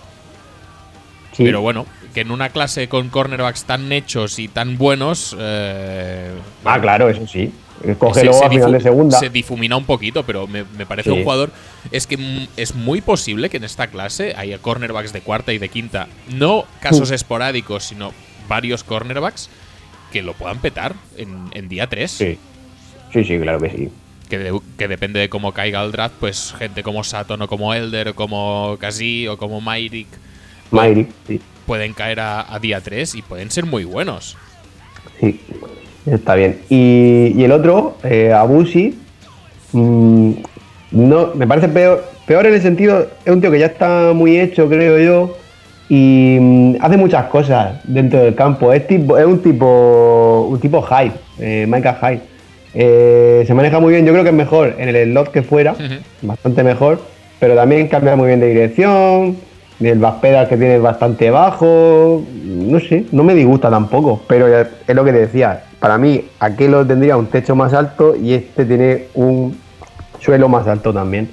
Sí. 1.33 1.43
Pero 1.43 1.61
bueno, 1.61 1.85
que 2.13 2.21
en 2.21 2.31
una 2.31 2.49
clase 2.49 2.87
con 2.87 3.09
cornerbacks 3.09 3.65
tan 3.65 3.91
hechos 3.91 4.39
y 4.39 4.47
tan 4.47 4.77
buenos. 4.77 5.35
eh, 5.39 6.31
Ah, 6.63 6.79
claro, 6.79 7.09
eso 7.09 7.25
sí. 7.27 7.51
Cógelo 7.99 8.31
se 8.31 8.45
a 8.45 8.49
final 8.49 8.71
de 8.71 8.79
segunda. 8.79 9.19
Se 9.19 9.29
difumina 9.29 9.75
un 9.75 9.83
poquito, 9.85 10.23
pero 10.23 10.47
me, 10.47 10.63
me 10.77 10.85
parece 10.85 11.09
Sí. 11.09 11.17
un 11.17 11.23
jugador. 11.23 11.51
Es 11.91 12.07
que 12.07 12.15
mm, 12.17 12.47
es 12.55 12.75
muy 12.75 13.01
posible 13.01 13.49
que 13.49 13.57
en 13.57 13.65
esta 13.65 13.87
clase 13.87 14.33
haya 14.37 14.57
cornerbacks 14.59 15.11
de 15.11 15.19
cuarta 15.21 15.51
y 15.51 15.57
de 15.57 15.67
quinta. 15.67 16.07
No 16.33 16.63
casos 16.79 17.11
esporádicos, 17.11 17.83
sino 17.83 18.13
varios 18.47 18.83
cornerbacks 18.85 19.49
que 20.13 20.21
lo 20.21 20.33
puedan 20.33 20.59
petar 20.59 20.93
en, 21.17 21.49
en 21.53 21.67
día 21.67 21.87
3. 21.87 22.09
Sí. 22.11 22.37
Sí, 23.11 23.23
sí, 23.25 23.37
claro 23.39 23.59
que 23.59 23.69
sí. 23.69 23.89
Que, 24.29 24.37
de- 24.39 24.59
que 24.77 24.87
depende 24.87 25.19
de 25.19 25.27
cómo 25.29 25.51
caiga 25.51 25.83
el 25.83 25.91
draft, 25.91 26.15
pues 26.19 26.53
gente 26.57 26.83
como 26.83 27.03
Saturn 27.03 27.41
o 27.41 27.47
como 27.47 27.73
Elder 27.73 28.09
o 28.09 28.15
como 28.15 28.77
Kazi 28.79 29.27
o 29.27 29.37
como 29.37 29.59
Myrick 29.59 30.07
Mayri, 30.73 31.07
sí. 31.27 31.39
pueden 31.65 31.93
caer 31.93 32.19
a, 32.19 32.53
a 32.53 32.59
día 32.59 32.81
3 32.81 33.15
y 33.15 33.21
pueden 33.21 33.51
ser 33.51 33.65
muy 33.65 33.85
buenos. 33.85 34.37
Sí, 35.19 35.39
está 36.05 36.35
bien. 36.35 36.59
Y, 36.69 37.33
y 37.35 37.43
el 37.43 37.51
otro, 37.51 37.97
eh, 38.03 38.33
Abusi, 38.33 38.99
mm, 39.71 40.31
no, 40.91 41.31
me 41.35 41.47
parece 41.47 41.69
peor, 41.69 42.03
peor 42.25 42.45
en 42.47 42.55
el 42.55 42.61
sentido, 42.61 43.07
es 43.23 43.31
un 43.31 43.39
tío 43.41 43.51
que 43.51 43.59
ya 43.59 43.67
está 43.67 44.11
muy 44.13 44.39
hecho, 44.39 44.67
creo 44.67 44.99
yo, 44.99 45.37
y 45.89 46.37
mm, 46.39 46.75
hace 46.81 46.97
muchas 46.97 47.25
cosas 47.25 47.79
dentro 47.83 48.19
del 48.19 48.35
campo. 48.35 48.73
Es, 48.73 48.87
tipo, 48.87 49.17
es 49.17 49.25
un 49.25 49.41
tipo 49.41 50.47
un 50.49 50.59
tipo 50.59 50.81
Hyde, 50.81 51.13
eh, 51.39 51.67
Hyde. 51.67 52.21
Eh, 52.75 53.43
se 53.45 53.53
maneja 53.53 53.79
muy 53.79 53.93
bien, 53.93 54.05
yo 54.05 54.11
creo 54.11 54.23
que 54.23 54.31
es 54.31 54.35
mejor 54.35 54.75
en 54.79 54.89
el 54.89 55.11
slot 55.11 55.31
que 55.31 55.43
fuera, 55.43 55.75
bastante 56.23 56.63
mejor, 56.63 56.99
pero 57.39 57.55
también 57.55 57.87
cambia 57.87 58.15
muy 58.15 58.27
bien 58.27 58.39
de 58.39 58.47
dirección. 58.47 59.37
El 59.85 59.99
backpedal 59.99 60.47
que 60.47 60.57
tiene 60.57 60.75
es 60.75 60.81
bastante 60.81 61.29
bajo. 61.29 62.23
No 62.43 62.79
sé, 62.79 63.05
no 63.11 63.23
me 63.23 63.35
disgusta 63.35 63.69
tampoco. 63.69 64.21
Pero 64.27 64.47
es 64.47 64.67
lo 64.87 65.03
que 65.03 65.11
te 65.11 65.19
decía. 65.19 65.63
Para 65.79 65.97
mí, 65.97 66.25
aquello 66.39 66.85
tendría 66.85 67.17
un 67.17 67.27
techo 67.27 67.55
más 67.55 67.73
alto 67.73 68.15
y 68.15 68.33
este 68.33 68.65
tiene 68.65 69.07
un 69.15 69.57
suelo 70.19 70.47
más 70.47 70.67
alto 70.67 70.93
también. 70.93 71.29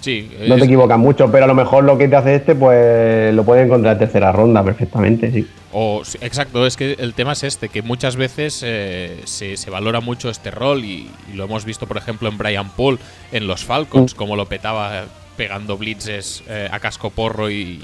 Sí, 0.00 0.30
No 0.48 0.56
te 0.56 0.64
equivocas 0.64 0.98
mucho, 0.98 1.30
pero 1.30 1.44
a 1.44 1.46
lo 1.46 1.54
mejor 1.54 1.84
lo 1.84 1.98
que 1.98 2.08
te 2.08 2.16
hace 2.16 2.34
este, 2.36 2.54
pues 2.54 3.34
lo 3.34 3.44
puedes 3.44 3.66
encontrar 3.66 3.92
en 3.94 3.98
tercera 3.98 4.32
ronda 4.32 4.64
perfectamente, 4.64 5.30
sí. 5.30 5.46
O, 5.72 6.02
exacto, 6.22 6.66
es 6.66 6.76
que 6.76 6.96
el 6.98 7.12
tema 7.12 7.32
es 7.32 7.44
este, 7.44 7.68
que 7.68 7.82
muchas 7.82 8.16
veces 8.16 8.62
eh, 8.64 9.20
se, 9.24 9.56
se 9.58 9.70
valora 9.70 10.00
mucho 10.00 10.30
este 10.30 10.50
rol 10.50 10.84
y, 10.84 11.10
y 11.30 11.36
lo 11.36 11.44
hemos 11.44 11.66
visto, 11.66 11.86
por 11.86 11.98
ejemplo, 11.98 12.28
en 12.30 12.38
Brian 12.38 12.70
Paul, 12.70 12.98
en 13.30 13.46
los 13.46 13.64
Falcons, 13.64 14.14
como 14.14 14.36
lo 14.36 14.46
petaba 14.46 15.04
pegando 15.40 15.78
blitzes 15.78 16.42
eh, 16.48 16.68
a 16.70 16.78
casco 16.80 17.08
porro 17.08 17.50
y, 17.50 17.82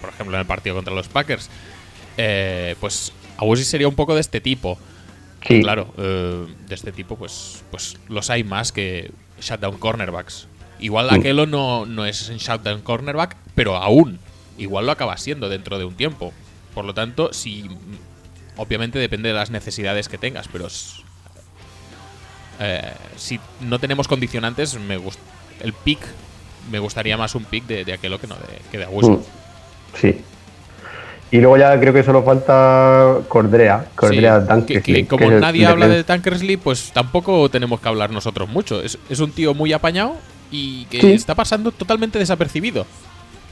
por 0.00 0.10
ejemplo, 0.10 0.36
en 0.36 0.40
el 0.42 0.46
partido 0.46 0.76
contra 0.76 0.94
los 0.94 1.08
Packers. 1.08 1.50
Eh, 2.16 2.76
pues 2.78 3.12
Abusi 3.38 3.64
sería 3.64 3.88
un 3.88 3.96
poco 3.96 4.14
de 4.14 4.20
este 4.20 4.40
tipo. 4.40 4.78
Sí. 5.48 5.60
Claro, 5.62 5.92
eh, 5.98 6.46
de 6.68 6.74
este 6.76 6.92
tipo, 6.92 7.16
pues, 7.16 7.64
pues 7.72 7.96
los 8.08 8.30
hay 8.30 8.44
más 8.44 8.70
que 8.70 9.10
shutdown 9.40 9.78
cornerbacks. 9.78 10.46
Igual 10.78 11.08
Aquelo 11.10 11.46
no, 11.46 11.86
no 11.86 12.06
es 12.06 12.28
un 12.28 12.36
shutdown 12.36 12.82
cornerback, 12.82 13.36
pero 13.56 13.74
aún, 13.76 14.20
igual 14.56 14.86
lo 14.86 14.92
acaba 14.92 15.16
siendo 15.16 15.48
dentro 15.48 15.78
de 15.78 15.84
un 15.86 15.94
tiempo. 15.96 16.32
Por 16.72 16.84
lo 16.84 16.94
tanto, 16.94 17.32
si. 17.32 17.68
Obviamente 18.56 18.98
depende 19.00 19.30
de 19.30 19.34
las 19.34 19.50
necesidades 19.50 20.08
que 20.08 20.18
tengas, 20.18 20.46
pero. 20.52 20.68
s- 20.68 21.02
eh, 22.60 22.92
si 23.16 23.40
no 23.60 23.78
tenemos 23.80 24.06
condicionantes, 24.06 24.78
me 24.78 24.98
gust- 24.98 25.18
el 25.60 25.72
pick. 25.72 25.98
Me 26.70 26.78
gustaría 26.78 27.16
más 27.16 27.34
un 27.34 27.44
pick 27.44 27.66
de, 27.66 27.84
de 27.84 27.92
Aquelo 27.92 28.18
que 28.20 28.26
no 28.26 28.34
de, 28.36 28.58
que 28.70 28.78
de 28.78 28.84
Abuso. 28.84 29.10
Mm, 29.12 29.20
Sí. 30.00 30.20
Y 31.30 31.38
luego 31.38 31.56
ya 31.56 31.78
creo 31.80 31.92
que 31.92 32.02
solo 32.04 32.22
falta 32.22 33.16
Cordrea. 33.28 33.86
Cordrea 33.96 34.40
Sí, 34.42 34.46
Tankersley, 34.46 34.82
que, 34.82 35.02
que 35.02 35.06
como 35.08 35.30
el 35.30 35.40
nadie 35.40 35.66
habla 35.66 35.88
de. 35.88 36.04
Tankersley, 36.04 36.56
pues 36.56 36.92
tampoco 36.92 37.48
tenemos 37.48 37.80
que 37.80 37.88
hablar 37.88 38.10
nosotros 38.10 38.48
mucho. 38.48 38.80
Es, 38.82 38.96
es 39.10 39.18
un 39.20 39.32
tío 39.32 39.52
muy 39.54 39.72
apañado 39.72 40.14
y 40.52 40.84
que 40.84 41.00
Sí. 41.00 41.12
está 41.12 41.34
pasando 41.34 41.72
totalmente 41.72 42.18
desapercibido. 42.18 42.86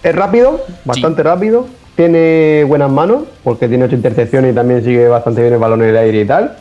Es 0.02 0.14
rápido, 0.14 0.64
bastante 0.84 1.22
rápido. 1.24 1.66
Tiene 1.96 2.64
buenas 2.64 2.90
manos, 2.90 3.24
porque 3.42 3.66
tiene 3.68 3.84
ocho 3.84 3.96
intercepciones 3.96 4.52
y 4.52 4.54
también 4.54 4.84
sigue 4.84 5.08
bastante 5.08 5.40
bien 5.40 5.54
el 5.54 5.58
balón 5.60 5.82
en 5.82 5.88
el 5.90 5.96
aire 5.96 6.20
y 6.20 6.24
tal. 6.26 6.56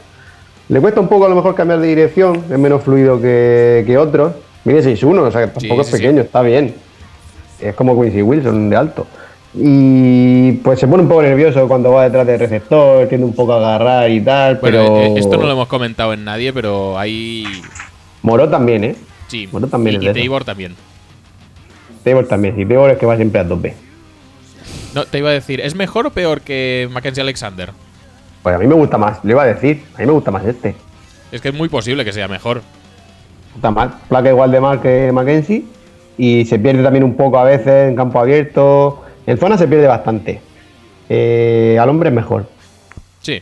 Le 0.69 0.79
cuesta 0.79 0.99
un 1.01 1.07
poco 1.09 1.25
a 1.25 1.29
lo 1.29 1.35
mejor 1.35 1.53
cambiar 1.55 1.79
de 1.79 1.87
dirección, 1.87 2.43
es 2.49 2.57
menos 2.57 2.83
fluido 2.83 3.21
que, 3.21 3.83
que 3.85 3.97
otros. 3.97 4.33
Mide 4.65 4.81
6'1, 4.81 5.19
o 5.19 5.31
sea 5.31 5.41
que 5.41 5.47
tampoco 5.59 5.83
sí, 5.83 5.89
es 5.89 5.95
sí. 5.95 6.01
pequeño, 6.01 6.21
está 6.21 6.41
bien. 6.41 6.73
Es 7.59 7.75
como 7.75 7.99
Quincy 8.01 8.21
Wilson 8.21 8.69
de 8.69 8.75
alto. 8.75 9.07
Y 9.55 10.53
pues 10.53 10.79
se 10.79 10.87
pone 10.87 11.03
un 11.03 11.09
poco 11.09 11.21
nervioso 11.21 11.67
cuando 11.67 11.91
va 11.91 12.05
detrás 12.05 12.25
del 12.25 12.39
receptor, 12.39 13.07
tiende 13.07 13.25
un 13.25 13.35
poco 13.35 13.53
a 13.53 13.57
agarrar 13.57 14.09
y 14.09 14.19
tal, 14.21 14.55
Bueno, 14.57 14.77
pero. 14.79 14.97
eh, 14.97 15.13
esto 15.17 15.37
no 15.37 15.43
lo 15.45 15.51
hemos 15.51 15.67
comentado 15.67 16.13
en 16.13 16.23
nadie, 16.25 16.51
pero 16.51 16.97
hay. 16.97 17.45
Moró 18.23 18.49
también, 18.49 18.83
¿eh? 18.83 18.95
Sí, 19.27 19.47
Bueno, 19.51 19.67
también 19.67 20.01
y, 20.01 20.07
y. 20.09 20.13
Tabor 20.23 20.43
también. 20.43 20.75
Tabor 22.03 22.27
también, 22.27 22.59
y 22.59 22.65
Tabor 22.65 22.91
es 22.91 22.97
que 22.97 23.05
va 23.05 23.15
siempre 23.15 23.41
a 23.41 23.47
tope. 23.47 23.75
No, 24.95 25.05
te 25.05 25.19
iba 25.19 25.29
a 25.29 25.33
decir, 25.33 25.61
¿es 25.61 25.75
mejor 25.75 26.07
o 26.07 26.11
peor 26.11 26.41
que 26.41 26.87
Mackenzie 26.91 27.21
Alexander? 27.21 27.71
Pues 28.41 28.55
a 28.55 28.59
mí 28.59 28.67
me 28.67 28.75
gusta 28.75 28.97
más, 28.97 29.23
le 29.23 29.31
iba 29.31 29.43
a 29.43 29.45
decir, 29.47 29.83
a 29.95 29.99
mí 29.99 30.05
me 30.05 30.11
gusta 30.13 30.31
más 30.31 30.45
este. 30.45 30.75
Es 31.31 31.41
que 31.41 31.49
es 31.49 31.53
muy 31.53 31.69
posible 31.69 32.03
que 32.05 32.11
sea 32.13 32.27
mejor. 32.27 32.61
Está 33.55 33.71
mal. 33.71 33.93
Placa 34.09 34.29
igual 34.29 34.51
de 34.51 34.59
mal 34.59 34.81
que 34.81 35.11
Mackenzie. 35.11 35.65
Y 36.17 36.45
se 36.45 36.59
pierde 36.59 36.83
también 36.83 37.03
un 37.03 37.15
poco 37.15 37.37
a 37.37 37.43
veces 37.43 37.89
en 37.89 37.95
campo 37.95 38.19
abierto. 38.19 39.03
En 39.25 39.37
zona 39.37 39.57
se 39.57 39.67
pierde 39.67 39.87
bastante. 39.87 40.41
Eh, 41.09 41.77
al 41.79 41.89
hombre 41.89 42.09
es 42.09 42.15
mejor. 42.15 42.47
Sí. 43.21 43.41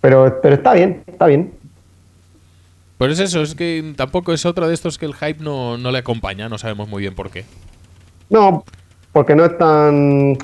Pero, 0.00 0.38
pero 0.42 0.54
está 0.54 0.74
bien, 0.74 1.02
está 1.06 1.26
bien. 1.26 1.52
Pero 2.98 3.12
es 3.12 3.20
eso, 3.20 3.42
es 3.42 3.54
que 3.54 3.94
tampoco 3.96 4.32
es 4.32 4.44
otro 4.44 4.66
de 4.66 4.74
estos 4.74 4.98
que 4.98 5.06
el 5.06 5.14
hype 5.14 5.42
no, 5.42 5.78
no 5.78 5.92
le 5.92 5.98
acompaña, 5.98 6.48
no 6.48 6.58
sabemos 6.58 6.88
muy 6.88 7.00
bien 7.00 7.14
por 7.14 7.30
qué. 7.30 7.44
No, 8.28 8.64
porque 9.12 9.36
no 9.36 9.44
es 9.44 9.56
tan. 9.56 10.36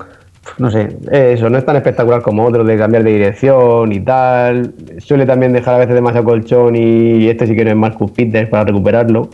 No 0.58 0.70
sé, 0.70 0.88
eso, 1.10 1.50
no 1.50 1.58
es 1.58 1.64
tan 1.64 1.76
espectacular 1.76 2.22
como 2.22 2.44
otros 2.44 2.66
de 2.66 2.76
cambiar 2.76 3.02
de 3.02 3.12
dirección 3.12 3.92
y 3.92 4.00
tal. 4.00 4.74
Suele 4.98 5.26
también 5.26 5.52
dejar 5.52 5.74
a 5.74 5.78
veces 5.78 5.94
demasiado 5.94 6.24
colchón 6.24 6.76
y 6.76 7.28
este 7.28 7.46
sí 7.46 7.56
que 7.56 7.64
no 7.64 7.70
es 7.70 7.76
Marcus 7.76 8.10
Peters 8.12 8.48
para 8.48 8.64
recuperarlo. 8.64 9.30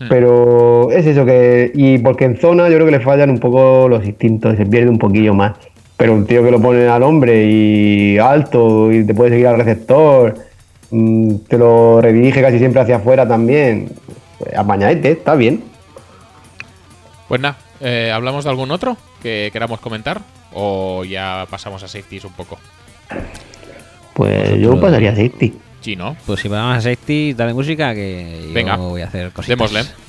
Hmm. 0.00 0.06
Pero 0.08 0.90
es 0.90 1.06
eso 1.06 1.24
que. 1.24 1.70
Y 1.74 1.98
porque 1.98 2.24
en 2.24 2.36
zona 2.38 2.68
yo 2.68 2.74
creo 2.76 2.86
que 2.86 2.92
le 2.92 3.00
fallan 3.00 3.30
un 3.30 3.38
poco 3.38 3.88
los 3.88 4.04
instintos, 4.04 4.56
se 4.56 4.66
pierde 4.66 4.90
un 4.90 4.98
poquillo 4.98 5.34
más. 5.34 5.52
Pero 5.96 6.14
un 6.14 6.26
tío 6.26 6.42
que 6.42 6.50
lo 6.50 6.60
pone 6.60 6.88
al 6.88 7.02
hombre 7.02 7.46
y 7.46 8.18
alto 8.18 8.92
y 8.92 9.04
te 9.04 9.14
puede 9.14 9.30
seguir 9.30 9.46
al 9.46 9.56
receptor, 9.56 10.34
mm, 10.90 11.36
te 11.48 11.56
lo 11.56 12.00
redirige 12.00 12.42
casi 12.42 12.58
siempre 12.58 12.82
hacia 12.82 12.96
afuera 12.96 13.26
también. 13.26 13.88
Pues, 14.38 14.54
apañadete, 14.54 15.12
está 15.12 15.34
bien. 15.34 15.62
Pues 17.28 17.40
nada, 17.40 17.56
eh, 17.80 18.10
¿hablamos 18.12 18.44
de 18.44 18.50
algún 18.50 18.70
otro 18.70 18.96
que 19.22 19.50
queramos 19.52 19.80
comentar? 19.80 20.20
¿O 20.52 21.04
ya 21.04 21.46
pasamos 21.50 21.82
a 21.82 21.88
safeties 21.88 22.24
un 22.24 22.32
poco? 22.32 22.58
Pues 24.14 24.58
yo 24.58 24.80
pasaría 24.80 25.10
a 25.10 25.16
safety. 25.16 25.54
Sí, 25.80 25.94
¿no? 25.96 26.16
Pues 26.26 26.40
si 26.40 26.48
vamos 26.48 26.78
a 26.78 26.80
safety, 26.80 27.34
dale 27.34 27.54
música 27.54 27.94
que 27.94 28.44
yo 28.48 28.54
Venga. 28.54 28.76
voy 28.76 29.02
a 29.02 29.06
hacer 29.06 29.30
cositas. 29.30 29.58
Démosle. 29.58 30.05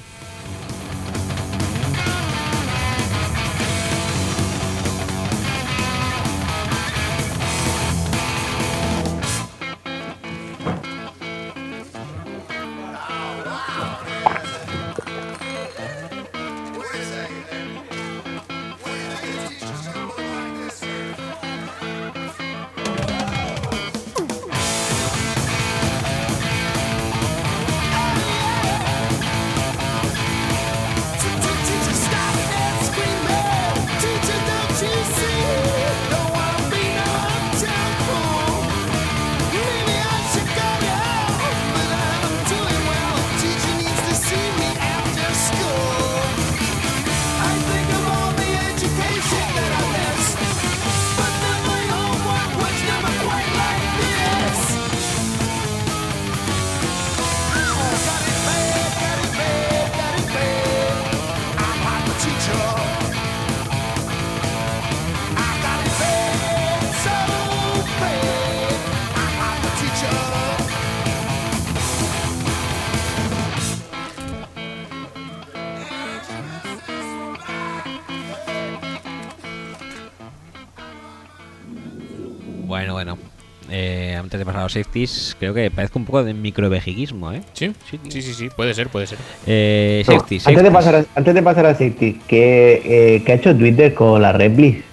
Safeties, 84.77 85.35
creo 85.39 85.53
que 85.53 85.69
parezco 85.71 85.99
un 85.99 86.05
poco 86.05 86.23
de 86.23 86.33
microvejiguismo, 86.33 87.31
¿eh? 87.31 87.41
¿Sí? 87.53 87.71
Sí, 87.89 87.99
Sí, 88.09 88.21
sí, 88.21 88.33
sí, 88.33 88.49
puede 88.55 88.73
ser, 88.73 88.89
puede 88.89 89.07
ser. 89.07 89.17
Eh, 89.45 90.03
No, 90.07 90.13
safeties, 90.13 90.47
antes, 90.47 90.63
de 90.63 90.71
pasar 90.71 90.95
a, 90.95 91.05
antes 91.15 91.33
de 91.33 91.41
pasar 91.43 91.65
a 91.65 91.73
safety, 91.73 92.19
¿qué, 92.27 92.81
eh, 93.15 93.23
qué 93.25 93.31
ha 93.31 93.35
hecho 93.35 93.55
Twitter 93.55 93.93
con 93.93 94.21
la 94.21 94.31
Replis? 94.33 94.83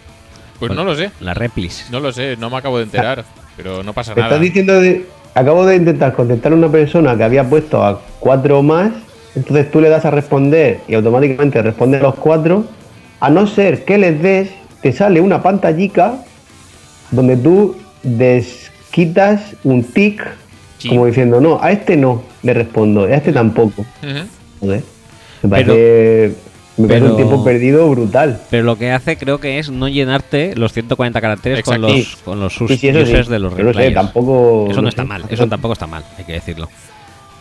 Pues 0.59 0.73
no 0.73 0.85
lo 0.85 0.95
sé, 0.95 1.11
La 1.21 1.35
replis. 1.35 1.89
no 1.91 2.01
lo 2.01 2.13
sé, 2.13 2.37
no 2.37 2.49
me 2.49 2.57
acabo 2.57 2.79
de 2.79 2.85
enterar, 2.85 3.25
pero 3.57 3.83
no 3.83 3.93
pasa 3.93 4.15
Te 4.15 4.21
nada. 4.21 4.33
estás 4.35 4.43
diciendo 4.43 4.81
de- 4.81 5.05
acabo 5.35 5.67
de 5.67 5.77
intentar 5.77 6.15
contestar 6.15 6.53
a 6.53 6.55
una 6.55 6.69
persona 6.71 7.17
que 7.17 7.25
había 7.25 7.45
puesto 7.49 7.83
a 7.85 8.01
cuatro 8.21 8.63
más, 8.63 8.93
entonces 9.35 9.71
tú 9.71 9.81
le 9.81 9.89
das 9.89 10.05
a 10.05 10.11
responder 10.11 10.81
y 10.89 10.95
automáticamente 10.95 11.61
responde 11.61 11.99
a 11.99 12.01
los 12.03 12.15
cuatro, 12.15 12.65
a 13.21 13.31
no 13.31 13.47
ser 13.47 13.85
que 13.85 13.99
les 13.99 14.23
des, 14.23 14.51
te 14.81 14.93
sale 14.93 15.21
una 15.21 15.43
pantallica 15.43 16.15
donde 17.11 17.37
tú 17.37 17.77
desquitas 18.95 19.41
un 19.65 19.83
tic 19.83 20.23
Sí. 20.79 20.89
como 20.91 21.07
diciendo, 21.07 21.41
no, 21.41 21.59
a 21.63 21.73
este 21.73 21.97
no 21.97 22.23
le 22.43 22.53
respondo, 22.53 23.09
y 23.09 23.13
a 23.13 23.17
este 23.17 23.33
tampoco. 23.33 23.87
Joder, 24.61 24.83
me 25.43 25.49
parece, 25.49 26.35
me 26.77 26.89
parece 26.89 27.01
pero- 27.05 27.11
un 27.11 27.17
tiempo 27.17 27.45
perdido 27.45 27.89
brutal. 27.89 28.41
Pero 28.51 28.65
lo 28.65 28.77
que 28.77 28.91
hace 28.93 29.17
creo 29.17 29.39
que 29.41 29.59
es 29.59 29.71
no 29.71 29.89
llenarte 29.89 30.55
los 30.57 30.73
140 30.75 31.21
caracteres 31.23 31.63
con 31.65 31.81
los, 31.81 32.17
con 32.25 32.39
los 32.39 32.53
sus 32.53 32.71
Sí, 32.71 32.91
users 32.91 33.29
de 33.29 33.39
los 33.39 33.55
Pero 33.55 33.69
no 33.69 33.73
sé, 33.73 33.79
replayers. 33.79 33.95
tampoco- 33.95 34.67
Eso 34.67 34.77
no 34.77 34.83
no 34.83 34.89
está 34.91 35.03
sé. 35.03 35.09
mal, 35.09 35.25
eso 35.31 35.47
tampoco 35.49 35.73
está 35.73 35.87
mal, 35.87 36.05
hay 36.19 36.25
que 36.25 36.33
decirlo. 36.35 36.69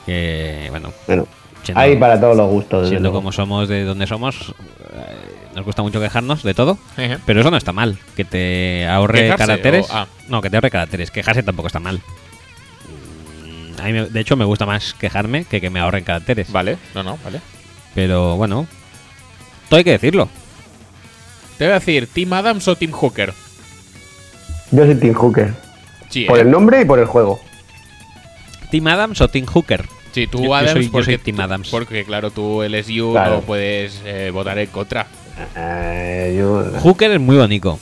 Que, 0.05 0.67
bueno, 0.69 0.91
Bueno, 1.07 1.27
siendo- 1.63 1.81
hay 1.81 1.97
para 1.97 2.19
todos 2.21 2.37
los 2.37 2.49
gustos. 2.49 2.87
siendo 2.89 3.11
como 3.11 3.31
somos 3.33 3.67
de 3.67 3.83
donde 3.83 4.07
somos, 4.07 4.53
eh, 4.93 5.22
nos 5.55 5.65
gusta 5.65 5.81
mucho 5.81 5.99
quejarnos 5.99 6.43
de 6.43 6.53
todo. 6.53 6.77
Pero 7.25 7.41
eso 7.41 7.51
no 7.51 7.57
está 7.57 7.73
mal, 7.73 7.97
que 8.15 8.25
te 8.25 8.87
ahorre 8.87 9.21
¿Quejarse 9.23 9.45
caracteres. 9.45 9.89
o- 9.89 9.93
ah. 9.93 10.07
No, 10.27 10.41
que 10.41 10.49
te 10.49 10.57
ahorre 10.57 10.71
caracteres. 10.71 11.11
Quejarse 11.11 11.43
tampoco 11.43 11.67
está 11.67 11.79
mal. 11.79 12.01
Mm, 13.45 13.79
A 13.81 13.85
mí, 13.85 13.93
me- 13.93 14.05
de 14.05 14.19
hecho, 14.19 14.35
me 14.35 14.45
gusta 14.45 14.65
más 14.65 14.93
quejarme 14.93 15.45
que 15.45 15.61
que 15.61 15.69
me 15.69 15.79
ahorren 15.79 16.03
caracteres. 16.03 16.51
Vale, 16.51 16.77
no, 16.95 17.03
no, 17.03 17.17
vale. 17.23 17.41
Pero 17.95 18.35
bueno, 18.37 18.67
todo 19.69 19.77
hay 19.77 19.83
que 19.83 19.91
decirlo. 19.91 20.29
Te 21.57 21.65
voy 21.65 21.71
a 21.71 21.79
decir, 21.79 22.07
¿Team 22.07 22.33
Adams 22.33 22.67
o 22.67 22.75
Team 22.75 22.91
Hooker? 22.91 23.33
Yo 24.71 24.85
soy 24.85 24.95
Team 24.95 25.13
Hooker. 25.13 25.53
Sí, 26.09 26.25
Por 26.25 26.39
¿eh? 26.39 26.41
el 26.41 26.51
nombre 26.51 26.81
y 26.81 26.85
por 26.85 26.99
el 26.99 27.05
juego. 27.05 27.39
¿Team 28.71 28.87
Adams 28.87 29.21
o 29.21 29.27
Team 29.27 29.45
Hooker? 29.45 29.85
Sí, 30.13 30.27
tú 30.27 30.39
Yo- 30.39 30.45
yo 30.45 30.55
Adams 30.55 30.71
soy- 30.73 30.85
yo 30.85 30.91
porque, 30.91 31.05
soy 31.05 31.17
Team 31.19 31.39
Adams. 31.39 31.69
porque 31.69 32.03
claro, 32.05 32.31
tú 32.31 32.63
LSU 32.63 33.11
Claro. 33.11 33.35
no 33.35 33.41
puedes 33.41 34.01
eh, 34.05 34.29
votar 34.31 34.57
en 34.59 34.67
contra. 34.67 35.05
Eh, 35.55 36.35
yo, 36.37 36.63
Hooker 36.81 37.11
es 37.11 37.19
muy 37.19 37.37
bonito. 37.37 37.79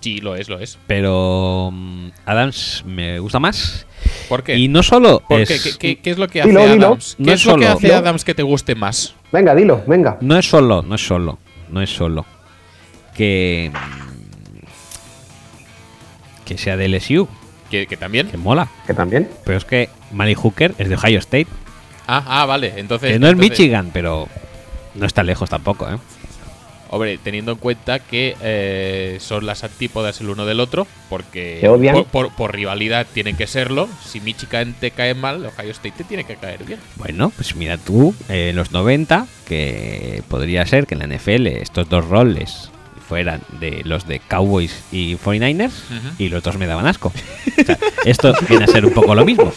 Sí, 0.00 0.20
lo 0.20 0.34
es, 0.34 0.48
lo 0.48 0.58
es. 0.58 0.78
Pero 0.86 1.70
mm, 1.72 2.08
Adams 2.26 2.82
me 2.86 3.18
gusta 3.20 3.38
más. 3.38 3.86
¿Por 4.28 4.42
qué? 4.42 4.56
Y 4.56 4.66
no 4.68 4.82
solo 4.82 5.22
¿Por 5.28 5.40
es, 5.40 5.48
qué? 5.48 5.60
¿Qué, 5.60 5.78
qué- 5.78 5.98
qué 6.00 6.10
es 6.10 6.18
lo 6.18 6.26
que 6.28 6.40
hace 6.40 6.48
Dilo, 6.50 6.66
dilo. 6.68 6.86
Adams? 6.88 7.14
¿Qué 7.16 7.22
No 7.24 7.32
es, 7.32 7.40
es 7.40 7.46
lo 7.46 7.56
que 7.56 7.66
hace. 7.68 7.94
Adams 7.94 8.24
que 8.24 8.34
te 8.34 8.42
guste 8.42 8.74
más? 8.74 9.14
Venga, 9.30 9.54
dilo, 9.54 9.82
venga. 9.86 10.18
no 10.20 10.36
es 10.36 10.46
solo, 10.48 10.82
no 10.82 10.94
es 10.96 11.06
solo, 11.06 11.38
no 11.70 11.80
es 11.82 11.90
solo 11.90 12.26
que 13.16 13.70
mm, 13.72 14.64
que 16.44 16.58
sea 16.58 16.76
de 16.76 16.88
LSU, 16.88 17.28
¿Que, 17.70 17.86
que 17.86 17.96
también? 17.96 18.28
que 18.28 18.36
mola. 18.36 18.68
Que 18.86 18.92
también. 18.94 19.28
Pero 19.44 19.56
es 19.58 19.64
que 19.64 19.88
Mali 20.12 20.34
Hooker 20.34 20.74
es 20.78 20.88
de 20.88 20.94
Ohio 20.96 21.18
State. 21.20 21.46
Ah, 22.06 22.22
ah, 22.26 22.44
vale. 22.46 22.74
Entonces. 22.76 23.12
Que 23.12 23.18
no 23.18 23.28
es 23.28 23.36
Michigan, 23.36 23.90
pero 23.92 24.28
no 24.94 25.06
está 25.06 25.22
lejos 25.22 25.48
tampoco, 25.48 25.88
¿eh? 25.88 25.96
Hombre, 26.94 27.16
teniendo 27.16 27.52
en 27.52 27.58
cuenta 27.58 28.00
que 28.00 28.36
eh, 28.42 29.16
son 29.18 29.46
las 29.46 29.64
antípodas 29.64 30.20
el 30.20 30.28
uno 30.28 30.44
del 30.44 30.60
otro, 30.60 30.86
porque. 31.08 31.58
Por, 31.62 32.04
por- 32.06 32.34
por 32.36 32.54
rivalidad 32.54 33.06
tienen 33.14 33.34
que 33.34 33.46
serlo. 33.46 33.88
Si 34.04 34.20
Michigan 34.20 34.74
te 34.78 34.90
cae 34.90 35.14
mal, 35.14 35.46
Ohio 35.46 35.70
State 35.70 35.92
te 35.96 36.04
tiene 36.04 36.24
que 36.24 36.36
caer 36.36 36.64
bien. 36.64 36.78
Bueno, 36.96 37.30
pues 37.34 37.56
mira 37.56 37.78
tú, 37.78 38.14
eh, 38.28 38.50
en 38.50 38.56
los 38.56 38.72
90, 38.72 39.26
que 39.48 40.22
podría 40.28 40.66
ser 40.66 40.86
que 40.86 40.94
en 40.94 40.98
la 41.00 41.06
NFL 41.16 41.46
estos 41.46 41.88
dos 41.88 42.06
roles 42.06 42.70
fueran 43.08 43.40
de 43.58 43.80
los 43.84 44.06
de 44.06 44.20
Cowboys 44.20 44.84
y 44.92 45.16
49ers 45.16 45.68
Ujú. 45.68 46.08
y 46.18 46.28
los 46.28 46.42
dos 46.42 46.58
me 46.58 46.66
daban 46.66 46.86
asco. 46.86 47.10
O 47.58 47.64
sea, 47.64 47.78
esto 48.04 48.34
viene 48.50 48.64
a 48.64 48.68
ser 48.68 48.84
un 48.84 48.92
poco 48.92 49.14
lo 49.14 49.24
mismo. 49.24 49.50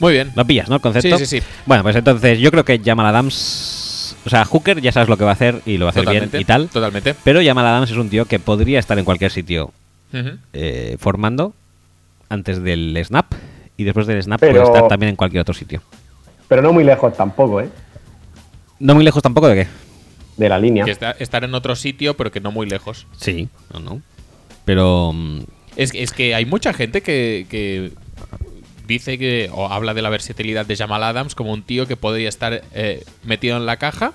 Muy 0.00 0.12
bien. 0.12 0.32
¿Lo 0.34 0.44
pillas, 0.44 0.68
no? 0.68 0.76
El 0.76 0.80
concepto. 0.82 1.18
Sí, 1.18 1.26
sí, 1.26 1.40
sí. 1.40 1.46
Bueno, 1.66 1.82
pues 1.82 1.96
entonces 1.96 2.38
yo 2.38 2.50
creo 2.50 2.64
que 2.64 2.80
Jamal 2.84 3.06
Adams. 3.06 3.80
O 4.26 4.30
sea, 4.30 4.44
Hooker 4.44 4.80
ya 4.80 4.90
sabes 4.92 5.08
lo 5.08 5.16
que 5.16 5.24
va 5.24 5.30
a 5.30 5.34
hacer 5.34 5.60
y 5.66 5.76
lo 5.76 5.84
va 5.84 5.90
a 5.90 5.92
hacer 5.92 6.04
Totalmente. 6.04 6.36
bien 6.38 6.42
y 6.42 6.44
tal. 6.44 6.68
Totalmente. 6.68 7.14
Pero 7.24 7.40
Jamal 7.44 7.66
Adams 7.66 7.90
es 7.90 7.96
un 7.96 8.08
tío 8.08 8.24
que 8.24 8.38
podría 8.38 8.78
estar 8.78 8.98
en 8.98 9.04
cualquier 9.04 9.30
sitio 9.30 9.70
eh, 10.52 10.96
formando 10.98 11.52
antes 12.28 12.62
del 12.62 12.96
snap 13.04 13.26
y 13.76 13.84
después 13.84 14.06
del 14.06 14.22
snap 14.22 14.40
Pero- 14.40 14.52
puede 14.62 14.64
estar 14.66 14.88
también 14.88 15.10
en 15.10 15.16
cualquier 15.16 15.40
otro 15.42 15.52
sitio. 15.54 15.82
Pero 16.48 16.62
no 16.62 16.72
muy 16.72 16.84
lejos 16.84 17.16
tampoco, 17.16 17.60
¿eh? 17.60 17.68
No 18.78 18.94
muy 18.94 19.04
lejos 19.04 19.22
tampoco 19.22 19.48
de 19.48 19.54
qué. 19.64 19.68
De 20.36 20.48
la 20.48 20.58
línea. 20.58 20.84
Que 20.84 20.90
está- 20.90 21.12
estar 21.12 21.44
en 21.44 21.54
otro 21.54 21.74
sitio, 21.76 22.16
pero 22.16 22.30
que 22.30 22.40
no 22.40 22.50
muy 22.52 22.66
lejos. 22.68 23.06
Sí, 23.16 23.48
no, 23.72 23.80
no. 23.80 24.02
Pero 24.64 25.12
mm, 25.12 25.40
Es, 25.76 25.90
que- 25.92 26.02
es 26.02 26.12
que 26.12 26.34
hay 26.34 26.46
mucha 26.46 26.72
gente 26.72 27.02
que, 27.02 27.46
que 27.50 27.92
dice 28.86 29.18
que, 29.18 29.50
o 29.52 29.68
habla 29.68 29.94
de 29.94 30.02
la 30.02 30.10
versatilidad 30.10 30.66
de 30.66 30.76
Jamal 30.76 31.02
Adams 31.02 31.34
como 31.34 31.52
un 31.52 31.62
tío 31.62 31.86
que 31.86 31.96
podría 31.96 32.28
estar 32.28 32.62
eh, 32.72 33.04
metido 33.24 33.56
en 33.56 33.66
la 33.66 33.76
caja 33.78 34.12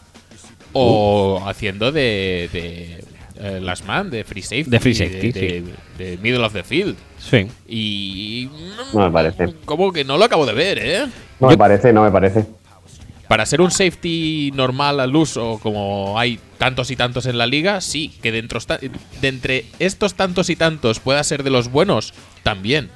o 0.73 1.41
haciendo 1.47 1.91
de, 1.91 2.49
de 2.53 3.03
eh, 3.39 3.59
last 3.61 3.85
man, 3.85 4.09
de 4.09 4.23
free 4.23 4.41
safety. 4.41 4.69
De 4.69 4.79
free 4.79 4.93
safety, 4.93 5.31
de, 5.31 5.41
de- 5.61 5.73
de 6.11 6.17
middle 6.17 6.43
of 6.45 6.53
the 6.53 6.63
field. 6.63 6.95
sí. 7.19 7.47
Y. 7.67 8.49
No 8.93 8.99
me 9.05 9.11
parece. 9.11 9.53
Como 9.65 9.91
que 9.91 10.03
no 10.05 10.17
lo 10.17 10.25
acabo 10.25 10.45
de 10.45 10.53
ver, 10.53 10.79
¿eh? 10.81 11.05
No 11.39 11.47
me 11.47 11.57
parece, 11.57 11.91
no 11.91 12.03
me 12.03 12.11
parece. 12.11 12.45
Para 13.27 13.45
ser 13.45 13.61
un 13.61 13.69
safety 13.69 14.51
normal 14.55 14.99
al 14.99 15.15
uso, 15.15 15.59
como 15.61 16.17
hay 16.17 16.39
tantos 16.57 16.89
y 16.89 16.95
tantos 16.95 17.27
en 17.27 17.37
la 17.37 17.45
liga, 17.45 17.79
sí, 17.79 18.11
que 18.23 18.31
dentro 18.31 18.59
de 19.21 19.27
entre 19.27 19.65
estos 19.77 20.15
tantos 20.15 20.49
y 20.49 20.55
tantos 20.55 20.99
pueda 20.99 21.23
ser 21.23 21.43
de 21.43 21.51
los 21.51 21.69
buenos, 21.69 22.13
también. 22.41 22.89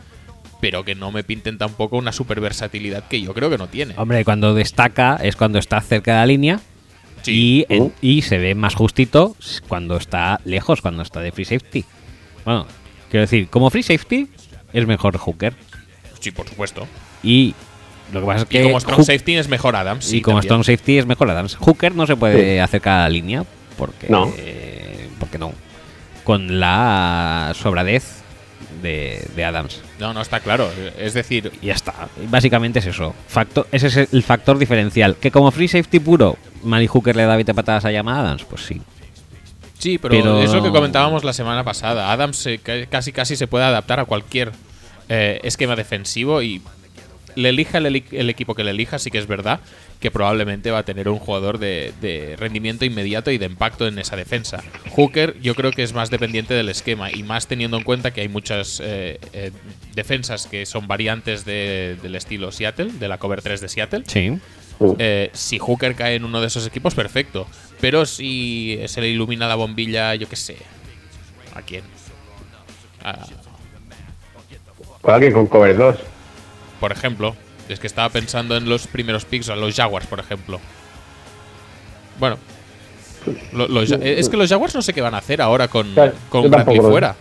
Pero 0.64 0.86
que 0.86 0.96
no 0.96 1.12
me 1.12 1.26
pinten 1.26 1.58
tampoco 1.58 1.98
una 1.98 2.14
super 2.14 2.40
versatilidad 2.40 3.04
que 3.10 3.22
yo 3.22 3.34
creo 3.34 3.50
que 3.50 3.58
no 3.58 3.68
tiene. 3.68 3.96
Hombre, 3.98 4.24
cuando 4.24 4.54
destaca 4.56 5.18
es 5.22 5.36
cuando 5.36 5.60
está 5.60 5.82
cerca 5.82 6.14
de 6.14 6.18
la 6.20 6.26
línea 6.26 6.60
Sí. 7.22 7.66
y, 7.70 7.74
en- 7.74 7.82
Uh. 7.84 7.92
y 8.02 8.22
se 8.22 8.38
ve 8.38 8.56
más 8.56 8.74
justito 8.74 9.36
cuando 9.68 9.98
está 9.98 10.40
lejos, 10.46 10.82
cuando 10.82 11.04
está 11.04 11.20
de 11.20 11.34
free 11.34 11.44
safety. 11.44 11.84
Bueno, 12.46 12.66
quiero 13.12 13.22
decir, 13.24 13.50
como 13.50 13.70
free 13.70 13.84
safety 13.84 14.30
es 14.72 14.88
mejor 14.88 15.18
Hooker. 15.18 15.54
Sí, 16.22 16.32
por 16.32 16.48
supuesto. 16.48 16.88
Y 17.24 17.54
lo 18.14 18.22
que 18.22 18.26
pasa 18.26 18.38
es 18.40 18.46
Y 18.46 18.48
que 18.48 18.64
como 18.64 18.80
strong 18.80 19.00
Hook- 19.02 19.06
safety 19.06 19.36
es 19.36 19.50
mejor 19.50 19.76
Adams. 19.76 20.06
sí, 20.06 20.18
y 20.18 20.22
como 20.22 20.38
también. 20.38 20.48
strong 20.48 20.64
safety 20.64 20.98
es 20.98 21.06
mejor 21.06 21.30
Adams. 21.30 21.58
Hooker 21.58 21.94
no 21.94 22.08
se 22.08 22.16
puede 22.16 22.62
acercar 22.62 23.00
a 23.00 23.04
la 23.04 23.10
línea 23.10 23.44
porque 23.78 24.08
No. 24.08 24.32
eh, 24.38 25.10
porque 25.20 25.38
no. 25.38 25.52
Con 26.24 26.62
la 26.62 27.52
sobradez 27.62 28.23
de, 28.84 29.26
de 29.36 29.44
Adams. 29.46 29.82
No, 30.00 30.14
no 30.14 30.22
está 30.22 30.40
claro. 30.42 30.70
Es 31.00 31.16
decir, 31.16 31.52
Y 31.62 31.68
ya 31.68 31.74
está. 31.74 32.08
Básicamente 32.30 32.78
es 32.80 32.86
eso. 32.86 33.16
Factor, 33.28 33.68
ese 33.72 33.88
es 33.88 33.98
el 34.14 34.22
factor 34.22 34.60
diferencial. 34.60 35.16
Que 35.16 35.32
como 35.32 35.50
free 35.50 35.68
safety 35.68 36.00
puro, 36.00 36.38
Mali 36.64 36.86
Hooker 36.86 37.16
le 37.16 37.24
da 37.26 37.36
20 37.36 37.54
patadas 37.56 37.86
a 37.86 37.92
Yama 37.92 38.20
Adams, 38.20 38.44
pues 38.44 38.62
sí. 38.64 38.80
Sí, 39.80 39.98
pero, 39.98 40.14
Pero- 40.16 40.42
es 40.44 40.54
lo 40.54 40.62
que 40.64 40.70
comentábamos 40.72 41.24
la 41.24 41.34
semana 41.34 41.64
pasada. 41.64 42.12
Adams 42.12 42.46
eh, 42.46 42.60
ca- 42.62 42.86
casi 42.86 43.12
casi 43.12 43.36
se 43.36 43.48
puede 43.48 43.66
adaptar 43.66 44.00
a 44.00 44.06
cualquier 44.06 44.52
eh, 45.10 45.40
esquema 45.44 45.76
defensivo 45.76 46.42
y 46.42 46.62
le 47.36 47.50
elija 47.50 47.80
el, 47.80 48.04
el 48.12 48.30
equipo 48.30 48.54
que 48.56 48.64
le 48.64 48.72
elija, 48.72 49.00
sí 49.00 49.10
que 49.12 49.18
es 49.18 49.28
verdad 49.28 49.60
que 50.04 50.12
probablemente 50.12 50.70
va 50.70 50.80
a 50.80 50.84
tener 50.84 51.08
un 51.08 51.18
jugador 51.18 51.60
de, 51.60 51.94
de 52.02 52.36
rendimiento 52.38 52.84
inmediato 52.84 53.32
y 53.32 53.38
de 53.38 53.46
impacto 53.46 53.88
en 53.88 53.98
esa 54.00 54.18
defensa. 54.18 54.62
Hooker 54.92 55.40
yo 55.40 55.56
creo 55.56 55.72
que 55.72 55.82
es 55.82 55.94
más 55.94 56.10
dependiente 56.10 56.54
del 56.54 56.68
esquema 56.68 57.10
y 57.10 57.24
más 57.24 57.48
teniendo 57.48 57.78
en 57.78 57.84
cuenta 57.86 58.12
que 58.12 58.20
hay 58.20 58.28
muchas 58.28 58.82
eh, 58.84 59.18
eh, 59.32 59.52
defensas 59.96 60.46
que 60.48 60.66
son 60.66 60.88
variantes 60.90 61.46
de- 61.46 61.98
del 62.04 62.16
estilo 62.18 62.52
Seattle, 62.52 62.92
de 62.92 63.08
la 63.08 63.18
cover 63.18 63.42
3 63.42 63.62
de 63.62 63.70
Seattle. 63.70 64.04
Sí. 64.06 64.38
Eh, 65.00 65.30
si 65.32 65.58
Hooker 65.58 65.96
cae 65.96 66.16
en 66.16 66.26
uno 66.26 66.42
de 66.42 66.48
esos 66.48 66.68
equipos, 66.68 66.94
perfecto. 66.96 67.48
Pero 67.80 68.06
si 68.06 68.78
se 68.88 69.00
le 69.00 69.08
ilumina 69.08 69.48
la 69.48 69.56
bombilla, 69.56 70.14
yo 70.16 70.28
qué 70.28 70.36
sé. 70.36 70.58
¿A 71.56 71.62
quién? 71.62 71.84
A- 73.06 73.26
Con 75.02 75.14
alguien 75.14 75.32
con 75.32 75.48
cover 75.48 75.78
2. 75.78 75.96
por 76.82 76.92
ejemplo, 76.92 77.38
es 77.70 77.80
que 77.80 77.88
estaba 77.88 78.10
pensando 78.10 78.56
en 78.58 78.68
los 78.70 78.88
primeros 78.88 79.26
picks, 79.26 79.50
a 79.50 79.56
los 79.56 79.76
Jaguars, 79.76 80.08
por 80.08 80.20
ejemplo. 80.20 80.60
Bueno. 82.20 82.38
lo- 83.54 83.68
los 83.70 83.90
Ja- 83.90 83.96
es 84.02 84.28
que 84.28 84.36
los 84.38 84.50
Jaguars 84.50 84.76
no 84.76 84.82
sé 84.82 84.92
qué 84.94 85.02
van 85.02 85.14
a 85.16 85.20
hacer 85.20 85.42
ahora 85.42 85.68
con, 85.70 85.88
Claro, 85.94 86.12
con 86.30 86.50
Bradley 86.52 86.80
fuera. 86.80 87.16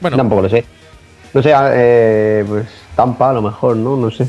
Bueno, 0.00 0.16
Tampoco 0.16 0.42
lo 0.42 0.48
sé. 0.48 0.64
No 1.34 1.42
sé, 1.42 1.52
eh, 1.54 2.44
pues 2.48 2.66
Tampa 2.96 3.30
a 3.30 3.32
lo 3.34 3.42
mejor, 3.42 3.76
¿no? 3.76 3.96
No 3.96 4.10
sé. 4.10 4.26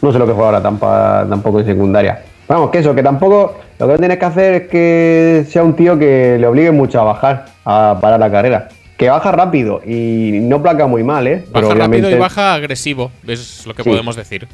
No 0.00 0.12
sé 0.12 0.18
lo 0.18 0.26
que 0.26 0.32
juega 0.32 0.46
ahora 0.46 0.62
Tampa 0.62 1.26
tampoco 1.28 1.60
en 1.60 1.66
secundaria. 1.66 2.22
Vamos, 2.48 2.70
que 2.70 2.78
eso, 2.78 2.94
que 2.94 3.02
tampoco 3.02 3.60
lo 3.78 3.88
que 3.88 3.98
tienes 3.98 4.18
que 4.18 4.24
hacer 4.24 4.54
es 4.62 4.68
que 4.68 5.46
sea 5.48 5.62
un 5.64 5.74
tío 5.74 5.98
que 5.98 6.36
le 6.38 6.46
obligue 6.46 6.70
mucho 6.70 7.00
a 7.00 7.04
bajar, 7.04 7.46
a 7.64 7.98
parar 8.00 8.20
la 8.20 8.30
carrera. 8.30 8.68
Que 9.02 9.10
baja 9.10 9.32
rápido 9.32 9.80
y 9.84 10.38
no 10.42 10.62
placa 10.62 10.86
muy 10.86 11.02
mal, 11.02 11.26
¿eh? 11.26 11.44
baja 11.50 11.66
rápido 11.70 11.86
obviamente, 11.86 12.10
y 12.12 12.18
baja 12.20 12.54
agresivo, 12.54 13.10
es 13.26 13.66
lo 13.66 13.74
que 13.74 13.82
Sí. 13.82 13.90
podemos 13.90 14.14
decir. 14.14 14.46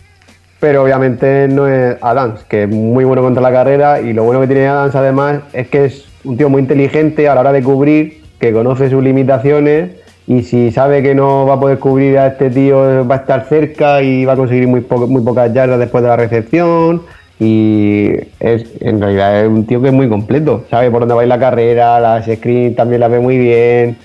Pero 0.58 0.82
obviamente 0.84 1.46
no 1.48 1.68
es 1.68 1.96
Adams, 2.00 2.44
que 2.44 2.62
es 2.62 2.68
muy 2.70 3.04
bueno 3.04 3.20
contra 3.20 3.42
la 3.42 3.52
carrera 3.52 4.00
y 4.00 4.14
lo 4.14 4.24
bueno 4.24 4.40
que 4.40 4.46
tiene 4.46 4.66
Adams 4.66 4.94
además 4.94 5.40
es 5.52 5.68
que 5.68 5.84
es 5.84 6.06
un 6.24 6.38
tío 6.38 6.48
muy 6.48 6.62
inteligente 6.62 7.28
a 7.28 7.34
la 7.34 7.42
hora 7.42 7.52
de 7.52 7.62
cubrir, 7.62 8.22
que 8.40 8.50
conoce 8.54 8.88
sus 8.88 9.02
limitaciones 9.04 9.90
y 10.26 10.42
si 10.44 10.70
sabe 10.72 11.02
que 11.02 11.14
no 11.14 11.44
va 11.44 11.54
a 11.56 11.60
poder 11.60 11.78
cubrir 11.78 12.16
a 12.18 12.28
este 12.28 12.48
tío 12.48 13.06
va 13.06 13.16
a 13.16 13.18
estar 13.18 13.44
cerca 13.50 14.00
y 14.00 14.24
va 14.24 14.32
a 14.32 14.36
conseguir 14.36 14.66
muy, 14.66 14.80
po- 14.80 15.06
muy 15.06 15.22
pocas 15.22 15.52
yardas 15.52 15.78
después 15.78 16.02
de 16.02 16.08
la 16.08 16.16
recepción 16.16 17.02
y 17.38 18.12
es 18.40 18.64
en 18.80 18.98
realidad 19.00 19.42
es 19.42 19.48
un 19.48 19.66
tío 19.66 19.80
que 19.82 19.88
es 19.88 19.94
muy 19.94 20.08
completo, 20.08 20.64
sabe 20.70 20.90
por 20.90 21.00
dónde 21.00 21.14
va 21.14 21.20
a 21.20 21.24
ir 21.24 21.28
la 21.28 21.38
carrera, 21.38 22.00
las 22.00 22.24
screens 22.24 22.74
también 22.76 23.00
las 23.00 23.10
ve 23.10 23.20
muy 23.20 23.36
bien. 23.36 23.98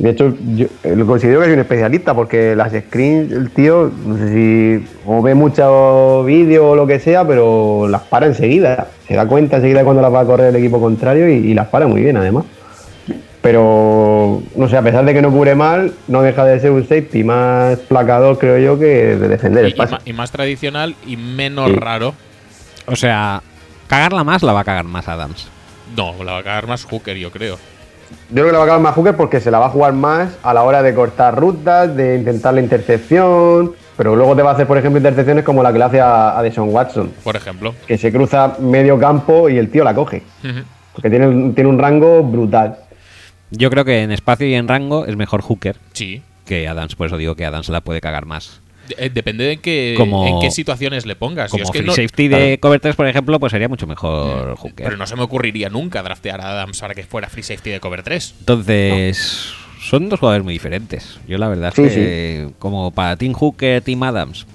De 0.00 0.10
hecho, 0.10 0.34
yo 0.54 0.66
eh, 0.84 0.94
lo 0.96 1.06
considero 1.06 1.40
que 1.40 1.46
es 1.48 1.52
un 1.52 1.58
especialista 1.60 2.14
porque 2.14 2.54
las 2.56 2.72
screens, 2.72 3.32
el 3.32 3.50
tío, 3.50 3.90
no 4.06 4.16
sé 4.16 4.28
si 4.32 4.86
o 5.06 5.20
ve 5.22 5.34
mucho 5.34 6.22
vídeo 6.24 6.70
o 6.70 6.76
lo 6.76 6.86
que 6.86 7.00
sea, 7.00 7.26
pero 7.26 7.88
las 7.88 8.02
para 8.02 8.26
enseguida. 8.26 8.88
Se 9.06 9.14
da 9.14 9.26
cuenta 9.26 9.56
enseguida 9.56 9.82
cuando 9.84 10.02
las 10.02 10.12
va 10.12 10.20
a 10.20 10.24
correr 10.24 10.48
el 10.48 10.56
equipo 10.56 10.80
contrario 10.80 11.28
y, 11.28 11.34
y 11.50 11.54
las 11.54 11.68
para 11.68 11.86
muy 11.86 12.00
bien, 12.02 12.16
además. 12.16 12.44
Pero, 13.40 14.42
no 14.56 14.68
sé, 14.68 14.76
a 14.76 14.82
pesar 14.82 15.04
de 15.04 15.14
que 15.14 15.22
no 15.22 15.30
cubre 15.30 15.54
mal, 15.54 15.92
no 16.08 16.22
deja 16.22 16.44
de 16.44 16.58
ser 16.60 16.72
un 16.72 16.82
safety 16.82 17.22
más 17.24 17.78
placador, 17.78 18.36
creo 18.38 18.58
yo, 18.58 18.78
que 18.78 19.16
de 19.16 19.28
defender 19.28 19.64
Y, 19.64 19.68
el 19.68 19.72
y 19.74 19.76
pase. 19.76 19.96
y 20.04 20.12
más 20.12 20.30
tradicional 20.32 20.94
y 21.06 21.16
menos 21.16 21.70
Sí. 21.70 21.76
raro. 21.76 22.14
O 22.86 22.96
sea, 22.96 23.42
cagarla 23.86 24.24
más 24.24 24.42
la 24.42 24.52
va 24.52 24.60
a 24.60 24.64
cagar 24.64 24.84
más 24.84 25.08
Adams. 25.08 25.48
No, 25.96 26.14
la 26.24 26.32
va 26.32 26.38
a 26.38 26.42
cagar 26.42 26.66
más 26.66 26.84
Hooker, 26.84 27.16
yo 27.16 27.30
creo. 27.30 27.58
Yo 28.30 28.34
creo 28.34 28.46
que 28.46 28.52
le 28.52 28.56
va 28.58 28.62
a 28.62 28.64
acabar 28.64 28.82
más 28.82 28.94
Hooker 28.94 29.16
porque 29.16 29.40
se 29.40 29.50
la 29.50 29.58
va 29.58 29.66
a 29.66 29.70
jugar 29.70 29.92
más 29.92 30.36
a 30.42 30.52
la 30.54 30.62
hora 30.62 30.82
de 30.82 30.94
cortar 30.94 31.38
rutas, 31.38 31.94
de 31.96 32.16
intentar 32.16 32.54
la 32.54 32.60
intercepción, 32.60 33.72
pero 33.96 34.14
luego 34.16 34.36
te 34.36 34.42
va 34.42 34.50
a 34.50 34.54
hacer, 34.54 34.66
por 34.66 34.78
ejemplo, 34.78 34.98
intercepciones 34.98 35.44
como 35.44 35.62
la 35.62 35.72
que 35.72 35.78
le 35.78 35.84
hace 35.84 36.00
a, 36.00 36.38
a 36.38 36.42
Deshaun 36.42 36.68
Watson, 36.72 37.10
Por 37.24 37.36
ejemplo. 37.36 37.74
que 37.86 37.98
se 37.98 38.12
cruza 38.12 38.56
medio 38.60 38.98
campo 38.98 39.48
y 39.48 39.58
el 39.58 39.70
tío 39.70 39.82
la 39.84 39.94
coge, 39.94 40.22
porque 40.92 41.10
tiene, 41.10 41.26
un- 41.26 41.54
tiene 41.54 41.70
un 41.70 41.78
rango 41.78 42.22
brutal. 42.22 42.76
Yo 43.50 43.70
creo 43.70 43.84
que 43.84 44.02
en 44.02 44.12
espacio 44.12 44.46
y 44.46 44.54
en 44.54 44.68
rango 44.68 45.06
es 45.06 45.16
mejor 45.16 45.40
Hooker 45.42 45.76
Sí. 45.94 46.22
que 46.44 46.68
Adams. 46.68 46.94
Por 46.96 47.06
eso 47.06 47.16
digo 47.16 47.34
que 47.34 47.44
Adams 47.46 47.68
la 47.70 47.80
puede 47.80 48.00
cagar 48.00 48.26
más. 48.26 48.60
Eh, 48.96 49.10
depende 49.12 49.44
de 49.44 49.52
en 49.52 49.60
qué, 49.60 49.94
Como- 49.96 50.26
en 50.26 50.40
qué 50.40 50.50
situaciones 50.50 51.04
le 51.06 51.16
pongas. 51.16 51.50
Yo 51.50 51.58
Como 51.58 51.64
es 51.64 51.70
que 51.70 51.78
free 51.78 51.86
no- 51.88 51.92
safety 51.94 52.28
de 52.28 52.58
cover 52.60 52.80
3, 52.80 52.96
por 52.96 53.06
ejemplo, 53.06 53.38
pues 53.40 53.50
sería 53.50 53.68
mucho 53.68 53.86
mejor 53.86 54.56
Hooker. 54.56 54.84
Pero 54.86 54.96
no 54.96 55.06
se 55.06 55.16
me 55.16 55.22
ocurriría 55.22 55.68
nunca 55.68 56.02
draftear 56.02 56.40
a 56.40 56.50
Adams 56.50 56.80
para 56.80 56.94
que 56.94 57.02
fuera 57.02 57.28
free 57.28 57.42
safety 57.42 57.70
de 57.70 57.80
cover 57.80 58.02
3. 58.02 58.34
Entonces, 58.40 59.50
son 59.80 60.08
dos 60.08 60.20
jugadores 60.20 60.44
muy 60.44 60.54
diferentes. 60.54 61.18
Yo 61.28 61.38
la 61.38 61.48
verdad 61.48 61.68
es 61.68 61.74
Sí, 61.92 61.94
que, 61.94 62.48
como 62.58 62.90
para 62.90 63.16
Team 63.16 63.32
Hooker, 63.32 63.82
Team 63.82 64.02
Adams, 64.02 64.46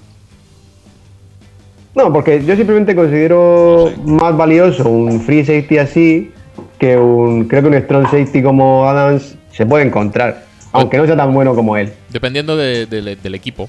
No, 1.94 2.12
porque 2.12 2.44
yo 2.44 2.56
simplemente 2.56 2.94
considero 2.96 3.92
más 4.04 4.36
valioso 4.36 4.88
un 4.88 5.20
free 5.20 5.44
safety 5.44 5.78
así 5.78 6.32
que 6.78 6.96
un, 6.96 7.44
creo 7.44 7.62
que 7.62 7.68
un 7.68 7.74
strong 7.82 8.04
safety 8.06 8.42
como 8.42 8.88
Adams 8.88 9.36
se 9.52 9.64
puede 9.64 9.84
encontrar, 9.86 10.44
aunque 10.72 10.96
no 10.96 11.06
sea 11.06 11.16
tan 11.16 11.32
bueno 11.32 11.54
como 11.54 11.76
él. 11.76 11.92
Dependiendo 12.10 12.56
de- 12.56 12.86
de- 12.86 13.14
del 13.14 13.34
equipo, 13.36 13.68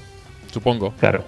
supongo. 0.52 0.92
Claro. 0.98 1.24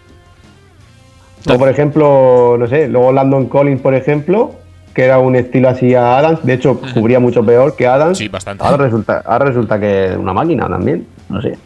O 1.48 1.58
por 1.58 1.68
ejemplo, 1.68 2.56
no 2.58 2.66
sé, 2.66 2.88
luego 2.88 3.12
Landon 3.12 3.46
Collins, 3.46 3.80
por 3.80 3.94
ejemplo, 3.94 4.54
que 4.92 5.04
era 5.04 5.18
un 5.18 5.36
estilo 5.36 5.68
así 5.68 5.94
a 5.94 6.18
Adams, 6.18 6.44
de 6.44 6.54
hecho 6.54 6.80
cubría 6.94 7.20
mucho 7.20 7.44
peor 7.44 7.76
que 7.76 7.86
Adams. 7.86 8.18
Sí, 8.18 8.28
bastante. 8.28 8.64
Ahora 8.64 8.84
resulta, 8.84 9.22
ahora 9.24 9.46
resulta 9.46 9.78
que 9.78 10.06
es 10.06 10.16
una 10.16 10.32
máquina 10.32 10.68
también, 10.68 11.06
no 11.28 11.40
sé. 11.40 11.56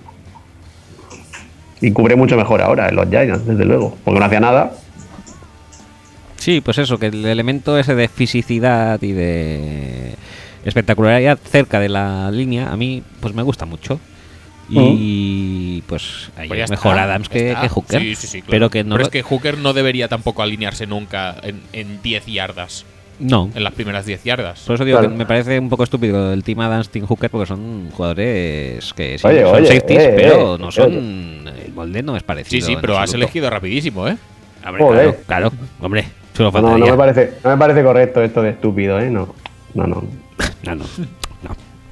Y 1.81 1.91
cubre 1.93 2.15
mucho 2.15 2.37
mejor 2.37 2.63
ahora 2.63 2.89
en 2.89 2.97
los 2.97 3.09
Giants, 3.09 3.47
desde 3.47 3.65
luego, 3.65 3.97
porque 4.05 4.21
no 4.21 4.27
hacía 4.27 4.41
nada. 4.41 4.73
Sí, 6.37 6.61
pues 6.61 6.79
eso, 6.79 6.99
que 6.99 7.07
el 7.07 7.25
elemento 7.25 7.79
ese 7.79 7.95
de 7.95 8.09
fisicidad 8.09 9.01
y 9.03 9.13
de 9.13 10.15
espectacularidad 10.65 11.39
cerca 11.39 11.81
de 11.81 11.89
la 11.89 12.31
línea, 12.31 12.71
a 12.71 12.77
mí 12.77 13.03
pues 13.21 13.35
me 13.35 13.43
gusta 13.43 13.65
mucho. 13.65 13.99
Y 14.69 15.83
pues 15.83 16.31
ahí 16.37 16.49
Pues 16.49 16.61
es 16.63 16.71
mejor 16.71 16.93
está, 16.93 17.05
Adams 17.05 17.29
que, 17.29 17.55
Hooker. 17.69 18.01
Sí, 18.01 18.15
sí, 18.15 18.27
sí, 18.27 18.39
claro. 18.43 18.51
Pero 18.51 18.71
que 18.71 18.85
no 18.85 18.91
Pero 18.91 18.99
lo- 18.99 19.05
es 19.05 19.11
que 19.11 19.23
Hooker 19.23 19.59
no 19.59 19.73
debería 19.73 20.09
tampoco 20.09 20.43
alinearse 20.43 20.87
nunca 20.87 21.37
en, 21.43 21.61
en 21.73 22.01
10 22.03 22.27
yardas. 22.27 22.85
No. 23.19 23.51
en 23.55 23.63
las 23.63 23.75
primeras 23.75 24.05
10 24.05 24.25
yardas. 24.25 24.61
Por 24.61 24.75
eso 24.75 24.85
digo 24.85 24.99
Claro. 24.99 25.13
que 25.13 25.19
me 25.19 25.27
parece 25.27 25.57
un 25.59 25.69
poco 25.69 25.85
estúpido 25.85 26.33
el 26.33 26.43
team 26.43 26.59
Adams, 26.61 26.89
Team 26.89 27.07
Hooker, 27.07 27.31
porque 27.31 27.47
son 27.47 27.91
jugadores 27.93 28.93
que 28.95 29.17
sí, 29.17 29.27
Oye, 29.27 29.43
son 29.43 29.55
oye, 29.55 29.67
safeties, 29.67 30.01
eh, 30.03 30.13
pero 30.17 30.55
eh, 30.57 30.59
no 30.59 30.67
oye. 30.67 30.73
son. 30.73 30.93
El 31.65 31.73
molde 31.73 32.03
no 32.03 32.17
es 32.17 32.23
parecido. 32.25 32.67
Sí, 32.67 32.73
sí, 32.73 32.79
pero 32.81 32.99
has 32.99 33.13
elegido 33.15 33.49
rapidísimo, 33.49 34.09
¿eh? 34.09 34.17
Hombre, 34.67 34.83
Joder. 34.83 35.17
claro, 35.27 35.51
claro, 35.51 35.53
hombre, 35.81 36.05
solo 36.37 36.51
No, 36.61 36.79
no, 36.79 36.87
me 36.87 36.97
parece, 36.97 37.35
no 37.45 37.51
me 37.51 37.57
parece 37.59 37.85
correcto 37.85 38.23
esto 38.23 38.43
de 38.43 38.51
estúpido, 38.51 38.99
¿eh? 38.99 39.09
No. 39.11 39.33
No, 39.75 39.87
no, 39.87 40.03
no, 40.65 40.85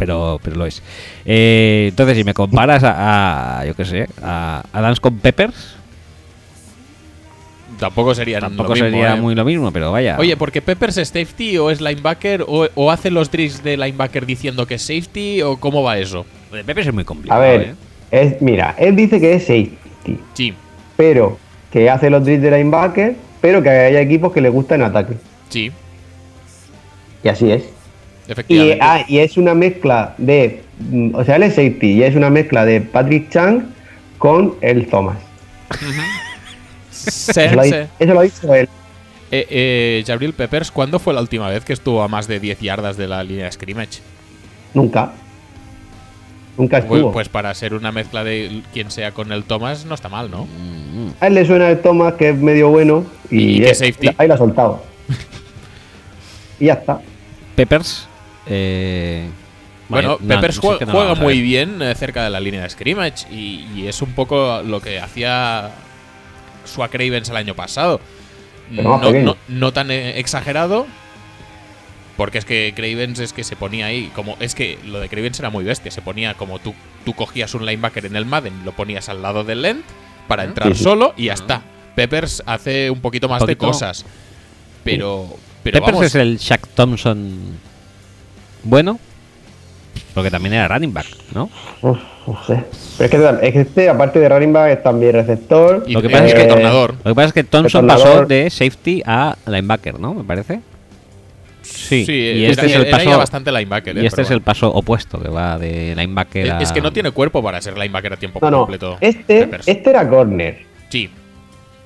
pero, 0.00 0.40
pero 0.42 0.56
lo 0.56 0.66
es. 0.66 0.82
Eh, 1.26 1.86
entonces, 1.90 2.16
si 2.16 2.24
me 2.24 2.32
comparas 2.34 2.82
a, 2.82 3.60
a, 3.60 3.66
yo 3.66 3.74
qué 3.74 3.84
sé, 3.84 4.08
a 4.22 4.64
Adams 4.72 4.98
con 4.98 5.18
Peppers, 5.18 5.76
Tampoco 7.78 8.14
sería 8.14 8.40
tampoco 8.40 8.74
lo 8.74 8.74
mismo, 8.74 8.90
sería 8.90 9.14
¿eh? 9.14 9.20
muy 9.20 9.34
lo 9.34 9.44
mismo, 9.44 9.72
pero 9.72 9.90
vaya. 9.90 10.16
Oye, 10.18 10.36
porque 10.36 10.60
Peppers 10.60 10.98
es 10.98 11.08
safety 11.08 11.56
o 11.56 11.70
es 11.70 11.80
linebacker 11.80 12.44
o, 12.46 12.68
o 12.74 12.90
hace 12.90 13.10
los 13.10 13.30
drills 13.30 13.62
de 13.62 13.78
linebacker 13.78 14.26
diciendo 14.26 14.66
que 14.66 14.74
es 14.74 14.82
safety 14.82 15.40
o 15.40 15.56
cómo 15.56 15.82
va 15.82 15.96
eso. 15.96 16.26
de 16.52 16.62
Peppers 16.62 16.88
es 16.88 16.92
muy 16.94 17.04
complicado. 17.04 17.40
A 17.40 17.44
ver, 17.44 17.60
¿eh? 17.62 17.74
es, 18.10 18.42
mira, 18.42 18.74
él 18.78 18.96
dice 18.96 19.18
que 19.18 19.32
es 19.34 19.42
safety, 19.44 20.18
Sí, 20.34 20.52
pero 20.96 21.38
que 21.72 21.88
hace 21.88 22.10
los 22.10 22.22
drills 22.22 22.42
de 22.42 22.50
linebacker, 22.50 23.16
pero 23.40 23.62
que 23.62 23.70
hay 23.70 23.96
equipos 23.96 24.30
que 24.32 24.42
le 24.42 24.50
gusta 24.50 24.74
en 24.74 24.82
ataque. 24.82 25.14
sí, 25.48 25.70
Y 27.24 27.28
así 27.28 27.50
es. 27.50 27.62
Y, 28.48 28.72
ah, 28.80 29.04
y 29.08 29.18
es 29.18 29.36
una 29.36 29.54
mezcla 29.54 30.14
de. 30.18 30.62
mm, 30.90 31.14
O 31.14 31.24
sea, 31.24 31.36
él 31.36 31.42
es 31.44 31.54
safety 31.54 31.92
y 31.92 32.02
es 32.02 32.14
una 32.14 32.30
mezcla 32.30 32.64
de 32.64 32.80
Patrick 32.80 33.28
Chang 33.30 33.62
con 34.18 34.54
el 34.60 34.86
Thomas. 34.86 35.18
Sí, 36.92 37.30
Eso 37.40 37.54
lo, 37.56 37.62
eso 37.62 38.18
ha 38.18 38.22
dicho 38.22 38.54
él. 38.54 38.68
Eh, 39.30 39.46
eh, 39.48 40.04
Jabril 40.06 40.32
Peppers, 40.34 40.70
¿cuándo 40.70 40.98
fue 40.98 41.14
la 41.14 41.20
última 41.20 41.48
vez 41.48 41.64
que 41.64 41.72
estuvo 41.72 42.02
a 42.02 42.08
más 42.08 42.26
de 42.26 42.40
10 42.40 42.60
yardas 42.60 42.96
de 42.98 43.08
la 43.08 43.22
línea 43.24 43.46
de 43.46 43.52
scrimmage? 43.52 44.00
Nunca. 44.74 45.12
Nunca 46.58 46.80
Pues, 46.82 46.98
estuvo. 46.98 47.12
pues 47.12 47.28
para 47.30 47.54
ser 47.54 47.72
una 47.74 47.90
mezcla 47.92 48.22
de 48.24 48.62
quien 48.74 48.90
sea 48.90 49.12
con 49.12 49.32
el 49.32 49.44
Thomas 49.44 49.86
no 49.86 49.94
está 49.94 50.08
mal, 50.10 50.30
¿no? 50.30 50.46
A 51.20 51.28
él 51.28 51.34
le 51.34 51.46
suena 51.46 51.70
el 51.70 51.80
Thomas, 51.80 52.14
que 52.14 52.30
es 52.30 52.36
medio 52.36 52.68
bueno, 52.68 53.06
y, 53.30 53.62
Y 53.62 53.64
es- 53.64 53.78
safety. 53.78 54.10
ahí 54.18 54.28
lo 54.28 54.34
ha 54.34 54.38
soltado. 54.38 54.82
y 56.60 56.66
ya 56.66 56.74
está. 56.74 57.00
Peppers. 57.54 58.08
Eh, 58.46 59.28
Bueno, 59.88 60.18
Peppers 60.18 60.58
juega, 60.58 61.14
muy 61.14 61.40
bien 61.42 61.82
eh, 61.82 61.94
cerca 61.96 62.22
de 62.24 62.30
la 62.30 62.38
línea 62.40 62.62
de 62.62 62.70
scrimmage 62.70 63.26
y, 63.30 63.66
y 63.74 63.86
es 63.88 64.00
un 64.02 64.12
poco 64.12 64.62
lo 64.62 64.80
que 64.80 65.00
hacía 65.00 65.70
Swag 66.64 66.92
Ravens 66.92 67.28
el 67.28 67.36
año 67.36 67.54
pasado. 67.54 68.00
No, 68.70 69.00
pequeño. 69.00 69.24
no- 69.24 69.36
no 69.48 69.72
tan 69.72 69.90
eh, 69.90 70.20
exagerado, 70.20 70.86
porque 72.16 72.38
es 72.38 72.44
que 72.44 72.72
Cravens 72.76 73.18
es 73.18 73.32
que 73.32 73.42
se 73.42 73.56
ponía 73.56 73.86
ahí, 73.86 74.12
como 74.14 74.36
es 74.38 74.54
que 74.54 74.78
lo 74.86 75.00
de 75.00 75.08
Cravens 75.08 75.40
era 75.40 75.50
muy 75.50 75.64
bestia, 75.64 75.90
se 75.90 76.02
ponía 76.02 76.34
como 76.34 76.60
tú, 76.60 76.72
tú 77.04 77.14
cogías 77.14 77.52
un 77.54 77.66
linebacker 77.66 78.06
en 78.06 78.14
el 78.14 78.26
Madden, 78.26 78.64
lo 78.64 78.72
ponías 78.72 79.08
al 79.08 79.22
lado 79.22 79.42
del 79.42 79.64
end 79.64 79.82
para 80.28 80.44
entrar 80.44 80.68
Sí, 80.68 80.74
sí. 80.78 80.84
solo 80.84 81.14
y 81.16 81.24
ya 81.26 81.32
está. 81.32 81.62
Peppers 81.96 82.44
hace 82.46 82.90
un 82.90 83.00
poquito 83.00 83.28
más 83.28 83.40
de 83.40 83.56
Poquito. 83.56 83.66
cosas, 83.72 84.04
pero, 84.84 85.36
pero 85.64 85.80
Peppers 85.80 85.92
vamos, 85.96 86.06
es 86.06 86.14
el 86.14 86.38
Shaq 86.38 86.68
Thompson 86.68 87.58
bueno. 88.62 88.98
Porque 90.14 90.30
también 90.30 90.54
era 90.54 90.66
running 90.68 90.92
back, 90.92 91.06
¿no? 91.34 91.48
Uf, 91.82 91.98
no 92.26 92.44
sé. 92.44 92.64
Pero 92.98 93.04
es 93.04 93.10
que, 93.40 93.46
es 93.46 93.52
que 93.52 93.60
este, 93.60 93.88
aparte 93.88 94.18
de 94.18 94.28
running 94.28 94.52
back, 94.52 94.70
es 94.72 94.82
también 94.82 95.12
receptor. 95.12 95.84
y 95.86 95.92
Lo 95.92 96.00
que 96.02 96.08
eh, 96.08 96.10
pasa 96.10 96.26
es 96.26 96.34
que- 96.34 96.42
retornador. 96.42 96.94
Lo 97.04 97.10
que 97.10 97.14
pasa 97.14 97.28
es 97.28 97.32
que 97.32 97.44
Thompson 97.44 97.86
pasó 97.86 98.24
de 98.26 98.50
safety 98.50 99.02
a 99.06 99.36
linebacker, 99.46 99.98
¿no? 100.00 100.14
Me 100.14 100.24
parece. 100.24 100.60
Sí, 101.62 102.04
Sí, 102.04 102.12
y 102.12 102.42
era- 102.44 102.52
este 102.52 102.66
es 102.66 102.74
el 102.74 102.86
era 102.86 102.98
ya 102.98 103.04
paso. 103.04 103.18
bastante 103.18 103.52
linebacker. 103.52 103.96
Y 103.96 104.00
eh, 104.00 104.06
este 104.06 104.22
es 104.22 104.30
el 104.30 104.40
paso 104.40 104.72
opuesto, 104.72 105.20
que 105.20 105.28
va 105.28 105.58
de 105.58 105.94
linebacker 105.96 106.52
a. 106.52 106.60
Es 106.60 106.72
que 106.72 106.80
no 106.80 106.92
tiene 106.92 107.10
cuerpo 107.12 107.42
para 107.42 107.60
ser 107.60 107.74
linebacker 107.78 108.12
a 108.14 108.16
tiempo 108.16 108.40
No, 108.42 108.50
no. 108.50 108.58
completo. 108.60 108.96
Este, 109.00 109.48
este 109.66 109.90
era 109.90 110.08
corner. 110.08 110.58
Sí, 110.88 111.08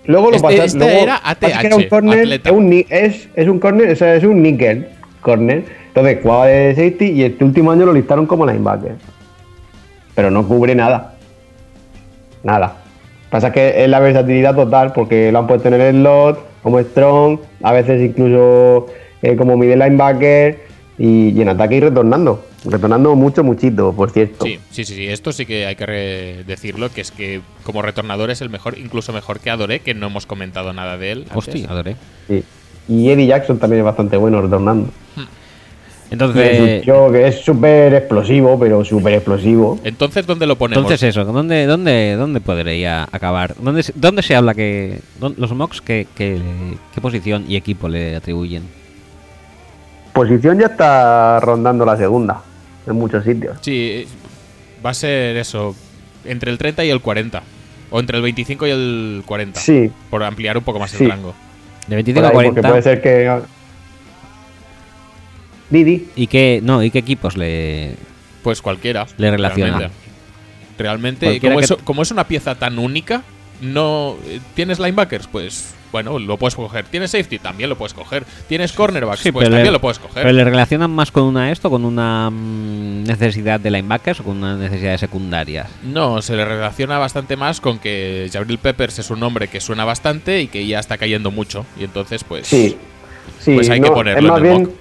Luego 0.07 0.31
lo 0.31 0.37
Este- 0.37 0.49
pasa- 0.49 0.65
este 0.65 0.79
luego 0.79 1.03
era 1.03 1.19
pasa 1.19 1.35
que 1.39 1.47
ATH, 1.47 1.65
era 1.65 1.77
un 1.77 1.85
corner, 1.89 2.33
es 2.45 2.53
un, 2.53 2.85
es, 2.91 3.29
es 3.35 3.49
un 3.49 3.59
corner, 3.59 3.91
o 3.91 3.97
sea, 3.97 4.15
es 4.15 4.25
un 4.25 4.43
nickel 4.43 4.87
corner. 5.23 5.65
Entonces 5.95 6.19
jugaba 6.25 6.47
de 6.47 6.75
safety 6.75 7.05
y 7.13 7.23
este 7.23 7.45
último 7.45 7.71
año 7.71 7.87
lo 7.87 7.93
listaron 7.93 8.27
como 8.27 8.45
linebacker. 8.45 8.97
Pero 10.17 10.29
no 10.29 10.45
cubre 10.47 10.75
nada. 10.75 11.15
Nada. 12.43 12.79
Pasa 13.31 13.53
que 13.53 13.85
es 13.85 13.89
la 13.89 14.01
versatilidad 14.01 14.57
total 14.57 14.93
porque 14.93 15.31
lo 15.31 15.39
han 15.39 15.47
puesto 15.47 15.69
en 15.69 15.75
el 15.75 15.95
slot, 15.95 16.41
como 16.65 16.81
strong, 16.81 17.39
a 17.63 17.73
veces 17.73 18.03
incluso 18.03 18.89
eh, 19.23 19.37
como 19.37 19.57
middle 19.57 19.77
linebacker 19.77 20.65
y, 20.99 21.29
y 21.29 21.41
en 21.41 21.49
ataque 21.51 21.77
y 21.77 21.81
retornando. 21.81 22.45
Retornando 22.65 23.15
mucho, 23.15 23.45
muchito, 23.45 23.93
por 23.93 24.11
cierto. 24.11 24.47
sí, 24.47 24.59
sí, 24.71 24.85
sí, 24.85 24.95
sí. 24.97 25.07
Esto 25.07 25.31
sí 25.31 25.47
que 25.47 25.67
hay 25.67 25.77
que 25.77 26.43
decirlo, 26.45 26.91
que 26.91 27.03
es 27.03 27.13
que 27.13 27.41
como 27.63 27.83
retornador 27.83 28.31
es 28.31 28.41
el 28.41 28.51
mejor, 28.51 28.79
incluso 28.79 29.13
mejor 29.13 29.39
que 29.39 29.51
Adore, 29.51 29.79
que 29.79 29.95
no 29.95 30.09
hemos 30.09 30.27
comentado 30.27 30.73
nada 30.73 30.99
de 30.99 31.13
él. 31.13 31.19
antes. 31.29 31.37
Hostia, 31.37 31.69
adoré. 31.71 31.95
Sí. 32.27 32.43
Y 32.89 33.11
Eddie 33.11 33.29
Jackson 33.29 33.59
también 33.61 33.81
es 33.81 33.85
bastante 33.85 34.17
bueno 34.17 34.43
retornando. 34.43 34.91
Entonces, 36.11 36.83
tío 36.83 37.11
que 37.11 37.27
es 37.27 37.41
súper 37.41 37.95
explosivo, 37.95 38.59
pero 38.59 38.85
súper 38.85 39.15
explosivo. 39.15 39.81
Entonces, 39.85 40.27
¿dónde 40.27 40.47
lo 40.47 40.57
ponemos? 40.57 40.83
entonces 40.85 41.09
eso, 41.09 41.25
¿dónde, 41.25 41.67
dónde, 41.67 42.15
dónde 42.17 42.41
podría 42.41 43.05
acabar? 43.11 43.55
¿Dónde, 43.59 43.83
se- 43.83 43.93
dónde 43.97 44.23
se 44.23 44.37
habla 44.37 44.55
que. 44.55 45.01
dónde- 45.19 45.41
los 45.41 45.53
mocks, 45.55 45.81
qué, 45.81 46.07
qué, 46.15 46.39
qué 46.95 47.01
posición 47.01 47.45
y 47.49 47.57
equipo 47.57 47.89
le 47.89 48.15
atribuyen? 48.17 48.63
Posición 50.13 50.59
ya 50.61 50.67
está 50.67 51.41
rondando 51.41 51.85
la 51.85 51.97
segunda 51.97 52.41
en 52.87 52.95
muchos 52.95 53.25
sitios. 53.25 53.57
Sí, 53.63 54.07
va 54.85 54.91
a 54.91 54.95
ser 54.95 55.37
eso, 55.37 55.75
entre 56.25 56.51
el 56.53 56.59
30 56.59 56.85
y 56.85 56.91
el 56.91 57.01
40. 57.01 57.43
O 57.91 58.01
entre 58.01 58.17
el 58.17 58.23
25 58.23 58.67
y 58.67 58.71
el 58.71 59.23
40. 59.27 59.61
Sí, 59.61 59.91
Por 60.11 60.23
ampliar 60.23 60.57
un 60.59 60.65
poco 60.65 60.79
más 60.79 60.91
Sí. 60.91 61.05
el 61.05 61.11
rango. 61.11 61.35
De 61.87 61.95
25 61.97 62.21
por 62.21 62.37
a 62.37 62.41
ahí, 62.41 62.47
porque 62.49 62.61
40. 62.61 62.69
puede 62.69 62.83
ser 62.83 63.03
que. 63.03 63.41
Didi. 65.75 66.07
¿Y 66.17 66.27
qué, 66.29 66.61
no, 66.63 66.83
¿y 66.83 66.91
qué 66.91 67.01
equipos 67.01 67.37
le.? 67.37 67.97
Pues 68.43 68.63
cualquiera. 68.63 69.07
Le 69.19 69.31
relaciona. 69.31 69.91
Realmente, 70.79 71.39
como, 71.41 71.61
es, 71.61 71.75
como 71.85 72.03
es 72.03 72.11
una 72.11 72.25
pieza 72.27 72.55
tan 72.57 72.79
única, 72.79 73.23
no 73.61 74.17
¿Tienes 74.55 74.79
linebackers? 74.81 75.27
Pues 75.29 75.75
bueno, 75.93 76.19
lo 76.19 76.37
puedes 76.37 76.57
coger. 76.57 76.85
¿Tienes 76.87 77.13
safety? 77.13 77.39
También 77.39 77.71
lo 77.71 77.79
puedes 77.79 77.95
coger. 77.95 78.25
¿Tienes 78.49 78.73
cornerbacks? 78.73 79.21
Sí, 79.21 79.31
pues 79.31 79.45
también 79.45 79.67
le- 79.67 79.71
lo 79.71 79.81
puedes 79.81 80.01
coger. 80.01 80.25
¿Pero 80.25 80.33
le 80.33 80.43
relacionan 80.43 80.91
más 80.91 81.13
con 81.13 81.23
una 81.23 81.53
esto, 81.53 81.71
con 81.71 81.85
una 81.85 82.31
mm, 82.31 83.05
necesidad 83.05 83.61
de 83.61 83.71
linebackers 83.71 84.19
o 84.19 84.25
con 84.25 84.39
una 84.39 84.57
necesidad 84.57 84.91
de 84.91 84.99
secundarias? 84.99 85.69
No, 85.85 86.21
se 86.21 86.35
le 86.35 86.45
relaciona 86.45 86.99
bastante 86.99 87.37
más 87.37 87.61
con 87.61 87.79
que 87.79 88.29
Jabril 88.33 88.59
Peppers 88.59 88.99
es 88.99 89.11
un 89.11 89.21
nombre 89.21 89.47
que 89.47 89.61
suena 89.61 89.85
bastante 89.85 90.41
y 90.41 90.49
que 90.49 90.67
ya 90.67 90.81
está 90.81 90.99
cayendo 90.99 91.31
mucho. 91.31 91.65
Y 91.79 91.85
entonces, 91.85 92.25
pues. 92.25 92.49
Sí. 92.49 92.77
Sí, 93.39 93.55
Pues 93.55 93.71
hay 93.71 93.81
que 93.81 93.91
ponerlo 93.93 94.21
es 94.21 94.33
más 94.33 94.41
en 94.41 94.47
el 94.47 94.53
bien, 94.53 94.63
mock. 94.65 94.75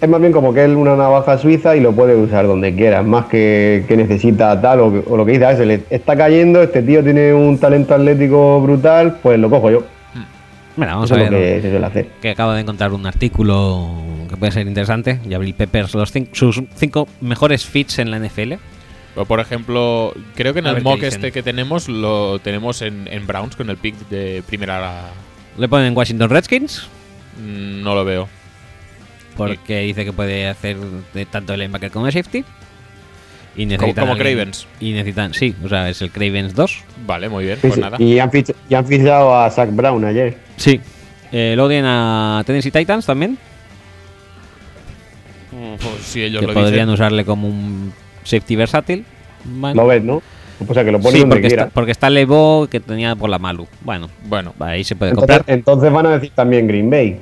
Es 0.00 0.08
más 0.08 0.20
bien 0.20 0.32
como 0.32 0.52
que 0.52 0.64
él 0.64 0.76
una 0.76 0.96
navaja 0.96 1.38
suiza 1.38 1.74
y 1.76 1.80
lo 1.80 1.92
puede 1.92 2.14
usar 2.14 2.46
donde 2.46 2.74
quiera. 2.74 3.00
Es 3.00 3.06
más 3.06 3.26
que, 3.26 3.84
que 3.88 3.96
necesita 3.96 4.60
tal 4.60 4.80
o, 4.80 5.16
lo 5.16 5.24
que 5.24 5.32
dice, 5.32 5.46
"Ah, 5.46 5.56
se 5.56 5.64
le 5.64 5.82
está 5.88 6.16
cayendo, 6.16 6.62
este 6.62 6.82
tío 6.82 7.02
tiene 7.02 7.32
un 7.32 7.58
talento 7.58 7.94
atlético 7.94 8.60
brutal, 8.60 9.18
pues 9.22 9.38
lo 9.38 9.48
cojo 9.48 9.70
yo. 9.70 9.84
Bueno, 10.76 10.92
vamos 10.94 11.10
Eso 11.10 11.20
a 11.20 11.24
es 11.24 11.30
lo 11.30 11.38
ver. 11.38 11.54
que 11.56 11.62
se 11.62 11.70
suele 11.70 11.86
hacer. 11.86 12.06
que 12.20 12.30
acabo 12.30 12.52
de 12.52 12.60
encontrar 12.62 12.92
un 12.92 13.06
artículo 13.06 13.88
que 14.28 14.36
puede 14.36 14.50
ser 14.52 14.66
interesante. 14.66 15.20
Jabril 15.30 15.54
Peppers, 15.54 15.94
los 15.94 16.12
cin- 16.14 16.28
sus 16.32 16.60
cinco 16.74 17.06
mejores 17.20 17.64
fits 17.64 18.00
en 18.00 18.10
la 18.10 18.18
NFL. 18.18 18.54
o 19.16 19.24
Por 19.24 19.38
ejemplo, 19.38 20.12
creo 20.34 20.52
que 20.52 20.58
en 20.58 20.66
A 20.66 20.70
el 20.72 20.82
mock 20.82 21.04
este 21.04 21.30
que 21.30 21.44
tenemos 21.44 21.88
lo 21.88 22.40
tenemos 22.40 22.82
en, 22.82 23.06
en 23.08 23.24
Browns 23.26 23.54
con 23.54 23.70
el 23.70 23.76
pick 23.76 23.94
de 24.10 24.42
primera. 24.44 25.02
Le 25.56 25.68
ponen 25.68 25.96
Washington 25.96 26.28
Redskins 26.28 26.88
mm, 27.40 27.82
No 27.84 27.94
lo 27.94 28.04
veo. 28.04 28.28
Porque 29.36 29.80
dice 29.80 30.04
que 30.04 30.12
puede 30.12 30.48
hacer 30.48 30.76
de 31.12 31.26
tanto 31.26 31.54
el 31.54 31.60
linebacker 31.60 31.90
como 31.90 32.06
el 32.06 32.12
safety. 32.12 32.44
Y 33.56 33.66
Como, 33.66 33.68
necesitan 33.68 34.02
como 34.04 34.12
alguien- 34.14 34.36
Cravens. 34.36 34.66
Y 34.80 34.92
necesitan, 34.92 35.32
sí, 35.32 35.54
o 35.64 35.68
sea, 35.68 35.88
es 35.88 36.02
el 36.02 36.10
Cravens 36.10 36.54
2. 36.54 36.78
Vale, 37.06 37.28
muy 37.28 37.44
bien. 37.44 37.56
Sí, 37.56 37.60
Pues 37.62 37.74
sí. 37.74 37.80
nada. 37.80 37.96
Y, 38.02 38.18
han 38.18 38.30
fichado, 38.30 38.58
y 38.68 38.74
han 38.74 38.84
fichado 38.86 39.34
a 39.36 39.48
Zach 39.50 39.70
Brown 39.72 40.04
ayer. 40.04 40.36
Sí. 40.56 40.80
Eh, 41.30 41.52
luego 41.54 41.68
tienen 41.68 41.86
a 41.88 42.42
Tennessee 42.46 42.70
Titans 42.72 43.06
también, 43.06 43.38
Pues 45.50 46.02
si 46.04 46.22
ellos 46.22 46.40
que 46.40 46.46
lo 46.48 46.52
podrían 46.54 46.72
dicen. 46.86 46.88
usarle 46.90 47.24
como 47.24 47.48
un 47.48 47.92
safety 48.24 48.56
versátil. 48.56 49.04
Bueno, 49.44 49.82
Lo 49.82 49.88
ves, 49.88 50.02
¿no? 50.02 50.22
O 50.66 50.72
sea, 50.74 50.84
que 50.84 50.92
lo 50.92 50.98
sí, 50.98 51.04
donde 51.04 51.26
porque 51.26 51.48
quiera. 51.48 51.62
está, 51.64 51.74
porque 51.74 51.90
está 51.92 52.10
Levo 52.10 52.66
que 52.70 52.80
tenía 52.80 53.14
por 53.16 53.28
la 53.28 53.38
Malu. 53.38 53.66
Bueno, 53.82 54.08
Bueno, 54.24 54.54
ahí 54.60 54.82
se 54.84 54.94
puede 54.96 55.10
Entonces, 55.10 55.36
comprar. 55.38 55.54
entonces 55.56 55.92
van 55.92 56.06
a 56.06 56.10
decir 56.10 56.30
también 56.34 56.66
Green 56.66 56.88
Bay. 56.90 57.20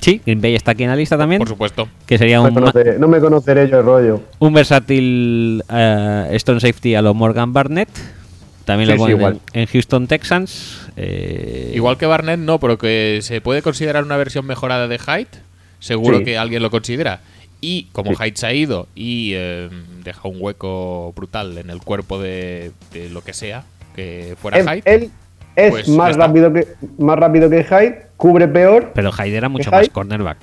Sí, 0.00 0.20
Green 0.24 0.40
Bay 0.40 0.54
está 0.54 0.72
aquí 0.72 0.84
en 0.84 0.90
la 0.90 0.96
lista 0.96 1.16
también. 1.18 1.38
por 1.40 1.48
supuesto. 1.48 1.88
Que 2.06 2.18
sería 2.18 2.36
No 2.38 2.44
me, 2.44 2.48
un, 2.48 2.54
conoceré, 2.54 2.98
no 2.98 3.08
me 3.08 3.20
conoceré 3.20 3.68
yo 3.68 3.78
el 3.80 3.84
rollo. 3.84 4.22
un 4.38 4.52
versátil 4.52 5.62
eh, 5.70 6.28
Stone 6.32 6.60
Safety 6.60 6.94
a 6.94 7.02
lo 7.02 7.14
Morgan 7.14 7.52
Barnett. 7.52 7.88
También 8.64 8.88
Sí, 8.90 8.92
lo 8.92 8.96
sí, 8.96 9.00
ponen 9.02 9.16
igual. 9.16 9.40
en, 9.54 9.60
en 9.62 9.66
Houston 9.66 10.06
Texans. 10.06 10.88
eh, 10.96 11.72
Igual 11.74 11.96
que 11.96 12.06
Barnett, 12.06 12.38
no, 12.38 12.58
pero 12.60 12.76
que 12.78 13.20
se 13.22 13.40
puede 13.40 13.62
considerar 13.62 14.04
una 14.04 14.16
versión 14.16 14.44
mejorada 14.46 14.88
de 14.88 14.98
Height. 14.98 15.28
seguro 15.80 16.18
Sí. 16.18 16.24
que 16.24 16.38
alguien 16.38 16.62
lo 16.62 16.70
considera. 16.70 17.20
Y 17.60 17.84
como 17.92 18.12
Sí. 18.12 18.16
Hyde 18.22 18.36
se 18.36 18.46
ha 18.46 18.52
ido 18.52 18.86
y 18.94 19.32
eh, 19.34 19.68
deja 20.04 20.28
un 20.28 20.36
hueco 20.38 21.12
brutal 21.16 21.58
en 21.58 21.70
el 21.70 21.80
cuerpo 21.80 22.20
de, 22.20 22.70
de 22.92 23.08
lo 23.10 23.22
que 23.22 23.32
sea 23.32 23.64
que 23.96 24.36
fuera 24.40 24.58
Él, 24.58 24.68
Hyde, 24.68 24.82
él 24.84 25.10
es 25.66 25.70
Pues 25.70 25.88
más 25.88 26.16
rápido 26.16 26.52
que 26.52 26.66
más 26.98 27.18
rápido 27.18 27.50
que 27.50 27.64
Hyde, 27.64 28.06
cubre 28.16 28.46
peor. 28.48 28.92
Pero 28.94 29.12
Hyde 29.12 29.36
era 29.36 29.48
mucho 29.48 29.70
Hyde- 29.70 29.76
más 29.76 29.88
cornerback. 29.90 30.38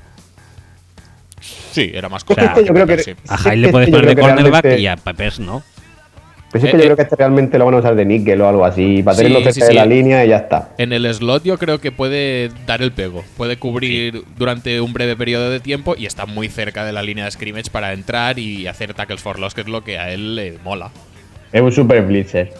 sí, 1.72 1.92
era 1.94 2.10
más 2.10 2.24
O 2.28 2.34
sea, 2.34 2.48
corto. 2.54 2.62
yo 2.62 2.74
creo 2.74 2.88
que- 2.88 3.00
sí. 3.00 3.14
A 3.28 3.38
Hyde 3.38 3.56
le 3.58 3.70
puedes 3.70 3.88
este 3.90 3.98
yo 3.98 4.02
poner 4.04 4.16
de 4.16 4.22
cornerback 4.22 4.80
y 4.80 4.88
a 4.88 4.96
Peppers 4.98 5.40
no. 5.40 5.64
Pues 6.52 6.64
es 6.64 6.70
Eh, 6.70 6.72
que 6.72 6.78
yo 6.78 6.84
eh. 6.84 6.86
creo 6.86 6.96
que 6.96 7.02
este 7.04 7.16
realmente 7.18 7.58
lo 7.58 7.66
van 7.66 7.74
a 7.74 7.78
usar 7.80 7.96
de 7.96 8.06
níquel 8.06 8.40
o 8.40 8.48
algo 8.48 8.64
así, 8.64 9.04
para 9.04 9.18
Sí, 9.18 9.24
tenerlo 9.24 9.40
sí, 9.46 9.54
cerca 9.60 9.66
de 9.66 9.72
sí. 9.72 9.78
la 9.78 9.86
línea 9.86 10.24
y 10.26 10.30
ya 10.30 10.38
está. 10.38 10.70
En 10.78 10.94
el 10.94 11.14
slot 11.14 11.44
yo 11.44 11.58
creo 11.58 11.80
que 11.82 11.92
puede 11.92 12.50
dar 12.66 12.82
el 12.82 12.94
pego, 12.94 13.26
puede 13.36 13.58
cubrir 13.58 14.24
durante 14.38 14.80
un 14.80 14.94
breve 14.94 15.18
periodo 15.18 15.50
de 15.50 15.60
tiempo 15.60 15.96
y 15.98 16.06
está 16.06 16.26
muy 16.26 16.48
cerca 16.48 16.86
de 16.86 16.94
la 16.94 17.04
línea 17.04 17.26
de 17.26 17.32
scrimmage 17.32 17.70
para 17.72 17.92
entrar 17.92 18.40
y 18.40 18.68
hacer 18.68 18.94
tackles 18.94 19.22
for 19.22 19.38
loss, 19.38 19.54
que 19.54 19.62
es 19.62 19.68
lo 19.68 19.84
que 19.84 19.98
a 20.00 20.12
él 20.14 20.36
le 20.36 20.58
mola. 20.64 20.92
Es 21.52 21.62
un 21.62 21.72
super 21.74 22.02
blitzer. 22.04 22.54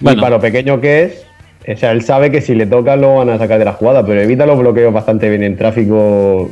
Bueno. 0.00 0.18
Y 0.18 0.20
para 0.22 0.36
lo 0.36 0.40
pequeño 0.42 0.80
que 0.80 1.02
es, 1.04 1.26
o 1.68 1.76
sea, 1.78 1.92
él 1.92 2.02
sabe 2.02 2.30
que 2.30 2.40
si 2.40 2.54
le 2.54 2.66
toca 2.66 2.96
lo 2.96 3.16
van 3.16 3.28
a 3.30 3.38
sacar 3.38 3.58
de 3.58 3.64
la 3.64 3.72
jugada, 3.74 4.04
pero 4.04 4.20
evita 4.20 4.46
los 4.46 4.58
bloqueos 4.58 4.92
bastante 4.92 5.28
bien 5.28 5.42
en 5.42 5.56
tráfico 5.56 6.50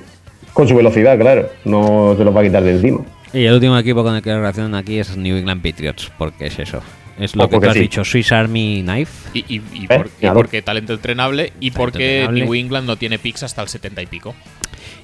con 0.52 0.68
su 0.68 0.74
velocidad, 0.76 1.18
claro. 1.18 1.48
No 1.64 2.14
se 2.16 2.24
los 2.24 2.34
va 2.34 2.40
a 2.40 2.44
quitar 2.44 2.62
de 2.62 2.72
encima. 2.72 3.00
Y 3.32 3.44
el 3.44 3.54
último 3.54 3.76
equipo 3.78 4.02
con 4.02 4.14
el 4.16 4.22
que 4.22 4.34
relacionan 4.34 4.74
aquí 4.74 4.98
es 4.98 5.16
New 5.16 5.36
England 5.36 5.62
Patriots, 5.62 6.10
porque 6.18 6.46
es 6.46 6.58
eso. 6.58 6.80
Es 7.18 7.34
lo 7.34 7.44
Oh, 7.44 7.48
que 7.48 7.58
tú 7.58 7.66
has 7.66 7.74
sí. 7.74 7.80
dicho, 7.80 8.04
Swiss 8.04 8.30
Army 8.32 8.82
Knife. 8.84 9.28
Y, 9.34 9.40
y- 9.56 9.62
y 9.74 9.84
Eh, 9.84 9.88
por- 9.88 10.06
y 10.06 10.10
mira, 10.22 10.34
porque 10.34 10.62
talento 10.62 10.92
entrenable 10.94 11.52
y 11.60 11.72
porque 11.72 12.20
entrenable. 12.20 12.44
New 12.44 12.54
England 12.54 12.86
no 12.86 12.96
tiene 12.96 13.18
picks 13.18 13.42
hasta 13.42 13.60
el 13.62 13.68
70 13.68 14.02
y 14.02 14.06
pico. 14.06 14.34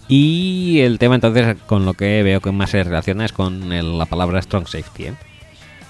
Y 0.06 0.80
el 0.80 0.98
tema 0.98 1.16
entonces 1.16 1.56
con 1.66 1.84
lo 1.84 1.94
que 1.94 2.22
veo 2.22 2.40
que 2.40 2.52
más 2.52 2.70
se 2.70 2.84
relaciona 2.84 3.24
es 3.24 3.32
con 3.32 3.72
el- 3.72 3.98
la 3.98 4.06
palabra 4.06 4.40
strong 4.42 4.66
safety. 4.68 5.06
¿eh? 5.06 5.12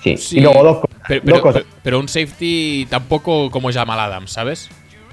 Sí. 0.05 0.17
Sí, 0.19 0.39
Y 0.39 0.41
luego 0.43 0.63
dos, 0.63 0.79
pero, 1.09 1.23
dos 1.25 1.41
cosas. 1.41 1.65
pero 1.83 1.99
un 1.99 2.07
safety 2.09 2.87
tampoco 2.89 3.51
como 3.51 3.73
Jamal 3.73 3.99
Adams, 3.99 4.31
¿sabes? 4.31 4.69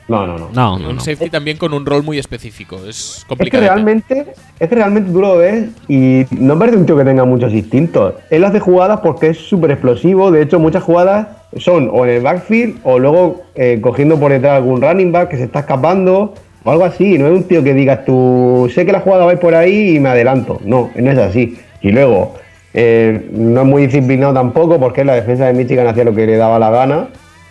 No, 0.08 0.28
no, 0.28 0.38
no. 0.38 0.50
No, 0.54 0.78
no, 0.78 0.90
un 0.90 0.96
no. 0.98 1.02
safety 1.02 1.30
también 1.30 1.56
con 1.58 1.74
un 1.74 1.86
rol 1.86 2.04
muy 2.04 2.20
específico. 2.20 2.76
Es 2.86 2.90
Es 3.20 3.20
que 3.24 3.28
complicado. 3.30 3.64
realmente, 3.64 4.26
es 4.60 4.68
que 4.68 4.76
realmente 4.76 5.10
tú 5.10 5.22
lo 5.22 5.38
ves 5.38 5.70
y 5.88 6.26
no 6.32 6.60
parece 6.60 6.78
un 6.78 6.86
tío 6.86 6.98
que 6.98 7.06
tenga 7.06 7.24
muchos 7.24 7.54
instintos. 7.54 8.16
Él 8.30 8.44
hace 8.44 8.60
jugadas 8.60 9.00
porque 9.02 9.30
es 9.30 9.38
súper 9.38 9.72
explosivo. 9.72 10.30
De 10.30 10.42
hecho, 10.42 10.60
muchas 10.60 10.84
jugadas 10.84 11.28
son 11.58 11.90
o 11.94 12.04
en 12.06 12.12
el 12.12 12.22
backfield 12.24 12.80
o 12.84 13.00
luego 13.00 13.44
eh, 13.56 13.80
cogiendo 13.82 14.20
por 14.20 14.32
detrás 14.34 14.58
algún 14.58 14.82
running 14.82 15.14
back 15.14 15.30
que 15.30 15.38
se 15.38 15.44
está 15.46 15.60
escapando 15.62 16.34
o 16.66 16.72
algo 16.72 16.84
así. 16.84 17.18
No 17.18 17.28
es 17.28 17.34
un 17.34 17.44
tío 17.48 17.64
que 17.64 17.74
digas 17.74 18.04
tú, 18.04 18.70
sé 18.74 18.86
que 18.86 18.92
la 18.92 19.00
jugada 19.00 19.24
va 19.24 19.32
a 19.32 19.34
ir 19.36 19.40
por 19.40 19.56
ahí 19.56 19.96
y 19.96 20.00
me 20.02 20.10
adelanto. 20.10 20.60
No, 20.66 20.90
no 20.94 21.12
es 21.12 21.18
así. 21.18 21.58
Y 21.82 21.92
luego, 21.92 22.36
eh, 22.74 23.30
no 23.32 23.62
es 23.62 23.68
muy 23.68 23.86
disciplinado 23.88 24.34
tampoco 24.34 24.80
porque 24.80 25.04
la 25.06 25.16
defensa 25.16 25.46
de 25.46 25.54
Michigan 25.54 25.88
hacía 25.88 26.04
lo 26.04 26.14
que 26.16 26.26
le 26.26 26.38
daba 26.38 26.58
la 26.60 26.70
gana. 26.70 27.08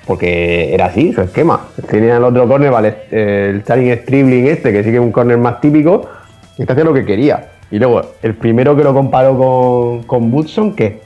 Porque 0.06 0.74
era 0.74 0.86
así, 0.86 1.12
su 1.12 1.20
esquema. 1.20 1.68
Tenía 1.88 2.16
el 2.16 2.24
otro 2.24 2.48
corner, 2.48 2.70
vale, 2.72 2.94
el 3.12 3.62
Charing 3.62 3.96
Stribling 3.98 4.46
este, 4.48 4.72
que 4.72 4.82
sí 4.82 4.90
que 4.90 4.96
es 4.96 5.00
un 5.00 5.12
corner 5.12 5.38
más 5.38 5.60
típico, 5.60 6.08
y 6.58 6.62
está 6.62 6.72
haciendo 6.72 6.92
lo 6.92 6.98
que 6.98 7.04
quería. 7.06 7.50
Y 7.70 7.78
luego, 7.78 8.00
el 8.22 8.34
primero 8.34 8.74
que 8.74 8.82
lo 8.82 8.92
comparó 8.92 9.36
con, 9.38 10.02
con 10.04 10.32
Woodson, 10.32 10.74
¿qué? 10.74 11.00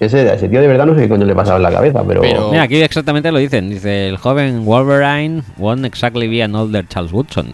Ese, 0.00 0.34
ese 0.34 0.48
tío 0.48 0.60
de 0.60 0.66
verdad 0.66 0.86
no 0.86 0.94
sé 0.94 1.02
qué 1.02 1.08
coño 1.08 1.24
le 1.24 1.34
pasaba 1.36 1.58
en 1.58 1.62
la 1.62 1.70
cabeza, 1.70 2.02
pero... 2.06 2.20
Pero- 2.22 2.50
Mira, 2.50 2.62
aquí 2.64 2.82
exactamente 2.82 3.30
lo 3.30 3.38
dicen. 3.38 3.68
Dice, 3.70 4.08
el 4.08 4.16
joven 4.16 4.64
Wolverine 4.64 5.42
won't 5.56 5.84
exactly 5.84 6.26
be 6.26 6.42
an 6.42 6.54
older 6.54 6.86
Charles 6.88 7.12
Woodson. 7.12 7.52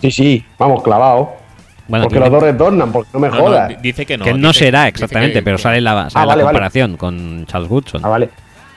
Sí, 0.00 0.10
sí, 0.10 0.44
vamos, 0.58 0.82
clavado. 0.82 1.32
Bueno, 1.88 2.04
porque 2.04 2.14
que- 2.16 2.20
los 2.20 2.30
dos 2.30 2.42
retornan, 2.42 2.92
porque 2.92 3.08
no 3.14 3.18
me 3.20 3.28
No, 3.28 3.34
no, 3.34 3.40
jodas. 3.40 3.68
di- 3.70 3.76
dice 3.80 4.04
que 4.06 4.16
no. 4.18 4.24
que 4.24 4.34
no 4.34 4.48
dice- 4.48 4.60
será 4.66 4.88
exactamente, 4.88 5.38
que- 5.38 5.42
pero 5.42 5.58
sale 5.58 5.80
la, 5.80 6.10
sale 6.10 6.12
Ah, 6.14 6.20
la 6.20 6.26
vale, 6.26 6.42
vale. 6.44 6.54
comparación 6.54 6.96
con 6.96 7.46
Charles 7.46 7.70
Woodson. 7.70 8.02
Ah, 8.04 8.08
vale. 8.08 8.28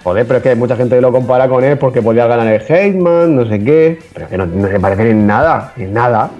Joder, 0.03 0.25
pero 0.25 0.37
es 0.37 0.43
que 0.43 0.55
mucha 0.55 0.75
gente 0.75 0.95
que 0.95 1.01
lo 1.01 1.11
compara 1.11 1.47
con 1.47 1.63
él 1.63 1.77
porque 1.77 2.01
podía 2.01 2.25
ganar 2.25 2.47
el 2.47 2.61
Heisman, 2.67 3.35
no 3.35 3.45
sé 3.47 3.63
qué. 3.63 3.99
Pero 4.13 4.27
que 4.29 4.37
no, 4.37 4.45
no 4.47 4.67
se 4.67 4.79
parecen 4.79 5.07
en 5.07 5.27
nada, 5.27 5.73
en 5.77 5.93
nada. 5.93 6.31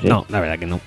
Sí. 0.00 0.06
No, 0.06 0.24
la 0.28 0.40
verdad 0.40 0.58
que 0.58 0.66
no. 0.66 0.78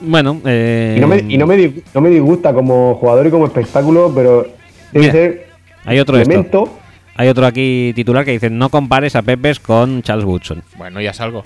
Bueno, 0.00 0.40
eh, 0.44 0.94
Y, 0.96 1.00
no 1.00 1.08
me, 1.08 1.16
y 1.18 1.38
no, 1.38 1.46
me, 1.46 1.56
dis- 1.56 1.82
no 1.94 2.00
me 2.00 2.08
disgusta 2.10 2.52
como 2.52 2.94
jugador 2.96 3.26
y 3.26 3.30
como 3.30 3.46
espectáculo, 3.46 4.12
pero 4.14 4.46
Mira, 4.92 5.12
ser 5.12 5.48
hay 5.84 5.98
otro 5.98 6.16
de 6.16 6.22
esto. 6.22 6.32
elemento. 6.34 6.78
hay 7.16 7.28
otro 7.28 7.46
aquí 7.46 7.92
titular 7.96 8.24
que 8.24 8.30
dice, 8.32 8.48
no 8.50 8.68
compares 8.68 9.16
a 9.16 9.22
Peppers 9.22 9.58
con 9.58 10.02
Charles 10.02 10.24
Woodson. 10.24 10.62
Bueno, 10.76 11.00
ya 11.00 11.12
salgo. 11.12 11.42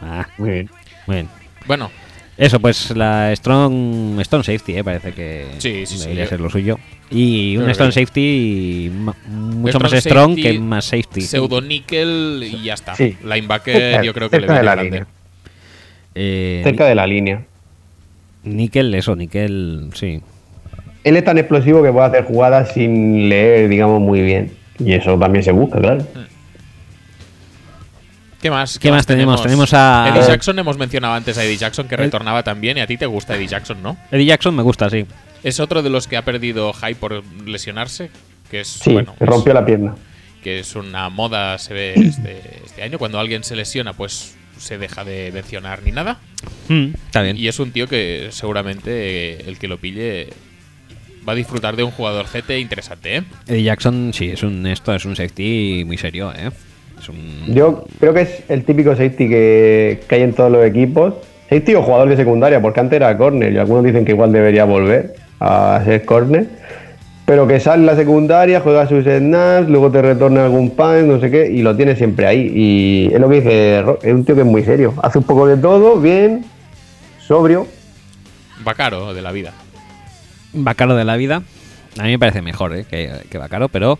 Ah, 0.00 0.26
Muy 0.38 0.50
bien. 0.50 0.70
Muy 1.06 1.14
bien. 1.16 1.28
Bueno, 1.66 1.90
Eso, 2.38 2.60
pues 2.60 2.90
la 2.94 3.34
Strong, 3.34 4.20
Stone 4.20 4.44
Safety, 4.44 4.76
eh, 4.76 4.84
parece 4.84 5.12
que 5.12 5.46
Sí, 5.56 5.86
sí, 5.86 5.96
sí, 5.96 6.02
debería 6.02 6.24
yo- 6.24 6.28
ser 6.30 6.40
lo 6.40 6.50
suyo. 6.50 6.78
Y 7.10 7.56
un 7.56 7.66
que- 7.66 7.74
Safety 7.74 8.90
ma- 8.94 9.16
mucho 9.26 9.80
más 9.80 9.90
Strong 9.92 10.00
strong 10.02 10.30
safety, 10.36 10.42
que 10.42 10.58
más 10.58 10.84
safety. 10.84 11.20
pseudo 11.22 11.62
nickel 11.62 12.42
y 12.46 12.62
ya 12.62 12.74
está. 12.74 12.94
Sí. 12.94 13.16
Linebacker 13.24 14.02
yo 14.02 14.12
creo 14.12 14.28
que 14.28 14.36
le 14.36 14.46
cerca 14.46 14.52
de 14.52 14.60
viene 14.60 14.64
la 14.66 14.74
grande. 14.74 14.90
línea. 14.90 15.06
Eh, 16.14 16.60
Cerca 16.62 16.84
de 16.86 16.94
la 16.94 17.06
línea. 17.06 17.42
Nickel, 18.44 18.94
eso, 18.94 19.16
Nickel, 19.16 19.88
sí. 19.94 20.20
Él 21.04 21.16
es 21.16 21.24
tan 21.24 21.38
explosivo 21.38 21.82
que 21.82 21.90
puede 21.90 22.06
hacer 22.06 22.24
jugadas 22.24 22.72
sin 22.74 23.30
leer, 23.30 23.68
digamos, 23.70 24.00
muy 24.02 24.20
bien. 24.20 24.52
Y 24.78 24.92
eso 24.92 25.18
también 25.18 25.42
se 25.42 25.52
busca, 25.52 25.80
claro. 25.80 26.04
¿Qué 28.40 28.50
más? 28.50 28.78
¿Qué 28.78 28.90
más 28.90 29.06
tenemos? 29.06 29.42
Tenemos 29.42 29.72
a- 29.74 30.08
Eddie 30.10 30.26
Jackson, 30.28 30.58
hemos 30.58 30.76
mencionado 30.78 31.14
antes 31.14 31.36
a 31.38 31.44
Eddie 31.44 31.56
Jackson 31.56 31.88
que 31.88 31.96
retornaba 31.96 32.42
también 32.42 32.76
y 32.78 32.80
a 32.80 32.86
ti 32.86 32.96
te 32.96 33.06
gusta 33.06 33.34
Eddie 33.36 33.48
Jackson, 33.48 33.82
¿no? 33.82 33.96
Eddie 34.12 34.26
Jackson 34.26 34.54
me 34.54 34.62
gusta, 34.62 34.88
sí. 34.90 35.06
Es 35.42 35.58
otro 35.60 35.82
de 35.82 35.90
los 35.90 36.06
que 36.06 36.16
ha 36.16 36.22
perdido 36.22 36.72
hype 36.72 36.96
por 36.96 37.22
lesionarse, 37.46 38.10
que 38.50 38.60
es 38.60 38.68
Sí, 38.68 38.92
bueno, 38.92 39.14
se 39.18 39.24
es- 39.24 39.30
rompió 39.30 39.54
la 39.54 39.64
pierna. 39.64 39.94
que 40.42 40.60
es 40.60 40.76
una 40.76 41.08
moda 41.08 41.58
se 41.58 41.74
ve 41.74 41.94
este, 41.96 42.40
este 42.64 42.82
año. 42.82 42.98
Cuando 42.98 43.18
alguien 43.18 43.42
se 43.42 43.56
lesiona, 43.56 43.92
pues 43.94 44.36
se 44.58 44.78
deja 44.78 45.04
de 45.04 45.32
mencionar 45.32 45.82
ni 45.82 45.92
nada. 45.92 46.18
Mm, 46.68 46.88
está 47.06 47.22
bien. 47.22 47.36
Y 47.36 47.48
es 47.48 47.58
un 47.58 47.72
tío 47.72 47.88
que 47.88 48.28
seguramente 48.30 49.48
el 49.48 49.58
que 49.58 49.68
lo 49.68 49.78
pille 49.78 50.28
va 51.28 51.32
a 51.32 51.36
disfrutar 51.36 51.74
de 51.76 51.82
un 51.82 51.90
jugador 51.90 52.26
CT 52.26 52.58
interesante, 52.60 53.16
¿eh? 53.16 53.22
Eddie 53.48 53.64
Jackson, 53.64 54.12
sí, 54.14 54.26
es 54.30 54.42
un 54.42 54.66
esto 54.66 54.94
es 54.94 55.04
un 55.04 55.16
safety 55.16 55.82
muy 55.84 55.98
serio, 55.98 56.32
¿eh? 56.34 56.50
Es 57.06 57.08
un... 57.48 57.54
Yo 57.54 57.84
creo 58.00 58.12
que 58.14 58.22
es 58.22 58.42
el 58.48 58.64
típico 58.64 58.90
safety 58.90 59.28
que, 59.28 60.00
que 60.08 60.14
hay 60.14 60.22
en 60.22 60.32
todos 60.32 60.50
los 60.50 60.64
equipos. 60.64 61.14
Safety 61.48 61.74
o 61.76 61.82
jugador 61.82 62.08
de 62.08 62.16
secundaria, 62.16 62.60
porque 62.60 62.80
antes 62.80 62.96
era 62.96 63.16
corner 63.16 63.52
y 63.52 63.58
algunos 63.58 63.84
dicen 63.84 64.04
que 64.04 64.12
igual 64.12 64.32
debería 64.32 64.64
volver 64.64 65.14
a 65.40 65.80
ser 65.84 66.04
corner. 66.04 66.46
Pero 67.24 67.46
que 67.46 67.58
sale 67.60 67.80
en 67.80 67.86
la 67.86 67.96
secundaria, 67.96 68.60
juega 68.60 68.86
sus 68.88 69.04
snaps, 69.04 69.68
luego 69.68 69.90
te 69.90 70.00
retorna 70.00 70.44
algún 70.44 70.70
pan, 70.70 71.08
no 71.08 71.18
sé 71.20 71.30
qué, 71.30 71.50
y 71.50 71.62
lo 71.62 71.76
tiene 71.76 71.96
siempre 71.96 72.26
ahí. 72.26 72.52
Y 72.54 73.10
es 73.14 73.20
lo 73.20 73.28
que 73.28 73.36
dice, 73.36 73.82
Ro- 73.82 73.98
es 74.02 74.12
un 74.14 74.24
tío 74.24 74.34
que 74.36 74.42
es 74.42 74.46
muy 74.46 74.62
serio. 74.62 74.94
Hace 75.02 75.18
un 75.18 75.24
poco 75.24 75.46
de 75.46 75.56
todo, 75.56 76.00
bien, 76.00 76.44
sobrio. 77.26 77.66
Va 78.66 78.74
caro 78.74 79.12
de 79.14 79.22
la 79.22 79.32
vida. 79.32 79.52
Bacaro 80.52 80.94
de 80.96 81.04
la 81.04 81.16
vida. 81.16 81.42
A 81.98 82.02
mí 82.04 82.10
me 82.10 82.18
parece 82.18 82.42
mejor 82.42 82.74
¿eh? 82.76 82.84
que, 82.88 83.10
que 83.30 83.38
Bacaro, 83.38 83.68
pero 83.68 83.98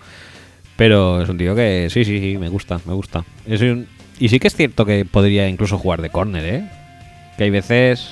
pero 0.77 1.23
es 1.23 1.29
un 1.29 1.39
tío 1.39 1.55
que 1.55 1.89
sí, 1.91 2.05
sí, 2.05 2.21
sí, 2.21 2.39
me 2.39 2.49
gusta, 2.49 2.81
me 2.87 2.93
gusta. 2.95 3.25
Es 3.47 3.61
un- 3.63 3.87
y 4.19 4.29
sí 4.29 4.39
que 4.39 4.49
es 4.49 4.55
cierto 4.57 4.85
que 4.87 5.05
podría 5.05 5.49
incluso 5.49 5.79
jugar 5.79 6.01
de 6.03 6.11
córner, 6.11 6.45
¿eh? 6.45 6.65
Que 7.37 7.45
hay 7.45 7.51
veces 7.51 8.11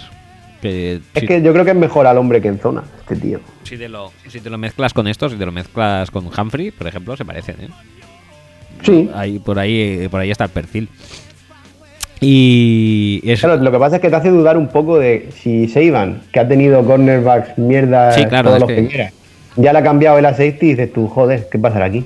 que 0.60 0.94
Es 1.14 1.20
si, 1.20 1.26
que 1.26 1.42
yo 1.42 1.52
creo 1.52 1.64
que 1.64 1.70
es 1.72 1.76
mejor 1.76 2.06
al 2.06 2.16
hombre 2.18 2.40
que 2.40 2.48
en 2.48 2.58
zona, 2.58 2.84
este 3.00 3.16
tío. 3.16 3.40
si 3.64 3.76
te 3.76 3.88
lo, 3.88 4.12
si 4.28 4.40
te 4.40 4.50
lo 4.50 4.58
mezclas 4.58 4.92
con 4.94 5.06
estos, 5.08 5.32
si 5.32 5.38
te 5.38 5.44
lo 5.46 5.52
mezclas 5.52 6.10
con 6.10 6.26
Humphrey, 6.26 6.70
por 6.70 6.86
ejemplo, 6.86 7.16
se 7.16 7.24
parecen, 7.24 7.56
¿eh? 7.60 7.68
Sí. 8.82 9.08
Ahí, 9.14 9.38
por 9.38 9.58
ahí 9.58 10.08
por 10.10 10.20
ahí 10.20 10.30
está 10.30 10.44
el 10.44 10.50
perfil. 10.50 10.88
Y 12.20 13.20
es, 13.24 13.40
Claro, 13.40 13.56
lo 13.62 13.70
que 13.70 13.78
pasa 13.78 13.96
es 13.96 14.02
que 14.02 14.08
te 14.08 14.16
hace 14.16 14.30
dudar 14.30 14.56
un 14.56 14.68
poco 14.68 14.98
de 14.98 15.28
si 15.36 15.68
Seiban, 15.68 16.22
que 16.32 16.40
ha 16.40 16.48
tenido 16.48 16.84
cornerbacks 16.84 17.58
mierda 17.58 18.12
Sí, 18.12 18.24
claro, 18.24 18.48
todos 18.50 18.60
los 18.60 18.68
que- 18.68 18.76
que 18.76 18.86
quiera, 18.88 19.12
ya 19.56 19.72
le 19.72 19.78
ha 19.78 19.82
cambiado 19.82 20.18
el 20.18 20.24
safety 20.24 20.66
y 20.66 20.70
dices 20.70 20.92
tú, 20.92 21.08
joder, 21.08 21.48
¿qué 21.50 21.58
pasará 21.58 21.86
aquí? 21.86 22.04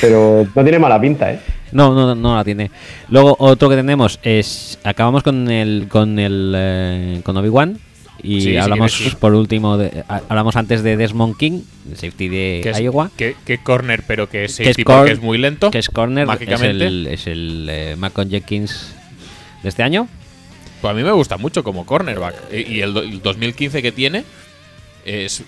Pero 0.00 0.46
no 0.54 0.62
tiene 0.62 0.78
mala 0.78 1.00
pinta, 1.00 1.32
¿eh? 1.32 1.40
No, 1.72 1.94
no, 1.94 2.14
no 2.14 2.36
la 2.36 2.44
tiene. 2.44 2.70
Luego 3.08 3.36
otro 3.38 3.68
que 3.68 3.76
tenemos 3.76 4.18
es 4.22 4.78
acabamos 4.84 5.22
con 5.22 5.50
el 5.50 5.86
con 5.88 6.18
el 6.18 6.52
eh, 6.56 7.20
con 7.22 7.36
Obi-Wan 7.36 7.78
y 8.22 8.40
Sí, 8.42 8.56
hablamos 8.56 8.92
sí. 8.92 9.10
por 9.18 9.32
último 9.34 9.78
de, 9.78 10.04
a- 10.08 10.20
hablamos 10.28 10.56
antes 10.56 10.82
de 10.82 10.96
Desmond 10.96 11.36
King, 11.36 11.62
el 11.90 11.96
safety 11.96 12.28
de 12.28 12.60
Que 12.62 12.70
es, 12.70 12.80
Iowa, 12.80 13.10
que, 13.16 13.34
que 13.46 13.58
corner, 13.58 14.02
pero 14.06 14.28
que 14.28 14.44
es 14.44 14.56
que 14.56 14.62
es, 14.64 14.66
safety 14.68 14.84
cor- 14.84 14.96
porque 14.98 15.12
es 15.12 15.22
muy 15.22 15.38
lento. 15.38 15.70
que 15.70 15.78
es 15.78 15.88
corner, 15.88 16.22
es 16.24 16.28
mágicamente. 16.28 16.86
el 16.86 17.06
es 17.06 17.26
el 17.26 17.66
eh, 17.70 17.96
Macon 17.96 18.28
Jenkins 18.28 18.94
de 19.62 19.68
este 19.68 19.82
año. 19.82 20.06
Pues 20.82 20.90
a 20.90 20.94
mí 20.94 21.02
me 21.02 21.12
gusta 21.12 21.36
mucho 21.36 21.62
como 21.64 21.86
cornerback. 21.86 22.34
Y 22.52 22.74
y 22.76 22.80
el, 22.82 22.96
el 22.96 23.22
2015 23.22 23.80
que 23.82 23.92
tiene 23.92 24.24
es 25.04 25.42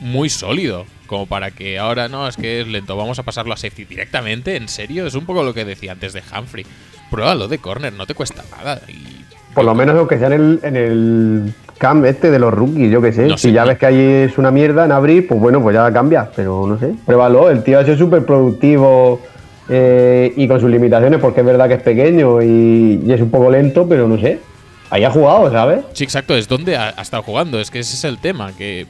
muy 0.00 0.28
sólido. 0.28 0.84
Como 1.06 1.26
para 1.26 1.52
que 1.52 1.78
ahora 1.78 2.08
no, 2.08 2.26
es 2.26 2.36
que 2.36 2.60
es 2.60 2.66
lento, 2.66 2.96
vamos 2.96 3.18
a 3.18 3.22
pasarlo 3.22 3.54
a 3.54 3.56
safety 3.56 3.84
directamente. 3.84 4.56
¿En 4.56 4.68
serio? 4.68 5.06
Es 5.06 5.14
un 5.14 5.24
poco 5.24 5.44
lo 5.44 5.54
que 5.54 5.64
decía 5.64 5.92
antes 5.92 6.12
de 6.12 6.22
Humphrey. 6.36 6.66
Pruébalo 7.10 7.46
de 7.46 7.58
corner, 7.58 7.92
no 7.92 8.06
te 8.06 8.14
cuesta 8.14 8.42
nada. 8.56 8.80
Y 8.88 9.24
Por 9.54 9.64
lo 9.64 9.74
menos 9.74 9.96
aunque 9.96 10.18
sea 10.18 10.26
en 10.26 10.32
el, 10.32 10.60
en 10.64 10.76
el 10.76 11.54
camp 11.78 12.04
este 12.06 12.30
de 12.32 12.38
los 12.40 12.52
rookies, 12.52 12.90
yo 12.90 13.00
qué 13.00 13.12
sé. 13.12 13.26
No 13.26 13.38
si 13.38 13.48
sé. 13.48 13.52
ya 13.52 13.64
ves 13.64 13.78
que 13.78 13.86
ahí 13.86 14.00
es 14.00 14.36
una 14.38 14.50
mierda 14.50 14.84
en 14.84 14.90
abrir, 14.90 15.28
pues 15.28 15.40
bueno, 15.40 15.62
pues 15.62 15.74
ya 15.74 15.92
cambias. 15.92 16.28
Pero 16.34 16.66
no 16.66 16.78
sé. 16.78 16.94
Pruébalo, 17.06 17.50
el 17.50 17.62
tío 17.62 17.78
ha 17.78 17.84
sido 17.84 17.96
súper 17.96 18.26
productivo 18.26 19.20
eh, 19.68 20.32
y 20.36 20.48
con 20.48 20.60
sus 20.60 20.70
limitaciones, 20.70 21.20
porque 21.20 21.40
es 21.40 21.46
verdad 21.46 21.68
que 21.68 21.74
es 21.74 21.82
pequeño 21.82 22.42
y, 22.42 23.00
y 23.06 23.12
es 23.12 23.20
un 23.20 23.30
poco 23.30 23.48
lento, 23.50 23.88
pero 23.88 24.08
no 24.08 24.18
sé. 24.18 24.40
Ahí 24.90 25.04
ha 25.04 25.10
jugado, 25.10 25.50
¿sabes? 25.50 25.80
Sí, 25.92 26.04
exacto, 26.04 26.36
es 26.36 26.48
donde 26.48 26.76
ha, 26.76 26.94
ha 26.96 27.02
estado 27.02 27.22
jugando. 27.22 27.60
Es 27.60 27.70
que 27.70 27.78
ese 27.78 27.94
es 27.94 28.04
el 28.04 28.18
tema, 28.18 28.52
que 28.56 28.86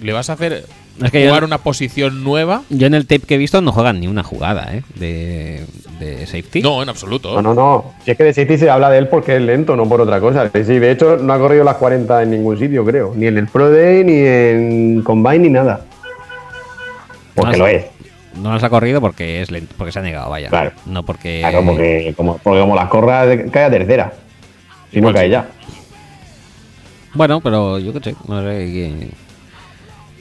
le 0.00 0.12
vas 0.12 0.30
a 0.30 0.34
hacer 0.34 0.64
Es 1.02 1.10
que 1.10 1.22
yo- 1.22 1.28
jugar 1.28 1.44
una 1.44 1.58
posición 1.58 2.22
nueva. 2.24 2.62
Yo 2.70 2.86
en 2.86 2.94
el 2.94 3.06
tape 3.06 3.26
que 3.26 3.34
he 3.34 3.38
visto 3.38 3.60
no 3.60 3.72
juegan 3.72 4.00
ni 4.00 4.06
una 4.06 4.22
jugada, 4.22 4.74
¿eh? 4.74 4.82
De, 4.94 5.64
de 6.00 6.26
safety. 6.26 6.62
No, 6.62 6.82
en 6.82 6.88
absoluto. 6.88 7.34
No, 7.34 7.42
no, 7.42 7.54
no. 7.54 7.92
Si 8.04 8.10
es 8.10 8.16
que 8.16 8.24
de 8.24 8.34
City 8.34 8.58
se 8.58 8.68
habla 8.70 8.90
de 8.90 8.98
él 8.98 9.08
porque 9.08 9.36
es 9.36 9.42
lento, 9.42 9.76
no 9.76 9.88
por 9.88 10.00
otra 10.00 10.20
cosa. 10.20 10.50
Sí, 10.52 10.78
de 10.78 10.90
hecho, 10.90 11.16
no 11.16 11.32
ha 11.32 11.38
corrido 11.38 11.64
las 11.64 11.76
40 11.76 12.22
en 12.22 12.30
ningún 12.30 12.58
sitio, 12.58 12.84
creo. 12.84 13.12
Ni 13.14 13.26
en 13.26 13.38
el 13.38 13.46
Pro 13.48 13.70
Day, 13.70 14.04
ni 14.04 14.14
en 14.18 15.02
Combine, 15.02 15.38
ni 15.38 15.50
nada. 15.50 15.80
Porque 17.34 17.52
No, 17.52 17.58
lo 17.58 17.66
es. 17.68 17.84
No 18.40 18.52
las 18.52 18.62
ha 18.62 18.68
corrido 18.70 19.00
porque 19.00 19.40
es 19.40 19.50
lento, 19.50 19.74
porque 19.78 19.92
se 19.92 19.98
ha 19.98 20.02
negado, 20.02 20.28
vaya. 20.30 20.48
Claro. 20.50 20.72
No 20.86 21.02
porque. 21.04 21.38
Claro, 21.40 21.62
porque 21.64 22.12
como, 22.16 22.36
porque 22.38 22.60
como 22.60 22.74
las 22.76 22.88
corras, 22.88 23.26
cae 23.50 23.64
a 23.64 23.70
tercera. 23.70 24.12
Si 24.92 25.00
no 25.00 25.12
cae 25.12 25.30
ya. 25.30 25.48
Bueno, 27.14 27.40
pero 27.40 27.78
yo 27.78 27.92
qué 27.94 28.00
sé, 28.10 28.16
no 28.28 28.42
sé. 28.42 28.48
que- 28.58 29.08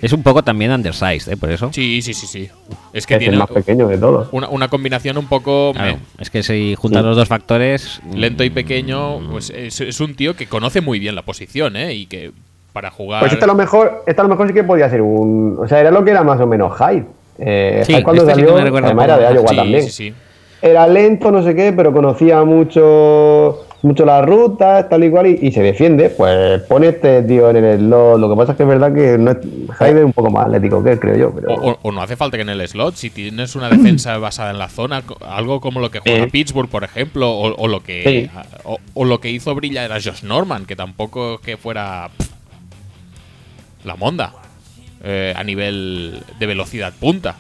Es 0.06 0.14
un 0.14 0.22
poco 0.22 0.44
también 0.44 0.72
undersized, 0.72 1.34
¿eh? 1.34 1.38
Por 1.38 1.50
eso. 1.52 1.70
Sí, 1.74 2.02
sí, 2.02 2.14
sí, 2.14 2.28
sí. 2.28 2.50
Es 2.94 3.08
que 3.08 3.16
Es 3.16 3.28
el 3.28 3.38
más 3.38 3.50
pequeño 3.50 3.88
de 3.88 3.98
todos. 3.98 4.28
una, 4.32 4.48
una 4.50 4.68
combinación 4.68 5.18
un 5.18 5.26
poco 5.28 5.72
Claro, 5.74 5.98
es 6.20 6.30
que 6.30 6.44
si 6.44 6.76
juntas 6.76 7.02
Sí. 7.02 7.08
los 7.08 7.18
dos 7.18 7.28
factores. 7.28 8.02
lento 8.14 8.44
y 8.44 8.50
pequeño. 8.52 9.20
Pues 9.32 9.50
es, 9.50 9.82
es 9.82 10.00
un 10.00 10.16
tío 10.16 10.36
que 10.36 10.46
conoce 10.48 10.82
muy 10.82 11.00
bien 11.00 11.16
la 11.16 11.24
posición, 11.24 11.76
¿eh? 11.76 11.94
Y 11.94 12.06
que 12.06 12.32
para 12.72 12.92
jugar. 12.92 13.22
Pues 13.22 13.34
este 13.34 13.46
a 13.46 13.48
lo 13.48 13.56
mejor, 13.56 14.04
este 14.06 14.22
a 14.22 14.24
lo 14.24 14.30
mejor 14.30 14.48
sí 14.48 14.54
que 14.54 14.64
podía 14.64 14.90
ser 14.90 15.02
un. 15.02 15.58
O 15.60 15.68
sea, 15.68 15.80
era 15.80 15.90
lo 15.92 16.04
que 16.06 16.12
era 16.12 16.24
más 16.24 16.40
o 16.40 16.46
menos 16.46 16.74
hype. 16.78 17.08
Eh, 17.40 17.82
Sí, 17.86 17.94
hype 17.94 18.04
cuando 18.04 18.22
este 18.22 18.36
sí 18.36 18.42
que 18.42 18.46
salió, 18.48 18.58
me 18.60 18.64
recuerda 18.66 18.92
un 18.92 19.00
además 19.00 19.18
era 19.20 19.30
de. 19.30 19.36
Iowa 19.36 19.48
sí, 19.50 19.56
también. 19.56 19.84
sí, 19.84 19.90
sí. 19.92 20.14
Era 20.62 20.88
lento, 20.88 21.32
no 21.32 21.44
sé 21.44 21.56
qué, 21.56 21.74
pero 21.74 21.92
conocía 21.92 22.44
mucho 22.44 23.65
mucho 23.86 24.06
las 24.06 24.26
rutas, 24.26 24.90
tal 24.90 25.04
y 25.04 25.10
cual, 25.10 25.28
y, 25.28 25.40
y 25.42 25.52
se 25.52 25.62
defiende. 25.62 26.10
Pues 26.10 26.62
pone 26.64 26.88
este 26.90 27.22
tío 27.24 27.50
en 27.50 27.58
el 27.64 27.80
slot. 27.80 28.20
Lo 28.20 28.30
que 28.30 28.36
pasa 28.36 28.52
es 28.54 28.58
que 28.58 28.64
es 28.64 28.70
verdad 28.70 28.94
que 28.94 29.18
no 29.18 29.32
es, 29.32 29.38
Hyde 29.80 30.00
es 30.00 30.06
un 30.06 30.14
poco 30.14 30.30
más 30.32 30.48
atlético 30.48 30.84
que 30.84 30.92
él, 30.94 31.00
creo 31.00 31.16
yo. 31.18 31.32
Pero... 31.36 31.54
O, 31.54 31.72
o- 31.72 31.80
o 31.82 31.92
no 31.92 32.02
hace 32.02 32.16
falta 32.16 32.38
que 32.38 32.42
en 32.42 32.50
el 32.50 32.68
slot, 32.68 32.96
si 32.96 33.10
tienes 33.10 33.56
una 33.56 33.70
defensa 33.70 34.18
basada 34.20 34.52
en 34.52 34.58
la 34.58 34.68
zona, 34.70 35.04
algo 35.28 35.62
como 35.62 35.80
lo 35.80 35.92
que 35.92 36.00
juega. 36.00 36.28
Pittsburgh, 36.28 36.70
por 36.70 36.84
ejemplo, 36.84 37.30
o, 37.32 37.56
o 37.56 37.68
lo 37.68 37.82
que 37.84 38.30
Sí. 38.32 38.40
o, 38.64 38.78
o 38.94 39.06
lo 39.06 39.20
que 39.22 39.30
hizo 39.32 39.54
brillar 39.56 39.86
era 39.86 39.96
Josh 39.96 40.24
Norman, 40.24 40.66
que 40.66 40.76
tampoco 40.76 41.40
que 41.40 41.58
fuera 41.58 42.10
pff, 42.18 42.30
la 43.86 43.96
monda 43.96 44.34
eh, 45.04 45.34
a 45.36 45.44
nivel 45.44 46.24
de 46.40 46.46
velocidad 46.48 46.94
punta. 47.00 47.36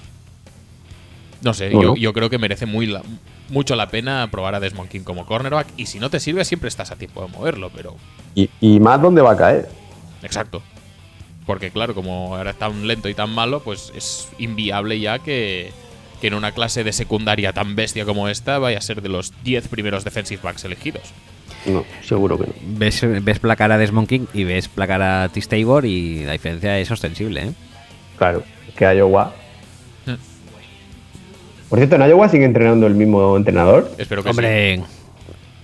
No 1.41 1.53
sé, 1.53 1.69
Bueno. 1.69 1.95
yo, 1.95 2.01
yo 2.01 2.13
creo 2.13 2.29
que 2.29 2.37
merece 2.37 2.65
muy 2.65 2.85
la- 2.87 3.01
mucho 3.49 3.75
la 3.75 3.89
pena 3.89 4.27
probar 4.31 4.55
a 4.55 4.59
Desmond 4.59 4.89
King 4.89 5.01
como 5.01 5.25
cornerback 5.25 5.67
y 5.77 5.85
si 5.85 5.99
no 5.99 6.09
te 6.09 6.19
sirve 6.19 6.45
siempre 6.45 6.69
estás 6.69 6.91
a 6.91 6.95
tiempo 6.95 7.21
de 7.23 7.29
moverlo, 7.29 7.69
pero 7.73 7.95
Y, 8.33 8.49
y 8.59 8.79
más 8.79 9.01
dónde 9.01 9.21
va 9.21 9.31
a 9.31 9.37
caer. 9.37 9.69
Exacto. 10.23 10.61
Porque 11.45 11.69
claro, 11.69 11.93
como 11.93 12.37
era 12.39 12.53
tan 12.53 12.87
lento 12.87 13.07
y 13.07 13.13
tan 13.13 13.29
malo, 13.29 13.61
pues 13.61 13.91
es 13.95 14.29
inviable 14.39 14.99
ya 14.99 15.19
que, 15.19 15.71
que 16.19 16.27
en 16.27 16.33
una 16.33 16.51
clase 16.51 16.83
de 16.83 16.91
secundaria 16.91 17.53
tan 17.53 17.75
bestia 17.75 18.05
como 18.05 18.27
esta 18.27 18.57
vaya 18.57 18.79
a 18.79 18.81
ser 18.81 19.01
de 19.01 19.09
los 19.09 19.31
10 19.43 19.67
primeros 19.67 20.03
defensive 20.03 20.41
backs 20.41 20.63
elegidos. 20.65 21.13
No, 21.65 21.85
seguro 22.03 22.37
que 22.37 22.47
no. 22.47 22.53
Ves, 22.61 23.01
ves 23.23 23.39
placar 23.39 23.71
a 23.71 23.77
Desmond 23.77 24.07
King 24.07 24.25
y 24.33 24.43
ves 24.43 24.67
placar 24.67 25.01
a 25.01 25.29
T. 25.29 25.41
Tabor 25.41 25.85
y 25.85 26.23
la 26.25 26.33
diferencia 26.33 26.79
es 26.79 26.89
ostensible, 26.89 27.41
¿eh? 27.41 27.51
Claro, 28.17 28.43
es 28.67 28.73
que 28.73 28.85
Iowa. 28.95 29.33
Por 31.69 31.79
cierto, 31.79 31.95
en 31.95 32.07
Iowa 32.09 32.29
sigue 32.29 32.45
entrenando 32.45 32.87
el 32.87 32.95
mismo 32.95 33.35
entrenador. 33.37 33.89
Espero 33.97 34.21
que 34.23 34.29
sí. 34.29 34.31
Hombre. 34.31 34.81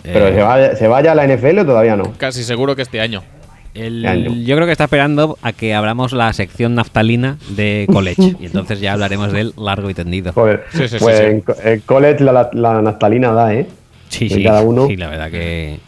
Pero 0.03 0.27
eh, 0.29 0.33
¿se, 0.33 0.41
vaya, 0.41 0.75
¿se 0.75 0.87
vaya 0.87 1.11
a 1.11 1.15
la 1.15 1.27
NFL 1.27 1.59
o 1.59 1.65
todavía 1.65 1.95
no? 1.95 2.11
Casi 2.17 2.43
seguro 2.43 2.75
que 2.75 2.81
este 2.81 2.99
año. 3.01 3.21
el- 3.75 4.05
año. 4.05 4.31
yo 4.43 4.55
creo 4.55 4.65
que 4.65 4.71
está 4.71 4.85
esperando 4.85 5.37
a 5.43 5.53
que 5.53 5.75
abramos 5.75 6.11
la 6.11 6.33
sección 6.33 6.73
naftalina 6.73 7.37
de 7.49 7.87
college 7.91 8.35
y 8.39 8.47
entonces 8.47 8.79
ya 8.81 8.93
hablaremos 8.93 9.31
de 9.31 9.41
él 9.41 9.53
largo 9.57 9.89
y 9.89 9.93
tendido. 9.93 10.33
Joder, 10.33 10.65
Sí, 10.71 10.87
sí, 10.87 10.89
sí, 10.89 10.97
pues 10.99 11.17
sí. 11.19 11.23
en 11.25 11.41
co- 11.41 11.55
en 11.63 11.79
college 11.81 12.23
la, 12.23 12.31
la, 12.33 12.49
la 12.53 12.81
naftalina 12.81 13.31
da, 13.31 13.53
¿eh? 13.53 13.67
Sí, 14.09 14.27
sí, 14.27 14.43
cada 14.43 14.61
uno. 14.63 14.87
sí, 14.87 14.97
la 14.97 15.07
verdad 15.07 15.29
que, 15.31 15.79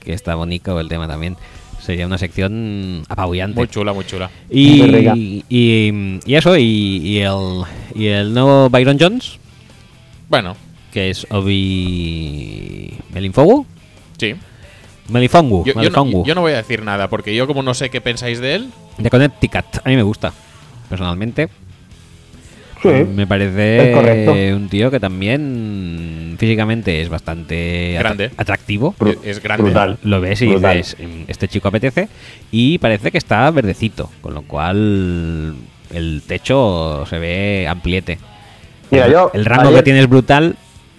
que 0.00 0.12
está 0.14 0.34
bonito 0.34 0.80
el 0.80 0.88
tema 0.88 1.06
también. 1.06 1.36
Sería 1.84 2.06
una 2.06 2.16
sección 2.16 3.02
apabullante. 3.08 3.56
Muy 3.58 3.66
chula, 3.68 3.92
muy 3.92 4.04
chula. 4.06 4.30
Muy. 4.48 4.56
Y, 4.60 5.44
y, 5.48 6.20
y 6.24 6.34
eso, 6.36 6.56
y, 6.56 6.62
y 7.02 7.18
el, 7.18 7.62
y 7.94 8.06
el 8.06 8.32
nuevo 8.32 8.70
Byron 8.70 8.96
Jones, 9.00 9.38
Bueno, 10.28 10.56
que 10.92 11.10
es 11.10 11.26
Obi 11.30 12.94
Melinfogu. 13.12 13.66
sí. 14.18 14.34
Melifongu, 15.08 15.64
Yo, 15.66 15.74
yo 15.82 15.90
no, 15.90 16.24
yo 16.24 16.34
no 16.36 16.40
voy 16.42 16.52
a 16.52 16.58
decir 16.58 16.82
nada 16.84 17.08
porque 17.10 17.34
yo 17.34 17.48
como 17.48 17.62
no 17.64 17.74
sé 17.74 17.90
qué 17.90 18.00
pensáis 18.00 18.38
de 18.40 18.54
él, 18.54 18.70
de 18.98 19.10
Connecticut. 19.10 19.64
A 19.84 19.88
mí 19.88 19.96
me 19.96 20.02
gusta, 20.04 20.32
personalmente. 20.88 21.48
Sí. 22.82 22.88
Me 23.14 23.26
parece 23.26 24.52
un 24.54 24.68
tío 24.68 24.90
que 24.90 24.98
también 25.00 26.34
físicamente 26.38 27.00
es 27.00 27.08
bastante 27.08 27.94
Grande. 27.98 28.30
atractivo. 28.36 28.94
Es 29.24 29.42
grande. 29.42 29.64
Brutal. 29.64 29.98
Lo 30.02 30.20
ves 30.20 30.42
y 30.42 30.46
Brutal. 30.48 30.76
dices, 30.78 30.96
"Mm, 30.98 31.22
este 31.28 31.46
chico 31.48 31.68
apetece. 31.68 32.08
Y 32.50 32.78
parece 32.78 33.10
que 33.12 33.18
está 33.18 33.50
verdecito, 33.52 34.10
con 34.20 34.34
lo 34.34 34.42
cual 34.42 35.54
el 35.94 36.22
techo 36.26 37.04
se 37.06 37.18
ve 37.18 37.66
ampliete. 37.68 38.18
Mira, 38.90 39.06
el, 39.06 39.12
yo 39.12 39.30
el 39.32 39.44
rango 39.44 39.68
ayer- 39.68 39.76
que 39.78 39.82
tiene 39.84 40.00
es 40.00 40.08
brutal. 40.08 40.56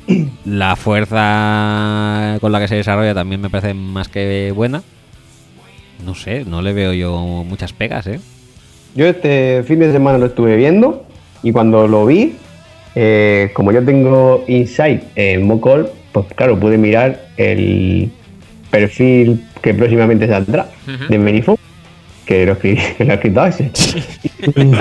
La 0.46 0.76
fuerza 0.76 2.38
con 2.42 2.52
la 2.52 2.60
que 2.60 2.68
se 2.68 2.76
desarrolla 2.76 3.14
también 3.14 3.42
me 3.42 3.50
parece 3.50 3.74
más 3.74 4.08
que 4.10 4.52
buena. 4.56 4.84
No 6.06 6.16
sé, 6.16 6.44
no 6.46 6.62
le 6.62 6.74
veo 6.74 6.94
yo 6.94 7.18
muchas 7.48 7.72
pegas, 7.74 8.08
¿eh? 8.08 8.20
Yo 8.96 9.06
este 9.08 9.64
fin 9.66 9.80
de 9.80 9.92
semana 9.92 10.18
lo 10.18 10.26
estuve 10.28 10.56
viendo 10.58 11.06
y 11.44 11.52
cuando 11.52 11.88
lo 11.88 12.06
vi, 12.06 12.36
eh, 12.96 13.52
como 13.54 13.72
yo 13.72 13.84
tengo 13.84 14.46
Insight 14.48 15.04
en 15.16 15.46
Mocol, 15.46 15.90
pues 16.12 16.26
claro, 16.36 16.60
pude 16.60 16.78
mirar 16.78 17.28
el 17.38 18.10
perfil 18.72 19.44
que 19.62 19.74
próximamente 19.74 20.28
saldrá 20.28 20.70
Ujú. 20.88 21.12
de 21.12 21.18
Menifo, 21.20 21.60
que 22.26 22.46
lo, 22.46 22.54
escribí, 22.54 22.80
que 22.98 23.06
lo 23.06 23.12
ha 23.12 23.16
escrito 23.16 23.46
ese. 23.46 23.72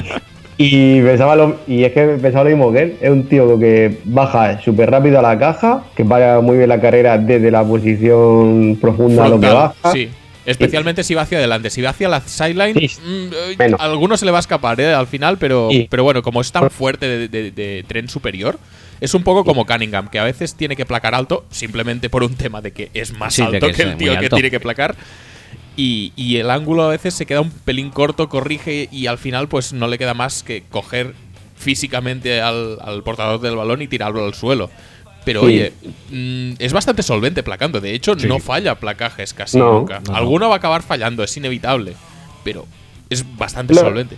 y 0.57 1.01
pensaba 1.01 1.35
lo, 1.35 1.57
y 1.67 1.85
es 1.85 1.93
que 1.93 2.07
pensaba 2.21 2.45
lo 2.45 2.51
mismo 2.51 2.73
que 2.73 2.83
él, 2.83 2.97
es 3.01 3.11
un 3.11 3.25
tío 3.25 3.59
que 3.59 3.99
baja 4.05 4.61
súper 4.61 4.91
rápido 4.91 5.19
a 5.19 5.23
la 5.23 5.39
caja, 5.39 5.85
que 5.97 6.05
paga 6.05 6.41
muy 6.41 6.59
bien 6.59 6.69
la 6.69 6.81
carrera 6.81 7.19
desde 7.19 7.51
la 7.51 7.65
posición 7.65 8.79
profunda 8.81 9.25
a 9.25 9.29
lo 9.29 9.41
que 9.41 9.49
baja. 9.49 9.93
sí. 9.93 10.09
Especialmente 10.45 11.05
si 11.05 11.15
va 11.15 11.23
hacia 11.23 11.39
adelante. 11.39 11.71
Si 11.71 11.81
va 11.83 11.91
hacia 11.91 12.09
la 12.09 12.21
sideline, 12.21 12.79
Sí. 12.89 12.99
mm, 13.01 13.61
eh, 13.61 13.77
a 13.79 13.85
alguno 13.85 14.17
se 14.17 14.25
le 14.25 14.31
va 14.33 14.39
a 14.39 14.41
escapar 14.41 14.81
¿eh? 14.81 14.93
al 14.93 15.07
final, 15.07 15.39
pero, 15.39 15.69
Sí. 15.71 15.87
pero 15.91 16.03
bueno, 16.05 16.23
como 16.23 16.41
es 16.41 16.51
tan 16.51 16.69
fuerte 16.71 17.07
de, 17.09 17.29
de- 17.29 17.51
de 17.53 17.85
tren 17.87 18.09
superior, 18.09 18.59
es 19.01 19.15
un 19.15 19.23
poco 19.23 19.45
como 19.45 19.67
Cunningham, 19.67 20.09
que 20.09 20.19
a 20.19 20.25
veces 20.25 20.55
tiene 20.55 20.75
que 20.77 20.85
placar 20.87 21.15
alto 21.15 21.45
simplemente 21.51 22.09
por 22.11 22.23
un 22.23 22.35
tema 22.35 22.61
de 22.61 22.73
que 22.73 22.91
es 22.95 23.13
más 23.13 23.39
alto 23.41 23.71
que 23.73 23.83
el 23.83 23.97
tío 23.97 24.19
que 24.19 24.29
tiene 24.29 24.51
que 24.51 24.61
placar. 24.61 24.97
Y, 25.77 26.13
y 26.17 26.37
el 26.37 26.51
ángulo 26.51 26.83
a 26.83 26.89
veces 26.89 27.15
se 27.15 27.25
queda 27.25 27.41
un 27.41 27.51
pelín 27.51 27.91
corto, 27.91 28.29
corrige 28.29 28.89
y 28.93 29.07
al 29.07 29.17
final 29.19 29.49
pues 29.49 29.73
no 29.73 29.87
le 29.89 29.97
queda 29.97 30.13
más 30.13 30.43
que 30.43 30.65
coger 30.71 31.15
físicamente 31.57 32.41
al, 32.43 32.79
al 32.83 33.03
portador 33.03 33.41
del 33.41 33.57
balón 33.57 33.81
y 33.83 33.89
tirarlo 33.89 34.25
al 34.25 34.35
suelo. 34.35 34.71
Pero 35.25 35.41
Sí. 35.41 35.47
oye, 35.47 35.73
mm, 36.11 36.55
es 36.59 36.73
bastante 36.73 37.03
solvente 37.03 37.43
placando. 37.43 37.81
De 37.81 37.95
hecho, 37.95 38.15
no 38.17 38.39
falla 38.41 38.75
placajes 38.75 39.33
casi 39.35 39.59
No, 39.59 39.73
nunca. 39.81 40.01
no, 40.07 40.13
no. 40.13 40.19
Alguno 40.19 40.49
va 40.49 40.57
a 40.57 40.59
acabar 40.59 40.83
fallando, 40.83 41.23
es 41.23 41.37
inevitable. 41.37 41.95
Pero 42.45 42.65
es 43.09 43.25
bastante 43.37 43.75
Lo- 43.75 43.81
solvente. 43.83 44.17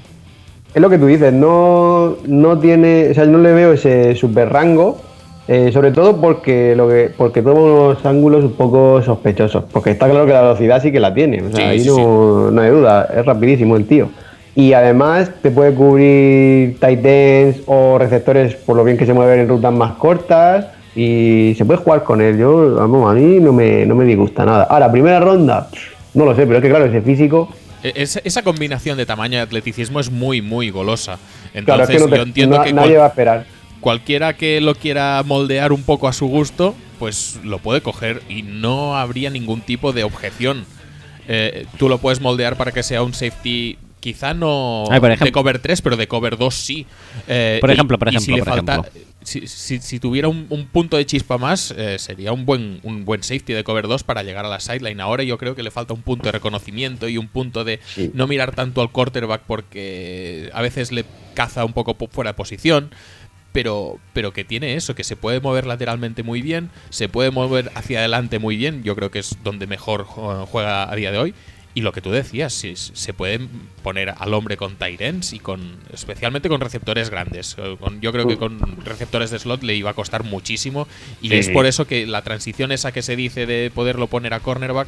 Es 0.74 0.81
lo 0.83 0.91
que 0.91 0.99
tú 0.99 1.07
dices, 1.07 1.33
no, 1.33 2.16
no 2.26 2.58
tiene, 2.58 3.08
o 3.10 3.15
sea, 3.15 3.26
no 3.26 3.39
le 3.39 3.52
veo 3.52 3.74
ese 3.74 4.16
super 4.16 4.49
rango, 4.49 5.00
eh, 5.47 5.70
sobre 5.73 5.92
todo 5.92 6.20
porque 6.20 6.74
lo 6.74 6.89
que, 6.89 7.12
porque 7.16 7.42
toma 7.42 7.60
unos 7.60 8.05
ángulos 8.05 8.42
un 8.42 8.55
poco 8.55 9.00
sospechosos, 9.02 9.65
porque 9.70 9.91
está 9.92 10.08
claro 10.10 10.26
que 10.26 10.33
la 10.33 10.41
velocidad 10.42 10.83
sí 10.83 10.91
que 10.91 10.99
la 10.99 11.15
tiene, 11.15 11.42
o 11.42 11.50
sea, 11.50 11.57
Sí, 11.58 11.62
ahí 11.62 11.81
sí, 11.81 11.89
no, 11.91 12.50
no 12.50 12.60
hay 12.60 12.70
duda, 12.70 13.08
es 13.16 13.24
rapidísimo 13.24 13.76
el 13.76 13.86
tío. 13.86 14.08
Y 14.57 14.73
además 14.73 15.31
te 15.42 15.50
puede 15.52 15.73
cubrir 15.74 16.81
tight 16.81 17.05
ends 17.05 17.60
o 17.66 17.97
receptores 17.99 18.55
por 18.57 18.74
lo 18.76 18.83
bien 18.83 18.97
que 18.97 19.07
se 19.07 19.12
mueven 19.12 19.41
en 19.41 19.49
rutas 19.49 19.73
más 19.73 19.92
cortas 19.94 20.66
y 20.94 21.55
se 21.56 21.64
puede 21.64 21.78
jugar 21.81 22.05
con 22.05 22.20
él. 22.20 22.39
Yo, 22.39 22.74
vamos, 22.76 23.10
a 23.10 23.14
mí 23.14 23.40
no 23.40 23.52
me, 23.52 23.84
no 23.86 23.94
me 23.94 24.05
disgusta 24.05 24.44
nada. 24.44 24.64
Ahora, 24.64 24.90
primera 24.92 25.20
ronda, 25.20 25.68
no 26.14 26.24
lo 26.24 26.34
sé, 26.36 26.47
pero 26.47 26.58
es 26.58 26.62
que 26.62 26.68
claro, 26.70 26.84
ese 26.86 27.02
físico 27.02 27.48
E- 27.82 27.92
esa- 27.97 28.20
esa 28.24 28.42
combinación 28.42 28.97
de 28.97 29.05
tamaño 29.05 29.36
y 29.39 29.40
atleticismo 29.40 30.00
es 30.00 30.10
muy, 30.10 30.40
muy 30.40 30.70
golosa. 30.70 31.18
Claro, 31.52 31.82
Entonces, 31.84 31.89
es 31.90 31.97
que 31.97 32.05
no 32.08 32.10
te- 32.10 32.16
yo 32.16 32.23
entiendo 32.23 32.56
na- 32.58 32.64
que 32.64 32.73
nadie 32.73 32.89
cual- 32.92 33.00
va 33.00 33.05
a 33.05 33.08
esperar. 33.08 33.47
cualquiera 33.81 34.32
que 34.34 34.60
lo 34.62 34.74
quiera 34.74 35.23
moldear 35.26 35.70
un 35.73 35.82
poco 35.82 36.08
a 36.08 36.12
su 36.14 36.26
gusto, 36.26 36.74
pues 36.98 37.39
lo 37.44 37.58
puede 37.58 37.82
coger 37.82 38.23
y 38.31 38.42
no 38.42 38.97
habría 38.97 39.28
ningún 39.28 39.60
tipo 39.60 39.92
de 39.92 40.05
objeción. 40.05 40.64
Eh, 41.28 41.66
tú 41.78 41.89
lo 41.90 41.98
puedes 41.98 42.20
moldear 42.23 42.56
para 42.56 42.73
que 42.73 42.82
sea 42.82 43.02
un 43.02 43.12
safety, 43.12 43.76
quizá 44.05 44.34
no 44.34 44.84
Ay, 44.91 45.00
por 45.00 45.10
ejemplo. 45.10 45.24
de 45.26 45.33
cover 45.33 45.58
3, 45.60 45.81
pero 45.81 45.97
de 45.97 46.07
cover 46.07 46.36
2 46.36 46.55
sí. 46.55 46.86
Eh, 47.26 47.57
Por 47.60 47.70
ejemplo, 47.70 47.99
por 47.99 48.08
y 48.08 48.10
si 48.12 48.16
ejemplo, 48.33 48.36
le 48.36 48.42
por 48.42 48.55
falta- 48.55 48.73
ejemplo. 48.89 49.15
Si, 49.23 49.47
si- 49.47 49.78
si 49.81 49.99
tuviera 49.99 50.28
un, 50.28 50.47
un 50.50 50.66
punto 50.66 50.99
de 50.99 51.07
chispa 51.07 51.39
más, 51.39 51.70
eh, 51.78 51.99
sería 51.99 52.33
un 52.33 52.44
buen, 52.44 52.81
un 52.83 53.07
buen 53.07 53.23
safety 53.23 53.55
de 53.55 53.65
cover 53.65 53.89
2 53.89 54.05
para 54.05 54.23
llegar 54.23 54.44
a 54.44 54.50
la 54.50 54.60
sideline. 54.60 55.00
Ahora 55.00 55.23
yo 55.24 55.39
creo 55.39 55.55
que 55.55 55.62
le 55.62 55.70
falta 55.70 55.94
un 55.94 56.02
punto 56.02 56.24
de 56.24 56.33
reconocimiento 56.33 57.08
y 57.08 57.16
un 57.16 57.28
punto 57.28 57.65
de 57.65 57.81
Sí. 57.94 58.10
no 58.12 58.26
mirar 58.26 58.55
tanto 58.55 58.83
al 58.83 58.91
quarterback 58.92 59.41
porque 59.47 60.50
a 60.52 60.60
veces 60.60 60.92
le 60.92 61.07
caza 61.33 61.65
un 61.65 61.73
poco 61.73 61.94
po- 61.94 62.08
fuera 62.08 62.33
de 62.33 62.34
posición. 62.34 62.91
Pero, 63.52 63.99
pero 64.12 64.33
que 64.33 64.42
tiene 64.42 64.74
eso, 64.74 64.97
que 64.97 65.05
se 65.05 65.15
puede 65.15 65.39
mover 65.41 65.65
lateralmente 65.65 66.24
muy 66.24 66.42
bien, 66.42 66.70
se 66.91 67.08
puede 67.08 67.31
mover 67.31 67.70
hacia 67.76 68.00
adelante 68.00 68.41
muy 68.41 68.57
bien, 68.57 68.83
yo 68.83 68.97
creo 68.97 69.12
que 69.12 69.20
es 69.20 69.36
donde 69.44 69.68
mejor 69.68 70.02
jo- 70.05 70.44
juega 70.47 70.91
a 70.91 70.97
día 70.97 71.12
de 71.12 71.18
hoy. 71.18 71.34
Y 71.77 71.81
lo 71.81 71.91
que 71.91 72.01
tú 72.01 72.12
decías, 72.12 72.53
si 72.55 72.77
se 72.77 73.12
puede 73.15 73.41
poner 73.83 74.15
al 74.17 74.33
hombre 74.33 74.57
con 74.57 74.77
Tyrens 74.77 75.33
y 75.33 75.41
con 75.41 75.77
especialmente 75.93 76.49
con 76.49 76.61
receptores 76.61 77.11
grandes. 77.11 77.57
Eh, 77.59 77.77
con- 77.81 78.01
yo 78.01 78.12
creo 78.12 78.28
que 78.28 78.36
con 78.36 78.61
receptores 78.85 79.31
de 79.33 79.41
slot 79.41 79.65
le 79.65 79.75
iba 79.75 79.91
a 79.91 79.94
costar 79.94 80.23
muchísimo. 80.23 80.86
Y 81.20 81.31
Sí. 81.31 81.35
es 81.35 81.49
por 81.51 81.67
eso 81.67 81.86
que 81.89 82.07
la 82.07 82.23
transición 82.23 82.70
esa 82.70 82.93
que 82.93 83.03
se 83.03 83.17
dice 83.17 83.47
de 83.47 83.73
poderlo 83.75 84.07
poner 84.07 84.35
a 84.35 84.41
cornerback, 84.41 84.86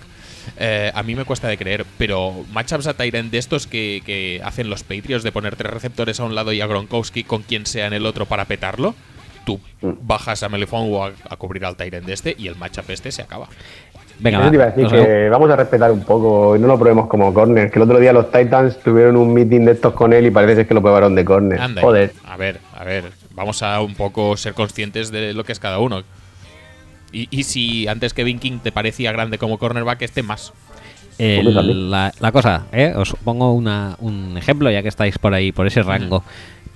eh, 0.59 0.93
a 0.95 1.03
mí 1.03 1.17
me 1.17 1.25
cuesta 1.25 1.49
de 1.49 1.59
creer. 1.59 1.85
Pero 1.99 2.45
matchups 2.53 2.87
a 2.87 2.95
Tyrant 2.95 3.33
de 3.33 3.39
estos 3.39 3.67
que, 3.67 4.01
que 4.07 4.41
hacen 4.45 4.71
los 4.71 4.85
Patriots 4.85 5.25
de 5.25 5.33
poner 5.33 5.57
tres 5.57 5.73
receptores 5.73 6.21
a 6.21 6.25
un 6.25 6.37
lado 6.37 6.53
y 6.53 6.61
a 6.61 6.69
Gronkowski 6.69 7.25
con 7.25 7.43
quien 7.43 7.67
sea 7.67 7.89
en 7.89 7.95
el 7.95 8.07
otro 8.07 8.27
para 8.27 8.45
petarlo. 8.45 8.95
Tú 9.45 9.61
bajas 9.81 10.43
a 10.43 10.49
Melifongo 10.49 11.05
a, 11.05 11.13
a 11.31 11.37
cubrir 11.37 11.65
al 11.65 11.77
Tyrant 11.77 12.05
de 12.05 12.13
este 12.15 12.35
y 12.37 12.49
el 12.49 12.57
matchup 12.57 12.91
este 12.91 13.13
se 13.13 13.23
acaba. 13.23 13.49
Venga, 14.19 14.39
Eso 14.39 14.45
va. 14.47 14.51
te 14.51 14.57
iba 14.57 14.65
a 14.65 14.71
decir 14.71 14.87
que 14.89 15.29
vamos 15.29 15.51
a 15.51 15.57
respetar 15.57 15.93
un 15.93 16.03
poco 16.03 16.57
y 16.57 16.59
no 16.59 16.67
lo 16.69 16.79
probemos 16.79 17.07
como 17.07 17.33
corner. 17.35 17.71
Que 17.71 17.79
el 17.79 17.83
otro 17.83 17.99
día 18.01 18.13
los 18.13 18.31
Titans 18.33 18.79
tuvieron 18.81 19.17
un 19.17 19.33
meeting 19.35 19.67
de 19.67 19.73
estos 19.73 19.93
con 19.93 20.13
él 20.13 20.27
y 20.27 20.31
parece 20.31 20.57
ser 20.57 20.67
que 20.69 20.75
lo 20.75 20.81
probaron 20.83 21.15
de 21.15 21.25
corner. 21.25 21.61
Anda, 21.61 21.83
Joder. 21.83 22.13
A 22.25 22.37
ver, 22.37 22.61
a 22.75 22.85
ver. 22.85 23.05
Vamos 23.35 23.63
a 23.63 23.81
un 23.83 23.95
poco 23.95 24.37
ser 24.39 24.55
conscientes 24.55 25.11
de 25.11 25.35
lo 25.35 25.45
que 25.45 25.53
es 25.53 25.59
cada 25.61 25.79
uno. 25.81 26.03
Y, 27.13 27.29
y 27.31 27.45
si 27.45 27.87
antes 27.89 28.15
Kevin 28.15 28.39
King 28.39 28.59
te 28.63 28.73
parecía 28.73 29.13
grande 29.13 29.39
como 29.39 29.59
cornerback, 29.59 30.03
este 30.03 30.23
más. 30.23 30.53
El- 31.19 31.41
Hombre, 31.47 31.55
también. 31.55 31.91
la, 31.91 32.13
la 32.21 32.33
cosa, 32.33 32.67
¿eh? 32.73 32.93
os 32.97 33.15
pongo 33.25 33.53
una- 33.53 33.97
un 34.01 34.37
ejemplo 34.37 34.71
ya 34.71 34.83
que 34.83 34.89
estáis 34.89 35.19
por 35.19 35.33
ahí, 35.35 35.53
por 35.53 35.67
ese 35.67 35.83
rango. 35.83 36.23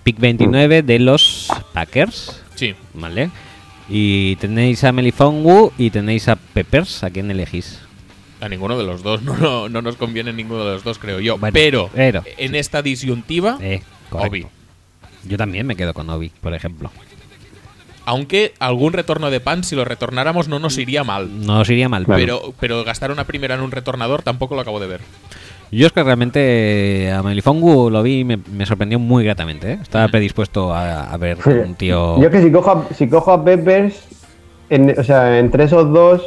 Pick 0.03 0.19
29 0.19 0.83
de 0.83 0.99
los 0.99 1.49
Packers, 1.75 2.43
Sí. 2.55 2.75
¿vale? 2.95 3.31
Y 3.91 4.37
tenéis 4.37 4.85
a 4.85 4.93
Melifongu 4.93 5.73
y 5.77 5.91
tenéis 5.91 6.29
a 6.29 6.37
Peppers. 6.37 7.03
¿A 7.03 7.11
quién 7.11 7.31
elegís? 7.31 7.81
A 8.41 8.49
ninguno 8.49 8.79
de 8.79 8.85
los 8.85 9.03
dos. 9.03 9.21
No, 9.25 9.37
no, 9.37 9.69
no 9.69 9.83
nos 9.83 9.97
conviene 9.97 10.33
ninguno 10.33 10.65
de 10.65 10.75
los 10.75 10.85
dos, 10.85 10.99
creo 10.99 11.19
yo. 11.21 11.37
Bueno, 11.39 11.53
pero, 11.53 11.91
pero- 11.95 12.23
en 12.37 12.55
esta 12.55 12.83
disyuntiva, 12.83 13.59
Eh. 13.61 13.83
Obi. 14.11 14.47
Yo 15.25 15.37
también 15.37 15.67
me 15.67 15.77
quedo 15.77 15.93
con 15.93 16.09
Obi, 16.09 16.31
por 16.41 16.55
ejemplo. 16.55 16.91
Aunque 18.07 18.55
algún 18.59 18.93
retorno 18.95 19.31
de 19.31 19.41
pan, 19.41 19.63
si 19.63 19.77
lo 19.77 19.85
retornáramos, 19.85 20.49
no 20.49 20.59
nos 20.59 20.79
iría 20.79 21.05
mal. 21.05 21.45
No 21.47 21.61
os 21.61 21.69
iría 21.69 21.89
mal. 21.89 22.05
Claro. 22.07 22.19
Pero, 22.21 22.55
pero 22.59 22.83
gastar 22.85 23.11
una 23.13 23.25
primera 23.25 23.55
en 23.55 23.61
un 23.61 23.71
retornador 23.71 24.23
tampoco 24.23 24.55
lo 24.55 24.63
acabo 24.63 24.81
de 24.81 24.87
ver. 24.87 25.01
Yo 25.73 25.87
es 25.87 25.93
que 25.93 26.03
realmente 26.03 27.05
eh, 27.05 27.13
a 27.13 27.23
Melifongu 27.23 27.91
lo 27.91 28.03
vi 28.03 28.21
y 28.21 28.25
me, 28.25 28.39
me 28.53 28.67
sorprendió 28.67 28.99
muy 28.99 29.25
gratamente. 29.25 29.73
¿eh? 29.73 29.79
Estaba 29.81 30.09
predispuesto 30.09 30.73
a, 30.75 31.05
a 31.13 31.17
ver 31.17 31.39
un 31.47 31.75
tío. 31.77 32.19
Yo 32.21 32.25
es 32.27 32.31
que 32.31 32.43
si 32.43 32.51
cojo 32.51 32.71
a, 32.71 32.95
si 32.95 33.09
cojo 33.09 33.31
a 33.33 33.45
Peppers, 33.45 34.09
en- 34.69 34.99
o 34.99 35.05
sea, 35.05 35.39
entre 35.39 35.65
esos 35.65 35.93
dos, 35.93 36.23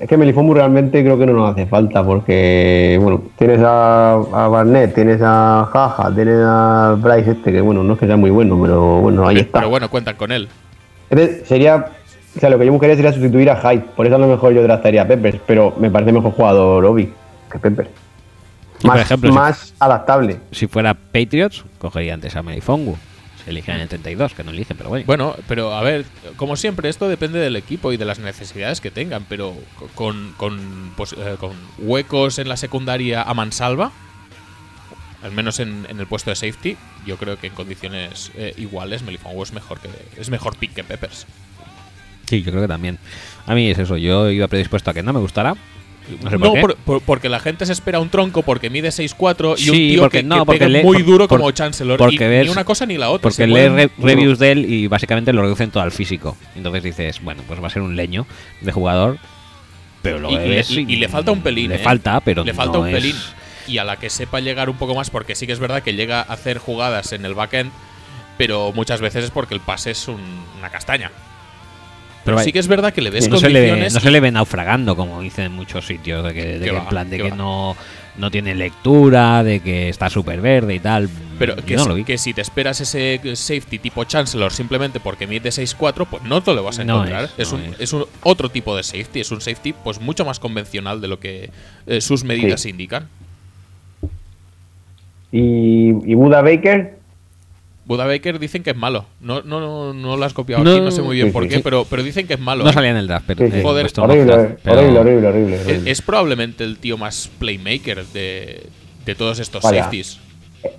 es 0.00 0.08
que 0.08 0.16
Melifongu 0.16 0.54
realmente 0.54 1.02
creo 1.04 1.18
que 1.18 1.26
no 1.26 1.34
nos 1.34 1.52
hace 1.52 1.66
falta 1.66 2.02
porque, 2.04 2.98
bueno, 3.02 3.22
tienes 3.36 3.60
a, 3.62 4.14
a 4.14 4.48
Barnett, 4.48 4.94
tienes 4.94 5.20
a 5.22 5.68
Jaja, 5.70 6.12
tienes 6.14 6.38
a 6.42 6.96
Bryce 6.98 7.32
este, 7.32 7.52
que 7.52 7.60
bueno, 7.60 7.84
no 7.84 7.92
es 7.92 7.98
que 7.98 8.06
sea 8.06 8.16
muy 8.16 8.30
bueno, 8.30 8.58
pero 8.60 9.00
bueno, 9.00 9.28
ahí 9.28 9.36
está. 9.36 9.58
Pero 9.58 9.68
bueno, 9.70 9.90
cuentan 9.90 10.16
con 10.16 10.32
él. 10.32 10.48
Entonces, 11.10 11.46
sería, 11.46 11.86
o 12.36 12.40
sea, 12.40 12.48
lo 12.48 12.58
que 12.58 12.64
yo 12.64 12.72
buscaría 12.72 12.96
sería 12.96 13.12
sustituir 13.12 13.50
a 13.50 13.56
Hyde, 13.60 13.84
por 13.94 14.06
eso 14.06 14.16
a 14.16 14.18
lo 14.18 14.28
mejor 14.28 14.54
yo 14.54 14.62
draftaría 14.62 15.02
a 15.02 15.06
Peppers, 15.06 15.38
pero 15.46 15.74
me 15.78 15.90
parece 15.90 16.10
mejor 16.10 16.32
jugador 16.32 16.84
Obi 16.86 17.12
que 17.50 17.58
Peppers. 17.58 17.90
Y, 18.82 18.88
por 19.16 19.32
Más, 19.32 19.58
si- 19.58 19.74
adaptable. 19.78 20.40
Si 20.50 20.66
fuera 20.66 20.94
Patriots, 20.94 21.64
cogería 21.78 22.14
antes 22.14 22.34
a 22.36 22.42
Melifongu. 22.42 22.96
Se 23.44 23.50
eligen 23.50 23.74
en 23.76 23.80
el 23.82 23.88
32, 23.88 24.34
que 24.34 24.44
no 24.44 24.52
eligen, 24.52 24.76
pero 24.76 24.88
bueno. 24.88 25.04
Bueno, 25.06 25.34
pero 25.48 25.74
a 25.74 25.82
ver, 25.82 26.04
como 26.36 26.54
siempre, 26.56 26.88
esto 26.88 27.08
depende 27.08 27.40
del 27.40 27.56
equipo 27.56 27.92
y 27.92 27.96
de 27.96 28.04
las 28.04 28.20
necesidades 28.20 28.80
que 28.80 28.90
tengan, 28.92 29.24
pero 29.28 29.54
con, 29.96 30.32
con, 30.36 30.92
pues, 30.96 31.12
eh, 31.14 31.36
con 31.40 31.50
huecos 31.78 32.38
en 32.38 32.48
la 32.48 32.56
secundaria 32.56 33.22
a 33.22 33.34
mansalva, 33.34 33.90
al 35.24 35.32
menos 35.32 35.58
en, 35.60 35.86
en 35.88 35.98
el 35.98 36.06
puesto 36.06 36.30
de 36.30 36.36
safety, 36.36 36.76
yo 37.06 37.16
creo 37.16 37.36
que 37.38 37.48
en 37.48 37.54
condiciones 37.54 38.30
eh, 38.36 38.54
iguales 38.58 39.02
Melifongo 39.02 39.42
es 39.42 39.52
mejor 39.52 39.78
que 39.80 39.88
es 40.20 40.30
mejor 40.30 40.56
pick 40.56 40.74
que 40.74 40.84
Peppers. 40.84 41.26
Sí, 42.26 42.42
yo 42.42 42.50
creo 42.52 42.62
que 42.62 42.68
también. 42.68 42.98
A 43.46 43.54
mí 43.54 43.70
es 43.70 43.78
eso. 43.78 43.96
Yo 43.96 44.30
iba 44.30 44.46
predispuesto 44.48 44.90
a 44.90 44.94
que 44.94 45.02
no 45.02 45.12
me 45.12 45.20
gustara. 45.20 45.54
No 46.22 46.30
sé 46.30 46.36
No, 46.38 46.44
por 46.46 46.54
qué. 46.54 46.60
por- 46.60 46.76
por- 46.76 47.00
porque 47.02 47.28
la 47.28 47.38
gente 47.40 47.64
se 47.64 47.72
espera 47.72 48.00
un 48.00 48.08
tronco 48.10 48.42
porque 48.42 48.70
mide 48.70 48.90
6'4 48.90 49.54
y 49.58 49.68
un 49.70 49.76
Sí, 49.76 49.88
tío 49.92 50.00
porque 50.02 50.18
que, 50.18 50.24
no, 50.24 50.40
que 50.40 50.44
porque 50.46 50.58
pega 50.58 50.68
lee- 50.70 50.82
muy 50.84 51.02
duro 51.02 51.28
como 51.28 51.50
Chancellor. 51.52 51.96
porque 51.98 52.16
y, 52.24 52.28
ves- 52.28 52.46
ni 52.46 52.50
una 52.52 52.64
cosa 52.64 52.86
ni 52.86 52.98
la 52.98 53.10
otra. 53.10 53.22
Porque 53.30 53.46
mueven- 53.46 53.74
re- 53.76 53.90
reviews 53.98 54.38
de 54.38 54.52
él 54.52 54.66
y 54.70 54.86
básicamente 54.88 55.32
lo 55.32 55.42
reducen 55.42 55.70
todo 55.70 55.82
al 55.82 55.92
físico. 55.92 56.36
Entonces 56.56 56.82
dices, 56.82 57.22
bueno, 57.22 57.42
pues 57.46 57.62
va 57.62 57.68
a 57.68 57.70
ser 57.70 57.82
un 57.82 57.94
leño 57.96 58.26
de 58.60 58.72
jugador. 58.72 59.18
Pero 60.02 60.18
lo 60.18 60.30
y, 60.30 60.34
y 60.34 60.48
ves 60.48 60.70
le, 60.70 60.80
y 60.82 60.96
le 60.96 61.08
falta 61.08 61.30
un 61.30 61.42
pelín. 61.42 61.68
Le 61.70 61.76
¿eh? 61.76 61.78
falta, 61.78 62.20
pero 62.20 62.42
Le 62.44 62.52
falta 62.52 62.78
no 62.78 62.80
un 62.84 62.88
es- 62.88 62.94
pelín. 62.94 63.16
Y 63.68 63.78
a 63.78 63.84
la 63.84 63.96
que 63.96 64.10
sepa 64.10 64.40
llegar 64.40 64.68
un 64.68 64.76
poco 64.76 64.96
más, 64.96 65.08
porque 65.10 65.36
sí 65.36 65.46
que 65.46 65.52
es 65.52 65.60
verdad 65.60 65.82
que 65.84 65.94
llega 65.94 66.18
a 66.20 66.22
hacer 66.32 66.58
jugadas 66.58 67.12
en 67.12 67.24
el 67.24 67.34
backend, 67.34 67.70
pero 68.36 68.72
muchas 68.72 69.00
veces 69.00 69.24
es 69.24 69.30
porque 69.30 69.54
el 69.54 69.60
pase 69.60 69.92
es 69.92 70.08
un- 70.08 70.20
una 70.58 70.68
castaña. 70.70 71.12
Pero 72.24 72.38
sí 72.38 72.52
que 72.52 72.58
es 72.60 72.68
verdad 72.68 72.92
que 72.92 73.00
le 73.02 73.10
ves 73.10 73.28
no 73.28 73.36
se, 73.38 73.50
le 73.50 73.90
no 73.90 74.00
se 74.00 74.10
le 74.10 74.20
ve 74.20 74.30
naufragando, 74.30 74.94
como 74.96 75.20
dicen 75.20 75.46
en 75.46 75.52
muchos 75.52 75.86
sitios, 75.86 76.24
de 76.24 76.32
que, 76.34 76.58
de 76.58 76.64
Que 76.66 76.70
va, 76.70 76.80
en 76.80 76.86
plan 76.86 77.10
de 77.10 77.16
que 77.16 77.30
va. 77.30 77.36
no, 77.36 77.76
no 78.16 78.30
tiene 78.30 78.54
lectura, 78.54 79.42
de 79.42 79.60
que 79.60 79.88
está 79.88 80.08
súper 80.08 80.40
verde 80.40 80.74
y 80.74 80.78
tal. 80.78 81.08
pero 81.38 81.56
que, 81.56 81.74
no 81.76 81.96
si, 81.96 82.04
que 82.04 82.16
te 82.34 82.40
esperas 82.40 82.80
ese 82.80 83.20
safety 83.34 83.78
tipo 83.80 84.04
Chancellor 84.04 84.52
simplemente 84.52 85.00
porque 85.00 85.26
mide 85.26 85.48
6'4, 85.50 86.06
pues 86.08 86.22
no 86.22 86.42
te 86.42 86.54
lo 86.54 86.62
vas 86.62 86.78
a 86.78 86.84
No 86.84 86.96
encontrar. 87.04 87.24
es, 87.24 87.48
es, 87.48 87.52
no 87.52 87.58
un, 87.58 87.64
es. 87.74 87.80
es 87.80 87.92
un 87.92 88.04
otro 88.22 88.48
tipo 88.50 88.76
de 88.76 88.82
safety, 88.84 89.20
es 89.20 89.30
un 89.32 89.40
safety 89.40 89.72
pues 89.72 90.00
mucho 90.00 90.24
más 90.24 90.38
convencional 90.38 91.00
de 91.00 91.08
lo 91.08 91.18
que 91.18 91.50
eh, 91.86 92.00
sus 92.00 92.22
medidas 92.22 92.60
Sí. 92.60 92.68
indican. 92.70 93.08
Y, 95.32 95.88
y 96.10 96.14
Buda 96.14 96.42
Baker, 96.42 96.98
Buda 97.84 98.06
Baker 98.06 98.38
dicen 98.38 98.62
que 98.62 98.70
es 98.70 98.76
malo. 98.76 99.06
No, 99.20 99.42
no, 99.42 99.58
no, 99.60 99.92
no 99.92 100.16
lo 100.16 100.24
has 100.24 100.32
copiado 100.32 100.62
No, 100.62 100.70
aquí, 100.70 100.80
no 100.80 100.90
sé 100.92 101.02
muy 101.02 101.16
bien 101.16 101.28
sí, 101.28 101.32
por 101.32 101.42
sí, 101.42 101.48
qué, 101.48 101.56
sí. 101.56 101.60
pero, 101.64 101.84
pero 101.88 102.02
dicen 102.02 102.26
que 102.28 102.34
es 102.34 102.40
malo. 102.40 102.62
No 102.64 102.70
¿eh? 102.70 102.72
salía 102.72 102.90
en 102.90 102.96
el 102.96 103.08
draft, 103.08 103.24
pero 103.26 103.44
Sí, 103.46 103.50
sí. 103.52 103.58
eh, 103.58 103.62
Joder, 103.62 103.86
horrible, 103.98 104.24
draft, 104.24 104.60
pero- 104.62 104.78
horrible, 104.78 104.98
horrible, 105.00 105.28
horrible, 105.28 105.56
Es, 105.56 105.66
horrible. 105.66 105.90
es 105.90 106.02
probablemente 106.02 106.64
el 106.64 106.78
tío 106.78 106.96
más 106.96 107.28
playmaker 107.38 108.04
de, 108.06 108.66
de 109.04 109.14
todos 109.16 109.40
estos 109.40 109.62
Vaya. 109.64 109.80
safeties. 109.84 110.18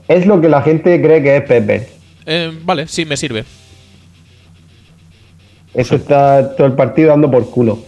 Es 0.08 0.26
lo 0.26 0.40
que 0.40 0.48
la 0.48 0.62
gente 0.62 1.02
cree 1.02 1.22
que 1.22 1.36
es 1.38 1.44
Peppers. 1.44 1.88
Eh, 2.26 2.58
vale, 2.64 2.88
sí, 2.88 3.04
me 3.06 3.18
sirve. 3.18 3.44
Eso 5.74 5.96
está 5.96 6.56
todo 6.56 6.68
el 6.68 6.74
partido 6.74 7.10
dando 7.10 7.30
por 7.30 7.50
culo. 7.50 7.80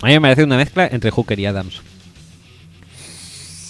A 0.00 0.06
mí 0.06 0.12
me 0.14 0.20
parece 0.20 0.42
una 0.42 0.56
mezcla 0.56 0.88
entre 0.90 1.10
Hooker 1.10 1.38
y 1.38 1.46
Adams. 1.46 1.80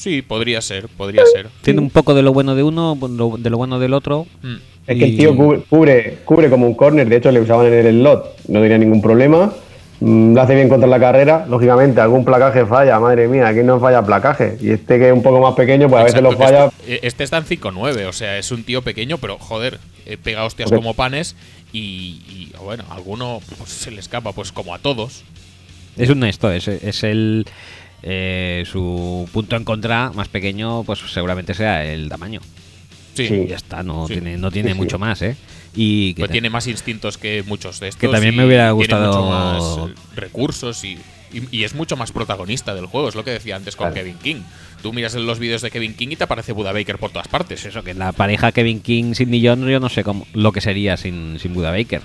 Sí, 0.02 0.20
podría 0.20 0.60
ser, 0.60 0.88
podría 0.88 1.22
ser. 1.32 1.46
Tiene 1.62 1.78
un 1.80 1.88
poco 1.88 2.12
de 2.12 2.22
lo 2.22 2.32
bueno 2.32 2.56
de 2.56 2.64
uno, 2.64 2.98
de 3.38 3.50
lo 3.50 3.56
bueno 3.56 3.78
del 3.78 3.94
otro. 3.94 4.26
Mm. 4.42 4.54
Es 4.88 4.98
que 4.98 5.04
el 5.04 5.16
tío 5.16 5.36
cubre, 5.36 5.60
cubre, 5.70 6.18
cubre 6.24 6.50
como 6.50 6.66
un 6.66 6.74
corner, 6.74 7.08
de 7.08 7.18
hecho 7.18 7.30
le 7.30 7.40
usaban 7.40 7.66
en 7.68 7.86
el 7.86 8.00
slot, 8.00 8.34
no 8.48 8.60
tenía 8.60 8.78
ningún 8.78 9.00
problema. 9.00 9.52
Mm, 10.00 10.34
Lo 10.34 10.42
hace 10.42 10.56
bien 10.56 10.68
contra 10.68 10.88
la 10.88 10.98
carrera, 10.98 11.46
lógicamente, 11.48 12.00
algún 12.00 12.24
placaje 12.24 12.66
falla, 12.66 12.98
madre 12.98 13.28
mía, 13.28 13.46
aquí 13.46 13.60
no 13.62 13.78
falla 13.78 14.04
placaje. 14.04 14.58
Y 14.60 14.70
este 14.70 14.98
que 14.98 15.06
es 15.06 15.12
un 15.12 15.22
poco 15.22 15.40
más 15.40 15.54
pequeño, 15.54 15.88
pues 15.88 16.00
a 16.00 16.04
veces 16.06 16.20
lo 16.20 16.32
falla. 16.32 16.72
Este, 16.80 17.06
este 17.06 17.22
está 17.22 17.36
en 17.38 17.44
5'9, 17.44 18.06
o 18.08 18.12
sea, 18.12 18.38
es 18.38 18.50
un 18.50 18.64
tío 18.64 18.82
pequeño, 18.82 19.18
pero 19.18 19.38
joder, 19.38 19.78
eh, 20.04 20.16
pega 20.20 20.44
hostias 20.44 20.72
Ok. 20.72 20.78
como 20.78 20.94
panes 20.94 21.36
y, 21.72 21.78
y, 22.28 22.52
bueno, 22.60 22.82
a 22.90 22.96
alguno 22.96 23.38
pues, 23.56 23.70
se 23.70 23.92
le 23.92 24.00
escapa, 24.00 24.32
pues 24.32 24.50
como 24.50 24.74
a 24.74 24.80
todos. 24.80 25.22
Es 25.96 26.10
un 26.10 26.24
esto, 26.24 26.50
es, 26.50 26.66
es 26.66 27.04
el. 27.04 27.46
Eh, 28.02 28.64
su 28.70 29.28
punto 29.32 29.56
en 29.56 29.64
contra 29.64 30.10
más 30.12 30.28
pequeño, 30.28 30.82
pues 30.84 30.98
seguramente 31.12 31.54
sea 31.54 31.84
el 31.84 32.08
tamaño. 32.08 32.40
Sí, 33.14 33.26
Sí. 33.28 33.34
Y 33.34 33.48
ya 33.48 33.56
está, 33.56 33.82
no 33.82 34.06
Sí. 34.08 34.14
tiene, 34.14 34.38
no 34.38 34.50
tiene 34.50 34.72
Sí, 34.72 34.76
mucho 34.76 34.98
más, 34.98 35.20
¿eh? 35.22 35.36
Y 35.74 36.14
que 36.14 36.22
pues 36.22 36.30
tiene 36.30 36.50
más 36.50 36.66
instintos 36.66 37.18
que 37.18 37.42
muchos 37.46 37.78
de 37.80 37.88
estos. 37.88 38.00
Que 38.00 38.08
también 38.08 38.34
me 38.36 38.44
hubiera 38.46 38.64
tiene 38.68 38.72
gustado- 38.74 39.06
mucho 39.08 39.28
más 39.28 39.90
eh, 39.90 39.94
recursos 40.16 40.84
y, 40.84 40.98
y- 41.32 41.42
y 41.50 41.64
es 41.64 41.74
mucho 41.74 41.96
más 41.96 42.10
protagonista 42.12 42.74
del 42.74 42.86
juego, 42.86 43.08
es 43.08 43.14
lo 43.14 43.24
que 43.24 43.30
decía 43.32 43.56
antes 43.56 43.76
con 43.76 43.86
Claro. 43.88 43.94
Kevin 44.02 44.18
King. 44.22 44.42
Tú 44.82 44.92
miras 44.92 45.14
los 45.14 45.38
vídeos 45.38 45.62
de 45.62 45.70
Kevin 45.70 45.94
King 45.94 46.08
y 46.10 46.16
te 46.16 46.24
aparece 46.24 46.52
Buda 46.52 46.72
Baker 46.72 46.98
por 46.98 47.10
todas 47.10 47.28
partes. 47.28 47.60
pues 47.60 47.66
eso, 47.74 47.84
que 47.84 47.94
la 47.94 48.12
pareja 48.12 48.50
Kevin 48.52 48.80
King 48.80 49.14
sin 49.14 49.30
Jones, 49.44 49.70
yo 49.70 49.78
no 49.78 49.88
sé 49.88 50.02
cómo, 50.04 50.26
lo 50.32 50.52
que 50.52 50.60
sería 50.60 50.96
sin, 50.96 51.38
sin 51.38 51.54
Buda 51.54 51.70
Baker. 51.70 52.02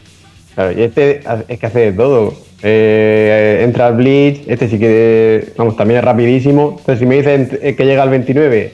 Claro, 0.57 0.71
y 0.71 0.81
este 0.81 1.21
es 1.49 1.59
que 1.59 1.65
hace 1.67 1.79
de 1.79 1.93
todo. 1.93 2.33
Eh, 2.63 3.61
entra 3.63 3.85
al 3.85 3.95
Blitz, 3.95 4.41
este 4.47 4.67
sí 4.67 4.79
que, 4.79 5.53
vamos, 5.55 5.77
también 5.77 5.99
es 5.99 6.03
rapidísimo. 6.03 6.77
Entonces, 6.79 6.97
si 6.97 7.05
me 7.05 7.17
dicen 7.17 7.59
eh, 7.61 7.75
que 7.75 7.85
llega 7.85 8.01
al 8.01 8.09
29 8.09 8.73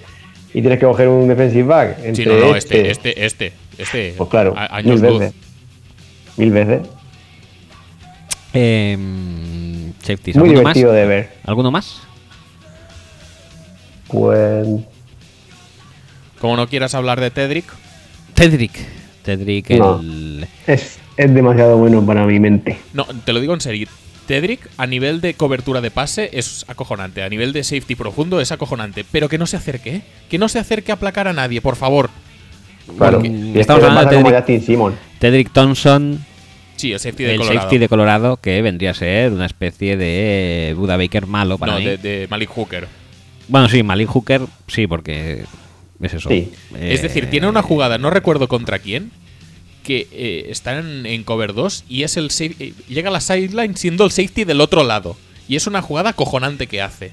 y 0.54 0.62
tienes 0.62 0.80
que 0.80 0.86
coger 0.86 1.10
un 1.10 1.28
defensive 1.28 1.64
back, 1.64 1.98
entre 2.06 2.24
Sí, 2.24 2.30
no, 2.30 2.38
no, 2.40 2.56
este, 2.56 2.90
este, 2.90 3.26
este, 3.26 3.52
este. 3.78 4.14
Pues 4.18 4.30
claro, 4.30 4.54
a- 4.56 4.78
años 4.78 5.02
mil 5.02 5.10
luz. 5.12 5.20
veces. 5.20 5.36
Mil 6.38 6.52
veces. 6.52 6.82
Safeties, 10.04 10.38
Muy 10.38 10.48
divertido 10.50 10.94
de 10.94 11.06
ver. 11.06 11.30
¿Alguno 11.44 11.70
más? 11.70 12.00
Pues. 14.08 14.66
Como 16.40 16.56
no 16.56 16.68
quieras 16.70 16.96
hablar 16.96 17.20
de 17.20 17.30
Tedric, 17.30 17.66
Tedric. 18.36 18.72
Tedric, 19.24 19.70
No. 19.72 20.00
el. 20.00 20.48
Es, 20.68 21.00
es 21.18 21.34
demasiado 21.34 21.78
bueno 21.78 22.06
para 22.06 22.26
mi 22.26 22.40
mente. 22.40 22.78
no, 22.94 23.06
te 23.26 23.34
lo 23.34 23.40
digo 23.42 23.54
en 23.54 23.62
serio. 23.62 23.88
Tedric, 24.28 24.70
a 24.78 24.88
nivel 24.88 25.20
de 25.20 25.34
cobertura 25.34 25.82
de 25.82 25.92
pase, 25.92 26.30
es 26.32 26.64
acojonante. 26.70 27.24
A 27.24 27.30
nivel 27.30 27.52
de 27.52 27.62
safety 27.64 27.96
profundo, 27.96 28.40
es 28.40 28.54
acojonante. 28.54 29.04
Pero 29.12 29.28
que 29.28 29.38
no 29.38 29.46
se 29.46 29.58
acerque, 29.58 29.96
¿eh? 29.98 30.02
Que 30.30 30.38
no 30.38 30.48
se 30.48 30.60
acerque 30.60 30.92
a 30.94 30.96
aplacar 30.96 31.28
a 31.28 31.34
nadie, 31.34 31.60
por 31.60 31.76
favor. 31.76 32.10
Claro. 32.98 33.18
Porque 33.20 33.28
Y 33.30 33.52
es 33.52 33.58
estamos 33.58 33.84
hablando 33.84 34.10
de 34.12 34.16
como 34.16 34.30
Tedric- 34.30 34.38
Justin 34.40 34.62
Simon. 34.62 34.96
Tedric 35.20 35.52
Thompson, 35.52 36.26
Sí, 36.78 36.92
el 36.94 37.00
safety 37.00 37.24
de 37.24 37.32
el 37.34 37.38
Colorado. 37.38 37.60
safety 37.62 37.78
de 37.78 37.90
Colorado, 37.90 38.38
que 38.38 38.62
vendría 38.62 38.92
a 38.92 38.94
ser 38.94 39.32
una 39.34 39.46
especie 39.46 39.96
de 39.98 40.74
Buda 40.78 40.96
Baker 40.98 41.28
malo 41.28 41.58
para 41.58 41.74
no, 41.74 41.80
mí. 41.80 41.86
de, 41.86 41.98
de 41.98 42.28
Malik 42.30 42.50
Hooker. 42.50 42.88
Bueno, 43.50 43.68
sí, 43.70 43.84
Malik 43.84 44.08
Hooker, 44.10 44.42
sí, 44.68 44.88
porque 44.88 45.44
es 46.02 46.14
eso. 46.14 46.30
Sí. 46.30 46.52
Es 46.80 47.02
decir, 47.02 47.30
tiene 47.30 47.48
una 47.48 47.62
jugada, 47.62 47.98
no 47.98 48.10
recuerdo 48.10 48.48
contra 48.48 48.80
quién, 48.80 49.12
que 49.84 50.08
eh, 50.12 50.48
está 50.50 50.80
en, 50.80 51.06
en 51.06 51.24
cover 51.24 51.54
2 51.54 51.86
y 51.88 52.04
es 52.04 52.18
el 52.18 52.30
eh, 52.40 52.74
llega 52.90 53.10
a 53.10 53.14
la 53.14 53.22
sideline 53.22 53.76
siendo 53.78 54.04
el 54.06 54.12
safety 54.12 54.44
del 54.46 54.62
otro 54.62 54.84
lado. 54.84 55.16
Y 55.48 55.56
es 55.58 55.68
una 55.68 55.82
jugada 55.82 56.12
acojonante 56.12 56.68
que 56.68 56.82
hace. 56.82 57.12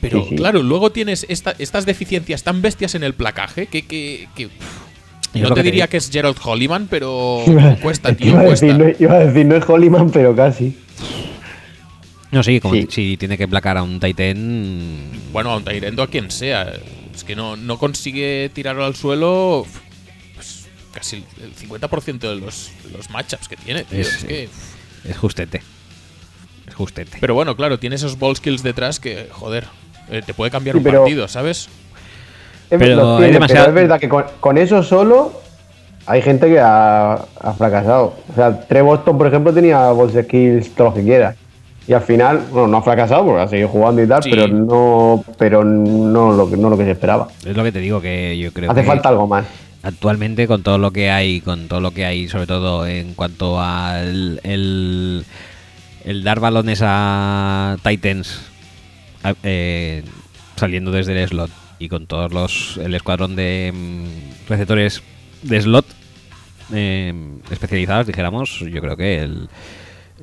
Pero 0.00 0.22
Sí, 0.24 0.30
sí. 0.30 0.36
claro, 0.36 0.62
luego 0.62 0.90
tienes 0.92 1.24
esta- 1.28 1.54
estas 1.58 1.86
deficiencias 1.86 2.42
tan 2.42 2.60
bestias 2.62 2.94
en 2.94 3.02
el 3.04 3.14
placaje 3.14 3.66
que, 3.66 3.82
que- 3.82 4.28
no 5.34 5.48
te 5.50 5.54
que 5.54 5.62
diría 5.62 5.86
que 5.88 5.96
es 5.98 6.10
Gerald 6.10 6.36
Holliman, 6.42 6.88
pero 6.90 7.42
Iba- 7.46 7.76
cuesta, 7.82 8.12
tío, 8.14 8.28
iba, 8.28 8.40
a 8.40 8.44
cuesta. 8.44 8.66
decir, 8.66 8.80
no, 8.80 8.92
iba 8.98 9.14
a 9.14 9.18
decir, 9.24 9.46
no 9.46 9.56
es 9.56 9.64
Hollyman, 9.68 10.10
pero 10.10 10.34
casi. 10.36 10.76
No, 12.30 12.42
sí, 12.42 12.60
como 12.60 12.74
Sí. 12.74 12.86
si 12.90 13.16
tiene 13.16 13.38
que 13.38 13.48
placar 13.48 13.76
a 13.78 13.82
un 13.82 14.00
Titan. 14.00 14.96
Bueno, 15.32 15.50
a 15.50 15.56
un 15.56 15.64
Tyrendo 15.64 16.02
a 16.02 16.08
quien 16.08 16.30
sea. 16.30 16.72
Es 17.14 17.24
que 17.24 17.34
no, 17.34 17.56
no 17.56 17.78
consigue 17.78 18.50
tirarlo 18.52 18.84
al 18.84 18.94
suelo 18.96 19.66
casi 20.98 21.24
el 21.42 21.54
50% 21.54 22.18
de 22.18 22.36
los, 22.36 22.70
de 22.84 22.96
los 22.96 23.08
matchups 23.10 23.48
que 23.48 23.56
tiene. 23.56 23.84
tío. 23.84 24.00
Es- 24.00 24.16
Es 24.16 24.24
que, 24.24 24.48
Es 25.08 25.16
justete. 25.16 25.62
Es 26.66 26.74
justete. 26.74 27.18
Pero 27.20 27.34
bueno, 27.34 27.56
claro, 27.56 27.78
tiene 27.78 27.96
esos 27.96 28.18
ball 28.18 28.34
skills 28.36 28.62
detrás 28.62 28.98
que, 29.00 29.28
joder, 29.30 29.64
eh, 30.10 30.22
te 30.26 30.34
puede 30.34 30.50
cambiar 30.50 30.74
Sí, 30.74 30.78
un 30.78 30.84
pero- 30.84 31.00
partido, 31.02 31.28
¿sabes? 31.28 31.68
Es, 32.70 32.78
Pero 32.78 32.96
lo 32.96 33.12
hay 33.12 33.18
tiene, 33.18 33.32
demasiado- 33.34 33.66
pero 33.66 33.68
es 33.78 33.82
verdad 33.82 34.00
que 34.00 34.08
con, 34.08 34.24
con 34.40 34.58
eso 34.58 34.82
solo 34.82 35.40
hay 36.04 36.20
gente 36.20 36.48
que 36.48 36.58
ha, 36.60 37.14
ha 37.14 37.52
fracasado. 37.56 38.14
O 38.30 38.34
sea, 38.34 38.60
Trey 38.66 38.82
Boston, 38.82 39.16
por 39.16 39.26
ejemplo, 39.26 39.54
tenía 39.54 39.78
balls 39.92 40.12
skills, 40.24 40.74
todo 40.74 40.88
lo 40.88 40.94
que 40.94 41.02
quiera. 41.02 41.34
Y 41.86 41.94
al 41.94 42.02
final, 42.02 42.44
bueno, 42.50 42.66
no 42.68 42.76
ha 42.78 42.82
fracasado 42.82 43.24
porque 43.24 43.40
ha 43.40 43.48
seguido 43.48 43.68
jugando 43.68 44.02
y 44.02 44.06
tal, 44.06 44.22
Sí. 44.22 44.28
pero 44.30 44.48
no 44.48 45.24
pero 45.38 45.64
no 45.64 46.32
lo, 46.32 46.50
que- 46.50 46.58
no 46.58 46.68
lo 46.68 46.76
que 46.76 46.84
se 46.84 46.90
esperaba. 46.90 47.28
Es 47.46 47.56
lo 47.56 47.62
que 47.64 47.72
te 47.72 47.78
digo, 47.78 48.00
que 48.02 48.36
yo 48.36 48.52
creo 48.52 48.70
Hace 48.70 48.82
que 48.82 48.86
falta 48.86 49.08
algo 49.08 49.26
más. 49.26 49.46
Actualmente 49.88 50.46
con 50.46 50.62
todo 50.62 50.76
lo 50.76 50.90
que 50.92 51.10
hay, 51.10 51.40
con 51.40 51.66
todo 51.66 51.80
lo 51.80 51.92
que 51.92 52.04
hay, 52.04 52.28
sobre 52.28 52.46
todo 52.46 52.86
en 52.86 53.14
cuanto 53.14 53.60
al 53.60 54.38
el, 54.44 55.24
dar 56.22 56.40
balones 56.40 56.80
a 56.84 57.76
Titans 57.82 58.40
eh, 59.42 60.04
saliendo 60.56 60.90
desde 60.90 61.20
el 61.20 61.28
slot 61.28 61.50
y 61.78 61.88
con 61.88 62.06
todos 62.06 62.32
los 62.32 62.78
el 62.78 62.94
escuadrón 62.94 63.34
de 63.34 63.72
mm, 63.74 64.48
receptores 64.48 65.02
de 65.42 65.60
slot 65.62 65.86
eh, 66.74 67.14
especializados, 67.50 68.06
dijéramos, 68.06 68.60
yo 68.60 68.80
creo 68.82 68.96
que 68.96 69.22
el 69.22 69.48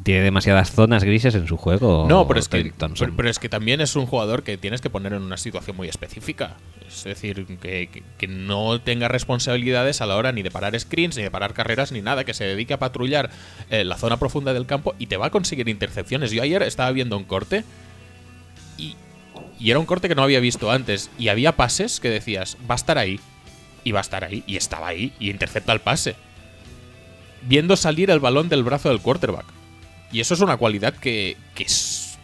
tiene 0.03 0.21
demasiadas 0.21 0.71
zonas 0.71 1.03
grises 1.03 1.33
en 1.35 1.47
su 1.47 1.57
juego. 1.57 2.05
No, 2.09 2.27
pero 2.27 2.39
es, 2.39 2.47
que, 2.49 2.57
pero, 3.05 3.15
pero 3.15 3.29
es 3.29 3.39
que 3.39 3.49
también 3.49 3.79
es 3.81 3.95
un 3.95 4.05
jugador 4.05 4.43
que 4.43 4.57
tienes 4.57 4.81
que 4.81 4.89
poner 4.89 5.13
en 5.13 5.21
una 5.21 5.37
situación 5.37 5.77
muy 5.77 5.87
específica. 5.87 6.57
Es 6.87 7.03
decir, 7.05 7.45
que, 7.61 7.87
que- 7.91 8.03
que 8.17 8.27
no 8.27 8.79
tenga 8.81 9.07
responsabilidades 9.07 10.01
a 10.01 10.05
la 10.05 10.15
hora 10.17 10.31
ni 10.31 10.41
de 10.43 10.51
parar 10.51 10.77
screens, 10.79 11.15
ni 11.17 11.23
de 11.23 11.31
parar 11.31 11.53
carreras, 11.53 11.91
ni 11.91 12.01
nada, 12.01 12.23
que 12.25 12.33
se 12.33 12.43
dedique 12.43 12.73
a 12.73 12.79
patrullar 12.79 13.29
eh, 13.69 13.83
la 13.85 13.97
zona 13.97 14.17
profunda 14.17 14.53
del 14.53 14.65
campo 14.65 14.93
y 14.99 15.07
te 15.07 15.17
va 15.17 15.27
a 15.27 15.29
conseguir 15.31 15.69
intercepciones. 15.69 16.31
Yo 16.31 16.43
ayer 16.43 16.61
estaba 16.63 16.91
viendo 16.91 17.17
un 17.17 17.23
corte 17.23 17.63
y, 18.77 18.95
y 19.59 19.69
era 19.71 19.79
un 19.79 19.85
corte 19.85 20.07
que 20.09 20.15
no 20.15 20.23
había 20.23 20.39
visto 20.41 20.71
antes. 20.71 21.09
Y 21.17 21.29
había 21.29 21.55
pases 21.55 21.99
que 21.99 22.09
decías, 22.09 22.57
va 22.69 22.75
a 22.75 22.77
estar 22.77 22.97
ahí, 22.97 23.19
y 23.85 23.91
va 23.93 23.99
a 23.99 24.01
estar 24.01 24.23
ahí, 24.23 24.43
y 24.45 24.57
estaba 24.57 24.87
ahí, 24.87 25.13
y 25.19 25.29
intercepta 25.29 25.71
el 25.71 25.79
pase. 25.79 26.15
Viendo 27.47 27.75
salir 27.77 28.09
el 28.09 28.19
balón 28.19 28.49
del 28.49 28.63
brazo 28.63 28.89
del 28.89 28.99
quarterback. 29.01 29.45
Y 30.15 30.21
eso 30.21 30.33
es 30.33 30.39
una 30.39 30.55
cualidad 30.55 30.93
que, 30.93 31.35
que 31.53 31.63
es- 31.63 32.17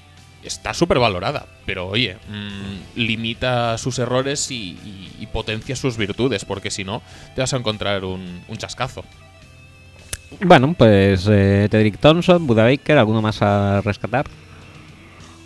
está 0.46 0.74
súper 0.74 0.98
valorada. 0.98 1.46
Pero 1.66 1.88
oye, 1.90 2.16
mm, 2.30 3.00
limita 3.00 3.78
sus 3.78 4.00
errores 4.00 4.50
y, 4.50 4.78
y- 4.86 5.12
y 5.20 5.28
potencia 5.28 5.76
sus 5.76 5.98
virtudes, 5.98 6.46
porque 6.46 6.72
si 6.72 6.86
no, 6.86 7.02
te 7.36 7.42
vas 7.42 7.54
a 7.54 7.58
encontrar 7.58 8.06
un, 8.06 8.42
un 8.48 8.58
chascazo. 8.58 9.04
Bueno, 10.42 10.74
pues 10.78 11.28
eh, 11.30 11.68
Tedrick 11.70 11.98
Thompson, 12.00 12.48
Buda 12.48 12.64
Baker, 12.64 12.98
¿alguno 12.98 13.22
más 13.22 13.42
a 13.42 13.82
rescatar? 13.82 14.26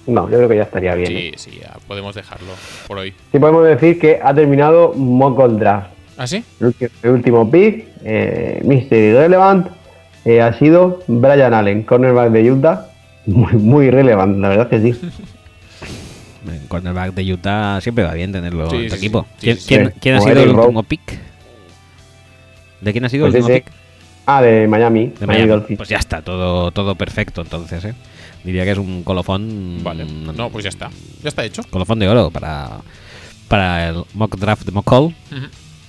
No, 0.06 0.30
yo 0.30 0.38
creo 0.38 0.49
que 0.49 0.57
ya 0.57 0.64
estaría 0.64 0.93
bien. 0.93 1.07
Sí, 1.07 1.15
¿eh? 1.17 1.33
sí, 1.38 1.59
ya 1.64 1.75
podemos 1.88 2.14
dejarlo 2.14 2.51
por 2.88 2.99
hoy. 2.99 3.11
Sí 3.32 3.40
podemos 3.40 3.65
decir 3.65 3.98
que 3.99 4.19
ha 4.24 4.35
terminado 4.35 4.93
Mock 4.93 5.35
Gold 5.35 5.59
Draft. 5.59 5.88
¿Ah, 6.15 6.27
sí? 6.27 6.43
El 7.01 7.09
último 7.09 7.49
pick, 7.49 7.88
eh, 8.03 8.61
Mystery 8.64 9.14
Relevant, 9.14 9.67
eh, 10.26 10.42
ha 10.42 10.54
sido 10.58 11.02
Brian 11.08 11.54
Allen, 11.54 11.84
cornerback 11.84 12.32
de 12.32 12.52
Utah. 12.52 12.88
Muy, 13.28 13.54
muy 13.54 13.90
relevante, 13.90 14.40
la 14.40 14.50
verdad 14.50 14.70
que 14.70 14.82
sí. 14.82 15.00
El 16.48 16.68
cornerback 16.68 17.14
de 17.16 17.34
Utah 17.34 17.82
siempre 17.82 18.04
va 18.04 18.14
bien 18.14 18.32
tenerlo 18.32 18.70
Sí, 18.70 18.76
en 18.76 18.84
tu 18.90 18.90
sí, 18.92 18.98
equipo. 18.98 19.26
sí. 19.38 19.42
¿Quién, 19.42 19.56
Sí, 19.58 19.62
sí, 19.62 19.68
quién- 19.68 19.88
sí. 19.88 19.94
quién 20.00 20.16
ha 20.16 20.22
sido 20.22 20.44
el 20.44 20.50
último 20.50 20.84
pick? 20.84 21.20
¿De 22.82 22.92
quién 22.92 23.06
ha 23.06 23.10
sido 23.10 23.26
Pues 23.26 23.36
el 23.36 23.42
último 23.42 23.56
ese. 23.56 23.64
pick? 23.66 23.74
Ah, 24.28 24.42
de 24.42 24.68
Miami. 24.68 25.14
De 25.20 25.26
Miami 25.28 25.48
Miami. 25.48 25.76
Pues 25.76 25.90
ya 25.90 25.98
está, 25.98 26.22
todo, 26.22 26.72
todo 26.72 26.95
perfecto 26.95 27.42
entonces, 27.42 27.84
¿eh? 27.86 27.94
Diría 28.44 28.64
que 28.64 28.72
es 28.72 28.78
un 28.78 29.04
colofón. 29.04 29.80
Vale. 29.84 30.06
No, 30.06 30.50
pues 30.52 30.64
ya 30.64 30.70
está. 30.70 30.90
Ya 31.24 31.30
está 31.30 31.44
hecho. 31.44 31.64
Colofón 31.72 31.98
de 31.98 32.08
oro 32.08 32.30
para, 32.30 32.78
para 33.48 33.90
el 33.90 34.04
mock 34.14 34.36
draft 34.38 34.66
de 34.66 34.72
McCall. 34.72 35.16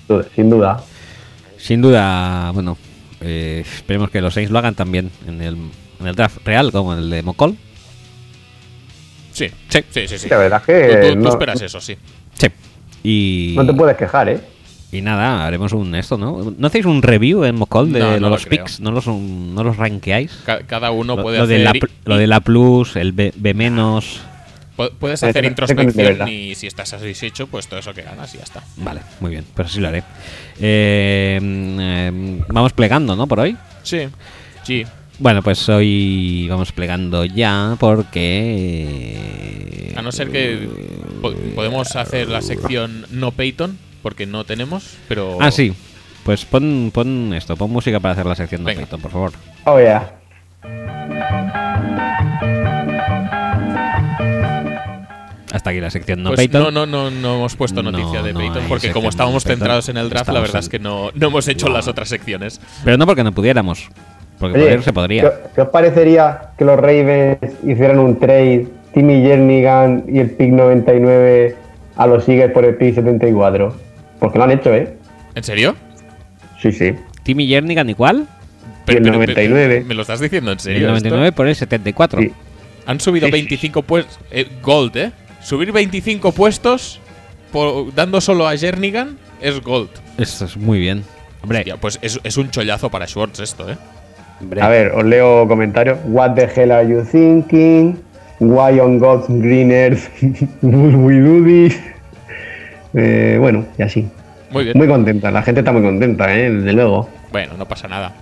Ujú. 0.09 0.23
Sin 0.35 0.49
duda. 0.49 0.83
Sin 1.59 1.83
duda, 1.83 2.51
bueno, 2.53 2.79
eh, 3.27 3.61
esperemos 3.61 4.11
que 4.11 4.21
los 4.21 4.33
Saints 4.35 4.51
lo 4.51 4.59
hagan 4.59 4.75
también 4.75 5.11
en 5.27 5.43
el, 5.43 5.57
en 6.01 6.07
el 6.07 6.15
draft 6.15 6.39
real 6.47 6.73
como 6.73 6.93
en 6.95 7.01
el 7.01 7.11
de 7.11 7.23
McCall. 7.23 7.57
Sí, 9.33 9.49
sí, 9.69 9.81
sí, 9.91 10.09
sí. 10.09 10.19
sí. 10.19 10.29
La 10.29 10.39
verdad 10.39 10.63
es 10.63 10.67
que 10.67 10.89
Tú, 10.97 11.09
tú- 11.09 11.15
tú 11.15 11.21
no, 11.25 11.29
esperas 11.31 11.61
eso, 11.61 11.81
sí. 11.81 11.97
Sí. 12.35 12.47
Y, 13.03 13.55
no 13.57 13.67
te 13.67 13.73
puedes 13.75 13.97
quejar, 13.97 14.29
¿eh? 14.29 14.41
y 14.93 15.03
nada, 15.03 15.45
haremos 15.47 15.73
un 15.73 15.95
esto, 15.95 16.17
¿no? 16.17 16.55
¿No 16.57 16.67
hacéis 16.69 16.87
un 16.87 17.03
review 17.03 17.45
en 17.45 17.57
McCall 17.57 17.93
de 17.93 17.99
No, 18.01 18.13
no 18.13 18.19
lo 18.21 18.29
los 18.31 18.47
creo. 18.47 18.65
picks? 18.65 18.81
¿No 18.81 18.93
los, 18.93 19.07
no 19.07 19.63
los 19.63 19.77
rankeáis? 19.77 20.33
Ca- 20.47 20.61
cada 20.67 20.91
uno 20.91 21.17
lo, 21.17 21.23
puede 21.23 21.39
lo 21.39 21.45
hacer. 21.45 21.59
de 21.59 21.65
la, 21.65 21.73
lo 22.05 22.17
de 22.17 22.27
la 22.27 22.41
plus, 22.41 22.97
el 22.97 23.13
B, 23.13 23.33
B 23.37 23.53
menos. 23.53 24.21
Puedes 24.99 25.23
hacer 25.23 25.47
introspección 25.47 26.29
y 26.29 26.55
si 26.55 26.67
estás 26.67 26.91
satisfecho, 26.91 27.47
pues 27.47 27.67
todo 27.67 27.81
eso 27.81 27.95
que 27.95 28.03
ganas 28.03 28.35
y 28.35 28.39
ya 28.39 28.45
está. 28.45 28.63
Vale, 28.77 29.01
muy 29.21 29.31
bien, 29.31 29.47
pues 29.55 29.69
así 29.69 29.81
lo 29.81 29.89
haré. 29.89 30.03
Eh, 30.61 31.39
mm, 31.43 31.79
eh, 31.81 32.43
vamos 32.49 32.75
plegando, 32.75 33.17
¿no? 33.17 33.27
Por 33.27 33.41
hoy. 33.41 33.57
Sí, 33.83 34.01
sí. 34.65 34.85
Bueno, 35.19 35.43
pues 35.43 35.67
hoy 35.71 36.47
vamos 36.51 36.73
plegando 36.73 37.25
ya 37.25 37.75
porque... 37.81 39.95
A 39.97 40.03
no 40.03 40.13
ser 40.13 40.31
que 40.31 40.69
po- 41.23 41.33
podemos 41.55 41.97
hacer 41.97 42.29
la 42.29 42.43
sección 42.43 43.07
no 43.11 43.33
Peyton, 43.33 43.79
porque 44.03 44.27
no 44.27 44.45
tenemos, 44.45 44.97
pero. 45.09 45.39
Ah, 45.41 45.51
sí. 45.51 45.73
Pues 46.23 46.45
pon, 46.45 46.91
pon 46.93 47.33
esto, 47.35 47.57
pon 47.57 47.71
música 47.71 47.99
para 48.01 48.13
hacer 48.13 48.27
la 48.27 48.35
sección 48.35 48.65
Venga. 48.65 48.83
Python, 48.83 49.01
por 49.01 49.11
favor. 49.11 49.33
Oh, 49.65 49.79
yeah. 49.79 50.17
Hasta 55.57 55.71
aquí 55.71 55.81
la 55.81 55.89
sección 55.91 56.23
no 56.23 56.35
Pues 56.35 56.53
no, 56.53 56.71
no, 56.71 56.85
no, 56.85 57.11
no 57.11 57.37
hemos 57.37 57.57
puesto 57.57 57.83
No, 57.83 57.91
noticia 57.91 58.23
de 58.23 58.35
no 58.35 58.41
Peyton, 58.41 58.65
porque 58.69 58.91
como 58.93 59.09
estábamos 59.09 59.43
Peyton. 59.43 59.59
centrados 59.61 59.89
en 59.89 59.97
el 59.97 60.11
draft, 60.11 60.29
la 60.29 60.41
verdad 60.41 60.57
en- 60.57 60.61
es 60.61 60.69
que 60.69 60.79
no, 60.79 61.11
no 61.15 61.29
hemos 61.29 61.49
hecho 61.49 61.71
las 61.71 61.89
otras 61.89 62.11
secciones. 62.11 62.61
Pero 62.85 62.99
no 62.99 63.07
porque 63.07 63.25
no 63.25 63.33
pudiéramos. 63.33 63.89
Porque 64.39 64.57
Oye, 64.59 64.65
poder 64.67 64.83
se 64.83 64.93
podría. 64.93 65.23
¿qué, 65.23 65.29
qué 65.55 65.61
os 65.63 65.69
parecería 65.69 66.51
que 66.59 66.65
los 66.67 66.77
Ravens 66.79 67.39
hicieran 67.67 67.99
un 68.01 68.19
trade, 68.19 68.67
Timmy 68.93 69.23
Jernigan 69.23 70.05
y 70.09 70.19
el 70.19 70.31
pick 70.33 70.51
99 70.51 71.57
a 71.97 72.07
los 72.07 72.29
Eagles 72.29 72.51
por 72.53 72.67
el 72.67 72.77
pick 72.77 72.95
74? 72.97 73.75
Porque 74.21 74.37
lo 74.37 74.45
han 74.45 74.51
hecho, 74.51 74.75
¿eh? 74.75 74.95
¿En 75.35 75.43
serio? 75.43 75.75
Sí, 76.61 76.71
sí. 76.71 76.93
Timmy 77.23 77.47
Jernigan 77.49 77.89
igual. 77.89 78.27
el 78.89 79.03
99. 79.03 79.85
¿Me 79.87 79.95
lo 79.95 80.03
estás 80.03 80.21
diciendo 80.21 80.51
en 80.53 80.57
El 80.59 80.61
serio? 80.61 80.79
esto? 80.81 80.89
99 80.91 81.33
por 81.33 81.49
el 81.49 81.57
74. 81.57 82.21
Sí. 82.21 82.31
Han 82.85 83.01
subido 83.01 83.27
Sí, 83.29 83.33
sí, 83.33 83.39
25 83.39 83.83
puestos. 83.83 84.19
gold, 84.63 84.95
¿eh? 84.99 85.13
Subir 85.47 85.71
25 85.71 86.33
puestos 86.33 86.99
por- 87.53 87.95
dando 87.95 88.21
solo 88.21 88.49
a 88.49 88.57
Jernigan 88.57 89.17
es 89.41 89.61
gold. 89.61 89.91
Esto 90.19 90.45
es 90.47 90.57
muy 90.57 90.81
bien. 90.81 91.05
Hombre, 91.41 91.59
Hostia, 91.61 91.77
pues 91.77 92.01
es, 92.03 92.19
es 92.25 92.37
un 92.37 92.51
chollazo 92.51 92.91
para 92.91 93.07
Schwartz 93.07 93.39
esto, 93.39 93.71
¿eh? 93.71 93.77
hombre. 94.41 94.61
A 94.61 94.69
ver, 94.69 94.89
os 94.91 95.05
leo 95.05 95.47
comentarios. 95.47 95.99
What 96.07 96.33
the 96.35 96.49
hell 96.53 96.73
are 96.73 96.89
you 96.89 97.05
thinking? 97.05 97.97
Why 98.41 98.81
on 98.81 98.99
God's 98.99 99.27
green 99.29 99.71
earth 99.71 100.09
would 100.63 100.97
we 100.97 101.21
do 101.21 101.45
this? 101.45 101.79
Eh, 102.95 103.37
bueno, 103.39 103.65
y 103.79 103.83
así. 103.83 104.09
Muy 104.51 104.65
bien. 104.65 104.77
Muy 104.77 104.89
contenta, 104.89 105.31
la 105.31 105.43
gente 105.43 105.61
está 105.61 105.71
muy 105.71 105.83
contenta, 105.83 106.37
¿eh? 106.37 106.51
desde 106.51 106.73
luego. 106.73 107.09
Bueno, 107.31 107.53
no 107.57 107.69
pasa 107.69 107.87
nada. 107.87 108.13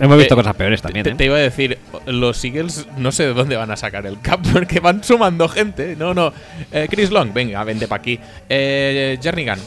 Hemos 0.00 0.18
visto 0.18 0.34
Eh, 0.34 0.36
cosas 0.36 0.56
peores 0.56 0.82
también, 0.82 1.04
te, 1.04 1.10
¿eh? 1.10 1.14
te 1.14 1.24
iba 1.24 1.36
a 1.36 1.40
decir, 1.40 1.78
los 2.06 2.44
Eagles 2.44 2.86
no 2.96 3.12
sé 3.12 3.26
de 3.26 3.34
dónde 3.34 3.56
van 3.56 3.70
a 3.70 3.76
sacar 3.76 4.06
el 4.06 4.20
cap, 4.20 4.40
porque 4.52 4.80
van 4.80 5.04
sumando 5.04 5.48
gente. 5.48 5.96
No, 5.96 6.14
no. 6.14 6.32
Eh, 6.72 6.88
Chris 6.90 7.10
Long, 7.10 7.32
venga, 7.32 7.62
vente 7.64 7.86
para 7.86 8.00
aquí. 8.00 8.18
Eh, 8.48 9.18
Jernigan, 9.22 9.58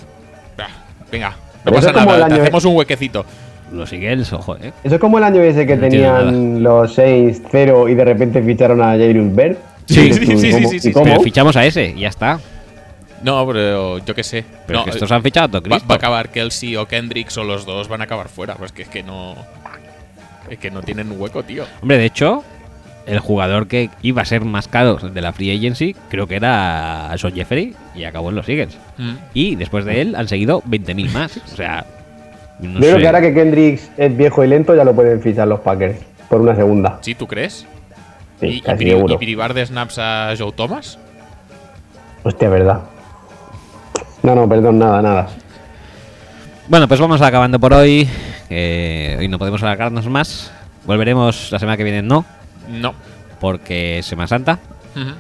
ah, 0.57 0.67
venga, 1.11 1.35
no 1.63 1.71
pasa 1.71 1.91
nada, 1.91 2.27
te 2.27 2.41
hacemos 2.41 2.65
un 2.65 2.75
huequecito. 2.75 3.25
Los 3.71 3.91
Eagles, 3.91 4.31
ojo, 4.31 4.55
¿eh? 4.55 4.71
Eso 4.83 4.95
es 4.95 5.01
como 5.01 5.17
el 5.17 5.25
año 5.25 5.41
ese 5.41 5.67
que 5.67 5.75
No 5.75 5.81
tenían 5.81 6.63
los 6.63 6.93
Saints 6.93 7.41
0 7.51 7.89
y 7.89 7.95
de 7.95 8.05
repente 8.05 8.41
ficharon 8.41 8.81
a 8.81 8.91
Jairus 8.91 9.35
Bird. 9.35 9.57
Sí, 9.85 10.13
sí, 10.13 10.25
sí, 10.25 10.47
¿y 10.75 10.79
sí, 10.79 10.91
cómo? 10.93 11.05
sí, 11.05 11.11
sí, 11.17 11.23
fichamos 11.23 11.55
a 11.57 11.65
ese 11.65 11.93
y 11.95 12.01
ya 12.01 12.07
está. 12.07 12.39
No, 13.23 13.45
pero 13.47 13.97
yo 13.99 14.15
qué 14.15 14.23
sé. 14.23 14.45
Pero 14.65 14.79
no, 14.79 14.85
es 14.85 14.91
que 14.91 14.97
estos 14.97 15.11
han 15.11 15.23
fichado 15.23 15.45
a 15.45 15.47
todo 15.49 15.61
va, 15.61 15.63
Cristo. 15.63 15.87
va 15.89 15.95
a 15.95 15.97
acabar 15.97 16.29
Kelsey 16.29 16.75
o 16.77 16.87
Kendricks 16.87 17.37
o 17.37 17.43
los 17.43 17.65
dos 17.65 17.87
van 17.87 18.01
a 18.01 18.03
acabar 18.05 18.29
fuera. 18.29 18.55
Pues 18.55 18.71
que 18.71 18.83
es 18.83 18.89
que 18.89 19.03
no. 19.03 19.35
Es 20.49 20.57
que 20.59 20.71
no 20.71 20.81
tienen 20.81 21.11
hueco, 21.19 21.43
tío. 21.43 21.65
Hombre, 21.81 21.97
de 21.97 22.05
hecho, 22.05 22.43
el 23.05 23.19
jugador 23.19 23.67
que 23.67 23.89
iba 24.01 24.21
a 24.21 24.25
ser 24.25 24.43
más 24.45 24.67
caro 24.67 24.95
de 24.95 25.21
la 25.21 25.33
Free 25.33 25.55
Agency 25.55 25.95
creo 26.09 26.27
que 26.27 26.35
era 26.35 27.13
Son 27.17 27.33
Jeffrey 27.33 27.75
y 27.95 28.03
acabó 28.03 28.29
en 28.29 28.35
los 28.35 28.47
Eagles. 28.49 28.77
Mm. 28.97 29.13
Y 29.33 29.55
después 29.55 29.85
de 29.85 30.01
él 30.01 30.15
han 30.15 30.27
seguido 30.27 30.61
20.000 30.63 31.11
más. 31.11 31.37
O 31.37 31.55
sea, 31.55 31.85
no 32.59 32.73
Yo 32.73 32.79
creo 32.79 32.97
que 32.97 33.07
ahora 33.07 33.21
que 33.21 33.33
Kendricks 33.33 33.89
es 33.97 34.15
viejo 34.15 34.43
y 34.43 34.47
lento 34.47 34.75
ya 34.75 34.83
lo 34.83 34.93
pueden 34.93 35.21
fichar 35.21 35.47
los 35.47 35.61
Packers 35.61 35.99
por 36.29 36.41
una 36.41 36.55
segunda. 36.55 36.99
¿Sí, 37.01 37.15
tú 37.15 37.27
crees? 37.27 37.65
Sí, 38.39 38.47
¿Y, 38.47 38.61
casi 38.61 38.85
seguro. 38.89 39.15
y 39.15 39.17
privar 39.17 39.53
de 39.53 39.65
snaps 39.65 39.97
a 39.99 40.33
Joe 40.37 40.51
Thomas? 40.51 40.99
Hostia, 42.23 42.49
verdad. 42.49 42.81
No, 44.21 44.35
no, 44.35 44.49
perdón, 44.49 44.79
nada, 44.79 45.01
nada. 45.01 45.27
Bueno, 46.67 46.87
pues 46.87 46.99
vamos 46.99 47.21
acabando 47.21 47.59
por 47.59 47.73
hoy. 47.73 48.07
Que 48.49 49.15
hoy 49.19 49.27
no 49.27 49.39
podemos 49.39 49.61
alargarnos 49.63 50.07
más. 50.07 50.51
Volveremos 50.85 51.51
la 51.51 51.59
semana 51.59 51.77
que 51.77 51.83
viene, 51.83 52.01
no, 52.01 52.25
No. 52.69 52.93
porque 53.39 53.99
es 53.99 54.05
Semana 54.05 54.27
Santa. 54.27 54.59
Ujú. 54.95 55.11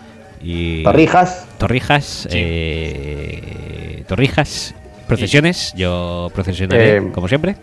Y 0.41 0.83
Torrijas, 0.83 1.47
Torrijas, 1.57 2.05
Sí. 2.29 2.29
eh, 2.31 4.03
Torrijas, 4.07 4.75
procesiones. 5.07 5.73
Yo 5.75 6.31
procesionaré, 6.33 6.97
Eh, 6.97 7.11
como 7.13 7.27
siempre. 7.27 7.55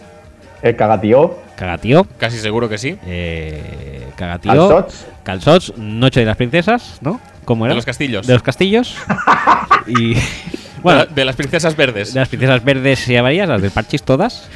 el 0.63 0.77
cagatío, 0.77 1.39
Cagatío, 1.57 2.05
Casi 2.19 2.39
seguro 2.39 2.69
que 2.69 2.79
sí. 2.79 2.99
eh, 3.07 4.09
Cagatío, 4.17 4.51
Calzots. 4.53 5.07
Calzots, 5.23 5.79
Noche 5.79 6.21
de 6.21 6.27
las 6.27 6.37
Princesas, 6.37 6.99
¿no? 7.01 7.21
¿Cómo 7.45 7.65
era? 7.67 7.73
De 7.73 7.77
los 7.77 7.85
castillos. 7.87 8.27
De 8.27 8.33
los 8.33 8.43
castillos. 8.43 8.97
y 9.87 10.15
bueno, 10.83 11.07
de 11.07 11.25
las 11.25 11.37
princesas 11.37 11.77
verdes. 11.77 12.13
de 12.15 12.21
las 12.21 12.29
princesas 12.29 12.65
verdes 12.65 13.07
y 13.09 13.17
amarillas, 13.17 13.49
las 13.49 13.63
del 13.63 13.71
parchis 13.71 14.03
todas. 14.03 14.49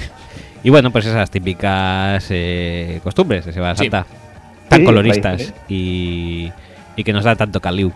Y 0.62 0.70
bueno, 0.70 0.90
pues 0.90 1.06
esas 1.06 1.30
típicas 1.30 2.26
eh, 2.30 3.00
costumbres 3.04 3.44
de 3.46 3.52
Semana 3.52 3.74
Sí. 3.76 3.84
Santa. 3.84 4.06
Tan 4.68 4.80
Sí, 4.80 4.84
coloristas 4.84 5.36
raíces. 5.38 5.54
y, 5.68 6.52
y 6.96 7.04
que 7.04 7.12
nos 7.12 7.24
da 7.24 7.36
tanto 7.36 7.60
caliu. 7.60 7.92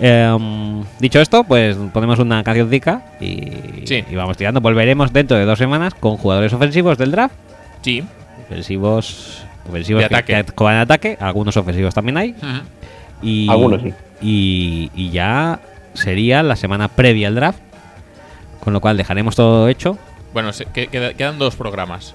Em, 0.00 0.82
dicho 0.98 1.20
esto, 1.20 1.44
pues 1.44 1.76
ponemos 1.92 2.18
una 2.18 2.42
cancioncica 2.42 3.02
y, 3.20 3.84
Sí. 3.86 4.02
y 4.10 4.14
vamos 4.16 4.36
tirando. 4.36 4.60
Volveremos 4.60 5.12
dentro 5.12 5.36
de 5.36 5.44
dos 5.44 5.58
semanas 5.58 5.94
con 5.94 6.16
jugadores 6.16 6.52
ofensivos 6.52 6.96
del 6.98 7.10
draft. 7.10 7.34
Sí. 7.82 8.02
Ofensivos, 8.46 9.44
ofensivos 9.68 10.02
De 10.02 10.08
que- 10.08 10.14
ataque. 10.16 10.44
que 10.56 10.64
ataque. 10.68 11.16
Algunos 11.20 11.56
ofensivos 11.56 11.94
también 11.94 12.16
hay. 12.16 12.34
Y, 13.22 13.48
Algunos 13.50 13.82
sí. 13.82 13.92
Y, 14.22 14.90
y 14.94 15.10
ya 15.10 15.60
sería 15.94 16.42
la 16.42 16.56
semana 16.56 16.88
previa 16.88 17.28
al 17.28 17.34
draft. 17.34 17.58
Con 18.60 18.72
lo 18.72 18.80
cual 18.80 18.96
dejaremos 18.96 19.36
todo 19.36 19.68
hecho. 19.68 19.96
Bueno, 20.32 20.52
se- 20.52 20.66
que- 20.66 20.86
queda- 20.88 21.14
quedan 21.14 21.38
dos 21.38 21.56
programas. 21.56 22.14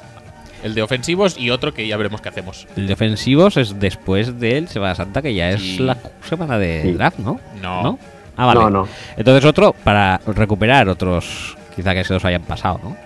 El 0.63 0.73
de 0.73 0.81
ofensivos 0.81 1.37
y 1.37 1.51
otro 1.51 1.73
que 1.73 1.85
ya 1.85 1.95
veremos 1.97 2.21
qué 2.21 2.29
hacemos. 2.29 2.67
El 2.75 2.87
de 2.87 2.93
ofensivos 2.93 3.55
es 3.57 3.79
después 3.79 4.39
del 4.39 4.67
Semana 4.67 4.95
Santa, 4.95 5.21
que 5.21 5.33
ya 5.35 5.55
Sí. 5.57 5.75
es 5.75 5.79
la 5.79 5.97
semana 6.27 6.57
de 6.57 6.81
Sí. 6.83 6.91
draft, 6.93 7.19
¿no? 7.19 7.39
No. 7.61 7.99
Ah, 8.37 8.45
vale. 8.47 8.59
No, 8.61 8.69
no. 8.69 8.87
Entonces 9.15 9.45
otro 9.45 9.73
para 9.83 10.19
recuperar 10.25 10.89
otros 10.89 11.55
quizá 11.75 11.93
que 11.93 12.03
se 12.03 12.13
nos 12.13 12.25
hayan 12.25 12.41
pasado, 12.43 12.79
¿no? 12.83 12.97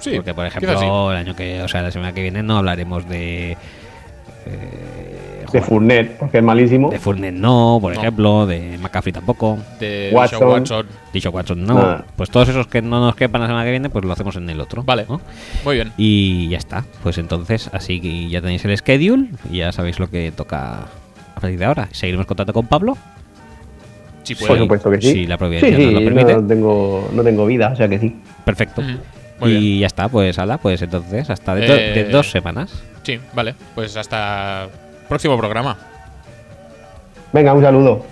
Sí. 0.00 0.16
Porque 0.16 0.34
por 0.34 0.44
quizás 0.48 0.62
ejemplo, 0.64 0.80
sí. 0.80 1.12
el 1.12 1.16
año 1.18 1.36
que, 1.36 1.62
o 1.62 1.68
sea, 1.68 1.82
la 1.82 1.90
semana 1.90 2.12
que 2.12 2.22
viene 2.22 2.42
no 2.42 2.58
hablaremos 2.58 3.08
de 3.08 3.56
eh, 4.46 5.33
de 5.52 5.62
Fournet, 5.62 6.18
porque 6.18 6.38
es 6.38 6.44
malísimo. 6.44 6.90
de 6.90 6.98
Fournette 6.98 7.34
no, 7.34 7.78
por 7.80 7.94
No. 7.94 8.00
ejemplo, 8.00 8.46
de 8.46 8.78
McCaffrey 8.78 9.12
tampoco, 9.12 9.58
De 9.80 10.10
Watson. 10.12 10.48
Watson. 10.48 10.86
dicho 11.12 11.30
Watson 11.30 11.64
no. 11.64 11.74
Nada. 11.74 12.04
Pues 12.16 12.30
todos 12.30 12.48
esos 12.48 12.66
que 12.66 12.82
no 12.82 13.00
nos 13.00 13.14
quepan 13.16 13.40
la 13.40 13.46
semana 13.46 13.64
que 13.64 13.70
viene, 13.70 13.88
pues 13.90 14.04
lo 14.04 14.12
hacemos 14.12 14.36
en 14.36 14.48
el 14.50 14.60
otro. 14.60 14.82
Vale. 14.84 15.06
¿no? 15.08 15.20
Muy 15.64 15.76
bien. 15.76 15.92
Y 15.96 16.48
ya 16.48 16.58
está. 16.58 16.84
Pues 17.02 17.18
entonces, 17.18 17.70
así 17.72 18.00
que 18.00 18.28
ya 18.28 18.40
tenéis 18.40 18.64
el 18.64 18.76
schedule 18.76 19.28
y 19.50 19.58
ya 19.58 19.72
sabéis 19.72 19.98
lo 19.98 20.08
que 20.10 20.32
toca 20.32 20.86
a 21.36 21.40
partir 21.40 21.58
de 21.58 21.64
ahora. 21.64 21.88
Seguiremos 21.92 22.26
contando 22.26 22.52
con 22.52 22.66
Pablo. 22.66 22.96
Sí, 24.22 24.34
Por 24.34 24.56
supuesto 24.56 24.90
que 24.90 25.00
sí. 25.02 25.12
Si 25.12 25.26
la 25.26 25.36
providencia 25.36 25.76
sí, 25.76 25.76
sí, 25.76 25.84
nos 25.84 25.94
lo 25.94 26.00
permite. 26.08 26.34
No 26.34 26.46
tengo, 26.46 27.10
no 27.12 27.22
tengo 27.22 27.44
vida, 27.46 27.70
o 27.72 27.76
sea 27.76 27.86
que 27.88 27.98
sí. 27.98 28.16
Perfecto. 28.44 28.80
Muy 29.40 29.50
y 29.52 29.58
bien. 29.58 29.80
ya 29.80 29.86
está, 29.88 30.08
pues 30.08 30.38
ala, 30.38 30.56
pues 30.58 30.80
entonces 30.80 31.28
hasta 31.28 31.54
dentro 31.54 31.74
Eh, 31.76 31.92
de 31.92 32.04
dos 32.04 32.30
semanas. 32.30 32.82
Sí, 33.02 33.18
vale. 33.34 33.54
Pues 33.74 33.96
hasta 33.98 34.68
próximo 35.08 35.36
programa. 35.38 35.76
Venga, 37.32 37.52
un 37.52 37.62
saludo. 37.62 38.04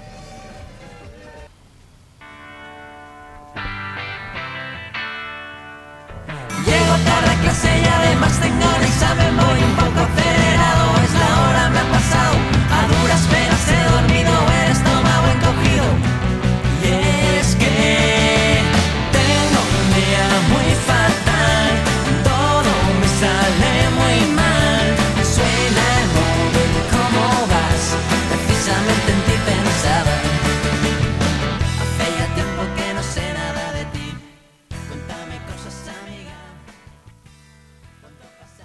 Llego 6.64 6.94
tarde 7.04 7.30
a 7.30 7.40
clase 7.40 7.68
y 7.80 7.86
además 7.86 8.40
tengo 8.40 8.66
un 8.76 8.82
examen 8.82 9.36
muy 9.36 9.60
poco 9.78 10.01